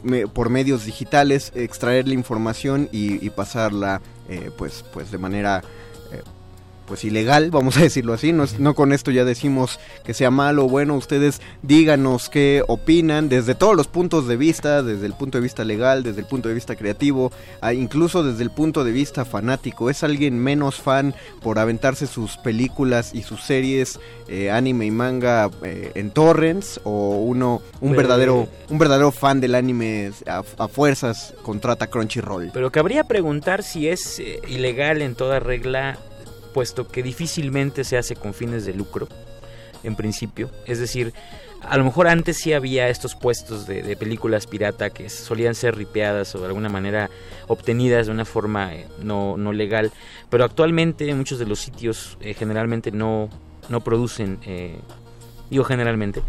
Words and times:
eh, 0.04 0.26
por 0.26 0.50
medios 0.50 0.84
digitales, 0.84 1.52
extraer 1.54 2.06
la 2.06 2.12
información 2.12 2.90
y, 2.92 3.24
y 3.24 3.30
pasarla 3.30 4.02
eh, 4.28 4.50
pues, 4.56 4.84
pues 4.92 5.10
de 5.10 5.18
manera... 5.18 5.62
pues 6.92 7.04
ilegal, 7.04 7.50
vamos 7.50 7.78
a 7.78 7.80
decirlo 7.80 8.12
así. 8.12 8.34
No, 8.34 8.44
es- 8.44 8.58
no 8.60 8.74
con 8.74 8.92
esto 8.92 9.10
ya 9.10 9.24
decimos 9.24 9.80
que 10.04 10.12
sea 10.12 10.30
malo 10.30 10.66
o 10.66 10.68
bueno. 10.68 10.94
Ustedes 10.94 11.40
díganos 11.62 12.28
qué 12.28 12.62
opinan 12.68 13.30
desde 13.30 13.54
todos 13.54 13.74
los 13.74 13.88
puntos 13.88 14.28
de 14.28 14.36
vista, 14.36 14.82
desde 14.82 15.06
el 15.06 15.14
punto 15.14 15.38
de 15.38 15.42
vista 15.42 15.64
legal, 15.64 16.02
desde 16.02 16.20
el 16.20 16.26
punto 16.26 16.50
de 16.50 16.54
vista 16.54 16.76
creativo, 16.76 17.32
incluso 17.74 18.22
desde 18.22 18.42
el 18.42 18.50
punto 18.50 18.84
de 18.84 18.92
vista 18.92 19.24
fanático. 19.24 19.88
¿Es 19.88 20.02
alguien 20.04 20.38
menos 20.38 20.82
fan 20.82 21.14
por 21.40 21.58
aventarse 21.58 22.06
sus 22.06 22.36
películas 22.36 23.14
y 23.14 23.22
sus 23.22 23.42
series, 23.42 23.98
eh, 24.28 24.50
anime 24.50 24.84
y 24.84 24.90
manga 24.90 25.48
eh, 25.62 25.92
en 25.94 26.10
torrents? 26.10 26.78
¿O 26.84 27.16
uno, 27.24 27.62
un 27.80 27.88
Pues- 27.94 27.96
verdadero, 27.96 28.48
un 28.68 28.78
verdadero 28.78 29.12
fan 29.12 29.40
del 29.40 29.54
anime 29.54 30.10
a, 30.26 30.42
a 30.58 30.68
fuerzas 30.68 31.32
contrata 31.42 31.86
Crunchyroll? 31.86 32.50
Pero 32.52 32.70
cabría 32.70 33.04
preguntar 33.04 33.62
si 33.62 33.88
es 33.88 34.18
eh, 34.18 34.40
ilegal 34.46 35.00
en 35.00 35.14
toda 35.14 35.40
regla, 35.40 35.98
puesto 36.52 36.88
que 36.88 37.02
difícilmente 37.02 37.84
se 37.84 37.98
hace 37.98 38.16
con 38.16 38.34
fines 38.34 38.64
de 38.64 38.74
lucro, 38.74 39.08
en 39.82 39.96
principio. 39.96 40.50
Es 40.66 40.78
decir, 40.78 41.12
a 41.62 41.76
lo 41.76 41.84
mejor 41.84 42.08
antes 42.08 42.38
sí 42.38 42.52
había 42.52 42.88
estos 42.88 43.14
puestos 43.14 43.66
de, 43.66 43.96
películas 43.96 44.46
pirata 44.46 44.90
que 44.90 45.08
solían 45.08 45.54
ser 45.54 45.76
ripeadas 45.76 46.34
o 46.34 46.40
de 46.40 46.46
alguna 46.46 46.68
manera 46.68 47.10
obtenidas 47.46 48.06
de 48.06 48.12
una 48.12 48.24
forma 48.24 48.74
eh, 48.74 48.86
no, 49.02 49.36
no 49.36 49.52
legal, 49.52 49.92
pero 50.28 50.44
actualmente 50.44 51.12
muchos 51.14 51.38
de 51.38 51.46
los 51.46 51.60
sitios 51.60 52.18
eh, 52.20 52.34
generalmente 52.34 52.90
no, 52.90 53.28
no 53.68 53.80
producen, 53.80 54.38
eh, 54.44 54.78
digo 55.50 55.64
generalmente, 55.64 56.22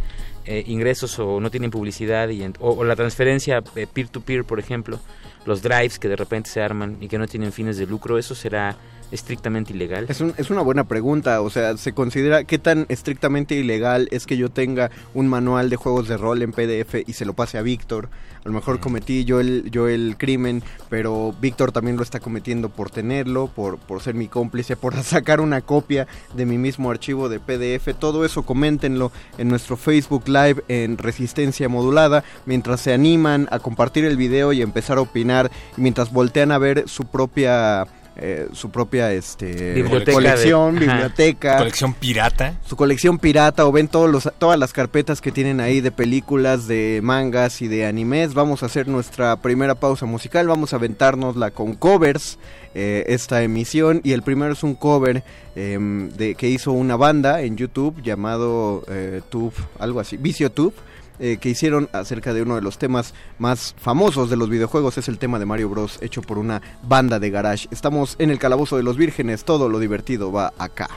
eh, 0.45 0.63
ingresos 0.67 1.17
o 1.19 1.39
no 1.39 1.49
tienen 1.49 1.71
publicidad 1.71 2.27
y 2.29 2.43
o, 2.59 2.83
la 2.83 2.95
transferencia 2.95 3.63
eh, 3.75 3.87
peer-to-peer, 3.91 4.43
por 4.43 4.59
ejemplo, 4.59 4.99
los 5.45 5.61
drives 5.61 5.99
que 5.99 6.09
de 6.09 6.17
repente 6.17 6.49
se 6.49 6.61
arman 6.61 6.97
y 6.99 7.07
que 7.07 7.17
no 7.17 7.27
tienen 7.27 7.53
fines 7.53 7.77
de 7.77 7.85
lucro, 7.85 8.17
eso 8.17 8.35
será 8.35 8.75
estrictamente 9.11 9.73
ilegal. 9.73 10.05
Es, 10.09 10.21
un- 10.21 10.33
es 10.37 10.49
una 10.49 10.61
buena 10.61 10.83
pregunta, 10.85 11.41
o 11.41 11.49
sea, 11.49 11.77
¿se 11.77 11.93
considera 11.93 12.43
qué 12.43 12.57
tan 12.59 12.85
estrictamente 12.89 13.55
ilegal 13.55 14.07
es 14.11 14.25
que 14.25 14.37
yo 14.37 14.49
tenga 14.49 14.89
un 15.13 15.27
manual 15.27 15.69
de 15.69 15.75
juegos 15.75 16.07
de 16.07 16.17
rol 16.17 16.41
en 16.41 16.51
PDF 16.51 16.95
y 17.05 17.13
se 17.13 17.25
lo 17.25 17.33
pase 17.33 17.57
a 17.57 17.61
Víctor? 17.61 18.09
A 18.45 18.49
lo 18.49 18.53
mejor 18.55 18.81
cometí 18.81 19.23
yo 19.23 19.39
el, 19.39 19.69
yo 19.71 19.87
el 19.87 20.15
crimen, 20.17 20.63
pero 20.89 21.33
Víctor 21.39 21.71
también 21.71 21.95
lo 21.95 22.03
está 22.03 22.19
cometiendo 22.19 22.67
por 22.69 22.89
tenerlo, 22.89 23.47
por, 23.47 23.77
por 23.77 24.01
ser 24.01 24.15
mi 24.15 24.27
cómplice, 24.27 24.75
por 24.75 24.93
sacar 25.03 25.39
una 25.39 25.61
copia 25.61 26.07
de 26.35 26.45
mi 26.45 26.57
mismo 26.57 26.91
archivo 26.91 27.29
de 27.29 27.39
PDF. 27.39 27.97
Todo 27.97 28.25
eso 28.25 28.43
coméntenlo 28.43 29.11
en 29.37 29.47
nuestro 29.47 29.77
Facebook 29.77 30.27
Live 30.27 30.63
en 30.67 30.97
Resistencia 30.97 31.69
Modulada, 31.69 32.25
mientras 32.45 32.81
se 32.81 32.91
animan 32.93 33.47
a 33.49 33.59
compartir 33.59 34.03
el 34.03 34.17
video 34.17 34.51
y 34.51 34.61
empezar 34.61 34.97
a 34.97 35.01
opinar, 35.01 35.49
y 35.77 35.81
mientras 35.81 36.11
voltean 36.11 36.51
a 36.51 36.57
ver 36.57 36.83
su 36.89 37.05
propia... 37.05 37.85
eh, 38.15 38.47
su 38.53 38.69
propia 38.69 39.11
este 39.11 39.73
Biblioteca 39.73 40.13
colección, 40.13 40.75
de- 40.79 40.85
ajá. 40.85 40.93
biblioteca, 40.93 41.57
Colección 41.57 41.93
pirata. 41.93 42.53
su 42.65 42.75
colección 42.75 43.17
pirata 43.19 43.65
o 43.65 43.71
ven 43.71 43.87
todos 43.87 44.09
los, 44.09 44.29
todas 44.37 44.59
las 44.59 44.71
carpetas 44.73 45.19
que 45.21 45.31
tienen 45.31 45.59
ahí 45.59 45.81
de 45.81 45.91
películas, 45.91 46.67
de 46.67 46.99
mangas 47.03 47.61
y 47.61 47.67
de 47.67 47.85
animes. 47.87 48.33
Vamos 48.33 48.61
a 48.63 48.67
hacer 48.67 48.87
nuestra 48.87 49.37
primera 49.37 49.75
pausa 49.75 50.05
musical, 50.05 50.47
vamos 50.47 50.73
a 50.73 50.75
aventárnosla 50.75 51.51
con 51.51 51.73
covers 51.75 52.37
eh, 52.75 53.03
esta 53.07 53.41
emisión 53.43 54.01
y 54.03 54.11
el 54.13 54.21
primero 54.23 54.53
es 54.53 54.63
un 54.63 54.75
cover 54.75 55.23
em, 55.55 56.09
de 56.11 56.35
que 56.35 56.49
hizo 56.49 56.71
una 56.71 56.95
banda 56.95 57.41
en 57.41 57.55
YouTube 57.57 58.01
llamado 58.01 58.83
eh, 58.89 59.21
Tube, 59.29 59.53
algo 59.79 59.99
así, 59.99 60.17
Vicio 60.17 60.51
Tube. 60.51 60.73
Eh, 61.19 61.37
que 61.39 61.49
hicieron 61.49 61.89
acerca 61.93 62.33
de 62.33 62.41
uno 62.41 62.55
de 62.55 62.61
los 62.61 62.77
temas 62.77 63.13
más 63.37 63.75
famosos 63.77 64.29
de 64.29 64.37
los 64.37 64.49
videojuegos, 64.49 64.97
es 64.97 65.07
el 65.07 65.17
tema 65.17 65.39
de 65.39 65.45
Mario 65.45 65.69
Bros. 65.69 65.99
hecho 66.01 66.21
por 66.21 66.37
una 66.37 66.61
banda 66.83 67.19
de 67.19 67.29
garage. 67.29 67.67
Estamos 67.71 68.15
en 68.19 68.29
el 68.29 68.39
calabozo 68.39 68.77
de 68.77 68.83
los 68.83 68.97
vírgenes, 68.97 69.43
todo 69.43 69.69
lo 69.69 69.79
divertido 69.79 70.31
va 70.31 70.53
acá. 70.57 70.89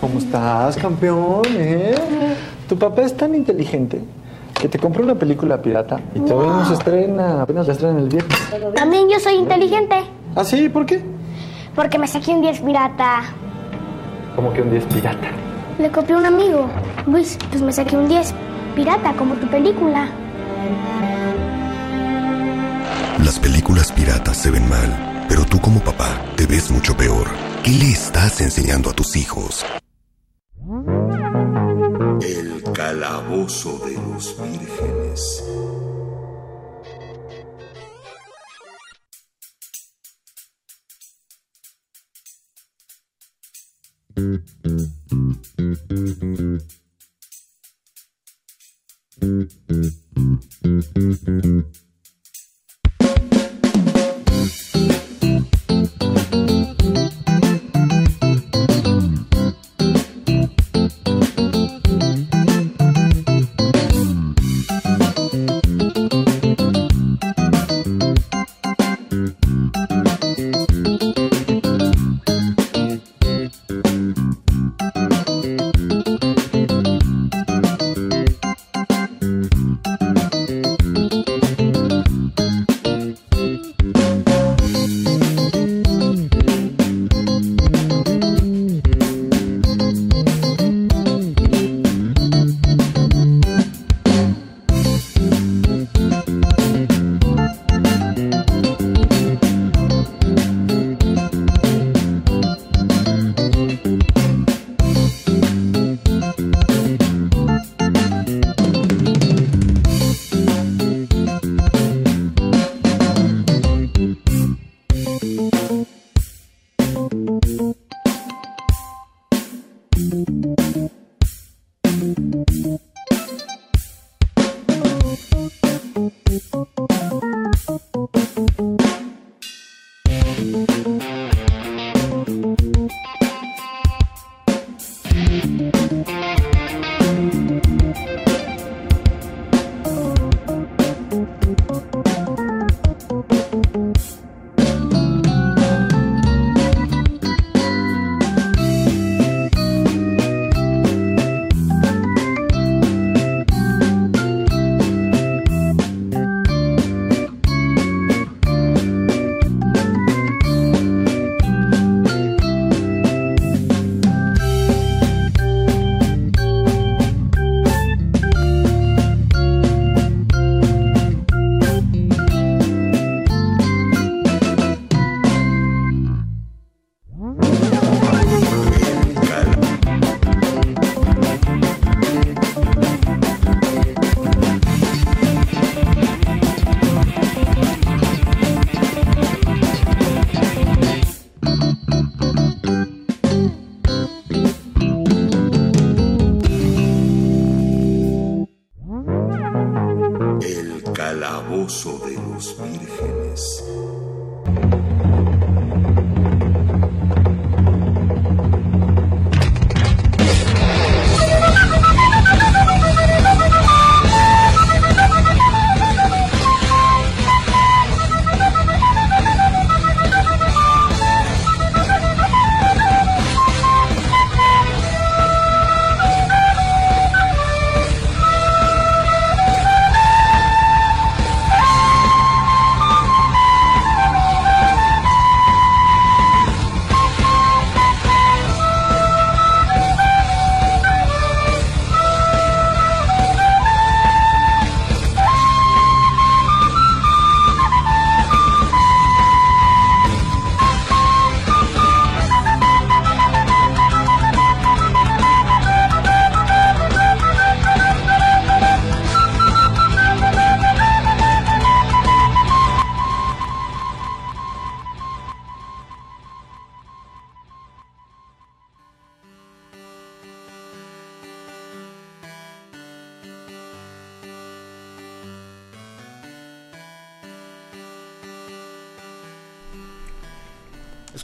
¿Cómo 0.00 0.18
estás, 0.18 0.76
campeón? 0.76 1.42
eh? 1.50 1.94
Tu 2.68 2.76
papá 2.76 3.02
es 3.02 3.16
tan 3.16 3.34
inteligente 3.34 4.00
que 4.62 4.68
te 4.68 4.78
compró 4.78 5.02
una 5.02 5.16
película 5.16 5.60
pirata 5.60 5.98
y 6.14 6.20
todavía 6.20 6.52
no 6.52 6.64
se 6.64 6.74
estrena, 6.74 7.42
apenas 7.42 7.66
la 7.66 7.72
estrena 7.72 7.98
el 7.98 8.08
viernes. 8.08 8.38
También 8.76 9.08
yo 9.10 9.18
soy 9.18 9.34
inteligente, 9.34 9.96
¿Ah, 10.36 10.44
sí? 10.44 10.68
¿Por 10.68 10.86
qué? 10.86 11.02
porque 11.74 11.98
me 11.98 12.06
saqué 12.06 12.30
un 12.30 12.42
10 12.42 12.60
pirata. 12.60 13.22
Como 14.36 14.52
que 14.52 14.62
un 14.62 14.70
día 14.70 14.78
es 14.78 14.84
pirata. 14.84 15.28
Le 15.80 15.90
copié 15.90 16.14
a 16.14 16.18
un 16.18 16.26
amigo. 16.26 16.68
Luis, 17.06 17.36
pues 17.50 17.60
me 17.60 17.72
saqué 17.72 17.96
un 17.96 18.06
10 18.08 18.32
pirata, 18.76 19.12
como 19.14 19.34
tu 19.34 19.48
película. 19.48 20.06
Las 23.24 23.40
películas 23.40 23.90
piratas 23.90 24.36
se 24.36 24.50
ven 24.52 24.68
mal, 24.68 25.24
pero 25.28 25.44
tú 25.44 25.60
como 25.60 25.80
papá 25.80 26.08
te 26.36 26.46
ves 26.46 26.70
mucho 26.70 26.96
peor. 26.96 27.26
¿Qué 27.64 27.70
le 27.72 27.90
estás 27.90 28.40
enseñando 28.40 28.90
a 28.90 28.92
tus 28.92 29.16
hijos? 29.16 29.66
El 32.20 32.62
calabozo 32.72 33.78
de 33.86 33.96
los 34.22 34.36
vírgenes. 34.40 35.42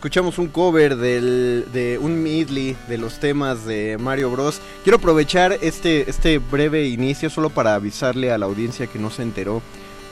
Escuchamos 0.08 0.38
un 0.38 0.48
cover 0.48 0.96
del, 0.96 1.66
de 1.70 1.98
un 1.98 2.22
medley 2.22 2.74
de 2.88 2.96
los 2.96 3.20
temas 3.20 3.66
de 3.66 3.98
Mario 4.00 4.30
Bros. 4.30 4.58
Quiero 4.82 4.96
aprovechar 4.96 5.58
este, 5.60 6.08
este 6.08 6.38
breve 6.38 6.88
inicio 6.88 7.28
solo 7.28 7.50
para 7.50 7.74
avisarle 7.74 8.32
a 8.32 8.38
la 8.38 8.46
audiencia 8.46 8.86
que 8.86 8.98
no 8.98 9.10
se 9.10 9.20
enteró 9.20 9.60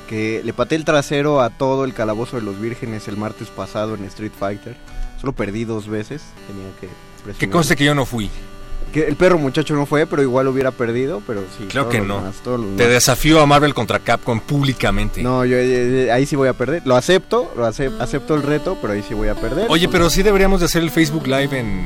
que 0.06 0.42
le 0.44 0.52
paté 0.52 0.74
el 0.74 0.84
trasero 0.84 1.40
a 1.40 1.48
todo 1.48 1.86
el 1.86 1.94
calabozo 1.94 2.36
de 2.36 2.42
los 2.42 2.60
vírgenes 2.60 3.08
el 3.08 3.16
martes 3.16 3.48
pasado 3.48 3.94
en 3.94 4.04
Street 4.04 4.32
Fighter. 4.38 4.76
Solo 5.18 5.32
perdí 5.32 5.64
dos 5.64 5.88
veces, 5.88 6.24
tenía 6.46 6.70
que 6.78 6.88
presumir. 7.24 7.38
Que 7.38 7.48
conste 7.48 7.74
que 7.74 7.84
yo 7.84 7.94
no 7.94 8.04
fui. 8.04 8.28
Que 8.92 9.06
el 9.06 9.16
perro 9.16 9.36
muchacho 9.38 9.74
no 9.74 9.84
fue, 9.84 10.06
pero 10.06 10.22
igual 10.22 10.48
hubiera 10.48 10.70
perdido, 10.70 11.20
pero 11.26 11.42
sí. 11.58 11.64
Claro 11.66 11.88
que 11.90 12.00
no. 12.00 12.22
Te 12.76 12.88
desafío 12.88 13.40
a 13.40 13.46
Marvel 13.46 13.74
contra 13.74 13.98
Capcom 13.98 14.40
públicamente. 14.40 15.22
No, 15.22 15.44
yo 15.44 15.56
eh, 15.56 16.06
eh, 16.06 16.12
ahí 16.12 16.24
sí 16.24 16.34
voy 16.36 16.48
a 16.48 16.54
perder. 16.54 16.82
Lo 16.86 16.96
acepto, 16.96 17.52
lo 17.56 17.66
acep- 17.66 18.00
acepto 18.00 18.34
el 18.34 18.42
reto, 18.42 18.78
pero 18.80 18.94
ahí 18.94 19.04
sí 19.06 19.12
voy 19.12 19.28
a 19.28 19.34
perder. 19.34 19.66
Oye, 19.68 19.88
pero 19.88 20.08
sí 20.08 20.22
deberíamos 20.22 20.60
de 20.60 20.66
hacer 20.66 20.82
el 20.82 20.90
Facebook 20.90 21.26
Live 21.26 21.58
en, 21.58 21.84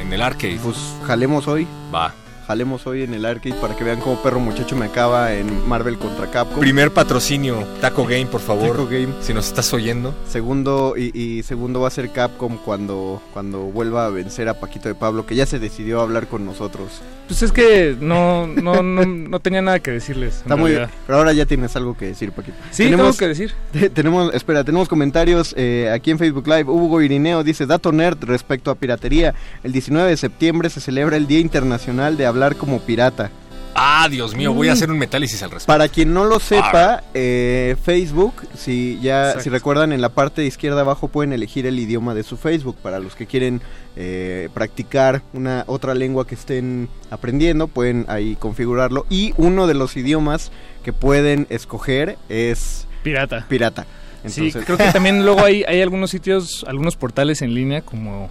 en 0.00 0.12
el 0.12 0.20
arcade. 0.20 0.58
Pues 0.62 0.76
jalemos 1.06 1.48
hoy. 1.48 1.66
Va. 1.94 2.12
Jalemos 2.50 2.84
hoy 2.88 3.04
en 3.04 3.14
el 3.14 3.26
arcade 3.26 3.54
para 3.60 3.76
que 3.76 3.84
vean 3.84 4.00
cómo 4.00 4.20
perro 4.24 4.40
muchacho 4.40 4.74
me 4.74 4.86
acaba 4.86 5.32
en 5.34 5.68
Marvel 5.68 5.98
contra 5.98 6.28
Capcom. 6.28 6.58
Primer 6.58 6.90
patrocinio, 6.90 7.64
Taco 7.80 8.04
Game, 8.04 8.26
por 8.26 8.40
favor. 8.40 8.72
Taco 8.72 8.86
Game. 8.86 9.10
Si 9.20 9.32
nos 9.32 9.46
estás 9.46 9.72
oyendo. 9.72 10.12
Segundo 10.26 10.94
y, 10.96 11.16
y 11.16 11.44
segundo 11.44 11.80
va 11.80 11.86
a 11.86 11.92
ser 11.92 12.10
Capcom 12.10 12.56
cuando, 12.56 13.22
cuando 13.32 13.60
vuelva 13.60 14.06
a 14.06 14.08
vencer 14.08 14.48
a 14.48 14.54
Paquito 14.54 14.88
de 14.88 14.96
Pablo, 14.96 15.26
que 15.26 15.36
ya 15.36 15.46
se 15.46 15.60
decidió 15.60 16.00
a 16.00 16.02
hablar 16.02 16.26
con 16.26 16.44
nosotros. 16.44 17.00
Pues 17.28 17.40
es 17.44 17.52
que 17.52 17.96
no, 18.00 18.48
no, 18.48 18.82
no, 18.82 19.06
no 19.06 19.38
tenía 19.38 19.62
nada 19.62 19.78
que 19.78 19.92
decirles. 19.92 20.38
Está 20.38 20.56
muy 20.56 20.72
bien. 20.72 20.88
Pero 21.06 21.18
ahora 21.18 21.32
ya 21.32 21.46
tienes 21.46 21.76
algo 21.76 21.96
que 21.96 22.06
decir, 22.06 22.32
Paquito. 22.32 22.56
Sí, 22.72 22.90
tengo 22.90 23.12
que 23.12 23.28
decir. 23.28 23.54
tenemos, 23.94 24.34
espera, 24.34 24.64
tenemos 24.64 24.88
comentarios 24.88 25.54
eh, 25.56 25.88
aquí 25.94 26.10
en 26.10 26.18
Facebook 26.18 26.48
Live. 26.48 26.64
Hugo 26.64 27.00
Irineo 27.00 27.44
dice, 27.44 27.66
dato 27.66 27.92
nerd 27.92 28.18
respecto 28.24 28.72
a 28.72 28.74
piratería. 28.74 29.36
El 29.62 29.70
19 29.70 30.10
de 30.10 30.16
septiembre 30.16 30.68
se 30.68 30.80
celebra 30.80 31.16
el 31.16 31.28
Día 31.28 31.38
Internacional 31.38 32.16
de 32.16 32.26
Hablar 32.26 32.39
como 32.56 32.80
Pirata. 32.80 33.30
Ah, 33.72 34.08
Dios 34.10 34.34
mío, 34.34 34.52
voy 34.52 34.66
a 34.68 34.72
Mm. 34.72 34.74
hacer 34.74 34.90
un 34.90 34.98
metálisis 34.98 35.42
al 35.44 35.50
respecto. 35.52 35.72
Para 35.72 35.88
quien 35.88 36.12
no 36.12 36.24
lo 36.24 36.40
sepa, 36.40 37.04
eh, 37.14 37.76
Facebook, 37.82 38.34
si 38.56 38.98
ya, 39.00 39.26
Exacto. 39.28 39.44
si 39.44 39.50
recuerdan 39.50 39.92
en 39.92 40.00
la 40.00 40.08
parte 40.08 40.42
de 40.42 40.48
izquierda 40.48 40.80
abajo 40.80 41.06
pueden 41.06 41.32
elegir 41.32 41.66
el 41.66 41.78
idioma 41.78 42.14
de 42.14 42.24
su 42.24 42.36
Facebook 42.36 42.76
para 42.82 42.98
los 42.98 43.14
que 43.14 43.26
quieren 43.26 43.62
eh, 43.96 44.48
practicar 44.54 45.22
una 45.32 45.62
otra 45.68 45.94
lengua 45.94 46.26
que 46.26 46.34
estén 46.34 46.88
aprendiendo, 47.10 47.68
pueden 47.68 48.06
ahí 48.08 48.34
configurarlo 48.36 49.06
y 49.08 49.34
uno 49.36 49.66
de 49.68 49.74
los 49.74 49.96
idiomas 49.96 50.50
que 50.84 50.92
pueden 50.92 51.46
escoger 51.48 52.18
es 52.28 52.86
Pirata. 53.04 53.46
Pirata. 53.48 53.86
sí, 54.26 54.50
creo 54.52 54.76
que 54.78 54.84
también 54.92 55.24
luego 55.24 55.44
hay, 55.44 55.62
hay 55.66 55.80
algunos 55.80 56.10
sitios, 56.10 56.64
algunos 56.68 56.96
portales 56.96 57.40
en 57.40 57.54
línea 57.54 57.82
como 57.82 58.30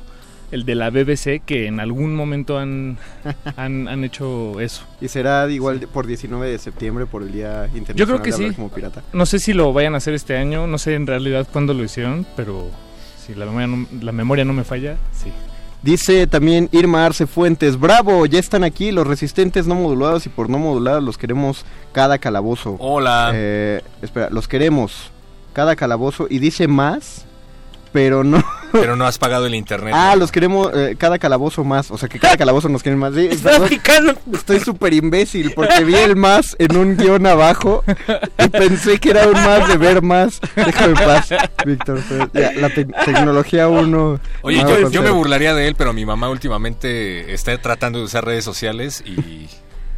el 0.51 0.65
de 0.65 0.75
la 0.75 0.89
BBC 0.89 1.41
que 1.45 1.67
en 1.67 1.79
algún 1.79 2.15
momento 2.15 2.57
han, 2.57 2.97
han, 3.55 3.87
han 3.87 4.03
hecho 4.03 4.59
eso. 4.59 4.83
Y 5.01 5.07
será 5.07 5.49
igual 5.49 5.79
por 5.93 6.07
19 6.07 6.49
de 6.49 6.57
septiembre 6.57 7.05
por 7.05 7.23
el 7.23 7.31
Día 7.31 7.65
Internacional 7.73 7.97
Yo 7.97 8.05
creo 8.05 8.21
que 8.21 8.31
de 8.31 8.49
sí. 8.49 8.55
como 8.55 8.69
Pirata. 8.69 9.01
No 9.13 9.25
sé 9.25 9.39
si 9.39 9.53
lo 9.53 9.71
vayan 9.71 9.93
a 9.93 9.97
hacer 9.97 10.13
este 10.13 10.35
año, 10.35 10.67
no 10.67 10.77
sé 10.77 10.95
en 10.95 11.07
realidad 11.07 11.47
cuándo 11.51 11.73
lo 11.73 11.83
hicieron, 11.83 12.25
pero 12.35 12.69
si 13.25 13.33
la 13.35 13.45
memoria 13.45 13.67
no, 13.67 13.87
la 14.01 14.11
memoria 14.11 14.45
no 14.45 14.53
me 14.53 14.63
falla, 14.63 14.97
sí. 15.13 15.31
Dice 15.81 16.27
también 16.27 16.67
Irma 16.73 17.05
Arce 17.05 17.25
Fuentes, 17.25 17.79
bravo, 17.79 18.25
ya 18.25 18.37
están 18.37 18.65
aquí 18.65 18.91
los 18.91 19.07
resistentes 19.07 19.65
no 19.65 19.75
modulados 19.75 20.25
y 20.25 20.29
por 20.29 20.49
no 20.49 20.59
modulados 20.59 21.01
los 21.01 21.17
queremos 21.17 21.65
cada 21.93 22.17
calabozo. 22.17 22.75
Hola. 22.79 23.31
Eh, 23.33 23.81
espera, 24.01 24.29
los 24.29 24.49
queremos 24.49 25.11
cada 25.53 25.77
calabozo 25.77 26.27
y 26.29 26.39
dice 26.39 26.67
más, 26.67 27.25
pero 27.91 28.23
no. 28.23 28.43
Pero 28.71 28.95
no 28.95 29.07
has 29.07 29.17
pagado 29.17 29.47
el 29.47 29.55
internet. 29.55 29.93
Ah, 29.97 30.15
los 30.15 30.31
queremos 30.31 30.69
eh, 30.75 30.95
cada 30.95 31.17
calabozo 31.17 31.63
más, 31.63 31.89
o 31.89 31.97
sea 31.97 32.07
que 32.07 32.19
cada 32.19 32.37
calabozo 32.37 32.69
nos 32.69 32.83
quieren 32.83 32.99
más. 32.99 33.15
Sí, 33.15 33.27
Estoy 34.33 34.59
súper 34.59 34.93
imbécil 34.93 35.53
porque 35.55 35.83
vi 35.83 35.95
el 35.95 36.15
más 36.15 36.55
en 36.59 36.77
un 36.77 36.95
guion 36.95 37.25
abajo 37.25 37.83
y 38.37 38.47
pensé 38.49 38.99
que 38.99 39.09
era 39.09 39.25
un 39.27 39.33
más 39.33 39.67
de 39.67 39.77
ver 39.77 40.01
más. 40.03 40.39
Déjame 40.55 40.89
en 40.99 41.05
paz, 41.07 41.29
Víctor. 41.65 41.99
ya, 42.33 42.51
la 42.53 42.69
te- 42.69 42.85
tecnología 42.85 43.67
uno. 43.67 44.19
Oye, 44.43 44.59
yo, 44.59 44.89
yo 44.89 45.01
me 45.01 45.09
burlaría 45.11 45.53
de 45.55 45.67
él, 45.67 45.75
pero 45.75 45.91
mi 45.93 46.05
mamá 46.05 46.29
últimamente 46.29 47.33
está 47.33 47.57
tratando 47.57 47.99
de 47.99 48.05
usar 48.05 48.23
redes 48.25 48.45
sociales 48.45 49.03
y 49.05 49.47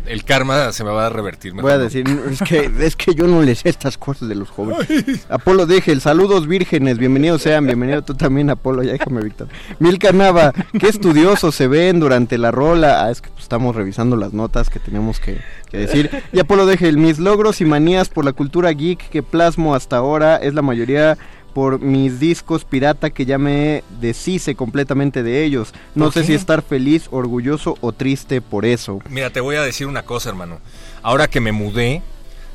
el 0.05 0.23
karma 0.23 0.71
se 0.71 0.83
me 0.83 0.91
va 0.91 1.07
a 1.07 1.09
revertir. 1.09 1.53
Voy 1.53 1.71
a 1.71 1.77
decir, 1.77 2.05
es 2.29 2.41
que, 2.41 2.71
es 2.79 2.95
que 2.95 3.13
yo 3.13 3.27
no 3.27 3.41
les 3.41 3.59
sé 3.59 3.69
estas 3.69 3.97
cosas 3.97 4.27
de 4.29 4.35
los 4.35 4.49
jóvenes. 4.49 5.25
Apolo 5.29 5.65
Degel, 5.65 6.01
saludos 6.01 6.47
vírgenes, 6.47 6.97
bienvenidos 6.97 7.41
sean, 7.41 7.65
bienvenido 7.65 8.01
tú 8.01 8.13
también, 8.13 8.49
Apolo, 8.49 8.83
ya 8.83 8.93
déjame, 8.93 9.21
Víctor. 9.21 9.47
Milka 9.79 10.11
Nava, 10.11 10.53
qué 10.79 10.87
estudiosos 10.87 11.55
se 11.55 11.67
ven 11.67 11.99
durante 11.99 12.37
la 12.37 12.51
rola. 12.51 13.05
Ah, 13.05 13.11
es 13.11 13.21
que 13.21 13.29
pues, 13.29 13.43
estamos 13.43 13.75
revisando 13.75 14.15
las 14.15 14.33
notas 14.33 14.69
que 14.69 14.79
tenemos 14.79 15.19
que, 15.19 15.39
que 15.69 15.77
decir. 15.77 16.09
Y 16.33 16.39
Apolo 16.39 16.65
Degel, 16.65 16.97
mis 16.97 17.19
logros 17.19 17.61
y 17.61 17.65
manías 17.65 18.09
por 18.09 18.25
la 18.25 18.33
cultura 18.33 18.71
geek 18.71 19.09
que 19.09 19.23
plasmo 19.23 19.75
hasta 19.75 19.97
ahora 19.97 20.37
es 20.37 20.53
la 20.53 20.61
mayoría 20.61 21.17
por 21.53 21.79
mis 21.79 22.19
discos 22.19 22.65
pirata 22.65 23.09
que 23.09 23.25
ya 23.25 23.37
me 23.37 23.83
deshice 23.99 24.55
completamente 24.55 25.23
de 25.23 25.43
ellos. 25.43 25.73
No 25.95 26.05
¿Por 26.05 26.13
sé 26.13 26.21
qué? 26.21 26.27
si 26.27 26.33
estar 26.33 26.61
feliz, 26.61 27.07
orgulloso 27.11 27.77
o 27.81 27.91
triste 27.91 28.41
por 28.41 28.65
eso. 28.65 28.99
Mira, 29.09 29.29
te 29.29 29.41
voy 29.41 29.55
a 29.55 29.61
decir 29.61 29.87
una 29.87 30.03
cosa, 30.03 30.29
hermano. 30.29 30.59
Ahora 31.03 31.27
que 31.27 31.39
me 31.41 31.51
mudé, 31.51 32.01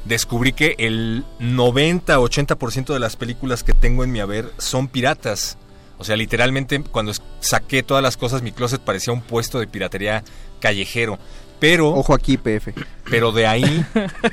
descubrí 0.04 0.52
que 0.52 0.74
el 0.78 1.24
90-80% 1.40 2.92
de 2.92 3.00
las 3.00 3.16
películas 3.16 3.62
que 3.64 3.72
tengo 3.72 4.04
en 4.04 4.12
mi 4.12 4.20
haber 4.20 4.50
son 4.58 4.88
piratas. 4.88 5.58
O 5.98 6.04
sea, 6.04 6.16
literalmente 6.16 6.82
cuando 6.82 7.12
saqué 7.40 7.82
todas 7.82 8.02
las 8.02 8.16
cosas, 8.16 8.42
mi 8.42 8.52
closet 8.52 8.80
parecía 8.80 9.12
un 9.14 9.22
puesto 9.22 9.58
de 9.58 9.66
piratería 9.66 10.22
callejero. 10.60 11.18
Pero... 11.58 11.90
Ojo 11.90 12.14
aquí, 12.14 12.36
PF. 12.36 12.74
Pero 13.08 13.32
de 13.32 13.46
ahí, 13.46 13.84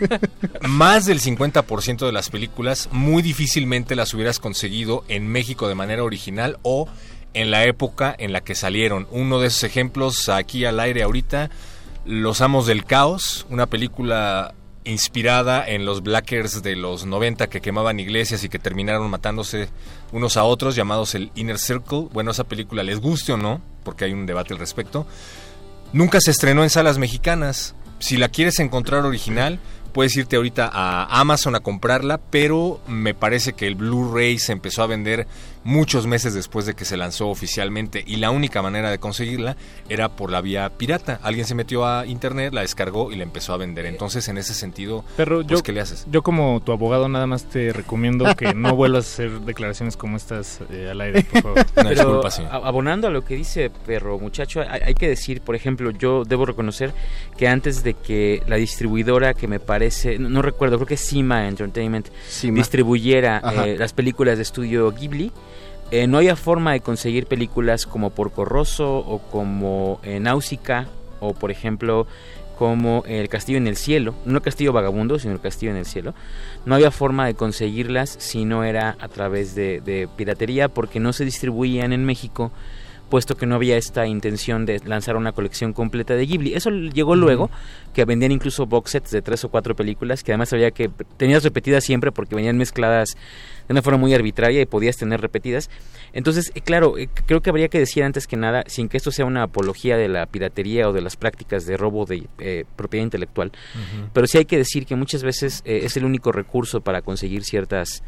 más 0.68 1.06
del 1.06 1.22
50% 1.22 2.06
de 2.06 2.12
las 2.12 2.30
películas 2.30 2.90
muy 2.92 3.22
difícilmente 3.22 3.96
las 3.96 4.14
hubieras 4.14 4.40
conseguido 4.40 5.04
en 5.08 5.28
México 5.28 5.68
de 5.68 5.76
manera 5.76 6.04
original 6.04 6.58
o 6.64 6.88
en 7.34 7.52
la 7.52 7.66
época 7.66 8.16
en 8.18 8.34
la 8.34 8.42
que 8.42 8.56
salieron. 8.56 9.08
Uno 9.12 9.40
de 9.40 9.48
esos 9.48 9.64
ejemplos 9.64 10.30
aquí 10.30 10.66
al 10.66 10.80
aire 10.80 11.04
ahorita, 11.04 11.50
Los 12.06 12.42
Amos 12.42 12.66
del 12.68 12.86
Caos, 12.86 13.46
una 13.50 13.68
película 13.68 14.54
inspirada 14.86 15.66
en 15.66 15.86
los 15.86 16.04
Blackers 16.04 16.62
de 16.62 16.76
los 16.76 17.06
90 17.06 17.48
que 17.48 17.62
quemaban 17.62 18.00
iglesias 18.00 18.44
y 18.44 18.50
que 18.50 18.60
terminaron 18.60 19.10
matándose 19.10 19.70
unos 20.12 20.38
a 20.38 20.44
otros, 20.44 20.76
llamados 20.76 21.16
el 21.16 21.32
Inner 21.36 21.58
Circle. 21.58 22.08
Bueno, 22.12 22.32
esa 22.32 22.44
película 22.44 22.84
les 22.84 23.00
guste 23.00 23.34
o 23.34 23.38
no, 23.38 23.62
porque 23.84 24.06
hay 24.06 24.14
un 24.14 24.26
debate 24.26 24.54
al 24.54 24.60
respecto. 24.60 25.08
Nunca 25.94 26.20
se 26.20 26.32
estrenó 26.32 26.64
en 26.64 26.72
salas 26.72 26.98
mexicanas. 26.98 27.76
Si 28.00 28.18
la 28.18 28.30
quieres 28.30 28.60
encontrar 28.60 29.06
original, 29.06 29.60
puedes 29.94 30.18
irte 30.18 30.36
ahorita 30.36 30.68
a 30.74 31.20
Amazon 31.20 31.56
a 31.56 31.60
comprarla, 31.60 32.18
pero 32.18 32.82
me 32.88 33.14
parece 33.14 33.54
que 33.54 33.68
el 33.68 33.76
Blu-ray 33.76 34.40
se 34.40 34.52
empezó 34.54 34.82
a 34.82 34.88
vender 34.88 35.28
muchos 35.64 36.08
meses 36.08 36.34
después 36.34 36.66
de 36.66 36.74
que 36.74 36.86
se 36.86 36.98
lanzó 36.98 37.30
oficialmente 37.30 38.04
y 38.06 38.18
la 38.18 38.32
única 38.32 38.62
manera 38.62 38.92
de 38.92 39.00
conseguirla 39.00 39.56
era 39.90 40.10
por 40.10 40.32
la 40.32 40.42
vía 40.42 40.70
pirata. 40.70 41.20
Alguien 41.24 41.46
se 41.46 41.56
metió 41.56 41.86
a 41.86 42.06
internet, 42.06 42.54
la 42.54 42.62
descargó 42.62 43.12
y 43.12 43.16
la 43.16 43.24
empezó 43.24 43.54
a 43.54 43.58
vender. 43.58 43.86
Entonces, 43.86 44.28
en 44.28 44.38
ese 44.38 44.54
sentido, 44.54 45.04
Pero 45.18 45.38
pues, 45.38 45.48
yo, 45.48 45.64
¿qué 45.64 45.72
le 45.72 45.82
haces? 45.82 46.06
yo 46.12 46.22
como 46.22 46.62
tu 46.62 46.72
abogado 46.72 47.08
nada 47.10 47.28
más 47.28 47.46
te 47.46 47.72
recomiendo 47.74 48.26
que 48.36 48.54
no 48.54 48.76
vuelvas 48.76 49.06
a 49.06 49.14
hacer 49.14 49.40
declaraciones 49.42 49.98
como 49.98 50.18
estas 50.18 50.60
eh, 50.72 50.90
al 50.90 51.02
aire, 51.02 51.24
por 51.24 51.42
favor. 51.42 51.66
Pero 51.76 52.22
abonando 52.52 53.08
a 53.08 53.12
lo 53.12 53.24
que 53.24 53.36
dice 53.36 53.70
Perro 53.70 54.20
Muchacho, 54.20 54.62
hay, 54.62 54.82
hay 54.86 54.94
que 54.94 55.08
decir, 55.08 55.42
por 55.42 55.56
ejemplo, 55.56 55.92
yo 55.92 56.24
debo 56.26 56.46
reconocer 56.46 56.94
que 57.38 57.48
antes 57.48 57.84
de 57.84 57.94
que 57.94 58.44
la 58.48 58.56
distribuidora 58.58 59.34
que 59.34 59.48
me 59.48 59.60
parece, 59.60 60.18
no, 60.20 60.30
no 60.30 60.42
recuerdo, 60.42 60.78
creo 60.78 60.88
que 60.88 60.94
es 60.96 61.02
Cima 61.02 61.48
Entertainment, 61.48 62.08
Cima. 62.28 62.58
distribuyera 62.58 63.42
eh, 63.66 63.76
las 63.78 63.94
películas 63.94 64.38
de 64.38 64.44
estudio 64.44 64.92
Ghibli, 64.92 65.32
eh, 65.94 66.08
no 66.08 66.18
había 66.18 66.36
forma 66.36 66.74
de 66.74 66.80
conseguir 66.80 67.28
películas 67.28 67.86
como 67.86 68.10
Porco 68.10 68.46
Rosso 68.46 68.98
o 68.98 69.20
como 69.20 70.00
eh, 70.02 70.20
Náusica 70.20 70.88
o, 71.20 71.36
por 71.36 71.52
ejemplo, 71.52 72.08
como 72.58 73.04
El 73.06 73.30
Castillo 73.30 73.60
en 73.60 73.68
el 73.68 73.78
Cielo, 73.78 74.16
no 74.26 74.38
el 74.38 74.42
Castillo 74.42 74.74
Vagabundo, 74.74 75.20
sino 75.20 75.34
el 75.34 75.40
Castillo 75.40 75.72
en 75.72 75.78
el 75.78 75.86
Cielo. 75.86 76.16
No 76.66 76.74
había 76.74 76.90
forma 76.90 77.28
de 77.28 77.36
conseguirlas 77.36 78.10
si 78.10 78.44
no 78.44 78.64
era 78.64 78.98
a 79.00 79.08
través 79.08 79.54
de, 79.54 79.82
de 79.82 80.10
piratería 80.18 80.68
porque 80.68 81.00
no 81.00 81.14
se 81.14 81.26
distribuían 81.26 81.94
en 81.94 82.06
México 82.06 82.52
puesto 83.14 83.38
que 83.38 83.46
no 83.46 83.54
había 83.54 83.78
esta 83.78 84.08
intención 84.08 84.66
de 84.66 84.82
lanzar 84.86 85.18
una 85.18 85.34
colección 85.34 85.72
completa 85.72 86.16
de 86.16 86.26
Ghibli. 86.26 86.56
Eso 86.56 86.72
llegó 86.72 87.16
luego, 87.16 87.52
que 87.94 88.06
vendían 88.06 88.32
incluso 88.32 88.66
box 88.66 88.90
sets 88.90 89.12
de 89.12 89.22
tres 89.22 89.44
o 89.44 89.50
cuatro 89.50 89.76
películas, 89.76 90.24
que 90.24 90.32
además 90.32 90.52
había 90.52 90.72
que 90.72 90.90
tenías 91.18 91.44
repetidas 91.44 91.84
siempre 91.84 92.12
porque 92.12 92.34
venían 92.34 92.58
mezcladas 92.58 93.10
de 93.68 93.74
una 93.74 93.84
forma 93.84 94.00
muy 94.00 94.16
arbitraria 94.16 94.62
y 94.62 94.66
podías 94.66 94.98
tener 94.98 95.22
repetidas. 95.22 95.70
Entonces, 96.12 96.52
eh, 96.56 96.62
claro, 96.62 96.98
eh, 96.98 97.08
creo 97.28 97.42
que 97.42 97.52
habría 97.52 97.68
que 97.68 97.78
decir 97.78 98.04
antes 98.04 98.26
que 98.26 98.36
nada, 98.36 98.64
sin 98.66 98.90
que 98.90 98.98
esto 98.98 99.12
sea 99.12 99.26
una 99.26 99.44
apología 99.44 99.96
de 99.96 100.08
la 100.08 100.26
piratería 100.26 100.90
o 100.90 100.92
de 100.92 101.02
las 101.02 101.16
prácticas 101.16 101.68
de 101.68 101.78
robo 101.78 102.08
de 102.08 102.28
eh, 102.40 102.66
propiedad 102.76 103.04
intelectual, 103.04 103.52
pero 104.12 104.26
sí 104.26 104.40
hay 104.40 104.46
que 104.46 104.58
decir 104.58 104.88
que 104.88 104.96
muchas 104.96 105.22
veces 105.22 105.62
eh, 105.66 105.82
es 105.84 105.98
el 105.98 106.06
único 106.06 106.32
recurso 106.32 106.82
para 106.82 107.04
conseguir 107.04 107.44
ciertas 107.44 108.02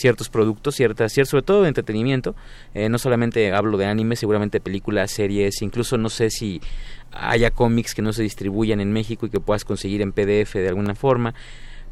ciertos 0.00 0.28
productos, 0.28 0.74
ciertas, 0.74 1.12
sobre 1.12 1.42
todo 1.42 1.62
de 1.62 1.68
entretenimiento. 1.68 2.34
Eh, 2.74 2.88
no 2.88 2.98
solamente 2.98 3.52
hablo 3.52 3.78
de 3.78 3.86
anime, 3.86 4.16
seguramente 4.16 4.60
películas, 4.60 5.10
series, 5.10 5.62
incluso 5.62 5.98
no 5.98 6.08
sé 6.08 6.30
si 6.30 6.60
haya 7.12 7.50
cómics 7.50 7.94
que 7.94 8.02
no 8.02 8.12
se 8.12 8.22
distribuyan 8.22 8.80
en 8.80 8.92
México 8.92 9.26
y 9.26 9.30
que 9.30 9.40
puedas 9.40 9.64
conseguir 9.64 10.02
en 10.02 10.12
PDF 10.12 10.54
de 10.54 10.68
alguna 10.68 10.94
forma, 10.94 11.34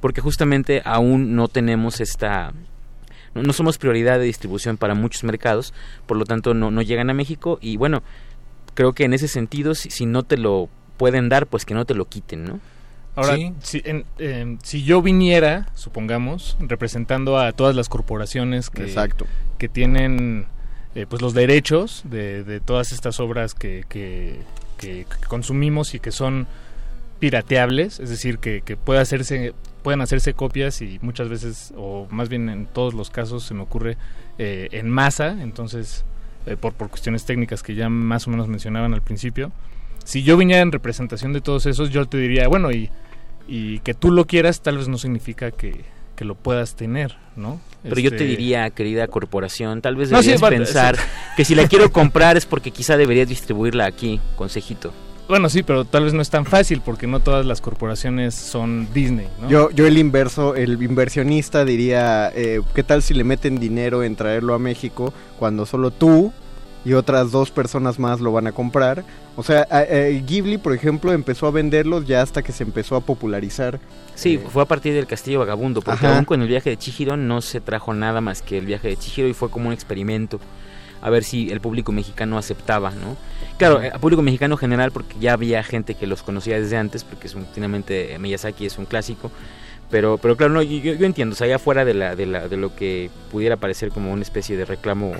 porque 0.00 0.20
justamente 0.20 0.82
aún 0.84 1.34
no 1.34 1.48
tenemos 1.48 2.00
esta 2.00 2.52
no, 3.34 3.42
no 3.42 3.52
somos 3.52 3.78
prioridad 3.78 4.18
de 4.18 4.24
distribución 4.24 4.76
para 4.76 4.94
muchos 4.94 5.24
mercados, 5.24 5.74
por 6.06 6.16
lo 6.16 6.24
tanto 6.24 6.54
no, 6.54 6.70
no 6.70 6.82
llegan 6.82 7.10
a 7.10 7.14
México 7.14 7.58
y 7.60 7.76
bueno, 7.76 8.02
creo 8.74 8.92
que 8.92 9.04
en 9.04 9.12
ese 9.12 9.28
sentido 9.28 9.74
si, 9.74 9.90
si 9.90 10.06
no 10.06 10.22
te 10.22 10.38
lo 10.38 10.68
pueden 10.96 11.28
dar, 11.28 11.46
pues 11.46 11.64
que 11.64 11.74
no 11.74 11.84
te 11.84 11.94
lo 11.94 12.06
quiten, 12.06 12.44
¿no? 12.44 12.60
Ahora, 13.18 13.34
Sí. 13.36 13.52
si, 13.62 13.82
en- 13.84 14.04
em, 14.18 14.58
si 14.62 14.84
yo 14.84 15.02
viniera, 15.02 15.68
supongamos, 15.74 16.56
representando 16.60 17.38
a 17.38 17.50
todas 17.52 17.74
las 17.74 17.88
corporaciones 17.88 18.70
que, 18.70 18.82
Exacto. 18.84 19.26
que 19.58 19.68
tienen 19.68 20.46
eh, 20.94 21.06
pues 21.08 21.20
los 21.20 21.34
derechos 21.34 22.02
de, 22.04 22.42
de 22.44 22.60
todas 22.60 22.92
estas 22.92 23.20
obras 23.20 23.54
que, 23.54 23.84
que- 23.88 24.40
que- 24.78 25.04
que 25.04 25.26
consumimos 25.28 25.94
y 25.94 26.00
que 26.00 26.10
son 26.12 26.46
pirateables, 27.18 27.98
es 28.00 28.08
decir, 28.10 28.38
que, 28.38 28.62
que 28.64 28.76
puede 28.76 29.00
hacerse, 29.00 29.52
pueden 29.82 30.00
hacerse 30.00 30.34
copias 30.34 30.80
y 30.82 30.98
muchas 31.02 31.28
veces, 31.28 31.72
o 31.76 32.06
más 32.10 32.28
bien 32.28 32.48
en 32.48 32.66
todos 32.66 32.94
los 32.94 33.10
casos, 33.10 33.42
se 33.44 33.54
me 33.54 33.62
ocurre 33.62 33.96
eh, 34.38 34.68
en 34.72 34.88
masa, 34.88 35.36
entonces, 35.42 36.04
eh, 36.46 36.56
por, 36.56 36.72
por 36.74 36.88
cuestiones 36.90 37.24
técnicas 37.24 37.62
que 37.62 37.74
ya 37.74 37.88
más 37.88 38.26
o 38.26 38.30
menos 38.30 38.46
mencionaban 38.48 38.94
al 38.94 39.02
principio. 39.02 39.50
Si 40.04 40.22
yo 40.22 40.36
viniera 40.36 40.62
en 40.62 40.70
representación 40.72 41.32
de 41.32 41.40
todos 41.40 41.66
esos, 41.66 41.90
yo 41.90 42.06
te 42.06 42.18
diría, 42.18 42.46
bueno, 42.48 42.70
y, 42.70 42.88
y 43.48 43.80
que 43.80 43.94
tú 43.94 44.12
lo 44.12 44.26
quieras 44.26 44.60
tal 44.60 44.76
vez 44.78 44.86
no 44.88 44.98
significa 44.98 45.50
que, 45.50 45.84
que 46.14 46.24
lo 46.24 46.34
puedas 46.34 46.76
tener, 46.76 47.16
¿no? 47.34 47.60
Pero 47.82 48.00
yo 48.00 48.10
te 48.10 48.16
Este, 48.16 48.26
diría, 48.26 48.68
querida 48.70 49.06
corporación, 49.08 49.80
tal 49.80 49.96
vez 49.96 50.10
No, 50.10 50.22
sí, 50.22 50.30
deberías 50.32 50.50
pensar 50.50 50.96
sí. 50.96 51.02
que 51.36 51.44
si 51.44 51.54
la 51.54 51.66
quiero 51.68 51.90
comprar 51.90 52.36
es 52.36 52.44
porque 52.44 52.70
quizá 52.70 52.96
deberías 52.96 53.28
distribuirla 53.28 53.86
aquí, 53.86 54.20
consejito. 54.36 54.92
Bueno, 55.28 55.48
sí, 55.50 55.62
pero 55.62 55.84
tal 55.84 56.04
vez 56.04 56.14
no 56.14 56.22
es 56.22 56.30
tan 56.30 56.46
fácil 56.46 56.80
porque 56.82 57.06
no 57.06 57.20
todas 57.20 57.44
las 57.44 57.60
corporaciones 57.60 58.34
son 58.34 58.88
Disney, 58.94 59.28
¿no? 59.40 59.48
Yo, 59.48 59.70
yo 59.70 59.86
el 59.86 59.98
inverso, 59.98 60.56
el 60.56 60.82
inversionista 60.82 61.64
diría, 61.66 62.32
eh, 62.34 62.62
¿qué 62.74 62.82
tal 62.82 63.02
si 63.02 63.12
le 63.14 63.24
meten 63.24 63.60
dinero 63.60 64.02
en 64.02 64.16
traerlo 64.16 64.54
a 64.54 64.58
México 64.58 65.12
cuando 65.38 65.66
solo 65.66 65.90
tú 65.90 66.32
y 66.88 66.94
otras 66.94 67.30
dos 67.30 67.50
personas 67.50 67.98
más 67.98 68.18
lo 68.20 68.32
van 68.32 68.46
a 68.46 68.52
comprar? 68.52 69.04
O 69.36 69.42
sea, 69.42 69.66
eh, 69.70 70.22
Ghibli, 70.26 70.56
por 70.56 70.72
ejemplo, 70.72 71.12
empezó 71.12 71.46
a 71.46 71.50
venderlos 71.50 72.06
ya 72.06 72.22
hasta 72.22 72.42
que 72.42 72.50
se 72.50 72.64
empezó 72.64 72.96
a 72.96 73.02
popularizar. 73.02 73.78
Sí, 74.14 74.38
fue 74.38 74.62
a 74.62 74.64
partir 74.64 74.94
del 74.94 75.06
Castillo 75.06 75.40
Vagabundo, 75.40 75.82
porque 75.82 76.06
Ajá. 76.06 76.16
aún 76.16 76.24
con 76.24 76.40
el 76.40 76.48
viaje 76.48 76.70
de 76.70 76.78
Chihiro 76.78 77.18
no 77.18 77.42
se 77.42 77.60
trajo 77.60 77.92
nada 77.92 78.22
más 78.22 78.40
que 78.40 78.56
el 78.56 78.64
viaje 78.64 78.88
de 78.88 78.96
Chihiro 78.96 79.28
y 79.28 79.34
fue 79.34 79.50
como 79.50 79.68
un 79.68 79.74
experimento 79.74 80.40
a 81.02 81.10
ver 81.10 81.24
si 81.24 81.50
el 81.50 81.60
público 81.60 81.92
mexicano 81.92 82.38
aceptaba, 82.38 82.90
¿no? 82.90 83.16
Claro, 83.58 83.82
eh, 83.82 83.92
público 84.00 84.22
mexicano 84.22 84.56
general 84.56 84.90
porque 84.90 85.14
ya 85.20 85.34
había 85.34 85.62
gente 85.62 85.94
que 85.94 86.06
los 86.06 86.22
conocía 86.22 86.58
desde 86.58 86.78
antes, 86.78 87.04
porque 87.04 87.26
es 87.26 87.34
un, 87.34 87.46
finalmente 87.52 88.14
eh, 88.14 88.18
Miyazaki 88.18 88.66
es 88.66 88.78
un 88.78 88.86
clásico, 88.86 89.30
pero 89.90 90.18
pero 90.18 90.36
claro, 90.36 90.54
no, 90.54 90.62
yo, 90.62 90.92
entiendo, 91.04 91.34
o 91.34 91.36
sea, 91.36 91.46
allá 91.46 91.58
fuera 91.58 91.84
de, 91.84 91.94
la, 91.94 92.16
de, 92.16 92.26
la, 92.26 92.48
de 92.48 92.56
lo 92.56 92.74
que 92.74 93.10
pudiera 93.30 93.56
parecer 93.56 93.90
como 93.90 94.12
una 94.12 94.22
especie 94.22 94.56
de 94.56 94.64
reclamo, 94.64 95.12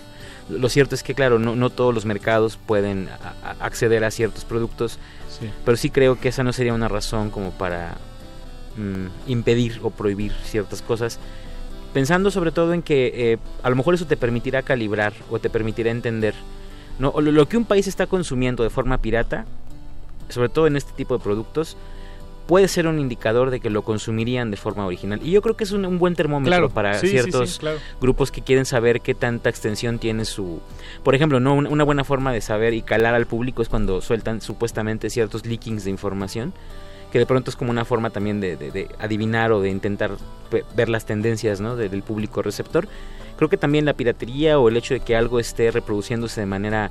lo 0.50 0.68
cierto 0.68 0.94
es 0.94 1.02
que 1.02 1.14
claro, 1.14 1.38
no, 1.38 1.54
no 1.56 1.70
todos 1.70 1.94
los 1.94 2.04
mercados 2.04 2.58
pueden 2.66 3.08
a- 3.08 3.50
a- 3.50 3.64
acceder 3.64 4.04
a 4.04 4.10
ciertos 4.10 4.44
productos, 4.44 4.98
Sí. 5.38 5.48
pero 5.64 5.76
sí 5.76 5.90
creo 5.90 6.18
que 6.18 6.28
esa 6.28 6.42
no 6.42 6.52
sería 6.52 6.74
una 6.74 6.88
razón 6.88 7.30
como 7.30 7.50
para 7.52 7.96
mm, 8.76 9.30
impedir 9.30 9.80
o 9.82 9.90
prohibir 9.90 10.32
ciertas 10.44 10.82
cosas. 10.82 11.18
Pensando 11.92 12.30
sobre 12.30 12.52
todo 12.52 12.72
en 12.74 12.82
que 12.82 13.32
eh, 13.32 13.38
a 13.62 13.70
lo 13.70 13.76
mejor 13.76 13.94
eso 13.94 14.06
te 14.06 14.16
permitirá 14.16 14.62
calibrar 14.62 15.12
o 15.30 15.38
te 15.38 15.50
permitirá 15.50 15.90
entender 15.90 16.34
¿no? 16.98 17.12
Lo 17.20 17.48
que 17.48 17.56
un 17.56 17.64
país 17.64 17.86
está 17.86 18.06
consumiendo 18.08 18.62
de 18.64 18.70
forma 18.70 18.98
pirata, 18.98 19.46
sobre 20.28 20.48
todo 20.48 20.66
en 20.66 20.76
este 20.76 20.92
tipo 20.92 21.16
de 21.16 21.22
productos, 21.22 21.76
puede 22.48 22.66
ser 22.66 22.88
un 22.88 22.98
indicador 22.98 23.50
de 23.50 23.60
que 23.60 23.70
lo 23.70 23.82
consumirían 23.82 24.50
de 24.50 24.56
forma 24.56 24.84
original. 24.86 25.20
Y 25.22 25.30
yo 25.30 25.42
creo 25.42 25.54
que 25.56 25.62
es 25.64 25.70
un, 25.70 25.84
un 25.84 25.98
buen 26.00 26.14
termómetro 26.16 26.50
Claro, 26.50 26.70
para 26.70 26.98
sí, 26.98 27.08
ciertos 27.08 27.50
sí, 27.52 27.58
claro. 27.60 27.78
grupos 28.00 28.32
que 28.32 28.40
quieren 28.42 28.64
saber 28.64 29.00
qué 29.02 29.14
tanta 29.14 29.50
extensión 29.50 29.98
tiene 30.00 30.24
su... 30.24 30.60
Por 31.04 31.14
ejemplo, 31.14 31.38
no 31.38 31.54
una, 31.54 31.84
buena 31.84 32.02
forma 32.04 32.32
de 32.32 32.40
saber 32.40 32.72
y 32.74 32.82
calar 32.82 33.14
al 33.14 33.26
público 33.26 33.62
es 33.62 33.68
cuando 33.68 34.00
sueltan 34.00 34.40
supuestamente 34.40 35.10
ciertos 35.10 35.44
leakings 35.46 35.84
de 35.84 35.90
información, 35.90 36.54
que 37.12 37.18
de 37.18 37.26
pronto 37.26 37.50
es 37.50 37.56
como 37.56 37.70
una 37.70 37.84
forma 37.84 38.10
también 38.10 38.40
de, 38.40 38.56
de- 38.56 38.70
de 38.70 38.88
adivinar 38.98 39.52
o 39.52 39.60
de 39.60 39.68
intentar 39.70 40.12
ver 40.74 40.88
las 40.88 41.04
tendencias 41.04 41.60
¿no? 41.60 41.76
de- 41.76 41.88
del 41.90 42.02
público 42.02 42.40
receptor. 42.42 42.88
Creo 43.36 43.48
que 43.50 43.56
también 43.58 43.84
la 43.84 43.92
piratería 43.92 44.58
o 44.58 44.68
el 44.68 44.76
hecho 44.78 44.94
de 44.94 45.00
que 45.00 45.14
algo 45.16 45.38
esté 45.38 45.70
reproduciéndose 45.70 46.40
de 46.40 46.46
manera 46.46 46.90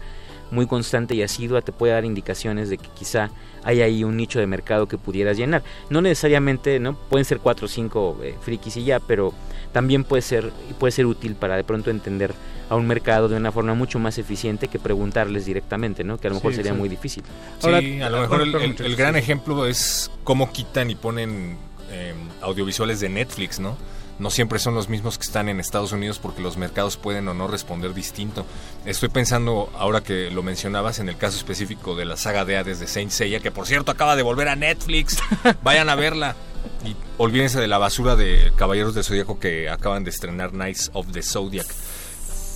muy 0.50 0.66
constante 0.66 1.14
y 1.14 1.22
asidua 1.24 1.62
te 1.62 1.74
puede 1.74 1.92
dar 1.92 2.06
indicaciones 2.06 2.70
de 2.70 2.78
que 2.78 2.88
quizá 2.96 3.32
hay 3.68 3.82
ahí 3.82 4.06
un 4.06 4.16
nicho 4.16 4.40
de 4.40 4.48
mercado 4.48 4.88
que 4.88 4.98
pudieras 4.98 5.36
llenar. 5.36 5.62
No 5.90 6.02
necesariamente, 6.02 6.80
¿no? 6.80 6.96
Pueden 6.96 7.26
ser 7.26 7.40
cuatro 7.40 7.66
o 7.66 7.68
cinco 7.68 8.18
eh, 8.24 8.34
frikis 8.40 8.78
y 8.78 8.86
ya, 8.86 9.02
pero 9.02 9.34
también 9.74 10.06
puede 10.06 10.22
ser, 10.22 10.54
puede 10.80 10.94
ser 10.94 11.06
útil 11.06 11.36
para 11.36 11.58
de 11.58 11.66
pronto 11.66 11.92
entender 11.92 12.34
a 12.70 12.78
un 12.78 12.88
mercado 12.88 13.28
de 13.28 13.36
una 13.36 13.52
forma 13.52 13.74
mucho 13.74 14.00
más 14.00 14.18
eficiente 14.18 14.70
que 14.70 14.80
preguntarles 14.80 15.46
directamente, 15.46 16.06
¿no? 16.06 16.18
Que 16.18 16.28
a 16.28 16.30
lo 16.30 16.36
mejor 16.36 16.54
Sí, 16.54 16.58
sería 16.58 16.74
muy 16.74 16.88
difícil. 16.88 17.24
Sí, 17.60 18.02
a 18.02 18.10
lo 18.10 18.22
mejor 18.22 18.42
el, 18.42 18.96
gran 18.96 19.18
ejemplo 19.18 19.66
es 19.66 20.10
cómo 20.24 20.50
quitan 20.54 20.90
y 20.90 20.96
ponen 20.96 21.58
eh, 21.92 22.14
audiovisuales 22.42 23.02
de 23.02 23.10
Netflix, 23.10 23.60
¿no? 23.60 23.76
No 24.20 24.32
siempre 24.32 24.60
son 24.60 24.74
los 24.74 24.90
mismos 24.90 25.18
que 25.18 25.26
están 25.26 25.48
en 25.48 25.60
Estados 25.60 25.92
Unidos 25.92 26.18
porque 26.20 26.42
los 26.42 26.58
mercados 26.58 26.98
pueden 26.98 27.28
o 27.28 27.34
no 27.34 27.48
responder 27.48 27.94
distinto. 27.94 28.46
Estoy 28.86 29.10
pensando, 29.10 29.72
ahora 29.78 30.02
que 30.02 30.32
lo 30.32 30.42
mencionabas, 30.42 31.00
en 31.00 31.10
el 31.10 31.18
caso 31.18 31.38
específico 31.38 31.96
de 31.96 32.06
la 32.06 32.18
saga 32.18 32.44
de 32.44 32.58
Hades 32.58 32.80
de 32.80 32.88
Saint 32.88 33.12
Seiya, 33.12 33.40
que 33.40 33.52
por 33.52 33.68
cierto 33.68 33.92
acaba 33.92 34.16
de 34.16 34.24
volver 34.24 34.48
a 34.48 34.56
Netflix. 34.56 35.18
Vayan 35.64 35.90
a 35.90 35.96
verla. 35.96 36.36
Y 36.84 36.96
olvídense 37.18 37.60
de 37.60 37.68
la 37.68 37.78
basura 37.78 38.16
de 38.16 38.52
Caballeros 38.56 38.96
del 38.96 39.04
Zodíaco 39.04 39.40
que 39.40 39.70
acaban 39.70 40.04
de 40.04 40.10
estrenar 40.10 40.52
Knights 40.52 40.90
of 40.94 41.12
the 41.12 41.22
Zodiac. 41.22 41.68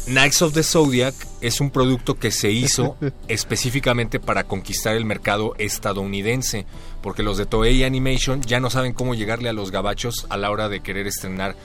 Knights 0.08 0.42
of 0.42 0.54
the 0.54 0.64
Zodiac 0.64 1.14
es 1.42 1.62
un 1.62 1.70
producto 1.70 2.16
que 2.16 2.32
se 2.32 2.52
hizo 2.52 2.98
específicamente 3.28 4.20
para 4.20 4.46
conquistar 4.46 4.96
el 4.96 5.06
mercado 5.06 5.54
estadounidense, 5.60 6.66
porque 7.02 7.24
los 7.24 7.38
de 7.38 7.46
Toei 7.46 7.84
Animation 7.84 8.42
ya 8.42 8.60
no 8.60 8.70
saben 8.70 8.94
cómo 8.94 9.14
llegarle 9.14 9.50
a 9.50 9.54
los 9.54 9.70
gabachos 9.72 10.26
a 10.30 10.38
la 10.38 10.50
hora 10.50 10.70
de 10.70 10.82
querer 10.82 11.06
estrenar 11.06 11.56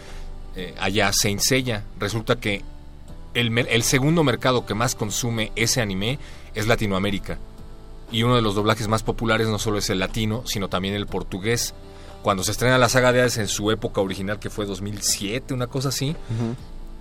eh, 0.54 0.74
allá 0.78 1.12
Saint 1.12 1.40
Seiya. 1.40 1.84
Resulta 1.98 2.36
que 2.36 2.62
el, 3.34 3.82
segundo 3.82 4.24
mercado 4.24 4.66
que 4.66 4.74
más 4.74 4.94
consume 4.94 5.52
ese 5.56 5.80
anime 5.80 6.18
es 6.54 6.66
Latinoamérica. 6.66 7.38
Y 8.10 8.22
uno 8.22 8.36
de 8.36 8.42
los 8.42 8.54
doblajes 8.54 8.88
más 8.88 9.02
populares 9.02 9.48
no 9.48 9.58
solo 9.58 9.78
es 9.78 9.90
el 9.90 9.98
latino, 9.98 10.42
sino 10.46 10.68
también 10.68 10.94
el 10.94 11.06
portugués. 11.06 11.74
Cuando 12.22 12.44
se 12.44 12.52
estrena 12.52 12.78
la 12.78 12.88
saga 12.88 13.12
de 13.12 13.20
Hades 13.20 13.38
en 13.38 13.48
su 13.48 13.70
época 13.70 14.00
original, 14.00 14.38
que 14.38 14.50
fue 14.50 14.64
2007, 14.64 15.52
una 15.54 15.66
cosa 15.66 15.90
así, 15.90 16.16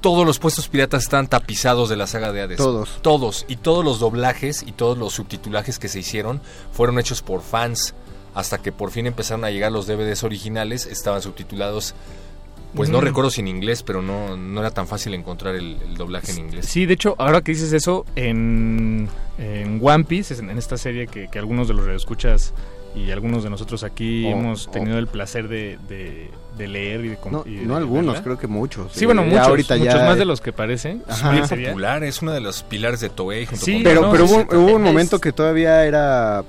todos 0.06 0.26
los 0.26 0.38
puestos 0.38 0.68
piratas 0.68 1.02
están 1.04 1.28
tapizados 1.28 1.89
de 1.89 1.96
la 1.96 2.06
saga 2.06 2.32
de 2.32 2.41
Hades. 2.44 2.58
Todos. 2.58 3.00
Todos. 3.02 3.46
Y 3.48 3.56
todos 3.56 3.84
los 3.84 4.00
doblajes 4.00 4.62
y 4.62 4.72
todos 4.72 4.98
los 5.00 5.13
subtitulajes 5.13 5.80
que 5.80 5.88
se 5.88 6.00
hicieron 6.00 6.41
fueron 6.72 7.00
hechos 7.00 7.24
por 7.24 7.41
fans. 7.41 7.96
Hasta 8.36 8.60
que 8.60 8.72
por 8.72 8.91
fin 8.91 9.08
empezaron 9.08 9.46
a 9.46 9.50
llegar 9.50 9.72
los 9.72 9.88
DVDs 9.88 10.24
originales, 10.24 10.86
estaban 10.86 11.22
subtitulados. 11.24 11.96
Pues 12.76 12.89
no 12.89 13.00
Mm. 13.00 13.02
recuerdo 13.06 13.30
si 13.32 13.41
en 13.41 13.48
inglés, 13.48 13.82
pero 13.82 14.02
no, 14.02 14.36
no 14.38 14.60
era 14.60 14.70
tan 14.70 14.86
fácil 14.88 15.13
encontrar 15.15 15.56
el, 15.56 15.78
el 15.82 15.96
doblaje 15.98 16.34
en 16.34 16.39
inglés. 16.39 16.65
Sí, 16.68 16.86
de 16.86 16.94
hecho, 16.94 17.15
ahora 17.18 17.41
que 17.41 17.54
dices 17.54 17.72
eso, 17.74 18.06
en, 18.15 19.08
en 19.39 19.80
One 19.82 20.04
Piece, 20.04 20.36
en, 20.36 20.50
en 20.52 20.58
esta 20.58 20.78
serie 20.78 21.08
que, 21.08 21.30
que 21.30 21.39
algunos 21.39 21.68
de 21.68 21.74
los 21.74 21.88
escuchas 21.88 22.54
y 22.94 23.10
algunos 23.12 23.44
de 23.44 23.50
nosotros 23.50 23.84
aquí 23.84 24.26
Oh, 24.26 24.32
hemos 24.38 24.68
oh. 24.68 24.72
tenido 24.72 24.98
el 25.00 25.08
placer 25.08 25.48
de, 25.48 25.80
de- 25.88 26.30
de 26.58 26.68
leer 26.68 27.06
y 27.06 27.10
de 27.10 27.18
No, 27.32 27.44
y 27.46 27.56
de 27.56 27.65
no 27.65 27.76
algunos, 27.76 28.22
creo 28.22 28.38
que 28.38 28.48
muchos. 28.48 28.91
Sí, 28.94 29.06
bueno, 29.06 29.24
Ya 29.24 29.30
muchos, 29.30 29.48
ahorita 29.48 29.78
muchos 29.78 29.94
ya- 29.94 30.06
más 30.06 30.18
de 30.18 30.26
los 30.26 30.41
que 30.41 30.54
parecen. 30.54 31.04
Es 31.08 31.50
popular, 31.50 32.04
es 32.04 32.22
uno 32.22 32.32
de 32.32 32.41
los 32.41 32.63
pilares 32.63 33.00
de 33.00 33.10
Toei. 33.10 33.46
Junto 33.46 33.65
Sí, 33.65 33.74
con 33.76 33.84
Pero, 33.84 34.02
no, 34.04 34.12
pero 34.12 34.26
hubo, 34.26 34.46
hubo 34.58 34.76
un 34.76 34.82
momento 34.84 35.20
que 35.20 35.32
todavía 35.32 35.86
era 35.86 36.44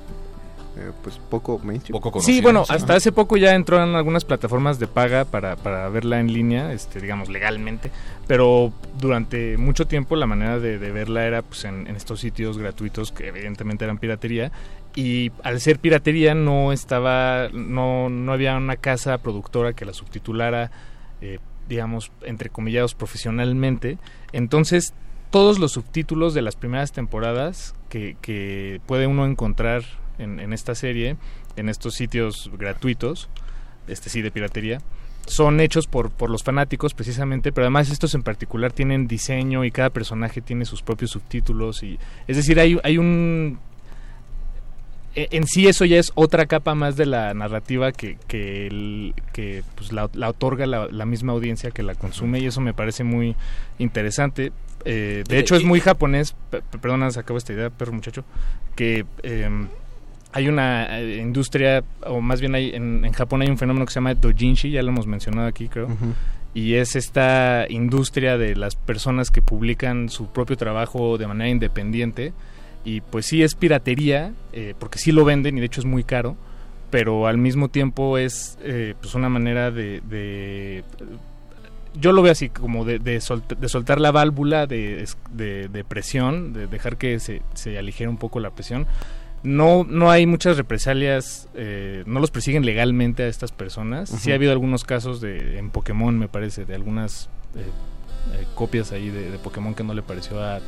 eh, 0.78 0.92
pues 1.02 1.18
poco 1.30 1.58
mainstream. 1.58 1.92
poco 1.92 2.12
conocido. 2.12 2.36
Sí, 2.36 2.42
bueno, 2.42 2.64
¿no? 2.68 2.74
hasta 2.74 2.94
hace 2.94 3.12
poco 3.12 3.36
ya 3.36 3.54
entró 3.54 3.82
en 3.82 3.94
algunas 3.94 4.24
plataformas 4.24 4.78
de 4.78 4.86
paga 4.86 5.24
para, 5.24 5.56
para 5.56 5.88
verla 5.88 6.20
en 6.20 6.32
línea, 6.32 6.72
este, 6.72 7.00
digamos, 7.00 7.28
legalmente. 7.28 7.90
Pero 8.26 8.72
durante 8.98 9.56
mucho 9.56 9.86
tiempo 9.86 10.16
la 10.16 10.26
manera 10.26 10.58
de, 10.58 10.78
de 10.78 10.90
verla 10.92 11.26
era 11.26 11.42
pues, 11.42 11.64
en, 11.64 11.86
en 11.86 11.96
estos 11.96 12.20
sitios 12.20 12.58
gratuitos 12.58 13.10
que 13.10 13.28
evidentemente 13.28 13.84
eran 13.84 13.98
piratería. 13.98 14.52
Y 14.94 15.30
al 15.42 15.60
ser 15.60 15.78
piratería 15.78 16.34
no 16.34 16.72
estaba, 16.72 17.48
no, 17.52 18.08
no 18.08 18.32
había 18.32 18.56
una 18.56 18.76
casa 18.76 19.18
productora 19.18 19.74
que 19.74 19.84
la 19.84 19.92
subtitulara, 19.92 20.70
eh, 21.20 21.38
digamos, 21.68 22.10
entre 22.22 22.48
comillados 22.48 22.94
profesionalmente. 22.94 23.98
Entonces, 24.32 24.94
todos 25.30 25.58
los 25.58 25.72
subtítulos 25.72 26.32
de 26.32 26.42
las 26.42 26.56
primeras 26.56 26.92
temporadas 26.92 27.74
que, 27.90 28.16
que 28.22 28.80
puede 28.86 29.06
uno 29.06 29.26
encontrar 29.26 29.84
en, 30.18 30.40
en 30.40 30.52
esta 30.52 30.74
serie, 30.74 31.16
en 31.56 31.68
estos 31.68 31.94
sitios 31.94 32.50
gratuitos, 32.58 33.28
este 33.88 34.10
sí 34.10 34.22
de 34.22 34.30
piratería, 34.30 34.80
son 35.26 35.58
hechos 35.60 35.86
por, 35.88 36.10
por 36.10 36.30
los 36.30 36.44
fanáticos 36.44 36.94
precisamente, 36.94 37.50
pero 37.52 37.64
además 37.64 37.90
estos 37.90 38.14
en 38.14 38.22
particular 38.22 38.72
tienen 38.72 39.08
diseño 39.08 39.64
y 39.64 39.70
cada 39.72 39.90
personaje 39.90 40.40
tiene 40.40 40.64
sus 40.64 40.82
propios 40.82 41.10
subtítulos 41.10 41.82
y 41.82 41.98
es 42.28 42.36
decir, 42.36 42.60
hay, 42.60 42.78
hay 42.84 42.98
un 42.98 43.58
e, 45.14 45.28
en 45.32 45.46
sí 45.46 45.66
eso 45.66 45.84
ya 45.84 45.98
es 45.98 46.12
otra 46.14 46.46
capa 46.46 46.74
más 46.74 46.96
de 46.96 47.06
la 47.06 47.32
narrativa 47.34 47.90
que, 47.92 48.18
que, 48.28 48.66
el- 48.66 49.14
que, 49.32 49.62
pues, 49.74 49.92
la, 49.92 50.10
la 50.14 50.28
otorga 50.30 50.66
la, 50.66 50.88
la 50.90 51.06
misma 51.06 51.32
audiencia 51.32 51.70
que 51.70 51.82
la 51.82 51.94
consume 51.94 52.38
y 52.40 52.46
eso 52.46 52.60
me 52.60 52.74
parece 52.74 53.02
muy 53.02 53.34
interesante. 53.78 54.52
Eh, 54.84 55.24
de 55.26 55.38
hecho 55.38 55.56
es 55.56 55.64
muy 55.64 55.80
japonés, 55.80 56.36
pe- 56.50 56.60
pe- 56.62 56.78
perdona, 56.78 57.10
se 57.10 57.18
acabó 57.18 57.38
esta 57.38 57.52
idea, 57.52 57.70
perro 57.70 57.92
muchacho, 57.92 58.24
que 58.76 59.04
em, 59.22 59.68
hay 60.32 60.48
una 60.48 61.00
eh, 61.00 61.18
industria, 61.22 61.82
o 62.06 62.20
más 62.20 62.40
bien 62.40 62.54
hay, 62.54 62.70
en, 62.74 63.04
en 63.04 63.12
Japón 63.12 63.42
hay 63.42 63.48
un 63.48 63.58
fenómeno 63.58 63.86
que 63.86 63.92
se 63.92 63.96
llama 63.98 64.14
dojinshi, 64.14 64.70
ya 64.70 64.82
lo 64.82 64.90
hemos 64.90 65.06
mencionado 65.06 65.46
aquí 65.48 65.68
creo, 65.68 65.88
y 66.54 66.74
es 66.74 66.96
esta 66.96 67.66
industria 67.68 68.36
de 68.38 68.54
las 68.56 68.76
personas 68.76 69.30
que 69.30 69.42
publican 69.42 70.08
su 70.08 70.26
propio 70.32 70.56
trabajo 70.56 71.18
de 71.18 71.26
manera 71.26 71.50
independiente. 71.50 72.32
Y 72.84 73.00
pues 73.00 73.26
sí 73.26 73.42
es 73.42 73.54
piratería 73.56 74.32
eh, 74.52 74.74
porque 74.78 74.98
sí 74.98 75.10
lo 75.12 75.24
venden 75.24 75.56
y 75.58 75.60
de 75.60 75.66
hecho 75.66 75.80
es 75.80 75.86
muy 75.86 76.04
caro. 76.04 76.36
Pero 76.88 77.26
al 77.26 77.36
mismo 77.36 77.68
tiempo 77.68 78.16
es 78.16 78.58
eh, 78.62 78.94
pues 79.00 79.14
una 79.16 79.28
manera 79.28 79.70
de, 79.72 80.00
de- 80.08 80.84
yo 82.00 82.12
lo 82.12 82.22
veo 82.22 82.30
así 82.32 82.48
como 82.48 82.84
de, 82.84 82.98
de, 83.00 83.18
solt- 83.18 83.56
de 83.56 83.68
soltar 83.68 84.00
la 84.00 84.12
válvula 84.12 84.66
de- 84.66 85.68
de 85.68 85.84
presión 85.84 86.52
de 86.52 86.66
dejar 86.68 86.96
que 86.96 87.18
se, 87.20 87.42
se 87.54 87.76
aligere 87.76 88.08
un 88.08 88.18
poco 88.18 88.38
la 88.38 88.50
presión 88.50 88.86
no 89.46 89.84
no 89.88 90.10
hay 90.10 90.26
muchas 90.26 90.56
represalias 90.56 91.48
eh, 91.54 92.02
no 92.06 92.20
los 92.20 92.30
persiguen 92.30 92.66
legalmente 92.66 93.22
a 93.22 93.28
estas 93.28 93.52
personas 93.52 94.10
sí 94.10 94.32
ha 94.32 94.34
habido 94.34 94.52
algunos 94.52 94.84
casos 94.84 95.20
de 95.20 95.58
en 95.58 95.70
Pokémon 95.70 96.18
me 96.18 96.28
parece 96.28 96.64
de 96.64 96.74
algunas 96.74 97.28
eh, 97.54 97.60
eh, 98.34 98.46
copias 98.54 98.90
ahí 98.92 99.08
de, 99.08 99.30
de 99.30 99.38
Pokémon 99.38 99.74
que 99.74 99.84
no 99.84 99.94
le 99.94 100.02
pareció 100.02 100.42
a 100.42 100.60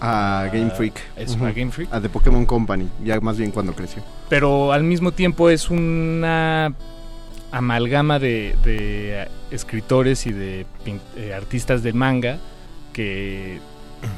A 0.00 0.48
Game 0.52 0.70
Freak. 0.70 0.94
Ujú. 1.16 1.46
a 1.46 1.52
Game 1.52 1.70
Freak 1.70 1.92
A 1.92 2.00
The 2.00 2.08
Pokémon 2.08 2.44
Company, 2.44 2.88
ya 3.04 3.20
más 3.20 3.38
bien 3.38 3.52
cuando 3.52 3.72
creció. 3.72 4.02
pero 4.28 4.72
al 4.72 4.82
mismo 4.82 5.12
tiempo 5.12 5.48
es 5.48 5.70
una 5.70 6.74
amalgama 7.52 8.18
de, 8.18 8.56
de, 8.64 9.28
escritores 9.50 10.26
y 10.26 10.32
de 10.32 10.66
eh, 11.16 11.32
artistas 11.34 11.82
del 11.82 11.94
manga 11.94 12.38
que 12.92 13.56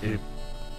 eh, 0.03 0.19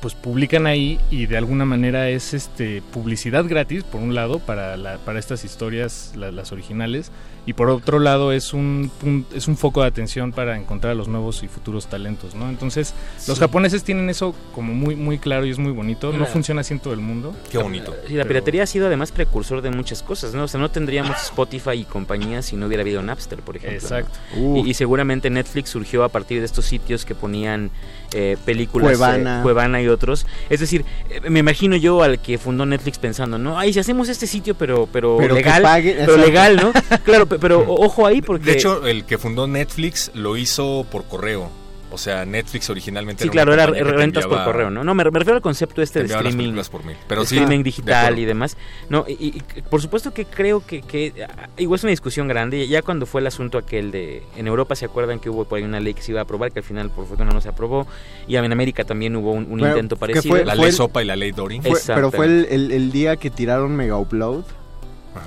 pues 0.02 0.16
publican 0.16 0.66
ahí 0.68 1.00
y 1.12 1.28
de 1.28 1.38
alguna 1.38 1.64
manera 1.66 2.10
es 2.10 2.34
este 2.34 2.82
publicidad 2.92 3.46
gratis 3.48 3.84
por 3.84 4.02
un 4.02 4.16
lado 4.16 4.40
para 4.40 4.76
la- 4.76 4.98
para 4.98 5.20
estas 5.20 5.46
historias 5.46 6.14
la- 6.16 6.32
las 6.32 6.52
originales 6.52 7.12
y 7.46 7.54
por 7.54 7.70
otro 7.72 7.98
lado 8.00 8.32
es 8.34 8.54
un 8.54 8.92
es 9.34 9.48
un 9.48 9.58
foco 9.58 9.82
de 9.82 9.88
atención 9.88 10.32
para 10.32 10.58
encontrar 10.58 10.92
a 10.92 10.96
los 10.96 11.08
nuevos 11.08 11.42
y 11.44 11.48
futuros 11.48 11.88
talentos 11.88 12.36
no 12.36 12.50
entonces 12.50 12.94
los 13.28 13.38
Sí. 13.38 13.42
japoneses 13.42 13.84
tienen 13.84 14.10
eso 14.10 14.36
como 14.54 14.74
muy 14.74 14.96
muy 14.96 15.18
claro 15.18 15.46
y 15.46 15.50
es 15.52 15.58
muy 15.58 15.72
bonito 15.72 16.12
no 16.14 16.26
funciona 16.28 16.62
así 16.62 16.74
en 16.74 16.80
todo 16.80 16.94
el 16.94 17.00
mundo 17.00 17.36
Qué 17.52 17.58
bonito. 17.58 17.96
Sí, 18.08 18.14
la 18.16 18.26
piratería 18.26 18.64
ha 18.64 18.68
sido 18.68 18.88
además 18.88 19.12
precursor 19.12 19.62
de 19.62 19.70
muchas 19.72 20.02
cosas, 20.04 20.34
¿no? 20.34 20.44
O 20.44 20.48
sea, 20.48 20.60
no 20.60 20.70
tendríamos 20.72 21.16
Spotify 21.22 21.72
y 21.74 21.84
compañía 21.84 22.42
si 22.42 22.56
no 22.56 22.66
hubiera 22.68 22.82
habido 22.82 23.02
Napster, 23.04 23.40
por 23.40 23.58
ejemplo. 23.58 23.80
¿no? 23.90 23.98
Exacto. 23.98 24.18
Y, 24.66 24.70
y 24.70 24.74
seguramente 24.74 25.30
Netflix 25.30 25.70
surgió 25.70 26.04
a 26.04 26.10
partir 26.10 26.40
de 26.40 26.46
estos 26.46 26.66
sitios 26.66 27.06
que 27.06 27.14
ponían 27.16 27.70
eh, 28.14 28.38
películas, 28.46 28.98
Cuevana. 28.98 29.40
eh, 29.40 29.44
Cuevana 29.44 29.82
y 29.82 29.88
otros. 29.88 30.26
Es 30.50 30.60
decir, 30.60 30.84
eh, 31.10 31.30
me 31.30 31.40
imagino 31.40 31.76
yo 31.76 32.04
al 32.04 32.20
que 32.20 32.38
fundó 32.38 32.66
Netflix 32.66 32.98
pensando, 32.98 33.38
no, 33.38 33.58
ay, 33.58 33.74
si 33.74 33.80
hacemos 33.80 34.10
este 34.10 34.28
sitio, 34.28 34.56
pero, 34.56 34.88
pero, 34.92 35.18
Pero 35.18 35.36
legal, 35.36 35.62
pague, 35.62 35.96
pero 36.00 36.18
legal, 36.18 36.56
¿no? 36.58 36.72
Claro, 37.04 37.26
pe- 37.26 37.40
pero 37.40 37.60
o- 37.62 37.86
ojo 37.86 38.06
ahí 38.06 38.22
porque... 38.22 38.46
De 38.46 38.54
hecho, 38.54 38.86
el 38.86 39.06
que 39.06 39.18
fundó 39.18 39.48
Netflix 39.48 40.12
lo 40.14 40.38
hizo 40.38 40.86
por 40.92 41.06
correo. 41.06 41.50
O 41.94 41.98
sea, 41.98 42.26
Netflix 42.26 42.70
originalmente 42.70 43.24
Sí, 43.24 43.28
era 43.28 43.44
claro, 43.44 43.54
una 43.54 43.78
era 43.78 43.92
rentas 43.92 44.26
por 44.26 44.44
correo, 44.44 44.70
¿no? 44.70 44.84
No, 44.84 44.94
me, 44.96 45.04
me 45.04 45.20
refiero 45.20 45.36
al 45.36 45.42
concepto 45.42 45.82
este 45.82 46.00
te 46.00 46.04
de 46.04 46.08
las 46.10 46.18
streaming. 46.20 46.38
películas 46.38 46.70
por 46.70 46.86
mail. 46.86 46.98
Pero 47.08 47.22
de 47.22 47.28
sí, 47.28 47.36
streaming 47.36 47.58
de 47.60 47.64
digital 47.64 48.18
y 48.20 48.26
demás. 48.26 48.58
No, 48.90 49.06
y, 49.08 49.12
y- 49.14 49.44
y 49.58 49.62
por 49.64 49.82
supuesto 49.82 50.14
que 50.14 50.26
creo 50.26 50.66
que, 50.66 50.82
que 50.82 51.14
ah, 51.28 51.50
igual 51.58 51.78
es 51.78 51.84
una 51.84 51.92
discusión 51.92 52.28
grande. 52.28 52.68
Ya 52.68 52.82
cuando 52.82 53.06
fue 53.06 53.22
el 53.22 53.28
asunto 53.28 53.58
aquel 53.58 53.92
de 53.92 54.24
en 54.38 54.48
Europa 54.48 54.76
se 54.76 54.86
acuerdan 54.86 55.20
que 55.20 55.30
hubo 55.30 55.46
por 55.46 55.58
ahí 55.58 55.64
una 55.64 55.80
ley 55.80 55.94
que 55.94 56.02
se 56.02 56.12
iba 56.12 56.22
a 56.22 56.24
aprobar 56.24 56.52
que 56.52 56.60
al 56.60 56.66
final 56.66 56.90
por 56.90 57.06
fortuna 57.08 57.32
no 57.32 57.42
se 57.42 57.50
aprobó 57.50 57.86
y 58.28 58.36
en 58.36 58.52
América 58.52 58.84
también 58.84 59.16
hubo 59.16 59.32
un, 59.34 59.60
intento 59.60 59.98
parecido. 59.98 60.24
fue- 60.36 60.46
La 60.46 60.54
fue 60.54 60.62
ley 60.62 60.70
el- 60.70 60.76
Sopa 60.76 61.02
y 61.04 61.06
la 61.06 61.16
ley 61.16 61.32
Dory. 61.32 61.62
Fue- 61.62 61.80
pero 61.88 62.12
fue 62.12 62.26
el, 62.26 62.48
el- 62.50 62.72
el 62.72 62.92
día 62.92 63.18
que 63.18 63.30
tiraron 63.30 63.76
Mega 63.76 63.98
Upload. 63.98 64.44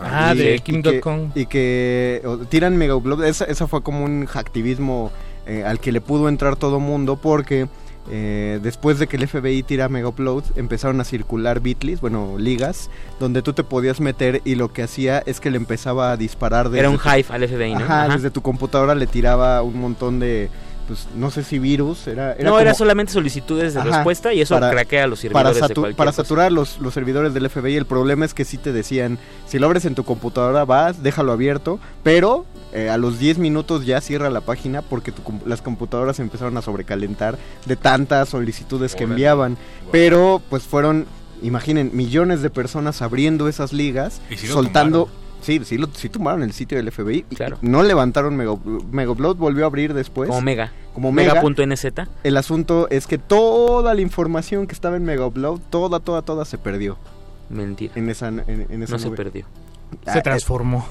Ah, 0.00 0.32
Y- 0.34 0.38
de 0.38 0.54
y 0.56 0.60
Kim.com. 0.60 1.30
que- 1.32 1.40
Y 1.40 1.46
que 1.46 2.22
o, 2.24 2.38
tiran 2.38 2.74
Mega 2.76 2.96
Upload. 2.96 3.22
Esa, 3.24 3.44
esa 3.44 3.66
fue 3.66 3.82
como 3.82 4.02
un 4.04 4.24
hacktivismo 4.26 5.12
eh, 5.46 5.64
al 5.64 5.80
que 5.80 5.92
le 5.92 6.00
pudo 6.00 6.28
entrar 6.28 6.56
todo 6.56 6.80
mundo 6.80 7.16
porque 7.16 7.68
eh, 8.10 8.60
después 8.62 8.98
de 8.98 9.06
que 9.06 9.16
el 9.16 9.26
FBI 9.26 9.62
tira 9.62 9.88
Mega 9.88 10.08
Upload 10.08 10.44
empezaron 10.56 11.00
a 11.00 11.04
circular 11.04 11.60
bitlis, 11.60 12.00
bueno, 12.00 12.36
ligas, 12.38 12.90
donde 13.18 13.40
tú 13.40 13.54
te 13.54 13.64
podías 13.64 14.00
meter 14.00 14.42
y 14.44 14.56
lo 14.56 14.72
que 14.72 14.82
hacía 14.82 15.22
es 15.24 15.40
que 15.40 15.50
le 15.50 15.56
empezaba 15.56 16.12
a 16.12 16.16
disparar 16.16 16.68
desde 16.68 16.80
Era 16.80 16.90
un 16.90 16.98
hive 16.98 17.26
al 17.30 17.48
FBI, 17.48 17.74
¿no? 17.74 17.84
Ajá, 17.84 18.04
Ajá. 18.04 18.14
desde 18.14 18.30
tu 18.30 18.42
computadora 18.42 18.94
le 18.94 19.06
tiraba 19.06 19.62
un 19.62 19.80
montón 19.80 20.20
de, 20.20 20.50
pues 20.86 21.06
no 21.16 21.30
sé 21.30 21.42
si 21.44 21.58
virus, 21.58 22.06
era, 22.06 22.32
era 22.34 22.48
no, 22.50 22.58
era 22.60 22.74
solamente 22.74 23.12
solicitudes 23.12 23.74
de 23.74 23.80
Ajá, 23.80 23.88
respuesta 23.90 24.32
y 24.34 24.40
eso 24.40 24.54
para- 24.54 24.70
craquea 24.70 25.06
los 25.06 25.20
para, 25.32 25.52
servidores 25.52 25.76
satu- 25.76 25.94
para 25.96 26.10
cosa. 26.10 26.22
saturar 26.22 26.52
los, 26.52 26.78
los 26.80 26.92
servidores 26.94 27.32
del 27.34 27.48
FBI. 27.48 27.76
El 27.76 27.86
problema 27.86 28.24
es 28.24 28.34
que 28.34 28.44
sí 28.44 28.58
te 28.58 28.72
decían, 28.72 29.18
si 29.46 29.58
lo 29.58 29.66
abres 29.66 29.84
en 29.84 29.94
tu 29.94 30.04
computadora, 30.04 30.64
vas, 30.64 31.02
déjalo 31.02 31.32
abierto, 31.32 31.80
pero 32.02 32.44
eh, 32.72 32.90
a 32.90 32.96
los 32.98 33.18
10 33.18 33.38
minutos 33.38 33.86
ya 33.86 34.00
cierra 34.00 34.30
la 34.30 34.40
página 34.42 34.82
porque 34.82 35.12
tu 35.12 35.22
las 35.46 35.62
computadoras 35.62 36.18
empezaron 36.20 36.56
a 36.56 36.62
sobrecalentar 36.62 37.38
de 37.66 37.76
tantas 37.76 38.28
solicitudes 38.28 38.94
que 38.94 39.04
enviaban. 39.04 39.56
Pero 39.92 40.42
pues 40.50 40.64
fueron, 40.64 41.06
imaginen, 41.42 41.90
millones 41.94 42.42
de 42.42 42.50
personas 42.50 43.00
abriendo 43.02 43.48
esas 43.48 43.72
ligas, 43.72 44.20
soltando... 44.46 45.08
Sí, 45.44 45.60
sí, 45.64 45.76
lo, 45.78 45.88
sí 45.92 46.08
tumbaron 46.08 46.42
el 46.42 46.52
sitio 46.52 46.78
del 46.78 46.90
FBI. 46.90 47.24
y 47.30 47.34
Claro. 47.36 47.58
No 47.62 47.82
levantaron 47.82 48.36
Mega, 48.36 48.56
Megaupload, 48.90 49.36
volvió 49.36 49.64
a 49.64 49.66
abrir 49.66 49.92
después. 49.94 50.28
Como 50.28 50.40
Mega. 50.40 50.72
Como 50.94 51.12
Mega. 51.12 51.34
Mega.nz. 51.34 51.84
El 52.22 52.36
asunto 52.36 52.88
es 52.90 53.06
que 53.06 53.18
toda 53.18 53.94
la 53.94 54.00
información 54.00 54.66
que 54.66 54.72
estaba 54.74 54.96
en 54.96 55.04
Mega 55.04 55.26
Upload, 55.26 55.60
toda, 55.70 56.00
toda, 56.00 56.22
toda 56.22 56.44
se 56.44 56.56
perdió 56.58 56.96
Mentira. 57.50 57.92
en 57.96 58.08
esa, 58.10 58.28
en, 58.28 58.66
en 58.70 58.82
esa 58.82 58.92
No 58.92 58.98
se 58.98 59.10
perdió. 59.10 59.44
Se 60.12 60.22
transformó 60.22 60.88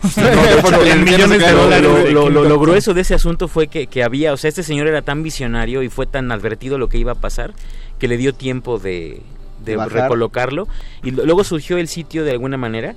lo, 2.12 2.60
grueso 2.60 2.94
de 2.94 3.02
ese 3.02 3.16
asunto 3.16 3.48
fue 3.48 3.68
que, 3.68 3.88
que 3.88 4.04
había, 4.04 4.34
o 4.34 4.38
sea, 4.38 4.50
este 4.50 4.64
señor 4.64 4.88
era 4.88 5.02
tan 5.02 5.24
visionario 5.24 5.84
y 5.84 5.90
fue 5.90 6.06
tan 6.06 6.32
advertido 6.32 6.78
lo 6.78 6.88
que 6.90 6.98
iba 6.98 7.12
a 7.14 7.16
pasar 7.16 7.54
que 8.00 8.08
le 8.08 8.18
dio 8.18 8.34
tiempo 8.34 8.80
de, 8.80 9.22
de 9.66 9.78
recolocarlo. 9.78 10.68
Y 11.04 11.12
lo- 11.12 11.26
luego 11.26 11.44
surgió 11.44 11.78
el 11.78 11.88
sitio 11.88 12.24
de 12.24 12.32
alguna 12.32 12.58
manera. 12.58 12.96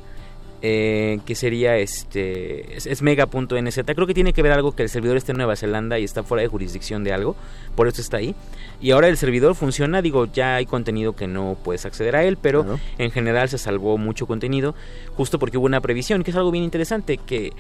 Eh, 0.68 1.20
que 1.24 1.36
sería 1.36 1.76
este 1.76 2.76
es, 2.76 2.86
es 2.86 3.00
mega.nz 3.00 3.80
creo 3.94 4.06
que 4.06 4.14
tiene 4.14 4.32
que 4.32 4.42
ver 4.42 4.50
algo 4.50 4.72
que 4.74 4.82
el 4.82 4.88
servidor 4.88 5.16
está 5.16 5.30
en 5.30 5.38
Nueva 5.38 5.54
Zelanda 5.54 5.98
y 6.00 6.04
está 6.04 6.24
fuera 6.24 6.42
de 6.42 6.48
jurisdicción 6.48 7.04
de 7.04 7.12
algo 7.12 7.36
por 7.76 7.86
eso 7.86 8.00
está 8.00 8.16
ahí 8.16 8.34
y 8.80 8.90
ahora 8.90 9.06
el 9.06 9.16
servidor 9.16 9.54
funciona 9.54 10.02
digo 10.02 10.26
ya 10.26 10.56
hay 10.56 10.66
contenido 10.66 11.14
que 11.14 11.28
no 11.28 11.56
puedes 11.62 11.86
acceder 11.86 12.16
a 12.16 12.24
él 12.24 12.36
pero 12.36 12.64
Claro. 12.64 12.80
en 12.98 13.10
general 13.12 13.48
se 13.48 13.58
salvó 13.58 13.96
mucho 13.96 14.26
contenido 14.26 14.74
justo 15.16 15.38
porque 15.38 15.56
hubo 15.56 15.66
una 15.66 15.80
previsión 15.80 16.24
que 16.24 16.32
es 16.32 16.36
algo 16.36 16.50
bien 16.50 16.64
interesante 16.64 17.16
que 17.18 17.52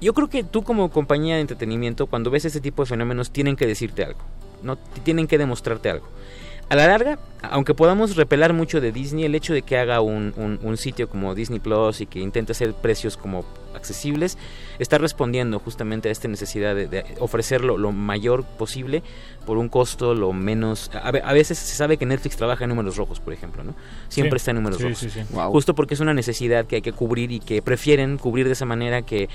yo 0.00 0.14
creo 0.14 0.28
que 0.28 0.42
tú 0.44 0.62
como 0.62 0.90
compañía 0.90 1.34
de 1.34 1.42
entretenimiento, 1.42 2.06
cuando 2.06 2.30
ves 2.30 2.46
ese 2.46 2.62
tipo 2.62 2.82
de 2.82 2.88
fenómenos, 2.88 3.30
tienen 3.32 3.54
que 3.54 3.66
decirte 3.66 4.02
algo, 4.02 4.20
no 4.62 4.76
tienen 5.04 5.26
que 5.26 5.36
demostrarte 5.36 5.90
algo. 5.90 6.06
A 6.70 6.76
la 6.76 6.86
larga, 6.86 7.18
aunque 7.42 7.74
podamos 7.74 8.14
repelar 8.14 8.52
mucho 8.52 8.80
de 8.80 8.92
Disney, 8.92 9.24
el 9.24 9.34
hecho 9.34 9.52
de 9.52 9.62
que 9.62 9.76
haga 9.76 10.00
un, 10.00 10.32
un- 10.36 10.58
un 10.62 10.76
sitio 10.76 11.08
como 11.08 11.34
Disney 11.34 11.58
Plus 11.58 12.00
y 12.00 12.06
que 12.06 12.20
intente 12.20 12.52
hacer 12.52 12.74
precios 12.74 13.16
como 13.16 13.44
accesibles, 13.74 14.38
está 14.78 14.96
respondiendo 14.96 15.58
justamente 15.58 16.08
a 16.08 16.12
esta 16.12 16.28
necesidad 16.28 16.76
de, 16.76 16.86
de 16.86 17.04
ofrecerlo 17.18 17.76
lo 17.76 17.90
mayor 17.90 18.44
posible 18.44 19.02
por 19.46 19.58
un 19.58 19.68
costo 19.68 20.14
lo 20.14 20.32
menos... 20.32 20.92
A, 20.94 21.10
ve- 21.10 21.22
a 21.24 21.32
veces 21.32 21.58
se 21.58 21.74
sabe 21.74 21.96
que 21.96 22.06
Netflix 22.06 22.36
trabaja 22.36 22.62
en 22.64 22.70
números 22.70 22.96
rojos, 22.96 23.18
por 23.18 23.32
ejemplo, 23.32 23.64
¿no? 23.64 23.74
Siempre 24.08 24.38
Sí, 24.38 24.42
está 24.42 24.50
en 24.52 24.56
números 24.58 24.78
sí, 24.78 24.84
rojos. 24.84 24.98
sí, 25.00 25.10
sí. 25.10 25.20
Wow. 25.30 25.50
Justo 25.50 25.74
porque 25.74 25.94
es 25.94 26.00
una 26.00 26.14
necesidad 26.14 26.66
que 26.66 26.76
hay 26.76 26.82
que 26.82 26.92
cubrir 26.92 27.32
y 27.32 27.40
que 27.40 27.62
prefieren 27.62 28.16
cubrir 28.16 28.46
de 28.46 28.52
esa 28.52 28.64
manera 28.64 29.02
que 29.02 29.28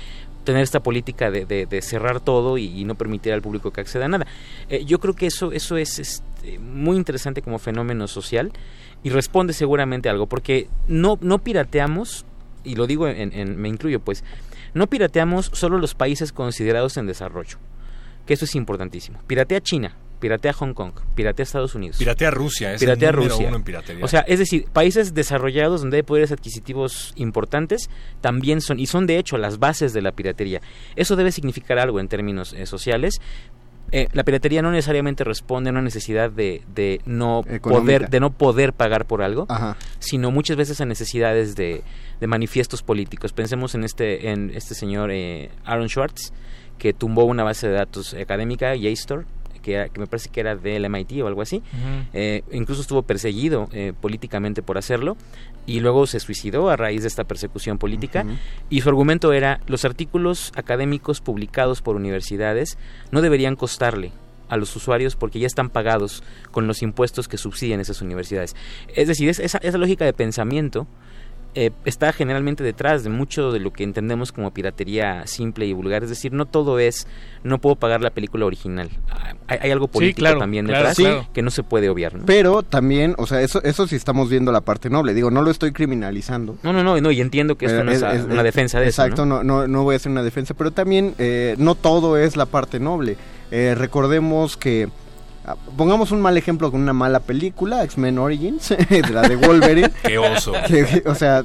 tener 0.46 0.62
esta 0.62 0.80
política 0.80 1.30
de, 1.30 1.44
de- 1.44 1.82
cerrar 1.82 2.20
todo 2.20 2.56
y, 2.56 2.64
y 2.80 2.84
no 2.86 2.94
permitir 2.94 3.34
al 3.34 3.42
público 3.42 3.70
que 3.70 3.82
acceda 3.82 4.06
a 4.06 4.08
nada. 4.08 4.26
Eh, 4.70 4.86
yo 4.86 4.98
creo 4.98 5.14
que 5.14 5.26
eso, 5.26 5.52
eso 5.52 5.76
es 5.76 5.98
este, 5.98 6.58
muy 6.58 6.96
interesante 6.96 7.42
como 7.42 7.58
fenómeno 7.58 8.08
social 8.08 8.52
y 9.02 9.10
responde 9.10 9.52
seguramente 9.52 10.08
a 10.08 10.12
algo, 10.12 10.26
porque 10.26 10.68
no, 10.88 11.18
no 11.20 11.38
pirateamos, 11.40 12.24
y 12.64 12.76
lo 12.76 12.86
digo, 12.86 13.06
en, 13.08 13.32
en- 13.34 13.56
me 13.60 13.68
incluyo 13.68 14.00
pues, 14.00 14.24
no 14.72 14.86
pirateamos 14.86 15.50
solo 15.52 15.76
los 15.78 15.94
países 15.94 16.32
considerados 16.32 16.96
en 16.96 17.06
desarrollo, 17.06 17.58
que 18.24 18.32
eso 18.34 18.46
es 18.46 18.54
importantísimo. 18.54 19.18
Piratea 19.26 19.60
China, 19.60 19.94
piratea 20.18 20.52
Hong 20.54 20.72
Kong, 20.74 20.92
piratea 21.14 21.42
Estados 21.44 21.74
Unidos. 21.74 21.96
Piratea 21.98 22.30
Rusia, 22.30 22.72
es 22.74 22.80
piratea 22.80 23.10
el 23.10 23.16
número 23.16 23.34
Rusia. 23.34 23.48
uno 23.48 23.56
en 23.56 23.62
piratería. 23.64 24.04
O 24.04 24.08
sea, 24.08 24.20
es 24.20 24.38
decir, 24.38 24.66
países 24.72 25.14
desarrollados 25.14 25.80
donde 25.80 25.98
hay 25.98 26.02
poderes 26.02 26.32
adquisitivos 26.32 27.12
importantes 27.16 27.90
también 28.20 28.60
son, 28.60 28.80
y 28.80 28.86
son 28.86 29.06
de 29.06 29.18
hecho 29.18 29.36
las 29.38 29.58
bases 29.58 29.92
de 29.92 30.02
la 30.02 30.12
piratería. 30.12 30.60
Eso 30.96 31.16
debe 31.16 31.32
significar 31.32 31.78
algo 31.78 32.00
en 32.00 32.08
términos 32.08 32.52
eh, 32.52 32.66
sociales. 32.66 33.20
Eh, 33.92 34.08
la 34.14 34.24
piratería 34.24 34.62
no 34.62 34.72
necesariamente 34.72 35.22
responde 35.22 35.70
a 35.70 35.72
una 35.72 35.80
necesidad 35.80 36.28
de, 36.30 36.62
de 36.74 37.00
no 37.06 37.44
Económica. 37.48 37.60
poder 37.68 38.10
de 38.10 38.18
no 38.18 38.30
poder 38.32 38.72
pagar 38.72 39.04
por 39.06 39.22
algo, 39.22 39.46
Ajá. 39.48 39.76
sino 40.00 40.32
muchas 40.32 40.56
veces 40.56 40.80
a 40.80 40.86
necesidades 40.86 41.54
de, 41.54 41.84
de 42.18 42.26
manifiestos 42.26 42.82
políticos. 42.82 43.32
Pensemos 43.32 43.76
en 43.76 43.84
este 43.84 44.30
en 44.30 44.50
este 44.54 44.74
señor 44.74 45.12
eh, 45.12 45.50
Aaron 45.64 45.88
Schwartz 45.88 46.32
que 46.78 46.94
tumbó 46.94 47.24
una 47.24 47.44
base 47.44 47.68
de 47.68 47.74
datos 47.74 48.12
académica, 48.14 48.74
JSTOR, 48.74 49.24
que, 49.66 49.74
era- 49.74 49.88
que 49.88 49.98
me 49.98 50.06
parece 50.06 50.28
que 50.28 50.38
era 50.38 50.54
del 50.54 50.88
MIT 50.88 51.22
o 51.22 51.26
algo 51.26 51.42
así. 51.42 51.60
Eh, 52.14 52.42
incluso 52.52 52.80
estuvo 52.80 53.02
perseguido 53.02 53.68
eh, 53.72 53.92
políticamente 54.00 54.62
por 54.62 54.78
hacerlo 54.78 55.16
y 55.66 55.80
luego 55.80 56.06
se 56.06 56.20
suicidó 56.20 56.70
a 56.70 56.76
raíz 56.76 57.02
de 57.02 57.08
esta 57.08 57.24
persecución 57.24 57.76
política 57.78 58.24
y 58.70 58.80
su 58.82 58.88
argumento 58.88 59.32
era 59.32 59.58
los 59.66 59.84
artículos 59.84 60.52
académicos 60.54 61.20
publicados 61.20 61.82
por 61.82 61.96
universidades 61.96 62.78
no 63.10 63.20
deberían 63.22 63.56
costarle 63.56 64.12
a 64.48 64.56
los 64.56 64.76
usuarios 64.76 65.16
porque 65.16 65.40
ya 65.40 65.48
están 65.48 65.70
pagados 65.70 66.22
con 66.52 66.68
los 66.68 66.80
impuestos 66.82 67.26
que 67.26 67.36
subsidian 67.36 67.80
esas 67.80 68.00
universidades. 68.00 68.54
Es 68.94 69.08
decir, 69.08 69.28
es- 69.28 69.40
esa, 69.40 69.58
esa 69.58 69.78
lógica 69.78 70.04
de 70.04 70.12
pensamiento 70.12 70.86
eh, 71.56 71.72
está 71.84 72.12
generalmente 72.12 72.62
detrás 72.62 73.02
de 73.02 73.10
mucho 73.10 73.50
de 73.50 73.58
lo 73.58 73.72
que 73.72 73.82
entendemos 73.82 74.30
como 74.30 74.52
piratería 74.52 75.26
simple 75.26 75.66
y 75.66 75.72
vulgar. 75.72 76.04
Es 76.04 76.10
decir, 76.10 76.32
no 76.32 76.46
todo 76.46 76.78
es, 76.78 77.08
no 77.42 77.58
puedo 77.60 77.74
pagar 77.76 78.02
la 78.02 78.10
película 78.10 78.46
original. 78.46 78.90
Ah, 79.10 79.34
Hay, 79.48 79.58
hay 79.62 79.70
algo 79.72 79.88
político 79.88 80.18
claro, 80.18 80.38
también 80.38 80.66
detrás 80.66 80.96
claro. 80.96 81.26
que 81.32 81.42
no 81.42 81.50
se 81.50 81.62
puede 81.62 81.88
obviar. 81.88 82.14
¿no? 82.14 82.26
Pero 82.26 82.62
también, 82.62 83.14
o 83.18 83.26
sea, 83.26 83.40
eso, 83.40 83.62
eso 83.64 83.86
sí 83.88 83.96
estamos 83.96 84.28
viendo 84.30 84.52
la 84.52 84.60
parte 84.60 84.90
noble. 84.90 85.14
Digo, 85.14 85.30
no 85.30 85.42
lo 85.42 85.50
estoy 85.50 85.72
criminalizando. 85.72 86.56
No, 86.62 86.72
no, 86.72 86.84
no, 86.84 87.00
no, 87.00 87.10
y 87.10 87.20
entiendo 87.20 87.56
que 87.56 87.66
esto 87.66 87.82
no 87.82 87.90
es, 87.90 88.02
es- 88.02 88.24
una 88.24 88.36
es- 88.38 88.44
defensa 88.44 88.78
de 88.78 88.86
Exacto, 88.86 89.22
eso. 89.22 89.26
¿no? 89.26 89.42
no, 89.42 89.62
no, 89.62 89.66
no 89.68 89.82
voy 89.82 89.94
a 89.94 89.96
hacer 89.96 90.12
una 90.12 90.22
defensa, 90.22 90.54
pero 90.54 90.70
también 90.70 91.14
eh, 91.18 91.54
no 91.58 91.74
todo 91.74 92.16
es 92.18 92.36
la 92.36 92.46
parte 92.46 92.78
noble. 92.78 93.16
Eh, 93.50 93.74
recordemos 93.76 94.56
que, 94.56 94.88
pongamos 95.76 96.10
un 96.10 96.20
mal 96.20 96.36
ejemplo 96.36 96.70
con 96.70 96.80
una 96.80 96.92
mala 96.92 97.20
película, 97.20 97.84
X-Men 97.84 98.18
Origins, 98.18 98.68
de 98.88 99.02
la 99.12 99.22
de 99.22 99.36
Wolverine. 99.36 99.90
Qué 100.02 100.18
oso. 100.18 100.52
que, 100.66 101.02
o 101.06 101.14
sea, 101.14 101.44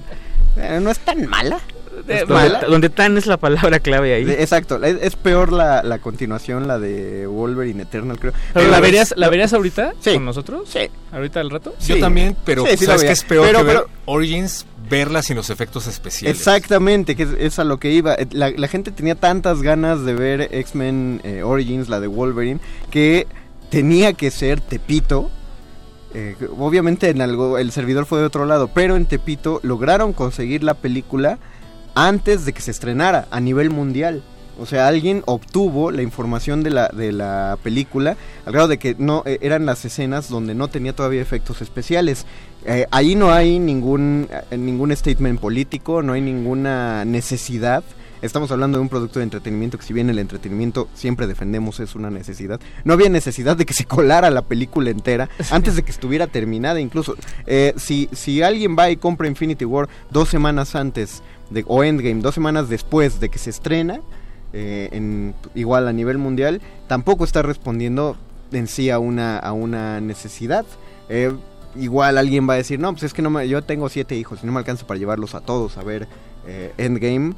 eh, 0.57 0.79
no 0.81 0.89
es 0.91 0.99
tan 0.99 1.27
mala. 1.27 1.59
Es 2.07 2.21
donde, 2.27 2.33
mala. 2.49 2.61
donde 2.61 2.89
tan 2.89 3.17
es 3.17 3.27
la 3.27 3.37
palabra 3.37 3.79
clave 3.79 4.13
ahí. 4.15 4.23
De- 4.23 4.41
Exacto, 4.41 4.81
es, 4.83 4.97
es 5.01 5.15
peor 5.15 5.51
la, 5.51 5.83
la 5.83 5.99
continuación, 5.99 6.67
la 6.67 6.79
de 6.79 7.27
Wolverine 7.27 7.83
Eternal, 7.83 8.17
creo. 8.17 8.33
¿Pero 8.53 8.69
la 8.69 8.79
verías, 8.79 9.13
la 9.17 9.29
verías 9.29 9.53
ahorita 9.53 9.93
Sí. 9.99 10.13
con 10.13 10.25
nosotros? 10.25 10.67
Sí. 10.69 10.89
¿Ahorita 11.11 11.41
al 11.41 11.49
rato? 11.51 11.75
Yo 11.85 11.95
Sí. 11.95 12.01
también, 12.01 12.35
pero 12.45 12.65
Sí, 12.65 12.77
¿sabes 12.85 13.01
veía. 13.01 13.11
es 13.11 13.23
peor 13.23 13.45
Pero- 13.45 13.59
que 13.59 13.65
ver 13.65 13.75
pero- 13.75 13.89
Origins? 14.05 14.65
Verla 14.89 15.21
sin 15.21 15.37
los 15.37 15.49
efectos 15.49 15.85
especiales. 15.87 16.37
Exactamente, 16.37 17.15
que 17.15 17.23
es, 17.23 17.29
es 17.37 17.59
a 17.59 17.63
lo 17.63 17.77
que 17.77 17.91
iba. 17.91 18.13
Eh, 18.15 18.27
La, 18.31 18.49
la 18.49 18.67
gente 18.67 18.91
tenía 18.91 19.15
tantas 19.15 19.61
ganas 19.61 20.03
de 20.03 20.13
ver 20.15 20.49
X-Men 20.51 21.21
eh, 21.23 21.43
Origins, 21.43 21.87
la 21.87 21.99
de 21.99 22.07
Wolverine, 22.07 22.59
que 22.89 23.25
tenía 23.71 24.13
que 24.13 24.29
ser 24.29 24.61
Tepito. 24.61 25.31
Eh, 26.13 26.35
obviamente 26.59 27.09
en 27.09 27.21
algo 27.21 27.57
el 27.57 27.71
servidor 27.71 28.05
fue 28.05 28.19
de 28.19 28.25
otro 28.25 28.45
lado, 28.45 28.69
pero 28.71 28.95
en 28.95 29.07
Tepito 29.07 29.59
lograron 29.63 30.13
conseguir 30.13 30.61
la 30.61 30.75
película 30.75 31.39
antes 31.95 32.45
de 32.45 32.53
que 32.53 32.61
se 32.61 32.69
estrenara 32.69 33.27
a 33.31 33.39
nivel 33.39 33.71
mundial. 33.71 34.21
O 34.59 34.65
sea, 34.65 34.87
alguien 34.87 35.23
obtuvo 35.25 35.89
la 35.89 36.01
información 36.01 36.61
de 36.61 36.69
la, 36.69 36.89
de 36.89 37.11
la 37.11 37.57
película 37.63 38.17
al 38.45 38.53
grado 38.53 38.67
de 38.67 38.77
que 38.77 38.95
no 38.99 39.23
eh, 39.25 39.39
eran 39.41 39.65
las 39.65 39.85
escenas 39.85 40.29
donde 40.29 40.53
no 40.53 40.67
tenía 40.67 40.93
todavía 40.93 41.21
efectos 41.21 41.61
especiales. 41.61 42.25
Eh, 42.65 42.85
ahí 42.91 43.15
no 43.15 43.31
hay 43.31 43.57
ningún, 43.57 44.27
eh, 44.51 44.57
ningún 44.57 44.95
statement 44.95 45.39
político, 45.39 46.03
no 46.03 46.13
hay 46.13 46.21
ninguna 46.21 47.05
necesidad. 47.05 47.83
Estamos 48.21 48.51
hablando 48.51 48.77
de 48.77 48.83
un 48.83 48.89
producto 48.89 49.17
de 49.19 49.23
entretenimiento 49.23 49.77
que 49.79 49.83
si 49.85 49.93
bien 49.93 50.09
el 50.09 50.19
entretenimiento 50.19 50.87
siempre 50.93 51.25
defendemos 51.25 51.79
es 51.79 51.95
una 51.95 52.11
necesidad, 52.11 52.59
no 52.83 52.93
había 52.93 53.09
necesidad 53.09 53.57
de 53.57 53.65
que 53.65 53.73
se 53.73 53.85
colara 53.85 54.29
la 54.29 54.43
película 54.43 54.91
entera 54.91 55.27
antes 55.49 55.75
de 55.75 55.81
que 55.83 55.89
estuviera 55.91 56.27
terminada 56.27 56.79
incluso. 56.79 57.15
Eh, 57.47 57.73
si, 57.77 58.09
si 58.11 58.43
alguien 58.43 58.75
va 58.77 58.91
y 58.91 58.97
compra 58.97 59.27
Infinity 59.27 59.65
War 59.65 59.89
dos 60.11 60.29
semanas 60.29 60.75
antes 60.75 61.23
de, 61.49 61.65
o 61.67 61.83
Endgame, 61.83 62.21
dos 62.21 62.35
semanas 62.35 62.69
después 62.69 63.19
de 63.19 63.29
que 63.29 63.39
se 63.39 63.49
estrena, 63.49 64.01
eh, 64.53 64.89
en, 64.91 65.33
igual 65.55 65.87
a 65.87 65.93
nivel 65.93 66.17
mundial, 66.19 66.61
tampoco 66.87 67.23
está 67.23 67.41
respondiendo 67.41 68.17
en 68.51 68.67
sí 68.67 68.89
a 68.91 68.99
una, 68.99 69.39
a 69.39 69.51
una 69.53 69.99
necesidad. 69.99 70.65
Eh, 71.09 71.33
igual 71.75 72.17
alguien 72.19 72.47
va 72.47 72.53
a 72.53 72.57
decir, 72.57 72.79
no, 72.79 72.91
pues 72.91 73.03
es 73.03 73.13
que 73.13 73.21
no 73.21 73.29
me- 73.31 73.47
yo 73.49 73.63
tengo 73.63 73.89
siete 73.89 74.15
hijos 74.15 74.39
y 74.43 74.45
no 74.45 74.51
me 74.51 74.59
alcanza 74.59 74.85
para 74.85 74.99
llevarlos 74.99 75.33
a 75.35 75.41
todos 75.41 75.77
a 75.77 75.83
ver 75.83 76.07
eh, 76.45 76.71
Endgame. 76.77 77.33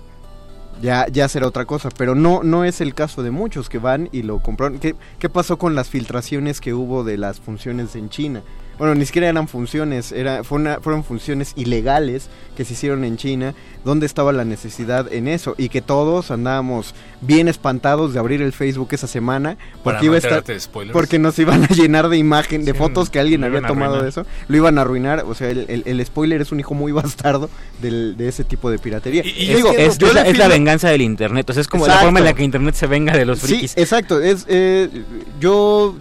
Ya, 0.82 1.08
ya 1.08 1.30
será 1.30 1.48
otra 1.48 1.66
cosa, 1.66 1.90
pero 1.98 2.16
no, 2.16 2.44
no 2.44 2.66
es 2.66 2.82
el 2.82 2.94
caso 2.94 3.24
de 3.24 3.32
muchos 3.32 3.70
que 3.70 3.78
van 3.78 4.10
y 4.12 4.24
lo 4.24 4.40
compraron. 4.40 4.80
¿Qué, 4.80 4.96
¿Qué 5.20 5.30
pasó 5.30 5.58
con 5.58 5.76
las 5.76 5.90
filtraciones 5.90 6.60
que 6.60 6.74
hubo 6.74 7.04
de 7.04 7.18
las 7.18 7.40
funciones 7.40 7.96
en 7.96 8.10
China? 8.10 8.42
Bueno, 8.78 8.96
ni 8.96 9.06
siquiera 9.06 9.30
eran 9.30 9.48
funciones, 9.48 10.12
era, 10.12 10.44
fue 10.44 10.58
una- 10.58 10.80
fueron 10.80 11.04
funciones 11.04 11.54
ilegales 11.56 12.28
que 12.58 12.66
se 12.66 12.74
hicieron 12.74 13.04
en 13.04 13.18
China. 13.18 13.54
¿Dónde 13.86 14.06
estaba 14.06 14.32
la 14.32 14.46
necesidad 14.46 15.12
en 15.12 15.28
eso? 15.28 15.56
Y 15.58 15.70
que 15.70 15.82
todos 15.82 16.32
andábamos 16.32 16.96
bien 17.22 17.48
espantados 17.48 18.14
de 18.14 18.20
abrir 18.20 18.42
el 18.42 18.52
Facebook 18.54 18.90
esa 18.92 19.08
semana 19.08 19.58
porque 19.84 20.06
iba 20.06 20.16
a 20.16 20.18
estar 20.20 20.44
porque 20.92 21.20
nos 21.20 21.38
iban 21.40 21.64
a 21.64 21.68
llenar 21.68 22.10
de 22.10 22.18
imagen, 22.18 22.66
de 22.66 22.72
Sí, 22.72 22.78
fotos 22.78 23.10
que 23.10 23.20
alguien 23.20 23.44
había 23.44 23.62
tomado 23.62 24.02
de 24.02 24.10
eso, 24.10 24.26
lo 24.48 24.58
iban 24.58 24.78
a 24.78 24.82
arruinar. 24.82 25.24
O 25.28 25.36
sea, 25.36 25.50
el, 25.50 25.66
el- 25.68 25.84
el 25.86 26.06
spoiler 26.06 26.42
es 26.42 26.52
un 26.52 26.60
hijo 26.60 26.74
muy 26.74 26.92
bastardo 27.14 27.50
del- 27.82 28.16
de 28.18 28.28
ese 28.30 28.44
tipo 28.44 28.70
de 28.72 28.80
piratería. 28.80 29.24
Y- 29.26 29.54
Digo, 29.54 29.72
es- 29.72 30.02
la, 30.02 30.08
es 30.08 30.14
la 30.14 30.24
defiendo- 30.24 30.50
venganza 30.50 30.90
del 30.90 31.02
internet. 31.02 31.50
O 31.50 31.54
sea, 31.54 31.62
es 31.62 31.68
como 31.68 31.86
la 31.88 31.98
forma 32.00 32.20
en 32.20 32.26
la 32.26 32.34
que 32.34 32.44
internet 32.44 32.76
se 32.76 32.88
venga 32.88 33.14
de 33.16 33.26
los 33.26 33.40
Sí, 33.40 33.48
frikis. 33.48 33.74
exacto. 33.78 34.22
Es, 34.22 34.46
eh, 34.48 34.90
yo 35.40 35.96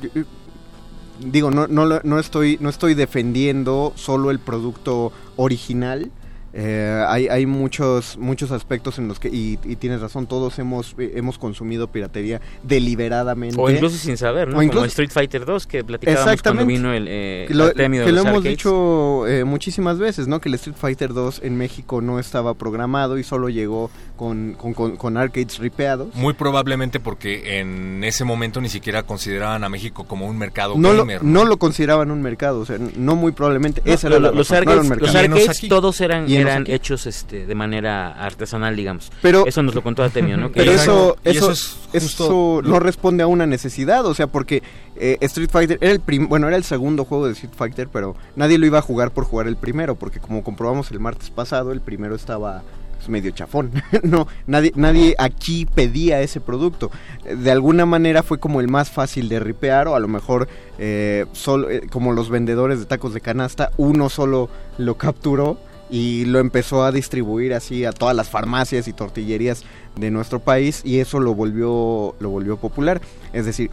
digo, 1.27 1.51
no, 1.51 1.67
no, 1.67 2.01
no, 2.03 2.19
estoy, 2.19 2.59
no 2.61 2.69
estoy 2.69 2.95
defendiendo 2.95 3.93
solo 3.97 4.31
el 4.31 4.39
producto 4.39 5.13
original. 5.37 6.11
Eh, 6.55 7.05
hay, 7.09 7.29
hay 7.29 7.47
muchos 7.47 8.19
muchos 8.19 8.51
aspectos 8.51 8.99
en 8.99 9.09
los 9.09 9.19
que 9.19 9.29
y, 9.29 9.59
y 9.65 9.77
tienes 9.77 10.03
razón 10.03 10.27
todos 10.27 10.59
hemos 10.59 10.95
eh, 10.99 11.13
hemos 11.17 11.39
consumido 11.39 11.89
piratería 11.89 12.43
deliberadamente 12.63 13.57
O 13.59 13.71
incluso 13.71 13.97
sin 13.97 14.17
saber, 14.17 14.49
¿no? 14.49 14.59
O 14.59 14.63
incluso- 14.63 14.81
Como 14.81 14.87
Street 14.87 15.11
Fighter 15.11 15.45
2 15.45 15.67
que 15.67 15.85
platicábamos 15.85 16.43
cuando 16.43 16.67
vino 16.67 16.93
el, 16.93 17.07
eh, 17.09 17.45
que 17.49 17.55
lo, 17.55 17.69
el 17.69 17.73
premio 17.75 18.01
de 18.01 18.07
que 18.07 18.13
lo 18.13 18.17
los 18.19 18.27
hemos 18.27 18.39
arcades. 18.39 18.59
dicho 18.59 19.27
eh, 19.29 19.45
muchísimas 19.45 19.99
veces, 19.99 20.29
¿no? 20.29 20.41
Que 20.41 20.49
el 20.49 20.55
Street 20.57 20.77
Fighter 20.79 21.15
2 21.15 21.41
en 21.45 21.57
México 21.57 22.01
no 22.03 22.19
estaba 22.19 22.55
programado 22.55 23.19
y 23.19 23.25
solo 23.25 23.49
llegó 23.49 23.91
con, 24.17 24.55
con, 24.59 24.75
con- 24.75 24.97
con 24.97 25.17
arcades 25.17 25.59
ripeados. 25.59 26.15
Muy 26.15 26.35
probablemente 26.35 27.01
porque 27.01 27.61
en 27.61 28.05
ese 28.05 28.25
momento 28.25 28.61
ni 28.61 28.69
siquiera 28.69 29.03
consideraban 29.05 29.65
a 29.65 29.69
México 29.69 30.05
como 30.05 30.27
un 30.27 30.37
mercado 30.39 30.75
No 30.77 30.93
lo, 30.93 30.99
gamer. 31.01 31.25
no 31.25 31.45
lo 31.45 31.57
consideraban 31.57 32.11
un 32.11 32.21
mercado, 32.23 32.61
o 32.61 32.67
sea, 32.67 32.77
no 32.97 33.17
muy 33.17 33.33
probablemente. 33.33 33.83
No, 33.85 33.93
esa 33.93 34.09
era 34.09 34.17
lo- 34.19 34.31
la 34.31 34.37
los 34.37 34.49
razón, 34.51 34.65
no 34.67 34.73
era 34.73 34.81
un 34.83 34.87
arcades, 34.87 34.91
mercado. 34.91 35.31
los 35.31 35.41
arcades 35.41 35.69
todos 35.69 36.01
eran, 36.01 36.29
Y 36.29 36.37
eran 36.43 36.63
aquí. 36.63 36.73
hechos 36.73 37.07
este, 37.07 37.47
de 37.47 37.55
manera 37.55 38.09
artesanal, 38.13 38.77
digamos. 38.77 39.11
Pero- 39.23 39.47
eso 39.47 39.63
nos 39.63 39.75
lo 39.75 39.83
contó 39.83 40.03
Artemio, 40.03 40.37
¿no? 40.37 40.49
Que 40.53 40.61
Pero 40.61 40.73
eso, 40.73 41.17
eso, 41.25 41.51
eso 41.51 41.53
eso, 41.53 41.77
es 41.93 42.03
justo 42.05 42.61
no 42.65 42.79
responde 42.81 43.23
a 43.23 43.27
una 43.27 43.47
necesidad, 43.47 44.05
o 44.07 44.15
sea, 44.15 44.27
porque 44.27 44.63
eh, 44.97 45.19
Street 45.21 45.51
Fighter 45.51 45.79
era 45.81 45.93
el 45.93 46.01
prim- 46.01 46.29
bueno, 46.29 46.49
era 46.49 46.57
el 46.57 46.65
segundo 46.65 47.05
juego 47.05 47.27
de 47.27 47.33
Street 47.33 47.55
Fighter, 47.57 47.89
pero 47.89 48.17
nadie 48.37 48.59
lo 48.59 48.67
iba 48.67 48.79
a 48.79 48.83
jugar 48.83 49.11
por 49.11 49.25
jugar 49.25 49.47
el 49.47 49.57
primero, 49.57 49.95
porque 49.95 50.21
como 50.21 50.43
comprobamos 50.43 50.91
el 50.91 51.01
martes 51.01 51.31
pasado, 51.31 51.73
el 51.73 51.81
primero 51.81 52.15
estaba 52.15 52.63
pues, 52.97 53.09
medio 53.09 53.31
chafón. 53.33 53.73
no, 54.03 54.29
nadie, 54.47 54.73
nadie 54.77 55.15
aquí 55.19 55.67
pedía 55.67 56.21
ese 56.21 56.41
producto. 56.41 56.91
De 57.25 57.51
alguna 57.51 57.85
manera 57.87 58.23
fue 58.23 58.39
como 58.39 58.61
el 58.61 58.69
más 58.69 58.91
fácil 58.91 59.29
de 59.29 59.41
ripear, 59.41 59.89
o 59.89 59.95
a 59.97 60.01
lo 60.01 60.09
mejor 60.09 60.49
eh, 60.79 61.27
solo, 61.33 61.69
eh, 61.71 61.83
como 61.91 62.13
los 62.13 62.31
vendedores 62.31 62.79
de 62.79 62.87
tacos 62.87 63.13
de 63.15 63.21
canasta, 63.21 63.71
uno 63.77 64.09
solo 64.09 64.49
lo 64.79 64.97
capturó 64.97 65.59
y 65.93 66.25
lo 66.25 66.41
empezó 66.41 66.83
a 66.83 66.91
distribuir 66.91 67.55
así 67.55 67.85
a 67.85 67.93
todas 67.93 68.17
las 68.17 68.31
farmacias 68.31 68.89
y 68.89 68.93
tortillerías 68.93 69.63
de 69.95 70.11
nuestro 70.11 70.41
país 70.41 70.81
y 70.85 70.99
eso 70.99 71.21
lo 71.21 71.35
volvió 71.35 72.17
lo 72.19 72.31
volvió 72.31 72.57
popular 72.57 73.01
es 73.33 73.45
decir 73.45 73.71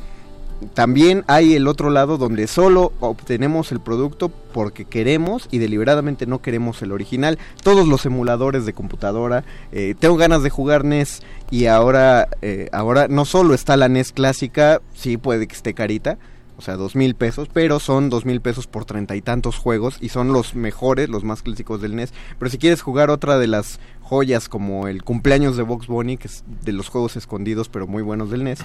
también 0.74 1.24
hay 1.28 1.56
el 1.56 1.68
otro 1.68 1.90
lado 1.90 2.18
donde 2.18 2.48
solo 2.48 2.92
obtenemos 3.00 3.72
el 3.72 3.80
producto 3.80 4.30
porque 4.30 4.86
queremos 4.86 5.48
y 5.52 5.60
deliberadamente 5.60 6.26
no 6.26 6.42
queremos 6.42 6.82
el 6.82 6.92
original. 6.92 7.38
Todos 7.64 7.88
los 7.88 8.06
emuladores 8.06 8.66
de 8.66 8.74
computadora, 8.74 9.46
eh, 9.72 9.96
tengo 9.98 10.18
ganas 10.18 10.44
de 10.44 10.50
jugar 10.50 10.84
NES 10.84 11.22
y 11.50 11.68
ahora, 11.68 12.28
eh, 12.42 12.68
ahora 12.74 13.08
no 13.08 13.26
solo 13.26 13.54
está 13.54 13.78
la 13.78 13.88
NES 13.88 14.12
clásica, 14.12 14.82
sí 14.94 15.18
puede 15.18 15.48
que 15.48 15.56
esté 15.56 15.74
carita, 15.74 16.18
o 16.60 16.62
sea, 16.62 16.76
dos 16.76 16.94
mil 16.94 17.16
pesos, 17.16 17.48
pero 17.54 17.80
son 17.80 18.10
dos 18.10 18.26
mil 18.26 18.42
pesos 18.42 18.68
por 18.68 18.84
treinta 18.84 19.16
y 19.16 19.22
tantos 19.22 19.58
juegos 19.58 19.98
y 20.02 20.10
son 20.10 20.34
los 20.34 20.56
mejores, 20.56 21.08
los 21.08 21.24
más 21.24 21.42
clásicos 21.42 21.82
del 21.82 21.96
NES. 21.96 22.14
Pero 22.38 22.52
si 22.52 22.58
quieres 22.58 22.82
jugar 22.82 23.10
otra 23.10 23.40
de 23.40 23.48
las 23.48 23.80
joyas 24.02 24.50
como 24.50 24.90
el 24.90 25.02
cumpleaños 25.02 25.56
de 25.56 25.64
Box 25.64 25.88
Bunny, 25.88 26.18
que 26.18 26.28
es 26.28 26.44
de 26.66 26.74
los 26.74 26.90
juegos 26.90 27.16
escondidos 27.16 27.70
pero 27.70 27.88
muy 27.88 28.04
buenos 28.04 28.30
del 28.30 28.44
NES, 28.44 28.60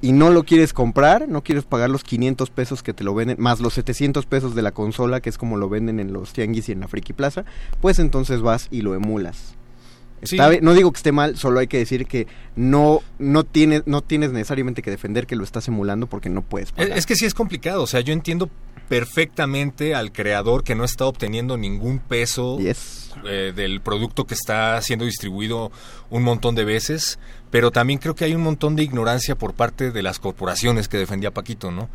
y 0.00 0.12
no 0.12 0.30
lo 0.30 0.44
quieres 0.44 0.72
comprar, 0.72 1.28
no 1.28 1.42
quieres 1.42 1.64
pagar 1.64 1.90
los 1.90 2.04
500 2.04 2.48
pesos 2.50 2.84
que 2.84 2.94
te 2.94 3.02
lo 3.02 3.12
venden, 3.12 3.38
más 3.40 3.58
los 3.58 3.74
700 3.74 4.24
pesos 4.26 4.54
de 4.54 4.62
la 4.62 4.70
consola, 4.70 5.20
que 5.20 5.28
es 5.28 5.36
como 5.36 5.56
lo 5.56 5.68
venden 5.68 5.98
en 5.98 6.12
los 6.12 6.32
tianguis 6.32 6.68
y 6.68 6.72
en 6.72 6.80
la 6.80 6.86
Friki 6.86 7.12
Plaza, 7.12 7.44
pues 7.80 7.98
entonces 7.98 8.40
vas 8.40 8.68
y 8.70 8.82
lo 8.82 8.94
emulas. 8.94 9.56
Está 10.22 10.50
no 10.60 10.74
digo 10.74 10.90
que 10.92 10.96
esté 10.96 11.12
mal, 11.12 11.36
solo 11.36 11.60
hay 11.60 11.66
que 11.66 11.78
decir 11.78 12.06
que 12.06 12.26
no, 12.56 13.02
no, 13.18 13.44
tienes, 13.44 13.82
no 13.86 14.02
tienes 14.02 14.32
necesariamente 14.32 14.82
que 14.82 14.90
defender 14.90 15.26
que 15.26 15.36
lo 15.36 15.44
estás 15.44 15.68
emulando 15.68 16.06
porque 16.06 16.30
no 16.30 16.42
puedes 16.42 16.72
es 16.76 17.06
que 17.06 17.16
sí 17.16 17.26
es 17.26 17.34
complicado, 17.34 17.82
o 17.82 17.86
sea, 17.86 18.00
yo 18.00 18.12
entiendo 18.12 18.50
perfectamente 18.88 19.94
al 19.94 20.12
creador 20.12 20.62
que 20.62 20.74
no 20.74 20.84
está 20.84 21.06
obteniendo 21.06 21.56
ningún 21.56 21.98
peso 21.98 22.58
eh, 22.60 23.52
del 23.54 23.80
producto 23.80 24.26
que 24.26 24.34
está 24.34 24.80
siendo 24.80 25.04
distribuido 25.04 25.72
un 26.10 26.22
montón 26.22 26.54
de 26.54 26.64
veces, 26.64 27.18
pero 27.50 27.70
también 27.70 27.98
creo 27.98 28.14
que 28.14 28.24
hay 28.24 28.34
un 28.34 28.42
montón 28.42 28.76
de 28.76 28.84
ignorancia 28.84 29.34
por 29.34 29.54
parte 29.54 29.90
de 29.90 30.02
las 30.02 30.18
corporaciones 30.18 30.88
que 30.88 30.98
defendía 30.98 31.32
Paquito, 31.32 31.70
¿no? 31.70 31.88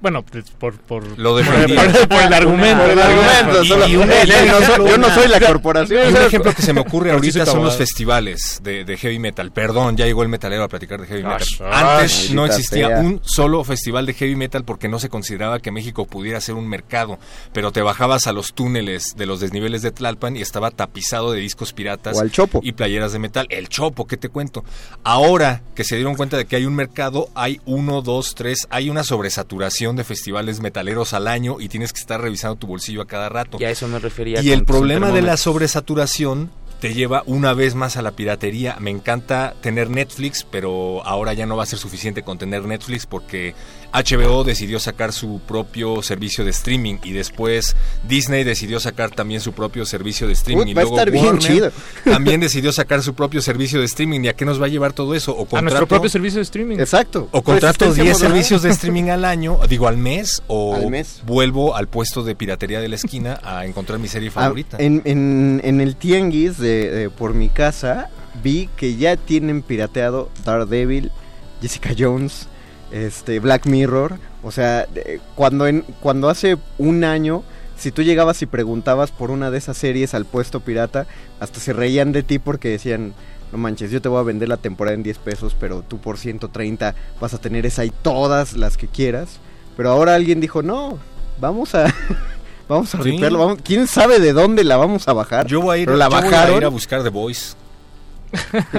Bueno, 0.00 0.22
pues, 0.22 0.50
por, 0.50 0.74
por, 0.78 1.18
Lo 1.18 1.34
por, 1.36 1.44
por- 1.46 2.08
por 2.08 2.22
el 2.22 2.32
argumento. 2.34 2.82
Por 2.82 2.90
el 2.90 2.98
argumento, 3.00 3.64
Y- 3.64 3.96
un 3.96 4.02
yo 4.02 4.06
no 4.06 4.12
ejemplo- 4.12 4.66
soy- 4.76 4.88
yo 4.90 4.98
no 4.98 5.14
soy 5.14 5.28
la 5.28 5.40
corporación. 5.40 6.08
Y 6.10 6.16
un 6.16 6.22
ejemplo 6.26 6.52
que 6.54 6.62
se 6.62 6.72
me 6.72 6.80
ocurre 6.80 7.10
ahorita 7.12 7.46
son 7.46 7.64
los 7.64 7.76
festivales 7.76 8.60
de, 8.62 8.84
de 8.84 8.96
heavy 8.98 9.18
metal. 9.18 9.50
Perdón, 9.52 9.96
ya 9.96 10.04
llegó 10.04 10.22
el 10.22 10.28
metalero 10.28 10.64
a 10.64 10.68
platicar 10.68 11.00
de 11.00 11.06
heavy 11.06 11.22
metal. 11.22 11.40
Ash, 11.40 11.60
Antes 11.62 12.12
ash, 12.26 12.30
no 12.32 12.44
existía 12.46 12.88
sea. 12.88 12.98
un 13.00 13.20
solo 13.24 13.64
festival 13.64 14.04
de 14.06 14.12
heavy 14.14 14.36
metal 14.36 14.64
porque 14.64 14.88
no 14.88 14.98
se 14.98 15.08
consideraba 15.08 15.60
que 15.60 15.70
México 15.72 16.04
pudiera 16.06 16.40
ser 16.42 16.56
un 16.56 16.68
mercado. 16.68 17.18
Pero 17.54 17.72
te 17.72 17.80
bajabas 17.80 18.26
a 18.26 18.32
los 18.32 18.52
túneles 18.52 19.14
de 19.16 19.24
los 19.26 19.40
desniveles 19.40 19.80
de 19.82 19.92
Tlalpan 19.92 20.36
y 20.36 20.42
estaba 20.42 20.70
tapizado 20.70 21.32
de 21.32 21.40
discos 21.40 21.72
piratas 21.72 22.16
O 22.18 22.20
al 22.20 22.30
Chopo. 22.30 22.60
y 22.62 22.72
playeras 22.72 23.12
de 23.12 23.18
metal. 23.18 23.46
El 23.50 23.68
Chopo, 23.70 24.06
¿qué 24.06 24.16
te 24.18 24.28
cuento? 24.28 24.62
Ahora 25.04 25.62
que 25.74 25.84
se 25.84 25.96
dieron 25.96 26.16
cuenta 26.16 26.36
de 26.36 26.44
que 26.44 26.56
hay 26.56 26.66
un 26.66 26.74
mercado, 26.74 27.28
hay 27.34 27.60
uno, 27.64 28.02
dos, 28.02 28.34
tres, 28.34 28.66
hay 28.70 28.90
una 28.90 29.02
sobresaturación 29.04 29.85
de 29.94 30.02
festivales 30.02 30.58
metaleros 30.58 31.12
al 31.12 31.28
año 31.28 31.60
y 31.60 31.68
tienes 31.68 31.92
que 31.92 32.00
estar 32.00 32.20
revisando 32.20 32.56
tu 32.56 32.66
bolsillo 32.66 33.02
a 33.02 33.06
cada 33.06 33.28
rato. 33.28 33.58
Y 33.60 33.64
a 33.64 33.70
eso 33.70 33.86
me 33.86 34.00
refería. 34.00 34.42
Y 34.42 34.50
el 34.50 34.64
problema 34.64 35.12
de 35.12 35.22
la 35.22 35.36
sobresaturación 35.36 36.50
te 36.80 36.92
lleva 36.92 37.22
una 37.26 37.54
vez 37.54 37.74
más 37.74 37.96
a 37.96 38.02
la 38.02 38.12
piratería. 38.12 38.76
Me 38.80 38.90
encanta 38.90 39.54
tener 39.60 39.90
Netflix, 39.90 40.44
pero 40.44 41.04
ahora 41.06 41.32
ya 41.32 41.46
no 41.46 41.56
va 41.56 41.62
a 41.62 41.66
ser 41.66 41.78
suficiente 41.78 42.22
con 42.22 42.38
tener 42.38 42.64
Netflix 42.64 43.06
porque 43.06 43.54
HBO 43.92 44.44
decidió 44.44 44.78
sacar 44.80 45.12
su 45.12 45.40
propio 45.46 46.02
servicio 46.02 46.44
de 46.44 46.50
streaming 46.50 46.96
y 47.02 47.12
después 47.12 47.76
Disney 48.06 48.44
decidió 48.44 48.78
sacar 48.80 49.10
también 49.10 49.40
su 49.40 49.52
propio 49.52 49.86
servicio 49.86 50.26
de 50.26 50.32
streaming 50.34 50.64
Uy, 50.64 50.70
y 50.70 50.74
va 50.74 50.82
a 50.82 50.84
luego 50.84 50.96
estar 50.98 51.10
bien 51.10 51.24
Warner 51.24 51.42
chido. 51.42 51.70
también 52.04 52.40
decidió 52.40 52.72
sacar 52.72 53.02
su 53.02 53.14
propio 53.14 53.40
servicio 53.40 53.78
de 53.80 53.86
streaming. 53.86 54.20
¿Y 54.24 54.28
a 54.28 54.34
qué 54.34 54.44
nos 54.44 54.60
va 54.60 54.66
a 54.66 54.68
llevar 54.68 54.92
todo 54.92 55.14
eso? 55.14 55.32
O 55.36 55.56
A 55.56 55.62
nuestro 55.62 55.86
propio 55.86 56.10
servicio 56.10 56.38
de 56.38 56.42
streaming. 56.42 56.78
Exacto. 56.78 57.28
o 57.32 57.42
contrato 57.42 57.84
Resistencia 57.86 58.02
10 58.04 58.14
moderada. 58.16 58.28
servicios 58.34 58.62
de 58.62 58.70
streaming 58.70 59.08
al 59.10 59.24
año, 59.24 59.58
digo 59.68 59.88
al 59.88 59.96
mes, 59.96 60.42
o 60.46 60.74
Al 60.74 60.90
mes. 60.90 61.22
vuelvo 61.26 61.74
al 61.76 61.88
puesto 61.88 62.22
de 62.22 62.34
piratería 62.34 62.80
de 62.80 62.88
la 62.88 62.96
esquina 62.96 63.40
a 63.42 63.64
encontrar 63.66 63.98
mi 63.98 64.08
serie 64.08 64.28
Ah, 64.30 64.32
favorita. 64.42 64.76
en, 64.80 65.02
en, 65.04 65.60
en 65.64 65.80
el 65.80 65.96
tianguis 65.96 66.58
de, 66.58 66.90
de 66.90 67.10
por 67.10 67.32
mi 67.34 67.48
casa 67.48 68.10
vi 68.42 68.68
que 68.76 68.96
ya 68.96 69.16
tienen 69.16 69.62
pirateado 69.62 70.28
Daredevil, 70.44 71.10
Jessica 71.62 71.90
Jones, 71.98 72.48
este 72.92 73.38
Black 73.40 73.66
Mirror. 73.66 74.18
O 74.42 74.50
sea, 74.52 74.86
cuando, 75.34 75.66
en, 75.66 75.82
cuando 76.00 76.28
hace 76.28 76.56
un 76.78 77.04
año, 77.04 77.42
si 77.76 77.90
tú 77.92 78.02
llegabas 78.02 78.40
y 78.42 78.46
preguntabas 78.46 79.10
por 79.10 79.30
una 79.30 79.50
de 79.50 79.58
esas 79.58 79.76
series 79.76 80.14
al 80.14 80.24
puesto 80.24 80.60
pirata, 80.60 81.06
hasta 81.40 81.60
se 81.60 81.72
reían 81.72 82.12
de 82.12 82.22
ti 82.22 82.38
porque 82.38 82.68
decían... 82.68 83.14
No 83.52 83.58
manches, 83.58 83.92
yo 83.92 84.02
te 84.02 84.08
voy 84.08 84.18
a 84.18 84.24
vender 84.24 84.48
la 84.48 84.56
temporada 84.56 84.96
en 84.96 85.04
10 85.04 85.18
pesos, 85.18 85.56
pero 85.58 85.82
tú 85.86 85.98
por 85.98 86.18
130 86.18 86.96
vas 87.20 87.32
a 87.32 87.38
tener 87.38 87.64
esa 87.64 87.84
y 87.84 87.90
todas 87.90 88.54
las 88.54 88.76
que 88.76 88.88
quieras. 88.88 89.38
Pero 89.76 89.90
ahora 89.90 90.16
alguien 90.16 90.40
dijo, 90.40 90.62
no, 90.62 90.98
vamos 91.40 91.74
a... 91.76 91.86
Vamos 92.68 92.92
a 92.96 93.02
Sí. 93.04 93.16
vamos- 93.20 93.58
¿quién 93.62 93.86
sabe 93.86 94.18
de 94.18 94.32
dónde 94.32 94.64
la 94.64 94.76
vamos 94.76 95.06
a 95.06 95.12
bajar? 95.12 95.46
Yo 95.46 95.60
voy 95.60 95.76
a 95.78 95.80
ir, 95.82 95.86
Pero 95.86 95.96
la 95.96 96.06
yo 96.06 96.10
voy 96.10 96.34
a 96.34 96.56
ir 96.56 96.64
a 96.64 96.68
buscar 96.68 97.04
The 97.04 97.10
Voice. 97.10 97.54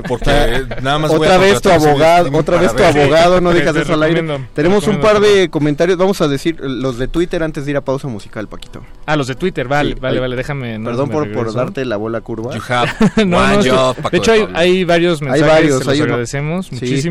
Porque 0.07 0.65
nada 0.81 0.99
más 0.99 1.11
voy 1.11 1.19
otra 1.21 1.35
a 1.35 1.37
vez 1.37 1.61
tu 1.61 1.69
abogado, 1.69 2.29
otra 2.37 2.57
vez 2.59 2.71
tu 2.71 2.77
ver. 2.77 2.97
abogado, 2.97 3.41
no 3.41 3.53
dejas 3.53 3.75
eso 3.75 3.93
al 3.93 4.03
aire. 4.03 4.23
Tenemos 4.53 4.87
un 4.87 4.99
par 4.99 5.19
de 5.19 5.49
comentarios, 5.49 5.97
vamos 5.97 6.21
a 6.21 6.27
decir 6.27 6.57
los 6.59 6.97
de 6.97 7.07
Twitter 7.07 7.43
antes 7.43 7.65
de 7.65 7.71
ir 7.71 7.77
a 7.77 7.81
pausa 7.81 8.07
musical, 8.07 8.47
Paquito. 8.47 8.83
Ah, 9.05 9.15
los 9.15 9.27
de 9.27 9.35
Twitter, 9.35 9.67
vale, 9.67 9.93
Sí, 9.93 9.99
vale, 9.99 10.19
vale, 10.19 10.35
déjame. 10.35 10.77
no, 10.79 10.89
Perdón 10.89 11.09
por, 11.09 11.31
por 11.31 11.53
darte 11.53 11.85
la 11.85 11.97
bola 11.97 12.21
curva. 12.21 12.55
You 12.55 12.61
have 12.69 12.91
no, 13.25 13.55
no, 13.63 13.63
job, 13.63 14.09
de 14.11 14.17
hecho 14.17 14.31
hay, 14.31 14.47
hay 14.53 14.83
varios 14.83 15.21
mensajes, 15.21 15.47
varios, 15.47 15.77
se 15.79 15.85
los 15.85 15.93
hay 15.93 16.01
uno- 16.01 16.13
agradecemos 16.13 16.67
Sí. 16.67 17.01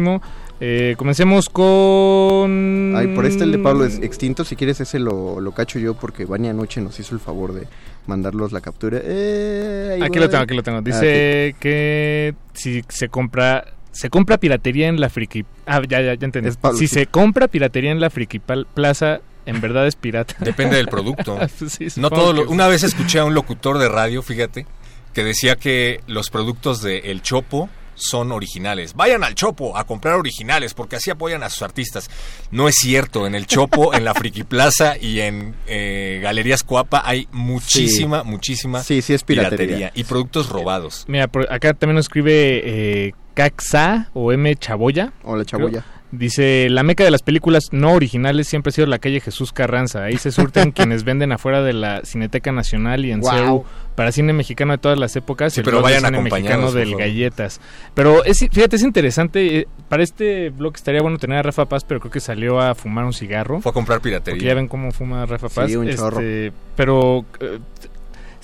Eh, 0.61 0.95
comencemos 0.97 1.49
con... 1.51 2.95
Ay, 2.97 3.09
por 3.09 3.27
este 3.27 3.45
el 3.45 3.53
de 3.53 3.59
Pablo 3.59 3.85
es 3.85 3.99
extinto, 3.99 4.45
si 4.45 4.57
quieres 4.57 4.81
ese 4.81 4.99
lo, 4.99 5.41
lo 5.41 5.53
cacho 5.53 5.79
yo 5.79 5.95
porque 5.95 6.25
Vania 6.25 6.51
anoche 6.53 6.81
nos 6.81 6.99
hizo 6.99 7.15
el 7.15 7.21
favor 7.21 7.53
de 7.53 7.67
mandarlos 8.07 8.53
la 8.53 8.61
captura. 8.61 9.01
Eh, 9.03 9.99
Aquí 10.01 10.19
voy. 10.19 10.21
lo 10.21 10.31
tengo, 10.31 10.43
aquí 10.45 10.55
lo 10.55 10.63
tengo. 10.63 10.79
Ah, 10.79 10.83
Dice 10.83 11.55
que 11.61 12.35
si 12.55 12.83
se 12.89 13.09
compra 13.09 13.65
se 13.93 14.11
compra 14.11 14.39
piratería 14.39 14.89
en 14.89 15.01
la 15.01 15.09
friki. 15.09 15.45
Ah, 15.67 15.81
ya, 15.89 16.01
ya, 16.03 16.15
ya 16.15 16.25
entendí. 16.27 16.51
Pablo, 16.61 16.79
si 16.79 16.87
sí. 16.87 16.95
se 16.95 17.07
compra 17.07 17.49
piratería 17.49 17.91
en 17.91 18.01
la 18.01 18.11
friki 18.11 18.39
pal- 18.41 18.67
plaza, 18.75 19.21
en 19.47 19.61
verdad 19.63 19.87
es 19.87 19.97
pirata. 19.97 20.35
Depende 20.41 20.77
del 20.77 20.89
producto. 20.89 21.39
Sí, 21.69 21.89
No 21.97 22.11
todo 22.11 22.33
lo- 22.33 22.51
una 22.51 22.67
vez 22.69 22.83
escuché 22.83 23.19
a 23.19 23.25
un 23.25 23.35
locutor 23.35 23.79
de 23.79 23.89
radio, 23.89 24.23
fíjate, 24.23 24.67
que 25.15 25.25
decía 25.25 25.57
que 25.57 26.01
los 26.07 26.29
productos 26.31 26.83
de 26.83 26.99
El 27.11 27.23
Chopo 27.23 27.71
son 27.97 28.31
originales. 28.31 28.95
Vayan 28.95 29.25
al 29.25 29.35
Chopo 29.35 29.77
a 29.77 29.85
comprar 29.85 30.15
originales 30.15 30.75
porque 30.75 30.97
así 30.97 31.11
apoyan 31.11 31.43
a 31.43 31.51
sus 31.51 31.63
artistas. 31.63 32.09
No 32.51 32.69
es 32.69 32.77
cierto. 32.77 33.27
En 33.27 33.35
El 33.35 33.47
Chopo, 33.47 33.93
en 33.95 34.05
la 34.05 34.15
Friki 34.15 34.45
Plaza 34.45 34.97
y 34.97 35.21
en 35.21 35.55
eh, 35.67 36.21
Galerías 36.23 36.63
Coapa 36.63 37.03
hay 37.05 37.27
muchísima, 37.33 38.23
muchísima 38.23 38.83
Sí, 38.83 39.03
sí 39.03 39.15
es 39.15 39.25
piratería. 39.25 39.91
y 39.95 40.05
productos 40.05 40.49
robados. 40.49 41.05
Mira, 41.09 41.27
por 41.27 41.53
acá 41.53 41.75
también 41.75 41.97
nos 41.97 42.05
escribe 42.05 42.63
eh, 43.09 43.13
Caxa 43.35 44.11
o 44.15 44.33
M 44.33 44.55
Chaboya. 44.57 45.13
Hola, 45.25 45.45
chaboya. 45.45 45.85
Dice, 46.19 46.69
la 46.71 46.83
meca 46.83 47.05
de 47.05 47.11
las 47.11 47.23
películas 47.23 47.65
no 47.73 47.93
originales 47.93 48.49
siempre 48.49 48.71
ha 48.71 48.73
sido 48.73 48.87
la 48.87 48.99
calle 48.99 49.21
Jesús 49.21 49.53
Carranza. 49.53 50.05
Ahí 50.05 50.17
se 50.17 50.33
surten 50.33 50.71
quienes 50.73 51.05
venden 51.05 51.33
afuera 51.33 51.63
de 51.63 51.73
la 51.73 52.03
Cineteca 52.05 52.53
Nacional 52.53 53.05
y 53.05 53.13
en. 53.13 53.23
CEU 53.23 53.65
para 53.97 54.13
cine 54.13 54.33
mexicano 54.35 54.73
de 54.73 54.79
todas 54.79 54.99
las 54.99 55.17
épocas. 55.17 55.55
Sí, 55.55 55.61
y 55.61 55.61
el 55.61 55.65
pero 55.65 55.79
blog 55.79 55.89
de 55.89 55.95
vayan 55.95 56.13
cine 56.15 56.23
mexicano 56.31 56.71
del 56.73 56.89
favor. 56.91 57.01
Galletas. 57.01 57.61
Pero 57.95 58.25
es, 58.25 58.39
fíjate, 58.39 58.77
es 58.77 58.83
interesante. 58.83 59.61
eh, 59.61 59.69
para 59.89 60.03
este 60.03 60.51
blog 60.51 60.75
estaría 60.77 61.01
bueno 61.03 61.17
tener 61.19 61.39
a 61.39 61.43
Rafa 61.43 61.65
Paz, 61.65 61.85
pero 61.85 62.01
creo 62.01 62.13
que 62.13 62.21
salió 62.21 62.61
a 62.61 62.75
fumar 62.75 63.05
un 63.05 63.13
cigarro. 63.15 63.61
Fue 63.61 63.71
a 63.71 63.73
comprar 63.73 63.99
Porque 64.01 64.11
ya 64.13 64.21
piratería. 64.23 64.55
ven 64.55 64.69
cómo 64.69 64.93
fuma 64.93 65.25
Rafa 65.27 65.49
Paz. 65.49 65.69
Sí, 65.71 65.77
un 65.77 65.89
Este, 65.89 65.97
chorro. 66.01 66.21
Pero 66.77 67.25
eh, 67.41 67.59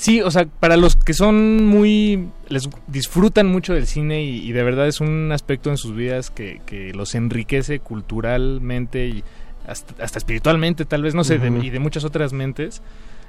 sí, 0.02 0.20
o 0.20 0.30
sea, 0.30 0.46
para 0.46 0.76
los 0.76 0.96
que 0.96 1.14
son 1.14 1.64
muy... 1.64 2.28
les 2.48 2.68
disfrutan 2.88 3.46
mucho 3.46 3.72
del 3.72 3.86
cine 3.86 4.22
y, 4.24 4.38
y 4.46 4.52
de 4.52 4.62
verdad 4.62 4.86
es 4.88 5.00
un 5.00 5.30
aspecto 5.32 5.70
en 5.70 5.76
sus 5.76 5.94
vidas 5.94 6.30
que, 6.30 6.60
que 6.66 6.92
los 6.92 7.14
enriquece 7.14 7.78
culturalmente 7.78 9.06
y 9.06 9.24
hasta, 9.66 10.02
hasta 10.02 10.18
espiritualmente, 10.18 10.84
tal 10.84 11.02
vez, 11.02 11.14
no 11.14 11.22
sé, 11.24 11.38
de- 11.38 11.64
y 11.64 11.70
de 11.70 11.78
muchas 11.78 12.04
otras 12.04 12.32
mentes. 12.32 12.82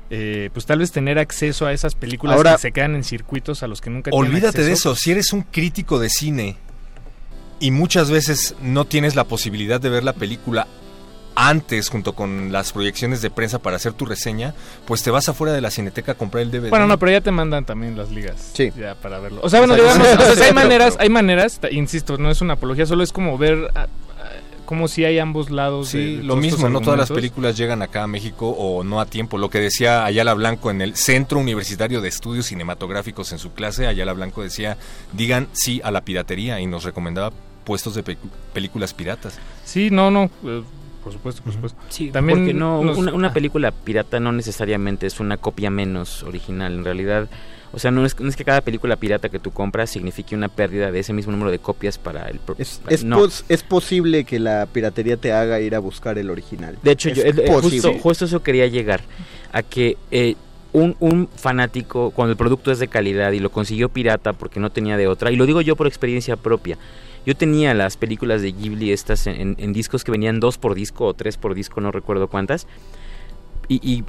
eh, 0.10 0.50
pues 0.54 0.66
tal 0.66 0.80
vez 0.80 0.92
tener 0.92 1.18
acceso 1.20 1.66
a 1.66 1.74
esas 1.74 1.96
películas 1.96 2.36
Ahora- 2.38 2.54
que 2.54 2.58
se 2.62 2.72
quedan 2.72 2.96
en 2.96 3.04
circuitos 3.04 3.64
a 3.64 3.68
los 3.68 3.80
que 3.82 3.90
nunca 3.90 4.12
tienen 4.12 4.28
Olvídate 4.30 4.62
de 4.64 4.72
acceso. 4.72 4.92
eso. 4.94 5.02
Si 5.02 5.12
eres 5.12 5.32
un 5.32 5.44
crítico 5.44 5.98
de 6.00 6.10
cine 6.10 6.58
y 7.60 7.72
muchas 7.72 8.12
veces 8.12 8.56
no 8.62 8.86
tienes 8.86 9.16
la 9.16 9.24
posibilidad 9.24 9.80
de 9.80 9.90
ver 9.90 10.04
la 10.04 10.14
película 10.14 10.68
antes 11.36 11.90
junto 11.90 12.14
con 12.14 12.52
las 12.52 12.72
proyecciones 12.74 13.22
de 13.22 13.30
prensa 13.30 13.60
para 13.60 13.76
hacer 13.78 13.94
tu 13.94 14.06
reseña, 14.06 14.54
pues 14.86 15.04
te 15.04 15.12
vas 15.12 15.30
afuera 15.30 15.54
de 15.54 15.62
la 15.62 15.72
cineteca 15.72 16.14
a 16.14 16.16
comprar 16.16 16.44
el 16.44 16.52
DVD. 16.52 16.70
Bueno, 16.70 16.88
no, 16.88 16.98
pero 17.00 17.12
ya 17.12 17.22
te 17.22 17.32
mandan 17.32 17.66
también 17.66 17.98
las 17.98 18.12
ligas. 18.12 18.52
Sí. 18.54 18.72
Ya 18.78 18.96
para 18.96 19.20
verlo. 19.20 19.42
O 19.44 19.50
sea, 19.50 19.60
bueno, 19.60 19.76
digamos, 19.76 19.98
o 20.08 20.18
sea, 20.18 20.28
hay 20.30 20.36
Pero- 20.38 20.54
maneras, 20.56 20.96
hay 21.00 21.10
maneras, 21.10 21.60
insisto, 21.72 22.18
no 22.18 22.30
es 22.32 22.42
una 22.42 22.54
apología, 22.54 22.86
solo 22.86 23.04
es 23.04 23.12
como 23.12 23.38
ver 23.38 23.70
ah, 23.76 23.88
ah, 24.20 24.30
como 24.66 24.88
si 24.88 25.04
hay 25.06 25.20
ambos 25.20 25.50
lados. 25.50 25.92
de- 25.92 26.00
Sí, 26.00 26.16
de 26.18 26.24
lo 26.24 26.36
mismo, 26.36 26.70
no 26.70 26.82
todas 26.82 27.00
las 27.00 27.10
películas 27.12 27.58
llegan 27.58 27.82
acá 27.82 28.04
a 28.04 28.08
México 28.08 28.50
o 28.50 28.84
no 28.84 29.00
a 29.02 29.06
tiempo. 29.06 29.38
Lo 29.38 29.50
que 29.50 29.60
decía 29.60 30.06
Ayala 30.06 30.34
Blanco 30.34 30.72
en 30.72 30.82
el 30.82 30.96
Centro 30.96 31.40
Universitario 31.40 32.00
de 32.02 32.10
Estudios 32.10 32.46
Cinematográficos 32.48 33.32
en 33.32 33.40
su 33.40 33.54
clase, 33.54 33.88
Ayala 33.88 34.14
Blanco 34.14 34.42
decía, 34.44 34.78
digan 35.14 35.48
sí 35.54 35.82
a 35.84 35.92
la 35.92 36.02
piratería 36.02 36.60
y 36.60 36.66
nos 36.68 36.84
recomendaba 36.84 37.32
puestos 37.64 37.96
de 37.96 38.04
pe- 38.04 38.18
películas 38.54 38.94
piratas. 38.94 39.40
Sí, 39.66 39.90
no, 39.90 40.12
no, 40.12 40.30
eh, 40.46 40.62
por 41.04 41.14
supuesto, 41.14 41.42
por 41.44 41.54
supuesto. 41.54 41.80
Sí, 41.90 42.10
También 42.12 42.40
porque 42.40 42.54
no, 42.54 42.84
nos- 42.84 42.98
una, 42.98 43.14
una 43.14 43.34
película 43.34 43.72
pirata 43.72 44.20
no 44.20 44.32
necesariamente 44.32 45.06
es 45.08 45.20
una 45.20 45.38
copia 45.38 45.70
menos 45.70 46.24
original. 46.24 46.74
En 46.74 46.84
realidad, 46.86 47.28
o 47.74 47.80
sea, 47.80 47.92
no 47.92 48.06
es, 48.06 48.20
no 48.20 48.30
es 48.30 48.36
que 48.36 48.46
cada 48.46 48.62
película 48.62 48.96
pirata 48.96 49.30
que 49.30 49.40
tú 49.40 49.52
compras 49.52 49.90
signifique 49.90 50.36
una 50.36 50.48
pérdida 50.48 50.92
de 50.92 51.00
ese 51.00 51.12
mismo 51.14 51.32
número 51.32 51.52
de 51.52 51.60
copias 51.60 51.98
para 51.98 52.28
el... 52.30 52.40
pro- 52.40 52.56
Es, 52.58 52.80
para- 52.84 52.96
es, 52.96 53.04
no. 53.04 53.18
pos- 53.18 53.44
es 53.50 53.64
posible 53.64 54.24
que 54.26 54.40
la 54.40 54.66
piratería 54.68 55.18
te 55.18 55.34
haga 55.34 55.60
ir 55.60 55.76
a 55.76 55.80
buscar 55.80 56.18
el 56.18 56.30
original. 56.30 56.78
De 56.84 56.92
hecho, 56.92 57.10
Es 57.10 57.16
yo, 57.18 57.24
eh, 57.24 57.34
eh, 57.36 57.48
justo, 57.52 57.94
justo 58.00 58.26
eso 58.26 58.42
quería 58.44 58.68
llegar, 58.68 59.02
a 59.52 59.62
que 59.64 59.98
eh, 60.12 60.36
un, 60.72 60.96
un 61.00 61.28
fanático, 61.36 62.12
cuando 62.12 62.32
el 62.32 62.38
producto 62.38 62.72
es 62.72 62.80
de 62.80 62.88
calidad 62.88 63.32
y 63.32 63.40
lo 63.40 63.52
consiguió 63.52 63.90
pirata 63.90 64.34
porque 64.34 64.60
no 64.60 64.70
tenía 64.72 64.98
de 64.98 65.08
otra, 65.08 65.32
y 65.32 65.36
lo 65.36 65.46
digo 65.46 65.62
yo 65.62 65.76
por 65.76 65.86
experiencia 65.88 66.36
propia, 66.36 66.78
yo 67.26 67.36
tenía 67.36 67.74
las 67.74 67.98
películas 67.98 68.42
de 68.42 68.52
Ghibli 68.52 68.92
estas 68.92 69.28
en, 69.28 69.56
en 69.58 69.74
discos 69.74 70.04
que 70.04 70.12
venían 70.12 70.40
dos 70.40 70.58
por 70.58 70.76
disco 70.76 71.06
o 71.06 71.14
tres 71.14 71.38
por 71.38 71.56
disco, 71.56 71.82
no 71.82 71.92
recuerdo 71.92 72.28
cuántas, 72.28 72.68
y, 73.68 73.76
y 73.88 74.04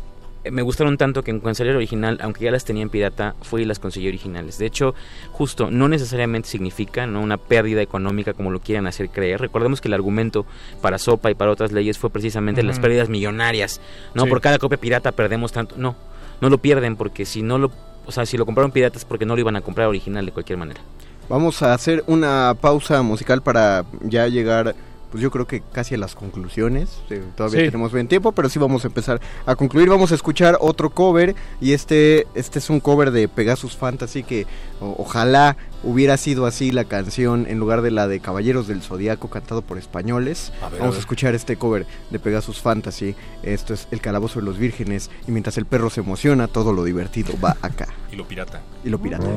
me 0.50 0.62
gustaron 0.62 0.98
tanto 0.98 1.22
que 1.22 1.30
en 1.30 1.40
el 1.44 1.76
original, 1.76 2.18
aunque 2.22 2.44
ya 2.44 2.50
las 2.50 2.64
tenía 2.64 2.82
en 2.82 2.90
pirata, 2.90 3.34
fui 3.42 3.62
y 3.62 3.64
las 3.64 3.78
conseguí 3.78 4.08
originales. 4.08 4.58
De 4.58 4.66
hecho, 4.66 4.94
justo, 5.32 5.70
no 5.70 5.88
necesariamente 5.88 6.48
significa 6.48 7.06
¿no? 7.06 7.20
una 7.22 7.38
pérdida 7.38 7.80
económica 7.80 8.34
como 8.34 8.50
lo 8.50 8.60
quieran 8.60 8.86
hacer 8.86 9.08
creer. 9.08 9.40
Recordemos 9.40 9.80
que 9.80 9.88
el 9.88 9.94
argumento 9.94 10.44
para 10.82 10.98
Sopa 10.98 11.30
y 11.30 11.34
para 11.34 11.50
otras 11.50 11.72
leyes 11.72 11.98
fue 11.98 12.10
precisamente 12.10 12.62
las 12.62 12.78
pérdidas 12.78 13.08
millonarias. 13.08 13.80
No, 14.14 14.24
Sí. 14.24 14.28
por 14.28 14.40
cada 14.40 14.58
copia 14.58 14.78
pirata 14.78 15.12
perdemos 15.12 15.52
tanto. 15.52 15.76
No, 15.78 15.96
no 16.40 16.50
lo 16.50 16.58
pierden 16.58 16.96
porque 16.96 17.24
si 17.24 17.42
no 17.42 17.58
lo, 17.58 17.70
o 18.04 18.12
sea, 18.12 18.26
si 18.26 18.36
lo 18.36 18.44
compraron 18.44 18.70
pirata 18.70 18.98
es 18.98 19.04
porque 19.04 19.24
no 19.24 19.34
lo 19.34 19.40
iban 19.40 19.56
a 19.56 19.60
comprar 19.62 19.88
original 19.88 20.26
de 20.26 20.32
cualquier 20.32 20.58
manera. 20.58 20.80
Vamos 21.28 21.62
a 21.62 21.72
hacer 21.72 22.04
una 22.06 22.54
pausa 22.60 23.00
musical 23.02 23.40
para 23.40 23.84
ya 24.02 24.28
llegar, 24.28 24.74
pues 25.14 25.22
yo 25.22 25.30
creo 25.30 25.46
que 25.46 25.62
casi 25.72 25.94
a 25.94 25.98
las 25.98 26.16
conclusiones. 26.16 26.90
Eh, 27.08 27.22
todavía 27.36 27.60
Sí. 27.60 27.66
tenemos 27.66 27.92
buen 27.92 28.08
tiempo, 28.08 28.32
pero 28.32 28.48
sí 28.48 28.58
vamos 28.58 28.82
a 28.82 28.88
empezar 28.88 29.20
a 29.46 29.54
concluir. 29.54 29.88
Vamos 29.88 30.10
a 30.10 30.16
escuchar 30.16 30.58
otro 30.60 30.90
cover 30.90 31.36
y 31.60 31.72
este, 31.72 32.26
este 32.34 32.58
es 32.58 32.68
un 32.68 32.80
cover 32.80 33.12
de 33.12 33.28
Pegasus 33.28 33.76
Fantasy 33.76 34.24
que 34.24 34.44
o- 34.80 34.96
ojalá 34.98 35.56
hubiera 35.84 36.16
sido 36.16 36.46
así 36.46 36.72
la 36.72 36.82
canción 36.86 37.46
en 37.48 37.60
lugar 37.60 37.80
de 37.82 37.92
la 37.92 38.08
de 38.08 38.18
Caballeros 38.18 38.66
del 38.66 38.82
Zodiaco 38.82 39.30
cantado 39.30 39.62
por 39.62 39.78
españoles. 39.78 40.52
A 40.60 40.68
ver, 40.68 40.80
a 40.80 40.82
vamos 40.82 40.96
a, 40.96 40.98
escuchar 40.98 41.36
este 41.36 41.54
cover 41.54 41.86
de 42.10 42.18
Pegasus 42.18 42.60
Fantasy. 42.60 43.14
Esto 43.44 43.72
es 43.72 43.86
El 43.92 44.00
Calabozo 44.00 44.40
de 44.40 44.46
los 44.46 44.58
Vírgenes 44.58 45.10
y 45.28 45.30
mientras 45.30 45.56
el 45.58 45.66
perro 45.66 45.90
se 45.90 46.00
emociona, 46.00 46.48
todo 46.48 46.72
lo 46.72 46.82
divertido 46.82 47.34
va 47.40 47.56
acá. 47.62 47.86
Y 48.10 48.16
lo 48.16 48.26
pirata. 48.26 48.62
Y 48.84 48.88
lo 48.88 48.98
pirata. 49.00 49.28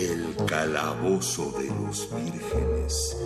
El 0.00 0.34
calabozo 0.46 1.52
de 1.58 1.66
los 1.66 2.08
vírgenes. 2.16 3.16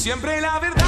Siempre 0.00 0.40
la 0.40 0.58
verdad 0.58 0.79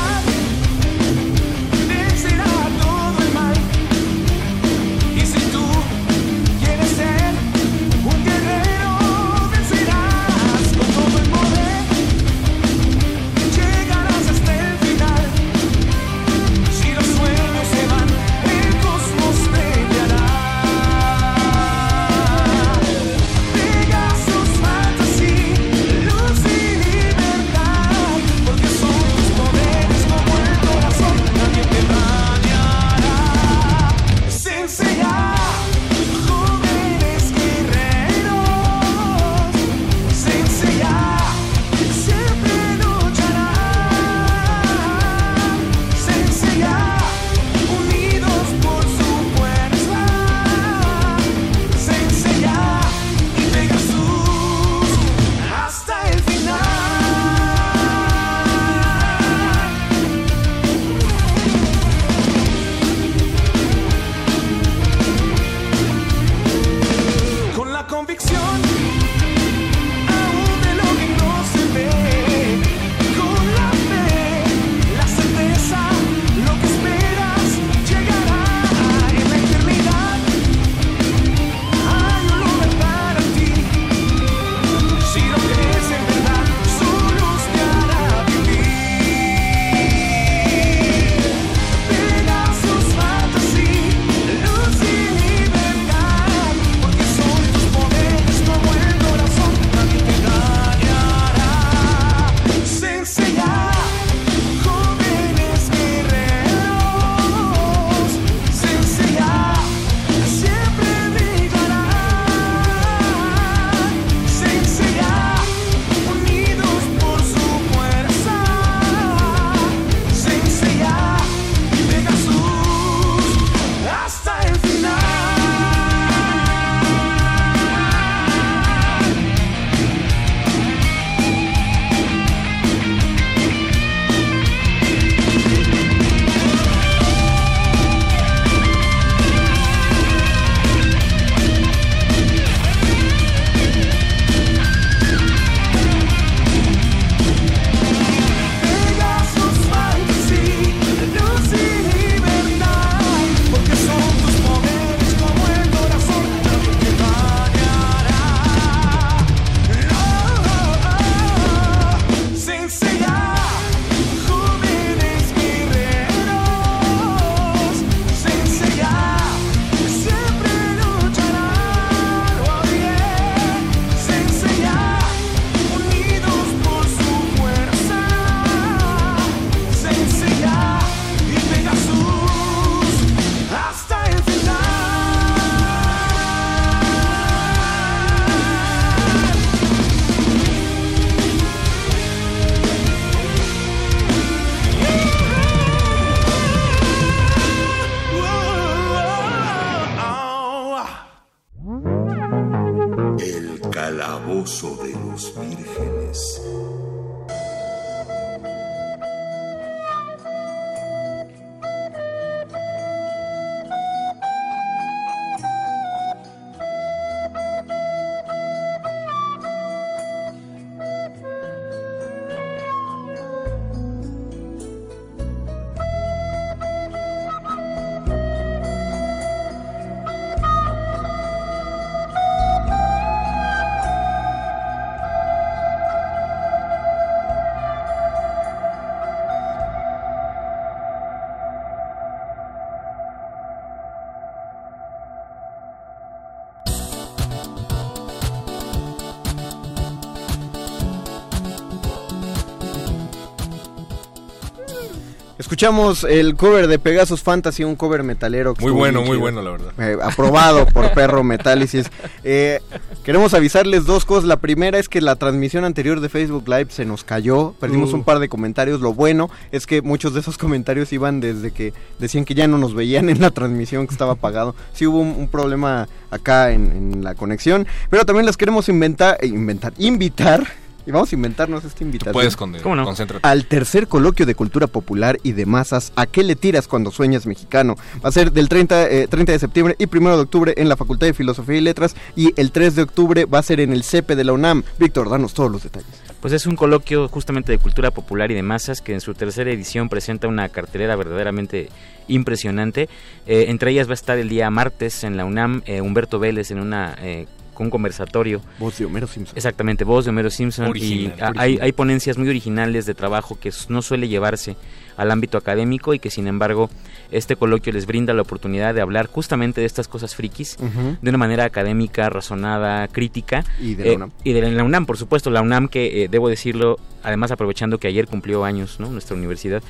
Escuchamos 255.63 256.03
el 256.03 256.35
cover 256.35 256.67
de 256.67 256.81
Pegasus 256.81 257.23
Fantasy, 257.23 257.63
un 257.63 257.77
cover 257.77 258.03
metalero. 258.03 258.53
que 258.55 258.65
Muy 258.65 258.73
bueno, 258.73 258.99
muy 259.03 259.11
chido. 259.11 259.21
bueno, 259.21 259.43
la 259.43 259.51
verdad. 259.53 259.73
Eh, 259.79 259.97
aprobado 260.03 260.67
por 260.67 260.91
Perro 260.91 261.23
Metálisis. 261.23 261.87
Eh, 262.25 262.59
queremos 263.05 263.33
avisarles 263.33 263.85
dos 263.87 264.05
cosas. 264.05 264.25
La 264.25 264.39
primera 264.39 264.81
es 264.81 264.89
que 264.89 265.01
la 265.01 265.15
transmisión 265.15 265.65
anterior 265.65 266.01
de 266.01 266.09
Facebook 266.09 266.49
Live 266.49 266.67
se 266.71 266.85
nos 266.85 267.05
cayó. 267.05 267.55
Perdimos 267.61 267.93
Uh. 267.93 267.97
un 267.99 268.03
par 268.03 268.19
de 268.19 268.29
comentarios. 268.29 268.81
Lo 268.81 268.93
bueno 268.93 269.31
es 269.53 269.69
que 269.69 269.83
muchos 269.83 270.15
de 270.15 270.19
esos 270.21 270.37
comentarios 270.37 270.93
iban 270.93 271.21
desde 271.21 271.53
que 271.53 271.73
decían 272.01 272.25
que 272.25 272.35
ya 272.35 272.49
no 272.49 272.59
nos 272.59 272.75
veían 272.75 273.09
en 273.09 273.21
la 273.21 273.31
transmisión, 273.31 273.87
que 273.87 273.93
estaba 273.93 274.15
apagado. 274.15 274.57
Sí 274.73 274.89
hubo 274.89 274.99
un, 274.99 275.11
un 275.17 275.29
problema 275.29 275.87
acá 276.11 276.51
en, 276.51 276.73
en 276.73 277.05
la 277.05 277.15
conexión. 277.15 277.69
Pero 277.89 278.05
también 278.05 278.27
les 278.27 278.37
queremos 278.37 278.69
inventar, 278.69 279.17
eh, 279.21 279.29
inventar, 279.29 279.73
invitar. 279.79 280.45
Y 280.85 280.91
vamos 280.91 281.12
a 281.12 281.14
inventarnos 281.14 281.64
esta 281.64 281.85
invitación. 281.85 282.12
Puedes 282.12 282.37
con, 282.37 282.55
¿Cómo 282.55 282.74
no? 282.74 282.85
concéntrate. 282.85 283.26
Al 283.26 283.47
tercer 283.47 283.87
coloquio 283.87 284.26
de 284.26 284.35
cultura 284.35 284.66
popular 284.66 285.18
y 285.22 285.33
de 285.33 285.47
masas, 285.47 285.93
¿a 285.95 286.07
qué 286.07 286.22
le 286.24 286.35
tiras 286.35 286.66
cuando 286.66 286.91
sueñas 286.91 287.26
mexicano? 287.26 287.76
Va 288.05 288.09
a 288.09 288.12
ser 288.12 288.33
del 288.33 288.49
30, 288.49 288.91
eh, 288.91 289.07
30 289.09 289.33
de 289.33 289.39
septiembre 289.39 289.76
y 289.78 289.85
1 289.85 290.16
de 290.16 290.22
octubre 290.22 290.55
en 290.57 290.68
la 290.68 290.76
Facultad 290.76 291.07
de 291.07 291.14
Filosofía 291.14 291.57
y 291.59 291.61
Letras 291.61 291.95
y 292.16 292.33
el 292.41 292.51
3 292.51 292.74
de 292.74 292.83
octubre 292.83 293.24
va 293.26 293.39
a 293.39 293.43
ser 293.43 293.61
en 293.61 293.72
el 293.72 293.85
CEPE 293.85 294.16
de 294.16 294.24
la 294.24 294.33
UNAM. 294.33 294.64
Víctor, 294.78 295.09
danos 295.09 295.35
todos 295.35 295.51
los 295.51 295.62
detalles. 295.62 295.89
Pues 296.20 296.33
es 296.33 296.47
un 296.47 296.57
coloquio 296.57 297.09
justamente 297.09 297.53
de 297.53 297.59
cultura 297.59 297.91
popular 297.91 298.30
y 298.30 298.35
de 298.35 298.43
masas 298.43 298.80
que 298.80 298.93
en 298.93 299.01
su 299.01 299.14
tercera 299.14 299.51
edición 299.51 299.89
presenta 299.89 300.28
una 300.28 300.49
cartelera 300.49 300.97
verdaderamente 300.97 301.68
impresionante. 302.09 302.89
Eh, 303.26 303.47
entre 303.49 303.72
ellas 303.72 303.89
va 303.89 303.93
a 303.93 303.95
estar 303.95 304.18
el 304.18 304.28
día 304.28 304.51
martes 304.51 305.05
en 305.05 305.16
la 305.16 305.24
UNAM 305.24 305.62
eh, 305.66 305.80
Humberto 305.80 306.18
Vélez 306.18 306.51
en 306.51 306.61
una 306.61 306.97
eh, 307.01 307.26
un 307.59 307.70
conversatorio. 307.70 308.40
Voz 308.59 308.78
de 308.78 308.84
Homero 308.84 309.07
Simpson. 309.07 309.36
Exactamente, 309.36 309.84
voz 309.84 310.05
de 310.05 310.11
Homero 310.11 310.30
Simpson. 310.30 310.66
Original, 310.66 311.34
y 311.34 311.38
hay, 311.38 311.59
hay 311.61 311.72
ponencias 311.72 312.18
muy 312.18 312.28
originales 312.28 312.86
de 312.86 312.94
trabajo 312.94 313.38
que 313.38 313.50
no 313.68 313.82
suele 313.82 314.09
llevarse 314.09 314.57
al 314.97 315.11
ámbito 315.11 315.38
académico 315.38 315.95
y 315.95 315.99
que 315.99 316.11
sin 316.11 316.26
embargo 316.26 316.70
este 317.11 317.36
coloquio 317.36 317.72
les 317.72 317.86
brinda 317.86 318.12
la 318.14 318.22
oportunidad 318.22 318.74
de 318.74 318.80
hablar 318.80 319.07
justamente 319.07 319.61
de 319.61 319.66
estas 319.66 319.86
cosas 319.88 320.14
frikis 320.14 320.57
de 321.03 321.09
una 321.09 321.18
manera 321.18 321.45
académica, 321.45 322.09
razonada, 322.09 322.88
crítica. 322.88 323.45
Y 323.61 323.74
de 323.74 323.84
la 323.84 323.90
Eh, 323.90 323.97
UNAM. 323.97 324.11
y 324.24 324.32
de 324.32 324.51
la 324.51 324.64
UNAM, 324.64 324.86
por 324.86 324.97
supuesto, 324.97 325.30
la 325.30 325.43
UNAM 325.43 325.68
que, 325.68 326.05
eh, 326.05 326.09
debo 326.09 326.28
decirlo, 326.28 326.78
además 327.03 327.30
aprovechando 327.32 327.78
que 327.78 327.88
ayer 327.88 328.07
cumplió 328.07 328.45
años, 328.45 328.80
¿no? 328.80 328.88
Nuestra 328.90 329.16
universidad. 329.16 329.62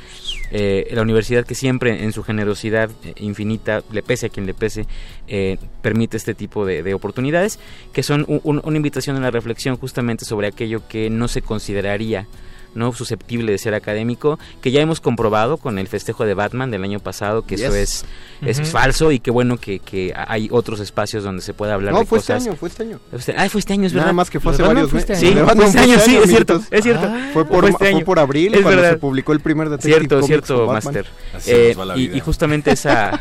Eh, 0.50 0.88
la 0.92 1.02
universidad 1.02 1.44
que 1.46 1.54
siempre 1.54 2.04
en 2.04 2.12
su 2.12 2.22
generosidad 2.22 2.90
eh, 3.04 3.14
infinita, 3.16 3.82
le 3.90 4.02
pese 4.02 4.26
a 4.26 4.28
quien 4.28 4.46
le 4.46 4.54
pese, 4.54 4.86
eh, 5.28 5.56
permite 5.80 6.16
este 6.16 6.34
tipo 6.34 6.64
de, 6.66 6.82
de 6.82 6.94
oportunidades, 6.94 7.58
que 7.92 8.02
son 8.02 8.24
un- 8.28 8.40
un- 8.44 8.60
una 8.64 8.76
invitación 8.76 9.16
a 9.16 9.20
la 9.20 9.30
reflexión 9.30 9.76
justamente 9.76 10.24
sobre 10.24 10.46
aquello 10.48 10.82
que 10.88 11.08
no 11.10 11.26
se 11.28 11.42
consideraría 11.42 12.26
no 12.74 12.92
susceptible 12.92 13.52
de 13.52 13.58
ser 13.58 13.74
académico, 13.74 14.38
que 14.60 14.70
ya 14.70 14.80
hemos 14.80 15.00
comprobado 15.00 15.56
con 15.56 15.78
el 15.78 15.88
festejo 15.88 16.24
de 16.24 16.34
Batman 16.34 16.70
del 16.70 16.84
año 16.84 17.00
pasado, 17.00 17.42
que 17.42 17.54
eso 17.56 17.66
Yes. 17.68 17.74
es, 17.74 18.04
es 18.46 18.58
Ujú. 18.60 18.68
falso 18.68 19.12
y 19.12 19.20
qué 19.20 19.30
bueno 19.30 19.58
que, 19.58 19.78
que 19.78 20.12
hay 20.14 20.48
otros 20.50 20.80
espacios 20.80 21.22
donde 21.24 21.42
se 21.42 21.54
pueda 21.54 21.74
hablar 21.74 21.92
No, 21.94 22.00
de 22.00 22.06
fue 22.06 22.18
este 22.18 22.32
cosas. 22.32 22.46
año, 22.48 22.56
fue 22.56 22.68
este 22.68 22.82
año. 22.84 23.00
Este- 23.12 23.34
ah, 23.36 23.48
fue 23.48 23.58
este 23.60 23.72
año, 23.72 23.86
es 23.86 23.92
Nada 23.92 24.04
verdad. 24.06 24.14
más 24.14 24.30
que 24.30 24.40
fue 24.40 24.52
¿Lo 24.52 24.54
hace 24.54 24.62
varios 24.62 24.90
fue 24.90 25.00
este 25.00 25.12
meses. 25.14 25.28
año? 25.28 25.32
Sí, 25.32 25.44
fue 25.44 25.52
este 25.64 25.72
fue 25.72 25.80
año, 25.82 25.98
sí, 26.00 26.10
año, 26.10 26.22
es 26.22 26.28
cierto, 26.30 26.62
es 26.70 26.82
cierto. 26.82 27.06
Ah, 27.08 27.30
fue 27.32 27.44
por, 27.46 27.60
Fue 27.60 27.70
este 27.70 27.78
fue 27.78 27.88
año. 27.88 28.04
por 28.04 28.18
abril 28.18 28.54
Es 28.54 28.60
cuando 28.62 28.80
verdad. 28.80 28.94
se 28.94 28.98
publicó 28.98 29.32
el 29.32 29.40
primer 29.40 29.68
Detective 29.68 29.92
Cierto, 29.94 30.14
Comics 30.20 30.26
cierto. 30.46 30.66
Master. 30.66 31.06
Así 31.36 31.50
Eh, 31.52 31.68
nos 31.76 31.78
va 31.80 31.84
la 31.84 31.96
y, 31.98 32.06
vida. 32.08 32.16
y 32.16 32.20
justamente 32.20 32.70
esa, 32.72 33.10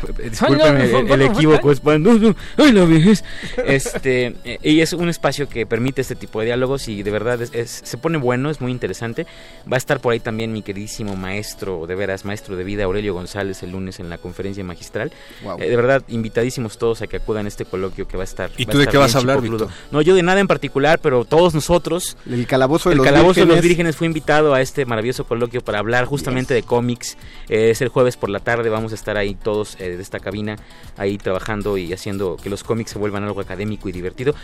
no, 0.56 0.66
el, 0.66 0.92
no, 0.92 0.98
el 0.98 1.06
no, 1.08 1.16
no, 1.16 1.24
equívoco, 1.24 1.70
es- 1.72 1.82
no, 1.84 1.98
no, 1.98 2.36
ay, 2.56 2.72
la 2.72 2.84
vejez. 2.84 3.24
Este, 3.66 4.34
eh, 4.44 4.58
y 4.62 4.80
es 4.80 4.92
un 4.92 5.08
espacio 5.08 5.48
que 5.48 5.66
permite 5.66 6.00
este 6.00 6.14
tipo 6.14 6.40
de 6.40 6.46
diálogos 6.46 6.88
y 6.88 7.02
de 7.02 7.10
verdad 7.10 7.40
es, 7.40 7.52
es- 7.54 7.80
se 7.84 7.96
pone 7.98 8.18
bueno, 8.18 8.50
es 8.50 8.60
muy 8.60 8.70
interesante. 8.72 9.26
Va 9.70 9.76
a 9.76 9.78
estar 9.78 10.00
por 10.00 10.12
ahí 10.12 10.20
también 10.20 10.52
mi 10.52 10.62
queridísimo 10.62 11.14
maestro, 11.14 11.86
de 11.86 11.94
veras, 11.94 12.24
maestro 12.24 12.56
de 12.56 12.64
vida, 12.64 12.84
Aurelio 12.84 13.14
González, 13.14 13.62
el 13.62 13.70
lunes 13.70 14.00
en 14.00 14.10
la 14.10 14.18
conferencia 14.18 14.64
magistral. 14.64 15.12
Eh, 15.58 15.68
de 15.68 15.76
verdad, 15.76 16.02
invitadísimos 16.08 16.78
todos 16.78 17.02
a 17.02 17.06
que 17.06 17.16
acudan 17.16 17.46
a 17.46 17.48
este 17.48 17.64
coloquio 17.64 18.08
que 18.08 18.16
va 18.16 18.22
a 18.22 18.24
estar. 18.24 18.50
¿Y 18.56 18.66
tú 18.66 18.78
de 18.78 18.86
qué 18.86 18.96
vas 18.96 19.14
a 19.14 19.18
hablar. 19.18 19.40
Víctor? 19.40 19.68
No, 19.90 20.02
yo 20.02 20.14
de 20.14 20.22
nada 20.22 20.40
en 20.40 20.48
particular, 20.48 20.98
pero 21.00 21.24
todos 21.24 21.54
nosotros 21.54 22.16
El 22.28 22.46
calabozo 22.46 22.88
de 22.88 22.94
el 22.94 22.98
los 22.98 23.06
Calabozo 23.06 23.40
de 23.40 23.46
los 23.46 23.54
Vírgenes. 23.54 23.68
Vírgenes 23.68 23.96
fue 23.96 24.06
invitado 24.06 24.54
a 24.54 24.60
este 24.60 24.84
maravilloso 24.84 25.24
coloquio 25.24 25.60
para 25.62 25.78
hablar 25.78 26.06
justamente 26.06 26.54
de 26.54 26.62
cómics. 26.62 27.16
Eh, 27.48 27.70
es 27.70 27.80
el 27.82 27.88
jueves 27.88 28.16
por 28.16 28.30
la 28.30 28.40
tarde, 28.40 28.68
vamos 28.68 28.92
a 28.92 28.94
estar 28.94 29.16
ahí 29.16 29.34
todos 29.34 29.80
eh, 29.80 29.96
de 29.96 30.02
esta 30.02 30.18
cabina, 30.18 30.56
ahí 30.96 31.18
trabajando 31.18 31.78
y 31.78 31.92
haciendo 31.92 32.36
que 32.36 32.50
los 32.50 32.64
cómics 32.64 32.90
se 32.90 32.98
vuelvan 32.98 33.24
algo 33.24 33.40
académico 33.40 33.88
y 33.88 33.92
divertido. 33.92 34.34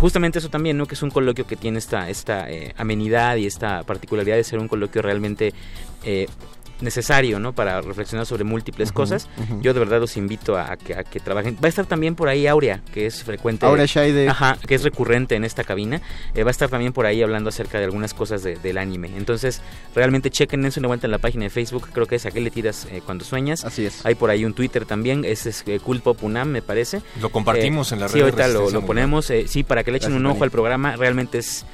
Justamente 0.00 0.38
eso 0.38 0.48
también, 0.48 0.76
¿no? 0.76 0.86
Que 0.86 0.94
es 0.94 1.02
un 1.02 1.10
coloquio 1.10 1.46
que 1.46 1.56
tiene 1.56 1.78
esta, 1.78 2.08
esta 2.08 2.46
amenidad 2.76 3.36
y 3.36 3.46
esta 3.46 3.82
particularidad 3.82 4.38
de 4.42 4.48
ser 4.50 4.58
un 4.58 4.68
coloquio 4.68 5.02
realmente... 5.02 5.52
eh, 6.04 6.26
necesario, 6.80 7.38
¿no? 7.38 7.52
Para 7.52 7.80
reflexionar 7.80 8.26
sobre 8.26 8.42
múltiples 8.42 8.90
cosas. 8.90 9.28
Yo 9.60 9.72
de 9.72 9.78
verdad 9.78 10.00
los 10.00 10.16
invito 10.16 10.56
a, 10.56 10.72
a 10.72 10.76
que, 10.76 10.94
a 10.96 11.04
que 11.04 11.20
trabajen. 11.20 11.54
Va 11.62 11.66
a 11.66 11.68
estar 11.68 11.86
también 11.86 12.16
por 12.16 12.28
ahí 12.28 12.48
Aurea, 12.48 12.80
que 12.92 13.06
es 13.06 13.22
frecuente. 13.22 13.64
Aurea 13.66 13.86
Scheide. 13.86 14.28
Ajá, 14.28 14.58
que 14.66 14.74
es 14.74 14.82
recurrente 14.82 15.36
en 15.36 15.44
esta 15.44 15.62
cabina. 15.62 16.00
Eh, 16.34 16.42
va 16.42 16.48
a 16.48 16.50
estar 16.50 16.68
también 16.68 16.92
por 16.92 17.06
ahí 17.06 17.22
hablando 17.22 17.50
acerca 17.50 17.78
de 17.78 17.84
algunas 17.84 18.14
cosas 18.14 18.42
de- 18.42 18.56
del 18.56 18.78
anime. 18.78 19.10
Entonces, 19.16 19.60
realmente 19.94 20.30
chequen 20.30 20.64
eso 20.64 20.80
una 20.80 20.88
vuelta 20.88 21.06
en 21.06 21.12
la 21.12 21.18
página 21.18 21.44
de 21.44 21.50
Facebook. 21.50 21.88
Creo 21.92 22.06
que 22.06 22.16
es 22.16 22.26
a 22.26 22.32
qué 22.32 22.40
le 22.40 22.50
tiras 22.50 22.88
eh, 22.90 23.00
cuando 23.06 23.24
sueñas. 23.24 23.64
Así 23.64 23.86
es. 23.86 24.04
Hay 24.04 24.16
por 24.16 24.30
ahí 24.30 24.44
un 24.44 24.52
Twitter 24.52 24.84
también. 24.84 25.24
Ese 25.24 25.50
es 25.50 25.62
eh, 25.68 25.78
Cool 25.78 26.00
Pop 26.00 26.20
Unam, 26.24 26.48
me 26.48 26.62
parece. 26.62 27.00
Lo 27.20 27.30
compartimos 27.30 27.92
Eh, 27.92 27.94
en 27.94 28.00
la 28.00 28.06
red 28.08 28.12
Sí, 28.12 28.18
de 28.18 28.24
ahorita 28.24 28.42
lo, 28.48 28.52
Resistencia 28.54 28.80
lo 28.80 28.86
ponemos. 28.86 29.30
eh, 29.30 29.44
sí, 29.46 29.62
para 29.62 29.84
que 29.84 29.92
le 29.92 29.98
echen 29.98 30.10
Gracias, 30.10 30.20
un 30.30 30.34
ojo 30.34 30.42
al 30.42 30.50
programa. 30.50 30.96
Realmente 30.96 31.38
es, 31.38 31.64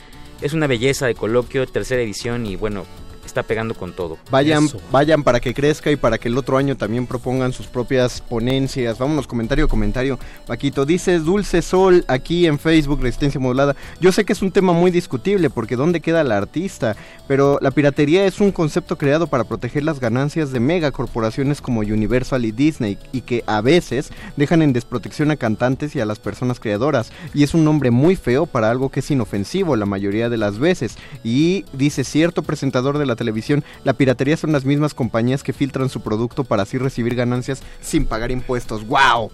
es 0.40 0.52
una 0.52 0.66
belleza 0.66 1.06
de 1.06 1.14
coloquio, 1.14 1.66
tercera 1.66 2.02
edición 2.02 2.46
y 2.46 2.56
bueno, 2.56 2.84
está 3.28 3.42
pegando 3.42 3.74
con 3.74 3.92
todo. 3.92 4.18
Vayan, 4.30 4.64
Eso. 4.64 4.80
vayan 4.90 5.22
para 5.22 5.40
que 5.40 5.54
crezca 5.54 5.90
y 5.90 5.96
para 5.96 6.18
que 6.18 6.28
el 6.28 6.36
otro 6.36 6.56
año 6.56 6.76
también 6.76 7.06
propongan 7.06 7.52
sus 7.52 7.66
propias 7.66 8.20
ponencias. 8.20 8.98
Vámonos, 8.98 9.26
comentario, 9.26 9.68
comentario. 9.68 10.18
Paquito, 10.46 10.84
dice 10.84 11.18
Dulce 11.18 11.62
Sol 11.62 12.04
aquí 12.08 12.46
en 12.46 12.58
Facebook, 12.58 13.00
Resistencia 13.00 13.40
Modulada. 13.40 13.76
Yo 14.00 14.12
sé 14.12 14.24
que 14.24 14.32
es 14.32 14.42
un 14.42 14.50
tema 14.50 14.72
muy 14.72 14.90
discutible 14.90 15.50
porque 15.50 15.76
¿dónde 15.76 16.00
queda 16.00 16.24
la 16.24 16.36
artista? 16.36 16.96
Pero 17.26 17.58
la 17.60 17.70
piratería 17.70 18.24
es 18.24 18.40
un 18.40 18.52
concepto 18.52 18.96
creado 18.96 19.26
para 19.26 19.44
proteger 19.44 19.84
las 19.84 20.00
ganancias 20.00 20.50
de 20.50 20.60
megacorporaciones 20.60 21.60
como 21.60 21.80
Universal 21.80 22.44
y 22.44 22.52
Disney 22.52 22.98
y 23.12 23.20
que 23.20 23.44
a 23.46 23.60
veces 23.60 24.10
dejan 24.36 24.62
en 24.62 24.72
desprotección 24.72 25.30
a 25.30 25.36
cantantes 25.36 25.94
y 25.94 26.00
a 26.00 26.06
las 26.06 26.18
personas 26.18 26.60
creadoras. 26.60 27.12
Y 27.34 27.42
es 27.42 27.54
un 27.54 27.64
nombre 27.64 27.90
muy 27.90 28.16
feo 28.16 28.46
para 28.46 28.70
algo 28.70 28.90
que 28.90 29.00
es 29.00 29.10
inofensivo 29.10 29.76
la 29.76 29.86
mayoría 29.86 30.28
de 30.28 30.36
las 30.38 30.58
veces. 30.58 30.96
Y 31.22 31.64
dice 31.72 32.04
cierto 32.04 32.42
presentador 32.42 32.98
de 32.98 33.06
la 33.06 33.16
televisión, 33.18 33.62
la 33.84 33.92
piratería 33.92 34.38
son 34.38 34.52
las 34.52 34.64
mismas 34.64 34.94
compañías 34.94 35.42
que 35.42 35.52
filtran 35.52 35.90
su 35.90 36.00
producto 36.00 36.44
para 36.44 36.62
así 36.62 36.78
recibir 36.78 37.14
ganancias 37.14 37.62
sin 37.82 38.06
pagar 38.06 38.30
impuestos. 38.30 38.86
¡Wow! 38.86 39.30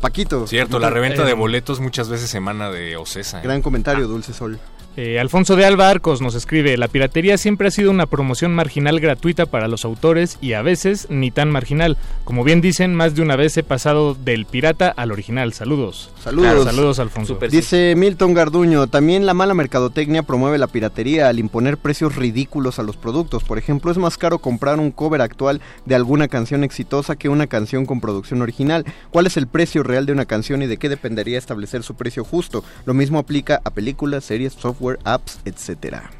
Paquito. 0.00 0.48
Cierto, 0.48 0.80
la 0.80 0.90
reventa 0.90 1.22
Eh, 1.22 1.26
de 1.26 1.34
boletos 1.34 1.78
muchas 1.78 2.08
veces 2.08 2.34
emana 2.34 2.68
de 2.70 2.96
Ocesa. 2.96 3.38
¿eh? 3.38 3.42
Gran 3.44 3.62
comentario, 3.62 4.08
Dulce 4.08 4.32
Sol. 4.32 4.58
Eh, 4.94 5.18
Alfonso 5.18 5.56
de 5.56 5.64
Alba 5.64 5.88
Arcos 5.88 6.20
nos 6.20 6.34
escribe, 6.34 6.76
la 6.76 6.86
piratería 6.86 7.38
siempre 7.38 7.68
ha 7.68 7.70
sido 7.70 7.90
una 7.90 8.04
promoción 8.04 8.54
marginal 8.54 9.00
gratuita 9.00 9.46
para 9.46 9.66
los 9.66 9.86
autores 9.86 10.36
y 10.42 10.52
a 10.52 10.60
veces 10.60 11.06
ni 11.08 11.30
tan 11.30 11.50
marginal. 11.50 11.96
Como 12.24 12.44
bien 12.44 12.60
dicen, 12.60 12.94
más 12.94 13.14
de 13.14 13.22
una 13.22 13.34
vez 13.34 13.56
he 13.56 13.62
pasado 13.62 14.12
del 14.12 14.44
pirata 14.44 14.90
al 14.90 15.10
original. 15.10 15.54
Saludos. 15.54 16.10
Saludos. 16.22 16.50
Claro, 16.50 16.64
saludos, 16.64 16.98
Alfonso. 16.98 17.34
Súper. 17.34 17.50
Dice 17.50 17.94
Milton 17.96 18.34
Garduño, 18.34 18.86
también 18.86 19.24
la 19.24 19.32
mala 19.32 19.54
mercadotecnia 19.54 20.24
promueve 20.24 20.58
la 20.58 20.66
piratería 20.66 21.28
al 21.28 21.38
imponer 21.38 21.78
precios 21.78 22.14
ridículos 22.14 22.78
a 22.78 22.82
los 22.82 22.98
productos. 22.98 23.44
Por 23.44 23.56
ejemplo, 23.56 23.90
es 23.90 23.96
más 23.96 24.18
caro 24.18 24.40
comprar 24.40 24.78
un 24.78 24.90
cover 24.90 25.22
actual 25.22 25.62
de 25.86 25.94
alguna 25.94 26.28
canción 26.28 26.64
exitosa 26.64 27.16
que 27.16 27.30
una 27.30 27.46
canción 27.46 27.86
con 27.86 28.02
producción 28.02 28.42
original. 28.42 28.84
¿Cuál 29.10 29.26
es 29.26 29.38
el 29.38 29.46
precio 29.46 29.82
real 29.84 30.04
de 30.04 30.12
una 30.12 30.26
canción 30.26 30.60
y 30.60 30.66
de 30.66 30.76
qué 30.76 30.90
dependería 30.90 31.38
establecer 31.38 31.82
su 31.82 31.94
precio 31.94 32.24
justo? 32.24 32.62
Lo 32.84 32.92
mismo 32.92 33.18
aplica 33.18 33.62
a 33.64 33.70
películas, 33.70 34.24
series, 34.24 34.52
software, 34.52 34.81
apps, 35.04 35.40
etcétera. 35.44 36.10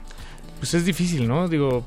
Pues 0.58 0.74
es 0.74 0.84
difícil, 0.84 1.26
¿no? 1.28 1.48
Digo, 1.48 1.84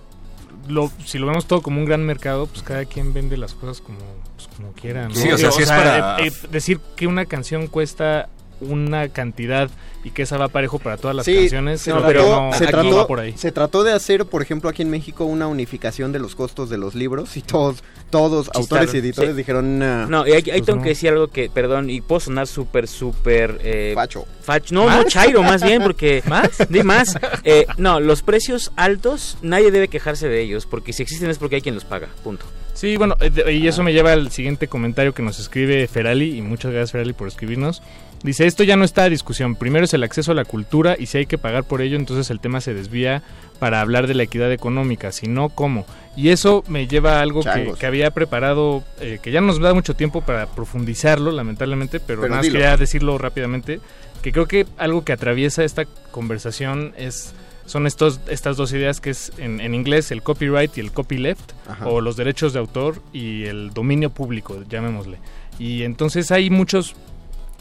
lo, 0.67 0.91
si 1.05 1.17
lo 1.17 1.27
vemos 1.27 1.45
todo 1.45 1.61
como 1.61 1.79
un 1.79 1.85
gran 1.85 2.05
mercado, 2.05 2.47
pues 2.47 2.61
cada 2.63 2.85
quien 2.85 3.13
vende 3.13 3.37
las 3.37 3.53
cosas 3.53 3.81
como, 3.81 3.99
pues, 4.35 4.47
como 4.55 4.71
quiera, 4.73 5.07
¿no? 5.07 5.15
Sí, 5.15 5.29
o 5.31 5.37
sea, 5.37 5.49
Digo, 5.49 5.51
si 5.51 5.63
es 5.63 5.69
para- 5.69 6.17
eh, 6.19 6.27
eh, 6.27 6.31
decir 6.51 6.79
que 6.95 7.07
una 7.07 7.25
canción 7.25 7.67
cuesta 7.67 8.29
una 8.69 9.09
cantidad 9.09 9.69
y 10.03 10.11
que 10.11 10.21
esa 10.21 10.37
va 10.37 10.49
parejo 10.49 10.77
para 10.77 10.97
todas 10.97 11.15
las 11.15 11.25
Sí, 11.25 11.35
canciones, 11.35 11.81
se, 11.81 11.91
trató, 11.91 12.13
no, 12.13 12.53
se 12.53 12.65
no 12.65 12.69
trató- 12.69 12.95
va 12.97 13.07
por 13.07 13.19
ahí. 13.19 13.33
se 13.35 13.51
trató 13.51 13.83
de 13.83 13.91
hacer, 13.91 14.25
por 14.25 14.41
ejemplo, 14.43 14.69
aquí 14.69 14.83
en 14.83 14.89
México 14.91 15.25
una 15.25 15.47
unificación 15.47 16.11
de 16.11 16.19
los 16.19 16.35
costos 16.35 16.69
de 16.69 16.77
los 16.77 16.93
libros 16.93 17.35
y 17.37 17.41
todos, 17.41 17.83
todos 18.11 18.51
autores 18.53 18.93
y 18.93 18.97
editores 18.99 19.31
sí. 19.31 19.37
dijeron, 19.37 19.79
"Nah". 19.79 20.05
No, 20.05 20.27
y 20.27 20.33
ahí, 20.33 20.43
Pues 20.43 20.63
tengo 20.63 20.77
no. 20.77 20.83
que 20.83 20.89
decir 20.89 21.09
algo 21.09 21.29
que, 21.29 21.49
perdón, 21.49 21.89
y 21.89 22.01
puedo 22.01 22.19
sonar 22.19 22.45
súper, 22.45 22.87
súper... 22.87 23.59
Eh, 23.63 23.93
Facho. 23.95 24.25
facho. 24.43 24.75
No, 24.75 24.85
¿Más? 24.85 24.97
no, 24.97 25.03
Chairo, 25.05 25.41
más 25.41 25.63
bien, 25.63 25.81
porque... 25.81 26.21
¿Más? 26.27 26.51
De 26.69 26.83
más. 26.83 27.17
Eh, 27.43 27.65
no, 27.77 27.99
los 27.99 28.21
precios 28.21 28.71
altos, 28.75 29.39
nadie 29.41 29.71
debe 29.71 29.87
quejarse 29.87 30.27
de 30.27 30.39
ellos, 30.41 30.67
porque 30.67 30.93
si 30.93 31.01
existen 31.01 31.31
es 31.31 31.39
porque 31.39 31.55
hay 31.55 31.61
quien 31.61 31.73
los 31.73 31.83
paga, 31.85 32.09
punto. 32.23 32.45
Sí, 32.75 32.97
bueno, 32.97 33.15
eh, 33.21 33.53
y 33.53 33.67
eso 33.67 33.81
me 33.83 33.93
lleva 33.93 34.11
al 34.11 34.29
siguiente 34.31 34.67
comentario 34.67 35.13
que 35.13 35.23
nos 35.23 35.39
escribe 35.39 35.87
Ferali, 35.87 36.37
y 36.37 36.41
muchas 36.41 36.71
gracias 36.71 36.91
Ferali 36.91 37.13
por 37.13 37.27
escribirnos. 37.27 37.81
Dice, 38.25 38.47
esto 38.47 38.63
ya 38.63 38.75
no 38.75 38.85
está 38.85 39.03
a 39.03 39.09
discusión. 39.09 39.55
Primero 39.55 39.85
es 39.85 39.93
el 39.93 40.01
acceso 40.01 40.31
a 40.31 40.35
la 40.35 40.45
cultura 40.45 40.95
y 40.97 41.05
si 41.05 41.19
hay 41.19 41.25
que 41.27 41.37
pagar 41.37 41.63
por 41.63 41.83
ello, 41.83 41.95
entonces 41.95 42.31
el 42.31 42.39
tema 42.39 42.59
se 42.59 42.73
desvía 42.73 43.21
para 43.59 43.81
hablar 43.81 44.07
de 44.07 44.15
la 44.15 44.23
equidad 44.23 44.51
económica, 44.51 45.11
si 45.11 45.27
no, 45.27 45.49
¿cómo? 45.49 45.85
Y 46.17 46.29
eso 46.29 46.63
me 46.67 46.87
lleva 46.87 47.19
a 47.19 47.21
algo 47.21 47.41
que, 47.43 47.85
había 47.85 48.09
preparado, 48.09 48.83
eh, 48.99 49.19
que 49.21 49.31
ya 49.31 49.41
nos 49.41 49.59
da 49.59 49.75
mucho 49.75 49.95
tiempo 49.95 50.21
para 50.21 50.47
profundizarlo, 50.47 51.31
lamentablemente, 51.31 51.99
pero, 51.99 52.21
Pero 52.21 52.29
nada 52.31 52.37
más 52.37 52.45
dilo. 52.47 52.59
quería 52.59 52.75
decirlo 52.77 53.15
rápidamente, 53.19 53.79
que 54.23 54.31
creo 54.31 54.47
que 54.47 54.65
algo 54.77 55.05
que 55.05 55.13
atraviesa 55.13 55.63
esta 55.63 55.85
conversación 56.09 56.93
es 56.97 57.35
son 57.67 57.85
estos, 57.87 58.21
estas 58.27 58.57
dos 58.57 58.73
ideas 58.73 59.01
que 59.01 59.11
es 59.11 59.31
en, 59.37 59.59
en 59.59 59.73
inglés 59.73 60.11
el 60.11 60.23
copyright 60.23 60.75
y 60.77 60.81
el 60.81 60.91
copyleft, 60.91 61.51
Ajá. 61.67 61.87
o 61.87 62.01
los 62.01 62.15
derechos 62.15 62.53
de 62.53 62.59
autor 62.59 63.01
y 63.13 63.45
el 63.45 63.71
dominio 63.71 64.09
público, 64.09 64.63
llamémosle. 64.67 65.17
Y 65.59 65.83
entonces 65.83 66.31
hay 66.31 66.49
muchos 66.49 66.95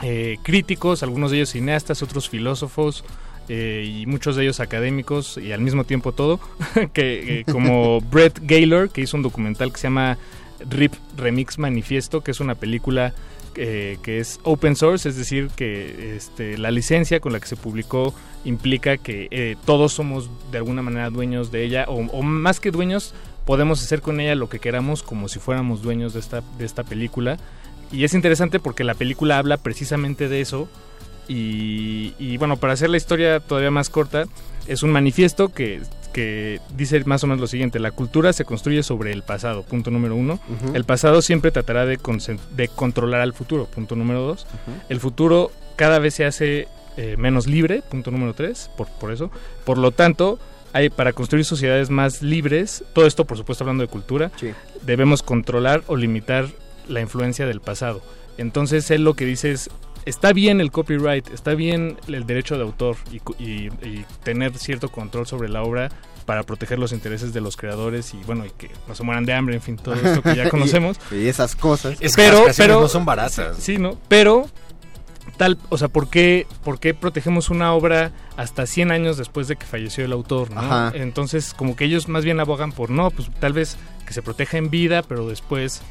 eh, 0.04 0.38
críticos, 0.42 1.02
algunos 1.02 1.30
de 1.30 1.38
ellos 1.38 1.50
cineastas, 1.50 2.02
otros 2.02 2.28
filósofos 2.28 3.04
eh, 3.48 3.84
y 3.86 4.06
muchos 4.06 4.36
de 4.36 4.42
ellos 4.42 4.60
académicos 4.60 5.38
y 5.38 5.52
al 5.52 5.60
mismo 5.60 5.84
tiempo 5.84 6.12
todo, 6.12 6.38
que 6.92 7.40
eh, 7.40 7.44
como 7.50 8.00
Brett 8.00 8.38
Gaylor, 8.42 8.90
que 8.90 9.00
hizo 9.00 9.16
un 9.16 9.22
documental 9.22 9.72
que 9.72 9.78
se 9.78 9.84
llama 9.84 10.18
RIP 10.68 10.92
Remix 11.16 11.58
Manifiesto, 11.58 12.22
que 12.22 12.30
es 12.30 12.40
una 12.40 12.54
película 12.54 13.14
eh, 13.56 13.98
que 14.02 14.18
es 14.18 14.40
open 14.42 14.74
source, 14.74 15.08
es 15.08 15.16
decir, 15.16 15.48
que 15.54 16.16
este, 16.16 16.58
la 16.58 16.72
licencia 16.72 17.20
con 17.20 17.32
la 17.32 17.38
que 17.38 17.46
se 17.46 17.54
publicó 17.54 18.12
implica 18.44 18.96
que 18.96 19.28
eh, 19.30 19.56
todos 19.64 19.92
somos 19.92 20.28
de 20.50 20.58
alguna 20.58 20.82
manera 20.82 21.08
dueños 21.08 21.52
de 21.52 21.64
ella, 21.64 21.84
o, 21.88 21.94
o 21.94 22.22
más 22.22 22.58
que 22.58 22.72
dueños, 22.72 23.14
podemos 23.44 23.80
hacer 23.82 24.00
con 24.00 24.20
ella 24.20 24.34
lo 24.34 24.48
que 24.48 24.58
queramos 24.58 25.04
como 25.04 25.28
si 25.28 25.38
fuéramos 25.38 25.82
dueños 25.82 26.14
de 26.14 26.20
esta, 26.20 26.42
de 26.58 26.64
esta 26.64 26.82
película. 26.82 27.38
Y 27.94 28.04
es 28.04 28.14
interesante 28.14 28.60
porque 28.60 28.84
la 28.84 28.94
película 28.94 29.38
habla 29.38 29.56
precisamente 29.56 30.28
de 30.28 30.40
eso. 30.40 30.68
Y, 31.28 32.12
y 32.18 32.36
bueno, 32.36 32.56
para 32.58 32.72
hacer 32.74 32.90
la 32.90 32.96
historia 32.96 33.40
todavía 33.40 33.70
más 33.70 33.88
corta, 33.88 34.24
es 34.66 34.82
un 34.82 34.90
manifiesto 34.92 35.48
que, 35.52 35.80
que 36.12 36.60
dice 36.76 37.02
más 37.04 37.24
o 37.24 37.26
menos 37.26 37.40
lo 37.40 37.46
siguiente, 37.46 37.78
la 37.78 37.90
cultura 37.92 38.32
se 38.32 38.44
construye 38.44 38.82
sobre 38.82 39.12
el 39.12 39.22
pasado, 39.22 39.62
punto 39.62 39.90
número 39.90 40.16
uno. 40.16 40.38
El 40.74 40.84
pasado 40.84 41.22
siempre 41.22 41.50
tratará 41.50 41.86
de, 41.86 41.98
de 42.56 42.68
controlar 42.68 43.20
al 43.20 43.32
futuro, 43.32 43.66
punto 43.66 43.96
número 43.96 44.20
dos. 44.20 44.46
El 44.88 45.00
futuro 45.00 45.50
cada 45.76 45.98
vez 45.98 46.14
se 46.14 46.24
hace 46.26 46.68
eh, 46.96 47.16
menos 47.18 47.46
libre, 47.46 47.82
punto 47.90 48.10
número 48.10 48.34
tres, 48.34 48.70
por, 48.76 48.88
por 48.88 49.10
eso. 49.12 49.30
Por 49.64 49.78
lo 49.78 49.92
tanto, 49.92 50.38
hay, 50.74 50.90
para 50.90 51.12
construir 51.14 51.44
sociedades 51.46 51.88
más 51.88 52.20
libres, 52.22 52.84
todo 52.92 53.06
esto 53.06 53.24
por 53.24 53.38
supuesto 53.38 53.64
hablando 53.64 53.82
de 53.82 53.88
cultura, 53.88 54.30
Sí. 54.36 54.50
debemos 54.82 55.22
controlar 55.22 55.82
o 55.86 55.96
limitar 55.96 56.48
la 56.88 57.00
influencia 57.00 57.46
del 57.46 57.60
pasado. 57.60 58.02
Entonces 58.38 58.90
él 58.90 59.04
lo 59.04 59.14
que 59.14 59.24
dice 59.26 59.52
es, 59.52 59.70
está 60.06 60.32
bien 60.32 60.60
el 60.60 60.70
copyright, 60.70 61.28
está 61.32 61.54
bien 61.54 61.96
el 62.08 62.26
derecho 62.26 62.56
de 62.56 62.62
autor 62.64 62.96
y, 63.12 63.16
y- 63.42 63.68
y 63.82 64.04
tener 64.22 64.56
cierto 64.58 64.88
control 64.90 65.26
sobre 65.26 65.48
la 65.48 65.62
obra 65.62 65.90
para 66.26 66.42
proteger 66.42 66.78
los 66.78 66.92
intereses 66.92 67.32
de 67.34 67.40
los 67.42 67.56
creadores 67.56 68.14
y 68.14 68.16
bueno, 68.24 68.46
y 68.46 68.50
que 68.50 68.70
no 68.88 68.94
se 68.94 69.02
mueran 69.02 69.24
de 69.26 69.34
hambre, 69.34 69.54
en 69.56 69.60
fin, 69.62 69.76
todo 69.76 69.94
esto 69.94 70.22
que 70.22 70.34
ya 70.34 70.48
conocemos. 70.50 70.96
y, 71.10 71.16
y 71.16 71.28
esas 71.28 71.54
cosas. 71.54 71.98
Es 72.00 72.16
que 72.16 72.22
pero, 72.22 72.46
las 72.46 72.56
pero 72.56 72.80
no 72.80 72.88
son 72.88 73.04
baratas. 73.04 73.56
Sí, 73.58 73.76
¿no? 73.76 73.98
Pero 74.08 74.48
tal, 75.36 75.58
o 75.68 75.76
sea, 75.78 75.88
¿por 75.88 76.08
qué, 76.08 76.46
por 76.64 76.78
qué 76.80 76.94
protegemos 76.94 77.50
una 77.50 77.72
obra 77.74 78.12
hasta 78.36 78.66
100 78.66 78.90
años 78.90 79.16
después 79.16 79.48
de 79.48 79.56
que 79.56 79.66
falleció 79.66 80.04
el 80.04 80.12
autor, 80.12 80.50
¿no? 80.50 80.60
Ajá. 80.60 80.92
Entonces, 80.94 81.52
como 81.54 81.76
que 81.76 81.84
ellos 81.84 82.08
más 82.08 82.24
bien 82.24 82.40
abogan 82.40 82.72
por 82.72 82.88
no, 82.90 83.10
pues 83.10 83.28
tal 83.40 83.52
vez 83.52 83.76
que 84.06 84.12
se 84.14 84.22
proteja 84.22 84.56
en 84.58 84.70
vida, 84.70 85.02
pero 85.02 85.28
después 85.28 85.82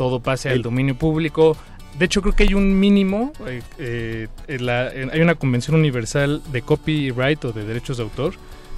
todo 0.00 0.20
pase 0.20 0.48
al 0.48 0.62
dominio 0.62 0.94
público. 0.96 1.58
De 1.98 2.06
hecho, 2.06 2.22
creo 2.22 2.34
que 2.34 2.44
hay 2.44 2.54
un 2.54 2.80
mínimo, 2.80 3.34
eh, 3.46 3.60
eh, 3.78 4.28
en 4.48 4.64
la- 4.64 4.90
en- 4.90 5.10
hay 5.10 5.20
una 5.20 5.34
convención 5.34 5.76
universal 5.76 6.40
de 6.50 6.62
copyright 6.62 7.44
o 7.44 7.52
de 7.52 7.66
derechos 7.66 7.98
de 7.98 8.04
autor 8.04 8.32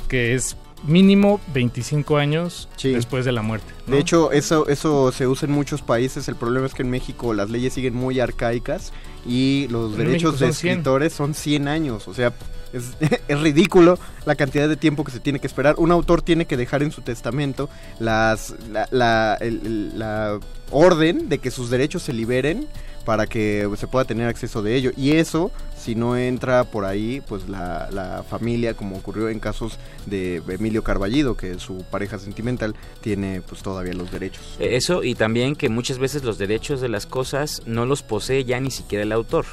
que 0.09 0.35
es 0.35 0.57
mínimo 0.85 1.41
25 1.55 2.17
años 2.17 2.69
Sí. 2.75 2.89
después 2.91 3.25
de 3.25 3.31
la 3.31 3.43
muerte. 3.43 3.73
¿no? 3.87 3.95
De 3.95 4.01
hecho, 4.01 4.33
eso, 4.33 4.67
eso 4.69 5.13
se 5.13 5.29
usa 5.29 5.47
en 5.47 5.55
muchos 5.55 5.81
países. 5.81 6.27
El 6.27 6.35
problema 6.35 6.67
es 6.67 6.75
que 6.75 6.83
en 6.83 6.91
México 6.91 7.33
las 7.35 7.51
leyes 7.51 7.73
siguen 7.73 7.95
muy 7.95 8.19
arcaicas 8.19 8.93
y 9.25 9.69
los 9.71 9.93
En 9.93 9.99
derechos 9.99 10.41
de 10.41 10.47
son 10.47 10.55
100. 10.55 10.71
escritores 10.73 11.13
son 11.13 11.35
100 11.35 11.69
años. 11.69 12.09
O 12.09 12.15
sea, 12.15 12.33
es, 12.73 12.85
es 13.29 13.41
ridículo 13.41 13.99
la 14.27 14.35
cantidad 14.35 14.69
de 14.69 14.77
tiempo 14.77 15.05
que 15.05 15.13
se 15.13 15.21
tiene 15.21 15.39
que 15.39 15.47
esperar. 15.47 15.75
Un 15.79 15.91
autor 15.93 16.23
tiene 16.23 16.47
que 16.47 16.57
dejar 16.57 16.83
en 16.83 16.93
su 16.93 17.03
testamento 17.03 17.69
las, 17.99 18.55
la, 18.71 18.89
la- 18.91 19.39
la 19.41 20.39
orden 20.71 21.29
de 21.29 21.39
que 21.39 21.51
sus 21.51 21.71
derechos 21.71 22.03
se 22.03 22.13
liberen 22.13 22.67
para 23.05 23.27
que 23.27 23.69
se 23.77 23.89
pueda 23.89 24.05
tener 24.05 24.29
acceso 24.29 24.63
de 24.63 24.77
ello. 24.77 24.93
Y 24.97 25.13
eso, 25.17 25.51
si 25.77 25.97
no 25.97 26.17
entra 26.17 26.63
por 26.63 26.85
ahí, 26.85 27.21
pues 27.27 27.49
la, 27.49 27.89
la 27.91 28.23
familia, 28.23 28.75
como 28.75 28.97
ocurrió 28.97 29.29
en 29.29 29.41
casos 29.41 29.77
de 30.07 30.41
Emilio 30.49 30.85
Carballido, 30.85 31.37
que 31.37 31.59
su 31.59 31.79
pareja 31.91 32.21
sentimental 32.21 32.77
tiene 33.01 33.43
pues 33.43 33.61
todavía 33.61 33.93
los 33.93 34.13
derechos. 34.13 34.43
Eh, 34.61 34.77
Eso 34.77 35.03
y 35.03 35.17
también 35.17 35.57
que 35.57 35.69
muchas 35.69 35.99
veces 35.99 36.23
los 36.23 36.39
derechos 36.39 36.81
de 36.81 36.89
las 36.89 37.07
cosas 37.07 37.63
no 37.67 37.87
los 37.87 38.05
posee 38.05 38.45
ya 38.45 38.61
ni 38.61 38.71
siquiera 38.71 39.03
el 39.03 39.11
autor. 39.11 39.47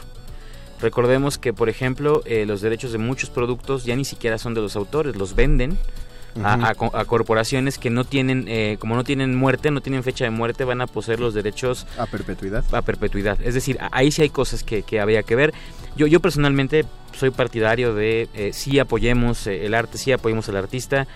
Recordemos 0.82 1.38
que, 1.38 1.54
por 1.54 1.70
ejemplo, 1.70 2.22
eh, 2.26 2.46
los 2.46 2.62
derechos 2.62 2.92
de 2.92 2.98
muchos 2.98 3.30
productos 3.30 3.84
ya 3.84 3.96
ni 3.96 4.06
siquiera 4.06 4.38
son 4.38 4.54
de 4.54 4.62
los 4.62 4.76
autores, 4.76 5.16
los 5.16 5.36
venden 5.36 5.78
a, 6.44 6.74
corporaciones 7.06 7.78
que 7.78 7.90
no 7.90 8.04
tienen, 8.04 8.46
eh, 8.48 8.78
como 8.80 8.96
no 8.96 9.04
tienen 9.04 9.36
muerte, 9.36 9.72
no 9.72 9.82
tienen 9.82 10.04
fecha 10.04 10.24
de 10.26 10.30
muerte, 10.30 10.64
van 10.64 10.82
a 10.82 10.88
poseer 10.88 11.20
los 11.20 11.34
derechos 11.34 11.86
A 11.98 12.06
perpetuidad. 12.06 12.64
a 12.72 12.82
perpetuidad. 12.82 13.40
Es 13.42 13.54
decir, 13.54 13.78
ahí 13.92 14.12
sí 14.12 14.22
hay 14.22 14.30
cosas 14.30 14.64
que, 14.64 14.84
que 14.84 15.00
habría 15.00 15.24
que 15.24 15.36
ver. 15.36 15.54
Yo, 15.96 16.08
yo 16.08 16.20
personalmente 16.20 16.86
soy 17.18 17.32
partidario 17.32 17.94
de 17.94 18.30
eh, 18.34 18.52
sí 18.54 18.80
apoyemos 18.80 19.48
eh, 19.48 19.66
el 19.66 19.74
arte, 19.74 19.98
sí 19.98 20.12
apoyemos 20.12 20.48
al 20.50 20.58
artista, 20.58 21.08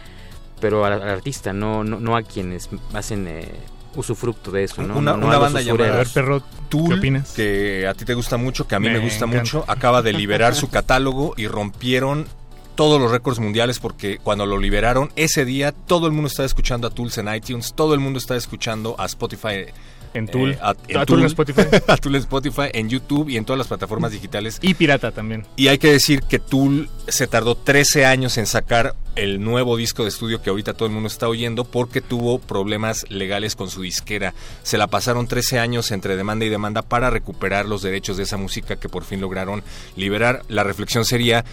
pero 0.59 0.85
al, 0.85 0.93
al 0.93 1.09
artista, 1.09 1.53
no, 1.53 1.83
no, 1.83 1.99
no 1.99 2.15
a 2.15 2.23
quienes 2.23 2.69
hacen 2.93 3.27
eh, 3.27 3.47
usufructo 3.95 4.51
de 4.51 4.63
eso. 4.65 4.81
¿no? 4.81 4.97
Una, 4.97 5.11
No- 5.11 5.17
no 5.17 5.25
una 5.27 5.35
a 5.35 5.39
los 5.39 5.53
banda 5.53 5.61
llamada 5.61 5.93
A 5.93 5.97
ver, 5.97 6.07
perro, 6.13 6.41
Tool, 6.69 6.89
¿qué 6.89 6.93
opinas? 6.95 7.31
que 7.33 7.87
a 7.87 7.93
ti 7.93 8.05
te 8.05 8.13
gusta 8.13 8.37
mucho, 8.37 8.67
que 8.67 8.75
a 8.75 8.79
mí 8.79 8.87
me, 8.87 8.93
Me 8.93 8.99
gusta 8.99 9.25
encanta. 9.25 9.39
mucho, 9.39 9.65
acaba 9.67 10.01
de 10.01 10.13
liberar 10.13 10.55
su 10.55 10.69
catálogo 10.71 11.33
y 11.37 11.47
rompieron 11.47 12.27
todos 12.75 12.99
los 13.01 13.11
récords 13.11 13.39
mundiales 13.39 13.79
porque 13.79 14.17
cuando 14.17 14.45
lo 14.45 14.57
liberaron 14.57 15.11
ese 15.15 15.45
día 15.45 15.71
todo 15.71 16.07
el 16.07 16.13
mundo 16.13 16.27
estaba 16.27 16.45
escuchando 16.45 16.87
a 16.87 16.89
Tools 16.89 17.17
en 17.17 17.33
iTunes, 17.33 17.73
todo 17.75 17.93
el 17.93 17.99
mundo 17.99 18.19
estaba 18.19 18.37
escuchando 18.37 18.95
a 18.97 19.05
Spotify 19.05 19.65
En 20.13 20.27
Tool. 20.27 20.51
eh, 20.51 20.59
a, 20.61 20.75
en 20.87 20.97
A 20.97 21.05
Tool 21.05 21.19
en 21.21 21.25
Spotify. 21.25 21.61
a 21.87 21.97
Tool 21.97 22.15
en 22.15 22.21
Spotify, 22.21 22.69
en 22.73 22.89
YouTube 22.89 23.29
y 23.29 23.37
en 23.37 23.45
todas 23.45 23.57
las 23.57 23.67
plataformas 23.67 24.11
digitales. 24.11 24.59
Y 24.61 24.73
pirata 24.75 25.11
también. 25.11 25.45
Y 25.55 25.69
hay 25.69 25.77
que 25.79 25.91
decir 25.91 26.21
que 26.21 26.37
Tool 26.39 26.89
se 27.07 27.25
tardó 27.27 27.55
13 27.55 28.05
años 28.05 28.37
en 28.37 28.45
sacar 28.45 28.95
el 29.15 29.43
nuevo 29.43 29.77
disco 29.77 30.03
de 30.03 30.09
estudio 30.09 30.41
que 30.41 30.49
ahorita 30.49 30.73
todo 30.73 30.87
el 30.87 30.93
mundo 30.93 31.07
está 31.07 31.27
oyendo 31.27 31.65
porque 31.65 32.01
tuvo 32.01 32.39
problemas 32.39 33.05
legales 33.09 33.55
con 33.55 33.69
su 33.69 33.81
disquera. 33.81 34.33
Se 34.63 34.77
la 34.77 34.87
pasaron 34.87 35.27
13 35.27 35.59
años 35.59 35.91
entre 35.91 36.15
demanda 36.15 36.45
y 36.45 36.49
demanda 36.49 36.81
para 36.81 37.09
recuperar 37.09 37.67
los 37.67 37.81
derechos 37.83 38.17
de 38.17 38.23
esa 38.23 38.37
música 38.37 38.75
que 38.75 38.89
por 38.89 39.03
fin 39.03 39.21
lograron 39.21 39.63
liberar. 39.95 40.41
La 40.47 40.63
reflexión 40.63 41.05
sería, 41.05 41.45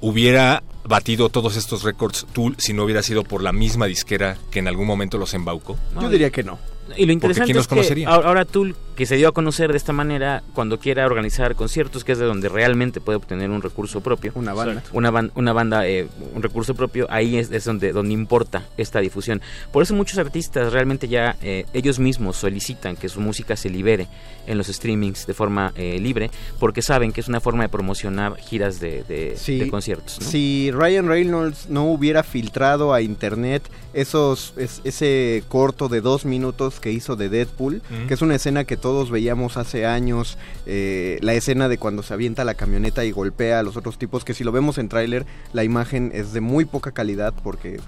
hubiera 0.00 0.62
batido 0.84 1.28
todos 1.28 1.56
estos 1.56 1.82
récords 1.82 2.26
Tool 2.32 2.56
si 2.58 2.72
no 2.72 2.84
hubiera 2.84 3.02
sido 3.02 3.22
por 3.24 3.42
la 3.42 3.52
misma 3.52 3.86
disquera 3.86 4.36
que 4.50 4.58
en 4.58 4.68
algún 4.68 4.86
momento 4.86 5.18
los 5.18 5.34
embaucó. 5.34 5.76
Yo 6.00 6.08
diría 6.08 6.30
que 6.30 6.42
no. 6.42 6.58
Y 6.96 7.06
lo 7.06 7.12
interesante 7.12 7.46
¿quién 7.46 7.56
los 7.56 7.64
es 7.64 7.68
que 7.68 7.74
conocería? 7.76 8.08
ahora 8.08 8.28
ahora 8.28 8.44
Tool, 8.44 8.76
que 8.96 9.06
se 9.06 9.16
dio 9.16 9.28
a 9.28 9.32
conocer 9.32 9.70
de 9.70 9.76
esta 9.78 9.92
manera, 9.92 10.42
cuando 10.54 10.78
quiera 10.78 11.06
organizar 11.06 11.54
conciertos, 11.54 12.04
que 12.04 12.12
es 12.12 12.18
de 12.18 12.26
donde 12.26 12.48
realmente 12.48 13.00
puede 13.00 13.16
obtener 13.16 13.50
un 13.50 13.62
recurso 13.62 14.00
propio, 14.02 14.32
Una 14.34 14.52
banda. 14.52 14.82
una, 14.92 15.10
ban- 15.10 15.30
una 15.34 15.52
banda, 15.52 15.86
eh, 15.86 16.06
un 16.34 16.42
recurso 16.42 16.74
propio, 16.74 17.06
ahí 17.10 17.36
es, 17.38 17.50
es 17.50 17.64
donde, 17.64 17.92
donde 17.92 18.12
importa 18.12 18.64
esta 18.76 19.00
difusión. 19.00 19.40
Por 19.72 19.82
eso 19.82 19.94
muchos 19.94 20.18
artistas 20.18 20.72
realmente 20.72 21.08
ya 21.08 21.36
eh, 21.42 21.64
ellos 21.72 21.98
mismos 21.98 22.36
solicitan 22.36 22.96
que 22.96 23.08
su 23.08 23.20
música 23.20 23.56
se 23.56 23.70
libere 23.70 24.06
en 24.46 24.58
los 24.58 24.66
streamings 24.66 25.26
de 25.26 25.34
forma 25.34 25.72
eh, 25.76 25.98
libre, 26.00 26.30
porque 26.58 26.82
saben 26.82 27.12
que 27.12 27.20
es 27.20 27.28
una 27.28 27.40
forma 27.40 27.62
de 27.62 27.68
promocionar 27.70 28.36
giras 28.36 28.80
de, 28.80 29.04
de- 29.04 29.36
Sí, 29.36 29.58
de 29.58 29.68
conciertos. 29.70 30.18
¿no? 30.20 30.26
Si 30.26 30.70
Ryan 30.72 31.06
Reynolds 31.08 31.68
no 31.70 31.84
hubiera 31.84 32.22
filtrado 32.22 32.92
a 32.92 33.00
internet 33.00 33.62
esos 33.92 34.54
es- 34.56 34.80
ese 34.84 35.42
corto 35.48 35.88
de 35.88 36.00
dos 36.00 36.24
minutos 36.24 36.80
que 36.80 36.92
hizo 36.92 37.16
de 37.16 37.28
Deadpool, 37.28 37.82
Mm. 37.90 38.06
que 38.08 38.14
es 38.14 38.22
una 38.22 38.34
escena 38.34 38.64
que 38.64 38.76
todos 38.76 39.10
veíamos 39.10 39.56
hace 39.56 39.86
años, 39.86 40.38
eh, 40.66 41.18
la 41.22 41.34
escena 41.34 41.68
de 41.68 41.78
cuando 41.78 42.02
se 42.02 42.14
avienta 42.14 42.44
la 42.44 42.54
camioneta 42.54 43.04
y 43.04 43.10
golpea 43.10 43.58
a 43.58 43.62
los 43.62 43.76
otros 43.76 43.98
tipos, 43.98 44.24
que 44.24 44.34
si 44.34 44.44
lo 44.44 44.52
vemos 44.52 44.78
en 44.78 44.88
tráiler, 44.88 45.26
la 45.52 45.64
imagen 45.64 46.10
es 46.14 46.32
de 46.32 46.40
muy 46.40 46.64
poca 46.64 46.92
calidad 46.92 47.34
porque 47.42 47.80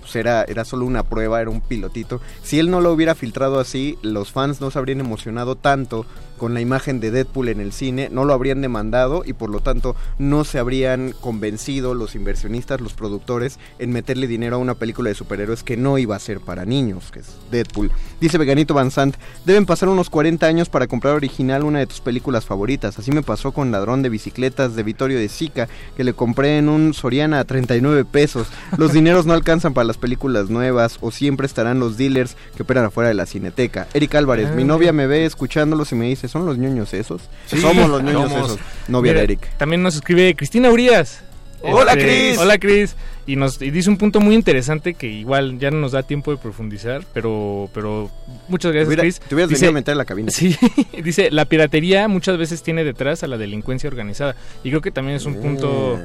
pues 0.00 0.14
era, 0.14 0.44
era 0.44 0.64
solo 0.64 0.86
una 0.86 1.02
prueba, 1.02 1.40
era 1.40 1.50
un 1.50 1.60
pilotito. 1.60 2.20
Si 2.44 2.60
él 2.60 2.70
no 2.70 2.80
lo 2.80 2.92
hubiera 2.92 3.16
filtrado 3.16 3.58
así, 3.58 3.98
los 4.02 4.30
fans 4.30 4.60
no 4.60 4.70
se 4.70 4.78
habrían 4.78 5.00
emocionado 5.00 5.56
tanto 5.56 6.06
con 6.36 6.54
la 6.54 6.60
imagen 6.60 7.00
de 7.00 7.10
Deadpool 7.10 7.48
en 7.48 7.60
el 7.60 7.72
cine, 7.72 8.08
no 8.12 8.24
lo 8.24 8.32
habrían 8.32 8.60
demandado 8.60 9.22
y 9.24 9.32
por 9.32 9.50
lo 9.50 9.60
tanto 9.60 9.96
no 10.18 10.44
se 10.44 10.58
habrían 10.58 11.12
convencido 11.20 11.94
los 11.94 12.14
inversionistas, 12.14 12.80
los 12.80 12.92
productores, 12.94 13.58
en 13.78 13.92
meterle 13.92 14.26
dinero 14.26 14.56
a 14.56 14.58
una 14.58 14.74
película 14.74 15.08
de 15.08 15.14
superhéroes 15.14 15.62
que 15.62 15.76
no 15.76 15.98
iba 15.98 16.16
a 16.16 16.18
ser 16.20 16.40
para 16.40 16.64
niños, 16.64 17.10
que 17.12 17.20
es 17.20 17.26
Deadpool. 17.50 17.90
Dice 18.20 18.38
Veganito 18.38 18.74
Van 18.74 18.90
Sant, 18.90 19.16
deben 19.44 19.66
pasar 19.66 19.88
unos 19.88 20.10
40 20.10 20.46
años 20.46 20.68
para 20.68 20.86
comprar 20.86 21.14
original 21.14 21.64
una 21.64 21.78
de 21.80 21.86
tus 21.86 22.00
películas 22.00 22.44
favoritas. 22.44 22.98
Así 22.98 23.12
me 23.12 23.22
pasó 23.22 23.52
con 23.52 23.70
Ladrón 23.70 24.02
de 24.02 24.08
Bicicletas 24.08 24.76
de 24.76 24.82
Vittorio 24.82 25.18
de 25.18 25.28
Sica, 25.28 25.68
que 25.96 26.04
le 26.04 26.12
compré 26.14 26.58
en 26.58 26.68
un 26.68 26.94
Soriana 26.94 27.40
a 27.40 27.44
39 27.44 28.04
pesos. 28.04 28.46
Los 28.76 28.92
dineros 28.92 29.26
no 29.26 29.34
alcanzan 29.34 29.74
para 29.74 29.84
las 29.86 29.98
películas 29.98 30.50
nuevas 30.50 30.98
o 31.00 31.10
siempre 31.10 31.46
estarán 31.46 31.78
los 31.80 31.96
dealers 31.96 32.36
que 32.56 32.62
operan 32.62 32.84
afuera 32.84 33.08
de 33.08 33.14
la 33.14 33.26
cineteca. 33.26 33.86
Eric 33.94 34.14
Álvarez, 34.14 34.50
mi 34.54 34.62
Ah. 34.62 34.66
novia 34.66 34.92
me 34.92 35.06
ve 35.06 35.24
escuchándolos 35.24 35.92
y 35.92 35.94
me 35.94 36.06
dice, 36.06 36.25
¿son 36.28 36.46
los 36.46 36.58
ñoños 36.58 36.92
esos? 36.94 37.22
Sí, 37.46 37.60
somos 37.60 37.88
los 37.88 38.02
ñoños 38.02 38.30
somos. 38.30 38.50
esos. 38.52 38.60
Novia 38.88 39.12
Mira, 39.12 39.20
de 39.20 39.24
Eric. 39.24 39.48
También 39.56 39.82
nos 39.82 39.94
escribe 39.96 40.34
Cristina 40.34 40.70
Urias. 40.70 41.20
Hola, 41.62 41.92
Este, 41.92 42.04
Cris. 42.04 42.38
Hola 42.38 42.58
Cris. 42.58 42.96
Y 43.28 43.34
nos 43.34 43.60
y 43.60 43.72
dice 43.72 43.90
un 43.90 43.96
punto 43.96 44.20
muy 44.20 44.36
interesante 44.36 44.94
que 44.94 45.08
igual 45.08 45.58
ya 45.58 45.72
no 45.72 45.78
nos 45.78 45.90
da 45.92 46.04
tiempo 46.04 46.30
de 46.30 46.36
profundizar, 46.36 47.02
pero 47.12 47.68
pero 47.74 48.08
muchas 48.46 48.70
gracias 48.72 49.00
Cris. 49.00 49.20
te 49.20 49.34
hubieras 49.34 49.48
Dice- 49.50 49.62
venido 49.62 49.70
a 49.70 49.80
meter 49.80 49.92
a 49.92 49.96
la 49.96 50.04
cabina. 50.04 50.30
Sí, 50.36 50.56
dice, 51.02 51.30
la 51.32 51.44
piratería 51.46 52.06
muchas 52.06 52.38
veces 52.38 52.62
tiene 52.62 52.84
detrás 52.84 53.24
a 53.24 53.26
la 53.26 53.36
delincuencia 53.36 53.88
organizada. 53.88 54.36
Y 54.62 54.68
creo 54.70 54.80
que 54.80 54.92
también 54.92 55.16
es 55.16 55.26
un 55.26 55.34
punto 55.42 55.98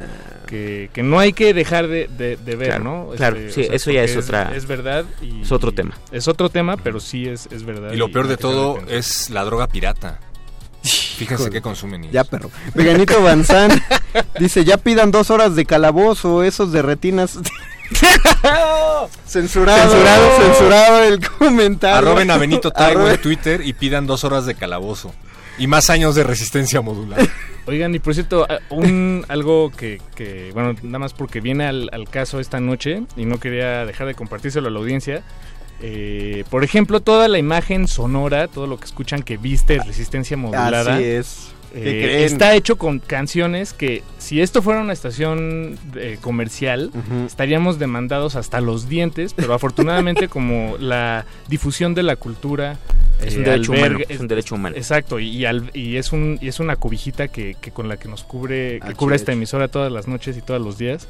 que, 0.47 0.89
que 0.93 1.03
no 1.03 1.19
hay 1.19 1.33
que 1.33 1.53
dejar 1.53 1.87
de, 1.87 2.07
de- 2.17 2.37
de 2.37 2.55
ver, 2.55 2.69
Claro, 2.69 2.83
¿no? 2.83 3.03
Este, 3.13 3.17
claro, 3.17 3.37
sí, 3.49 3.67
eso 3.71 3.91
ya 3.91 4.03
es 4.03 4.17
otra- 4.17 4.55
Es 4.55 4.65
verdad. 4.65 5.05
y- 5.21 5.43
es 5.43 5.51
otro 5.51 5.71
tema. 5.73 5.95
Es 6.11 6.27
otro 6.27 6.49
tema, 6.49 6.75
pero 6.77 6.99
sí 6.99 7.27
es, 7.27 7.47
es 7.51 7.63
verdad. 7.63 7.91
Y 7.93 7.97
lo 7.97 8.11
peor 8.11 8.27
de 8.27 8.37
todo 8.37 8.79
es 8.87 9.29
la 9.29 9.43
droga 9.43 9.67
pirata. 9.67 10.19
Fíjense 11.27 11.49
qué 11.51 11.61
consumen 11.61 12.01
niños. 12.01 12.13
Ya, 12.13 12.23
perro. 12.23 12.49
Veganito 12.73 13.21
Banzán 13.21 13.71
dice, 14.39 14.65
ya 14.65 14.77
pidan 14.77 15.11
dos 15.11 15.29
horas 15.29 15.55
de 15.55 15.65
calabozo, 15.65 16.43
esos 16.43 16.71
de 16.71 16.81
retinas. 16.81 17.37
censurado, 19.25 19.81
Censurado. 19.91 20.37
censurado 20.41 21.03
el 21.03 21.27
comentario. 21.29 21.97
Arroben 21.97 22.31
a 22.31 22.37
Benito 22.37 22.71
Taibo 22.71 23.07
en 23.07 23.21
Twitter 23.21 23.61
y 23.65 23.73
pidan 23.73 24.07
dos 24.07 24.23
horas 24.23 24.45
de 24.45 24.55
calabozo. 24.55 25.13
Y 25.57 25.67
más 25.67 25.89
años 25.89 26.15
de 26.15 26.23
resistencia 26.23 26.81
modular. 26.81 27.19
Oigan, 27.67 27.93
y 27.93 27.99
por 27.99 28.15
cierto, 28.15 28.47
un 28.69 29.23
algo 29.27 29.69
que, 29.71 30.01
que, 30.15 30.49
bueno, 30.53 30.73
nada 30.81 30.99
más 30.99 31.13
porque 31.13 31.39
viene 31.41 31.65
al, 31.67 31.89
al 31.93 32.09
caso 32.09 32.39
esta 32.39 32.59
noche 32.59 33.03
y 33.15 33.25
no 33.25 33.39
quería 33.39 33.85
dejar 33.85 34.07
de 34.07 34.15
compartírselo 34.15 34.69
a 34.69 34.71
la 34.71 34.79
audiencia. 34.79 35.21
Eh, 35.81 36.43
por 36.49 36.63
ejemplo, 36.63 36.99
toda 37.01 37.27
la 37.27 37.37
imagen 37.39 37.87
sonora, 37.87 38.47
todo 38.47 38.67
lo 38.67 38.77
que 38.79 38.85
escuchan 38.85 39.23
que 39.23 39.37
viste 39.37 39.79
Resistencia 39.79 40.37
Modulada. 40.37 40.95
Así 40.95 41.03
es. 41.03 41.47
¿Qué 41.73 42.19
eh, 42.21 42.25
está 42.25 42.53
hecho 42.53 42.77
con 42.77 42.99
canciones 42.99 43.71
que 43.71 44.03
si 44.17 44.41
esto 44.41 44.61
fuera 44.61 44.81
una 44.81 44.91
estación 44.91 45.77
eh, 45.95 46.17
comercial 46.19 46.91
estaríamos 47.25 47.79
demandados 47.79 48.35
hasta 48.35 48.59
los 48.59 48.89
dientes, 48.89 49.33
pero 49.33 49.53
afortunadamente 49.53 50.27
como 50.27 50.75
la 50.79 51.25
difusión 51.47 51.93
de 51.95 52.03
la 52.03 52.17
cultura 52.17 52.77
Es 53.21 53.37
un 53.37 53.43
eh, 53.43 53.45
derecho 53.51 53.71
humano, 53.71 53.99
es 54.09 54.19
un 54.19 54.27
derecho 54.27 54.55
humano. 54.55 54.75
Exacto, 54.75 55.17
y, 55.21 55.29
y 55.29 55.45
al- 55.45 55.71
y 55.73 55.95
es 55.95 56.11
un 56.11 56.37
y 56.41 56.49
es 56.49 56.59
una 56.59 56.75
cobijita 56.75 57.29
que, 57.29 57.55
que 57.61 57.71
con 57.71 57.87
la 57.87 57.95
que 57.95 58.09
nos 58.09 58.25
cubre 58.25 58.81
que 58.85 58.93
cubre 58.93 59.15
es. 59.15 59.21
esta 59.21 59.31
emisora 59.31 59.69
todas 59.69 59.93
las 59.93 60.09
noches 60.09 60.35
y 60.35 60.41
todos 60.41 60.59
los 60.61 60.77
días. 60.77 61.07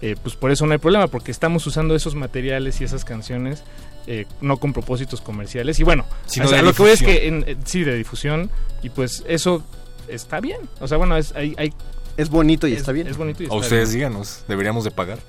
eh, 0.00 0.16
pues 0.22 0.36
por 0.36 0.50
eso 0.52 0.64
no 0.64 0.72
hay 0.72 0.78
problema, 0.78 1.08
porque 1.08 1.30
estamos 1.32 1.66
usando 1.66 1.94
esos 1.94 2.14
materiales 2.14 2.80
y 2.80 2.84
esas 2.84 3.04
canciones 3.04 3.62
eh, 4.10 4.26
no 4.40 4.56
con 4.56 4.72
propósitos 4.72 5.20
comerciales. 5.20 5.78
Y 5.78 5.84
bueno, 5.84 6.04
Sino 6.26 6.46
o 6.46 6.48
sea, 6.48 6.58
de 6.58 6.64
lo 6.64 6.72
que 6.72 6.82
voy 6.82 6.90
es 6.92 7.02
que 7.02 7.28
en- 7.28 7.44
eh, 7.46 7.56
sí, 7.64 7.84
de 7.84 7.94
difusión, 7.94 8.50
y 8.82 8.88
pues 8.88 9.22
eso 9.28 9.62
está 10.08 10.40
bien. 10.40 10.58
O 10.80 10.88
sea, 10.88 10.96
bueno, 10.98 11.16
es, 11.16 11.34
hay, 11.36 11.54
hay- 11.58 11.72
Es 12.16 12.30
bonito 12.30 12.66
y 12.66 12.72
es- 12.72 12.80
está 12.80 12.90
bien. 12.92 13.06
Es 13.06 13.16
bonito 13.16 13.42
y 13.42 13.46
A 13.46 13.48
está 13.48 13.56
ustedes 13.56 13.90
bien. 13.90 14.08
díganos, 14.10 14.42
deberíamos 14.48 14.82
de 14.84 14.90
pagar. 14.90 15.18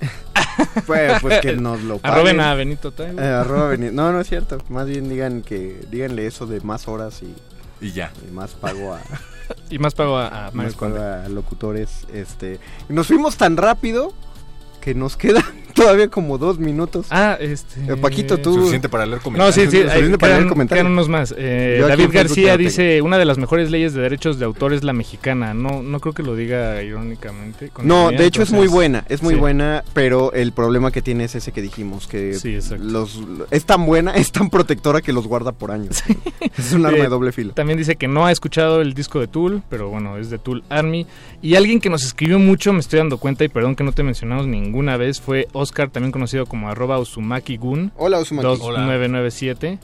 Pues, 0.86 1.22
pues 1.22 1.40
que 1.40 1.54
nos 1.54 1.80
lo 1.82 1.98
paguen. 1.98 2.14
Arroben 2.18 2.40
a 2.40 2.54
Benito 2.54 2.92
Taibo. 2.92 3.18
Eh, 3.20 3.24
arroba 3.24 3.68
Benito. 3.68 3.92
No, 3.92 4.12
no 4.12 4.20
es 4.20 4.28
cierto. 4.28 4.58
Más 4.68 4.86
bien 4.86 5.08
digan 5.08 5.40
que 5.42 5.80
díganle 5.90 6.26
eso 6.26 6.46
de 6.46 6.60
más 6.60 6.86
horas 6.86 7.22
y, 7.22 7.34
Y 7.86 7.92
ya. 7.92 8.12
y 8.28 8.30
más 8.32 8.50
pago 8.50 8.92
a, 8.94 9.00
Y 9.70 9.78
más 9.78 9.94
pago 9.94 10.18
a, 10.18 10.48
a 10.48 10.50
más 10.50 10.74
pago 10.74 10.96
a 11.00 11.28
locutores. 11.28 12.06
Este, 12.12 12.58
nos 12.90 13.06
fuimos 13.06 13.36
tan 13.36 13.56
rápido 13.56 14.12
que 14.82 14.94
nos 14.94 15.16
quedan 15.16 15.44
todavía 15.74 16.08
como 16.08 16.38
dos 16.38 16.58
minutos. 16.58 17.06
Ah, 17.10 17.36
este... 17.40 17.92
Eh, 17.92 17.96
Paquito, 17.96 18.38
tú. 18.38 18.54
Suficiente 18.54 18.88
para 18.88 19.06
leer 19.06 19.18
No, 19.18 19.22
comentarios. 19.24 19.54
sí, 19.54 19.60
sí, 19.62 19.66
Suficiente 19.82 20.12
hay- 20.12 20.16
para 20.18 20.36
leer 20.38 20.48
comentarios. 20.48 20.82
quedan 20.84 20.92
unos 20.92 21.08
más. 21.08 21.34
Eh, 21.36 21.84
David 21.86 22.08
García 22.12 22.56
dice, 22.56 23.00
una 23.02 23.18
de 23.18 23.24
las 23.24 23.38
mejores 23.38 23.70
leyes 23.70 23.94
de 23.94 24.02
derechos 24.02 24.38
de 24.38 24.44
autor 24.44 24.72
es 24.72 24.84
la 24.84 24.92
mexicana. 24.92 25.54
No, 25.54 25.82
no 25.82 26.00
creo 26.00 26.12
que 26.14 26.22
lo 26.22 26.34
diga 26.36 26.82
irónicamente. 26.82 27.68
con 27.70 27.86
No, 27.86 28.10
de 28.10 28.24
hecho 28.26 28.42
es 28.42 28.52
muy 28.52 28.68
buena, 28.68 29.04
es 29.08 29.22
muy 29.22 29.34
sí. 29.34 29.40
buena, 29.40 29.84
pero 29.92 30.32
el 30.32 30.52
problema 30.52 30.90
que 30.90 31.02
tiene 31.02 31.24
es 31.24 31.34
ese 31.34 31.52
que 31.52 31.62
dijimos, 31.62 32.06
que 32.06 32.34
Sí, 32.34 32.54
exacto. 32.54 32.84
los 32.84 33.20
es 33.50 33.64
tan 33.64 33.86
buena, 33.86 34.12
es 34.16 34.32
tan 34.32 34.50
protectora 34.50 35.00
que 35.02 35.12
los 35.12 35.26
guarda 35.26 35.52
por 35.52 35.70
años. 35.70 36.02
Es 36.58 36.72
un 36.72 36.84
arma 36.84 36.98
Eh, 36.98 37.02
de 37.02 37.08
doble 37.08 37.32
filo. 37.32 37.52
También 37.54 37.78
dice 37.78 37.96
que 37.96 38.06
no 38.08 38.26
ha 38.26 38.32
escuchado 38.32 38.80
el 38.82 38.92
disco 38.92 39.20
de 39.20 39.28
Tool, 39.28 39.62
pero 39.70 39.88
bueno, 39.88 40.18
es 40.18 40.30
de 40.30 40.38
Tool 40.38 40.62
Army. 40.68 41.06
Y 41.42 41.54
alguien 41.54 41.80
que 41.80 41.88
nos 41.88 42.04
escribió 42.04 42.38
mucho, 42.38 42.72
me 42.72 42.80
estoy 42.80 42.98
dando 42.98 43.16
cuenta, 43.18 43.44
y 43.44 43.48
perdón 43.48 43.76
que 43.76 43.84
no 43.84 43.92
te 43.92 44.02
mencionamos 44.02 44.46
ninguna 44.46 44.96
vez, 44.96 45.20
fue 45.20 45.48
Oscar, 45.60 45.90
también 45.90 46.10
conocido 46.12 46.46
como 46.46 46.68
arroba 46.68 46.98
Uzumaki 46.98 47.56
Gun. 47.56 47.92
Hola, 47.96 48.18
Uzumaki. 48.20 48.46
2997. 48.46 49.78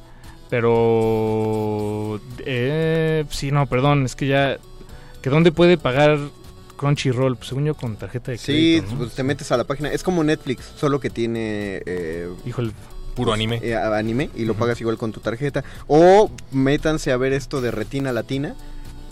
Pero... 0.50 2.20
Eh, 2.44 3.24
sí, 3.30 3.50
no, 3.50 3.66
perdón, 3.66 4.04
es 4.04 4.14
que 4.16 4.26
ya... 4.26 4.58
¿Que 5.22 5.30
dónde 5.30 5.50
puede 5.52 5.76
pagar 5.78 6.18
Crunchyroll? 6.76 7.36
Pues 7.36 7.48
según 7.48 7.64
yo 7.64 7.74
con 7.74 7.96
tarjeta 7.96 8.30
de 8.30 8.38
Sí, 8.38 8.52
crédito, 8.78 8.92
¿no? 8.92 8.98
pues 8.98 9.12
te 9.14 9.22
metes 9.22 9.50
a 9.50 9.56
la 9.56 9.64
página, 9.64 9.90
es 9.90 10.02
como 10.02 10.22
Netflix, 10.22 10.64
solo 10.76 11.00
que 11.00 11.10
tiene 11.10 11.82
eh, 11.86 12.28
Híjole, 12.46 12.72
Puro 13.16 13.32
anime. 13.32 13.58
eh, 13.62 13.74
anime 13.74 14.30
y 14.36 14.44
lo 14.44 14.54
pagas 14.54 14.80
igual 14.80 14.98
con 14.98 15.10
tu 15.10 15.20
tarjeta. 15.20 15.64
O 15.88 16.30
métanse 16.52 17.10
a 17.12 17.16
ver 17.16 17.32
esto 17.32 17.60
de 17.60 17.70
Retina 17.70 18.12
Latina. 18.12 18.54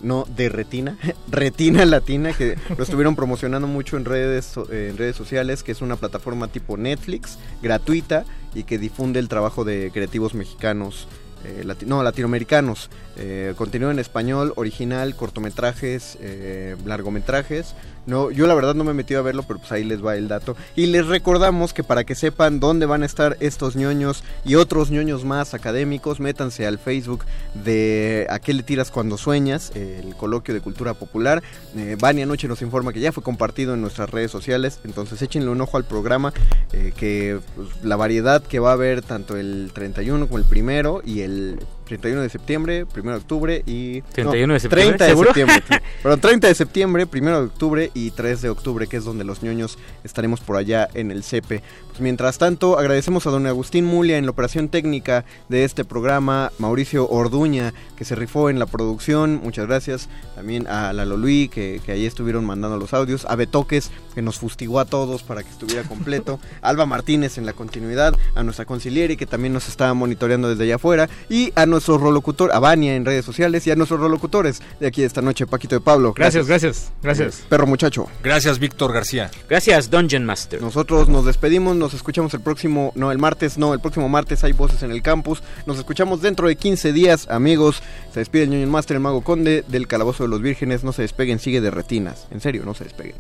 No, 0.05 0.25
de 0.37 0.49
Retina. 0.49 0.97
Retina 1.31 1.85
Latina, 1.85 2.33
que 2.33 2.57
lo 2.77 2.85
estuvieron 2.85 3.17
promocionando 3.17 3.67
mucho 3.67 3.97
en 3.97 4.05
redes, 4.05 4.55
eh, 4.71 4.89
en 4.91 4.97
redes 4.99 5.17
sociales, 5.17 5.63
que 5.63 5.73
es 5.73 5.81
una 5.83 5.97
plataforma 5.97 6.47
tipo 6.49 6.77
Netflix, 6.77 7.39
gratuita, 7.63 8.25
y 8.55 8.63
que 8.65 8.79
difunde 8.79 9.19
el 9.19 9.29
trabajo 9.29 9.65
de 9.65 9.91
creativos 9.93 10.35
mexicanos. 10.35 11.09
eh, 11.45 11.63
lati- 11.65 11.87
no, 11.87 12.03
latinoamericanos. 12.03 12.89
Eh, 13.17 13.53
contenido 13.57 13.91
en 13.91 13.99
español, 13.99 14.53
original, 14.57 15.15
cortometrajes, 15.17 16.17
eh, 16.21 16.75
largometrajes. 16.87 17.75
No, 18.07 18.31
yo 18.31 18.47
la 18.47 18.55
verdad 18.55 18.75
no 18.75 18.85
me 18.85 18.91
he 18.91 18.95
metido 18.95 19.21
a 19.21 19.23
verlo, 19.23 19.43
pero 19.43 19.59
pues 19.59 19.73
ahí 19.73 19.85
les 19.85 20.05
va 20.05 20.17
el 20.17 20.29
dato. 20.29 20.57
Y 20.77 20.87
les 20.87 21.07
recordamos 21.07 21.73
que 21.73 21.85
para 21.85 22.05
que 22.05 22.15
sepan 22.15 22.61
dónde 22.61 22.87
van 22.87 23.03
a 23.03 23.07
estar 23.07 23.37
estos 23.41 23.77
ñoños 23.77 24.25
y 24.45 24.57
otros 24.57 24.91
ñoños 24.91 25.25
más 25.25 25.55
académicos, 25.55 26.21
métanse 26.21 26.67
al 26.67 26.79
Facebook 26.79 27.25
de 27.55 28.27
¿A 28.31 28.39
qué 28.39 28.55
le 28.55 28.63
tiras 28.63 28.91
cuando 28.91 29.17
sueñas? 29.17 29.73
El 29.75 30.15
coloquio 30.17 30.55
de 30.55 30.61
cultura 30.61 30.95
popular. 30.95 31.43
Eh, 31.77 31.97
Vani 31.99 32.23
anoche 32.23 32.49
nos 32.49 32.63
informa 32.63 32.93
que 32.93 33.01
ya 33.01 33.13
fue 33.13 33.23
compartido 33.23 33.75
en 33.75 33.81
nuestras 33.81 34.11
redes 34.11 34.31
sociales, 34.31 34.81
entonces 34.85 35.21
échenle 35.23 35.51
un 35.51 35.61
ojo 35.61 35.77
al 35.77 35.85
programa, 35.85 36.33
eh, 36.73 36.93
que 36.97 37.41
pues, 37.55 37.69
la 37.83 37.97
variedad 37.97 38.43
que 38.43 38.59
va 38.59 38.71
a 38.71 38.75
haber 38.75 39.03
tanto 39.03 39.37
el 39.37 39.71
31 39.75 40.27
como 40.27 40.39
el 40.39 40.45
primero 40.45 41.03
y 41.05 41.21
el 41.21 41.59
31 41.85 42.23
de 42.23 42.29
septiembre, 42.29 42.87
1 42.97 43.11
de 43.11 43.17
octubre 43.17 43.63
y... 43.67 44.03
31 44.03 44.55
de 44.55 44.61
septiembre, 44.61 44.87
30 44.87 45.05
de 45.05 45.11
¿seguro? 45.11 45.35
septiembre. 45.35 45.63
Perdón, 46.03 46.21
30 46.21 46.49
de 46.49 46.55
septiembre, 46.55 47.07
1 47.13 47.31
de 47.31 47.47
octubre 47.47 47.91
y 47.95 48.11
3 48.11 48.43
de 48.43 48.49
octubre, 48.49 48.87
que 48.87 48.97
es 48.97 49.05
donde 49.05 49.25
los 49.25 49.43
ñoños 49.43 49.79
estaremos 50.03 50.41
por 50.41 50.57
allá 50.57 50.89
en 50.95 51.11
el 51.11 51.23
CEPE. 51.23 51.63
Pues 51.95 52.03
mientras 52.03 52.39
tanto, 52.39 52.77
agradecemos 52.77 53.25
a 53.25 53.31
don 53.31 53.47
Agustín 53.47 53.85
Mulia 53.85 54.19
en 54.19 54.25
la 54.25 54.33
operación 54.33 54.69
técnica 54.69 55.25
de 55.49 55.63
este 55.63 55.85
programa, 55.85 56.51
Mauricio 56.59 57.09
Orduña, 57.09 57.73
que 57.97 58.05
se 58.05 58.17
rifó 58.17 58.51
en 58.51 58.59
la 58.59 58.67
producción, 58.67 59.41
muchas 59.45 59.69
gracias. 59.69 60.09
También 60.35 60.67
a 60.67 60.93
Lalo 60.93 61.17
Luis, 61.17 61.51
que, 61.51 61.81
que 61.87 61.93
ahí 61.93 62.05
estuvieron 62.05 62.45
mandando 62.45 62.79
los 62.79 62.93
audios. 62.95 63.25
A 63.29 63.37
Betoques, 63.37 63.93
que 64.13 64.23
nos 64.23 64.41
fustigó 64.41 64.81
a 64.81 64.87
todos 64.87 65.23
para 65.23 65.45
que 65.45 65.51
estuviera 65.51 65.85
completo. 65.85 66.41
Alba 66.63 66.85
Martínez 66.85 67.39
en 67.39 67.47
la 67.47 67.53
continuidad. 67.53 68.17
A 68.35 68.43
nuestra 68.43 68.65
conciliere, 68.65 69.17
que 69.17 69.27
también 69.27 69.53
nos 69.53 69.69
está 69.69 69.95
monitoreando 69.95 70.49
desde 70.49 70.65
allá 70.65 70.75
afuera. 70.75 71.09
Y 71.29 71.53
a 71.55 71.65
nuestro 71.65 71.97
rolocutor, 71.97 72.51
a 72.51 72.59
Vania 72.59 72.97
en 72.97 73.05
redes 73.05 73.25
sociales. 73.25 73.69
Y 73.69 73.71
a 73.71 73.77
nuestros 73.77 74.01
rolocutores 74.01 74.63
de 74.81 74.89
aquí 74.89 75.03
de 75.03 75.07
esta 75.07 75.23
noche, 75.23 75.47
Paquito 75.47 75.77
de 75.77 75.81
Pablo. 75.81 76.13
Gracias, 76.13 76.49
gracias, 76.49 76.91
gracias. 77.05 77.45
Perro 77.49 77.69
muchacho. 77.69 78.09
Gracias, 78.21 78.59
Víctor 78.59 78.93
García. 78.93 79.31
Gracias, 79.49 79.91
Dungeon 79.93 80.25
Master. 80.25 80.61
Nosotros 80.61 81.09
nos 81.09 81.25
despedimos, 81.25 81.77
nos 81.85 81.93
escuchamos 81.93 82.33
el 82.33 82.41
próximo, 82.41 82.93
no, 82.95 83.13
el 83.13 83.19
martes, 83.19 83.59
no, 83.59 83.75
el 83.75 83.81
próximo 83.81 84.09
martes 84.09 84.43
hay 84.43 84.53
voces 84.53 84.83
en 84.83 84.91
el 84.91 85.03
campus. 85.03 85.43
Nos 85.67 85.77
escuchamos 85.77 86.23
dentro 86.23 86.49
de 86.49 86.57
15 86.57 86.95
días, 86.95 87.29
amigos. 87.29 87.83
Se 88.11 88.21
despide 88.21 88.45
el 88.45 88.51
Ñoño 88.51 88.67
Master, 88.69 88.97
el 88.97 89.03
Mago 89.03 89.21
Conde, 89.21 89.65
del 89.69 89.87
Calabozo 89.87 90.23
de 90.23 90.31
los 90.31 90.41
Vírgenes. 90.41 90.83
No 90.83 90.93
se 90.93 91.03
despeguen, 91.03 91.39
sigue 91.39 91.61
de 91.61 91.71
retinas. 91.71 92.27
En 92.31 92.41
serio, 92.41 92.63
no 92.65 92.73
se 92.73 92.85
despeguen. 92.85 93.17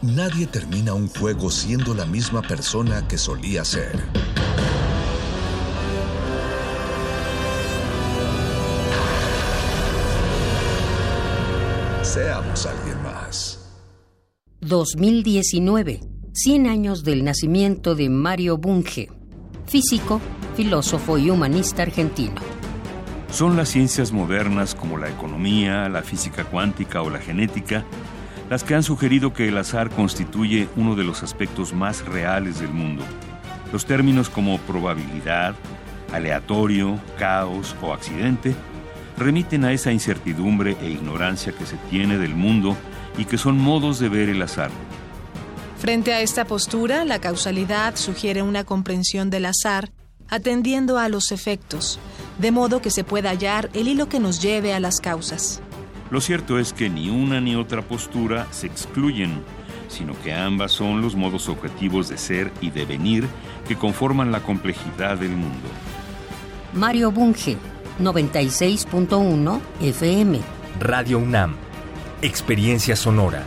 Nadie 0.00 0.46
termina 0.46 0.94
un 0.94 1.08
juego 1.08 1.50
siendo 1.50 1.92
la 1.92 2.06
misma 2.06 2.40
persona 2.40 3.06
que 3.06 3.18
solía 3.18 3.66
ser. 3.66 4.00
Seamos 12.02 12.64
alguien 12.64 13.02
más. 13.02 13.58
2019. 14.62 16.19
100 16.32 16.68
años 16.68 17.02
del 17.02 17.24
nacimiento 17.24 17.94
de 17.94 18.08
Mario 18.08 18.56
Bunge, 18.56 19.08
físico, 19.66 20.20
filósofo 20.56 21.18
y 21.18 21.28
humanista 21.28 21.82
argentino. 21.82 22.40
Son 23.30 23.56
las 23.56 23.68
ciencias 23.68 24.12
modernas 24.12 24.74
como 24.74 24.96
la 24.96 25.08
economía, 25.08 25.88
la 25.88 26.02
física 26.02 26.44
cuántica 26.44 27.02
o 27.02 27.10
la 27.10 27.18
genética 27.18 27.84
las 28.50 28.64
que 28.64 28.74
han 28.74 28.82
sugerido 28.82 29.32
que 29.32 29.46
el 29.46 29.56
azar 29.56 29.90
constituye 29.90 30.68
uno 30.74 30.96
de 30.96 31.04
los 31.04 31.22
aspectos 31.22 31.72
más 31.72 32.04
reales 32.04 32.58
del 32.58 32.70
mundo. 32.70 33.04
Los 33.72 33.86
términos 33.86 34.28
como 34.28 34.58
probabilidad, 34.58 35.54
aleatorio, 36.12 36.98
caos 37.16 37.76
o 37.80 37.92
accidente 37.92 38.52
remiten 39.16 39.64
a 39.64 39.72
esa 39.72 39.92
incertidumbre 39.92 40.76
e 40.82 40.90
ignorancia 40.90 41.52
que 41.52 41.64
se 41.64 41.76
tiene 41.90 42.18
del 42.18 42.34
mundo 42.34 42.76
y 43.16 43.24
que 43.24 43.38
son 43.38 43.56
modos 43.56 44.00
de 44.00 44.08
ver 44.08 44.28
el 44.28 44.42
azar. 44.42 44.70
Frente 45.80 46.12
a 46.12 46.20
esta 46.20 46.44
postura, 46.44 47.06
la 47.06 47.22
causalidad 47.22 47.96
sugiere 47.96 48.42
una 48.42 48.64
comprensión 48.64 49.30
del 49.30 49.46
azar 49.46 49.88
atendiendo 50.28 50.98
a 50.98 51.08
los 51.08 51.32
efectos, 51.32 51.98
de 52.38 52.50
modo 52.50 52.82
que 52.82 52.90
se 52.90 53.02
pueda 53.02 53.30
hallar 53.30 53.70
el 53.72 53.88
hilo 53.88 54.06
que 54.06 54.20
nos 54.20 54.42
lleve 54.42 54.74
a 54.74 54.78
las 54.78 55.00
causas. 55.00 55.62
Lo 56.10 56.20
cierto 56.20 56.58
es 56.58 56.74
que 56.74 56.90
ni 56.90 57.08
una 57.08 57.40
ni 57.40 57.56
otra 57.56 57.80
postura 57.80 58.46
se 58.50 58.66
excluyen, 58.66 59.40
sino 59.88 60.12
que 60.20 60.34
ambas 60.34 60.70
son 60.72 61.00
los 61.00 61.16
modos 61.16 61.48
objetivos 61.48 62.10
de 62.10 62.18
ser 62.18 62.52
y 62.60 62.68
de 62.68 62.84
venir 62.84 63.26
que 63.66 63.76
conforman 63.76 64.30
la 64.32 64.42
complejidad 64.42 65.16
del 65.16 65.30
mundo. 65.30 65.66
Mario 66.74 67.10
Bunge, 67.10 67.56
96.1 67.98 69.60
FM. 69.80 70.40
Radio 70.78 71.18
UNAM. 71.20 71.56
Experiencia 72.20 72.96
sonora. 72.96 73.46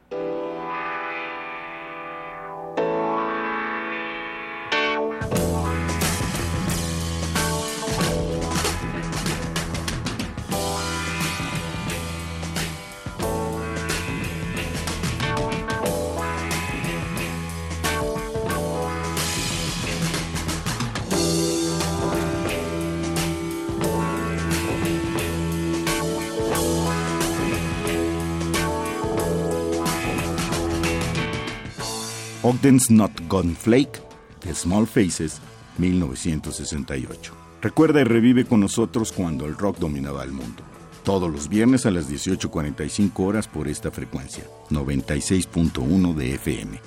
Ogden's 32.61 32.91
Not 32.91 33.11
Gone 33.27 33.55
Flake, 33.55 33.99
de 34.45 34.53
Small 34.53 34.85
Faces, 34.85 35.41
1968. 35.79 37.33
Recuerda 37.59 38.01
y 38.01 38.03
revive 38.03 38.45
con 38.45 38.59
nosotros 38.59 39.11
cuando 39.11 39.47
el 39.47 39.57
rock 39.57 39.79
dominaba 39.79 40.23
el 40.23 40.31
mundo. 40.31 40.61
Todos 41.03 41.31
los 41.31 41.49
viernes 41.49 41.87
a 41.87 41.91
las 41.91 42.07
18.45 42.07 43.13
horas 43.25 43.47
por 43.47 43.67
esta 43.67 43.89
frecuencia, 43.89 44.43
96.1 44.69 46.13
de 46.13 46.35
FM. 46.35 46.79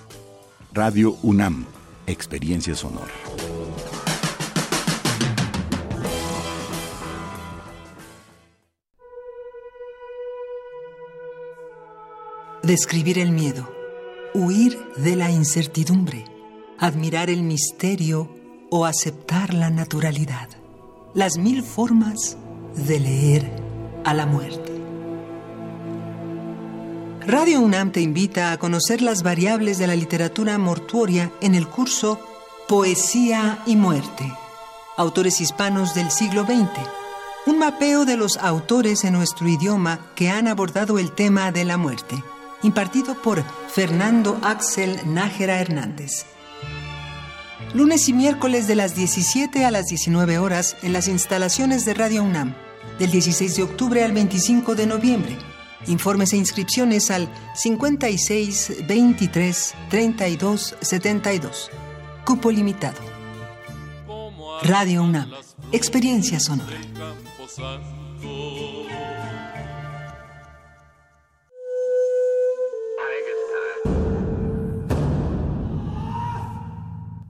Radio 0.72 1.16
UNAM, 1.22 1.64
Experiencia 2.06 2.76
Sonora. 2.76 3.10
Describir 12.62 13.18
el 13.18 13.32
miedo, 13.32 13.73
huir 14.34 14.84
de 14.96 15.14
la 15.14 15.30
incertidumbre, 15.30 16.24
admirar 16.78 17.30
el 17.30 17.44
misterio 17.44 18.28
o 18.68 18.84
aceptar 18.84 19.54
la 19.54 19.70
naturalidad. 19.70 20.48
Las 21.14 21.38
mil 21.38 21.62
formas 21.62 22.36
de 22.74 22.98
leer 22.98 23.48
a 24.04 24.12
la 24.12 24.26
muerte. 24.26 24.72
Radio 27.24 27.60
UNAM 27.60 27.92
te 27.92 28.00
invita 28.00 28.50
a 28.50 28.58
conocer 28.58 29.02
las 29.02 29.22
variables 29.22 29.78
de 29.78 29.86
la 29.86 29.94
literatura 29.94 30.58
mortuoria 30.58 31.32
en 31.40 31.54
el 31.54 31.68
curso 31.68 32.18
Poesía 32.68 33.62
y 33.66 33.76
Muerte. 33.76 34.30
Autores 34.96 35.40
hispanos 35.40 35.94
del 35.94 36.10
siglo 36.10 36.44
XX. 36.44 36.70
Un 37.46 37.60
mapeo 37.60 38.04
de 38.04 38.16
los 38.16 38.36
autores 38.38 39.04
en 39.04 39.12
nuestro 39.12 39.48
idioma 39.48 40.00
que 40.16 40.28
han 40.28 40.48
abordado 40.48 40.98
el 40.98 41.12
tema 41.12 41.52
de 41.52 41.64
la 41.64 41.76
muerte 41.76 42.22
impartido 42.64 43.14
por 43.14 43.44
Fernando 43.68 44.38
Axel 44.42 44.98
Nájera 45.06 45.60
Hernández. 45.60 46.26
Lunes 47.74 48.08
y 48.08 48.12
miércoles 48.12 48.66
de 48.66 48.74
las 48.74 48.94
17 48.96 49.64
a 49.64 49.70
las 49.70 49.86
19 49.86 50.38
horas 50.38 50.76
en 50.82 50.92
las 50.92 51.06
instalaciones 51.08 51.84
de 51.84 51.94
Radio 51.94 52.22
UNAM, 52.22 52.54
del 52.98 53.10
16 53.10 53.56
de 53.56 53.62
octubre 53.62 54.02
al 54.02 54.12
25 54.12 54.74
de 54.74 54.86
noviembre. 54.86 55.36
Informes 55.86 56.32
e 56.32 56.36
inscripciones 56.36 57.10
al 57.10 57.28
56 57.54 58.86
23 58.88 59.74
32 59.90 60.76
72. 60.80 61.70
Cupo 62.24 62.50
limitado. 62.50 63.00
Radio 64.62 65.02
UNAM. 65.02 65.30
Experiencia 65.72 66.40
sonora. 66.40 66.78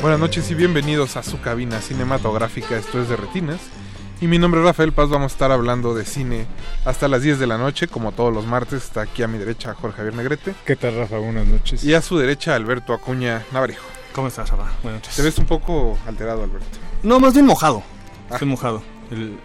Buenas 0.00 0.20
noches 0.20 0.50
y 0.50 0.54
bienvenidos 0.54 1.16
a 1.16 1.22
su 1.22 1.40
cabina 1.40 1.80
cinematográfica, 1.80 2.76
esto 2.76 3.00
es 3.00 3.08
de 3.08 3.16
Retinas. 3.16 3.58
Y 4.20 4.26
mi 4.26 4.38
nombre 4.38 4.60
es 4.60 4.66
Rafael 4.66 4.92
Paz, 4.92 5.08
vamos 5.08 5.32
a 5.32 5.34
estar 5.34 5.52
hablando 5.52 5.94
de 5.94 6.04
cine 6.04 6.46
hasta 6.84 7.08
las 7.08 7.22
10 7.22 7.38
de 7.38 7.46
la 7.46 7.58
noche, 7.58 7.86
como 7.88 8.12
todos 8.12 8.32
los 8.32 8.46
martes. 8.46 8.84
Está 8.84 9.02
aquí 9.02 9.22
a 9.22 9.28
mi 9.28 9.38
derecha 9.38 9.74
Jorge 9.74 9.96
Javier 9.98 10.14
Negrete. 10.14 10.54
¿Qué 10.64 10.76
tal, 10.76 10.96
Rafa? 10.96 11.18
Buenas 11.18 11.46
noches. 11.46 11.84
Y 11.84 11.94
a 11.94 12.02
su 12.02 12.18
derecha 12.18 12.54
Alberto 12.54 12.92
Acuña 12.94 13.44
Navarijo. 13.52 13.84
¿Cómo 14.12 14.28
estás, 14.28 14.50
Rafa? 14.50 14.70
Buenas 14.82 15.00
noches. 15.02 15.16
Te 15.16 15.22
ves 15.22 15.38
un 15.38 15.46
poco 15.46 15.96
alterado, 16.06 16.42
Alberto. 16.44 16.66
No, 17.02 17.20
más 17.20 17.32
bien 17.34 17.46
mojado. 17.46 17.82
Ah. 18.30 18.34
Estoy 18.34 18.48
mojado. 18.48 18.82
El- 19.10 19.38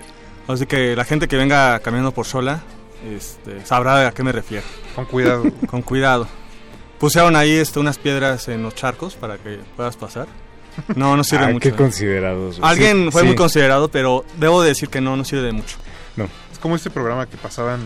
así 0.47 0.65
que 0.65 0.95
la 0.95 1.05
gente 1.05 1.27
que 1.27 1.37
venga 1.37 1.79
caminando 1.79 2.11
por 2.11 2.25
sola 2.25 2.61
este, 3.07 3.63
sabrá 3.65 4.07
a 4.07 4.11
qué 4.11 4.23
me 4.23 4.31
refiero. 4.31 4.65
Con 4.95 5.05
cuidado. 5.05 5.43
Con 5.67 5.81
cuidado. 5.83 6.27
Pusieron 7.03 7.35
ahí 7.35 7.51
este, 7.51 7.79
unas 7.79 7.97
piedras 7.97 8.47
en 8.47 8.63
los 8.63 8.75
charcos 8.75 9.15
para 9.15 9.37
que 9.37 9.59
puedas 9.75 9.97
pasar. 9.97 10.25
No, 10.95 11.17
no 11.17 11.23
sirve 11.25 11.47
Ay, 11.47 11.53
mucho. 11.55 11.69
qué 11.69 11.75
considerados. 11.75 12.59
Alguien 12.61 13.05
Sí, 13.07 13.11
fue 13.11 13.21
sí. 13.23 13.27
muy 13.27 13.35
considerado, 13.35 13.89
pero 13.89 14.23
debo 14.37 14.61
decir 14.63 14.87
que 14.87 15.01
no, 15.01 15.17
no 15.17 15.25
sirve 15.25 15.41
de 15.43 15.51
mucho. 15.51 15.75
No. 16.15 16.29
Es 16.49 16.59
como 16.59 16.77
este 16.77 16.89
programa 16.89 17.25
que 17.27 17.35
pasaban 17.35 17.81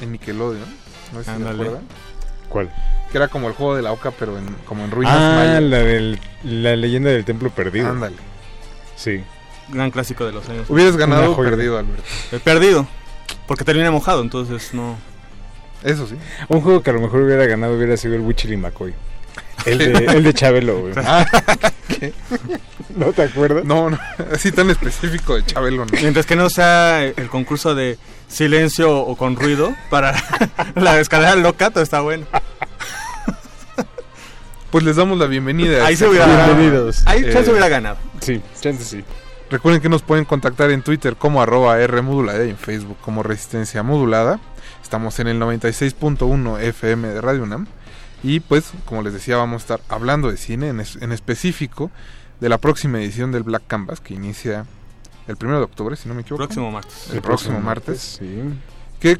en 0.00 0.10
Nickelodeon. 0.10 0.64
No 1.12 1.18
sé 1.20 1.24
si 1.24 1.24
se 1.24 1.30
Ándale. 1.30 1.62
acuerdan. 1.62 1.82
¿Cuál? 2.48 2.74
Que 3.12 3.18
era 3.18 3.28
como 3.28 3.46
el 3.46 3.54
juego 3.54 3.76
de 3.76 3.82
la 3.82 3.92
oca, 3.92 4.10
pero 4.10 4.36
en, 4.36 4.46
como 4.66 4.84
en 4.84 4.90
ruinas 4.90 5.14
Ah, 5.16 5.34
mayas. 5.36 5.62
la, 5.62 5.78
del, 5.78 6.18
la 6.42 6.74
leyenda 6.74 7.10
del 7.10 7.24
templo 7.24 7.50
perdido. 7.50 7.88
Ándale. 7.88 8.16
Sí. 8.96 9.22
gran 9.68 9.92
clásico 9.92 10.26
de 10.26 10.32
los 10.32 10.48
años. 10.48 10.68
Hubieras 10.68 10.96
ganado 10.96 11.30
o 11.32 11.36
perdido, 11.36 11.78
Alberto. 11.78 12.02
He 12.32 12.40
perdido, 12.40 12.84
porque 13.46 13.62
terminé 13.64 13.90
mojado, 13.92 14.22
entonces 14.22 14.74
no. 14.74 14.96
Eso 15.82 16.06
sí. 16.06 16.16
Un 16.48 16.60
juego 16.60 16.82
que 16.82 16.90
a 16.90 16.92
lo 16.92 17.00
mejor 17.00 17.22
hubiera 17.22 17.46
ganado 17.46 17.76
hubiera 17.76 17.96
sido 17.96 18.14
el 18.14 18.20
Wichily 18.22 18.56
McCoy. 18.56 18.94
El 19.64 19.78
de, 19.78 20.04
el 20.06 20.22
de 20.22 20.34
Chabelo, 20.34 20.80
güey. 20.80 20.94
Ah, 21.04 21.26
¿qué? 21.88 22.12
¿No 22.96 23.12
te 23.12 23.22
acuerdas? 23.22 23.64
No, 23.64 23.90
no, 23.90 23.98
así 24.32 24.52
tan 24.52 24.70
específico 24.70 25.34
de 25.34 25.44
Chabelo, 25.44 25.84
no. 25.84 25.92
Mientras 26.00 26.26
que 26.26 26.36
no 26.36 26.48
sea 26.50 27.04
el 27.04 27.28
concurso 27.28 27.74
de 27.74 27.98
silencio 28.28 28.98
o 28.98 29.16
con 29.16 29.36
ruido 29.36 29.74
para 29.90 30.14
la 30.74 30.98
escalera 31.00 31.34
loca, 31.36 31.70
todo 31.70 31.82
está 31.82 32.00
bueno. 32.00 32.26
Pues 34.70 34.84
les 34.84 34.96
damos 34.96 35.18
la 35.18 35.26
bienvenida. 35.26 35.86
Ahí 35.86 35.96
se 35.96 36.06
hubiera. 36.06 36.26
Bienvenidos. 36.46 37.02
Ahí 37.06 37.22
chance 37.32 37.50
hubiera 37.50 37.68
ganado. 37.68 37.96
Sí, 38.20 38.42
chance 38.60 38.84
sí. 38.84 39.02
Recuerden 39.50 39.80
que 39.80 39.88
nos 39.88 40.02
pueden 40.02 40.26
contactar 40.26 40.70
en 40.70 40.82
Twitter 40.82 41.16
como 41.16 41.40
arroba 41.40 41.80
R 41.80 42.02
modulada 42.02 42.44
y 42.44 42.50
en 42.50 42.58
Facebook 42.58 42.98
como 43.00 43.22
Resistencia 43.22 43.82
Modulada. 43.82 44.38
Estamos 44.82 45.18
en 45.20 45.28
el 45.28 45.40
96.1 45.40 46.60
FM 46.60 47.08
de 47.08 47.20
Radio 47.20 47.42
UNAM. 47.42 47.66
Y 48.22 48.40
pues, 48.40 48.72
como 48.84 49.02
les 49.02 49.12
decía, 49.12 49.36
vamos 49.36 49.62
a 49.62 49.64
estar 49.74 49.80
hablando 49.88 50.30
de 50.30 50.36
cine, 50.36 50.68
en, 50.68 50.80
es- 50.80 50.96
en 50.96 51.12
específico 51.12 51.90
de 52.40 52.48
la 52.48 52.58
próxima 52.58 52.98
edición 53.00 53.30
del 53.32 53.42
Black 53.44 53.62
Canvas 53.66 54.00
que 54.00 54.14
inicia 54.14 54.66
el 55.28 55.36
1 55.40 55.58
de 55.58 55.64
octubre, 55.64 55.94
si 55.96 56.08
no 56.08 56.14
me 56.14 56.22
equivoco. 56.22 56.44
Próximo 56.44 56.70
martes. 56.70 57.08
El, 57.10 57.16
El 57.16 57.22
próximo 57.22 57.58
próximo 57.58 57.60
martes. 57.60 58.00
Sí. 58.18 58.42
Que 58.98 59.18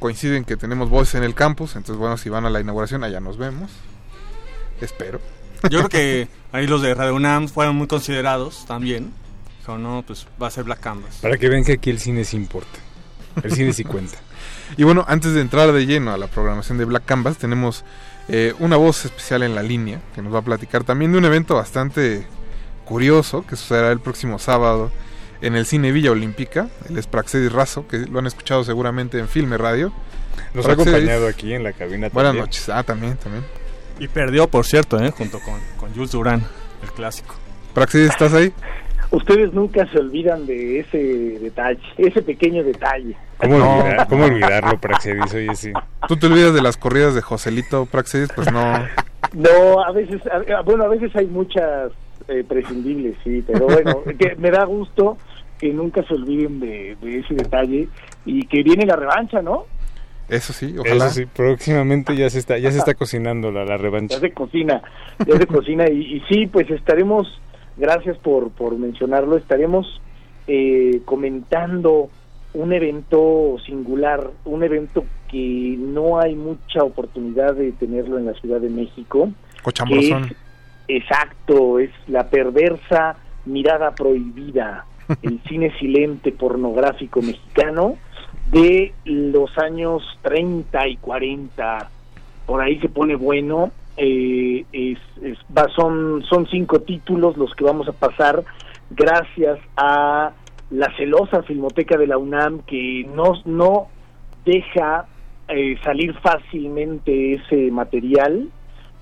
coinciden 0.00 0.44
que 0.44 0.56
tenemos 0.56 0.88
voces 0.90 1.14
en 1.16 1.22
el 1.24 1.34
campus. 1.34 1.76
Entonces, 1.76 1.96
bueno, 1.98 2.16
si 2.16 2.28
van 2.30 2.44
a 2.46 2.50
la 2.50 2.60
inauguración, 2.60 3.04
allá 3.04 3.20
nos 3.20 3.36
vemos. 3.36 3.70
Espero. 4.80 5.20
Yo 5.70 5.78
creo 5.78 5.88
que 5.88 6.28
ahí 6.50 6.66
los 6.66 6.82
de 6.82 6.92
Radio 6.94 7.14
UNAM 7.14 7.46
fueron 7.48 7.76
muy 7.76 7.86
considerados 7.86 8.64
también. 8.66 9.12
Dijeron, 9.60 9.82
no, 9.84 10.02
pues 10.04 10.26
va 10.42 10.48
a 10.48 10.50
ser 10.50 10.64
Black 10.64 10.80
Canvas. 10.80 11.18
Para 11.22 11.38
que 11.38 11.48
vean 11.48 11.62
que 11.62 11.74
aquí 11.74 11.90
el 11.90 12.00
cine 12.00 12.24
sí 12.24 12.36
importa. 12.36 12.80
El 13.44 13.52
cine 13.52 13.72
sí 13.72 13.84
cuenta. 13.84 14.18
Y 14.76 14.84
bueno, 14.84 15.04
antes 15.06 15.34
de 15.34 15.40
entrar 15.40 15.72
de 15.72 15.86
lleno 15.86 16.12
a 16.12 16.18
la 16.18 16.26
programación 16.26 16.78
de 16.78 16.84
Black 16.84 17.04
Canvas, 17.04 17.36
tenemos 17.36 17.84
eh, 18.28 18.54
una 18.58 18.76
voz 18.76 19.04
especial 19.04 19.42
en 19.42 19.54
la 19.54 19.62
línea 19.62 20.00
que 20.14 20.22
nos 20.22 20.32
va 20.32 20.38
a 20.38 20.42
platicar 20.42 20.84
también 20.84 21.12
de 21.12 21.18
un 21.18 21.24
evento 21.24 21.56
bastante 21.56 22.26
curioso 22.84 23.44
que 23.46 23.56
sucederá 23.56 23.90
el 23.92 24.00
próximo 24.00 24.38
sábado 24.38 24.90
en 25.40 25.56
el 25.56 25.66
Cine 25.66 25.92
Villa 25.92 26.10
Olímpica. 26.12 26.68
Él 26.88 26.98
es 26.98 27.06
Praxedis 27.06 27.52
Razo, 27.52 27.86
que 27.86 27.98
lo 27.98 28.18
han 28.18 28.26
escuchado 28.26 28.64
seguramente 28.64 29.18
en 29.18 29.28
Filme 29.28 29.58
Radio. 29.58 29.92
Nos 30.54 30.66
ha 30.66 30.72
acompañado 30.72 31.26
aquí 31.26 31.52
en 31.52 31.64
la 31.64 31.72
cabina 31.72 32.08
Buenas 32.08 32.30
también. 32.30 32.44
noches. 32.46 32.68
Ah, 32.68 32.82
también, 32.82 33.16
también. 33.16 33.44
Y 33.98 34.08
perdió, 34.08 34.48
por 34.48 34.64
cierto, 34.64 34.98
¿eh? 35.02 35.10
junto 35.10 35.38
con, 35.40 35.60
con 35.78 35.92
Jules 35.94 36.12
Durán, 36.12 36.42
el 36.82 36.92
clásico. 36.92 37.34
Praxedis, 37.74 38.10
¿estás 38.10 38.32
ahí? 38.32 38.52
Ustedes 39.10 39.52
nunca 39.52 39.86
se 39.88 39.98
olvidan 39.98 40.46
de 40.46 40.80
ese 40.80 40.98
detalle, 41.40 41.82
ese 41.98 42.22
pequeño 42.22 42.64
detalle. 42.64 43.14
¿Cómo, 43.42 43.58
No. 43.58 43.78
olvidar- 43.78 44.08
cómo 44.08 44.24
olvidarlo, 44.24 44.80
Praxedis? 44.80 45.34
Oye, 45.34 45.54
sí. 45.54 45.72
¿Tú 46.08 46.16
te 46.16 46.26
olvidas 46.26 46.54
de 46.54 46.62
las 46.62 46.76
corridas 46.76 47.14
de 47.14 47.22
Joselito, 47.22 47.86
Praxedis? 47.86 48.28
Pues 48.34 48.50
no. 48.52 48.62
No, 49.34 49.82
a 49.84 49.92
veces, 49.92 50.20
a- 50.26 50.62
bueno, 50.62 50.84
a 50.84 50.88
veces 50.88 51.14
hay 51.16 51.26
muchas 51.26 51.90
eh, 52.28 52.44
prescindibles, 52.48 53.16
sí, 53.24 53.42
pero 53.46 53.66
bueno, 53.66 54.02
que 54.18 54.36
me 54.36 54.50
da 54.50 54.64
gusto 54.64 55.16
que 55.58 55.72
nunca 55.72 56.02
se 56.04 56.14
olviden 56.14 56.60
de, 56.60 56.96
de 57.00 57.18
ese 57.18 57.34
detalle 57.34 57.88
y 58.24 58.46
que 58.46 58.62
viene 58.62 58.84
la 58.86 58.96
revancha, 58.96 59.42
¿no? 59.42 59.64
Eso 60.28 60.52
sí, 60.52 60.74
ojalá. 60.78 61.06
Eso 61.06 61.14
sí, 61.14 61.26
próximamente 61.26 62.14
ya 62.16 62.30
se 62.30 62.38
está, 62.38 62.58
ya 62.58 62.70
se 62.70 62.78
está 62.78 62.94
cocinando 62.94 63.50
la, 63.50 63.64
la 63.64 63.76
revancha. 63.76 64.14
Ya 64.16 64.20
se 64.20 64.32
cocina, 64.32 64.82
ya 65.26 65.36
se 65.36 65.46
cocina 65.46 65.88
y, 65.90 66.16
y 66.16 66.20
sí, 66.28 66.46
pues 66.46 66.70
estaremos, 66.70 67.40
gracias 67.76 68.16
por, 68.18 68.50
por 68.50 68.76
mencionarlo, 68.78 69.36
estaremos 69.36 70.00
eh, 70.46 71.00
comentando 71.04 72.08
un 72.54 72.72
evento 72.72 73.56
singular, 73.64 74.30
un 74.44 74.62
evento 74.62 75.04
que 75.30 75.76
no 75.78 76.20
hay 76.20 76.34
mucha 76.34 76.82
oportunidad 76.84 77.54
de 77.54 77.72
tenerlo 77.72 78.18
en 78.18 78.26
la 78.26 78.34
Ciudad 78.34 78.60
de 78.60 78.68
México. 78.68 79.30
Cochambrosón. 79.62 80.24
es- 80.24 80.36
exacto, 80.88 81.78
es 81.78 81.90
la 82.08 82.28
perversa 82.28 83.16
mirada 83.46 83.94
prohibida, 83.94 84.84
el 85.22 85.40
cine 85.48 85.72
silente 85.78 86.32
pornográfico 86.32 87.22
mexicano 87.22 87.96
de 88.50 88.92
los 89.04 89.56
años 89.58 90.02
30 90.22 90.88
y 90.88 90.96
40 90.98 91.88
por 92.46 92.60
ahí 92.60 92.78
se 92.80 92.88
pone 92.88 93.14
bueno. 93.16 93.70
eh, 93.96 94.64
es, 94.72 94.98
es- 95.22 95.38
va- 95.56 95.68
son, 95.76 96.22
son 96.28 96.46
cinco 96.48 96.80
títulos 96.80 97.36
los 97.36 97.54
que 97.54 97.64
vamos 97.64 97.88
a 97.88 97.92
pasar 97.92 98.42
gracias 98.90 99.58
a 99.76 100.32
la 100.72 100.90
celosa 100.96 101.42
filmoteca 101.42 101.98
de 101.98 102.06
la 102.06 102.16
UNAM 102.16 102.60
que 102.60 103.06
no, 103.14 103.34
no 103.44 103.88
deja 104.44 105.06
eh, 105.48 105.76
salir 105.84 106.14
fácilmente 106.20 107.34
ese 107.34 107.70
material, 107.70 108.48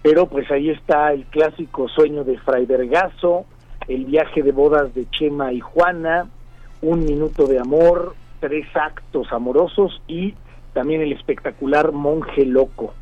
pero 0.02 0.26
pues 0.26 0.50
ahí 0.50 0.70
está 0.70 1.12
el 1.12 1.24
clásico 1.26 1.88
sueño 1.88 2.24
de 2.24 2.38
Fray 2.38 2.66
Vergazo, 2.66 3.46
el 3.86 4.04
viaje 4.06 4.42
de 4.42 4.50
bodas 4.50 4.92
de 4.94 5.08
Chema 5.10 5.52
y 5.52 5.60
Juana, 5.60 6.28
un 6.82 7.04
minuto 7.04 7.46
de 7.46 7.60
amor, 7.60 8.14
tres 8.40 8.66
actos 8.74 9.32
amorosos 9.32 10.02
y 10.08 10.34
también 10.72 11.02
el 11.02 11.12
espectacular 11.12 11.92
Monje 11.92 12.46
Loco. 12.46 12.94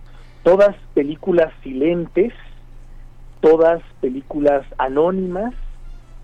Todas 0.42 0.76
películas 0.92 1.52
silentes, 1.62 2.34
todas 3.40 3.80
películas 4.02 4.66
anónimas 4.76 5.54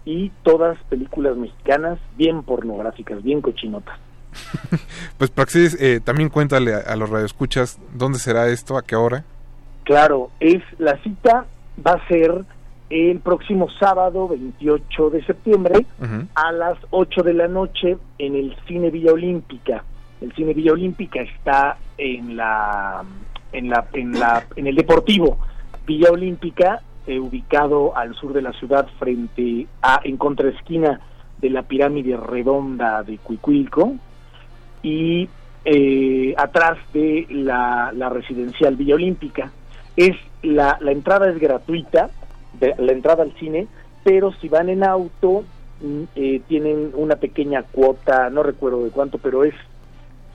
y 0.05 0.30
todas 0.42 0.78
películas 0.88 1.36
mexicanas 1.36 1.98
bien 2.16 2.42
pornográficas, 2.42 3.22
bien 3.22 3.40
cochinotas. 3.40 3.98
Pues 5.16 5.30
Praxedis, 5.30 5.80
eh, 5.80 6.00
también 6.00 6.28
cuéntale 6.28 6.74
a, 6.74 6.78
a 6.78 6.96
los 6.96 7.09
radioescuchas 7.09 7.78
dónde 7.94 8.18
será 8.18 8.48
esto, 8.48 8.76
a 8.76 8.82
qué 8.82 8.96
hora. 8.96 9.24
Claro, 9.84 10.30
es 10.40 10.62
la 10.78 11.00
cita 11.02 11.46
va 11.86 11.92
a 11.92 12.09
ser 12.09 12.44
el 12.90 13.20
próximo 13.20 13.68
sábado 13.78 14.28
28 14.28 15.11
de 15.11 15.24
septiembre 15.24 15.86
a 16.34 16.52
las 16.52 16.78
8 16.90 17.22
de 17.22 17.34
la 17.34 17.48
noche 17.48 17.96
en 18.18 18.36
el 18.36 18.57
Cine 18.66 18.90
Villa 18.90 19.12
Olímpica. 19.12 19.84
El 20.20 20.32
Cine 20.34 20.55
Villa 20.55 20.72
Olímpica 20.72 21.20
está 21.20 21.76
en 21.98 22.36
la 22.36 23.05
en 23.52 23.68
la 23.68 23.86
en 23.92 24.18
la 24.18 24.44
en 24.57 24.66
el 24.66 24.74
Deportivo 24.74 25.38
Villa 25.86 26.11
Olímpica 26.11 26.82
eh, 27.07 27.18
ubicado 27.18 27.96
al 27.96 28.14
sur 28.14 28.32
de 28.32 28.42
la 28.42 28.52
ciudad 28.52 28.86
frente 28.98 29.66
a 29.82 30.00
en 30.05 30.16
contraesquina 30.16 31.00
de 31.40 31.50
la 31.50 31.62
pirámide 31.62 32.16
redonda 32.16 33.02
de 33.02 33.18
Cuicuilco 33.18 33.94
y 34.82 35.28
eh, 35.64 36.34
atrás 36.36 36.78
de 36.92 37.26
la, 37.30 37.90
la 37.94 38.09
residencial 38.09 38.76
Villa 38.76 38.94
Olímpica. 38.94 39.50
Es 39.96 40.16
la, 40.42 40.76
la 40.80 40.92
entrada 40.92 41.30
es 41.30 41.38
gratuita, 41.38 42.11
de- 42.61 42.74
la 42.78 42.92
entrada 42.92 43.22
al 43.22 43.32
cine, 43.38 43.66
pero 44.02 44.32
si 44.40 44.48
van 44.48 44.68
en 44.68 44.84
auto 44.84 45.44
mm, 45.80 46.02
eh, 46.16 46.40
tienen 46.48 46.90
una 46.94 47.16
pequeña 47.16 47.62
cuota, 47.62 48.28
no 48.30 48.42
recuerdo 48.42 48.84
de 48.84 48.90
cuánto, 48.90 49.18
pero 49.18 49.44
es 49.44 49.55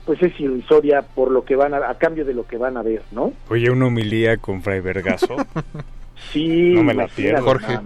pues 0.06 0.20
es 0.22 0.38
irrisoria 0.40 1.02
por 1.02 1.30
lo 1.30 1.44
que 1.44 1.54
van 1.56 1.74
a, 1.74 1.88
a 1.88 1.94
cambio 1.94 2.24
de 2.24 2.32
lo 2.34 2.46
que 2.46 2.56
van 2.56 2.76
a 2.78 2.82
ver, 2.82 3.02
¿no? 3.12 3.32
Oye, 3.50 3.70
una 3.70 3.86
homilía 3.86 4.38
con 4.38 4.62
Fray 4.62 4.80
Vergazo. 4.80 5.36
Sí, 6.32 6.74
No 6.74 6.82
me 6.84 6.94
la 6.94 7.06
pierdo. 7.08 7.42
Jorge. 7.44 7.78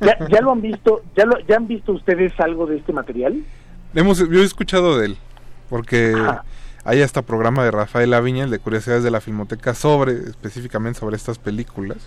¿Ya, 0.00 0.18
ya 0.28 0.40
lo 0.40 0.52
han 0.52 0.60
visto? 0.60 1.02
¿Ya, 1.16 1.24
lo, 1.24 1.38
¿Ya 1.46 1.56
han 1.56 1.66
visto 1.66 1.92
ustedes 1.92 2.32
algo 2.40 2.66
de 2.66 2.76
este 2.78 2.92
material? 2.92 3.42
Hemos, 3.94 4.18
yo 4.18 4.40
he 4.40 4.44
escuchado 4.44 4.98
de 4.98 5.06
él, 5.06 5.16
porque 5.68 6.12
Ajá. 6.16 6.44
hay 6.84 7.02
hasta 7.02 7.22
programa 7.22 7.64
de 7.64 7.70
Rafael 7.70 8.12
Aviña, 8.14 8.44
el 8.44 8.50
de 8.50 8.58
Curiosidades 8.58 9.02
de 9.04 9.10
la 9.10 9.20
Filmoteca, 9.20 9.74
sobre, 9.74 10.12
específicamente 10.12 11.00
sobre 11.00 11.16
estas 11.16 11.38
películas. 11.38 11.98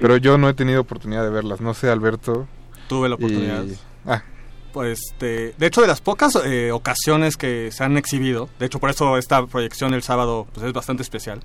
Pero 0.00 0.16
yo 0.16 0.36
no 0.38 0.48
he 0.48 0.54
tenido 0.54 0.80
oportunidad 0.80 1.22
de 1.22 1.30
verlas. 1.30 1.60
No 1.60 1.72
sé, 1.72 1.88
Alberto. 1.90 2.48
Tuve 2.88 3.08
la 3.08 3.14
oportunidad. 3.14 3.62
Y- 3.64 3.76
Ah, 4.04 4.22
Pues, 4.72 5.00
este, 5.12 5.54
de 5.56 5.66
hecho, 5.66 5.80
de 5.80 5.86
las 5.86 6.00
pocas 6.00 6.36
eh, 6.44 6.70
ocasiones 6.72 7.36
que 7.36 7.70
se 7.72 7.82
han 7.84 7.96
exhibido, 7.96 8.48
de 8.58 8.66
hecho, 8.66 8.78
por 8.80 8.90
eso 8.90 9.16
esta 9.16 9.46
proyección 9.46 9.94
el 9.94 10.02
sábado 10.02 10.46
pues, 10.52 10.66
es 10.66 10.72
bastante 10.72 11.02
especial, 11.02 11.40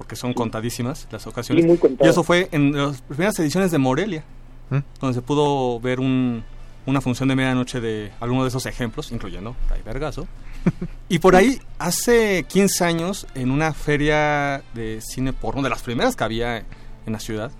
porque 0.00 0.16
son 0.16 0.32
contadísimas 0.32 1.06
las 1.10 1.26
ocasiones. 1.26 1.78
Sí, 1.78 1.96
y 2.00 2.06
eso 2.06 2.22
fue 2.24 2.48
en 2.52 2.74
las 2.74 3.02
primeras 3.02 3.38
ediciones 3.38 3.70
de 3.70 3.76
Morelia, 3.76 4.24
¿Mm? 4.70 4.78
donde 4.98 5.14
se 5.14 5.20
pudo 5.20 5.78
ver 5.78 6.00
un, 6.00 6.42
una 6.86 7.02
función 7.02 7.28
de 7.28 7.36
medianoche 7.36 7.82
de 7.82 8.10
alguno 8.18 8.42
de 8.42 8.48
esos 8.48 8.64
ejemplos, 8.64 9.12
incluyendo 9.12 9.54
Ray 9.68 9.82
Vergazo. 9.82 10.26
y 11.10 11.18
por 11.18 11.36
ahí, 11.36 11.60
hace 11.78 12.44
15 12.44 12.82
años, 12.82 13.26
en 13.34 13.50
una 13.50 13.74
feria 13.74 14.62
de 14.72 15.02
cine 15.02 15.34
porno, 15.34 15.60
de 15.60 15.68
las 15.68 15.82
primeras 15.82 16.16
que 16.16 16.24
había 16.24 16.56
en 16.56 17.12
la 17.12 17.20
ciudad, 17.20 17.50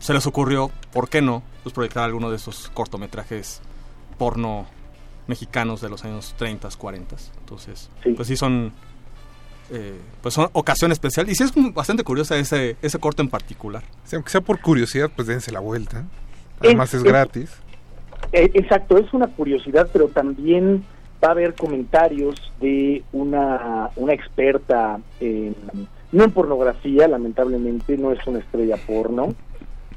se 0.00 0.12
les 0.12 0.26
ocurrió, 0.26 0.72
¿por 0.92 1.08
qué 1.08 1.22
no?, 1.22 1.44
pues 1.62 1.72
proyectar 1.72 2.02
alguno 2.02 2.30
de 2.30 2.36
esos 2.36 2.68
cortometrajes 2.74 3.60
porno 4.18 4.66
mexicanos 5.28 5.80
de 5.80 5.88
los 5.88 6.04
años 6.04 6.34
30, 6.36 6.68
40. 6.76 7.16
Entonces, 7.38 7.90
pues 8.16 8.26
sí 8.26 8.36
son 8.36 8.72
eh, 9.72 9.98
pues 10.22 10.34
son 10.34 10.48
ocasión 10.52 10.92
especial 10.92 11.28
y 11.28 11.34
sí 11.34 11.44
es 11.44 11.52
bastante 11.74 12.02
curiosa 12.04 12.36
ese 12.36 12.76
ese 12.82 12.98
corto 12.98 13.22
en 13.22 13.28
particular. 13.28 13.82
sí, 14.04 14.16
aunque 14.16 14.30
sea 14.30 14.40
por 14.40 14.60
curiosidad, 14.60 15.10
pues 15.14 15.28
dense 15.28 15.52
la 15.52 15.60
vuelta. 15.60 16.04
Además 16.60 16.92
es, 16.94 17.00
Es- 17.00 17.04
gratis. 17.04 17.50
Eh, 18.32 18.50
exacto, 18.54 18.98
es 18.98 19.12
una 19.14 19.28
curiosidad, 19.28 19.88
pero 19.92 20.08
también 20.08 20.84
va 21.24 21.28
a 21.28 21.32
haber 21.32 21.54
comentarios 21.54 22.34
de 22.60 23.02
una, 23.12 23.90
una 23.96 24.12
experta 24.12 25.00
en, 25.20 25.54
no 26.12 26.24
en 26.24 26.30
pornografía, 26.30 27.08
lamentablemente, 27.08 27.96
no 27.96 28.12
es 28.12 28.24
una 28.26 28.38
estrella 28.40 28.76
porno, 28.86 29.34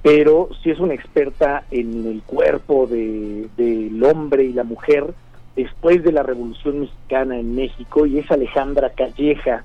pero 0.01 0.49
sí 0.63 0.69
es 0.71 0.79
una 0.79 0.93
experta 0.93 1.63
en 1.71 2.07
el 2.07 2.21
cuerpo 2.23 2.87
de- 2.87 3.49
del 3.57 4.03
hombre 4.03 4.43
y 4.45 4.53
la 4.53 4.63
mujer 4.63 5.13
después 5.55 6.03
de 6.03 6.11
la 6.11 6.23
Revolución 6.23 6.81
Mexicana 6.81 7.39
en 7.39 7.55
México, 7.55 8.05
y 8.05 8.19
es 8.19 8.29
Alejandra 8.31 8.89
Calleja. 8.91 9.63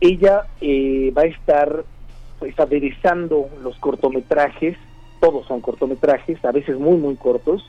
Ella 0.00 0.42
eh, 0.60 1.12
va 1.16 1.22
a 1.22 1.26
estar 1.26 1.84
pues, 2.38 2.58
aderezando 2.58 3.48
los 3.62 3.76
cortometrajes, 3.78 4.76
todos 5.20 5.46
son 5.46 5.60
cortometrajes, 5.60 6.44
a 6.44 6.52
veces 6.52 6.78
muy, 6.78 6.96
muy 6.96 7.16
cortos, 7.16 7.68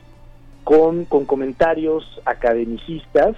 con, 0.62 1.04
con 1.06 1.24
comentarios 1.24 2.20
academicistas 2.24 3.34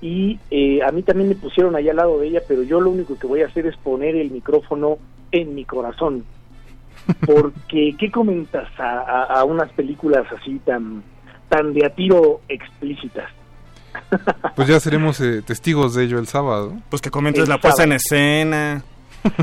y 0.00 0.40
eh, 0.50 0.80
a 0.82 0.90
mí 0.90 1.02
también 1.02 1.28
me 1.28 1.36
pusieron 1.36 1.76
allá 1.76 1.92
al 1.92 1.98
lado 1.98 2.18
de 2.18 2.26
ella, 2.26 2.40
pero 2.48 2.64
yo 2.64 2.80
lo 2.80 2.90
único 2.90 3.16
que 3.16 3.28
voy 3.28 3.42
a 3.42 3.46
hacer 3.46 3.66
es 3.66 3.76
poner 3.76 4.16
el 4.16 4.32
micrófono 4.32 4.98
en 5.30 5.54
mi 5.54 5.64
corazón. 5.64 6.24
Porque, 7.26 7.94
¿qué 7.98 8.10
comentas 8.10 8.68
a, 8.78 9.00
a- 9.00 9.24
a 9.40 9.44
unas 9.44 9.70
películas 9.72 10.24
así 10.36 10.58
tan, 10.64 11.02
tan 11.48 11.72
de 11.72 11.86
a 11.86 11.90
tiro 11.90 12.40
explícitas? 12.48 13.28
Pues 14.56 14.68
ya 14.68 14.78
seremos 14.80 15.18
eh, 15.20 15.42
testigos 15.42 15.94
de 15.94 16.04
ello 16.04 16.18
el 16.18 16.26
sábado. 16.26 16.74
Pues 16.90 17.00
que 17.00 17.10
comentes 17.10 17.44
El 17.44 17.48
la 17.48 17.58
puesta 17.58 17.84
en 17.84 17.92
escena. 17.92 18.82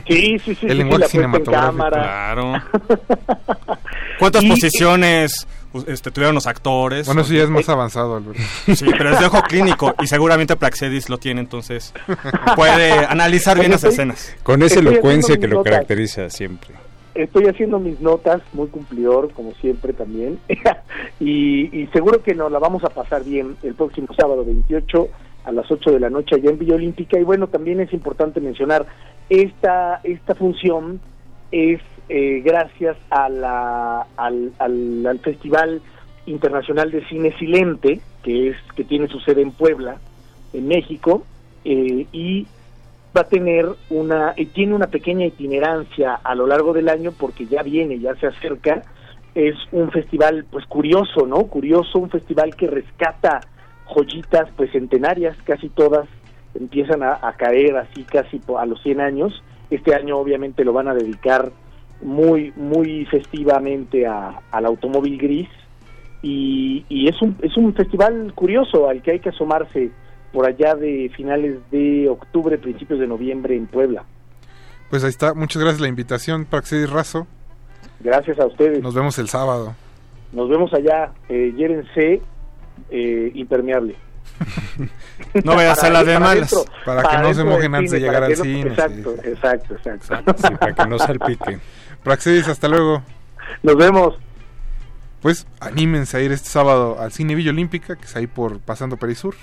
Sí, 0.08 0.38
sí, 0.39 0.56
sí. 0.56 0.66
El 0.66 0.72
sí, 0.72 0.78
lenguaje 0.78 1.08
cinematográfico. 1.08 1.88
Claro. 1.89 2.54
¿Cuántas 4.20 4.43
Y- 4.43 4.50
posiciones 4.50 5.47
este, 5.88 6.12
tuvieron 6.12 6.36
los 6.36 6.47
actores? 6.47 7.06
Bueno, 7.06 7.22
eso 7.22 7.34
ya 7.34 7.43
es 7.43 7.50
más 7.50 7.68
avanzado, 7.70 8.18
Alberto. 8.18 8.41
Sí, 8.76 8.86
pero 8.97 9.14
es 9.14 9.20
de 9.20 9.26
ojo 9.28 9.41
clínico 9.43 9.95
y 10.02 10.08
seguramente 10.08 10.56
Praxedis 10.56 11.10
lo 11.10 11.18
tiene, 11.18 11.41
entonces 11.41 11.93
puede 12.56 12.91
analizar 13.06 13.58
bien 13.58 13.72
las 13.72 13.84
escenas. 13.84 14.36
Con 14.43 14.62
esa 14.64 14.80
elocuencia 14.80 15.38
que 15.38 15.47
lo 15.47 15.64
caracteriza 15.64 16.30
siempre. 16.30 16.76
Estoy 17.20 17.48
haciendo 17.48 17.80
mis 17.80 18.00
notas, 18.00 18.42
muy 18.54 18.68
cumplidor, 18.68 19.34
como 19.34 19.52
siempre 19.56 19.92
también. 19.92 20.40
y, 21.20 21.78
y 21.78 21.88
seguro 21.88 22.24
que 22.24 22.34
nos 22.34 22.50
la 22.50 22.60
vamos 22.60 22.86
a 22.86 22.90
pasar 22.90 23.26
bien 23.26 23.58
el 23.62 23.74
próximo 23.76 24.08
sábado 24.18 24.46
28 24.46 25.10
a 25.44 25.52
las 25.52 25.70
8 25.70 25.92
de 25.92 26.00
la 26.00 26.10
noche 26.10 26.36
allá 26.36 26.50
en 26.50 26.60
Villa 26.60 26.76
Olímpica. 26.76 27.20
Y 27.20 27.24
bueno, 27.24 27.48
también 27.48 27.82
es 27.82 27.92
importante 27.92 28.40
mencionar, 28.40 28.86
esta, 29.30 30.00
esta 30.04 30.34
función 30.34 31.02
es 31.52 31.82
eh, 32.08 32.42
gracias 32.44 32.96
a 33.10 33.28
la, 33.28 34.08
al, 34.16 34.54
al, 34.58 35.06
al 35.06 35.20
Festival 35.20 35.82
Internacional 36.26 36.90
de 36.90 37.06
Cine 37.08 37.38
Silente, 37.38 38.00
que, 38.24 38.50
es, 38.50 38.56
que 38.78 38.86
tiene 38.86 39.10
su 39.10 39.20
sede 39.20 39.42
en 39.42 39.52
Puebla, 39.52 39.98
en 40.54 40.70
México, 40.70 41.24
eh, 41.66 42.08
y 42.14 42.48
va 43.16 43.22
a 43.22 43.28
tener 43.28 43.68
una, 43.89 44.36
tiene 44.53 44.76
una 44.76 44.88
pequeña 44.88 45.26
itinerancia 45.26 46.16
a 46.16 46.36
lo 46.36 46.47
largo 46.47 46.74
del 46.74 46.89
año 46.89 47.12
porque 47.18 47.45
ya 47.47 47.64
viene, 47.64 47.99
ya 47.99 48.16
se 48.16 48.28
acerca. 48.28 48.84
Es 49.36 49.55
un 49.72 49.91
festival, 49.91 50.45
pues 50.49 50.66
curioso, 50.66 51.26
¿no? 51.26 51.47
Curioso, 51.47 51.99
un 51.99 52.10
festival 52.10 52.55
que 52.55 52.68
rescata 52.68 53.41
joyitas, 53.86 54.49
pues 54.55 54.72
centenarias, 54.72 55.38
casi 55.43 55.70
todas 55.70 56.07
empiezan 56.53 57.03
a, 57.03 57.20
caer 57.38 57.78
así 57.78 58.03
casi 58.03 58.41
a 58.57 58.66
los 58.66 58.82
100 58.82 59.01
años. 59.01 59.43
Este 59.70 59.93
año 59.93 60.18
obviamente 60.18 60.64
lo 60.64 60.74
van 60.74 60.88
a 60.88 60.93
dedicar 60.95 61.51
muy, 62.01 62.53
muy 62.55 63.05
festivamente 63.05 64.05
a- 64.07 64.41
al 64.51 64.66
automóvil 64.66 65.18
gris 65.18 65.49
y, 66.22 66.86
y 66.89 67.07
es 67.07 67.22
un 67.22 67.38
es 67.41 67.55
un 67.55 67.74
festival 67.74 68.34
curioso 68.34 68.89
al 68.89 69.01
que 69.01 69.12
hay 69.12 69.20
que 69.20 69.30
asomarse 69.30 69.91
por 70.32 70.46
allá 70.48 70.76
de 70.76 71.12
finales 71.16 71.58
de 71.72 72.08
octubre, 72.10 72.58
principios 72.58 73.00
de 73.00 73.08
noviembre 73.08 73.56
en 73.56 73.68
Puebla. 73.68 74.04
Pues 74.90 75.04
ahí 75.04 75.10
está. 75.10 75.34
Muchas 75.34 75.62
gracias 75.62 75.82
la 75.82 75.88
invitación, 75.88 76.46
Praxedis 76.46 76.90
Razo. 76.90 77.28
Gracias 78.00 78.40
a 78.40 78.46
ustedes. 78.46 78.82
Nos 78.82 78.94
vemos 78.94 79.18
el 79.20 79.28
sábado. 79.30 79.76
Nos 80.32 80.50
vemos 80.50 80.74
allá. 80.74 81.12
Eh, 81.28 81.54
llévense 81.56 82.22
eh, 82.90 83.32
impermeable. 83.36 83.96
No 85.44 85.56
vayas 85.56 85.84
a 85.84 85.90
la 85.90 86.04
de 86.04 86.18
malas. 86.18 86.66
Para 86.86 87.03
que 87.03 87.18
no 87.18 87.34
se 87.34 87.44
mojen 87.44 87.76
antes 87.76 87.91
de 87.91 87.99
llegar 87.99 88.24
al 88.24 88.32
no- 88.32 88.44
cine, 88.44 88.62
Exacto, 88.70 89.16
exacto, 89.24 89.76
exacto. 89.76 90.36
Sí, 90.38 90.56
para 90.56 90.74
que 90.74 90.86
no 90.88 90.98
salpique. 90.98 91.60
Praxedis, 92.03 92.48
hasta 92.48 92.68
luego. 92.68 93.03
Nos 93.62 93.76
vemos. 93.76 94.18
Pues 95.22 95.45
anímense 95.60 96.16
a 96.18 96.22
ir 96.22 96.32
este 96.32 96.48
sábado 96.49 96.98
al 96.99 97.12
Cine 97.12 97.36
Villa 97.36 97.52
Olímpica, 97.52 97.98
que 97.98 98.06
es 98.06 98.16
ahí 98.16 98.28
por 98.28 98.60
Pasando 98.60 98.95
Perisur. 98.98 99.36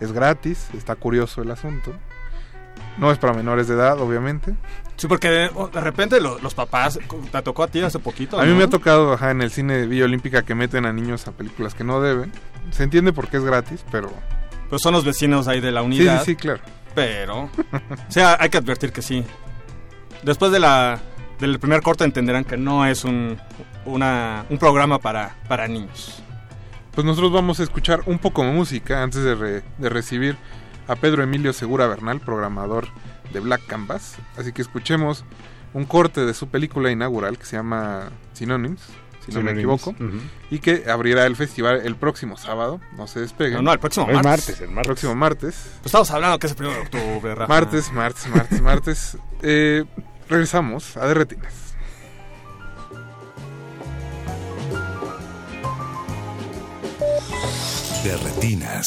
Es 0.00 0.12
gratis, 0.12 0.68
está 0.76 0.96
curioso 0.96 1.42
el 1.42 1.50
asunto. 1.50 1.92
No 2.98 3.10
es 3.12 3.18
para 3.18 3.32
menores 3.34 3.68
de 3.68 3.74
edad, 3.74 4.00
obviamente. 4.00 4.54
Sí, 4.96 5.06
porque 5.06 5.28
de, 5.28 5.50
de 5.72 5.80
repente 5.80 6.20
lo- 6.20 6.38
los 6.40 6.54
papás, 6.54 6.98
te 7.30 7.42
tocó 7.42 7.62
a 7.62 7.68
ti 7.68 7.80
hace 7.82 7.98
poquito. 7.98 8.38
A 8.40 8.44
mí 8.44 8.52
me 8.52 8.64
ha 8.64 8.68
tocado 8.68 9.12
ajá, 9.12 9.30
en 9.30 9.40
el 9.42 9.50
cine 9.50 9.76
de 9.78 9.86
Villa 9.86 10.04
Olímpica 10.04 10.42
que 10.42 10.54
meten 10.54 10.84
a 10.86 10.92
niños 10.92 11.26
a 11.28 11.32
películas 11.32 11.74
que 11.74 11.84
no 11.84 12.00
deben. 12.00 12.32
Se 12.70 12.82
entiende 12.82 13.12
porque 13.12 13.36
es 13.38 13.44
gratis, 13.44 13.84
pero... 13.90 14.10
Pues 14.68 14.82
son 14.82 14.92
los 14.92 15.04
vecinos 15.04 15.48
ahí 15.48 15.60
de 15.60 15.72
la 15.72 15.80
Sí, 15.80 15.86
unidad. 15.86 16.18
sí, 16.20 16.32
sí, 16.32 16.36
claro. 16.36 16.60
Pero, 16.94 17.44
o 17.44 17.50
sea, 18.08 18.36
hay 18.40 18.48
que 18.50 18.58
advertir 18.58 18.92
que 18.92 19.02
sí. 19.02 19.24
Después 20.22 20.52
de 20.52 20.58
la 20.60 21.00
del 21.38 21.58
primer 21.58 21.80
corte 21.82 22.04
entenderán 22.04 22.44
que 22.44 22.56
no 22.58 22.84
es 22.84 23.04
un, 23.04 23.38
una, 23.86 24.44
un 24.50 24.58
programa 24.58 24.98
para, 24.98 25.36
para 25.48 25.66
niños. 25.68 26.22
Pues 26.94 27.04
nosotros 27.04 27.32
vamos 27.32 27.60
a 27.60 27.62
escuchar 27.62 28.02
un 28.06 28.18
poco 28.18 28.44
de 28.44 28.52
música 28.52 29.02
antes 29.02 29.22
de, 29.22 29.34
re- 29.34 29.62
de 29.78 29.88
recibir 29.88 30.36
a 30.88 30.96
Pedro 30.96 31.22
Emilio 31.22 31.52
Segura 31.52 31.86
Bernal, 31.86 32.20
programador 32.20 32.88
de 33.32 33.40
Black 33.40 33.64
Canvas. 33.66 34.16
Así 34.36 34.52
que 34.52 34.60
escuchemos 34.62 35.24
un 35.72 35.84
corte 35.84 36.26
de 36.26 36.34
su 36.34 36.48
película 36.48 36.90
inaugural 36.90 37.38
que 37.38 37.44
se 37.44 37.56
llama 37.56 38.10
Synonyms, 38.32 38.82
si 39.24 39.32
no 39.32 39.40
me 39.42 39.52
equivoco, 39.52 39.94
y 40.50 40.58
que 40.58 40.90
abrirá 40.90 41.26
el 41.26 41.36
festival 41.36 41.82
el 41.84 41.94
próximo 41.94 42.36
sábado. 42.36 42.80
No 42.96 43.06
se 43.06 43.20
despeguen. 43.20 43.54
No, 43.58 43.62
no, 43.62 43.72
el 43.72 43.78
próximo 43.78 44.06
El 44.08 44.14
martes. 44.14 44.24
martes, 44.48 44.60
el 44.60 44.68
martes. 44.70 44.86
Próximo 44.88 45.14
martes. 45.14 45.54
Pues 45.76 45.86
estamos 45.86 46.10
hablando 46.10 46.38
que 46.40 46.46
es 46.48 46.52
el 46.52 46.56
primero 46.58 46.76
de 46.80 46.86
octubre, 46.86 47.34
Rafa. 47.36 47.52
Martes, 47.54 47.92
martes, 47.92 48.26
martes, 48.34 48.60
martes. 48.62 49.18
Eh, 49.42 49.84
regresamos 50.28 50.96
a 50.96 51.06
Derretinas. 51.06 51.52
De 58.02 58.16
retinas. 58.16 58.86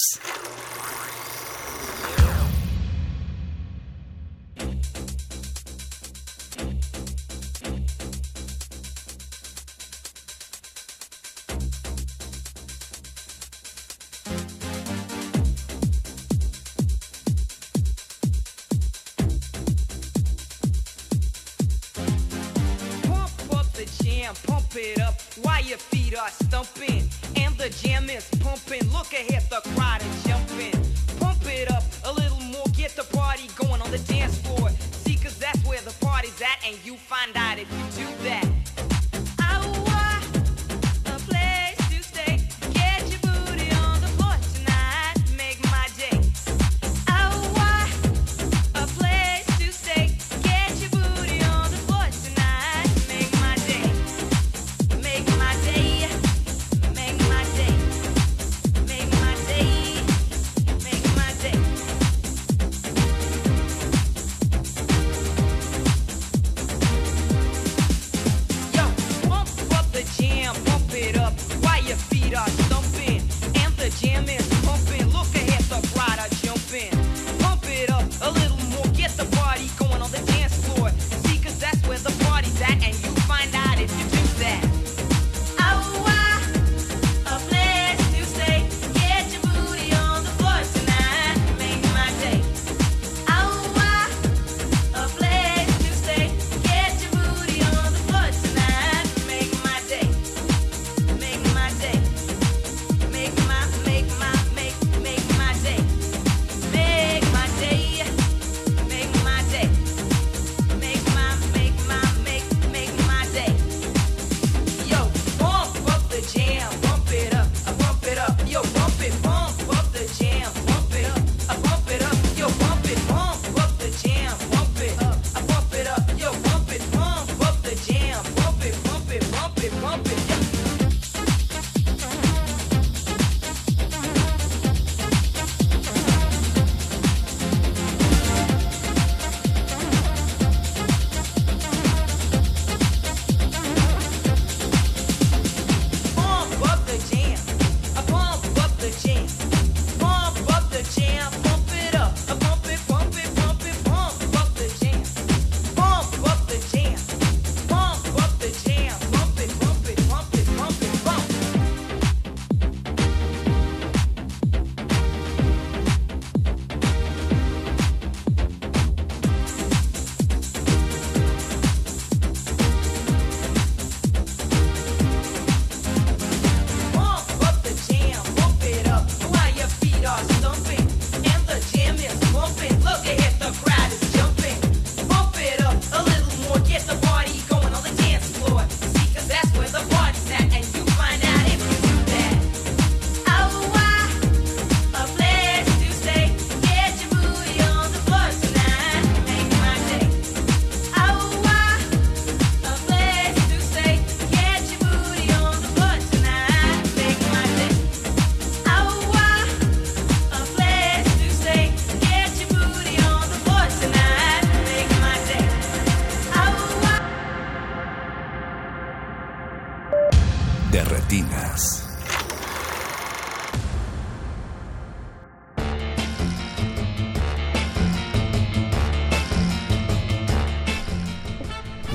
Pump 24.48 24.76
it 24.76 25.00
up 25.00 25.14
while 25.44 25.62
your 25.62 25.78
feet 25.78 26.18
are 26.18 26.30
stumping. 26.30 27.08
And 27.36 27.56
the 27.58 27.70
jam 27.70 28.10
is 28.10 28.28
walk 29.04 29.12
ahead. 29.14 29.43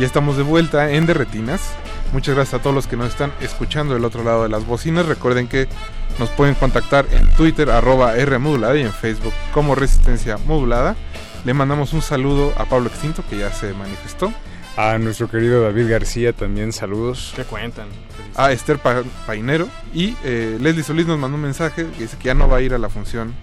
Estamos 0.08 0.36
de 0.38 0.42
vuelta 0.42 0.90
en 0.90 1.04
Derretinas. 1.06 1.60
Muchas 2.14 2.34
gracias 2.34 2.58
a 2.58 2.62
todos 2.62 2.74
los 2.74 2.86
que 2.86 2.96
nos 2.96 3.08
están 3.08 3.30
escuchando 3.40 3.92
del 3.92 4.04
otro 4.06 4.24
lado 4.24 4.42
de 4.42 4.48
las 4.48 4.66
bocinas. 4.66 5.04
Recuerden 5.06 5.48
que 5.48 5.68
nos 6.18 6.30
pueden 6.30 6.54
contactar 6.54 7.04
en 7.12 7.28
Twitter, 7.32 7.70
arroba 7.70 8.16
R 8.16 8.38
modulada 8.38 8.74
y 8.76 8.80
en 8.82 8.92
Facebook 8.92 9.34
como 9.52 9.74
Resistencia 9.74 10.38
Modulada. 10.38 10.96
Le 11.44 11.52
mandamos 11.52 11.92
un 11.92 12.00
saludo 12.00 12.52
a 12.56 12.64
Pablo 12.64 12.88
Extinto, 12.88 13.22
que 13.28 13.36
ya 13.38 13.52
se 13.52 13.72
manifestó. 13.74 14.32
A 14.78 14.96
nuestro 14.96 15.28
querido 15.28 15.62
David 15.62 15.90
García 15.90 16.32
también 16.32 16.72
saludos. 16.72 17.32
¿Qué 17.36 17.44
cuentan? 17.44 17.88
A 18.34 18.50
Esther 18.50 18.78
Pa- 18.78 19.02
Painero. 19.26 19.68
Y 19.92 20.16
eh, 20.24 20.56
Leslie 20.60 20.84
Solís 20.84 21.06
nos 21.06 21.18
mandó 21.18 21.36
un 21.36 21.42
mensaje 21.42 21.86
que 21.86 22.02
dice 22.02 22.16
que 22.16 22.24
ya 22.28 22.34
no 22.34 22.48
va 22.48 22.56
a 22.58 22.60
ir 22.62 22.72
a 22.72 22.78
la 22.78 22.88
función. 22.88 23.34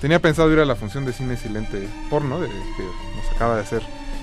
Tenía 0.00 0.20
pensado 0.20 0.50
ir 0.52 0.60
a 0.60 0.64
la 0.64 0.76
función 0.76 1.04
de 1.04 1.12
cine 1.12 1.36
silente 1.36 1.86
porno, 2.08 2.40
de, 2.40 2.48
que 2.48 2.82
nos 3.16 3.34
acaba 3.36 3.56
de 3.56 3.62
hacer 3.62 3.82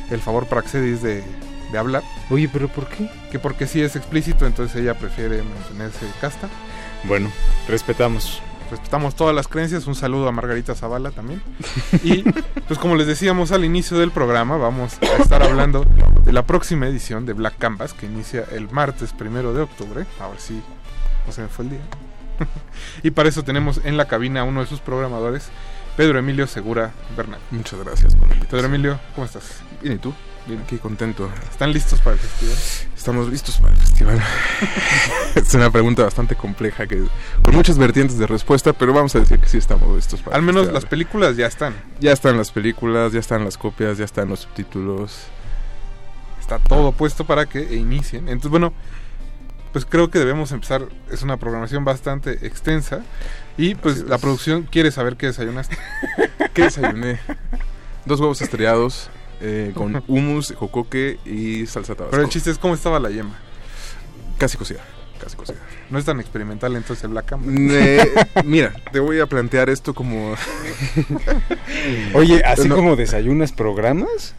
el 0.10 0.22
favor 0.22 0.48
Praxedis 0.48 1.02
de, 1.02 1.24
de 1.73 1.79
hablar. 1.79 2.03
Oye, 2.29 2.49
pero 2.51 2.69
¿por 2.69 2.87
qué? 2.87 3.09
Que 3.31 3.39
porque 3.39 3.67
sí 3.67 3.81
es 3.81 3.97
explícito, 3.97 4.45
entonces 4.45 4.79
ella 4.79 4.93
prefiere 4.93 5.43
mantenerse 5.43 6.05
casta. 6.21 6.47
Bueno, 7.03 7.29
respetamos. 7.67 8.41
Respetamos 8.71 9.15
todas 9.15 9.35
las 9.35 9.47
creencias. 9.47 9.85
Un 9.87 9.95
saludo 9.95 10.27
a 10.27 10.31
Margarita 10.31 10.73
Zavala 10.73 11.11
también. 11.11 11.41
Y 12.03 12.23
pues 12.67 12.79
como 12.79 12.95
les 12.95 13.07
decíamos 13.07 13.51
al 13.51 13.65
inicio 13.65 13.97
del 13.97 14.11
programa, 14.11 14.55
vamos 14.57 14.97
a 15.01 15.21
estar 15.21 15.43
hablando 15.43 15.85
de 16.23 16.31
la 16.31 16.45
próxima 16.45 16.87
edición 16.87 17.25
de 17.25 17.33
Black 17.33 17.57
Canvas 17.57 17.93
que 17.93 18.05
inicia 18.05 18.45
el 18.51 18.69
martes 18.69 19.11
primero 19.11 19.53
de 19.53 19.63
octubre. 19.63 20.05
A 20.19 20.27
ver 20.27 20.39
si 20.39 20.61
no 21.25 21.33
se 21.33 21.41
me 21.41 21.47
fue 21.49 21.65
el 21.65 21.71
día. 21.71 21.81
y 23.03 23.11
para 23.11 23.29
eso 23.29 23.43
tenemos 23.43 23.81
en 23.83 23.97
la 23.97 24.05
cabina 24.05 24.41
a 24.41 24.43
uno 24.43 24.61
de 24.61 24.67
sus 24.67 24.79
programadores, 24.79 25.49
Pedro 25.97 26.19
Emilio 26.19 26.47
Segura 26.47 26.91
Bernal. 27.17 27.39
Muchas 27.51 27.79
gracias. 27.83 28.15
Pedro 28.49 28.65
Emilio, 28.65 28.99
¿cómo 29.15 29.25
estás? 29.25 29.61
Bien, 29.81 29.95
¿y 29.95 29.97
tú? 29.97 30.13
Bien, 30.45 30.60
aquí 30.61 30.78
contento. 30.78 31.30
¿Están 31.49 31.72
listos 31.72 32.02
para 32.02 32.15
el 32.15 32.20
festival? 32.20 32.57
Estamos 32.98 33.30
listos 33.30 33.60
para 33.60 33.74
el 33.74 33.80
festival. 33.80 34.22
es 35.36 35.53
una 35.53 35.72
pregunta 35.72 36.03
bastante 36.03 36.36
compleja 36.36 36.86
que 36.86 37.02
con 37.41 37.56
muchas 37.56 37.78
vertientes 37.78 38.18
de 38.18 38.28
respuesta, 38.28 38.74
pero 38.74 38.91
vamos 38.91 39.15
a 39.15 39.20
decir 39.20 39.40
que 39.40 39.48
sí 39.48 39.57
estamos 39.57 39.95
listos 39.95 40.22
para 40.22 40.36
Al 40.36 40.41
el 40.41 40.45
menos 40.45 40.64
festival. 40.64 40.82
las 40.82 40.90
películas 40.90 41.38
ya 41.38 41.48
están. 41.48 41.74
Ya 42.02 42.11
están 42.11 42.38
las 42.38 42.52
películas, 42.52 43.14
ya 43.14 43.22
están 43.22 43.45
las 43.45 43.57
copias, 43.57 43.98
ya 43.98 44.03
están 44.03 44.28
los 44.28 44.41
subtítulos. 44.41 45.28
Está 46.41 46.60
todo 46.60 46.91
puesto 46.91 47.26
para 47.26 47.45
que 47.45 47.76
inicien. 47.76 48.28
Entonces, 48.28 48.52
bueno, 48.52 48.74
pues 49.72 49.86
creo 49.86 50.11
que 50.11 50.20
debemos 50.20 50.52
empezar. 50.52 50.90
Es 51.10 51.22
una 51.22 51.38
programación 51.38 51.86
bastante 51.86 52.45
extensa. 52.45 53.02
Y 53.57 53.76
pues 53.76 53.99
la 54.03 54.18
producción 54.18 54.64
quiere 54.64 54.91
saber 54.91 55.15
qué 55.15 55.28
desayunaste. 55.28 55.78
¿Qué 56.53 56.64
desayuné? 56.64 57.22
Dos 58.06 58.20
huevos 58.20 58.41
estrellados 58.41 59.10
eh, 59.44 59.72
con 59.76 60.02
hummus, 60.07 60.53
jocoque 60.56 61.20
y 61.26 61.65
salsa 61.68 61.94
tabasco. 61.95 62.11
Pero 62.11 62.24
el 62.24 62.30
chiste 62.30 62.49
es 62.49 62.57
cómo 62.57 62.74
estaba 62.74 62.99
la 62.99 63.10
yema. 63.11 63.38
Casi 64.38 64.57
cocida, 64.57 64.80
casi 65.22 65.36
cocida. 65.36 65.57
No 65.90 65.99
es 65.99 66.06
tan 66.06 66.20
experimental 66.20 66.76
entonces 66.76 67.03
el 67.03 67.11
Black. 67.11 67.36
Eh, 67.48 68.03
mira, 68.45 68.74
te 68.91 68.99
voy 68.99 69.20
a 69.20 69.28
plantear 69.28 69.70
esto 69.70 69.94
como... 69.94 70.34
Oye, 72.14 72.44
¿así 72.44 72.68
No. 72.68 72.76
como 72.76 72.95
desayunas 72.95 73.52
programas? 73.52 74.34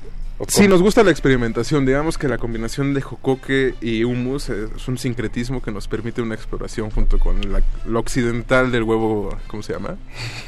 ¿O 0.46 0.50
Sí, 0.50 0.68
nos 0.68 0.82
gusta 0.82 1.02
la 1.02 1.10
experimentación. 1.10 1.86
Digamos 1.86 2.18
que 2.18 2.28
la 2.28 2.38
combinación 2.38 2.94
de 2.94 3.00
jocoque 3.00 3.74
y 3.80 4.04
hummus 4.04 4.50
es 4.50 4.86
un 4.88 4.98
sincretismo 4.98 5.62
que 5.62 5.72
nos 5.72 5.88
permite 5.88 6.20
una 6.22 6.34
exploración 6.34 6.90
junto 6.90 7.18
con 7.18 7.52
la- 7.52 7.62
lo 7.86 7.98
occidental 8.00 8.70
del 8.70 8.82
huevo, 8.82 9.36
¿cómo 9.46 9.62
se 9.62 9.72
llama? 9.72 9.96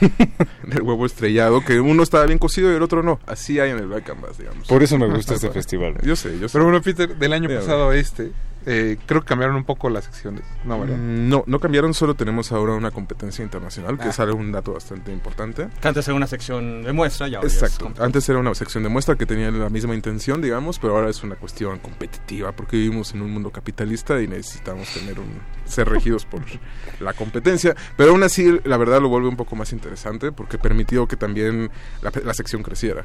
del 0.64 0.82
huevo 0.82 1.06
estrellado, 1.06 1.62
que 1.64 1.80
uno 1.80 2.02
estaba 2.02 2.26
bien 2.26 2.38
cocido 2.38 2.70
y 2.72 2.76
el 2.76 2.82
otro 2.82 3.02
no. 3.02 3.18
Así 3.26 3.58
hay 3.58 3.70
en 3.70 3.78
el 3.78 3.86
Black 3.86 4.04
Canvas, 4.04 4.38
digamos. 4.38 4.68
Por 4.68 4.82
eso 4.82 4.98
me 4.98 5.06
gusta 5.08 5.34
este 5.36 5.50
festival. 5.50 5.94
Yo 6.02 6.14
sé, 6.16 6.38
yo 6.38 6.48
sé. 6.48 6.52
Pero 6.52 6.64
bueno, 6.64 6.82
Peter, 6.82 7.16
del 7.16 7.32
año 7.32 7.48
pasado 7.48 7.90
a 7.90 7.96
este, 7.96 8.32
eh, 8.66 8.98
creo 9.06 9.20
que 9.22 9.28
cambiaron 9.28 9.56
un 9.56 9.64
poco 9.64 9.88
las 9.88 10.04
secciones. 10.04 10.42
No, 10.64 10.80
¿verdad? 10.80 10.96
Mm, 10.96 11.28
No, 11.28 11.44
no 11.46 11.60
cambiaron, 11.60 11.94
solo 11.94 12.14
tenemos 12.14 12.52
ahora 12.52 12.74
una 12.74 12.90
competencia 12.90 13.42
internacional, 13.44 13.96
que 13.96 14.04
Ah. 14.04 14.10
es 14.10 14.20
algo, 14.20 14.36
un 14.36 14.52
dato 14.52 14.72
bastante 14.72 15.12
importante. 15.12 15.68
Que 15.80 15.88
antes 15.88 16.06
era 16.08 16.14
una 16.16 16.26
sección 16.26 16.82
de 16.82 16.92
muestra 16.92 17.28
y 17.28 17.34
ahora 17.36 17.48
ya 17.48 17.54
Exacto. 17.66 17.92
Antes 18.02 18.28
era 18.28 18.38
una 18.38 18.54
sección 18.54 18.82
de 18.82 18.88
muestra 18.88 19.14
que 19.16 19.24
tenía 19.26 19.50
la 19.50 19.70
misma 19.70 19.94
intención, 19.94 20.42
digamos, 20.42 20.78
pero 20.78 20.96
ahora 20.96 21.08
es 21.10 21.22
una 21.22 21.36
cuestión 21.36 21.78
competitiva 21.78 22.52
porque 22.52 22.76
vivimos 22.76 23.14
en 23.14 23.22
un 23.22 23.30
mundo 23.30 23.50
capitalista 23.50 24.20
y 24.20 24.26
necesitamos 24.26 24.88
tener 24.92 25.18
un 25.20 25.26
ser 25.64 25.88
regidos 25.88 26.24
por 26.26 26.42
la 27.00 27.12
competencia. 27.12 27.74
Pero 27.96 28.10
aún 28.10 28.22
así, 28.22 28.58
la 28.64 28.76
verdad 28.76 29.00
lo 29.00 29.08
vuelve 29.08 29.28
un 29.28 29.36
poco 29.36 29.54
más 29.56 29.72
interesante 29.72 30.32
porque 30.32 30.58
permitió 30.58 31.06
que 31.06 31.16
también 31.16 31.70
la, 32.02 32.12
la 32.24 32.34
sección 32.34 32.62
creciera. 32.62 33.04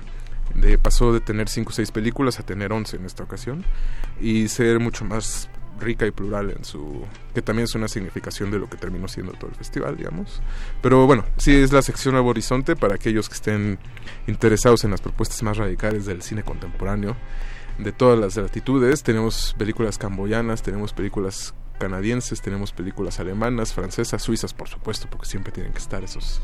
De, 0.55 0.77
pasó 0.77 1.13
de 1.13 1.21
tener 1.21 1.49
5 1.49 1.69
o 1.69 1.73
6 1.73 1.91
películas 1.91 2.39
a 2.39 2.43
tener 2.43 2.73
11 2.73 2.97
en 2.97 3.05
esta 3.05 3.23
ocasión 3.23 3.63
y 4.19 4.47
ser 4.47 4.79
mucho 4.79 5.05
más 5.05 5.49
rica 5.79 6.05
y 6.05 6.11
plural 6.11 6.51
en 6.51 6.63
su 6.63 7.03
que 7.33 7.41
también 7.41 7.63
es 7.63 7.75
una 7.75 7.87
significación 7.87 8.51
de 8.51 8.59
lo 8.59 8.69
que 8.69 8.77
terminó 8.77 9.07
siendo 9.07 9.33
todo 9.33 9.49
el 9.49 9.55
festival 9.55 9.97
digamos. 9.97 10.41
Pero 10.81 11.07
bueno 11.07 11.25
sí 11.37 11.55
es 11.55 11.71
la 11.71 11.81
sección 11.81 12.13
Nuevo 12.13 12.29
Horizonte 12.29 12.75
para 12.75 12.95
aquellos 12.95 13.27
que 13.27 13.35
estén 13.35 13.79
interesados 14.27 14.83
en 14.83 14.91
las 14.91 15.01
propuestas 15.01 15.41
más 15.43 15.57
radicales 15.57 16.05
del 16.05 16.21
cine 16.21 16.43
contemporáneo 16.43 17.15
de 17.77 17.91
todas 17.91 18.19
las 18.19 18.37
latitudes. 18.37 19.03
Tenemos 19.03 19.55
películas 19.57 19.97
camboyanas 19.97 20.61
tenemos 20.61 20.93
películas 20.93 21.53
canadienses 21.81 22.41
tenemos 22.41 22.71
películas 22.71 23.19
alemanas 23.19 23.73
francesas 23.73 24.21
suizas 24.21 24.53
por 24.53 24.69
supuesto 24.69 25.07
porque 25.09 25.25
siempre 25.25 25.51
tienen 25.51 25.73
que 25.73 25.79
estar 25.79 26.03
esos 26.03 26.41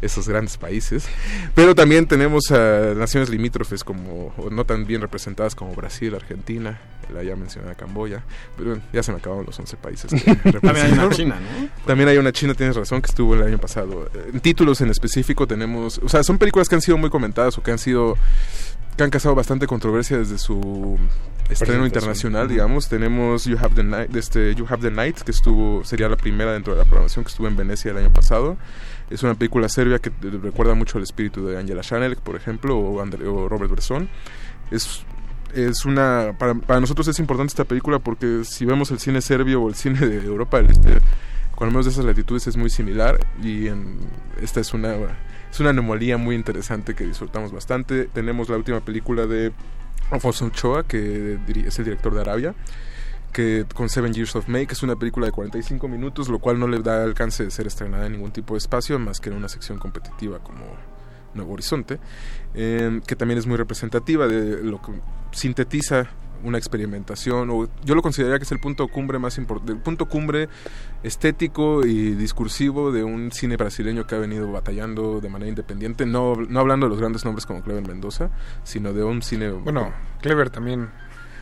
esos 0.00 0.28
grandes 0.28 0.56
países 0.56 1.06
pero 1.54 1.74
también 1.74 2.06
tenemos 2.06 2.50
a 2.50 2.94
naciones 2.94 3.28
limítrofes 3.28 3.84
como 3.84 4.34
o 4.36 4.50
no 4.50 4.64
tan 4.64 4.86
bien 4.86 5.00
representadas 5.00 5.54
como 5.54 5.74
Brasil 5.74 6.14
Argentina 6.14 6.80
la 7.12 7.22
ya 7.22 7.36
mencionada 7.36 7.74
Camboya 7.74 8.22
pero 8.56 8.70
bueno, 8.70 8.84
ya 8.92 9.02
se 9.02 9.12
me 9.12 9.18
acabaron 9.18 9.46
los 9.46 9.58
11 9.58 9.76
países 9.76 10.10
que 10.10 10.30
También 10.60 10.86
hay 10.86 10.92
una. 10.92 11.10
China, 11.10 11.40
¿no? 11.40 11.68
También 11.86 12.08
hay 12.08 12.18
una 12.18 12.32
China, 12.32 12.54
tienes 12.54 12.76
razón, 12.76 13.00
que 13.02 13.08
estuvo 13.08 13.34
el 13.34 13.42
año 13.42 13.58
pasado. 13.58 14.10
En 14.32 14.40
títulos 14.40 14.80
en 14.80 14.90
específico 14.90 15.46
tenemos, 15.46 16.00
o 16.02 16.08
sea, 16.08 16.22
son 16.22 16.38
películas 16.38 16.68
que 16.68 16.74
han 16.74 16.82
sido 16.82 16.98
muy 16.98 17.10
comentadas 17.10 17.56
o 17.58 17.62
que 17.62 17.70
han 17.70 17.78
sido, 17.78 18.16
que 18.96 19.04
han 19.04 19.10
causado 19.10 19.34
bastante 19.34 19.66
controversia 19.66 20.18
desde 20.18 20.38
su 20.38 20.98
estreno 21.48 21.86
internacional, 21.86 22.48
digamos. 22.48 22.88
Tenemos 22.88 23.44
You 23.44 23.56
Have 23.58 23.74
the 23.74 23.82
Night, 23.82 24.14
este, 24.14 24.54
You 24.54 24.66
Have 24.68 24.82
the 24.82 24.94
Night, 24.94 25.20
que 25.20 25.30
estuvo, 25.30 25.84
sería 25.84 26.08
la 26.08 26.16
primera 26.16 26.52
dentro 26.52 26.74
de 26.74 26.78
la 26.78 26.84
programación 26.84 27.24
que 27.24 27.30
estuvo 27.30 27.48
en 27.48 27.56
Venecia 27.56 27.90
el 27.90 27.96
año 27.96 28.12
pasado. 28.12 28.56
Es 29.08 29.22
una 29.22 29.34
película 29.34 29.68
serbia 29.68 29.98
que 29.98 30.10
recuerda 30.20 30.74
mucho 30.74 30.98
al 30.98 31.04
espíritu 31.04 31.46
de 31.46 31.58
Angela 31.58 31.80
Chanel, 31.82 32.16
por 32.16 32.36
ejemplo, 32.36 32.78
o, 32.78 33.02
Andre- 33.02 33.26
o 33.26 33.48
Robert 33.48 33.70
Bresson. 33.72 34.08
Es 34.70 35.04
es 35.52 35.84
una 35.84 36.36
para, 36.38 36.54
para 36.54 36.78
nosotros 36.78 37.08
es 37.08 37.18
importante 37.18 37.50
esta 37.50 37.64
película 37.64 37.98
porque 37.98 38.42
si 38.44 38.64
vemos 38.64 38.92
el 38.92 39.00
cine 39.00 39.20
serbio 39.20 39.60
o 39.60 39.68
el 39.68 39.74
cine 39.74 39.98
de 40.06 40.24
Europa 40.24 40.58
del 40.58 40.70
Este 40.70 40.98
con 41.56 41.66
al 41.66 41.72
menos 41.72 41.86
de 41.86 41.90
esas 41.90 42.04
latitudes 42.04 42.46
es 42.46 42.56
muy 42.56 42.70
similar 42.70 43.18
y 43.42 43.66
en, 43.66 43.98
esta 44.40 44.60
es 44.60 44.72
una 44.74 44.94
es 45.50 45.60
una 45.60 45.70
anomalía 45.70 46.16
muy 46.16 46.34
interesante 46.34 46.94
que 46.94 47.04
disfrutamos 47.04 47.52
bastante. 47.52 48.04
Tenemos 48.04 48.48
la 48.48 48.56
última 48.56 48.80
película 48.80 49.26
de 49.26 49.52
Alfonso 50.10 50.46
Ochoa 50.46 50.84
que 50.84 51.38
es 51.66 51.78
el 51.78 51.84
director 51.84 52.14
de 52.14 52.20
Arabia 52.20 52.54
que 53.32 53.64
con 53.74 53.88
Seven 53.88 54.12
Years 54.12 54.34
of 54.36 54.48
May, 54.48 54.66
que 54.66 54.74
es 54.74 54.82
una 54.82 54.96
película 54.96 55.26
de 55.26 55.32
45 55.32 55.88
minutos, 55.88 56.28
lo 56.28 56.38
cual 56.38 56.58
no 56.58 56.66
le 56.66 56.80
da 56.80 57.02
alcance 57.02 57.44
de 57.44 57.50
ser 57.50 57.66
estrenada 57.66 58.06
en 58.06 58.12
ningún 58.12 58.32
tipo 58.32 58.54
de 58.54 58.58
espacio, 58.58 58.98
más 58.98 59.20
que 59.20 59.30
en 59.30 59.36
una 59.36 59.48
sección 59.48 59.78
competitiva 59.78 60.40
como 60.40 60.64
Nuevo 61.34 61.52
Horizonte, 61.52 62.00
eh, 62.54 63.00
que 63.06 63.16
también 63.16 63.38
es 63.38 63.46
muy 63.46 63.56
representativa 63.56 64.26
de 64.26 64.62
lo 64.62 64.82
que 64.82 64.92
sintetiza 65.32 66.08
una 66.44 66.58
experimentación, 66.58 67.50
o 67.50 67.68
yo 67.84 67.94
lo 67.94 68.02
consideraría 68.02 68.38
que 68.38 68.44
es 68.44 68.52
el 68.52 68.60
punto 68.60 68.88
cumbre 68.88 69.18
más 69.18 69.38
importante, 69.38 69.72
el 69.72 69.78
punto 69.78 70.06
cumbre 70.06 70.48
estético 71.02 71.84
y 71.84 72.14
discursivo 72.14 72.92
de 72.92 73.04
un 73.04 73.32
cine 73.32 73.56
brasileño 73.56 74.06
que 74.06 74.14
ha 74.14 74.18
venido 74.18 74.50
batallando 74.50 75.20
de 75.20 75.28
manera 75.28 75.48
independiente, 75.48 76.06
no, 76.06 76.34
no 76.36 76.60
hablando 76.60 76.86
de 76.86 76.90
los 76.90 76.98
grandes 76.98 77.24
nombres 77.24 77.46
como 77.46 77.62
Clever 77.62 77.86
Mendoza, 77.86 78.30
sino 78.64 78.92
de 78.92 79.04
un 79.04 79.22
cine... 79.22 79.50
Bueno, 79.50 79.92
Clever 80.20 80.50
también. 80.50 80.90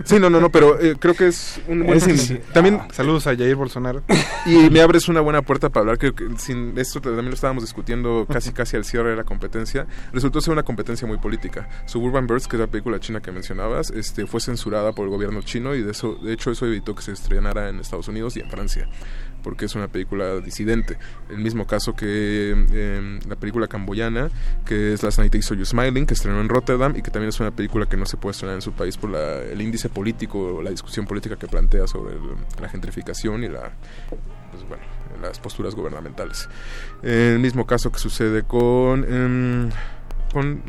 Sí, 0.05 0.19
no, 0.19 0.31
no, 0.31 0.41
no, 0.41 0.51
pero 0.51 0.81
eh, 0.81 0.97
creo 0.99 1.15
que 1.15 1.29
es 1.29 1.61
un 1.67 1.85
buen 1.85 2.01
sí. 2.01 2.41
También 2.53 2.81
Saludos 2.93 3.27
a 3.27 3.37
Jair 3.37 3.57
Bolsonaro. 3.57 4.03
y 4.47 4.71
me 4.71 4.81
abres 4.81 5.09
una 5.09 5.21
buena 5.21 5.43
puerta 5.43 5.69
para 5.69 5.83
hablar 5.83 5.99
que, 5.99 6.15
que 6.15 6.29
sin 6.39 6.77
esto 6.79 7.01
también 7.01 7.27
lo 7.27 7.35
estábamos 7.35 7.65
discutiendo 7.65 8.27
casi 8.31 8.53
casi 8.53 8.77
al 8.77 8.85
cierre 8.85 9.11
de 9.11 9.17
la 9.17 9.25
competencia. 9.25 9.87
Resultó 10.13 10.41
ser 10.41 10.53
una 10.53 10.63
competencia 10.63 11.07
muy 11.07 11.19
política. 11.19 11.69
Suburban 11.87 12.27
Birds 12.27 12.47
que 12.47 12.57
es 12.57 12.61
la 12.61 12.67
película 12.67 13.01
china 13.01 13.21
que 13.21 13.33
mencionabas 13.33 13.91
este 13.91 14.27
fue 14.27 14.41
censurada 14.41 14.93
por 14.93 15.05
el 15.05 15.11
gobierno 15.11 15.43
chino 15.43 15.75
y 15.75 15.83
de 15.83 15.91
eso 15.91 16.17
de 16.17 16.33
hecho 16.33 16.51
eso 16.51 16.67
evitó 16.67 16.95
que 16.95 17.03
se 17.03 17.13
estrenara 17.13 17.69
en 17.69 17.81
Estados 17.81 18.09
Unidos 18.09 18.37
y 18.37 18.41
en 18.41 18.51
Francia 18.51 18.89
porque 19.43 19.65
es 19.67 19.75
una 19.75 19.89
película 19.89 20.37
disidente 20.41 20.99
el 21.31 21.39
mismo 21.39 21.67
caso 21.67 21.95
que 21.95 22.55
eh, 22.73 23.19
la 23.29 23.37
película 23.37 23.69
camboyana 23.69 24.31
que 24.65 24.93
es 24.93 25.03
Last 25.03 25.19
Night 25.19 25.35
I 25.35 25.41
You 25.41 25.65
Smiling 25.65 26.07
que 26.07 26.15
estrenó 26.15 26.41
en 26.41 26.49
Rotterdam 26.49 26.95
y 26.97 27.03
que 27.03 27.11
también 27.11 27.29
es 27.29 27.41
una 27.41 27.51
película 27.51 27.87
que 27.87 27.97
no 27.97 28.07
se 28.07 28.17
puede 28.17 28.33
estrenar 28.33 28.57
en 28.57 28.63
su 28.63 28.73
país 28.73 28.97
por 28.97 29.11
la- 29.11 29.43
el 29.43 29.61
índice 29.61 29.89
político 29.89 30.57
o 30.57 30.63
la 30.63 30.71
discusión 30.71 31.07
política 31.07 31.37
que 31.37 31.47
plantea 31.47 31.87
sobre 31.87 32.15
el- 32.15 32.21
la 32.61 32.69
gentrificación 32.69 33.45
y 33.45 33.49
la 33.49 33.73
pues 34.11 34.63
las 35.23 35.39
posturas 35.41 35.75
gubernamentales. 35.75 36.49
El 37.03 37.39
mismo 37.39 37.67
caso 37.67 37.91
que 37.91 37.99
sucede 37.99 38.43
con, 38.45 39.05
em, 39.05 39.71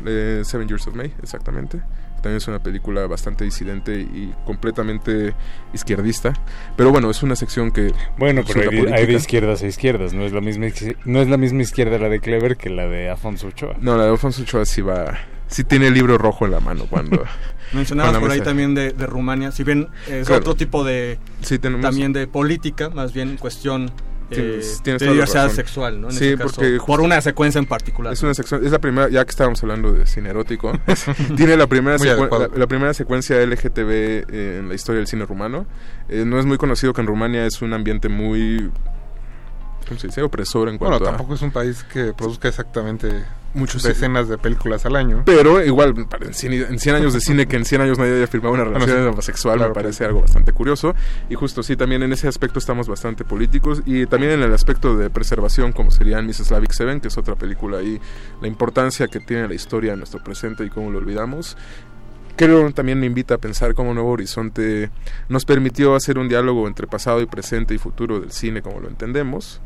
eh, 0.06 0.42
Seven 0.44 0.66
Years 0.68 0.86
of 0.86 0.94
May, 0.94 1.14
exactamente, 1.22 1.80
también 2.20 2.36
es 2.38 2.48
una 2.48 2.58
película 2.62 3.06
bastante 3.06 3.44
disidente 3.44 4.00
y 4.00 4.32
completamente 4.46 5.34
izquierdista. 5.72 6.32
Pero 6.76 6.90
bueno, 6.90 7.10
es 7.10 7.22
una 7.22 7.36
sección 7.36 7.70
que... 7.70 7.92
Bueno, 8.18 8.42
pero 8.46 8.70
hay, 8.70 8.80
de- 8.84 8.94
hay 8.94 9.06
de 9.06 9.14
izquierdas 9.14 9.62
a 9.62 9.66
izquierdas, 9.66 10.12
no 10.12 10.22
es 10.24 10.32
la 10.32 10.40
misma 10.40 10.66
no 11.04 11.20
es 11.20 11.28
la 11.28 11.36
misma 11.36 11.62
izquierda 11.62 11.98
la 11.98 12.08
de 12.08 12.20
Clever 12.20 12.56
que 12.56 12.70
la 12.70 12.86
de 12.86 13.10
Afonso 13.10 13.48
Ochoa. 13.48 13.76
No, 13.80 13.96
la 13.96 14.04
de 14.04 14.10
Alfonso 14.10 14.42
Ochoa 14.42 14.64
sí 14.64 14.82
va... 14.82 15.18
Sí 15.48 15.64
tiene 15.64 15.88
el 15.88 15.94
libro 15.94 16.16
rojo 16.16 16.44
en 16.46 16.52
la 16.52 16.60
mano 16.60 16.84
cuando... 16.88 17.24
Mencionabas 17.72 18.18
por 18.18 18.30
ahí 18.30 18.40
también 18.40 18.74
de, 18.74 18.92
de 18.92 19.06
Rumania, 19.06 19.52
si 19.52 19.62
bien 19.64 19.88
es 20.08 20.26
Claro. 20.26 20.40
otro 20.40 20.54
tipo 20.56 20.82
de 20.84 21.18
Sí, 21.40 21.58
tenemos- 21.58 21.82
también 21.82 22.12
de 22.12 22.26
política, 22.26 22.90
más 22.90 23.12
bien 23.12 23.36
cuestión 23.36 23.90
Tienes- 24.36 24.82
tienes 24.82 25.00
de 25.00 25.06
toda 25.06 25.06
la 25.06 25.12
diversidad 25.12 25.42
razón. 25.44 25.56
sexual, 25.56 26.00
¿no? 26.00 26.08
En 26.08 26.14
Sí, 26.14 26.24
este 26.28 26.36
caso, 26.42 26.54
porque 26.56 26.78
por 26.86 27.00
una 27.00 27.20
secuencia 27.20 27.58
en 27.58 27.66
particular. 27.66 28.12
Es 28.12 28.22
una 28.22 28.34
sección, 28.34 28.64
es 28.64 28.72
la 28.72 28.78
primera, 28.78 29.08
ya 29.08 29.24
que 29.24 29.30
estábamos 29.30 29.62
hablando 29.62 29.92
de 29.92 30.06
cine 30.06 30.30
erótico, 30.30 30.72
tiene 31.36 31.56
la 31.56 31.66
primera, 31.66 31.96
la, 31.98 32.48
la 32.54 32.66
primera 32.66 32.94
secuencia 32.94 33.36
LGTB 33.44 33.90
eh, 33.90 34.56
en 34.60 34.68
la 34.68 34.74
historia 34.74 34.98
del 34.98 35.06
cine 35.06 35.24
rumano. 35.26 35.66
Eh, 36.08 36.24
no 36.26 36.38
es 36.38 36.46
muy 36.46 36.56
conocido 36.58 36.92
que 36.92 37.00
en 37.00 37.06
Rumania 37.06 37.46
es 37.46 37.60
un 37.62 37.72
ambiente 37.72 38.08
muy, 38.08 38.70
¿cómo 39.90 40.00
se 40.00 40.06
dice? 40.06 40.22
Opresor 40.22 40.68
en 40.68 40.78
Bueno, 40.78 40.98
cuanto 40.98 41.08
a... 41.08 41.16
tampoco 41.16 41.34
es 41.34 41.42
un 41.42 41.50
país 41.50 41.84
que 41.84 42.14
produzca 42.14 42.48
exactamente 42.48 43.24
Muchos 43.52 43.82
decenas 43.82 44.28
de 44.28 44.38
películas 44.38 44.86
al 44.86 44.94
año. 44.94 45.22
Pero 45.26 45.64
igual, 45.64 45.92
en 46.20 46.32
100, 46.34 46.52
en 46.52 46.78
100 46.78 46.94
años 46.96 47.12
de 47.12 47.20
cine, 47.20 47.46
que 47.46 47.56
en 47.56 47.64
100 47.64 47.80
años 47.80 47.98
nadie 47.98 48.14
haya 48.14 48.28
firmado 48.28 48.54
una 48.54 48.62
Bueno, 48.62 48.78
relación 48.78 49.02
sí. 49.02 49.08
homosexual, 49.08 49.56
Claro, 49.56 49.70
me 49.70 49.74
parece 49.74 50.04
algo 50.04 50.20
bastante 50.20 50.52
curioso. 50.52 50.94
Y 51.28 51.34
justo 51.34 51.64
sí, 51.64 51.74
también 51.76 52.04
en 52.04 52.12
ese 52.12 52.28
aspecto 52.28 52.60
estamos 52.60 52.86
bastante 52.86 53.24
políticos. 53.24 53.82
Y 53.86 54.06
también 54.06 54.32
en 54.34 54.42
el 54.44 54.54
aspecto 54.54 54.96
de 54.96 55.10
preservación, 55.10 55.72
como 55.72 55.90
sería 55.90 56.20
en 56.20 56.26
Miss 56.26 56.36
Slavic 56.36 56.70
Seven, 56.70 57.00
que 57.00 57.08
es 57.08 57.18
otra 57.18 57.34
película 57.34 57.78
ahí, 57.78 58.00
la 58.40 58.46
importancia 58.46 59.08
que 59.08 59.18
tiene 59.18 59.48
la 59.48 59.54
historia 59.54 59.94
en 59.94 59.98
nuestro 59.98 60.22
presente 60.22 60.64
y 60.64 60.70
cómo 60.70 60.92
lo 60.92 60.98
olvidamos. 60.98 61.56
Creo 62.36 62.72
también 62.72 63.00
me 63.00 63.06
invita 63.06 63.34
a 63.34 63.38
pensar 63.38 63.74
cómo 63.74 63.92
Nuevo 63.92 64.10
Horizonte 64.12 64.90
nos 65.28 65.44
permitió 65.44 65.96
hacer 65.96 66.18
un 66.18 66.28
diálogo 66.28 66.68
entre 66.68 66.86
pasado 66.86 67.20
y 67.20 67.26
presente 67.26 67.74
y 67.74 67.78
futuro 67.78 68.20
del 68.20 68.30
cine 68.30 68.62
como 68.62 68.80
lo 68.80 68.88
entendemos. 68.88 69.60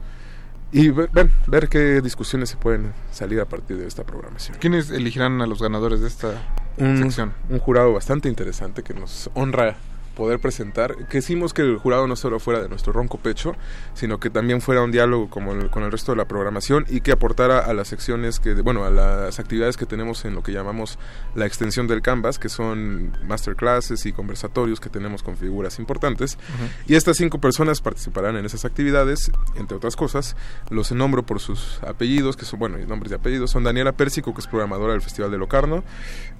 Y 0.74 0.90
ver, 0.90 1.08
ver, 1.12 1.30
ver 1.46 1.68
qué 1.68 2.00
discusiones 2.00 2.50
se 2.50 2.56
pueden 2.56 2.92
salir 3.12 3.40
a 3.40 3.44
partir 3.44 3.76
de 3.76 3.86
esta 3.86 4.02
programación. 4.02 4.58
¿Quiénes 4.58 4.90
elegirán 4.90 5.40
a 5.40 5.46
los 5.46 5.62
ganadores 5.62 6.00
de 6.00 6.08
esta 6.08 6.32
un, 6.78 6.98
sección? 6.98 7.32
un 7.48 7.60
jurado 7.60 7.92
bastante 7.92 8.28
interesante 8.28 8.82
que 8.82 8.92
nos 8.92 9.30
honra 9.34 9.76
poder 10.14 10.38
presentar. 10.38 10.94
Quisimos 11.08 11.52
que 11.52 11.62
el 11.62 11.76
jurado 11.78 12.06
no 12.06 12.16
solo 12.16 12.38
fuera 12.40 12.60
de 12.62 12.68
nuestro 12.68 12.92
ronco 12.92 13.18
pecho, 13.18 13.54
sino 13.94 14.18
que 14.18 14.30
también 14.30 14.60
fuera 14.60 14.82
un 14.82 14.90
diálogo 14.92 15.28
como 15.28 15.52
el- 15.52 15.70
con 15.70 15.82
el 15.82 15.90
resto 15.92 16.12
de 16.12 16.16
la 16.16 16.24
programación 16.26 16.86
y 16.88 17.00
que 17.00 17.12
aportara 17.12 17.58
a 17.58 17.74
las 17.74 17.88
secciones 17.88 18.40
que, 18.40 18.54
bueno, 18.54 18.84
a 18.84 18.90
las 18.90 19.38
actividades 19.38 19.76
que 19.76 19.86
tenemos 19.86 20.24
en 20.24 20.34
lo 20.34 20.42
que 20.42 20.52
llamamos 20.52 20.98
la 21.34 21.46
extensión 21.46 21.86
del 21.86 22.02
Canvas, 22.02 22.38
que 22.38 22.48
son 22.48 23.12
masterclasses 23.26 24.06
y 24.06 24.12
conversatorios 24.12 24.80
que 24.80 24.88
tenemos 24.88 25.22
con 25.22 25.36
figuras 25.36 25.78
importantes. 25.78 26.38
Y 26.86 26.94
estas 26.94 27.16
cinco 27.16 27.40
personas 27.40 27.80
participarán 27.80 28.36
en 28.36 28.44
esas 28.44 28.64
actividades, 28.64 29.30
entre 29.56 29.76
otras 29.76 29.96
cosas. 29.96 30.36
Los 30.70 30.92
nombro 30.92 31.24
por 31.24 31.40
sus 31.40 31.80
apellidos, 31.82 32.36
que 32.36 32.44
son, 32.44 32.58
bueno, 32.58 32.78
nombres 32.86 33.12
y 33.12 33.14
apellidos. 33.14 33.50
Son 33.50 33.64
Daniela 33.64 33.92
Pérsico, 33.92 34.32
que 34.34 34.40
es 34.40 34.46
programadora 34.46 34.92
del 34.92 35.02
Festival 35.02 35.30
de 35.30 35.38
Locarno. 35.38 35.82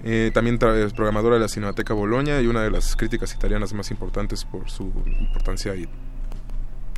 Eh, 0.05 0.31
también 0.35 0.59
es 0.63 0.93
programadora 0.93 1.37
de 1.37 1.41
la 1.41 1.49
Cinemateca 1.49 1.95
Boloña 1.95 2.41
y 2.41 2.47
una 2.47 2.63
de 2.63 2.71
las 2.71 2.95
críticas 2.97 3.35
italianas 3.35 3.64
más 3.73 3.91
importantes 3.91 4.45
por 4.45 4.69
su 4.69 4.93
importancia 5.21 5.75
y 5.75 5.89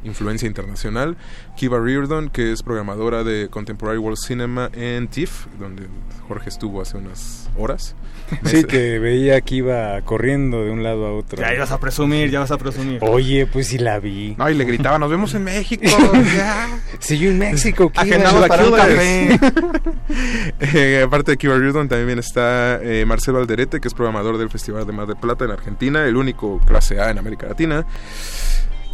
influencia 0.04 0.46
internacional. 0.46 1.16
Kiva 1.56 1.78
Reardon, 1.78 2.30
que 2.30 2.52
es 2.52 2.62
programadora 2.62 3.24
de 3.24 3.48
Contemporary 3.48 3.98
World 3.98 4.18
Cinema 4.18 4.70
en 4.72 5.08
TIFF, 5.08 5.46
donde 5.58 5.88
Jorge 6.28 6.48
estuvo 6.48 6.80
hace 6.80 6.96
unas 6.96 7.50
horas. 7.56 7.94
Sí, 8.44 8.64
te 8.64 8.98
veía 8.98 9.40
que 9.40 9.56
iba 9.56 10.00
corriendo 10.02 10.64
de 10.64 10.70
un 10.70 10.82
lado 10.82 11.06
a 11.06 11.12
otro. 11.12 11.40
Ya 11.40 11.54
ibas 11.54 11.70
a 11.70 11.78
presumir, 11.78 12.30
ya 12.30 12.40
vas 12.40 12.50
a 12.50 12.58
presumir. 12.58 12.98
Oye, 13.02 13.46
pues 13.46 13.68
sí 13.68 13.78
la 13.78 14.00
vi. 14.00 14.34
No, 14.36 14.50
y 14.50 14.54
le 14.54 14.64
gritaba, 14.64 14.98
nos 14.98 15.10
vemos 15.10 15.32
en 15.34 15.44
México. 15.44 15.84
ya. 16.36 16.68
Sí, 16.98 17.18
yo 17.18 17.30
en 17.30 17.38
México. 17.38 17.92
Agendamos 17.94 18.48
para 18.48 18.64
un 18.66 18.72
café. 18.72 19.38
Eh, 20.58 21.02
aparte 21.04 21.32
de 21.32 21.36
Kiva 21.36 21.56
Reardon 21.56 21.88
también 21.88 22.18
está 22.18 22.80
eh, 22.82 23.04
Marcelo 23.04 23.38
Alderete, 23.38 23.80
que 23.80 23.88
es 23.88 23.94
programador 23.94 24.38
del 24.38 24.50
Festival 24.50 24.86
de 24.86 24.92
Mar 24.92 25.06
de 25.06 25.14
Plata 25.14 25.44
en 25.44 25.50
Argentina, 25.50 26.04
el 26.04 26.16
único 26.16 26.60
clase 26.60 27.00
A 27.00 27.10
en 27.10 27.18
América 27.18 27.46
Latina. 27.46 27.86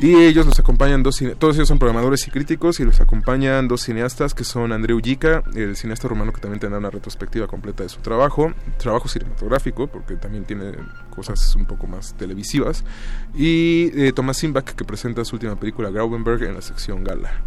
Y 0.01 0.16
ellos 0.16 0.47
nos 0.47 0.59
acompañan 0.59 1.02
dos 1.02 1.23
todos 1.39 1.56
ellos 1.56 1.69
son 1.69 1.78
programadores 1.78 2.27
y 2.27 2.31
críticos 2.31 2.81
y 2.81 2.85
los 2.85 3.01
acompañan 3.01 3.69
dos 3.69 3.82
cineastas 3.82 4.35
que 4.35 4.43
son 4.43 4.73
Andreu 4.73 5.01
Yica, 5.01 5.44
el 5.55 5.77
cineasta 5.77 6.09
rumano 6.09 6.32
que 6.32 6.40
también 6.40 6.59
tendrá 6.59 6.78
una 6.78 6.90
retrospectiva 6.90 7.47
completa 7.47 7.85
de 7.85 7.89
su 7.89 8.01
trabajo, 8.01 8.52
trabajo 8.78 9.09
cinematográfico 9.09 9.86
porque 9.86 10.16
también 10.16 10.44
tiene 10.44 10.73
cosas 11.14 11.55
un 11.55 11.66
poco 11.66 11.86
más 11.86 12.14
televisivas, 12.14 12.85
y 13.35 13.93
eh, 13.94 14.12
Tomás 14.12 14.39
Simbach 14.39 14.64
que 14.64 14.85
presenta 14.85 15.24
su 15.24 15.36
última 15.36 15.55
película 15.55 15.90
Graubenberg 15.90 16.43
en 16.43 16.55
la 16.55 16.62
sección 16.62 17.05
Gala 17.05 17.43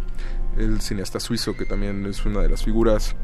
el 0.58 0.80
cineasta 0.80 1.20
suizo 1.20 1.56
que 1.56 1.64
también 1.64 2.06
es 2.06 2.24
una 2.24 2.40
de 2.40 2.48
las 2.48 2.64
figuras 2.64 3.14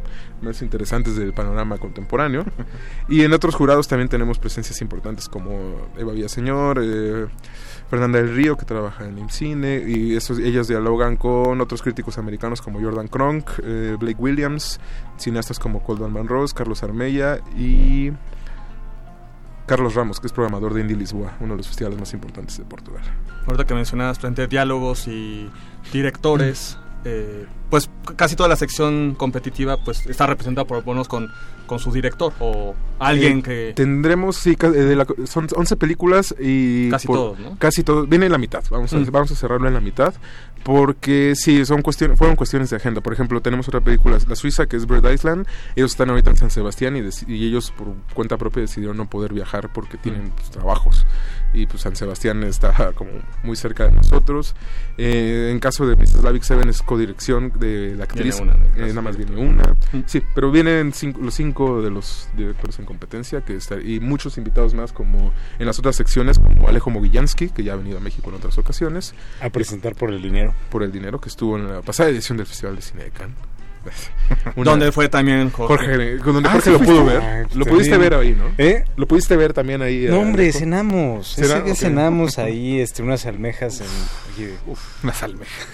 más 0.43 0.61
interesantes 0.63 1.17
del 1.17 1.33
panorama 1.33 1.79
contemporáneo. 1.79 2.45
Y 3.09 3.23
en 3.23 3.33
otros 3.33 3.55
jurados 3.55 3.89
también 3.89 4.09
tenemos 4.09 4.39
presencias 4.39 4.81
importantes 4.81 5.29
como 5.29 5.89
Eva 5.99 6.13
Villaseñor, 6.13 6.81
eh, 6.83 7.27
Fernanda 7.93 8.23
del 8.23 8.35
Río 8.35 8.57
que 8.57 8.65
trabaja 8.65 9.07
en 9.07 9.19
IMCINE 9.19 9.85
y 9.87 10.17
esos, 10.17 10.39
ellos 10.39 10.67
dialogan 10.67 11.19
con 11.19 11.61
otros 11.61 11.83
críticos 11.83 12.17
americanos 12.17 12.63
como 12.63 12.81
Jordan 12.81 13.07
Cronk, 13.07 13.51
eh, 13.63 13.99
Blake 14.01 14.17
Williams, 14.19 14.81
cineastas 15.19 15.59
como 15.59 15.83
Coldan 15.83 16.15
Van 16.15 16.27
Ross, 16.27 16.55
Carlos 16.55 16.83
Armella 16.83 17.41
y 17.55 18.11
Carlos 19.67 19.95
Ramos, 19.95 20.21
que 20.21 20.27
es 20.27 20.33
programador 20.33 20.73
de 20.73 20.81
Indie 20.81 20.97
Lisboa, 20.97 21.37
uno 21.41 21.53
de 21.53 21.59
los 21.59 21.69
festivales 21.69 22.01
más 22.01 22.15
importantes 22.15 22.57
de 22.57 22.65
Portugal. 22.65 23.03
Ahorita 23.45 23.67
que 23.67 23.75
mencionabas 23.75 24.19
frente 24.19 24.41
a 24.41 24.47
diálogos 24.47 25.07
y 25.07 25.51
directores, 25.93 26.79
eh, 27.05 27.47
pues 27.69 27.91
casi 28.17 28.37
toda 28.37 28.49
la 28.49 28.57
sección 28.57 29.15
competitiva 29.17 29.77
pues 29.85 30.07
está 30.07 30.27
representada 30.27 30.67
por 30.67 30.83
bonos 30.83 31.09
con, 31.09 31.31
con 31.73 31.79
su 31.81 31.91
director 31.91 32.33
o 32.39 32.75
alguien 32.99 33.39
Eh, 33.39 33.43
que... 33.43 33.73
Tendremos, 33.75 34.37
sí, 34.37 34.57
eh, 34.61 34.67
de 34.69 34.95
la- 34.97 35.07
son 35.25 35.49
11 35.57 35.77
películas 35.77 36.35
y... 36.39 36.91
Casi 36.91 37.07
todos, 37.07 37.39
¿no? 37.39 37.57
Casi 37.59 37.83
todos. 37.83 38.09
Viene 38.09 38.27
en 38.27 38.33
la 38.33 38.39
mitad. 38.39 38.63
Vamos 38.71 38.93
a, 38.93 38.99
Mm. 38.99 39.07
vamos 39.11 39.31
a 39.33 39.35
cerrarlo 39.35 39.69
en 39.69 39.75
la 39.75 39.81
mitad. 39.81 40.13
Porque 40.65 41.33
sí, 41.35 41.65
son 41.65 41.83
cuestiones, 41.83 42.17
fueron 42.17 42.37
cuestiones 42.37 42.71
de 42.71 42.77
agenda. 42.77 43.01
Por 43.01 43.13
ejemplo, 43.13 43.41
tenemos 43.43 43.67
otra 43.67 43.81
película, 43.81 44.17
La 44.29 44.37
Suiza, 44.37 44.67
que 44.67 44.77
es 44.77 44.87
Bird 44.87 45.11
Island. 45.13 45.45
Ellos 45.75 45.91
están 45.91 46.09
ahorita 46.11 46.31
en 46.31 46.37
San 46.37 46.51
Sebastián 46.51 46.95
y, 46.97 47.01
ellos 47.45 47.73
por 47.77 47.89
cuenta 48.15 48.37
propia 48.37 48.61
decidieron 48.63 48.97
no 48.97 49.11
poder 49.11 49.33
viajar 49.33 49.73
porque 49.73 49.97
tienen 49.99 50.31
pues, 50.37 50.51
trabajos. 50.51 51.05
Y 51.53 51.67
pues 51.67 51.83
San 51.83 51.97
Sebastián 51.97 52.45
está 52.45 52.93
como 52.95 53.11
muy 53.43 53.57
cerca 53.57 53.87
de 53.87 53.93
nosotros. 53.93 54.55
Eh, 54.99 55.49
en 55.51 55.59
caso 55.59 55.85
de 55.85 55.97
Mrs. 55.97 56.21
Slavic 56.21 56.43
Seven 56.45 56.69
es 56.69 56.81
codirección 56.83 57.53
de 57.59 57.97
la 57.97 58.05
actriz. 58.05 58.37
Viene 58.41 58.53
una, 58.53 58.65
Eh, 58.77 58.89
nada 58.91 59.03
más 59.03 59.17
viene 59.17 59.37
una. 59.37 59.75
Sí, 60.07 60.23
pero 60.33 60.53
vienen 60.53 60.93
cinco- 60.93 61.21
los 61.23 61.35
cinco 61.35 61.62
de 61.83 61.91
los 61.91 62.29
directores 62.37 62.79
en 62.79 62.85
competencia 62.85 63.41
que 63.43 63.55
está, 63.57 63.77
y 63.81 64.01
muchos 64.01 64.39
invitados 64.39 64.75
más 64.75 64.93
como 64.93 65.33
en 65.59 65.67
las 65.67 65.79
otras 65.79 65.97
secciones 65.97 66.39
como 66.39 66.69
Alejo 66.69 66.91
Mogillansky, 66.91 67.51
que 67.51 67.63
ya 67.65 67.75
ha 67.75 67.77
venido 67.77 67.99
a 67.99 68.01
México 68.01 68.29
en 68.31 68.37
otras 68.37 68.59
ocasiones. 68.59 69.15
A 69.41 69.51
presentar 69.51 69.95
por 69.95 70.11
el 70.11 70.21
dinero. 70.23 70.55
Por 70.71 70.83
el 70.83 70.93
dinero, 70.93 71.21
que 71.21 71.29
estuvo 71.29 71.57
en 71.57 71.69
la 71.73 71.83
pasada 71.83 72.09
edición 72.11 72.37
del 72.39 72.47
Festival 72.47 72.77
de 72.77 72.83
Cine 72.83 73.05
de 73.05 73.11
Cannes. 73.11 73.37
Donde 74.57 74.93
fue 74.93 75.09
también 75.09 75.51
Jorge. 75.51 75.87
Jorge, 75.87 76.17
donde 76.19 76.49
Ah, 76.49 76.53
Jorge 76.53 76.65
¿sí 76.67 76.71
lo 76.71 76.79
pudo 76.79 77.05
ver. 77.05 77.21
Ah, 77.21 77.43
lo 77.53 77.65
te 77.65 77.71
pudiste 77.73 77.99
ver 77.99 78.15
ahí, 78.15 78.33
¿no? 78.33 78.45
¿Eh? 78.57 78.85
Lo 78.97 79.09
pudiste 79.09 79.37
ver 79.37 79.53
también 79.53 79.83
ahí. 79.83 80.07
No, 80.09 80.15
eh, 80.15 80.19
hombre, 80.19 80.43
Alejo? 80.45 80.59
cenamos. 80.61 81.35
Cenamos 81.75 82.39
ahí 82.39 82.79
este, 82.79 83.03
unas 83.03 83.27
almejas 83.27 83.81
en... 83.81 84.57
Uf, 84.69 85.03
unas 85.03 85.21
almejas. 85.25 85.67